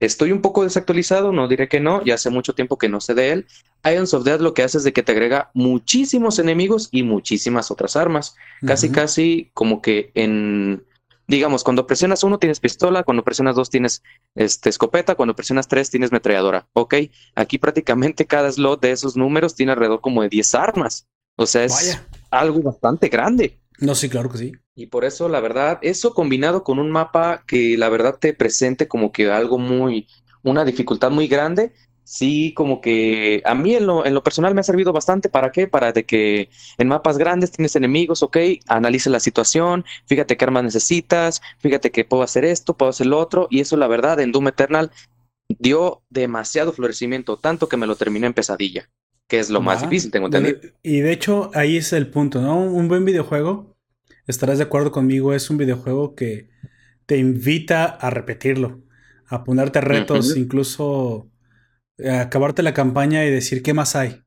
Estoy 0.00 0.30
un 0.30 0.42
poco 0.42 0.62
desactualizado, 0.62 1.32
no 1.32 1.48
diré 1.48 1.68
que 1.68 1.80
no, 1.80 2.04
ya 2.04 2.14
hace 2.14 2.30
mucho 2.30 2.54
tiempo 2.54 2.78
que 2.78 2.88
no 2.88 3.00
sé 3.00 3.14
de 3.14 3.32
él. 3.32 3.46
Ions 3.84 4.14
of 4.14 4.24
Death 4.24 4.40
lo 4.40 4.54
que 4.54 4.62
hace 4.62 4.78
es 4.78 4.84
de 4.84 4.92
que 4.92 5.02
te 5.02 5.12
agrega 5.12 5.50
muchísimos 5.54 6.38
enemigos 6.38 6.88
y 6.92 7.02
muchísimas 7.02 7.70
otras 7.70 7.96
armas. 7.96 8.36
Casi, 8.64 8.90
casi 8.90 9.50
como 9.54 9.82
que 9.82 10.12
en, 10.14 10.84
digamos, 11.26 11.64
cuando 11.64 11.86
presionas 11.86 12.22
uno 12.24 12.38
tienes 12.38 12.60
pistola, 12.60 13.02
cuando 13.02 13.24
presionas 13.24 13.56
dos 13.56 13.70
tienes 13.70 14.02
este, 14.34 14.70
escopeta, 14.70 15.14
cuando 15.14 15.34
presionas 15.34 15.68
tres 15.68 15.90
tienes 15.90 16.12
metralladora. 16.12 16.68
Ok, 16.72 16.94
aquí 17.34 17.58
prácticamente 17.58 18.26
cada 18.26 18.50
slot 18.50 18.80
de 18.80 18.92
esos 18.92 19.16
números 19.16 19.54
tiene 19.54 19.72
alrededor 19.72 20.00
como 20.00 20.22
de 20.22 20.28
10 20.28 20.54
armas. 20.54 21.06
O 21.36 21.46
sea, 21.46 21.64
es 21.64 22.00
algo 22.30 22.62
bastante 22.62 23.08
grande. 23.08 23.58
No, 23.80 23.94
sí, 23.94 24.08
claro 24.08 24.28
que 24.28 24.38
sí. 24.38 24.52
Y 24.74 24.86
por 24.86 25.04
eso, 25.04 25.28
la 25.28 25.40
verdad, 25.40 25.78
eso 25.82 26.12
combinado 26.12 26.64
con 26.64 26.78
un 26.78 26.90
mapa 26.90 27.44
que 27.46 27.76
la 27.78 27.88
verdad 27.88 28.18
te 28.18 28.34
presente 28.34 28.88
como 28.88 29.12
que 29.12 29.30
algo 29.30 29.58
muy, 29.58 30.08
una 30.42 30.64
dificultad 30.64 31.10
muy 31.10 31.28
grande, 31.28 31.72
sí, 32.02 32.54
como 32.54 32.80
que 32.80 33.40
a 33.44 33.54
mí 33.54 33.74
en 33.76 33.86
lo, 33.86 34.04
en 34.04 34.14
lo 34.14 34.22
personal 34.22 34.54
me 34.54 34.60
ha 34.60 34.64
servido 34.64 34.92
bastante. 34.92 35.28
¿Para 35.28 35.52
qué? 35.52 35.68
Para 35.68 35.92
de 35.92 36.04
que 36.04 36.50
en 36.78 36.88
mapas 36.88 37.18
grandes 37.18 37.52
tienes 37.52 37.76
enemigos, 37.76 38.22
ok, 38.22 38.36
analice 38.66 39.10
la 39.10 39.20
situación, 39.20 39.84
fíjate 40.06 40.36
qué 40.36 40.44
armas 40.44 40.64
necesitas, 40.64 41.40
fíjate 41.58 41.92
que 41.92 42.04
puedo 42.04 42.24
hacer 42.24 42.44
esto, 42.44 42.76
puedo 42.76 42.90
hacer 42.90 43.06
lo 43.06 43.18
otro, 43.18 43.46
y 43.50 43.60
eso 43.60 43.76
la 43.76 43.86
verdad 43.86 44.18
en 44.20 44.32
Doom 44.32 44.48
Eternal 44.48 44.90
dio 45.48 46.02
demasiado 46.10 46.72
florecimiento, 46.72 47.36
tanto 47.36 47.68
que 47.68 47.76
me 47.76 47.86
lo 47.86 47.96
terminé 47.96 48.26
en 48.26 48.34
pesadilla 48.34 48.88
que 49.28 49.38
es 49.38 49.50
lo 49.50 49.60
más 49.60 49.82
difícil, 49.82 50.10
tengo 50.10 50.26
entendido. 50.26 50.58
Y 50.82 51.00
de 51.00 51.12
hecho, 51.12 51.50
ahí 51.54 51.76
es 51.76 51.92
el 51.92 52.08
punto, 52.08 52.40
¿no? 52.40 52.60
Un 52.60 52.88
buen 52.88 53.04
videojuego, 53.04 53.76
estarás 54.26 54.58
de 54.58 54.64
acuerdo 54.64 54.90
conmigo, 54.90 55.34
es 55.34 55.50
un 55.50 55.58
videojuego 55.58 56.14
que 56.14 56.48
te 57.06 57.18
invita 57.18 57.84
a 57.84 58.10
repetirlo, 58.10 58.80
a 59.26 59.44
ponerte 59.44 59.82
retos, 59.82 60.36
incluso 60.36 61.30
a 62.04 62.22
acabarte 62.22 62.62
la 62.62 62.74
campaña 62.74 63.24
y 63.24 63.30
decir 63.30 63.62
qué 63.62 63.74
más 63.74 63.96
hay. 63.96 64.22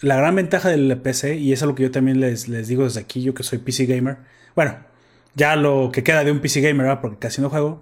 La 0.00 0.16
gran 0.16 0.34
ventaja 0.34 0.70
del 0.70 0.98
PC, 1.00 1.36
y 1.36 1.52
eso 1.52 1.66
es 1.66 1.68
lo 1.68 1.74
que 1.74 1.82
yo 1.82 1.90
también 1.90 2.20
les, 2.20 2.48
les 2.48 2.68
digo 2.68 2.84
desde 2.84 3.00
aquí, 3.00 3.22
yo 3.22 3.34
que 3.34 3.42
soy 3.42 3.58
PC 3.58 3.84
gamer, 3.84 4.18
bueno, 4.54 4.78
ya 5.34 5.56
lo 5.56 5.90
que 5.92 6.02
queda 6.02 6.24
de 6.24 6.32
un 6.32 6.40
PC 6.40 6.60
gamer, 6.62 6.86
¿verdad? 6.86 7.00
porque 7.00 7.18
casi 7.18 7.42
no 7.42 7.50
juego. 7.50 7.80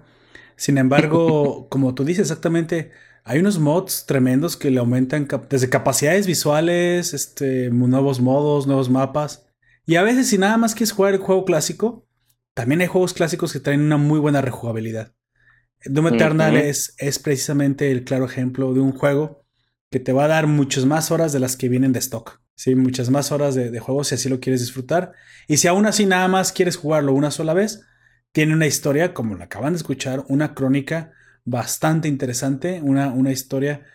Sin 0.57 0.79
embargo, 0.79 1.67
como 1.71 1.95
tú 1.95 2.05
dices 2.05 2.23
exactamente, 2.23 2.91
hay 3.29 3.41
unos 3.41 3.59
mods 3.59 4.07
tremendos 4.07 4.57
que 4.57 4.71
le 4.71 4.79
aumentan 4.79 5.27
desde 5.51 5.69
capacidades 5.69 6.29
visuales, 6.29 7.13
este, 7.13 7.71
nuevos 7.71 8.21
modos, 8.21 8.69
nuevos 8.69 8.89
mapas. 8.89 9.49
Y 9.85 9.97
a 9.97 10.05
veces, 10.05 10.29
si 10.29 10.39
nada 10.39 10.57
más 10.57 10.77
quieres 10.77 10.93
jugar 10.93 11.15
el 11.15 11.21
juego 11.21 11.45
clásico, 11.45 12.07
también 12.55 12.83
hay 12.83 12.87
juegos 12.87 13.15
clásicos 13.15 13.53
que 13.53 13.59
traen 13.59 13.81
una 13.81 13.97
muy 13.97 14.21
buena 14.21 14.43
rejugabilidad. 14.43 15.13
Doom 15.85 16.15
Eternal 16.15 16.57
es, 16.57 16.95
es 16.99 17.19
precisamente 17.19 17.91
el 17.91 18.05
claro 18.05 18.27
ejemplo 18.27 18.73
de 18.75 18.79
un 18.79 18.93
juego 18.93 19.45
que 19.91 19.99
te 19.99 20.13
va 20.13 20.27
a 20.27 20.29
dar 20.29 20.47
muchas 20.47 20.87
más 20.87 21.11
horas 21.11 21.33
de 21.33 21.41
las 21.41 21.57
que 21.57 21.69
vienen 21.69 21.93
de 21.93 21.99
stock. 21.99 22.41
Sí, 22.55 22.77
muchas 22.77 23.11
más 23.11 23.33
horas 23.33 23.57
de, 23.57 23.73
de 23.73 23.81
juego 23.81 24.05
si 24.05 24.15
así 24.15 24.29
lo 24.29 24.39
quieres 24.39 24.61
disfrutar. 24.61 25.15
Y 25.49 25.57
si 25.57 25.67
aún 25.67 25.87
así 25.87 26.07
nada 26.07 26.29
más 26.29 26.53
quieres 26.53 26.77
jugarlo 26.77 27.13
una 27.13 27.33
sola 27.33 27.55
vez, 27.55 27.83
tiene 28.31 28.55
una 28.55 28.69
historia, 28.69 29.15
como 29.15 29.35
la 29.35 29.47
acaban 29.47 29.73
de 29.73 29.79
escuchar, 29.79 30.25
una 30.29 30.55
crónica 30.55 31.16
bastante 31.47 32.09
interesante, 32.09 32.81
una, 32.83 33.09
una 33.09 33.33
historia 33.33 33.87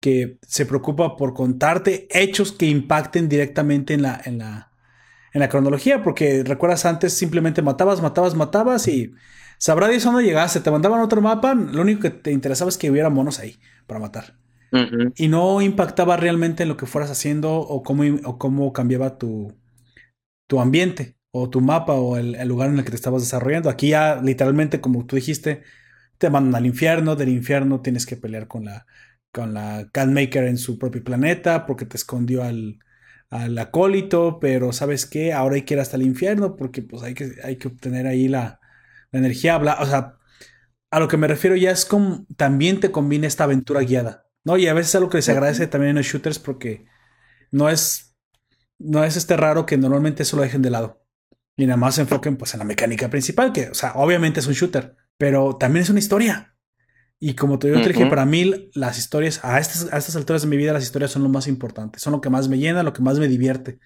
que 0.00 0.38
se 0.46 0.66
preocupa 0.66 1.16
por 1.16 1.34
contarte 1.34 2.06
hechos 2.10 2.52
que 2.52 2.66
impacten 2.66 3.28
directamente 3.28 3.94
en 3.94 4.02
la, 4.02 4.20
en 4.24 4.38
la, 4.38 4.72
en 5.32 5.40
la 5.40 5.48
cronología, 5.48 6.02
porque 6.02 6.44
recuerdas 6.44 6.86
antes 6.86 7.14
simplemente 7.14 7.62
matabas, 7.62 8.00
matabas, 8.00 8.34
matabas 8.34 8.86
y 8.86 9.12
sabrá 9.58 9.88
Dios 9.88 10.04
dónde 10.04 10.24
llegaste, 10.24 10.60
te 10.60 10.70
mandaban 10.70 11.00
otro 11.00 11.20
mapa, 11.20 11.54
lo 11.54 11.82
único 11.82 12.02
que 12.02 12.10
te 12.10 12.32
interesaba 12.32 12.68
es 12.68 12.78
que 12.78 12.90
hubiera 12.90 13.10
monos 13.10 13.40
ahí 13.40 13.58
para 13.86 14.00
matar. 14.00 14.38
Y 15.16 15.26
no 15.26 15.60
impactaba 15.60 16.16
realmente 16.16 16.62
en 16.62 16.68
lo 16.68 16.76
que 16.76 16.86
fueras 16.86 17.10
haciendo 17.10 17.56
o 17.56 17.82
cómo, 17.82 18.04
o 18.24 18.38
cómo 18.38 18.72
cambiaba 18.72 19.18
tu, 19.18 19.52
tu 20.46 20.60
ambiente 20.60 21.16
o 21.32 21.50
tu 21.50 21.60
mapa 21.60 21.94
o 21.94 22.16
el, 22.16 22.36
el, 22.36 22.46
lugar 22.46 22.70
en 22.70 22.78
el 22.78 22.84
que 22.84 22.90
te 22.90 22.96
estabas 22.96 23.22
desarrollando. 23.22 23.68
Aquí 23.68 23.88
ya 23.88 24.22
literalmente, 24.22 24.80
como 24.80 25.04
tú 25.06 25.16
dijiste, 25.16 25.64
te 26.20 26.30
mandan 26.30 26.54
al 26.54 26.66
infierno, 26.66 27.16
del 27.16 27.30
infierno 27.30 27.80
tienes 27.80 28.04
que 28.06 28.16
pelear 28.16 28.46
con 28.46 28.66
la, 28.66 28.86
con 29.32 29.54
la 29.54 29.88
Catmaker 29.90 30.44
en 30.44 30.58
su 30.58 30.78
propio 30.78 31.02
planeta 31.02 31.66
porque 31.66 31.86
te 31.86 31.96
escondió 31.96 32.44
al, 32.44 32.78
al 33.30 33.58
acólito, 33.58 34.38
pero 34.38 34.72
¿sabes 34.72 35.06
qué? 35.06 35.32
Ahora 35.32 35.56
hay 35.56 35.62
que 35.62 35.74
ir 35.74 35.80
hasta 35.80 35.96
el 35.96 36.02
infierno 36.02 36.56
porque 36.56 36.82
pues 36.82 37.02
hay 37.02 37.14
que, 37.14 37.32
hay 37.42 37.56
que 37.56 37.68
obtener 37.68 38.06
ahí 38.06 38.28
la, 38.28 38.60
la 39.12 39.18
energía. 39.18 39.56
o 39.56 39.86
sea, 39.86 40.18
a 40.90 41.00
lo 41.00 41.08
que 41.08 41.16
me 41.16 41.26
refiero 41.26 41.56
ya 41.56 41.70
es 41.70 41.86
como 41.86 42.26
también 42.36 42.80
te 42.80 42.90
combina 42.92 43.26
esta 43.26 43.44
aventura 43.44 43.80
guiada, 43.80 44.26
¿no? 44.44 44.58
Y 44.58 44.68
a 44.68 44.74
veces 44.74 44.90
es 44.90 44.96
algo 44.96 45.08
que 45.08 45.22
se 45.22 45.32
agradece 45.32 45.66
también 45.68 45.90
en 45.90 45.96
los 45.96 46.06
shooters 46.06 46.38
porque 46.38 46.84
no 47.50 47.70
es, 47.70 48.14
no 48.78 49.04
es 49.04 49.16
este 49.16 49.38
raro 49.38 49.64
que 49.64 49.78
normalmente 49.78 50.24
eso 50.24 50.36
lo 50.36 50.42
dejen 50.42 50.62
de 50.62 50.70
lado 50.70 51.02
y 51.56 51.66
nada 51.66 51.78
más 51.78 51.94
se 51.94 52.02
enfoquen 52.02 52.36
pues 52.36 52.54
en 52.54 52.58
la 52.58 52.64
mecánica 52.64 53.08
principal, 53.08 53.52
que, 53.52 53.70
o 53.70 53.74
sea, 53.74 53.92
obviamente 53.94 54.40
es 54.40 54.46
un 54.46 54.54
shooter, 54.54 54.96
pero 55.20 55.56
también 55.56 55.82
es 55.82 55.90
una 55.90 55.98
historia. 55.98 56.56
Y 57.18 57.34
como 57.34 57.58
te, 57.58 57.68
yo 57.68 57.82
te 57.82 57.88
dije, 57.90 58.06
para 58.06 58.24
mí 58.24 58.70
las 58.72 58.96
historias, 58.96 59.44
a 59.44 59.60
estas, 59.60 59.92
a 59.92 59.98
estas 59.98 60.16
alturas 60.16 60.40
de 60.40 60.48
mi 60.48 60.56
vida, 60.56 60.72
las 60.72 60.82
historias 60.82 61.10
son 61.10 61.22
lo 61.22 61.28
más 61.28 61.46
importante, 61.46 61.98
son 61.98 62.14
lo 62.14 62.22
que 62.22 62.30
más 62.30 62.48
me 62.48 62.56
llena, 62.56 62.82
lo 62.82 62.94
que 62.94 63.02
más 63.02 63.18
me 63.18 63.28
divierte. 63.28 63.80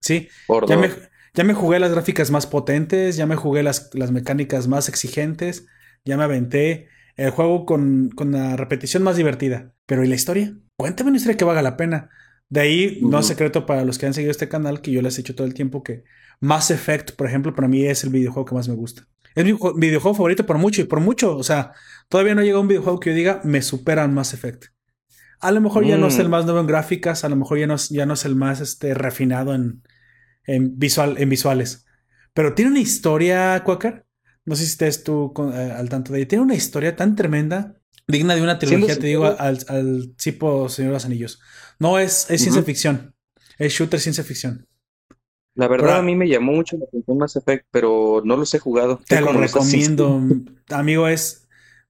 Sí, 0.00 0.28
ya 0.66 0.76
me, 0.76 0.90
ya 1.34 1.44
me, 1.44 1.54
jugué 1.54 1.78
las 1.78 1.92
gráficas 1.92 2.32
más 2.32 2.48
potentes, 2.48 3.14
ya 3.14 3.26
me 3.26 3.36
jugué 3.36 3.62
las, 3.62 3.90
las 3.94 4.10
mecánicas 4.10 4.66
más 4.66 4.88
exigentes, 4.88 5.66
ya 6.04 6.16
me 6.16 6.24
aventé 6.24 6.88
el 7.14 7.30
juego 7.30 7.64
con, 7.64 8.10
con, 8.10 8.32
la 8.32 8.56
repetición 8.56 9.04
más 9.04 9.16
divertida. 9.16 9.76
Pero 9.86 10.02
¿y 10.02 10.08
la 10.08 10.16
historia? 10.16 10.52
Cuéntame 10.76 11.10
una 11.10 11.18
historia 11.18 11.36
que 11.36 11.44
valga 11.44 11.62
la 11.62 11.76
pena. 11.76 12.10
De 12.48 12.58
ahí, 12.58 12.98
no 13.02 13.20
es 13.20 13.26
secreto 13.26 13.66
para 13.66 13.84
los 13.84 13.98
que 13.98 14.06
han 14.06 14.14
seguido 14.14 14.32
este 14.32 14.48
canal, 14.48 14.80
que 14.80 14.90
yo 14.90 15.00
les 15.00 15.14
he 15.14 15.18
dicho 15.18 15.36
todo 15.36 15.46
el 15.46 15.54
tiempo 15.54 15.84
que 15.84 16.02
Mass 16.40 16.72
Effect, 16.72 17.12
por 17.12 17.28
ejemplo, 17.28 17.54
para 17.54 17.68
mí 17.68 17.86
es 17.86 18.02
el 18.02 18.10
videojuego 18.10 18.46
que 18.46 18.56
más 18.56 18.68
me 18.68 18.74
gusta. 18.74 19.06
Es 19.34 19.44
mi 19.44 19.52
videojuego 19.52 20.14
favorito 20.14 20.46
por 20.46 20.58
mucho 20.58 20.80
y 20.80 20.84
por 20.84 21.00
mucho. 21.00 21.36
O 21.36 21.42
sea, 21.42 21.72
todavía 22.08 22.34
no 22.34 22.42
llega 22.42 22.58
un 22.58 22.68
videojuego 22.68 23.00
que 23.00 23.10
yo 23.10 23.16
diga 23.16 23.40
me 23.44 23.62
superan 23.62 24.14
Mass 24.14 24.34
Effect. 24.34 24.66
A 25.40 25.50
lo 25.50 25.60
mejor 25.60 25.84
ya 25.84 25.98
no 25.98 26.06
es 26.06 26.18
el 26.18 26.28
mm. 26.28 26.30
más 26.30 26.44
nuevo 26.44 26.60
en 26.60 26.68
gráficas, 26.68 27.24
a 27.24 27.28
lo 27.28 27.34
mejor 27.34 27.58
ya 27.58 27.66
no 27.66 27.74
es, 27.74 27.88
ya 27.88 28.06
no 28.06 28.14
es 28.14 28.24
el 28.24 28.36
más 28.36 28.60
este, 28.60 28.94
refinado 28.94 29.54
en, 29.54 29.82
en, 30.46 30.78
visual, 30.78 31.16
en 31.18 31.28
visuales. 31.28 31.84
Pero 32.32 32.54
tiene 32.54 32.70
una 32.70 32.80
historia, 32.80 33.60
Quaker. 33.64 34.06
No 34.44 34.54
sé 34.54 34.64
si 34.64 34.72
estés 34.72 35.02
tú 35.02 35.32
eh, 35.52 35.74
al 35.76 35.88
tanto 35.88 36.12
de 36.12 36.20
ella. 36.20 36.28
Tiene 36.28 36.44
una 36.44 36.54
historia 36.54 36.94
tan 36.94 37.16
tremenda, 37.16 37.76
digna 38.06 38.34
de 38.34 38.42
una 38.42 38.58
trilogía, 38.58 38.96
te 38.96 39.06
digo, 39.06 39.26
al, 39.38 39.58
al, 39.68 40.14
tipo 40.16 40.68
Señor 40.68 40.90
de 40.90 40.94
los 40.94 41.04
Anillos. 41.04 41.40
No 41.78 41.98
es, 41.98 42.30
es 42.30 42.40
ciencia 42.40 42.62
ficción. 42.62 43.14
Es 43.58 43.72
shooter 43.72 44.00
ciencia 44.00 44.24
ficción. 44.24 44.68
La 45.54 45.68
verdad, 45.68 45.98
a 45.98 46.02
mí 46.02 46.16
me 46.16 46.28
llamó 46.28 46.52
mucho 46.52 46.78
la 46.78 46.86
atención 46.86 47.18
Mass 47.18 47.36
Effect, 47.36 47.66
pero 47.70 48.22
no 48.24 48.36
los 48.36 48.54
he 48.54 48.58
jugado. 48.58 49.00
Te 49.06 49.20
lo 49.20 49.32
recomiendo, 49.32 50.22
amigo. 50.70 51.08
Es 51.08 51.42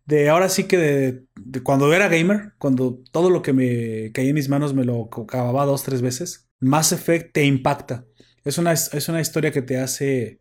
de 0.04 0.28
ahora 0.28 0.48
sí 0.48 0.64
que 0.64 0.78
de, 0.78 1.62
cuando 1.62 1.92
era 1.92 2.08
gamer, 2.08 2.52
cuando 2.58 3.00
todo 3.12 3.30
lo 3.30 3.42
que 3.42 3.52
me 3.52 4.10
caía 4.12 4.30
en 4.30 4.34
mis 4.34 4.48
manos 4.48 4.74
me 4.74 4.84
lo 4.84 5.08
acababa 5.12 5.64
dos, 5.64 5.84
tres 5.84 6.02
veces, 6.02 6.48
Mass 6.60 6.92
Effect 6.92 7.32
te 7.32 7.44
impacta. 7.44 8.04
Es 8.44 8.58
una, 8.58 8.72
es 8.72 9.08
una 9.08 9.20
historia 9.20 9.52
que 9.52 9.62
te 9.62 9.78
hace, 9.78 10.40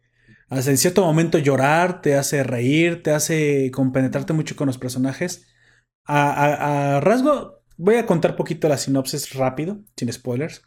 hace 0.50 0.72
en 0.72 0.78
cierto 0.78 1.06
momento 1.06 1.38
llorar, 1.38 2.02
te 2.02 2.16
hace 2.16 2.44
reír, 2.44 3.04
te 3.04 3.12
hace 3.12 3.70
compenetrarte 3.72 4.34
mucho 4.34 4.56
con 4.56 4.66
los 4.68 4.80
personajes. 4.80 5.48
A, 6.06 7.00
rasgo, 7.04 7.62
voy 7.78 7.96
a 7.96 8.08
contar 8.08 8.36
poquito 8.36 8.68
la 8.68 8.80
sinopsis 8.80 9.34
rápido, 9.36 9.80
sin 9.96 10.12
spoilers. 10.12 10.64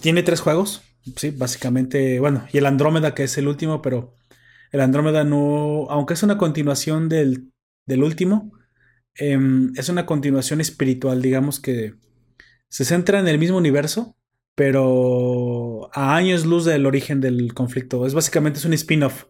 tiene 0.00 0.24
tres 0.24 0.40
juegos, 0.40 0.82
sí, 1.16 1.30
básicamente, 1.30 2.20
bueno, 2.20 2.46
y 2.52 2.58
el 2.58 2.66
Andrómeda 2.66 3.14
que 3.14 3.24
es 3.24 3.38
el 3.38 3.48
último, 3.48 3.82
pero 3.82 4.14
el 4.72 4.80
Andrómeda 4.80 5.24
no, 5.24 5.86
aunque 5.90 6.14
es 6.14 6.22
una 6.22 6.38
continuación 6.38 7.08
del 7.08 7.50
del 7.88 8.04
último, 8.04 8.52
em, 9.16 9.72
es 9.76 9.88
una 9.88 10.06
continuación 10.06 10.60
espiritual, 10.60 11.22
digamos 11.22 11.58
que 11.58 11.94
se 12.68 12.84
centra 12.84 13.18
en 13.18 13.26
el 13.26 13.38
mismo 13.38 13.56
universo, 13.56 14.16
pero 14.54 15.90
a 15.94 16.14
años 16.14 16.44
luz 16.44 16.66
del 16.66 16.86
origen 16.86 17.20
del 17.20 17.54
conflicto. 17.54 18.06
Es 18.06 18.14
básicamente 18.14 18.58
es 18.58 18.66
un 18.66 18.74
spin-off. 18.74 19.24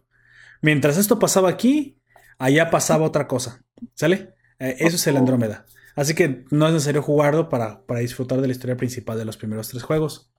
Mientras 0.61 0.97
esto 0.97 1.19
pasaba 1.19 1.49
aquí, 1.49 2.01
allá 2.37 2.69
pasaba 2.69 3.05
otra 3.05 3.27
cosa. 3.27 3.63
¿Sale? 3.93 4.33
Eh, 4.59 4.75
eso 4.79 4.97
es 4.97 5.07
el. 5.07 5.17
Andrómeda. 5.17 5.65
Así 5.95 6.15
que 6.15 6.45
no 6.51 6.67
es 6.67 6.73
necesario 6.73 7.01
jugarlo 7.01 7.47
para, 7.47 7.85
para, 7.85 8.01
disfrutar 8.01 8.41
de 8.41 8.47
la 8.47 8.53
historia 8.53 8.75
principal 8.77 9.17
de 9.17 9.25
los 9.25 9.37
primeros 9.37 9.69
tres 9.69 9.83
juegos. 9.83 10.31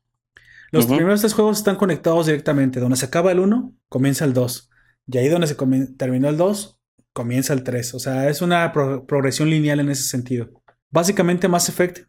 Los 0.71 0.87
primeros 0.87 1.21
tres 1.21 1.35
juegos 1.35 1.59
están 1.59 1.77
conectados 1.77 2.27
directamente. 2.27 2.81
Donde 2.81 2.97
se 2.97 3.07
acaba 3.07 3.33
el 3.33 3.41
1, 3.41 3.75
comienza 3.89 4.25
el 4.25 4.33
2. 4.33 4.71
Y 5.07 5.19
ahí 5.19 5.29
donde 5.29 5.47
se 5.47 5.57
terminó 5.97 6.29
el 6.29 6.37
2, 6.37 6.81
comienza 7.13 7.53
el 7.53 7.65
3. 7.65 7.95
O 7.95 7.99
sea, 7.99 8.29
es 8.29 8.41
una 8.43 8.73
progresión 8.73 9.51
lineal 9.51 9.81
en 9.81 9.91
ese 9.91 10.05
sentido. 10.05 10.51
Básicamente 10.91 11.49
Mass 11.49 11.69
Effect, 11.69 12.07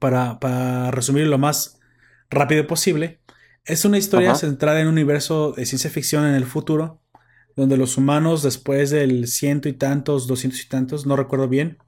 para, 0.00 0.38
para 0.40 0.90
resumir 0.90 1.26
lo 1.26 1.38
más 1.38 1.78
rápido 2.30 2.66
posible, 2.66 3.20
es 3.64 3.84
una 3.84 3.98
historia 3.98 4.34
centrada 4.34 4.80
en 4.80 4.88
un 4.88 4.94
universo 4.94 5.52
de 5.52 5.64
ciencia 5.64 5.90
ficción 5.90 6.26
en 6.26 6.34
el 6.34 6.44
futuro, 6.44 7.02
donde 7.56 7.76
los 7.76 7.96
humanos, 7.96 8.42
después 8.42 8.90
del 8.90 9.26
ciento 9.26 9.68
y 9.68 9.72
tantos, 9.72 10.26
doscientos 10.26 10.62
y 10.62 10.68
tantos, 10.68 11.06
no 11.06 11.16
recuerdo 11.16 11.48
bien, 11.48 11.78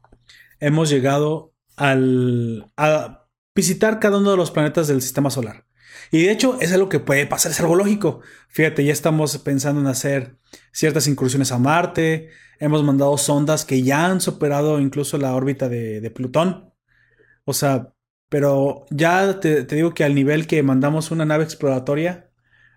hemos 0.58 0.88
llegado 0.88 1.52
al, 1.76 2.72
a 2.76 3.26
visitar 3.54 4.00
cada 4.00 4.18
uno 4.18 4.30
de 4.30 4.36
los 4.38 4.50
planetas 4.50 4.88
del 4.88 5.02
sistema 5.02 5.28
solar. 5.28 5.65
Y 6.10 6.24
de 6.24 6.32
hecho 6.32 6.58
es 6.60 6.72
algo 6.72 6.88
que 6.88 7.00
puede 7.00 7.26
pasar, 7.26 7.52
es 7.52 7.60
algo 7.60 7.74
lógico. 7.74 8.20
Fíjate, 8.48 8.84
ya 8.84 8.92
estamos 8.92 9.36
pensando 9.38 9.80
en 9.80 9.86
hacer 9.86 10.36
ciertas 10.72 11.06
incursiones 11.06 11.52
a 11.52 11.58
Marte, 11.58 12.30
hemos 12.58 12.84
mandado 12.84 13.16
sondas 13.18 13.64
que 13.64 13.82
ya 13.82 14.06
han 14.06 14.20
superado 14.20 14.80
incluso 14.80 15.18
la 15.18 15.34
órbita 15.34 15.68
de, 15.68 16.10
Plutón. 16.14 16.72
O 17.44 17.52
sea, 17.52 17.92
pero 18.28 18.86
ya 18.90 19.40
te, 19.40 19.64
digo 19.64 19.94
que 19.94 20.04
al 20.04 20.14
nivel 20.14 20.46
que 20.46 20.62
mandamos 20.62 21.10
una 21.10 21.24
nave 21.24 21.44
exploratoria 21.44 22.30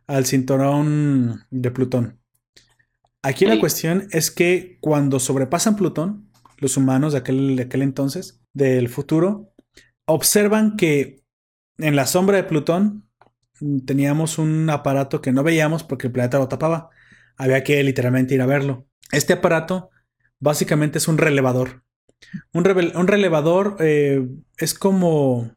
al 0.08 0.26
cinturón 0.26 1.46
de 1.50 1.72
Plutón. 1.72 2.20
Aquí 3.22 3.46
la 3.46 3.60
cuestión 3.60 4.08
es 4.12 4.32
que 4.32 4.78
cuando 4.82 5.20
sobrepasan 5.20 5.76
Plutón, 5.76 6.32
los 6.58 6.78
humanos 6.78 7.14
de 7.14 7.20
aquel, 7.20 7.56
de 7.56 7.64
aquel 7.64 7.82
entonces, 7.82 8.42
del 8.54 8.90
futuro, 8.90 9.54
observan 10.06 10.78
que 10.78 11.24
en 11.78 11.96
la 11.96 12.06
sombra 12.06 12.38
de 12.38 12.44
Plutón 12.44 13.09
teníamos 13.86 14.38
un 14.38 14.70
aparato 14.70 15.22
que 15.22 15.32
no 15.32 15.44
veíamos 15.44 15.84
porque 15.84 16.08
el 16.08 16.14
planeta 16.14 16.40
lo 16.40 16.48
tapaba. 16.48 16.90
Había 17.38 17.64
que 17.64 17.82
literalmente 17.84 18.36
ir 18.36 18.42
a 18.42 18.46
verlo. 18.46 18.88
Este 19.12 19.34
aparato 19.34 19.90
básicamente 20.40 20.98
es 20.98 21.08
un 21.08 21.18
relevador. 21.18 21.84
Un, 22.54 22.64
relevador 22.64 23.78
eh, 23.80 24.28
es 24.58 24.74
como 24.74 25.52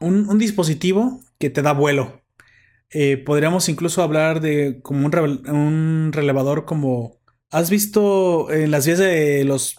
un, 0.00 0.38
dispositivo 0.38 1.20
que 1.38 1.50
te 1.50 1.62
da 1.62 1.72
vuelo. 1.72 2.22
Eh, 2.90 3.16
podríamos 3.16 3.68
incluso 3.68 4.02
hablar 4.02 4.40
de 4.40 4.80
como 4.82 5.06
un, 5.06 6.12
relevador 6.12 6.64
como... 6.64 7.16
¿Has 7.50 7.70
visto 7.70 8.50
en 8.50 8.72
las 8.72 8.86
vías 8.86 8.98
de 8.98 9.44
las 9.44 9.76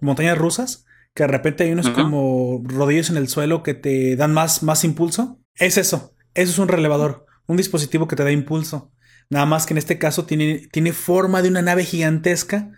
montañas 0.00 0.36
rusas? 0.36 0.84
Que 1.14 1.22
de 1.22 1.28
repente 1.28 1.64
hay 1.64 1.72
unos 1.72 1.88
como 1.88 2.62
rodillos 2.62 3.08
en 3.08 3.16
el 3.16 3.28
suelo 3.28 3.62
que 3.62 3.72
te 3.72 4.16
dan 4.16 4.34
más, 4.34 4.62
más 4.62 4.84
impulso. 4.84 5.40
Es 5.54 5.78
eso. 5.78 6.15
Eso 6.36 6.52
es 6.52 6.58
un 6.58 6.68
relevador, 6.68 7.26
un 7.46 7.56
dispositivo 7.56 8.06
que 8.06 8.14
te 8.14 8.22
da 8.22 8.30
impulso. 8.30 8.92
Nada 9.30 9.46
más 9.46 9.66
que 9.66 9.74
en 9.74 9.78
este 9.78 9.98
caso 9.98 10.26
tiene, 10.26 10.68
tiene 10.70 10.92
forma 10.92 11.42
de 11.42 11.48
una 11.48 11.62
nave 11.62 11.84
gigantesca, 11.84 12.70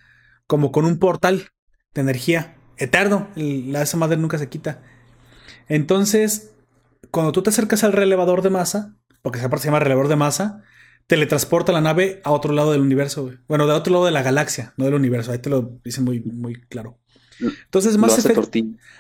como 0.46 0.72
con 0.72 0.84
un 0.84 0.98
portal 0.98 1.50
de 1.92 2.00
energía 2.00 2.56
eterno. 2.76 3.28
La, 3.34 3.82
esa 3.82 3.96
madre 3.96 4.16
nunca 4.16 4.38
se 4.38 4.48
quita. 4.48 4.80
Entonces, 5.68 6.52
cuando 7.10 7.32
tú 7.32 7.42
te 7.42 7.50
acercas 7.50 7.84
al 7.84 7.92
relevador 7.92 8.42
de 8.42 8.50
masa, 8.50 8.94
porque 9.22 9.40
se 9.40 9.48
llama 9.48 9.80
relevador 9.80 10.08
de 10.08 10.16
masa, 10.16 10.62
teletransporta 11.08 11.72
la 11.72 11.80
nave 11.80 12.20
a 12.24 12.30
otro 12.30 12.52
lado 12.52 12.70
del 12.70 12.80
universo. 12.80 13.32
Bueno, 13.48 13.66
de 13.66 13.72
otro 13.72 13.92
lado 13.92 14.04
de 14.04 14.12
la 14.12 14.22
galaxia, 14.22 14.72
no 14.76 14.84
del 14.84 14.94
universo. 14.94 15.32
Ahí 15.32 15.38
te 15.38 15.50
lo 15.50 15.80
dice 15.84 16.00
muy, 16.00 16.20
muy 16.20 16.54
claro. 16.54 17.00
Entonces, 17.40 17.96
Mass 17.98 18.24
Effect. 18.24 18.56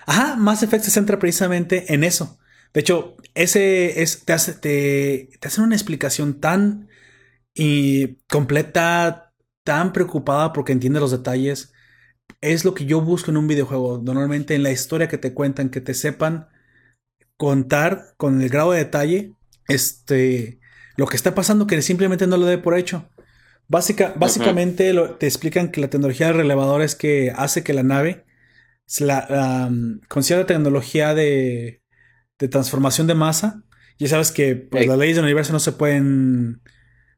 Ajá, 0.06 0.36
Mass 0.36 0.64
Effect 0.64 0.84
se 0.84 0.90
centra 0.90 1.18
precisamente 1.18 1.94
en 1.94 2.02
eso. 2.02 2.38
De 2.74 2.80
hecho, 2.80 3.16
ese 3.38 4.02
es, 4.02 4.24
te, 4.24 4.32
hace, 4.32 4.52
te, 4.54 5.30
hacen 5.46 5.62
una 5.62 5.76
explicación 5.76 6.40
tan 6.40 6.88
y 7.54 8.16
completa, 8.28 9.32
tan 9.64 9.92
preocupada 9.92 10.52
porque 10.52 10.72
entiende 10.72 10.98
los 10.98 11.12
detalles. 11.12 11.72
Es 12.40 12.64
lo 12.64 12.74
que 12.74 12.84
yo 12.84 13.00
busco 13.00 13.30
en 13.30 13.36
un 13.36 13.46
videojuego. 13.46 14.00
Normalmente 14.02 14.56
en 14.56 14.64
la 14.64 14.72
historia 14.72 15.06
que 15.08 15.18
te 15.18 15.34
cuentan, 15.34 15.70
que 15.70 15.80
te 15.80 15.94
sepan 15.94 16.48
contar 17.36 18.14
con 18.16 18.42
el 18.42 18.48
grado 18.48 18.72
de 18.72 18.78
detalle 18.78 19.34
este, 19.68 20.58
lo 20.96 21.06
que 21.06 21.16
está 21.16 21.36
pasando, 21.36 21.68
que 21.68 21.80
simplemente 21.80 22.26
no 22.26 22.38
lo 22.38 22.46
dé 22.46 22.58
por 22.58 22.76
hecho. 22.76 23.08
Básica, 23.68 24.14
básicamente 24.16 24.92
te 25.20 25.26
explican 25.26 25.70
que 25.70 25.80
la 25.80 25.90
tecnología 25.90 26.26
de 26.26 26.32
relevador 26.32 26.82
es 26.82 26.96
que 26.96 27.32
hace 27.36 27.62
que 27.62 27.72
la 27.74 27.84
nave, 27.84 28.24
la, 28.98 29.70
con 30.08 30.24
cierta 30.24 30.46
tecnología 30.46 31.14
de 31.14 31.82
de 32.38 32.48
transformación 32.48 33.06
de 33.06 33.14
masa. 33.14 33.64
Ya 33.98 34.08
sabes 34.08 34.30
que 34.30 34.54
pues, 34.56 34.86
las 34.86 34.98
leyes 34.98 35.16
del 35.16 35.24
universo 35.24 35.52
no 35.52 35.60
se 35.60 35.72
pueden, 35.72 36.62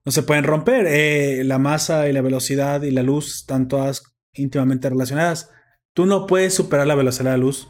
no 0.05 0.13
se 0.13 0.23
pueden 0.23 0.45
romper. 0.45 0.87
Eh, 0.89 1.43
la 1.45 1.59
masa 1.59 2.09
y 2.09 2.13
la 2.13 2.23
velocidad 2.23 2.83
y 2.83 2.91
la 2.91 3.03
luz 3.03 3.37
están 3.37 3.69
todas 3.69 4.03
íntimamente 4.33 4.89
relacionadas. 4.89 5.51
Tú 5.95 6.07
no 6.07 6.27
puedes 6.27 6.55
superar 6.55 6.87
la 6.87 6.95
velocidad 6.95 7.33
de 7.33 7.39
la 7.39 7.45
luz 7.45 7.69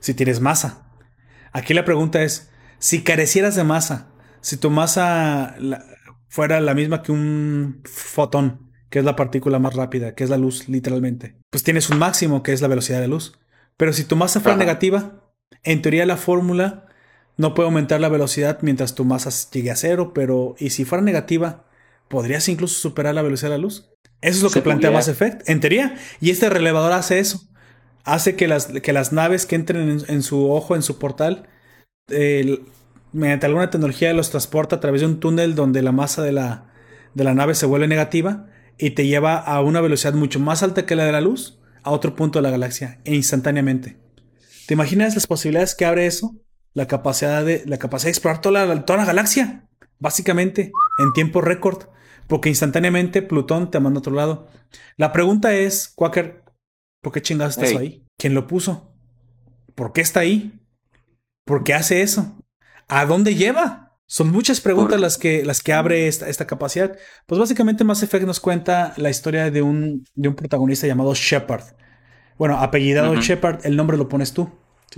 si 0.00 0.14
tienes 0.14 0.40
masa. 0.40 0.90
Aquí 1.52 1.74
la 1.74 1.84
pregunta 1.84 2.22
es, 2.22 2.50
si 2.78 3.02
carecieras 3.02 3.54
de 3.54 3.64
masa, 3.64 4.12
si 4.40 4.56
tu 4.56 4.70
masa 4.70 5.56
fuera 6.28 6.60
la 6.60 6.74
misma 6.74 7.02
que 7.02 7.12
un 7.12 7.82
fotón, 7.84 8.72
que 8.90 8.98
es 8.98 9.04
la 9.04 9.16
partícula 9.16 9.58
más 9.58 9.74
rápida, 9.74 10.14
que 10.14 10.24
es 10.24 10.30
la 10.30 10.38
luz 10.38 10.68
literalmente, 10.68 11.36
pues 11.50 11.62
tienes 11.62 11.88
un 11.90 11.98
máximo 11.98 12.42
que 12.42 12.52
es 12.52 12.60
la 12.60 12.68
velocidad 12.68 12.98
de 12.98 13.06
la 13.06 13.14
luz. 13.14 13.38
Pero 13.76 13.92
si 13.92 14.04
tu 14.04 14.16
masa 14.16 14.40
fuera 14.40 14.56
negativa, 14.58 15.21
en 15.64 15.82
teoría 15.82 16.06
la 16.06 16.16
fórmula 16.16 16.86
no 17.36 17.54
puede 17.54 17.68
aumentar 17.68 18.00
la 18.00 18.08
velocidad 18.08 18.58
mientras 18.62 18.94
tu 18.94 19.04
masa 19.04 19.30
llegue 19.52 19.70
a 19.70 19.76
cero, 19.76 20.12
pero 20.14 20.54
¿y 20.58 20.70
si 20.70 20.84
fuera 20.84 21.02
negativa? 21.02 21.64
¿Podrías 22.08 22.48
incluso 22.48 22.78
superar 22.78 23.14
la 23.14 23.22
velocidad 23.22 23.50
de 23.50 23.56
la 23.56 23.62
luz? 23.62 23.90
Eso 24.20 24.36
es 24.36 24.42
lo 24.42 24.50
que 24.50 24.62
plantea 24.62 24.90
Mass 24.90 25.08
Effect, 25.08 25.48
en 25.48 25.60
teoría. 25.60 25.96
Y 26.20 26.30
este 26.30 26.48
relevador 26.48 26.92
hace 26.92 27.18
eso. 27.18 27.48
Hace 28.04 28.36
que 28.36 28.48
las, 28.48 28.66
que 28.66 28.92
las 28.92 29.12
naves 29.12 29.46
que 29.46 29.56
entren 29.56 30.02
en, 30.06 30.22
su 30.22 30.50
ojo, 30.50 30.76
en 30.76 30.82
su 30.82 30.98
portal, 30.98 31.48
mediante 33.12 33.46
alguna 33.46 33.70
tecnología 33.70 34.12
los 34.12 34.30
transporta 34.30 34.76
a 34.76 34.80
través 34.80 35.00
de 35.00 35.06
un 35.06 35.20
túnel 35.20 35.54
donde 35.54 35.82
la 35.82 35.92
masa 35.92 36.22
de 36.22 36.32
la, 36.32 36.66
de 37.14 37.24
la 37.24 37.34
nave 37.34 37.54
se 37.54 37.66
vuelve 37.66 37.88
negativa 37.88 38.46
y 38.78 38.90
te 38.90 39.06
lleva 39.06 39.36
a 39.36 39.60
una 39.60 39.80
velocidad 39.80 40.14
mucho 40.14 40.40
más 40.40 40.62
alta 40.62 40.86
que 40.86 40.96
la 40.96 41.04
de 41.04 41.12
la 41.12 41.20
luz 41.20 41.58
a 41.82 41.90
otro 41.90 42.14
punto 42.14 42.38
de 42.38 42.42
la 42.42 42.50
galaxia 42.50 43.00
e 43.04 43.14
instantáneamente. 43.14 44.01
¿Te 44.66 44.74
imaginas 44.74 45.14
las 45.14 45.26
posibilidades 45.26 45.74
que 45.74 45.84
abre 45.84 46.06
eso? 46.06 46.36
La 46.74 46.86
capacidad 46.86 47.44
de, 47.44 47.62
la 47.66 47.78
capacidad 47.78 48.06
de 48.06 48.12
explorar 48.12 48.40
toda 48.40 48.66
la, 48.66 48.84
toda 48.84 48.98
la 48.98 49.04
galaxia, 49.04 49.68
básicamente, 49.98 50.72
en 50.98 51.12
tiempo 51.12 51.40
récord, 51.40 51.86
porque 52.26 52.48
instantáneamente 52.48 53.22
Plutón 53.22 53.70
te 53.70 53.80
manda 53.80 53.98
a 53.98 54.00
otro 54.00 54.14
lado. 54.14 54.48
La 54.96 55.12
pregunta 55.12 55.54
es, 55.54 55.88
Quaker, 55.94 56.42
¿por 57.00 57.12
qué 57.12 57.22
chingados 57.22 57.56
estás 57.56 57.78
ahí? 57.78 58.04
¿Quién 58.16 58.34
lo 58.34 58.46
puso? 58.46 58.94
¿Por 59.74 59.92
qué 59.92 60.00
está 60.00 60.20
ahí? 60.20 60.60
¿Por 61.44 61.64
qué 61.64 61.74
hace 61.74 62.02
eso? 62.02 62.38
¿A 62.88 63.04
dónde 63.06 63.34
lleva? 63.34 63.98
Son 64.06 64.30
muchas 64.30 64.60
preguntas 64.60 65.00
las 65.00 65.16
que, 65.16 65.44
las 65.44 65.62
que 65.62 65.72
abre 65.72 66.06
esta, 66.06 66.28
esta, 66.28 66.46
capacidad. 66.46 66.98
Pues 67.26 67.38
básicamente 67.38 67.82
Mass 67.82 68.02
Effect 68.02 68.26
nos 68.26 68.40
cuenta 68.40 68.92
la 68.98 69.08
historia 69.08 69.50
de 69.50 69.62
un, 69.62 70.04
de 70.14 70.28
un 70.28 70.34
protagonista 70.34 70.86
llamado 70.86 71.14
Shepard. 71.14 71.64
Bueno, 72.42 72.58
apellidado 72.58 73.14
Shepard, 73.14 73.64
el 73.64 73.76
nombre 73.76 73.96
lo 73.96 74.08
pones 74.08 74.32
tú. 74.32 74.50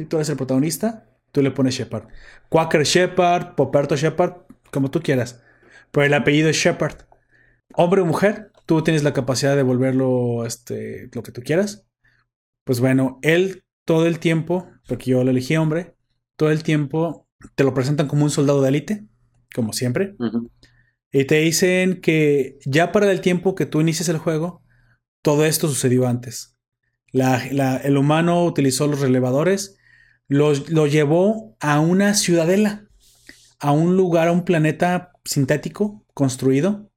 Tú 0.08 0.16
eres 0.16 0.30
el 0.30 0.36
protagonista, 0.38 1.10
tú 1.30 1.42
le 1.42 1.50
pones 1.50 1.74
Shepard. 1.74 2.08
Quaker 2.48 2.84
Shepard, 2.84 3.54
Poperto 3.54 3.96
Shepard, 3.96 4.46
como 4.72 4.90
tú 4.90 5.02
quieras. 5.02 5.42
Pero 5.90 6.06
el 6.06 6.14
apellido 6.14 6.48
es 6.48 6.56
Shepard. 6.56 7.02
Hombre 7.74 8.00
o 8.00 8.06
mujer, 8.06 8.50
tú 8.64 8.82
tienes 8.82 9.02
la 9.02 9.12
capacidad 9.12 9.56
de 9.56 9.62
volverlo 9.62 10.46
este, 10.46 11.10
lo 11.12 11.22
que 11.22 11.32
tú 11.32 11.42
quieras. 11.42 11.86
Pues 12.64 12.80
bueno, 12.80 13.18
él 13.20 13.62
todo 13.84 14.06
el 14.06 14.20
tiempo, 14.20 14.66
porque 14.88 15.10
yo 15.10 15.22
lo 15.22 15.30
elegí 15.30 15.54
hombre, 15.58 15.94
todo 16.38 16.50
el 16.50 16.62
tiempo 16.62 17.28
te 17.56 17.64
lo 17.64 17.74
presentan 17.74 18.08
como 18.08 18.24
un 18.24 18.30
soldado 18.30 18.62
de 18.62 18.70
élite, 18.70 19.04
como 19.54 19.74
siempre. 19.74 20.16
Y 21.12 21.26
te 21.26 21.40
dicen 21.40 22.00
que 22.00 22.58
ya 22.64 22.90
para 22.90 23.12
el 23.12 23.20
tiempo 23.20 23.54
que 23.54 23.66
tú 23.66 23.82
inicies 23.82 24.08
el 24.08 24.16
juego, 24.16 24.62
todo 25.20 25.44
esto 25.44 25.68
sucedió 25.68 26.08
antes. 26.08 26.53
El 27.14 27.96
humano 27.96 28.44
utilizó 28.44 28.86
los 28.86 29.00
relevadores, 29.00 29.76
lo, 30.28 30.52
lo 30.68 30.86
llevó 30.86 31.56
a 31.60 31.80
una 31.80 32.14
ciudadela, 32.14 32.88
a 33.60 33.70
un 33.72 33.96
lugar, 33.96 34.28
a 34.28 34.32
un 34.32 34.44
planeta 34.44 35.12
sintético 35.24 36.04
construido. 36.12 36.90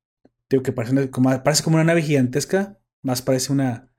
Digo 0.50 0.64
que 0.64 0.72
parece 0.72 1.10
como, 1.12 1.44
parece 1.44 1.64
como 1.64 1.76
una 1.76 1.84
nave 1.84 2.02
gigantesca, 2.02 2.80
más 3.02 3.22
parece 3.22 3.52
una, 3.52 3.92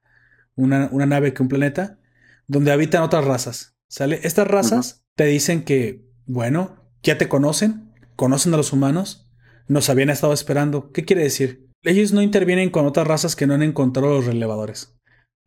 una, 0.57 0.89
nave 1.07 1.35
que 1.35 1.43
un 1.43 1.49
planeta, 1.49 1.99
donde 2.47 2.73
habitan 2.73 3.03
otras 3.03 3.25
razas. 3.25 3.77
¿Sale? 3.89 4.21
Estas 4.23 4.49
razas 4.49 5.05
te 5.15 5.25
dicen 5.25 5.65
que, 5.65 6.05
bueno, 6.27 6.91
ya 7.03 7.17
te 7.17 7.29
conocen, 7.29 7.95
conocen 8.17 8.53
a 8.55 8.57
los 8.57 8.73
humanos, 8.73 9.31
nos 9.67 9.89
habían 9.89 10.11
estado 10.11 10.33
esperando. 10.33 10.91
¿Qué 10.93 11.05
quiere 11.05 11.23
decir? 11.23 11.69
Ellos 11.83 12.13
no 12.13 12.23
intervienen 12.23 12.71
con 12.71 12.87
otras 12.87 13.07
razas 13.07 13.37
que 13.37 13.47
no 13.47 13.55
han 13.55 13.63
encontrado 13.63 14.15
los 14.15 14.27
relevadores. 14.27 14.98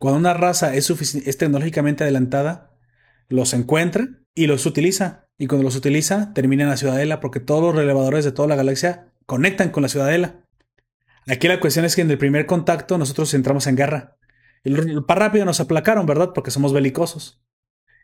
Cuando 0.02 0.18
una 0.18 0.34
raza 0.34 0.74
es, 0.74 0.90
es 0.90 1.38
tecnológicamente 1.38 2.02
adelantada, 2.02 2.72
los 3.28 3.54
encuentra 3.54 4.08
y 4.34 4.48
los 4.48 4.66
utiliza. 4.66 5.28
Y 5.38 5.46
cuando 5.46 5.62
los 5.62 5.76
utiliza, 5.76 6.34
termina 6.34 6.64
en 6.64 6.70
la 6.70 6.76
ciudadela 6.76 7.20
porque 7.20 7.38
todos 7.38 7.62
los 7.62 7.76
relevadores 7.76 8.24
de 8.24 8.32
toda 8.32 8.48
la 8.48 8.56
galaxia 8.56 9.12
conectan 9.26 9.70
con 9.70 9.84
la 9.84 9.88
ciudadela. 9.88 10.44
Aquí 11.28 11.46
la 11.46 11.60
cuestión 11.60 11.84
es 11.84 11.94
que 11.94 12.02
en 12.02 12.10
el 12.10 12.18
primer 12.18 12.46
contacto 12.46 12.98
nosotros 12.98 13.32
entramos 13.32 13.68
en 13.68 13.76
guerra. 13.76 14.16
Y 14.64 14.74
para 15.02 15.26
rápido 15.26 15.44
nos 15.44 15.60
aplacaron, 15.60 16.04
¿verdad? 16.04 16.30
Porque 16.34 16.50
somos 16.50 16.72
belicosos. 16.72 17.40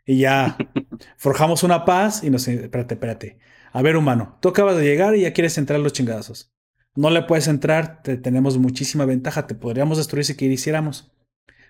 Y 0.05 0.19
ya 0.19 0.55
forjamos 1.17 1.63
una 1.63 1.83
paz 1.83 2.23
y 2.23 2.29
nos... 2.29 2.47
Espérate, 2.47 2.93
espérate. 2.93 3.39
A 3.73 3.81
ver, 3.81 3.97
humano, 3.97 4.37
tú 4.39 4.47
acabas 4.47 4.77
de 4.77 4.85
llegar 4.85 5.17
y 5.17 5.23
ya 5.23 5.33
quieres 5.33 5.57
entrar 5.57 5.81
los 5.81 5.91
chingadazos. 5.91 6.53
No 6.95 7.09
le 7.09 7.23
puedes 7.23 7.49
entrar, 7.49 8.03
tenemos 8.03 8.57
muchísima 8.57 9.03
ventaja, 9.03 9.47
te 9.47 9.55
podríamos 9.55 9.97
destruir 9.97 10.23
si 10.23 10.37
quisiéramos. 10.37 11.11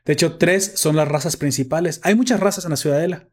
De 0.09 0.13
hecho, 0.13 0.37
tres 0.37 0.71
son 0.73 0.95
las 0.95 1.07
razas 1.07 1.37
principales. 1.37 2.01
Hay 2.01 2.15
muchas 2.15 2.39
razas 2.39 2.65
en 2.65 2.71
la 2.71 2.77
ciudadela, 2.77 3.29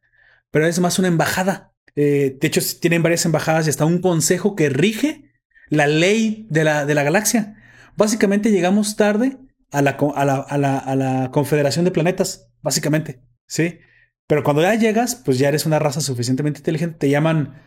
pero 0.51 0.66
es 0.66 0.78
más 0.78 0.98
una 0.98 1.09
embajada. 1.09 1.73
Eh, 1.94 2.36
de 2.39 2.47
hecho, 2.47 2.61
tienen 2.78 3.03
varias 3.03 3.24
embajadas 3.24 3.66
y 3.66 3.70
hasta 3.70 3.86
un 3.86 4.03
consejo 4.03 4.55
que 4.55 4.69
rige 4.69 5.32
la 5.70 5.86
ley 5.86 6.47
de 6.51 6.65
la, 6.65 6.85
de 6.85 6.94
la 6.94 7.03
galaxia. 7.03 7.57
Básicamente 7.97 8.51
llegamos 8.51 8.97
tarde 8.97 9.39
a 9.73 9.81
la, 9.81 9.97
a 10.16 10.24
la, 10.27 10.35
a 10.35 10.59
la, 10.59 10.77
a 10.77 10.97
la 10.97 11.31
Confederación 11.31 11.86
de 11.86 11.93
Planetas, 11.93 12.51
básicamente. 12.61 13.23
¿Sí? 13.47 13.78
Pero 14.27 14.44
cuando 14.44 14.61
ya 14.61 14.74
llegas, 14.74 15.15
pues 15.15 15.39
ya 15.39 15.48
eres 15.48 15.65
una 15.65 15.78
raza 15.78 16.03
suficientemente 16.03 16.61
inteligente. 16.61 16.98
Te 16.98 17.09
llaman 17.09 17.62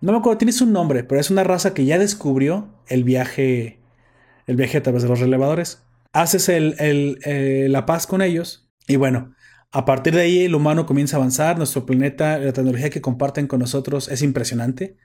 no 0.00 0.12
me 0.12 0.18
acuerdo, 0.20 0.38
tienes 0.38 0.62
un 0.62 0.72
nombre, 0.72 1.04
pero 1.04 1.20
es 1.20 1.30
una 1.30 1.44
raza 1.44 1.74
que 1.74 1.84
ya 1.84 1.98
descubrió 1.98 2.82
el 2.88 3.04
viaje, 3.04 3.78
el 4.46 4.56
viaje 4.56 4.78
a 4.78 4.82
través 4.82 5.02
de 5.02 5.10
los 5.10 5.20
relevadores. 5.20 5.82
Haces 6.14 6.48
el, 6.48 6.74
eh, 6.78 7.66
la 7.68 7.84
paz 7.84 8.06
con 8.06 8.22
ellos 8.22 8.70
y 8.86 8.96
bueno, 8.96 9.34
a 9.72 9.84
partir 9.84 10.14
de 10.14 10.22
ahí 10.22 10.44
el 10.44 10.54
humano 10.54 10.86
comienza 10.86 11.16
a 11.16 11.18
avanzar, 11.18 11.58
nuestro 11.58 11.84
planeta, 11.84 12.38
la 12.38 12.52
tecnología 12.52 12.88
que 12.88 13.00
comparten 13.00 13.48
con 13.48 13.58
nosotros 13.60 14.08
es 14.08 14.22
impresionante 14.22 14.96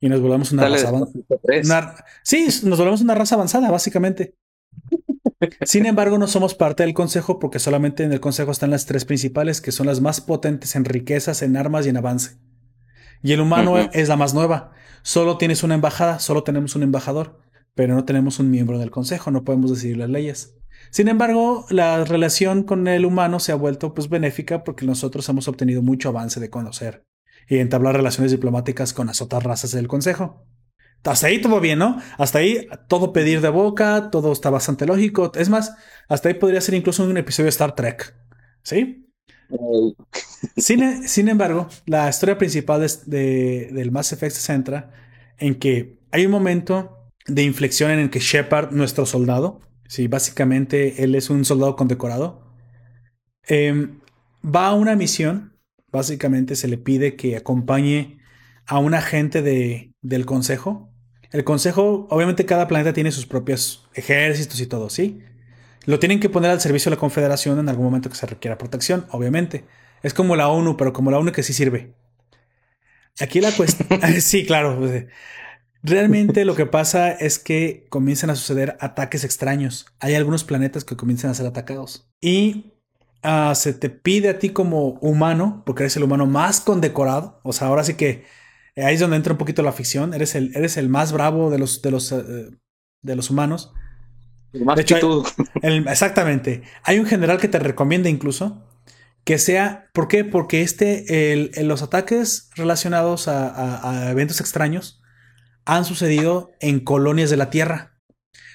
y 0.00 0.08
nos 0.08 0.20
volvemos 0.20 0.50
una 0.52 0.68
raza 0.68 0.88
avanzada. 0.88 2.04
Sí, 2.22 2.48
nos 2.64 2.78
volvemos 2.78 3.02
una 3.02 3.14
raza 3.14 3.34
avanzada, 3.34 3.70
básicamente. 3.70 4.34
Sin 5.62 5.86
embargo, 5.86 6.18
no 6.18 6.26
somos 6.26 6.54
parte 6.54 6.82
del 6.82 6.94
consejo 6.94 7.38
porque 7.38 7.58
solamente 7.58 8.02
en 8.02 8.12
el 8.12 8.20
consejo 8.20 8.50
están 8.50 8.70
las 8.70 8.86
tres 8.86 9.04
principales, 9.04 9.60
que 9.60 9.72
son 9.72 9.86
las 9.86 10.00
más 10.00 10.20
potentes 10.20 10.74
en 10.74 10.84
riquezas, 10.84 11.42
en 11.42 11.56
armas 11.56 11.86
y 11.86 11.90
en 11.90 11.98
avance. 11.98 12.38
Y 13.22 13.32
el 13.32 13.40
humano 13.40 13.78
es 13.78 14.08
la 14.08 14.16
más 14.16 14.34
nueva. 14.34 14.72
Solo 15.02 15.38
tienes 15.38 15.62
una 15.62 15.74
embajada, 15.74 16.18
solo 16.18 16.44
tenemos 16.44 16.76
un 16.76 16.82
embajador, 16.82 17.40
pero 17.74 17.94
no 17.94 18.04
tenemos 18.04 18.38
un 18.38 18.50
miembro 18.50 18.78
del 18.78 18.90
consejo, 18.90 19.30
no 19.30 19.44
podemos 19.44 19.70
decidir 19.70 19.98
las 19.98 20.10
leyes. 20.10 20.56
Sin 20.90 21.08
embargo, 21.08 21.66
la 21.70 22.04
relación 22.04 22.62
con 22.62 22.86
el 22.88 23.04
humano 23.04 23.40
se 23.40 23.52
ha 23.52 23.56
vuelto 23.56 23.94
pues 23.94 24.08
benéfica 24.08 24.64
porque 24.64 24.86
nosotros 24.86 25.28
hemos 25.28 25.48
obtenido 25.48 25.82
mucho 25.82 26.08
avance 26.08 26.40
de 26.40 26.50
conocer 26.50 27.04
y 27.48 27.58
entablar 27.58 27.96
relaciones 27.96 28.30
diplomáticas 28.30 28.92
con 28.92 29.08
las 29.08 29.20
otras 29.20 29.42
razas 29.42 29.72
del 29.72 29.88
consejo. 29.88 30.46
Hasta 31.04 31.26
ahí 31.26 31.40
todo 31.40 31.60
bien, 31.60 31.78
¿no? 31.78 32.00
Hasta 32.16 32.38
ahí 32.38 32.66
todo 32.88 33.12
pedir 33.12 33.42
de 33.42 33.50
boca, 33.50 34.08
todo 34.10 34.32
está 34.32 34.48
bastante 34.48 34.86
lógico. 34.86 35.32
Es 35.34 35.50
más, 35.50 35.74
hasta 36.08 36.28
ahí 36.28 36.34
podría 36.34 36.62
ser 36.62 36.74
incluso 36.74 37.04
un 37.04 37.16
episodio 37.16 37.44
de 37.44 37.50
Star 37.50 37.74
Trek. 37.74 38.14
¿Sí? 38.62 39.04
Sin, 40.56 41.28
embargo, 41.28 41.68
la 41.84 42.08
historia 42.08 42.38
principal 42.38 42.86
de, 43.06 43.68
del 43.72 43.90
Mass 43.90 44.12
Effect 44.12 44.34
se 44.34 44.40
centra 44.40 44.92
en 45.38 45.56
que 45.56 45.98
hay 46.10 46.24
un 46.24 46.32
momento 46.32 47.10
de 47.26 47.42
inflexión 47.42 47.90
en 47.90 47.98
el 47.98 48.10
que 48.10 48.20
Shepard, 48.20 48.72
nuestro 48.72 49.04
soldado, 49.04 49.60
sí, 49.88 50.08
básicamente 50.08 51.04
él 51.04 51.14
es 51.14 51.30
un 51.30 51.44
soldado 51.44 51.76
condecorado, 51.76 52.42
em, 53.46 54.00
va 54.44 54.68
a 54.68 54.74
una 54.74 54.96
misión, 54.96 55.58
básicamente 55.92 56.56
se 56.56 56.68
le 56.68 56.78
pide 56.78 57.16
que 57.16 57.36
acompañe 57.36 58.18
a 58.66 58.78
un 58.78 58.94
agente 58.94 59.42
de, 59.42 59.92
del 60.02 60.26
consejo. 60.26 60.90
El 61.30 61.44
consejo, 61.44 62.06
obviamente 62.10 62.46
cada 62.46 62.68
planeta 62.68 62.92
tiene 62.92 63.12
sus 63.12 63.26
propios 63.26 63.88
ejércitos 63.94 64.60
y 64.60 64.66
todo, 64.66 64.90
¿sí? 64.90 65.22
Lo 65.86 65.98
tienen 65.98 66.20
que 66.20 66.30
poner 66.30 66.50
al 66.50 66.60
servicio 66.60 66.90
de 66.90 66.96
la 66.96 67.00
Confederación 67.00 67.58
en 67.58 67.68
algún 67.68 67.84
momento 67.84 68.08
que 68.08 68.16
se 68.16 68.26
requiera 68.26 68.58
protección, 68.58 69.06
obviamente. 69.10 69.64
Es 70.02 70.14
como 70.14 70.36
la 70.36 70.48
ONU, 70.48 70.76
pero 70.76 70.92
como 70.92 71.10
la 71.10 71.18
ONU 71.18 71.32
que 71.32 71.42
sí 71.42 71.52
sirve. 71.52 71.94
Aquí 73.20 73.40
la 73.40 73.52
cuestión... 73.52 74.00
sí, 74.20 74.46
claro. 74.46 74.80
Realmente 75.84 76.44
lo 76.44 76.56
que 76.56 76.66
pasa 76.66 77.12
es 77.12 77.38
que 77.38 77.86
comienzan 77.90 78.30
a 78.30 78.36
suceder 78.36 78.76
ataques 78.80 79.22
extraños. 79.22 79.86
Hay 80.00 80.14
algunos 80.14 80.42
planetas 80.42 80.82
que 80.84 80.96
comienzan 80.96 81.30
a 81.30 81.34
ser 81.34 81.46
atacados. 81.46 82.08
Y 82.20 82.72
ah, 83.22 83.52
se 83.54 83.72
te 83.72 83.90
pide 83.90 84.30
a 84.30 84.38
ti 84.40 84.50
como 84.50 84.98
humano, 85.00 85.62
porque 85.64 85.84
eres 85.84 85.96
el 85.96 86.02
humano 86.02 86.26
más 86.26 86.60
condecorado. 86.60 87.38
O 87.44 87.52
sea, 87.52 87.68
ahora 87.68 87.84
sí 87.84 87.94
que 87.94 88.24
ahí 88.76 88.94
es 88.94 89.00
donde 89.00 89.16
entra 89.16 89.34
un 89.34 89.38
poquito 89.38 89.62
la 89.62 89.72
ficción. 89.72 90.14
Eres 90.14 90.34
el, 90.34 90.56
eres 90.56 90.76
el 90.76 90.88
más 90.88 91.12
bravo 91.12 91.50
de 91.50 91.58
los, 91.58 91.82
de 91.82 91.90
los, 91.92 92.10
eh, 92.10 92.50
de 93.02 93.16
los 93.16 93.30
humanos 93.30 93.72
de 94.54 94.82
hecho, 94.82 95.24
exactamente. 95.62 96.62
Hay 96.84 96.98
un 96.98 97.06
general 97.06 97.38
que 97.38 97.48
te 97.48 97.58
recomienda 97.58 98.08
incluso 98.08 98.62
que 99.24 99.38
sea. 99.38 99.90
¿Por 99.92 100.06
qué? 100.06 100.24
Porque 100.24 100.62
este, 100.62 101.32
el, 101.32 101.50
los 101.66 101.82
ataques 101.82 102.50
relacionados 102.54 103.26
a, 103.26 104.10
eventos 104.10 104.40
extraños 104.40 105.02
han 105.64 105.84
sucedido 105.84 106.52
en 106.60 106.80
colonias 106.80 107.30
de 107.30 107.36
la 107.36 107.50
Tierra. 107.50 107.98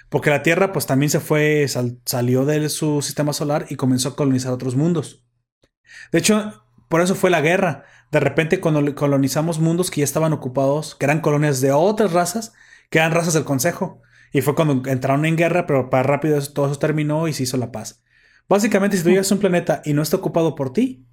Porque 0.09 0.29
la 0.29 0.43
Tierra, 0.43 0.71
pues 0.71 0.85
también 0.85 1.09
se 1.09 1.19
fue, 1.19 1.67
salió 2.05 2.45
de 2.45 2.69
su 2.69 3.01
sistema 3.01 3.33
solar 3.33 3.67
y 3.69 3.75
comenzó 3.75 4.09
a 4.09 4.15
colonizar 4.15 4.51
otros 4.51 4.75
mundos. 4.75 5.23
De 6.11 6.19
hecho, 6.19 6.65
por 6.87 7.01
eso 7.01 7.15
fue 7.15 7.29
la 7.29 7.41
guerra. 7.41 7.85
De 8.11 8.19
repente, 8.19 8.59
cuando 8.59 8.95
colonizamos 8.95 9.59
mundos 9.59 9.91
que 9.91 10.01
ya 10.01 10.05
estaban 10.05 10.33
ocupados, 10.33 10.95
que 10.95 11.05
eran 11.05 11.21
colonias 11.21 11.61
de 11.61 11.71
otras 11.71 12.13
razas, 12.13 12.53
que 12.89 12.97
eran 12.97 13.11
razas 13.11 13.35
del 13.35 13.43
Consejo. 13.43 14.01
Y 14.31 14.41
fue 14.41 14.55
cuando 14.55 14.89
entraron 14.89 15.25
en 15.25 15.37
guerra, 15.37 15.67
pero 15.67 15.89
para 15.89 16.03
rápido 16.03 16.39
todo 16.53 16.67
eso 16.67 16.79
terminó 16.79 17.27
y 17.27 17.33
se 17.33 17.43
hizo 17.43 17.57
la 17.57 17.71
paz. 17.71 18.03
Básicamente, 18.47 18.97
si 18.97 19.03
tú 19.03 19.09
llegas 19.09 19.31
a 19.31 19.35
un 19.35 19.41
planeta 19.41 19.81
y 19.85 19.93
no 19.93 20.01
está 20.01 20.17
ocupado 20.17 20.55
por 20.55 20.73
ti, 20.73 21.05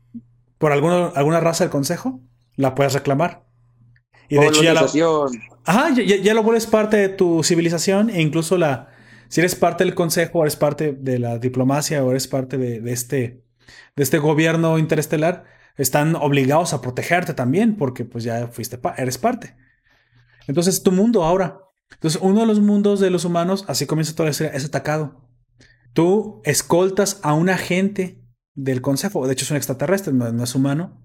por 0.58 0.72
alguna, 0.72 1.08
alguna 1.08 1.40
raza 1.40 1.64
del 1.64 1.70
consejo, 1.70 2.20
la 2.54 2.74
puedes 2.74 2.94
reclamar. 2.94 3.45
Y 4.28 4.36
de 4.36 4.46
hecho 4.46 4.62
ya, 4.62 4.74
la, 4.74 4.86
Ajá, 5.64 5.94
ya, 5.94 6.34
lo 6.34 6.42
vuelves 6.42 6.66
parte 6.66 6.96
de 6.96 7.08
tu 7.08 7.42
civilización 7.42 8.10
e 8.10 8.20
incluso 8.20 8.56
la, 8.56 8.88
si 9.28 9.40
eres 9.40 9.54
parte 9.54 9.84
del 9.84 9.94
consejo, 9.94 10.40
o 10.40 10.42
eres 10.42 10.56
parte 10.56 10.92
de 10.92 11.18
la 11.18 11.38
diplomacia, 11.38 12.04
o 12.04 12.10
eres 12.10 12.28
parte 12.28 12.58
de, 12.58 12.80
de, 12.80 12.92
este, 12.92 13.44
de 13.96 14.02
este 14.02 14.18
gobierno 14.18 14.78
interestelar, 14.78 15.44
están 15.76 16.16
obligados 16.16 16.72
a 16.72 16.80
protegerte 16.80 17.34
también 17.34 17.76
porque 17.76 18.04
pues 18.04 18.24
ya 18.24 18.48
fuiste, 18.48 18.78
eres 18.96 19.18
parte. 19.18 19.56
Entonces 20.46 20.82
tu 20.82 20.92
mundo 20.92 21.24
ahora 21.24 21.66
entonces, 21.94 22.20
uno 22.22 22.40
de 22.40 22.46
los 22.46 22.60
mundos 22.60 23.00
de 23.00 23.10
los 23.10 23.24
humanos, 23.24 23.64
así 23.68 23.86
comienza 23.86 24.14
toda 24.14 24.26
la 24.26 24.30
historia, 24.32 24.52
es 24.52 24.64
atacado. 24.64 25.28
Tú 25.92 26.42
escoltas 26.44 27.20
a 27.22 27.32
un 27.34 27.48
agente 27.48 28.22
del 28.54 28.82
consejo, 28.82 29.26
de 29.26 29.32
hecho 29.32 29.44
es 29.44 29.50
un 29.50 29.56
extraterrestre, 29.56 30.12
no, 30.12 30.42
es 30.42 30.54
humano, 30.54 31.02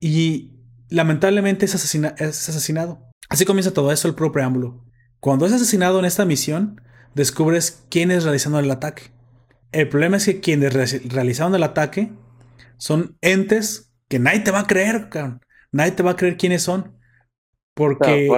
y 0.00 0.61
lamentablemente 0.92 1.64
es, 1.64 1.74
es 1.74 2.48
asesinado. 2.48 3.10
Así 3.28 3.44
comienza 3.44 3.72
todo 3.72 3.92
eso, 3.92 4.08
el 4.08 4.14
propio 4.14 4.32
preámbulo. 4.32 4.84
Cuando 5.20 5.46
es 5.46 5.52
asesinado 5.52 5.98
en 5.98 6.04
esta 6.04 6.24
misión, 6.24 6.80
descubres 7.14 7.84
quién 7.88 8.10
es 8.10 8.24
realizando 8.24 8.58
el 8.58 8.70
ataque. 8.70 9.12
El 9.72 9.88
problema 9.88 10.18
es 10.18 10.26
que 10.26 10.40
quienes 10.40 10.74
realizaron 11.12 11.54
el 11.54 11.62
ataque 11.62 12.12
son 12.76 13.16
entes 13.20 13.92
que 14.08 14.18
nadie 14.18 14.40
te 14.40 14.50
va 14.50 14.60
a 14.60 14.66
creer, 14.66 15.08
cabrón. 15.08 15.40
Nadie 15.70 15.92
te 15.92 16.02
va 16.02 16.10
a 16.10 16.16
creer 16.16 16.36
quiénes 16.36 16.62
son. 16.62 16.98
Porque 17.74 18.28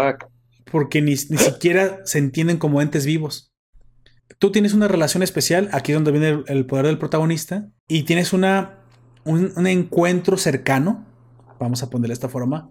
porque 0.74 1.00
ni, 1.02 1.16
siquiera 1.16 2.00
se 2.04 2.18
entienden 2.18 2.56
como 2.56 2.82
entes 2.82 3.06
vivos. 3.06 3.52
tú 4.40 4.50
tienes 4.50 4.74
una 4.74 4.88
relación 4.88 5.22
especial, 5.22 5.68
aquí 5.70 5.92
es 5.92 5.96
donde 5.96 6.10
viene 6.10 6.42
el, 6.48 6.66
poder 6.66 6.86
del 6.86 6.98
protagonista, 6.98 7.68
y 7.86 8.02
tienes 8.02 8.32
una, 8.32 8.80
un, 9.24 9.66
encuentro 9.68 10.36
cercano, 10.36 11.06
vamos 11.64 11.82
a 11.82 11.90
ponerle 11.90 12.12
de 12.12 12.14
esta 12.14 12.28
forma, 12.28 12.70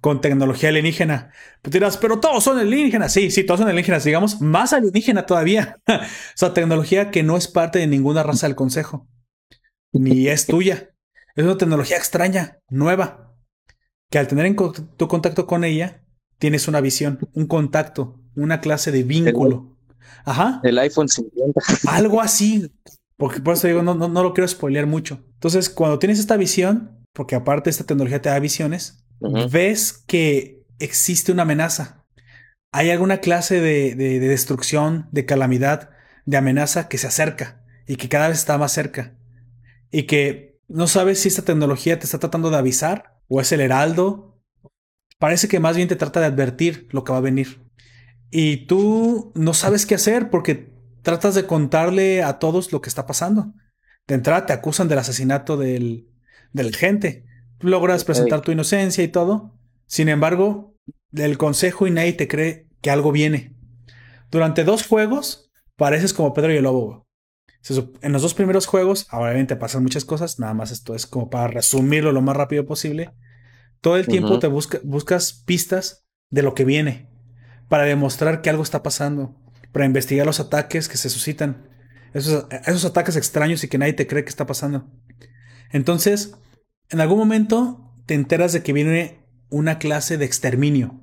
con 0.00 0.20
tecnología 0.20 0.70
alienígena. 0.70 1.32
Pues 1.62 1.72
dirás, 1.72 1.96
pero 1.98 2.20
todos 2.20 2.42
son 2.42 2.58
alienígenas. 2.58 3.12
Sí, 3.12 3.30
sí, 3.30 3.44
todos 3.44 3.60
son 3.60 3.68
alienígenas, 3.68 4.04
digamos, 4.04 4.40
más 4.40 4.72
alienígena 4.72 5.26
todavía. 5.26 5.78
o 5.88 5.98
sea, 6.34 6.54
tecnología 6.54 7.10
que 7.10 7.22
no 7.22 7.36
es 7.36 7.48
parte 7.48 7.78
de 7.78 7.86
ninguna 7.86 8.22
raza 8.22 8.46
del 8.46 8.56
consejo, 8.56 9.06
ni 9.92 10.28
es 10.28 10.46
tuya. 10.46 10.90
Es 11.36 11.44
una 11.44 11.58
tecnología 11.58 11.96
extraña, 11.96 12.58
nueva, 12.68 13.34
que 14.10 14.18
al 14.18 14.26
tener 14.26 14.46
en 14.46 14.56
tu 14.56 15.08
contacto 15.08 15.46
con 15.46 15.64
ella, 15.64 16.02
tienes 16.38 16.66
una 16.66 16.80
visión, 16.80 17.18
un 17.34 17.46
contacto, 17.46 18.20
una 18.34 18.60
clase 18.60 18.90
de 18.90 19.04
vínculo. 19.04 19.76
Ajá. 20.24 20.60
El 20.64 20.78
iPhone 20.78 21.08
50. 21.08 21.60
Algo 21.88 22.20
así. 22.20 22.72
Porque 23.16 23.40
por 23.40 23.54
eso 23.54 23.66
digo, 23.66 23.82
no, 23.82 23.94
no, 23.94 24.22
lo 24.22 24.32
quiero 24.32 24.48
spoilear 24.48 24.86
mucho. 24.86 25.22
Entonces, 25.34 25.68
cuando 25.68 25.98
tienes 25.98 26.18
esta 26.18 26.36
visión, 26.36 26.99
porque 27.12 27.34
aparte 27.34 27.70
esta 27.70 27.84
tecnología 27.84 28.22
te 28.22 28.28
da 28.28 28.38
visiones, 28.38 29.04
ves 29.50 30.04
que 30.06 30.64
existe 30.78 31.32
una 31.32 31.42
amenaza. 31.42 32.06
Hay 32.72 32.90
alguna 32.90 33.18
clase 33.18 33.60
de, 33.60 33.94
de, 33.94 34.20
destrucción, 34.20 35.08
de 35.10 35.26
calamidad, 35.26 35.90
de 36.24 36.36
amenaza 36.36 36.88
que 36.88 36.98
se 36.98 37.08
acerca 37.08 37.64
y 37.86 37.96
que 37.96 38.08
cada 38.08 38.28
vez 38.28 38.38
está 38.38 38.56
más 38.58 38.72
cerca. 38.72 39.16
Y 39.90 40.04
que 40.04 40.60
no 40.68 40.86
sabes 40.86 41.20
si 41.20 41.28
esta 41.28 41.42
tecnología 41.42 41.98
te 41.98 42.04
está 42.04 42.18
tratando 42.18 42.50
de 42.50 42.58
avisar 42.58 43.20
o 43.28 43.40
es 43.40 43.50
el 43.50 43.60
heraldo. 43.60 44.40
Parece 45.18 45.48
que 45.48 45.60
más 45.60 45.76
bien 45.76 45.88
te 45.88 45.96
trata 45.96 46.20
de 46.20 46.26
advertir 46.26 46.88
lo 46.92 47.02
que 47.02 47.12
va 47.12 47.18
a 47.18 47.22
venir 47.22 47.70
y 48.30 48.66
tú 48.66 49.32
no 49.34 49.54
sabes 49.54 49.86
qué 49.86 49.96
hacer 49.96 50.30
porque 50.30 50.72
tratas 51.02 51.34
de 51.34 51.46
contarle 51.46 52.22
a 52.22 52.38
todos 52.38 52.72
lo 52.72 52.80
que 52.80 52.88
está 52.88 53.06
pasando. 53.06 53.52
De 54.06 54.14
entrada 54.14 54.46
te 54.46 54.52
acusan 54.52 54.88
del 54.88 54.98
asesinato 54.98 55.56
del, 55.56 56.08
del 56.52 56.74
gente. 56.74 57.24
Logras 57.60 58.04
presentar 58.04 58.40
tu 58.40 58.52
inocencia 58.52 59.04
y 59.04 59.08
todo. 59.08 59.58
Sin 59.86 60.08
embargo, 60.08 60.76
el 61.12 61.38
consejo 61.38 61.86
y 61.86 61.90
nadie 61.90 62.12
te 62.12 62.28
cree 62.28 62.68
que 62.80 62.90
algo 62.90 63.12
viene. 63.12 63.56
Durante 64.30 64.64
dos 64.64 64.86
juegos, 64.86 65.50
pareces 65.76 66.14
como 66.14 66.32
Pedro 66.32 66.52
y 66.52 66.56
el 66.56 66.64
Lobo. 66.64 67.06
En 68.00 68.12
los 68.12 68.22
dos 68.22 68.34
primeros 68.34 68.66
juegos, 68.66 69.06
obviamente 69.12 69.56
pasan 69.56 69.82
muchas 69.82 70.04
cosas, 70.04 70.38
nada 70.38 70.54
más 70.54 70.70
esto 70.70 70.94
es 70.94 71.06
como 71.06 71.28
para 71.28 71.48
resumirlo 71.48 72.12
lo 72.12 72.22
más 72.22 72.36
rápido 72.36 72.64
posible. 72.64 73.12
Todo 73.80 73.96
el 73.96 74.06
tiempo 74.06 74.38
te 74.38 74.46
buscas 74.46 75.42
pistas 75.44 76.06
de 76.30 76.42
lo 76.42 76.54
que 76.54 76.64
viene 76.64 77.10
para 77.68 77.84
demostrar 77.84 78.40
que 78.40 78.50
algo 78.50 78.62
está 78.62 78.82
pasando, 78.82 79.36
para 79.72 79.84
investigar 79.84 80.26
los 80.26 80.40
ataques 80.40 80.88
que 80.88 80.96
se 80.96 81.10
suscitan, 81.10 81.68
esos, 82.14 82.46
esos 82.66 82.84
ataques 82.84 83.16
extraños 83.16 83.62
y 83.62 83.68
que 83.68 83.78
nadie 83.78 83.92
te 83.92 84.06
cree 84.06 84.24
que 84.24 84.30
está 84.30 84.46
pasando. 84.46 84.88
Entonces, 85.70 86.34
en 86.90 87.00
algún 87.00 87.18
momento 87.18 87.94
te 88.06 88.14
enteras 88.14 88.52
de 88.52 88.62
que 88.62 88.72
viene 88.72 89.20
una 89.50 89.78
clase 89.78 90.18
de 90.18 90.24
exterminio 90.24 91.00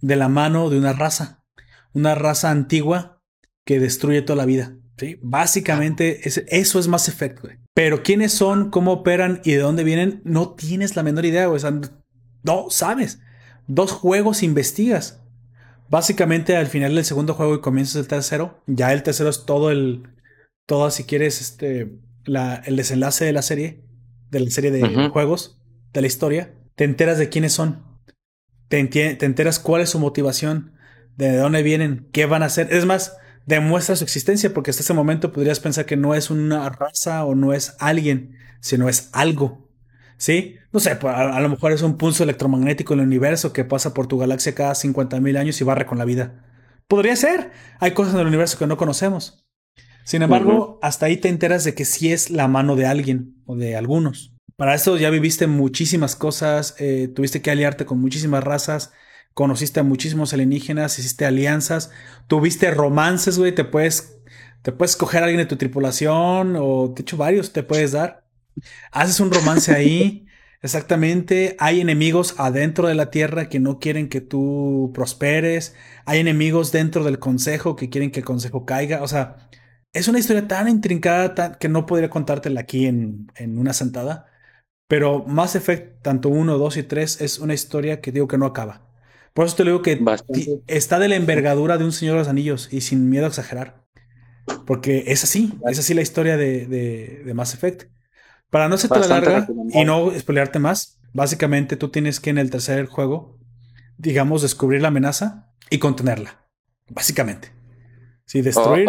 de 0.00 0.16
la 0.16 0.28
mano 0.28 0.70
de 0.70 0.78
una 0.78 0.92
raza, 0.92 1.44
una 1.92 2.14
raza 2.14 2.50
antigua 2.50 3.22
que 3.64 3.80
destruye 3.80 4.22
toda 4.22 4.36
la 4.36 4.46
vida. 4.46 4.76
¿sí? 4.96 5.18
Básicamente 5.22 6.20
eso 6.24 6.78
es 6.78 6.88
más 6.88 7.08
efecto. 7.08 7.48
Pero 7.74 8.02
quiénes 8.02 8.32
son, 8.32 8.70
cómo 8.70 8.92
operan 8.92 9.40
y 9.44 9.52
de 9.52 9.58
dónde 9.58 9.84
vienen, 9.84 10.20
no 10.24 10.54
tienes 10.54 10.96
la 10.96 11.02
menor 11.02 11.24
idea. 11.24 11.48
O 11.48 11.56
no 12.42 12.70
sabes. 12.70 13.20
Dos 13.66 13.92
juegos 13.92 14.42
investigas. 14.42 15.22
Básicamente 15.88 16.56
al 16.56 16.68
final 16.68 16.94
del 16.94 17.04
segundo 17.04 17.34
juego 17.34 17.56
y 17.56 17.60
comienzas 17.60 17.96
el 17.96 18.08
tercero, 18.08 18.62
ya 18.66 18.92
el 18.92 19.02
tercero 19.02 19.28
es 19.28 19.44
todo 19.44 19.72
el, 19.72 20.08
todo 20.64 20.88
si 20.92 21.02
quieres, 21.02 21.40
este, 21.40 21.98
la, 22.24 22.62
el 22.64 22.76
desenlace 22.76 23.24
de 23.24 23.32
la 23.32 23.42
serie, 23.42 23.82
de 24.30 24.40
la 24.40 24.50
serie 24.50 24.70
de 24.70 25.08
juegos, 25.08 25.60
de 25.92 26.00
la 26.00 26.06
historia, 26.06 26.54
te 26.76 26.84
enteras 26.84 27.18
de 27.18 27.28
quiénes 27.28 27.52
son, 27.52 27.84
te, 28.68 28.84
te 28.84 29.26
enteras 29.26 29.58
cuál 29.58 29.82
es 29.82 29.90
su 29.90 29.98
motivación, 29.98 30.72
de 31.16 31.36
dónde 31.36 31.62
vienen, 31.62 32.08
qué 32.12 32.26
van 32.26 32.42
a 32.42 32.46
hacer. 32.46 32.72
Es 32.72 32.86
más, 32.86 33.16
demuestra 33.46 33.96
su 33.96 34.04
existencia, 34.04 34.54
porque 34.54 34.70
hasta 34.70 34.82
ese 34.82 34.94
momento 34.94 35.32
podrías 35.32 35.60
pensar 35.60 35.86
que 35.86 35.96
no 35.96 36.14
es 36.14 36.30
una 36.30 36.68
raza 36.70 37.24
o 37.24 37.34
no 37.34 37.52
es 37.52 37.76
alguien, 37.78 38.36
sino 38.60 38.88
es 38.88 39.10
algo. 39.12 39.68
¿Sí? 40.16 40.56
No 40.72 40.80
sé, 40.80 40.96
pues, 40.96 41.14
a, 41.14 41.40
lo 41.40 41.48
mejor 41.48 41.72
es 41.72 41.82
un 41.82 41.96
pulso 41.96 42.22
electromagnético 42.22 42.92
en 42.92 43.00
el 43.00 43.06
universo 43.06 43.52
que 43.52 43.64
pasa 43.64 43.94
por 43.94 44.06
tu 44.06 44.18
galaxia 44.18 44.54
cada 44.54 44.72
50.000 44.72 45.38
años 45.38 45.60
y 45.60 45.64
barre 45.64 45.86
con 45.86 45.98
la 45.98 46.04
vida. 46.04 46.44
Podría 46.88 47.16
ser. 47.16 47.52
Hay 47.78 47.92
cosas 47.92 48.14
en 48.14 48.20
el 48.20 48.26
universo 48.26 48.58
que 48.58 48.66
no 48.66 48.76
conocemos. 48.76 49.46
Sin 50.04 50.22
embargo, 50.22 50.78
hasta 50.82 51.06
ahí 51.06 51.16
te 51.16 51.28
enteras 51.28 51.64
de 51.64 51.74
que 51.74 51.84
sí 51.84 52.12
es 52.12 52.30
la 52.30 52.48
mano 52.48 52.76
de 52.76 52.86
alguien 52.86 53.36
o 53.46 53.56
de 53.56 53.76
algunos. 53.76 54.34
Para 54.56 54.74
eso 54.74 54.96
ya 54.96 55.10
viviste 55.10 55.46
muchísimas 55.46 56.16
cosas, 56.16 56.74
eh, 56.78 57.08
tuviste 57.08 57.40
que 57.40 57.50
aliarte 57.50 57.86
con 57.86 58.00
muchísimas 58.00 58.44
razas, 58.44 58.92
conociste 59.32 59.80
a 59.80 59.84
muchísimos 59.84 60.32
alienígenas, 60.32 60.98
hiciste 60.98 61.24
alianzas, 61.24 61.90
tuviste 62.26 62.70
romances, 62.70 63.38
güey, 63.38 63.54
te 63.54 63.64
puedes, 63.64 64.18
te 64.62 64.72
puedes 64.72 64.96
coger 64.96 65.22
a 65.22 65.26
alguien 65.26 65.38
de 65.38 65.46
tu 65.46 65.56
tripulación 65.56 66.56
o 66.58 66.88
de 66.88 67.02
hecho 67.02 67.16
varios 67.16 67.52
te 67.52 67.62
puedes 67.62 67.92
dar. 67.92 68.24
Haces 68.92 69.20
un 69.20 69.30
romance 69.30 69.72
ahí. 69.72 70.26
Exactamente. 70.62 71.56
Hay 71.58 71.80
enemigos 71.80 72.34
adentro 72.36 72.86
de 72.86 72.94
la 72.94 73.10
tierra 73.10 73.48
que 73.48 73.60
no 73.60 73.78
quieren 73.78 74.08
que 74.10 74.20
tú 74.20 74.90
prosperes. 74.94 75.74
Hay 76.04 76.18
enemigos 76.20 76.70
dentro 76.70 77.02
del 77.02 77.18
consejo 77.18 77.76
que 77.76 77.88
quieren 77.88 78.10
que 78.10 78.20
el 78.20 78.26
consejo 78.26 78.66
caiga. 78.66 79.02
O 79.02 79.08
sea, 79.08 79.48
es 79.92 80.08
una 80.08 80.18
historia 80.18 80.46
tan 80.46 80.68
intrincada 80.68 81.58
que 81.58 81.68
no 81.68 81.86
podría 81.86 82.10
contártela 82.10 82.60
aquí 82.60 82.86
en, 82.86 83.30
una 83.38 83.72
sentada. 83.72 84.26
Pero 84.86 85.24
Mass 85.26 85.54
Effect, 85.54 86.02
tanto 86.02 86.28
1, 86.28 86.58
2 86.58 86.76
y 86.76 86.82
3, 86.82 87.20
es 87.20 87.38
una 87.38 87.54
historia 87.54 88.00
que 88.00 88.12
digo 88.12 88.28
que 88.28 88.38
no 88.38 88.46
acaba. 88.46 88.88
Por 89.34 89.46
eso 89.46 89.56
te 89.56 89.64
digo 89.64 89.82
que 89.82 90.02
está 90.66 90.98
de 90.98 91.08
la 91.08 91.14
envergadura 91.14 91.78
de 91.78 91.84
un 91.84 91.92
Señor 91.92 92.14
de 92.14 92.20
los 92.20 92.28
Anillos 92.28 92.68
y 92.72 92.80
sin 92.80 93.08
miedo 93.08 93.26
a 93.26 93.28
exagerar. 93.28 93.84
Porque 94.66 95.04
es 95.06 95.22
así, 95.22 95.52
es 95.68 95.78
así 95.78 95.94
la 95.94 96.02
historia 96.02 96.36
de, 96.36 96.66
de, 96.66 97.22
de 97.24 97.34
Mass 97.34 97.54
Effect. 97.54 97.90
Para 98.50 98.68
no 98.68 98.76
ser 98.76 98.90
la 98.90 99.06
larga 99.06 99.48
y 99.72 99.84
no 99.84 100.10
spoilearte 100.18 100.58
más, 100.58 100.98
básicamente 101.12 101.76
tú 101.76 101.90
tienes 101.90 102.18
que 102.18 102.30
en 102.30 102.38
el 102.38 102.50
tercer 102.50 102.86
juego, 102.86 103.38
digamos, 103.96 104.42
descubrir 104.42 104.82
la 104.82 104.88
amenaza 104.88 105.52
y 105.70 105.78
contenerla. 105.78 106.48
Básicamente. 106.88 107.52
Sí, 108.24 108.42
destruir 108.42 108.88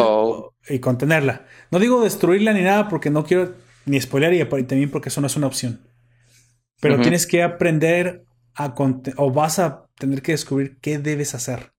y 0.67 0.79
contenerla. 0.79 1.45
No 1.71 1.79
digo 1.79 2.03
destruirla 2.03 2.53
ni 2.53 2.61
nada 2.61 2.89
porque 2.89 3.09
no 3.09 3.23
quiero 3.25 3.55
ni 3.85 3.99
spoilear 3.99 4.33
y 4.33 4.45
también 4.63 4.91
porque 4.91 5.09
eso 5.09 5.21
no 5.21 5.27
es 5.27 5.35
una 5.35 5.47
opción. 5.47 5.81
Pero 6.79 6.99
tienes 6.99 7.27
que 7.27 7.43
aprender 7.43 8.23
a 8.55 8.73
o 9.17 9.31
vas 9.31 9.59
a 9.59 9.85
tener 9.97 10.21
que 10.21 10.31
descubrir 10.31 10.77
qué 10.81 10.97
debes 10.97 11.35
hacer. 11.35 11.73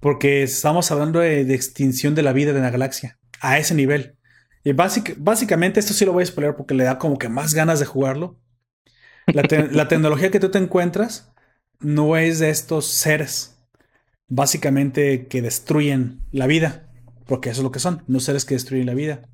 Porque 0.00 0.42
estamos 0.42 0.90
hablando 0.90 1.20
de, 1.20 1.44
de 1.44 1.54
extinción 1.54 2.14
de 2.14 2.22
la 2.22 2.32
vida 2.32 2.52
de 2.52 2.60
la 2.60 2.70
galaxia. 2.70 3.18
A 3.40 3.58
ese 3.58 3.74
nivel. 3.74 4.16
Y 4.64 4.72
básicamente 4.72 5.78
esto 5.78 5.92
sí 5.92 6.06
lo 6.06 6.14
voy 6.14 6.22
a 6.22 6.26
spoiler 6.26 6.56
porque 6.56 6.74
le 6.74 6.84
da 6.84 6.98
como 6.98 7.18
que 7.18 7.28
más 7.28 7.52
ganas 7.52 7.80
de 7.80 7.86
jugarlo. 7.86 8.40
La, 9.26 9.42
tecnología 9.88 10.30
que 10.30 10.40
tú 10.40 10.50
te 10.50 10.58
encuentras 10.58 11.30
no 11.80 12.16
es 12.16 12.38
de 12.38 12.48
estos 12.48 12.86
seres 12.86 13.58
básicamente 14.26 15.26
que 15.26 15.42
destruyen 15.42 16.22
la 16.32 16.46
vida, 16.46 16.83
porque 17.26 17.50
eso 17.50 17.60
es 17.60 17.64
lo 17.64 17.72
que 17.72 17.80
son, 17.80 18.02
no 18.06 18.20
seres 18.20 18.44
que 18.44 18.54
destruyen 18.54 18.86
la 18.86 18.94
vida. 18.94 19.28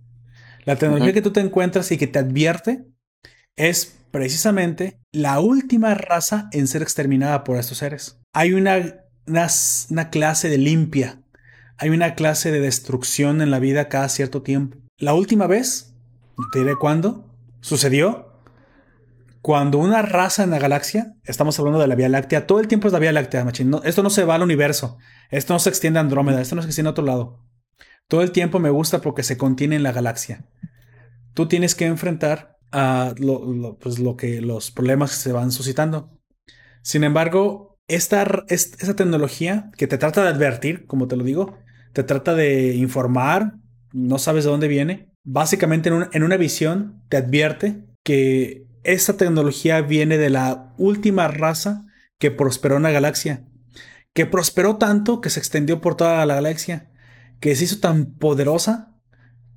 La 0.64 0.76
tecnología 0.76 1.12
que 1.12 1.22
tú 1.22 1.32
te 1.32 1.40
encuentras 1.40 1.90
y 1.92 1.98
que 1.98 2.06
te 2.06 2.18
advierte 2.18 2.84
es 3.56 3.98
precisamente 4.10 5.00
la 5.12 5.40
última 5.40 5.94
raza 5.94 6.48
en 6.52 6.66
ser 6.66 6.82
exterminada 6.82 7.44
por 7.44 7.56
estos 7.56 7.78
seres. 7.78 8.20
Hay 8.32 8.52
una, 8.52 9.04
una 9.26 10.10
clase 10.10 10.48
de 10.48 10.58
limpia, 10.58 11.22
hay 11.78 11.90
una 11.90 12.14
clase 12.14 12.50
de 12.50 12.60
destrucción 12.60 13.40
en 13.40 13.50
la 13.50 13.58
vida 13.58 13.88
cada 13.88 14.08
cierto 14.08 14.42
tiempo. 14.42 14.78
La 14.98 15.14
última 15.14 15.46
vez, 15.46 15.94
te 16.52 16.60
diré 16.60 16.76
cuándo, 16.76 17.26
sucedió 17.60 18.30
cuando 19.42 19.78
una 19.78 20.02
raza 20.02 20.44
en 20.44 20.50
la 20.50 20.58
galaxia, 20.58 21.14
estamos 21.24 21.58
hablando 21.58 21.80
de 21.80 21.86
la 21.86 21.94
Vía 21.94 22.10
Láctea, 22.10 22.46
todo 22.46 22.60
el 22.60 22.68
tiempo 22.68 22.88
es 22.88 22.92
la 22.92 22.98
Vía 22.98 23.12
Láctea, 23.12 23.44
machín. 23.44 23.74
esto 23.84 24.02
no 24.02 24.10
se 24.10 24.24
va 24.24 24.34
al 24.34 24.42
universo, 24.42 24.98
esto 25.30 25.54
no 25.54 25.58
se 25.58 25.70
extiende 25.70 25.98
a 25.98 26.02
Andrómeda, 26.02 26.42
esto 26.42 26.56
no 26.56 26.62
se 26.62 26.68
extiende 26.68 26.88
a 26.88 26.92
otro 26.92 27.04
lado. 27.04 27.38
Todo 28.10 28.22
el 28.22 28.32
tiempo 28.32 28.58
me 28.58 28.70
gusta 28.70 29.00
porque 29.00 29.22
se 29.22 29.36
contiene 29.36 29.76
en 29.76 29.84
la 29.84 29.92
galaxia. 29.92 30.44
Tú 31.32 31.46
tienes 31.46 31.76
que 31.76 31.86
enfrentar 31.86 32.58
a 32.72 33.14
lo, 33.18 33.78
pues 33.78 34.00
que 34.18 34.40
los 34.40 34.72
problemas 34.72 35.12
que 35.12 35.22
se 35.22 35.32
van 35.32 35.52
suscitando. 35.52 36.18
Sin 36.82 37.04
embargo, 37.04 37.78
esta, 37.86 38.26
esta 38.48 38.96
tecnología 38.96 39.70
que 39.76 39.86
te 39.86 39.96
trata 39.96 40.24
de 40.24 40.28
advertir, 40.28 40.86
como 40.86 41.06
te 41.06 41.14
lo 41.14 41.22
digo, 41.22 41.56
te 41.92 42.02
trata 42.02 42.34
de 42.34 42.74
informar, 42.74 43.54
no 43.92 44.18
sabes 44.18 44.42
de 44.42 44.50
dónde 44.50 44.66
viene. 44.66 45.12
Básicamente 45.22 45.88
en, 46.10 46.22
una 46.24 46.36
visión 46.36 47.04
te 47.10 47.16
advierte 47.16 47.84
que 48.02 48.66
esta 48.82 49.16
tecnología 49.16 49.82
viene 49.82 50.18
de 50.18 50.30
la 50.30 50.74
última 50.78 51.28
raza 51.28 51.86
que 52.18 52.32
prosperó 52.32 52.78
en 52.78 52.82
la 52.82 52.90
galaxia, 52.90 53.46
que 54.12 54.26
prosperó 54.26 54.78
tanto 54.78 55.20
que 55.20 55.30
se 55.30 55.38
extendió 55.38 55.80
por 55.80 55.96
toda 55.96 56.26
la 56.26 56.34
galaxia, 56.34 56.89
que 57.40 57.56
se 57.56 57.64
hizo 57.64 57.80
tan 57.80 58.14
poderosa 58.14 58.96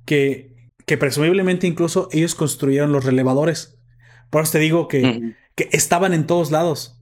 que, 0.04 0.70
que 0.86 0.98
presumiblemente 0.98 1.66
incluso 1.66 2.08
ellos 2.12 2.34
construyeron 2.34 2.92
los 2.92 3.04
relevadores. 3.04 3.78
Por 4.30 4.42
eso 4.42 4.52
te 4.52 4.58
digo 4.58 4.88
que, 4.88 5.34
que 5.54 5.68
estaban 5.72 6.12
en 6.12 6.26
todos 6.26 6.50
lados. 6.50 7.00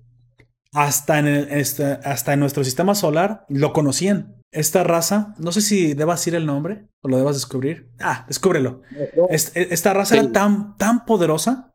Hasta 0.74 1.18
en, 1.18 1.26
este, 1.26 1.84
hasta 1.84 2.32
en 2.32 2.40
nuestro 2.40 2.64
sistema 2.64 2.94
solar 2.94 3.44
lo 3.48 3.72
conocían. 3.72 4.36
Esta 4.50 4.84
raza, 4.84 5.34
no 5.38 5.52
sé 5.52 5.62
si 5.62 5.94
debas 5.94 6.20
decir 6.20 6.34
el 6.34 6.46
nombre 6.46 6.86
o 7.00 7.08
lo 7.08 7.16
debas 7.16 7.36
descubrir. 7.36 7.90
Ah, 8.00 8.24
descúbrelo. 8.28 8.82
esta 9.30 9.94
raza 9.94 10.16
era 10.16 10.32
tan, 10.32 10.76
tan 10.76 11.04
poderosa 11.06 11.72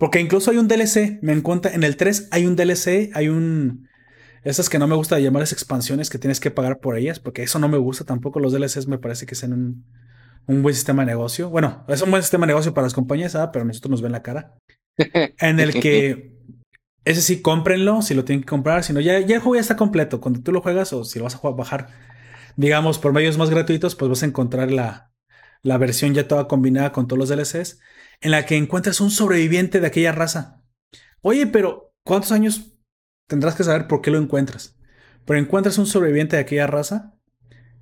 porque 0.00 0.18
incluso 0.18 0.50
hay 0.50 0.56
un 0.56 0.66
DLC. 0.66 1.18
Me 1.20 1.34
encuentra 1.34 1.72
en 1.72 1.84
el 1.84 1.98
3 1.98 2.28
hay 2.30 2.46
un 2.46 2.56
DLC, 2.56 3.10
hay 3.12 3.28
un. 3.28 3.86
Esas 4.42 4.68
que 4.68 4.78
no 4.78 4.86
me 4.86 4.94
gusta 4.94 5.18
llamarles 5.18 5.52
expansiones 5.52 6.08
que 6.08 6.18
tienes 6.18 6.40
que 6.40 6.50
pagar 6.50 6.78
por 6.78 6.96
ellas, 6.96 7.20
porque 7.20 7.42
eso 7.42 7.58
no 7.58 7.68
me 7.68 7.78
gusta 7.78 8.04
tampoco. 8.04 8.40
Los 8.40 8.52
DLCs 8.52 8.86
me 8.86 8.98
parece 8.98 9.26
que 9.26 9.34
sean 9.34 9.52
un, 9.52 9.84
un 10.46 10.62
buen 10.62 10.74
sistema 10.74 11.02
de 11.02 11.12
negocio. 11.12 11.50
Bueno, 11.50 11.84
es 11.88 12.02
un 12.02 12.10
buen 12.10 12.22
sistema 12.22 12.46
de 12.46 12.52
negocio 12.52 12.72
para 12.72 12.86
las 12.86 12.94
compañías, 12.94 13.34
¿ah? 13.34 13.52
pero 13.52 13.64
nosotros 13.64 13.90
nos 13.90 14.02
ven 14.02 14.12
la 14.12 14.22
cara. 14.22 14.54
en 14.96 15.60
el 15.60 15.74
que 15.74 16.40
ese 17.04 17.22
sí, 17.22 17.42
cómprenlo 17.42 18.02
si 18.02 18.14
lo 18.14 18.24
tienen 18.24 18.42
que 18.42 18.48
comprar. 18.48 18.84
Si 18.84 18.92
no, 18.92 19.00
ya, 19.00 19.20
ya 19.20 19.36
el 19.36 19.42
juego 19.42 19.56
ya 19.56 19.60
está 19.60 19.76
completo. 19.76 20.20
Cuando 20.20 20.40
tú 20.40 20.52
lo 20.52 20.62
juegas 20.62 20.92
o 20.92 21.04
si 21.04 21.18
lo 21.18 21.24
vas 21.24 21.36
a 21.36 21.50
bajar, 21.50 21.88
digamos, 22.56 22.98
por 22.98 23.12
medios 23.12 23.38
más 23.38 23.50
gratuitos, 23.50 23.94
pues 23.94 24.08
vas 24.08 24.22
a 24.22 24.26
encontrar 24.26 24.70
la, 24.70 25.12
la 25.62 25.78
versión 25.78 26.14
ya 26.14 26.28
toda 26.28 26.48
combinada 26.48 26.92
con 26.92 27.06
todos 27.06 27.18
los 27.18 27.28
DLCs, 27.28 27.80
en 28.20 28.30
la 28.30 28.46
que 28.46 28.56
encuentras 28.56 29.00
un 29.00 29.10
sobreviviente 29.10 29.80
de 29.80 29.86
aquella 29.86 30.12
raza. 30.12 30.62
Oye, 31.22 31.46
pero 31.46 31.92
¿cuántos 32.04 32.32
años 32.32 32.74
tendrás 33.30 33.54
que 33.54 33.62
saber 33.64 33.86
por 33.86 34.02
qué 34.02 34.10
lo 34.10 34.18
encuentras? 34.18 34.76
Pero 35.24 35.38
encuentras 35.38 35.78
un 35.78 35.86
sobreviviente 35.86 36.34
de 36.34 36.42
aquella 36.42 36.66
raza 36.66 37.14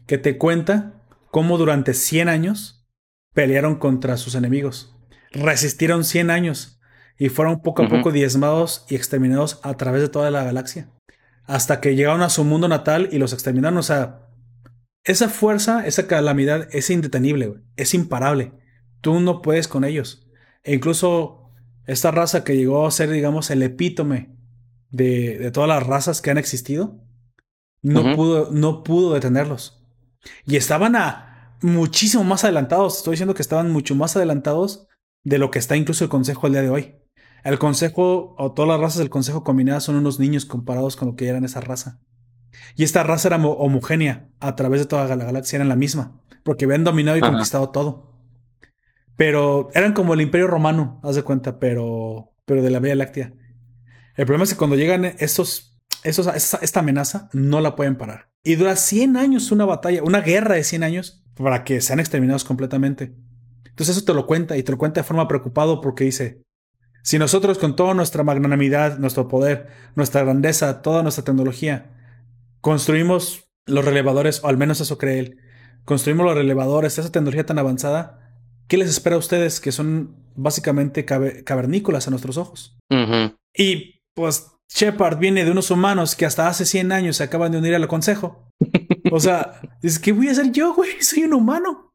que 0.06 0.18
te 0.18 0.36
cuenta 0.36 1.02
cómo 1.30 1.56
durante 1.56 1.94
100 1.94 2.28
años 2.28 2.86
pelearon 3.32 3.76
contra 3.76 4.18
sus 4.18 4.34
enemigos. 4.34 4.94
Resistieron 5.32 6.04
100 6.04 6.30
años 6.30 6.80
y 7.18 7.30
fueron 7.30 7.62
poco 7.62 7.82
a 7.82 7.88
poco 7.88 8.12
diezmados 8.12 8.84
y 8.90 8.94
exterminados 8.94 9.58
a 9.62 9.74
través 9.78 10.02
de 10.02 10.10
toda 10.10 10.30
la 10.30 10.44
galaxia. 10.44 10.90
Hasta 11.44 11.80
que 11.80 11.96
llegaron 11.96 12.20
a 12.20 12.28
su 12.28 12.44
mundo 12.44 12.68
natal 12.68 13.08
y 13.10 13.16
los 13.16 13.32
exterminaron. 13.32 13.78
O 13.78 13.82
sea, 13.82 14.28
esa 15.04 15.30
fuerza, 15.30 15.86
esa 15.86 16.06
calamidad 16.06 16.68
es 16.72 16.90
indetenible, 16.90 17.54
es 17.76 17.94
imparable. 17.94 18.52
Tú 19.00 19.18
no 19.20 19.40
puedes 19.40 19.66
con 19.66 19.84
ellos. 19.84 20.28
E 20.62 20.74
incluso 20.74 21.50
esta 21.86 22.10
raza 22.10 22.44
que 22.44 22.54
llegó 22.54 22.86
a 22.86 22.90
ser, 22.90 23.08
digamos, 23.08 23.50
el 23.50 23.62
epítome 23.62 24.37
de, 24.90 25.50
todas 25.52 25.68
las 25.68 25.86
razas 25.86 26.20
que 26.20 26.30
han 26.30 26.38
existido, 26.38 27.04
no, 27.82 28.16
pudo, 28.16 28.50
no 28.50 28.82
pudo 28.82 29.14
detenerlos. 29.14 29.84
Y 30.46 30.56
estaban 30.56 30.96
a 30.96 31.56
muchísimo 31.62 32.24
más 32.24 32.44
adelantados. 32.44 32.98
Estoy 32.98 33.12
diciendo 33.12 33.34
que 33.34 33.42
estaban 33.42 33.70
mucho 33.70 33.94
más 33.94 34.16
adelantados 34.16 34.88
de 35.24 35.38
lo 35.38 35.50
que 35.50 35.58
está 35.58 35.76
incluso 35.76 36.04
el 36.04 36.10
consejo 36.10 36.46
el 36.46 36.54
día 36.54 36.62
de 36.62 36.70
hoy. 36.70 36.94
El 37.44 37.58
consejo, 37.58 38.34
o 38.36 38.52
todas 38.52 38.68
las 38.68 38.80
razas 38.80 38.98
del 38.98 39.10
consejo 39.10 39.44
combinadas 39.44 39.84
son 39.84 39.96
unos 39.96 40.18
niños 40.18 40.44
comparados 40.44 40.96
con 40.96 41.08
lo 41.08 41.16
que 41.16 41.28
eran 41.28 41.44
esa 41.44 41.60
raza. 41.60 42.00
Y 42.76 42.84
esta 42.84 43.02
raza 43.02 43.28
era 43.28 43.36
homogénea 43.36 44.28
a 44.40 44.56
través 44.56 44.80
de 44.80 44.86
toda 44.86 45.06
la 45.14 45.24
galaxia, 45.24 45.56
eran 45.56 45.68
la 45.68 45.76
misma, 45.76 46.20
porque 46.42 46.64
habían 46.64 46.84
dominado 46.84 47.16
y 47.16 47.20
conquistado 47.20 47.70
todo. 47.70 48.12
Pero 49.16 49.68
eran 49.74 49.92
como 49.92 50.14
el 50.14 50.20
imperio 50.20 50.46
romano, 50.46 51.00
haz 51.02 51.16
de 51.16 51.22
cuenta, 51.22 51.58
pero, 51.58 52.32
pero 52.44 52.62
de 52.62 52.70
la 52.70 52.80
Vía 52.80 52.94
Láctea. 52.94 53.32
El 54.18 54.26
problema 54.26 54.42
es 54.42 54.50
que 54.50 54.56
cuando 54.56 54.74
llegan 54.74 55.04
estos, 55.04 55.78
estos, 56.02 56.26
esta 56.26 56.80
amenaza, 56.80 57.30
no 57.32 57.60
la 57.60 57.76
pueden 57.76 57.96
parar. 57.96 58.28
Y 58.42 58.56
dura 58.56 58.74
100 58.74 59.16
años 59.16 59.52
una 59.52 59.64
batalla, 59.64 60.02
una 60.02 60.20
guerra 60.20 60.56
de 60.56 60.64
100 60.64 60.82
años 60.82 61.24
para 61.36 61.62
que 61.62 61.80
sean 61.80 62.00
exterminados 62.00 62.42
completamente. 62.42 63.14
Entonces 63.64 63.96
eso 63.96 64.04
te 64.04 64.14
lo 64.14 64.26
cuenta 64.26 64.56
y 64.56 64.64
te 64.64 64.72
lo 64.72 64.78
cuenta 64.78 65.00
de 65.00 65.06
forma 65.06 65.28
preocupado 65.28 65.80
porque 65.80 66.02
dice, 66.02 66.42
si 67.04 67.16
nosotros 67.16 67.58
con 67.58 67.76
toda 67.76 67.94
nuestra 67.94 68.24
magnanimidad, 68.24 68.98
nuestro 68.98 69.28
poder, 69.28 69.68
nuestra 69.94 70.24
grandeza, 70.24 70.82
toda 70.82 71.04
nuestra 71.04 71.22
tecnología, 71.22 71.94
construimos 72.60 73.48
los 73.66 73.84
relevadores, 73.84 74.42
o 74.42 74.48
al 74.48 74.56
menos 74.56 74.80
eso 74.80 74.98
cree 74.98 75.20
él, 75.20 75.38
construimos 75.84 76.26
los 76.26 76.34
relevadores, 76.34 76.98
esa 76.98 77.12
tecnología 77.12 77.46
tan 77.46 77.60
avanzada, 77.60 78.34
¿qué 78.66 78.78
les 78.78 78.88
espera 78.88 79.14
a 79.14 79.20
ustedes 79.20 79.60
que 79.60 79.70
son 79.70 80.16
básicamente 80.34 81.04
cavernícolas 81.04 82.08
a 82.08 82.10
nuestros 82.10 82.36
ojos? 82.36 82.76
Y 83.54 83.97
pues 84.18 84.50
Shepard 84.68 85.20
viene 85.20 85.44
de 85.44 85.52
unos 85.52 85.70
humanos 85.70 86.16
que 86.16 86.26
hasta 86.26 86.48
hace 86.48 86.66
100 86.66 86.90
años 86.90 87.18
se 87.18 87.22
acaban 87.22 87.52
de 87.52 87.58
unir 87.58 87.76
al 87.76 87.86
consejo. 87.86 88.50
O 89.12 89.20
sea, 89.20 89.60
es 89.82 90.00
que 90.00 90.10
voy 90.10 90.26
a 90.26 90.32
hacer 90.32 90.50
yo, 90.50 90.74
güey, 90.74 90.90
soy 91.00 91.22
un 91.22 91.34
humano. 91.34 91.94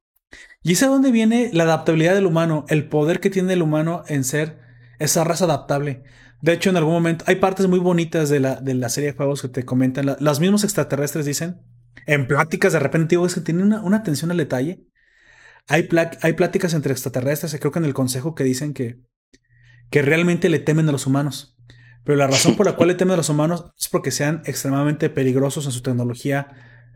Y 0.61 0.71
es 0.71 0.83
a 0.83 0.87
dónde 0.87 1.11
viene 1.11 1.49
la 1.51 1.65
adaptabilidad 1.65 2.15
del 2.15 2.25
humano, 2.25 2.63
el 2.69 2.87
poder 2.87 3.19
que 3.19 3.29
tiene 3.29 3.51
el 3.51 3.61
humano 3.61 4.05
en 4.07 4.23
ser 4.23 4.61
esa 4.99 5.25
raza 5.25 5.43
adaptable. 5.43 6.03
De 6.41 6.53
hecho, 6.53 6.69
en 6.69 6.77
algún 6.77 6.93
momento 6.93 7.25
hay 7.27 7.35
partes 7.35 7.67
muy 7.67 7.79
bonitas 7.79 8.29
de 8.29 8.39
la, 8.39 8.55
de 8.55 8.73
la 8.73 8.87
serie 8.87 9.11
de 9.11 9.17
juegos 9.17 9.41
que 9.41 9.49
te 9.49 9.65
comentan. 9.65 10.15
los 10.17 10.39
mismos 10.39 10.63
extraterrestres 10.63 11.25
dicen, 11.25 11.61
en 12.05 12.25
pláticas 12.25 12.71
de 12.71 12.79
repente, 12.79 13.15
digo, 13.15 13.25
es 13.25 13.33
que 13.35 13.41
tienen 13.41 13.73
una, 13.73 13.97
atención 13.97 14.31
al 14.31 14.37
detalle. 14.37 14.87
Hay, 15.67 15.89
hay 16.21 16.33
pláticas 16.33 16.73
entre 16.73 16.93
extraterrestres, 16.93 17.53
creo 17.59 17.73
que 17.73 17.79
en 17.79 17.85
el 17.85 17.93
consejo 17.93 18.33
que 18.33 18.45
dicen 18.45 18.73
que, 18.73 19.01
que 19.89 20.01
realmente 20.01 20.47
le 20.47 20.59
temen 20.59 20.87
a 20.87 20.93
los 20.93 21.05
humanos. 21.05 21.52
Pero 22.03 22.17
la 22.17 22.27
razón 22.27 22.55
por 22.55 22.65
la 22.65 22.75
cual 22.75 22.89
le 22.89 22.95
temen 22.95 23.13
a 23.13 23.17
los 23.17 23.29
humanos 23.29 23.71
es 23.79 23.89
porque 23.89 24.11
sean 24.11 24.41
extremadamente 24.45 25.09
peligrosos 25.09 25.65
en 25.65 25.71
su 25.71 25.81
tecnología, 25.81 26.47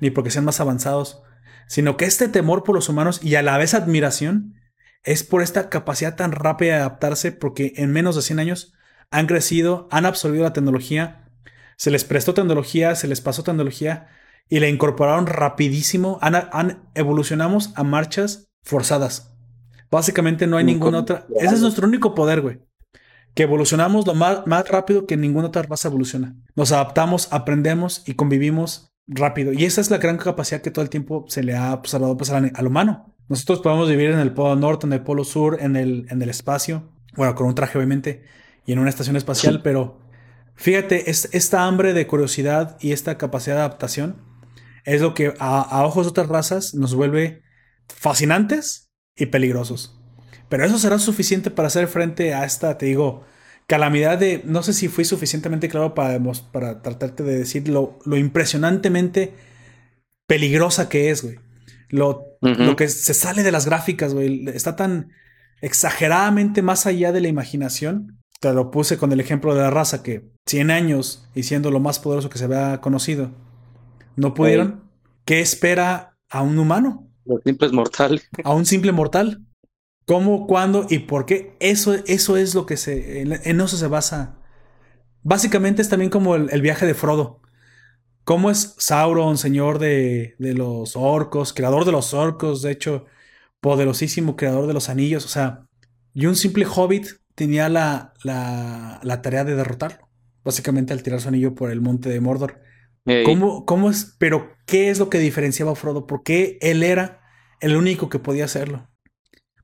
ni 0.01 0.09
porque 0.09 0.31
sean 0.31 0.45
más 0.45 0.59
avanzados, 0.59 1.23
sino 1.67 1.97
que 1.97 2.05
este 2.05 2.27
temor 2.27 2.63
por 2.63 2.75
los 2.75 2.89
humanos 2.89 3.19
y 3.23 3.35
a 3.35 3.41
la 3.41 3.57
vez 3.57 3.73
admiración 3.73 4.55
es 5.03 5.23
por 5.23 5.41
esta 5.41 5.69
capacidad 5.69 6.15
tan 6.15 6.31
rápida 6.31 6.75
de 6.75 6.79
adaptarse 6.79 7.31
porque 7.31 7.73
en 7.77 7.91
menos 7.91 8.15
de 8.15 8.21
100 8.21 8.39
años 8.39 8.73
han 9.09 9.27
crecido, 9.27 9.87
han 9.91 10.05
absorbido 10.05 10.43
la 10.43 10.53
tecnología, 10.53 11.29
se 11.77 11.91
les 11.91 12.03
prestó 12.03 12.33
tecnología, 12.33 12.95
se 12.95 13.07
les 13.07 13.21
pasó 13.21 13.43
tecnología 13.43 14.07
y 14.49 14.59
la 14.59 14.67
incorporaron 14.67 15.27
rapidísimo, 15.27 16.19
han, 16.21 16.89
evolucionamos 16.95 17.71
a 17.75 17.83
marchas 17.83 18.49
forzadas. 18.63 19.33
Básicamente 19.89 20.47
no 20.47 20.57
hay 20.57 20.65
ninguna 20.65 20.99
otra. 20.99 21.25
Ese 21.39 21.55
es 21.55 21.61
nuestro 21.61 21.87
único 21.87 22.13
poder, 22.13 22.41
güey. 22.41 22.59
Que 23.37 23.43
evolucionamos 23.43 24.07
lo 24.07 24.15
más, 24.15 24.47
más 24.47 24.67
rápido 24.67 25.05
que 25.05 25.15
ninguna 25.15 25.49
otra 25.49 25.61
raza 25.61 25.89
evoluciona. 25.89 26.35
Nos 26.55 26.71
adaptamos, 26.71 27.27
aprendemos 27.31 28.01
y 28.07 28.15
convivimos 28.15 28.91
rápido. 29.05 29.53
Y 29.53 29.65
esa 29.65 29.79
es 29.79 29.91
la 29.91 29.99
gran 29.99 30.17
capacidad 30.17 30.61
que 30.61 30.71
todo 30.71 30.81
el 30.81 30.89
tiempo 30.89 31.23
se 31.27 31.43
le 31.43 31.55
ha 31.55 31.75
observado 31.75 32.17
pasar 32.17 32.41
pues, 32.41 32.53
al, 32.55 32.65
humano. 32.65 33.15
Nosotros 33.29 33.59
podemos 33.59 33.89
vivir 33.89 34.09
en 34.09 34.17
el 34.17 34.33
polo 34.33 34.55
norte, 34.55 34.87
en 34.87 34.93
el 34.93 35.03
polo 35.03 35.23
sur, 35.23 35.59
en 35.61 35.75
el, 35.75 36.07
en 36.09 36.19
el 36.19 36.31
espacio. 36.31 36.91
Bueno, 37.15 37.35
con 37.35 37.45
un 37.45 37.53
traje, 37.53 37.77
obviamente, 37.77 38.23
y 38.65 38.71
en 38.71 38.79
una 38.79 38.89
estación 38.89 39.15
espacial, 39.15 39.61
pero 39.61 39.99
fíjate, 40.55 41.11
es, 41.11 41.29
esta 41.31 41.65
hambre 41.65 41.93
de 41.93 42.07
curiosidad 42.07 42.75
y 42.81 42.91
esta 42.91 43.19
capacidad 43.19 43.57
de 43.57 43.61
adaptación 43.61 44.17
es 44.83 44.99
lo 45.01 45.13
que 45.13 45.35
a, 45.37 45.85
ojos 45.85 46.07
de 46.07 46.09
otras 46.09 46.27
razas 46.27 46.73
nos 46.73 46.95
vuelve 46.95 47.43
fascinantes 47.87 48.89
y 49.15 49.27
peligrosos. 49.27 49.96
Pero 50.49 50.65
eso 50.65 50.77
será 50.77 50.99
suficiente 50.99 51.51
para 51.51 51.67
hacer 51.67 51.87
frente 51.87 52.33
a 52.33 52.45
esta, 52.45 52.77
te 52.77 52.85
digo, 52.85 53.23
calamidad 53.67 54.17
de, 54.17 54.41
no 54.45 54.63
sé 54.63 54.73
si 54.73 54.87
fui 54.87 55.05
suficientemente 55.05 55.67
claro 55.67 55.93
para, 55.93 56.19
para 56.51 56.81
tratarte 56.81 57.23
de 57.23 57.37
decir 57.37 57.67
lo, 57.67 57.99
impresionantemente 58.05 59.33
peligrosa 60.25 60.89
que 60.89 61.09
es, 61.09 61.23
güey. 61.23 61.39
Lo, 61.89 62.25
lo, 62.41 62.75
que 62.75 62.89
se 62.89 63.13
sale 63.13 63.43
de 63.43 63.51
las 63.51 63.65
gráficas, 63.65 64.13
güey. 64.13 64.45
Está 64.49 64.75
tan 64.75 65.11
exageradamente 65.61 66.61
más 66.61 66.85
allá 66.85 67.13
de 67.13 67.21
la 67.21 67.29
imaginación. 67.29 68.19
Te 68.41 68.53
lo 68.53 68.71
puse 68.71 68.97
con 68.97 69.11
el 69.13 69.21
ejemplo 69.21 69.55
de 69.55 69.61
la 69.61 69.69
raza 69.69 70.03
que 70.03 70.29
100 70.47 70.69
años 70.69 71.29
y 71.33 71.43
siendo 71.43 71.71
lo 71.71 71.79
más 71.79 71.99
poderoso 71.99 72.29
que 72.29 72.37
se 72.37 72.43
había 72.43 72.81
conocido, 72.81 73.31
no 74.17 74.33
pudieron. 74.33 74.83
¿Qué 75.23 75.39
espera 75.39 76.17
a 76.29 76.41
un 76.41 76.59
humano? 76.59 77.09
Lo. 77.25 77.39
A 78.43 78.53
un 78.53 78.65
simple 78.65 78.91
mortal. 78.91 79.46
¿Cómo, 80.07 80.47
cuándo 80.47 80.87
y 80.89 80.99
por 80.99 81.25
qué? 81.25 81.57
Eso, 81.59 81.93
eso 81.93 82.37
es 82.37 82.55
lo 82.55 82.65
que 82.65 82.77
se. 82.77 83.21
En, 83.21 83.33
eso 83.33 83.75
se 83.75 83.87
basa. 83.87 84.37
Básicamente 85.21 85.81
es 85.81 85.89
también 85.89 86.09
como 86.09 86.35
el, 86.35 86.61
viaje 86.61 86.85
de 86.85 86.93
Frodo. 86.93 87.41
¿Cómo 88.23 88.49
es 88.49 88.73
Sauron, 88.77 89.37
señor 89.37 89.79
de, 89.79 90.35
de, 90.39 90.53
los 90.53 90.95
orcos, 90.95 91.51
creador 91.51 91.83
de 91.83 91.91
los 91.91 92.13
orcos, 92.13 92.61
de 92.61 92.71
hecho, 92.71 93.05
poderosísimo 93.59 94.37
creador 94.37 94.67
de 94.67 94.73
los 94.73 94.87
anillos? 94.87 95.25
O 95.25 95.27
sea, 95.27 95.67
y 96.13 96.25
un 96.25 96.37
simple 96.37 96.65
hobbit 96.65 97.07
tenía 97.35 97.67
la, 97.67 98.13
la, 98.23 99.01
la 99.03 99.21
tarea 99.21 99.43
de 99.43 99.55
derrotarlo. 99.55 100.07
Básicamente 100.45 100.93
al 100.93 101.03
tirar 101.03 101.19
su 101.19 101.27
anillo 101.27 101.53
por 101.53 101.69
el 101.69 101.81
monte 101.81 102.07
de 102.07 102.21
Mordor. 102.21 102.61
¿Cómo, 103.25 103.65
¿Cómo 103.65 103.89
es? 103.89 104.15
Pero, 104.19 104.53
¿qué 104.65 104.89
es 104.89 104.99
lo 104.99 105.09
que 105.09 105.19
diferenciaba 105.19 105.73
a 105.73 105.75
Frodo? 105.75 106.07
¿Por 106.07 106.23
qué 106.23 106.57
él 106.61 106.83
era 106.83 107.19
el 107.59 107.75
único 107.75 108.07
que 108.07 108.19
podía 108.19 108.45
hacerlo? 108.45 108.87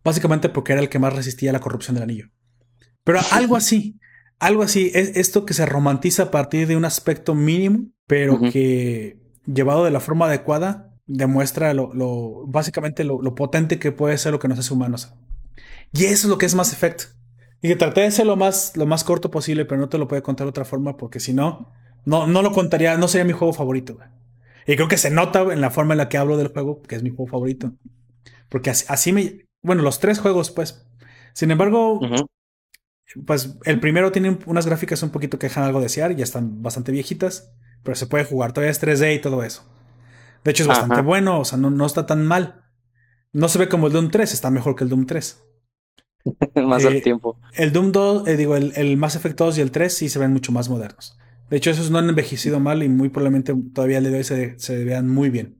Básicamente 0.03 0.49
porque 0.49 0.73
era 0.73 0.81
el 0.81 0.89
que 0.89 0.99
más 0.99 1.13
resistía 1.13 1.51
a 1.51 1.53
la 1.53 1.59
corrupción 1.59 1.95
del 1.95 2.03
anillo. 2.03 2.29
Pero 3.03 3.19
algo 3.31 3.55
así, 3.55 3.99
algo 4.39 4.63
así, 4.63 4.91
es 4.93 5.15
esto 5.15 5.45
que 5.45 5.53
se 5.53 5.65
romantiza 5.65 6.23
a 6.23 6.31
partir 6.31 6.67
de 6.67 6.75
un 6.75 6.85
aspecto 6.85 7.35
mínimo, 7.35 7.89
pero 8.07 8.39
que 8.39 9.17
llevado 9.45 9.85
de 9.85 9.91
la 9.91 9.99
forma 9.99 10.25
adecuada, 10.25 10.93
demuestra 11.05 11.73
lo, 11.73 11.93
lo 11.93 12.45
básicamente 12.47 13.03
lo, 13.03 13.21
lo, 13.21 13.35
potente 13.35 13.79
que 13.79 13.91
puede 13.91 14.17
ser 14.17 14.31
lo 14.31 14.39
que 14.39 14.47
nos 14.47 14.59
hace 14.59 14.73
humanos. 14.73 15.13
Y 15.91 16.05
eso 16.05 16.27
es 16.27 16.29
lo 16.29 16.37
que 16.37 16.45
es 16.45 16.55
Mass 16.55 16.73
Effect. 16.73 17.03
Y 17.61 17.69
que 17.69 17.75
traté 17.75 18.01
de 18.01 18.11
ser 18.11 18.25
lo 18.25 18.35
más, 18.35 18.75
lo 18.75 18.85
más 18.85 19.03
corto 19.03 19.31
posible, 19.31 19.65
pero 19.65 19.79
no 19.79 19.89
te 19.89 19.97
lo 19.97 20.07
puedo 20.07 20.21
contar 20.23 20.45
de 20.45 20.49
otra 20.49 20.65
forma 20.65 20.97
porque 20.97 21.19
si 21.19 21.33
no, 21.33 21.71
no, 22.05 22.27
no 22.27 22.41
lo 22.41 22.51
contaría, 22.51 22.97
no 22.97 23.07
sería 23.07 23.25
mi 23.25 23.31
juego 23.31 23.53
favorito. 23.53 23.97
Y 24.67 24.75
creo 24.75 24.87
que 24.87 24.97
se 24.97 25.11
nota 25.11 25.41
en 25.43 25.61
la 25.61 25.69
forma 25.69 25.93
en 25.93 25.99
la 25.99 26.09
que 26.09 26.17
hablo 26.17 26.37
del 26.37 26.49
juego 26.49 26.81
que 26.81 26.95
es 26.95 27.03
mi 27.03 27.09
juego 27.09 27.27
favorito. 27.27 27.73
Porque 28.49 28.69
así, 28.69 29.13
me... 29.13 29.45
Bueno, 29.63 29.81
los 29.81 29.99
tres 29.99 30.19
juegos, 30.19 30.51
pues. 30.51 30.85
Sin 31.33 31.49
embargo, 31.49 31.99
pues 33.25 33.57
el 33.65 33.79
primero 33.79 34.11
tiene 34.11 34.37
unas 34.45 34.65
gráficas 34.65 35.01
un 35.03 35.09
poquito 35.09 35.39
que 35.39 35.47
dejan 35.47 35.63
algo 35.63 35.81
desear, 35.81 36.15
ya 36.15 36.23
están 36.23 36.61
bastante 36.61 36.91
viejitas, 36.91 37.53
pero 37.83 37.95
se 37.95 38.07
puede 38.07 38.25
jugar, 38.25 38.53
todavía 38.53 38.71
es 38.71 38.81
3D 38.81 39.15
y 39.15 39.21
todo 39.21 39.43
eso. 39.43 39.63
De 40.43 40.51
hecho, 40.51 40.63
es 40.63 40.67
bastante 40.67 41.01
bueno, 41.01 41.39
o 41.39 41.45
sea, 41.45 41.57
no, 41.57 41.69
no, 41.69 41.85
está 41.85 42.05
tan 42.05 42.25
mal. 42.25 42.65
No 43.31 43.47
se 43.47 43.57
ve 43.57 43.69
como 43.69 43.87
el 43.87 43.93
Doom 43.93 44.11
3, 44.11 44.33
está 44.33 44.51
mejor 44.51 44.75
que 44.75 44.83
el 44.83 44.89
Doom 44.89 45.05
3. 45.05 45.41
más 46.67 46.85
al 46.85 46.97
eh, 46.97 47.01
tiempo. 47.01 47.39
El 47.53 47.71
Doom 47.71 47.91
2, 47.91 48.27
eh, 48.27 48.37
digo, 48.37 48.55
el, 48.55 48.73
el, 48.75 48.97
Mass 48.97 49.15
Effect 49.15 49.37
2 49.37 49.57
y 49.57 49.61
el 49.61 49.71
3 49.71 49.93
sí 49.93 50.09
se 50.09 50.19
ven 50.19 50.33
mucho 50.33 50.51
más 50.51 50.69
modernos. 50.69 51.17
De 51.49 51.57
hecho, 51.57 51.71
esos 51.71 51.91
no 51.91 51.99
han 51.99 52.09
envejecido 52.09 52.59
mal 52.59 52.83
y 52.83 52.89
muy 52.89 53.09
probablemente 53.09 53.55
todavía 53.73 54.01
le 54.01 54.09
doy 54.09 54.23
se, 54.23 54.59
se 54.59 54.83
vean 54.83 55.09
muy 55.09 55.29
bien. 55.29 55.57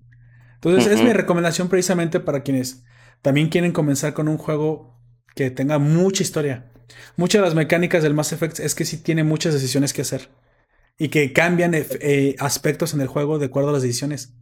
Entonces, 0.56 0.92
es 0.92 1.04
mi 1.04 1.12
recomendación 1.12 1.68
precisamente 1.68 2.20
para 2.20 2.42
quienes 2.44 2.86
también 3.24 3.50
quieren 3.50 3.72
comenzar 3.72 4.14
con 4.14 4.28
un 4.28 4.38
juego 4.38 5.00
que 5.34 5.50
tenga 5.50 5.80
mucha 5.80 6.22
historia. 6.22 6.70
Muchas 7.16 7.42
de 7.42 7.48
las 7.48 7.56
mecánicas 7.56 8.04
del 8.04 8.14
Mass 8.14 8.34
Effect 8.34 8.60
es 8.60 8.76
que 8.76 8.86
sí 8.86 8.98
tiene 8.98 9.24
muchas 9.24 9.54
decisiones 9.54 9.94
que 9.94 10.04
hacer 10.04 10.30
y 11.00 11.08
que 11.08 11.34
cambian 11.34 11.72
eh, 11.74 12.36
aspectos 12.38 12.94
en 12.94 13.02
el 13.02 13.08
juego 13.08 13.40
de 13.40 13.48
acuerdo 13.48 13.70
a 13.70 13.74
las 13.74 13.82
decisiones. 13.82 14.36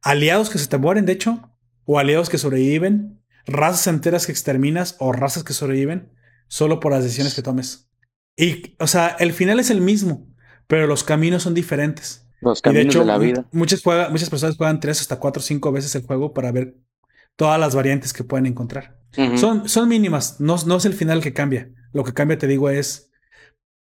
Aliados 0.00 0.50
que 0.50 0.58
se 0.58 0.68
te 0.68 0.78
mueren, 0.78 1.04
de 1.04 1.12
hecho, 1.12 1.50
o 1.84 1.98
aliados 1.98 2.30
que 2.30 2.38
sobreviven, 2.38 3.20
razas 3.44 3.88
enteras 3.88 4.24
que 4.24 4.32
exterminas 4.32 4.96
o 5.00 5.12
razas 5.12 5.42
que 5.42 5.52
sobreviven 5.52 6.12
solo 6.46 6.78
por 6.78 6.92
las 6.92 7.02
decisiones 7.02 7.34
que 7.34 7.42
tomes. 7.42 7.90
Y, 8.36 8.76
o 8.78 8.86
sea, 8.86 9.16
el 9.18 9.32
final 9.32 9.58
es 9.58 9.70
el 9.70 9.80
mismo, 9.80 10.32
pero 10.68 10.86
los 10.86 11.02
caminos 11.02 11.42
son 11.42 11.54
diferentes. 11.54 12.24
Los 12.40 12.62
caminos 12.62 12.94
de, 12.94 13.04
la 13.04 13.18
vida. 13.18 13.46
Muchas, 13.50 13.82
muchas 14.10 14.30
personas 14.30 14.56
juegan 14.56 14.78
tres 14.78 15.00
hasta 15.00 15.18
cuatro 15.18 15.40
o 15.40 15.44
cinco 15.44 15.72
veces 15.72 15.94
el 15.96 16.02
juego 16.02 16.32
para 16.32 16.52
ver 16.52 16.76
todas 17.36 17.58
las 17.58 17.74
variantes 17.74 18.12
que 18.12 18.24
pueden 18.24 18.46
encontrar. 18.46 19.00
son, 19.36 19.68
son 19.68 19.88
mínimas, 19.88 20.40
no, 20.40 20.56
no 20.66 20.76
es 20.76 20.84
el 20.84 20.94
final 20.94 21.22
que 21.22 21.32
cambia. 21.32 21.70
Lo 21.92 22.04
que 22.04 22.14
cambia, 22.14 22.38
te 22.38 22.46
digo, 22.46 22.70
es 22.70 23.10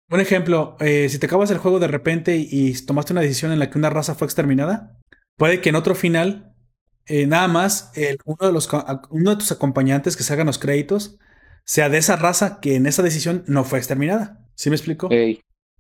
un 0.10 0.20
ejemplo, 0.20 0.78
eh, 0.80 1.08
si 1.10 1.18
te 1.18 1.26
acabas 1.26 1.50
el 1.52 1.58
juego 1.58 1.80
de 1.80 1.88
repente 1.88 2.36
y, 2.38 2.74
tomaste 2.86 3.14
una 3.14 3.22
decisión 3.22 3.52
en 3.52 3.60
la 3.60 3.70
que 3.70 3.78
una 3.78 3.90
raza 3.90 4.16
fue 4.16 4.26
exterminada, 4.26 4.98
puede 5.38 5.62
que 5.62 5.70
en 5.70 5.76
otro 5.76 5.96
final, 5.96 6.54
eh, 7.08 7.26
nada 7.26 7.48
más, 7.48 7.92
uno, 8.26 8.48
de 8.48 8.52
los, 8.52 8.70
uno 9.10 9.30
de 9.32 9.36
tus 9.38 9.52
acompañantes 9.52 10.16
que 10.16 10.24
se 10.24 10.34
hagan 10.34 10.48
los 10.48 10.60
créditos 10.60 11.18
sea 11.64 11.90
de 11.90 11.98
esa 11.98 12.16
raza 12.16 12.60
que 12.62 12.76
en 12.76 12.86
esa 12.86 13.02
decisión 13.02 13.44
no 13.48 13.64
fue 13.64 13.80
exterminada. 13.80 14.40
¿Sí 14.54 14.70
me 14.70 14.76
explico? 14.76 15.10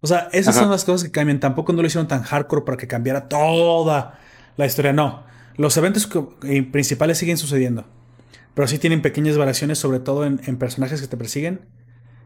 O 0.02 0.08
sea, 0.08 0.30
esas 0.34 0.56
son 0.56 0.70
las 0.70 0.84
cosas 0.84 1.04
que 1.04 1.12
cambian. 1.12 1.40
Tampoco 1.40 1.74
no 1.74 1.82
lo 1.82 1.88
hicieron 1.88 2.08
tan 2.08 2.24
hardcore 2.24 2.64
para 2.66 2.78
que 2.78 2.88
cambiara 2.88 3.28
toda 3.28 4.20
la 4.58 4.66
historia. 4.66 4.94
No. 4.94 5.24
Los 5.58 5.78
eventos 5.78 6.10
eh, 6.44 6.64
principales 6.64 7.18
siguen 7.18 7.38
sucediendo. 7.38 7.86
Pero 8.54 8.68
sí 8.68 8.78
tienen 8.78 9.02
pequeñas 9.02 9.38
variaciones, 9.38 9.80
sobre 9.80 10.00
todo 10.00 10.26
en 10.26 10.58
personajes 10.58 11.02
que 11.02 11.08
te 11.08 11.18
persiguen 11.18 11.68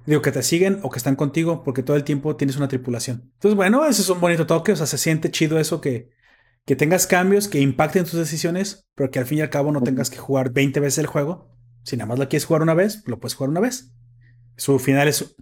Digo, 0.10 0.24
que 0.24 0.32
te 0.32 0.42
siguen 0.42 0.80
o 0.82 0.90
que 0.90 0.98
están 0.98 1.16
contigo 1.16 1.64
porque 1.64 1.84
todo 1.84 1.96
el 1.96 2.04
tiempo 2.04 2.36
tienes 2.36 2.58
una 2.58 2.68
tripulación. 2.68 3.32
Entonces, 3.36 3.56
bueno, 3.56 3.86
ese 3.86 4.02
es 4.02 4.10
un 4.10 4.20
bonito 4.20 4.48
toque. 4.48 4.72
O 4.72 4.76
sea, 4.76 4.88
se 4.88 4.98
siente 4.98 5.30
chido 5.30 5.60
eso 5.60 5.82
que, 5.82 6.10
que 6.66 6.76
tengas 6.76 7.06
cambios 7.06 7.48
que 7.48 7.60
impacten 7.60 8.06
tus 8.06 8.14
decisiones, 8.14 8.88
pero 8.96 9.12
que 9.12 9.20
al 9.20 9.28
fin 9.28 9.38
y 9.38 9.42
al 9.42 9.52
cabo 9.52 9.72
no 9.72 9.84
tengas 9.84 10.10
que 10.10 10.18
jugar 10.18 10.52
20 10.52 10.80
veces 10.80 10.98
el 10.98 11.06
juego. 11.06 11.56
Si 11.84 11.96
nada 11.96 12.08
más 12.08 12.18
la 12.18 12.28
quieres 12.28 12.46
jugar 12.46 12.64
una 12.64 12.74
vez, 12.74 13.04
lo 13.06 13.20
puedes 13.20 13.36
jugar 13.36 13.52
una 13.52 13.60
vez. 13.60 13.92
Su 14.58 14.80
final 14.80 15.08
es. 15.08 15.36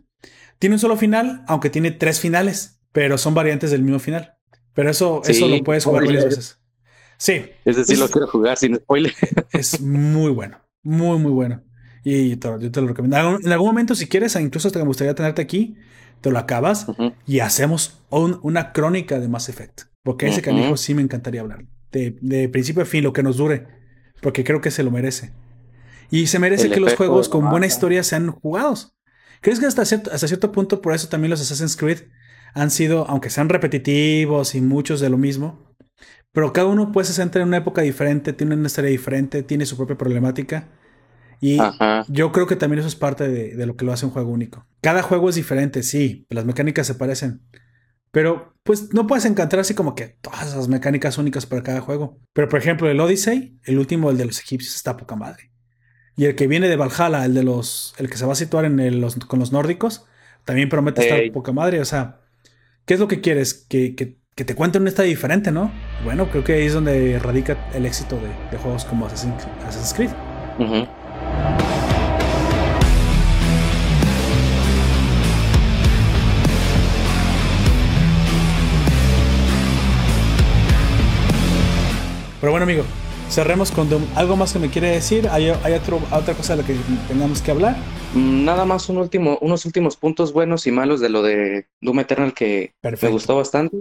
Tiene 0.60 0.76
un 0.76 0.80
solo 0.80 0.98
final, 0.98 1.46
aunque 1.48 1.70
tiene 1.70 1.92
tres 1.92 2.20
finales, 2.20 2.82
pero 2.92 3.18
son 3.18 3.34
variantes 3.34 3.72
del 3.72 3.84
mismo 3.84 4.00
final. 4.00 4.34
Pero 4.74 4.90
eso, 4.90 5.22
eso 5.26 5.48
lo 5.48 5.64
puedes 5.64 5.86
jugar 5.86 6.06
varias 6.06 6.26
veces. 6.26 6.60
Sí. 7.18 7.46
Es 7.66 7.76
decir, 7.76 7.98
lo 7.98 8.08
quiero 8.10 8.28
jugar 8.28 8.58
sin 8.58 8.76
spoiler. 8.76 9.14
Es 9.52 9.82
muy 9.82 10.32
bueno. 10.32 10.60
Muy, 10.84 11.20
muy 11.20 11.32
bueno. 11.32 11.64
Y 12.04 12.38
yo 12.38 12.40
te 12.40 12.82
lo 12.82 12.88
recomiendo. 12.88 13.40
En 13.44 13.52
algún 13.52 13.68
momento, 13.68 13.96
si 13.96 14.08
quieres, 14.08 14.36
incluso 14.36 14.72
te 14.72 14.80
gustaría 14.82 15.14
tenerte 15.14 15.42
aquí, 15.42 15.76
te 16.22 16.32
lo 16.32 16.40
acabas 16.40 16.88
y 17.26 17.40
hacemos 17.40 18.02
una 18.10 18.72
crónica 18.72 19.20
de 19.20 19.28
Mass 19.28 19.50
Effect. 19.50 19.82
Porque 20.04 20.28
ese 20.28 20.42
canijo 20.42 20.78
sí 20.78 20.94
me 20.94 21.02
encantaría 21.02 21.42
hablar. 21.42 21.66
De, 21.92 22.48
principio 22.50 22.84
a 22.84 22.86
fin, 22.86 23.04
lo 23.04 23.12
que 23.12 23.24
nos 23.24 23.38
dure. 23.38 23.68
Porque 24.22 24.44
creo 24.44 24.62
que 24.62 24.72
se 24.72 24.84
lo 24.84 24.92
merece. 24.92 25.34
Y 26.10 26.28
se 26.28 26.40
merece 26.40 26.70
que 26.70 26.80
los 26.80 26.96
juegos 26.96 27.28
con 27.28 27.50
buena 27.50 27.66
historia 27.66 28.04
sean 28.04 28.32
jugados. 28.32 28.96
¿Crees 29.42 29.60
que 29.60 29.66
hasta 29.66 29.84
cierto, 29.84 30.12
hasta 30.12 30.28
cierto 30.28 30.52
punto 30.52 30.82
por 30.82 30.94
eso 30.94 31.10
también 31.10 31.30
los 31.30 31.42
Assassin's 31.42 31.76
Creed 31.76 32.04
han 32.54 32.72
sido, 32.72 33.06
aunque 33.08 33.30
sean 33.30 33.50
repetitivos 33.50 34.56
y 34.56 34.62
muchos 34.62 35.00
de 35.00 35.10
lo 35.10 35.18
mismo, 35.18 35.67
pero 36.38 36.54
cada 36.54 36.68
uno 36.68 36.92
pues 36.92 37.08
se 37.08 37.14
centra 37.14 37.42
en 37.42 37.48
una 37.48 37.58
época 37.58 37.82
diferente, 37.82 38.32
tiene 38.32 38.54
una 38.54 38.68
historia 38.68 38.92
diferente, 38.92 39.42
tiene 39.42 39.66
su 39.66 39.76
propia 39.76 39.98
problemática 39.98 40.68
y 41.42 41.58
yo 42.10 42.32
creo 42.32 42.46
que 42.46 42.56
también 42.56 42.78
eso 42.78 42.88
es 42.88 42.96
parte 42.96 43.28
de, 43.28 43.66
lo 43.66 43.76
que 43.76 43.86
lo 43.86 43.92
hace 43.92 44.06
un 44.06 44.12
juego 44.12 44.30
único. 44.30 44.64
Cada 44.82 45.02
juego 45.02 45.30
es 45.30 45.36
diferente, 45.36 45.82
sí, 45.82 46.28
las 46.30 46.46
mecánicas 46.46 46.86
se 46.86 46.94
parecen. 46.94 47.42
Pero 48.12 48.54
pues 48.62 48.94
no 48.94 49.08
puedes 49.08 49.26
encontrar 49.26 49.62
así 49.62 49.74
como 49.74 49.96
que 49.96 50.10
todas 50.22 50.56
las 50.56 50.68
mecánicas 50.68 51.18
únicas 51.18 51.48
para 51.48 51.64
cada 51.64 51.82
juego. 51.82 52.20
Pero 52.34 52.48
por 52.50 52.60
ejemplo, 52.60 52.88
el 52.88 53.00
Odyssey, 53.00 53.58
el 53.64 53.80
último, 53.80 54.12
el 54.12 54.18
de 54.18 54.26
los 54.26 54.40
egipcios, 54.40 54.76
está 54.76 54.96
poca 54.96 55.16
madre. 55.16 55.50
Y 56.16 56.26
el 56.26 56.36
que 56.36 56.46
viene 56.46 56.70
de 56.70 56.76
Valhalla, 56.76 57.26
el 57.26 57.34
de 57.34 57.42
los. 57.42 57.96
el 57.98 58.12
que 58.12 58.18
se 58.18 58.28
va 58.28 58.34
a 58.34 58.36
situar 58.36 58.66
en 58.66 59.02
los, 59.02 59.16
con 59.16 59.40
los 59.40 59.52
nórdicos, 59.52 60.06
también 60.46 60.70
promete 60.70 61.02
estar 61.02 61.20
poca 61.32 61.52
madre. 61.52 61.80
O 61.80 61.86
sea, 61.86 62.22
¿qué 62.86 62.94
es 62.94 63.00
lo 63.00 63.08
que 63.08 63.22
quieres? 63.22 63.56
Que, 63.56 63.96
que, 63.96 64.20
te 64.44 64.54
cuenten 64.54 64.84
una 64.84 64.90
historia 64.90 65.10
diferente, 65.10 65.52
¿no? 65.52 65.72
Bueno, 66.04 66.30
creo 66.30 66.44
que 66.44 66.54
ahí 66.54 66.66
es 66.66 66.74
donde 66.74 67.18
radica 67.18 67.58
el 67.74 67.86
éxito 67.88 68.20
de, 68.52 68.58
juegos 68.58 68.86
como 68.86 69.08
Assassin's, 69.08 69.94
Creed. 69.96 70.12
Pero 82.40 82.52
bueno, 82.52 82.66
amigo, 82.66 82.84
cerremos 83.30 83.72
con 83.72 83.90
Doom. 83.90 84.04
¿Algo 84.16 84.36
más 84.36 84.54
que 84.54 84.60
me 84.60 84.70
quiere 84.70 84.92
decir? 84.92 85.28
¿Hay, 85.30 85.50
otra 85.50 86.34
cosa 86.36 86.56
de 86.56 86.62
la 86.62 86.68
que 86.68 86.76
tengamos 87.08 87.42
que 87.42 87.50
hablar? 87.50 87.76
Mm, 88.14 88.46
nada 88.46 88.66
más 88.66 88.88
un 88.90 88.98
último, 88.98 89.40
unos 89.42 89.66
últimos 89.66 89.98
puntos 89.98 90.32
buenos 90.32 90.68
y 90.68 90.72
malos 90.72 91.02
de 91.02 91.10
lo 91.10 91.24
de 91.24 91.66
Doom 91.82 92.02
Eternal 92.02 92.34
que 92.34 92.74
me 92.84 93.10
gustó 93.10 93.36
bastante. 93.36 93.78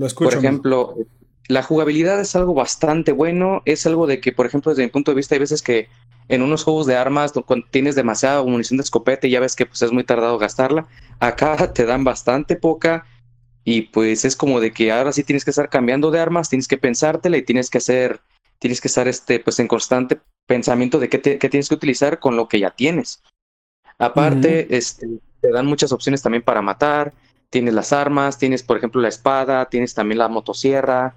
Lo 0.00 0.06
escucho. 0.06 0.30
Por 0.30 0.38
ejemplo, 0.38 0.94
la 1.46 1.62
jugabilidad 1.62 2.18
es 2.20 2.34
algo 2.34 2.54
bastante 2.54 3.12
bueno. 3.12 3.60
Es 3.66 3.84
algo 3.84 4.06
de 4.06 4.18
que, 4.18 4.32
por 4.32 4.46
ejemplo, 4.46 4.70
desde 4.70 4.82
mi 4.82 4.88
punto 4.88 5.10
de 5.10 5.16
vista, 5.16 5.34
hay 5.34 5.40
veces 5.40 5.60
que 5.60 5.90
en 6.28 6.40
unos 6.40 6.64
juegos 6.64 6.86
de 6.86 6.96
armas 6.96 7.34
tienes 7.70 7.96
demasiada 7.96 8.42
munición 8.42 8.78
de 8.78 8.84
escopeta 8.84 9.26
y 9.26 9.30
ya 9.32 9.40
ves 9.40 9.54
que 9.54 9.66
pues, 9.66 9.82
es 9.82 9.92
muy 9.92 10.02
tardado 10.02 10.38
gastarla. 10.38 10.88
Acá 11.18 11.70
te 11.74 11.84
dan 11.84 12.02
bastante 12.02 12.56
poca 12.56 13.04
y 13.62 13.82
pues 13.82 14.24
es 14.24 14.36
como 14.36 14.58
de 14.58 14.72
que 14.72 14.90
ahora 14.90 15.12
sí 15.12 15.22
tienes 15.22 15.44
que 15.44 15.50
estar 15.50 15.68
cambiando 15.68 16.10
de 16.10 16.18
armas, 16.18 16.48
tienes 16.48 16.66
que 16.66 16.78
pensártela 16.78 17.36
y 17.36 17.42
tienes 17.42 17.68
que 17.68 17.76
hacer, 17.76 18.20
tienes 18.58 18.80
que 18.80 18.88
estar 18.88 19.06
este, 19.06 19.38
pues 19.38 19.58
en 19.58 19.68
constante 19.68 20.18
pensamiento 20.46 20.98
de 20.98 21.10
qué, 21.10 21.18
tienes 21.18 21.68
que 21.68 21.74
utilizar 21.74 22.20
con 22.20 22.36
lo 22.36 22.48
que 22.48 22.58
ya 22.58 22.70
tienes. 22.70 23.22
Aparte, 23.98 24.74
este, 24.74 25.06
te 25.42 25.52
dan 25.52 25.66
muchas 25.66 25.92
opciones 25.92 26.22
también 26.22 26.42
para 26.42 26.62
matar. 26.62 27.12
Tienes 27.50 27.74
las 27.74 27.92
armas, 27.92 28.38
tienes 28.38 28.62
por 28.62 28.76
ejemplo 28.76 29.00
la 29.00 29.08
espada, 29.08 29.68
tienes 29.68 29.94
también 29.94 30.18
la 30.18 30.28
motosierra, 30.28 31.14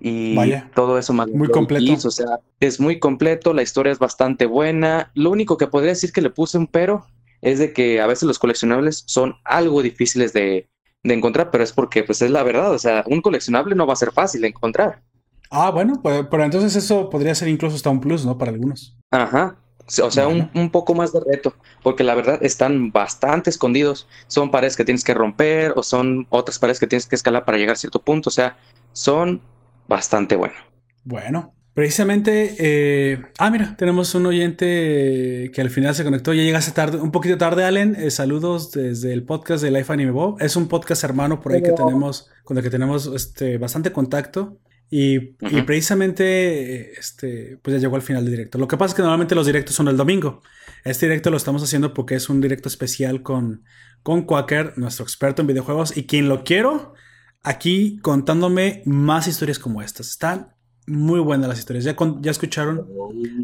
y 0.00 0.34
todo 0.74 0.98
eso 0.98 1.12
más 1.12 1.28
muy 1.28 1.48
completo. 1.48 2.08
o 2.08 2.10
sea, 2.10 2.40
es 2.58 2.80
muy 2.80 2.98
completo, 2.98 3.52
la 3.52 3.62
historia 3.62 3.92
es 3.92 3.98
bastante 3.98 4.46
buena. 4.46 5.10
Lo 5.14 5.30
único 5.30 5.58
que 5.58 5.66
podría 5.66 5.90
decir 5.90 6.12
que 6.12 6.22
le 6.22 6.30
puse 6.30 6.56
un 6.56 6.66
pero 6.66 7.06
es 7.42 7.58
de 7.58 7.72
que 7.72 8.00
a 8.00 8.06
veces 8.06 8.24
los 8.24 8.38
coleccionables 8.38 9.02
son 9.06 9.36
algo 9.44 9.82
difíciles 9.82 10.32
de, 10.32 10.68
encontrar, 11.02 11.50
pero 11.50 11.64
es 11.64 11.72
porque 11.72 12.02
pues 12.02 12.20
es 12.22 12.30
la 12.30 12.42
verdad, 12.42 12.72
o 12.72 12.78
sea, 12.78 13.04
un 13.06 13.22
coleccionable 13.22 13.74
no 13.74 13.86
va 13.86 13.94
a 13.94 13.96
ser 13.96 14.12
fácil 14.12 14.42
de 14.42 14.48
encontrar. 14.48 15.02
Ah, 15.50 15.70
bueno, 15.70 16.00
pues, 16.02 16.26
pero 16.30 16.44
entonces 16.44 16.76
eso 16.76 17.10
podría 17.10 17.34
ser 17.34 17.48
incluso 17.48 17.76
hasta 17.76 17.90
un 17.90 18.00
plus, 18.00 18.24
¿no? 18.24 18.38
Para 18.38 18.52
algunos. 18.52 18.96
Ajá. 19.10 19.56
O 19.98 20.10
sea, 20.10 20.28
un, 20.28 20.50
un, 20.54 20.70
poco 20.70 20.94
más 20.94 21.12
de 21.12 21.20
reto, 21.20 21.54
porque 21.82 22.04
la 22.04 22.14
verdad 22.14 22.38
están 22.42 22.92
bastante 22.92 23.50
escondidos. 23.50 24.06
Son 24.28 24.50
paredes 24.50 24.76
que 24.76 24.84
tienes 24.84 25.02
que 25.02 25.14
romper 25.14 25.72
o 25.74 25.82
son 25.82 26.26
otras 26.30 26.58
paredes 26.60 26.78
que 26.78 26.86
tienes 26.86 27.06
que 27.06 27.16
escalar 27.16 27.44
para 27.44 27.58
llegar 27.58 27.72
a 27.72 27.78
cierto 27.78 28.00
punto. 28.00 28.28
O 28.28 28.32
sea, 28.32 28.56
son 28.92 29.40
bastante 29.88 30.36
bueno. 30.36 30.54
Bueno, 31.02 31.52
precisamente, 31.74 32.54
eh, 32.58 33.22
ah, 33.38 33.50
mira, 33.50 33.74
tenemos 33.76 34.14
un 34.14 34.26
oyente 34.26 35.50
que 35.52 35.60
al 35.60 35.70
final 35.70 35.94
se 35.94 36.04
conectó, 36.04 36.32
ya 36.32 36.42
llegaste 36.42 36.70
tarde, 36.70 36.98
un 36.98 37.10
poquito 37.10 37.36
tarde, 37.36 37.64
Allen. 37.64 37.96
Eh, 37.96 38.10
saludos 38.10 38.70
desde 38.70 39.12
el 39.12 39.24
podcast 39.24 39.62
de 39.64 39.72
Life 39.72 39.92
Anime 39.92 40.12
Bob. 40.12 40.36
Es 40.40 40.54
un 40.54 40.68
podcast 40.68 41.02
hermano 41.02 41.40
por 41.40 41.52
ahí 41.52 41.62
que 41.62 41.72
tenemos, 41.72 42.30
con 42.44 42.56
el 42.56 42.62
que 42.62 42.70
tenemos 42.70 43.06
este, 43.06 43.58
bastante 43.58 43.90
contacto. 43.90 44.58
Y, 44.92 45.20
precisamente, 45.64 46.98
este, 46.98 47.58
pues 47.62 47.74
ya 47.74 47.80
llegó 47.80 47.94
al 47.94 48.02
final 48.02 48.24
del 48.24 48.32
directo. 48.32 48.58
Lo 48.58 48.66
que 48.66 48.76
pasa 48.76 48.90
es 48.90 48.96
que 48.96 49.02
normalmente 49.02 49.36
los 49.36 49.46
directos 49.46 49.76
son 49.76 49.86
el 49.86 49.96
domingo. 49.96 50.42
Este 50.84 51.06
directo 51.06 51.30
lo 51.30 51.36
estamos 51.36 51.62
haciendo 51.62 51.94
porque 51.94 52.16
es 52.16 52.28
un 52.28 52.40
directo 52.40 52.68
especial 52.68 53.22
con, 53.22 53.62
con 54.02 54.22
Quaker, 54.22 54.76
nuestro 54.78 55.04
experto 55.04 55.42
en 55.42 55.48
videojuegos, 55.48 55.96
y 55.96 56.06
quien 56.06 56.28
lo 56.28 56.42
quiero 56.42 56.94
aquí 57.42 58.00
contándome 58.02 58.82
más 58.84 59.28
historias 59.28 59.60
como 59.60 59.80
estas. 59.80 60.08
Están 60.08 60.54
muy 60.88 61.20
buenas 61.20 61.48
las 61.48 61.60
historias. 61.60 61.84
Ya, 61.84 61.96
ya 62.20 62.30
escucharon 62.32 62.88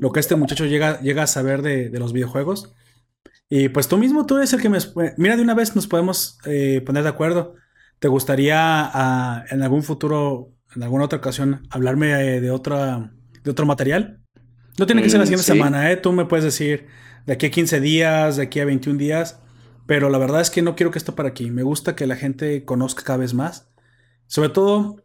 lo 0.01 0.11
que 0.11 0.19
este 0.19 0.35
muchacho 0.35 0.67
llega, 0.67 1.01
llega 1.01 1.23
a 1.23 1.29
saber 1.29 1.63
de, 1.63 1.91
los 1.97 2.13
videojuegos. 2.13 2.75
Y 3.49 3.69
pues 3.69 3.87
tú 3.87 3.99
mismo, 3.99 4.27
tú 4.27 4.37
eres 4.37 4.53
el 4.53 4.61
que 4.61 4.69
me... 4.69 4.79
Mira, 5.17 5.37
de 5.37 5.43
una 5.43 5.55
vez 5.55 5.77
nos 5.77 5.87
podemos 5.87 6.39
eh, 6.45 6.83
poner 6.85 7.05
de 7.05 7.09
acuerdo. 7.09 7.55
¿Te 8.01 8.09
gustaría 8.09 8.59
ah, 8.59 9.45
en 9.49 9.63
algún 9.63 9.85
futuro 9.85 10.56
en 10.77 10.83
alguna 10.83 11.05
otra 11.07 11.19
ocasión 11.19 11.67
hablarme 11.71 12.13
eh, 12.13 12.41
de, 12.41 12.51
otra, 12.51 13.13
de 13.43 13.51
otro 13.51 13.67
material. 13.67 14.21
No 14.79 14.87
tiene 14.87 15.03
que 15.03 15.09
ser 15.09 15.19
la 15.19 15.25
mm, 15.25 15.29
siguiente 15.29 15.47
semana, 15.47 15.91
¿eh? 15.91 15.97
Tú 15.97 16.13
me 16.13 16.27
puedes 16.27 16.45
decir 16.45 16.87
de 17.25 17.33
aquí 17.33 17.47
a 17.47 17.51
15 17.51 17.81
días, 17.81 18.37
de 18.37 18.43
aquí 18.43 18.61
a 18.61 18.67
21 18.67 18.99
días. 18.99 19.41
Pero 19.87 20.11
la 20.11 20.19
verdad 20.19 20.43
es 20.43 20.51
que 20.51 20.61
no 20.63 20.77
quiero 20.77 20.91
que 20.91 20.99
esto 20.99 21.15
para 21.15 21.31
aquí. 21.31 21.51
Me 21.51 21.63
gusta 21.63 21.97
que 21.97 22.07
la 22.07 22.17
gente 22.17 22.65
conozca 22.65 23.05
cada 23.05 23.19
vez 23.19 23.33
más. 23.33 23.71
Sobre 24.27 24.51
todo, 24.51 25.03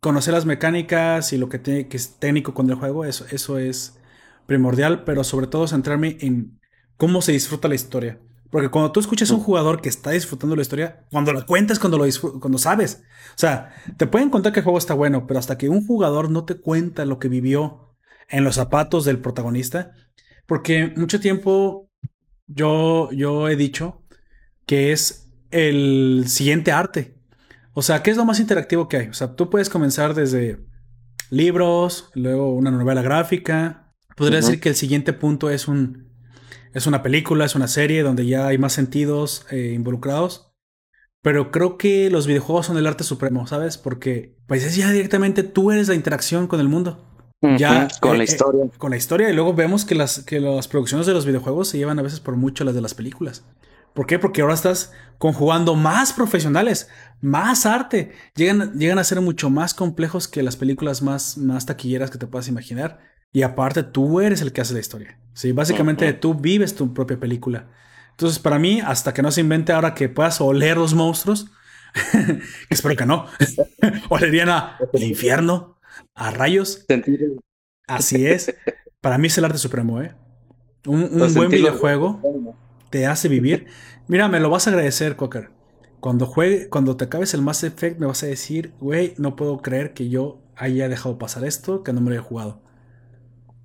conocer 0.00 0.32
las 0.32 0.46
mecánicas 0.46 1.32
y 1.32 1.38
lo 1.38 1.48
que, 1.48 1.58
tiene, 1.58 1.88
que 1.88 1.98
es 1.98 2.18
técnico 2.18 2.54
con 2.54 2.70
el 2.70 2.76
juego. 2.76 3.04
Eso, 3.04 3.26
eso 3.30 3.58
es 3.58 3.98
primordial. 4.46 5.04
Pero 5.04 5.24
sobre 5.24 5.46
todo 5.46 5.68
centrarme 5.68 6.16
en 6.20 6.58
cómo 6.96 7.20
se 7.20 7.32
disfruta 7.32 7.68
la 7.68 7.74
historia. 7.74 8.18
Porque 8.52 8.68
cuando 8.68 8.92
tú 8.92 9.00
escuchas 9.00 9.30
a 9.30 9.34
un 9.34 9.40
jugador 9.40 9.80
que 9.80 9.88
está 9.88 10.10
disfrutando 10.10 10.54
la 10.54 10.60
historia, 10.60 11.06
cuando 11.10 11.32
la 11.32 11.46
cuentas, 11.46 11.78
cuando 11.78 11.96
lo 11.96 12.04
cuando 12.38 12.58
sabes. 12.58 13.02
O 13.30 13.38
sea, 13.38 13.74
te 13.96 14.06
pueden 14.06 14.28
contar 14.28 14.52
que 14.52 14.60
el 14.60 14.64
juego 14.64 14.76
está 14.76 14.92
bueno, 14.92 15.26
pero 15.26 15.40
hasta 15.40 15.56
que 15.56 15.70
un 15.70 15.86
jugador 15.86 16.30
no 16.30 16.44
te 16.44 16.56
cuenta 16.56 17.06
lo 17.06 17.18
que 17.18 17.28
vivió 17.28 17.96
en 18.28 18.44
los 18.44 18.56
zapatos 18.56 19.06
del 19.06 19.20
protagonista. 19.20 19.92
Porque 20.46 20.92
mucho 20.96 21.18
tiempo 21.18 21.88
yo, 22.46 23.10
yo 23.12 23.48
he 23.48 23.56
dicho 23.56 24.02
que 24.66 24.92
es 24.92 25.32
el 25.50 26.24
siguiente 26.26 26.72
arte. 26.72 27.16
O 27.72 27.80
sea, 27.80 28.02
¿qué 28.02 28.10
es 28.10 28.18
lo 28.18 28.26
más 28.26 28.38
interactivo 28.38 28.86
que 28.86 28.98
hay? 28.98 29.08
O 29.08 29.14
sea, 29.14 29.34
tú 29.34 29.48
puedes 29.48 29.70
comenzar 29.70 30.12
desde 30.12 30.62
libros, 31.30 32.10
luego 32.12 32.52
una 32.52 32.70
novela 32.70 33.00
gráfica. 33.00 33.94
Podría 34.14 34.40
decir 34.40 34.60
que 34.60 34.68
el 34.68 34.74
siguiente 34.74 35.14
punto 35.14 35.48
es 35.48 35.68
un 35.68 36.11
es 36.72 36.86
una 36.86 37.02
película, 37.02 37.44
es 37.44 37.54
una 37.54 37.68
serie 37.68 38.02
donde 38.02 38.26
ya 38.26 38.46
hay 38.46 38.58
más 38.58 38.72
sentidos 38.72 39.46
eh, 39.50 39.72
involucrados. 39.74 40.52
Pero 41.22 41.52
creo 41.52 41.78
que 41.78 42.10
los 42.10 42.26
videojuegos 42.26 42.66
son 42.66 42.76
el 42.76 42.86
arte 42.86 43.04
supremo, 43.04 43.46
¿sabes? 43.46 43.78
Porque 43.78 44.36
pues 44.46 44.64
es 44.64 44.74
ya 44.74 44.90
directamente 44.90 45.44
tú 45.44 45.70
eres 45.70 45.88
la 45.88 45.94
interacción 45.94 46.48
con 46.48 46.58
el 46.58 46.68
mundo. 46.68 47.06
ya 47.40 47.88
con 48.00 48.18
la 48.18 48.24
eh, 48.24 48.26
eh, 48.26 48.32
historia. 48.32 48.64
con 48.76 48.90
la 48.90 48.96
historia. 48.96 49.30
Y 49.30 49.32
luego 49.32 49.54
vemos 49.54 49.84
que 49.84 49.94
las, 49.94 50.20
que 50.24 50.40
las 50.40 50.66
producciones 50.66 51.06
de 51.06 51.12
los 51.12 51.24
videojuegos 51.24 51.68
se 51.68 51.78
llevan 51.78 51.98
a 51.98 52.02
veces 52.02 52.18
por 52.18 52.36
mucho 52.36 52.64
las 52.64 52.74
de 52.74 52.80
las 52.80 52.94
películas. 52.94 53.44
¿Por 53.94 54.06
qué? 54.06 54.18
Porque 54.18 54.40
ahora 54.40 54.54
estás 54.54 54.92
conjugando 55.18 55.74
más 55.76 56.12
profesionales, 56.12 56.88
más 57.20 57.66
arte. 57.66 58.12
Llegan, 58.34 58.72
llegan 58.78 58.98
a 58.98 59.04
ser 59.04 59.20
mucho 59.20 59.50
más 59.50 59.74
complejos 59.74 60.26
que 60.26 60.42
las 60.42 60.56
películas 60.56 61.02
más, 61.02 61.36
más 61.36 61.66
taquilleras 61.66 62.10
que 62.10 62.18
te 62.18 62.26
puedas 62.26 62.48
imaginar. 62.48 63.11
Y 63.32 63.42
aparte, 63.42 63.82
tú 63.82 64.20
eres 64.20 64.42
el 64.42 64.52
que 64.52 64.60
hace 64.60 64.74
la 64.74 64.80
historia. 64.80 65.18
Sí, 65.32 65.52
básicamente 65.52 66.12
tú 66.12 66.34
vives 66.34 66.74
tu 66.74 66.92
propia 66.92 67.18
película. 67.18 67.68
Entonces, 68.10 68.38
para 68.38 68.58
mí, 68.58 68.80
hasta 68.80 69.14
que 69.14 69.22
no 69.22 69.30
se 69.30 69.40
invente 69.40 69.72
ahora 69.72 69.94
que 69.94 70.08
puedas 70.08 70.40
oler 70.40 70.76
los 70.76 70.94
monstruos, 70.94 71.50
espero 72.70 72.94
que 72.96 73.06
no, 73.06 73.26
olerían 74.10 74.50
a 74.50 74.78
el 74.92 75.02
infierno, 75.04 75.78
a 76.14 76.30
rayos. 76.30 76.84
Así 77.86 78.26
es. 78.26 78.54
Para 79.00 79.18
mí 79.18 79.28
es 79.28 79.38
el 79.38 79.46
arte 79.46 79.58
supremo, 79.58 80.02
¿eh? 80.02 80.14
Un, 80.86 81.32
buen 81.34 81.48
videojuego 81.48 82.20
te 82.92 83.06
hace 83.06 83.28
vivir. 83.28 83.66
Mira, 84.06 84.28
me 84.28 84.38
lo 84.38 84.50
vas 84.50 84.66
a 84.66 84.70
agradecer, 84.70 85.16
Cocker. 85.16 85.50
Cuando 86.00 86.26
juegue, 86.26 86.68
cuando 86.68 86.96
te 86.96 87.04
acabes 87.04 87.32
el 87.32 87.40
Mass 87.40 87.64
Effect, 87.64 87.98
me 87.98 88.06
vas 88.06 88.22
a 88.22 88.26
decir, 88.26 88.74
güey, 88.80 89.14
no 89.16 89.34
puedo 89.34 89.62
creer 89.62 89.94
que 89.94 90.08
yo 90.08 90.42
haya 90.56 90.88
dejado 90.88 91.18
pasar 91.18 91.44
esto, 91.44 91.82
que 91.82 91.92
no 91.92 92.00
me 92.00 92.10
lo 92.10 92.16
haya 92.16 92.28
jugado. 92.28 92.60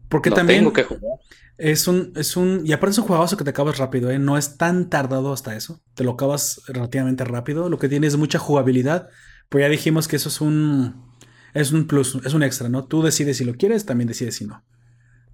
Porque 0.10 0.32
también. 0.32 0.60
Tengo 0.60 0.74
que 0.74 0.84
jugar. 0.84 1.20
Es 1.58 1.88
un, 1.88 2.14
es 2.16 2.38
un. 2.38 2.62
Y 2.66 2.72
aparte 2.72 2.92
es 2.92 2.98
un 3.00 3.06
juegazo 3.06 3.36
que 3.36 3.44
te 3.44 3.50
acabas 3.50 3.78
rápido, 3.78 4.12
¿eh? 4.12 4.20
No 4.20 4.38
es 4.38 4.58
tan 4.58 4.90
tardado 4.90 5.34
hasta 5.34 5.56
eso. 5.56 5.82
Te 5.96 6.04
lo 6.04 6.12
acabas 6.12 6.62
relativamente 6.68 7.24
rápido. 7.24 7.70
Lo 7.70 7.80
que 7.80 7.90
tiene 7.90 8.08
es 8.08 8.16
mucha 8.16 8.40
jugabilidad. 8.40 9.10
Pues 9.50 9.64
ya 9.64 9.70
dijimos 9.70 10.08
que 10.08 10.18
eso 10.18 10.30
es 10.30 10.42
un. 10.42 11.08
Es 11.54 11.72
un 11.72 11.88
plus, 11.88 12.20
es 12.24 12.34
un 12.34 12.44
extra, 12.44 12.70
¿no? 12.70 12.86
Tú 12.86 13.02
decides 13.02 13.38
si 13.38 13.46
lo 13.46 13.56
quieres, 13.56 13.86
también 13.86 14.08
decides 14.08 14.36
si 14.36 14.46
no. 14.46 14.64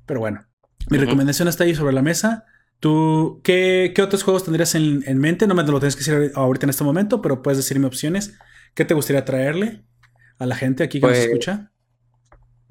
Pero 0.06 0.22
bueno. 0.22 0.46
Mi 0.90 0.98
recomendación 0.98 1.48
está 1.48 1.64
ahí 1.64 1.76
sobre 1.76 1.94
la 1.94 2.02
mesa. 2.02 2.46
¿Tú 2.80 3.42
qué, 3.44 3.94
qué 3.96 4.02
otros 4.02 4.24
juegos 4.24 4.44
tendrías 4.44 4.76
en, 4.76 5.18
mente? 5.18 5.48
No 5.48 5.56
me 5.56 5.64
lo 5.64 5.80
tienes 5.80 5.96
que 5.96 6.04
decir 6.04 6.32
ahorita 6.36 6.66
en 6.66 6.70
este 6.70 6.84
momento, 6.84 7.22
pero 7.22 7.42
puedes 7.42 7.58
decirme 7.58 7.88
opciones. 7.88 8.38
¿Qué 8.74 8.86
te 8.86 8.94
gustaría 8.94 9.24
traerle 9.24 9.86
a 10.40 10.46
la 10.46 10.56
gente 10.56 10.84
aquí 10.84 11.00
que 11.00 11.08
nos 11.08 11.18
pues, 11.18 11.26
escucha? 11.26 11.72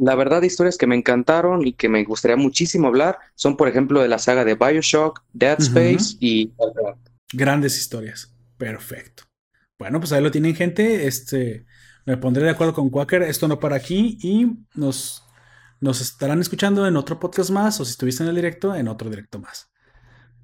La 0.03 0.17
verdad, 0.17 0.43
historias 0.43 0.79
que 0.79 0.89
me 0.89 0.97
encantaron 0.97 1.65
y 1.65 1.75
que 1.75 1.89
me 1.89 2.03
gustaría 2.03 2.37
muchísimo 2.37 2.89
hablar 2.89 3.21
son, 3.37 3.57
por 3.57 3.69
ejemplo, 3.69 4.03
de 4.03 4.09
la 4.09 4.19
saga 4.19 4.45
de 4.45 4.57
Bioshock, 4.57 5.23
Dead 5.33 5.61
Space 5.61 6.17
y... 6.19 6.53
Grandes 7.33 7.79
historias. 7.79 8.35
Perfecto. 8.59 9.23
Bueno, 9.79 10.01
pues 10.01 10.11
ahí 10.11 10.21
lo 10.21 10.33
tienen, 10.33 10.57
gente. 10.57 11.07
Este, 11.07 11.67
me 12.05 12.17
pondré 12.17 12.43
de 12.43 12.51
acuerdo 12.51 12.75
con 12.75 12.91
Quaker. 12.91 13.23
Esto 13.23 13.47
no 13.47 13.61
para 13.61 13.77
aquí 13.77 14.19
y 14.21 14.49
nos, 14.75 15.25
nos 15.79 16.01
estarán 16.01 16.41
escuchando 16.41 16.85
en 16.85 16.97
otro 16.97 17.21
podcast 17.21 17.51
más 17.51 17.79
o 17.79 17.85
si 17.85 17.93
estuviste 17.93 18.25
en 18.25 18.31
el 18.31 18.35
directo, 18.35 18.75
en 18.75 18.89
otro 18.89 19.09
directo 19.09 19.39
más. 19.39 19.71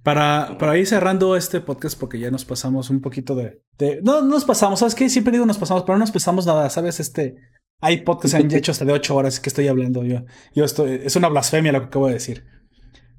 Para, 0.05 0.57
para 0.57 0.79
ir 0.79 0.87
cerrando 0.87 1.35
este 1.35 1.61
podcast, 1.61 1.99
porque 1.99 2.21
ya 2.21 2.31
nos 2.31 2.45
pasamos 2.45 2.91
un 2.91 3.01
poquito 3.01 3.35
de, 3.35 3.61
de, 3.77 4.01
No, 4.05 4.23
nos 4.23 4.45
pasamos, 4.45 4.79
¿sabes 4.79 4.95
qué? 4.95 5.11
Siempre 5.11 5.33
digo 5.33 5.45
nos 5.45 5.59
pasamos, 5.59 5.83
pero 5.83 5.99
no 5.99 6.05
nos 6.05 6.13
pasamos 6.13 6.47
nada, 6.47 6.71
¿sabes? 6.71 7.01
Este, 7.01 7.35
hay 7.81 8.03
podcasts 8.03 8.37
que 8.37 8.43
han 8.43 8.53
hecho 8.53 8.73
hasta 8.73 8.85
de 8.85 8.93
ocho 8.93 9.15
horas 9.17 9.41
que 9.41 9.49
estoy 9.49 9.69
hablando 9.69 10.05
yo. 10.05 10.25
Yo 10.55 10.65
estoy, 10.65 11.01
es 11.05 11.17
una 11.17 11.29
blasfemia 11.29 11.73
lo 11.73 11.81
que 11.81 11.87
acabo 11.87 12.09
de 12.09 12.15
decir. 12.15 12.45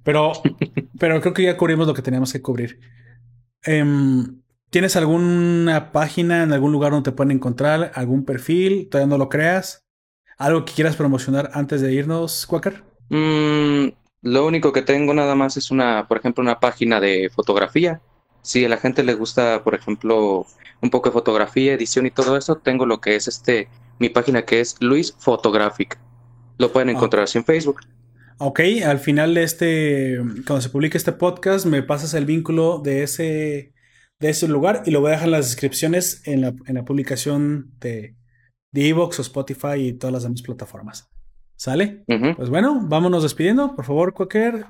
Pero, 0.03 0.33
pero 0.99 1.21
creo 1.21 1.33
que 1.33 1.43
ya 1.43 1.57
cubrimos 1.57 1.87
lo 1.87 1.93
que 1.93 2.01
teníamos 2.01 2.33
que 2.33 2.41
cubrir. 2.41 2.79
Em, 3.63 4.41
¿Tienes 4.69 4.95
alguna 4.95 5.91
página 5.91 6.43
en 6.43 6.53
algún 6.53 6.71
lugar 6.71 6.91
donde 6.91 7.09
te 7.09 7.15
pueden 7.15 7.31
encontrar? 7.31 7.91
¿Algún 7.95 8.23
perfil? 8.23 8.87
¿Todavía 8.89 9.09
no 9.09 9.17
lo 9.17 9.29
creas? 9.29 9.85
¿Algo 10.37 10.63
que 10.63 10.73
quieras 10.73 10.95
promocionar 10.95 11.49
antes 11.53 11.81
de 11.81 11.91
irnos, 11.91 12.45
Quaker? 12.45 12.83
Mm, 13.09 13.87
lo 14.21 14.45
único 14.45 14.71
que 14.71 14.83
tengo 14.83 15.13
nada 15.13 15.33
más 15.35 15.57
es 15.57 15.71
una, 15.71 16.07
por 16.07 16.17
ejemplo, 16.17 16.43
una 16.43 16.59
página 16.59 16.99
de 16.99 17.31
fotografía. 17.33 18.01
Si 18.41 18.63
a 18.63 18.69
la 18.69 18.77
gente 18.77 19.03
le 19.03 19.15
gusta, 19.15 19.63
por 19.63 19.73
ejemplo, 19.73 20.45
un 20.81 20.89
poco 20.91 21.09
de 21.09 21.13
fotografía, 21.13 21.73
edición 21.73 22.05
y 22.05 22.11
todo 22.11 22.37
eso, 22.37 22.57
tengo 22.57 22.85
lo 22.85 23.01
que 23.01 23.15
es 23.15 23.27
este 23.27 23.69
mi 23.99 24.09
página 24.09 24.43
que 24.43 24.59
es 24.59 24.75
Luis 24.79 25.13
Photographic. 25.19 25.99
Lo 26.57 26.71
pueden 26.71 26.89
encontrar 26.89 27.23
así 27.23 27.37
en 27.37 27.45
Facebook. 27.45 27.81
Ok, 28.37 28.61
al 28.85 28.99
final 28.99 29.33
de 29.33 29.43
este, 29.43 30.17
cuando 30.47 30.61
se 30.61 30.69
publique 30.69 30.97
este 30.97 31.11
podcast, 31.11 31.65
me 31.65 31.83
pasas 31.83 32.13
el 32.13 32.25
vínculo 32.25 32.79
de 32.79 33.03
ese, 33.03 33.73
de 34.19 34.29
ese 34.29 34.47
lugar 34.47 34.83
y 34.85 34.91
lo 34.91 35.01
voy 35.01 35.09
a 35.09 35.11
dejar 35.11 35.27
en 35.27 35.31
las 35.31 35.49
descripciones 35.49 36.21
en 36.25 36.41
la, 36.41 36.53
en 36.65 36.75
la 36.75 36.85
publicación 36.85 37.73
de, 37.79 38.15
de 38.71 38.87
Evox 38.87 39.19
o 39.19 39.21
Spotify 39.21 39.75
y 39.77 39.93
todas 39.93 40.13
las 40.13 40.23
demás 40.23 40.41
plataformas. 40.41 41.09
¿Sale? 41.55 42.05
Pues 42.37 42.49
bueno, 42.49 42.79
vámonos 42.81 43.23
despidiendo. 43.23 43.75
Por 43.75 43.83
favor, 43.83 44.13
Quaker, 44.13 44.65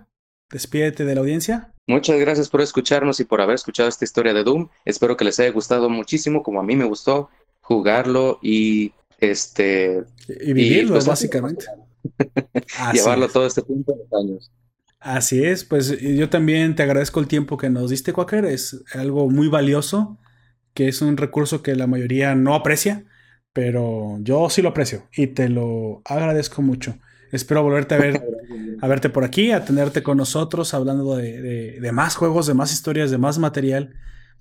despídete 0.49 1.06
de 1.06 1.14
la 1.14 1.22
audiencia. 1.22 1.72
Muchas 1.85 2.19
gracias 2.19 2.49
por 2.49 2.61
escucharnos 2.61 3.19
y 3.19 3.25
por 3.25 3.41
haber 3.41 3.56
escuchado 3.56 3.88
esta 3.88 4.06
historia 4.06 4.33
de 4.33 4.43
Doom. 4.43 4.69
Espero 4.85 5.16
que 5.16 5.25
les 5.25 5.40
haya 5.40 5.51
gustado 5.51 5.90
muchísimo, 5.90 6.41
como 6.41 6.59
a 6.59 6.64
mí 6.64 6.75
me 6.75 6.85
gustó 6.85 7.30
jugarlo 7.61 8.40
y 8.41 8.93
este, 9.19 10.03
y 10.27 10.53
vivirlo, 10.53 10.93
pues, 10.93 11.06
básicamente. 11.06 11.65
Llevarlo 12.93 13.27
todo 13.27 13.45
este 13.45 13.61
tiempo 13.61 13.93
de 13.93 14.17
años. 14.17 14.51
Así 14.99 15.45
es, 15.45 15.64
pues 15.64 15.98
yo 16.01 16.30
también 16.30 16.75
te 16.75 16.83
agradezco 16.83 17.22
el 17.22 17.27
tiempo 17.27 17.57
que 17.57 17.69
nos 17.69 17.89
diste, 17.89 18.11
Quaker. 18.11 18.45
Es 18.45 18.83
algo 18.93 19.30
muy 19.30 19.48
valioso, 19.48 20.17
que 20.73 20.89
es 20.89 21.01
un 21.01 21.15
recurso 21.15 21.64
que 21.64 21.75
la 21.75 21.88
mayoría 21.88 22.35
no 22.35 22.53
aprecia, 22.53 23.06
pero 23.53 24.17
yo 24.22 24.49
sí 24.49 24.61
lo 24.61 24.69
aprecio 24.69 25.03
y 25.14 25.27
te 25.27 25.48
lo 25.48 26.01
agradezco 26.03 26.61
mucho. 26.61 26.98
Espero 27.31 27.64
volverte 27.64 27.95
a 27.95 27.98
ver, 27.98 28.22
a 28.81 28.88
verte 28.88 29.09
por 29.09 29.23
aquí, 29.23 29.51
a 29.51 29.64
tenerte 29.64 30.03
con 30.03 30.17
nosotros, 30.17 30.73
hablando 30.73 31.15
de, 31.15 31.89
más 31.93 32.17
juegos, 32.17 32.48
de 32.48 32.53
más 32.53 32.73
historias, 32.73 33.09
de 33.09 33.17
más 33.17 33.38
material 33.38 33.95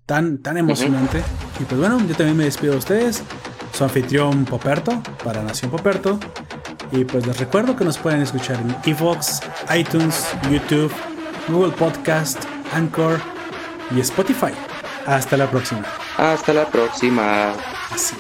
tan, 0.06 0.38
tan 0.38 0.56
emocionante. 0.56 1.20
Y 1.60 1.64
pues 1.64 1.78
bueno, 1.78 2.00
yo 2.08 2.16
también 2.16 2.36
me 2.36 2.44
despido 2.44 2.72
de 2.72 2.78
ustedes 2.78 3.22
su 3.72 3.84
anfitrión 3.84 4.44
Poperto 4.44 5.02
para 5.24 5.42
Nación 5.42 5.70
Poperto. 5.70 6.18
Y 6.92 7.04
pues 7.04 7.26
les 7.26 7.38
recuerdo 7.38 7.76
que 7.76 7.84
nos 7.84 7.98
pueden 7.98 8.22
escuchar 8.22 8.56
en 8.60 8.74
Evox, 8.84 9.40
iTunes, 9.74 10.26
YouTube, 10.50 10.92
Google 11.48 11.72
Podcast, 11.72 12.42
Anchor 12.72 13.20
y 13.94 14.00
Spotify. 14.00 14.52
Hasta 15.06 15.36
la 15.36 15.50
próxima. 15.50 15.84
Hasta 16.16 16.52
la 16.52 16.66
próxima. 16.66 17.52
Así. 17.90 18.16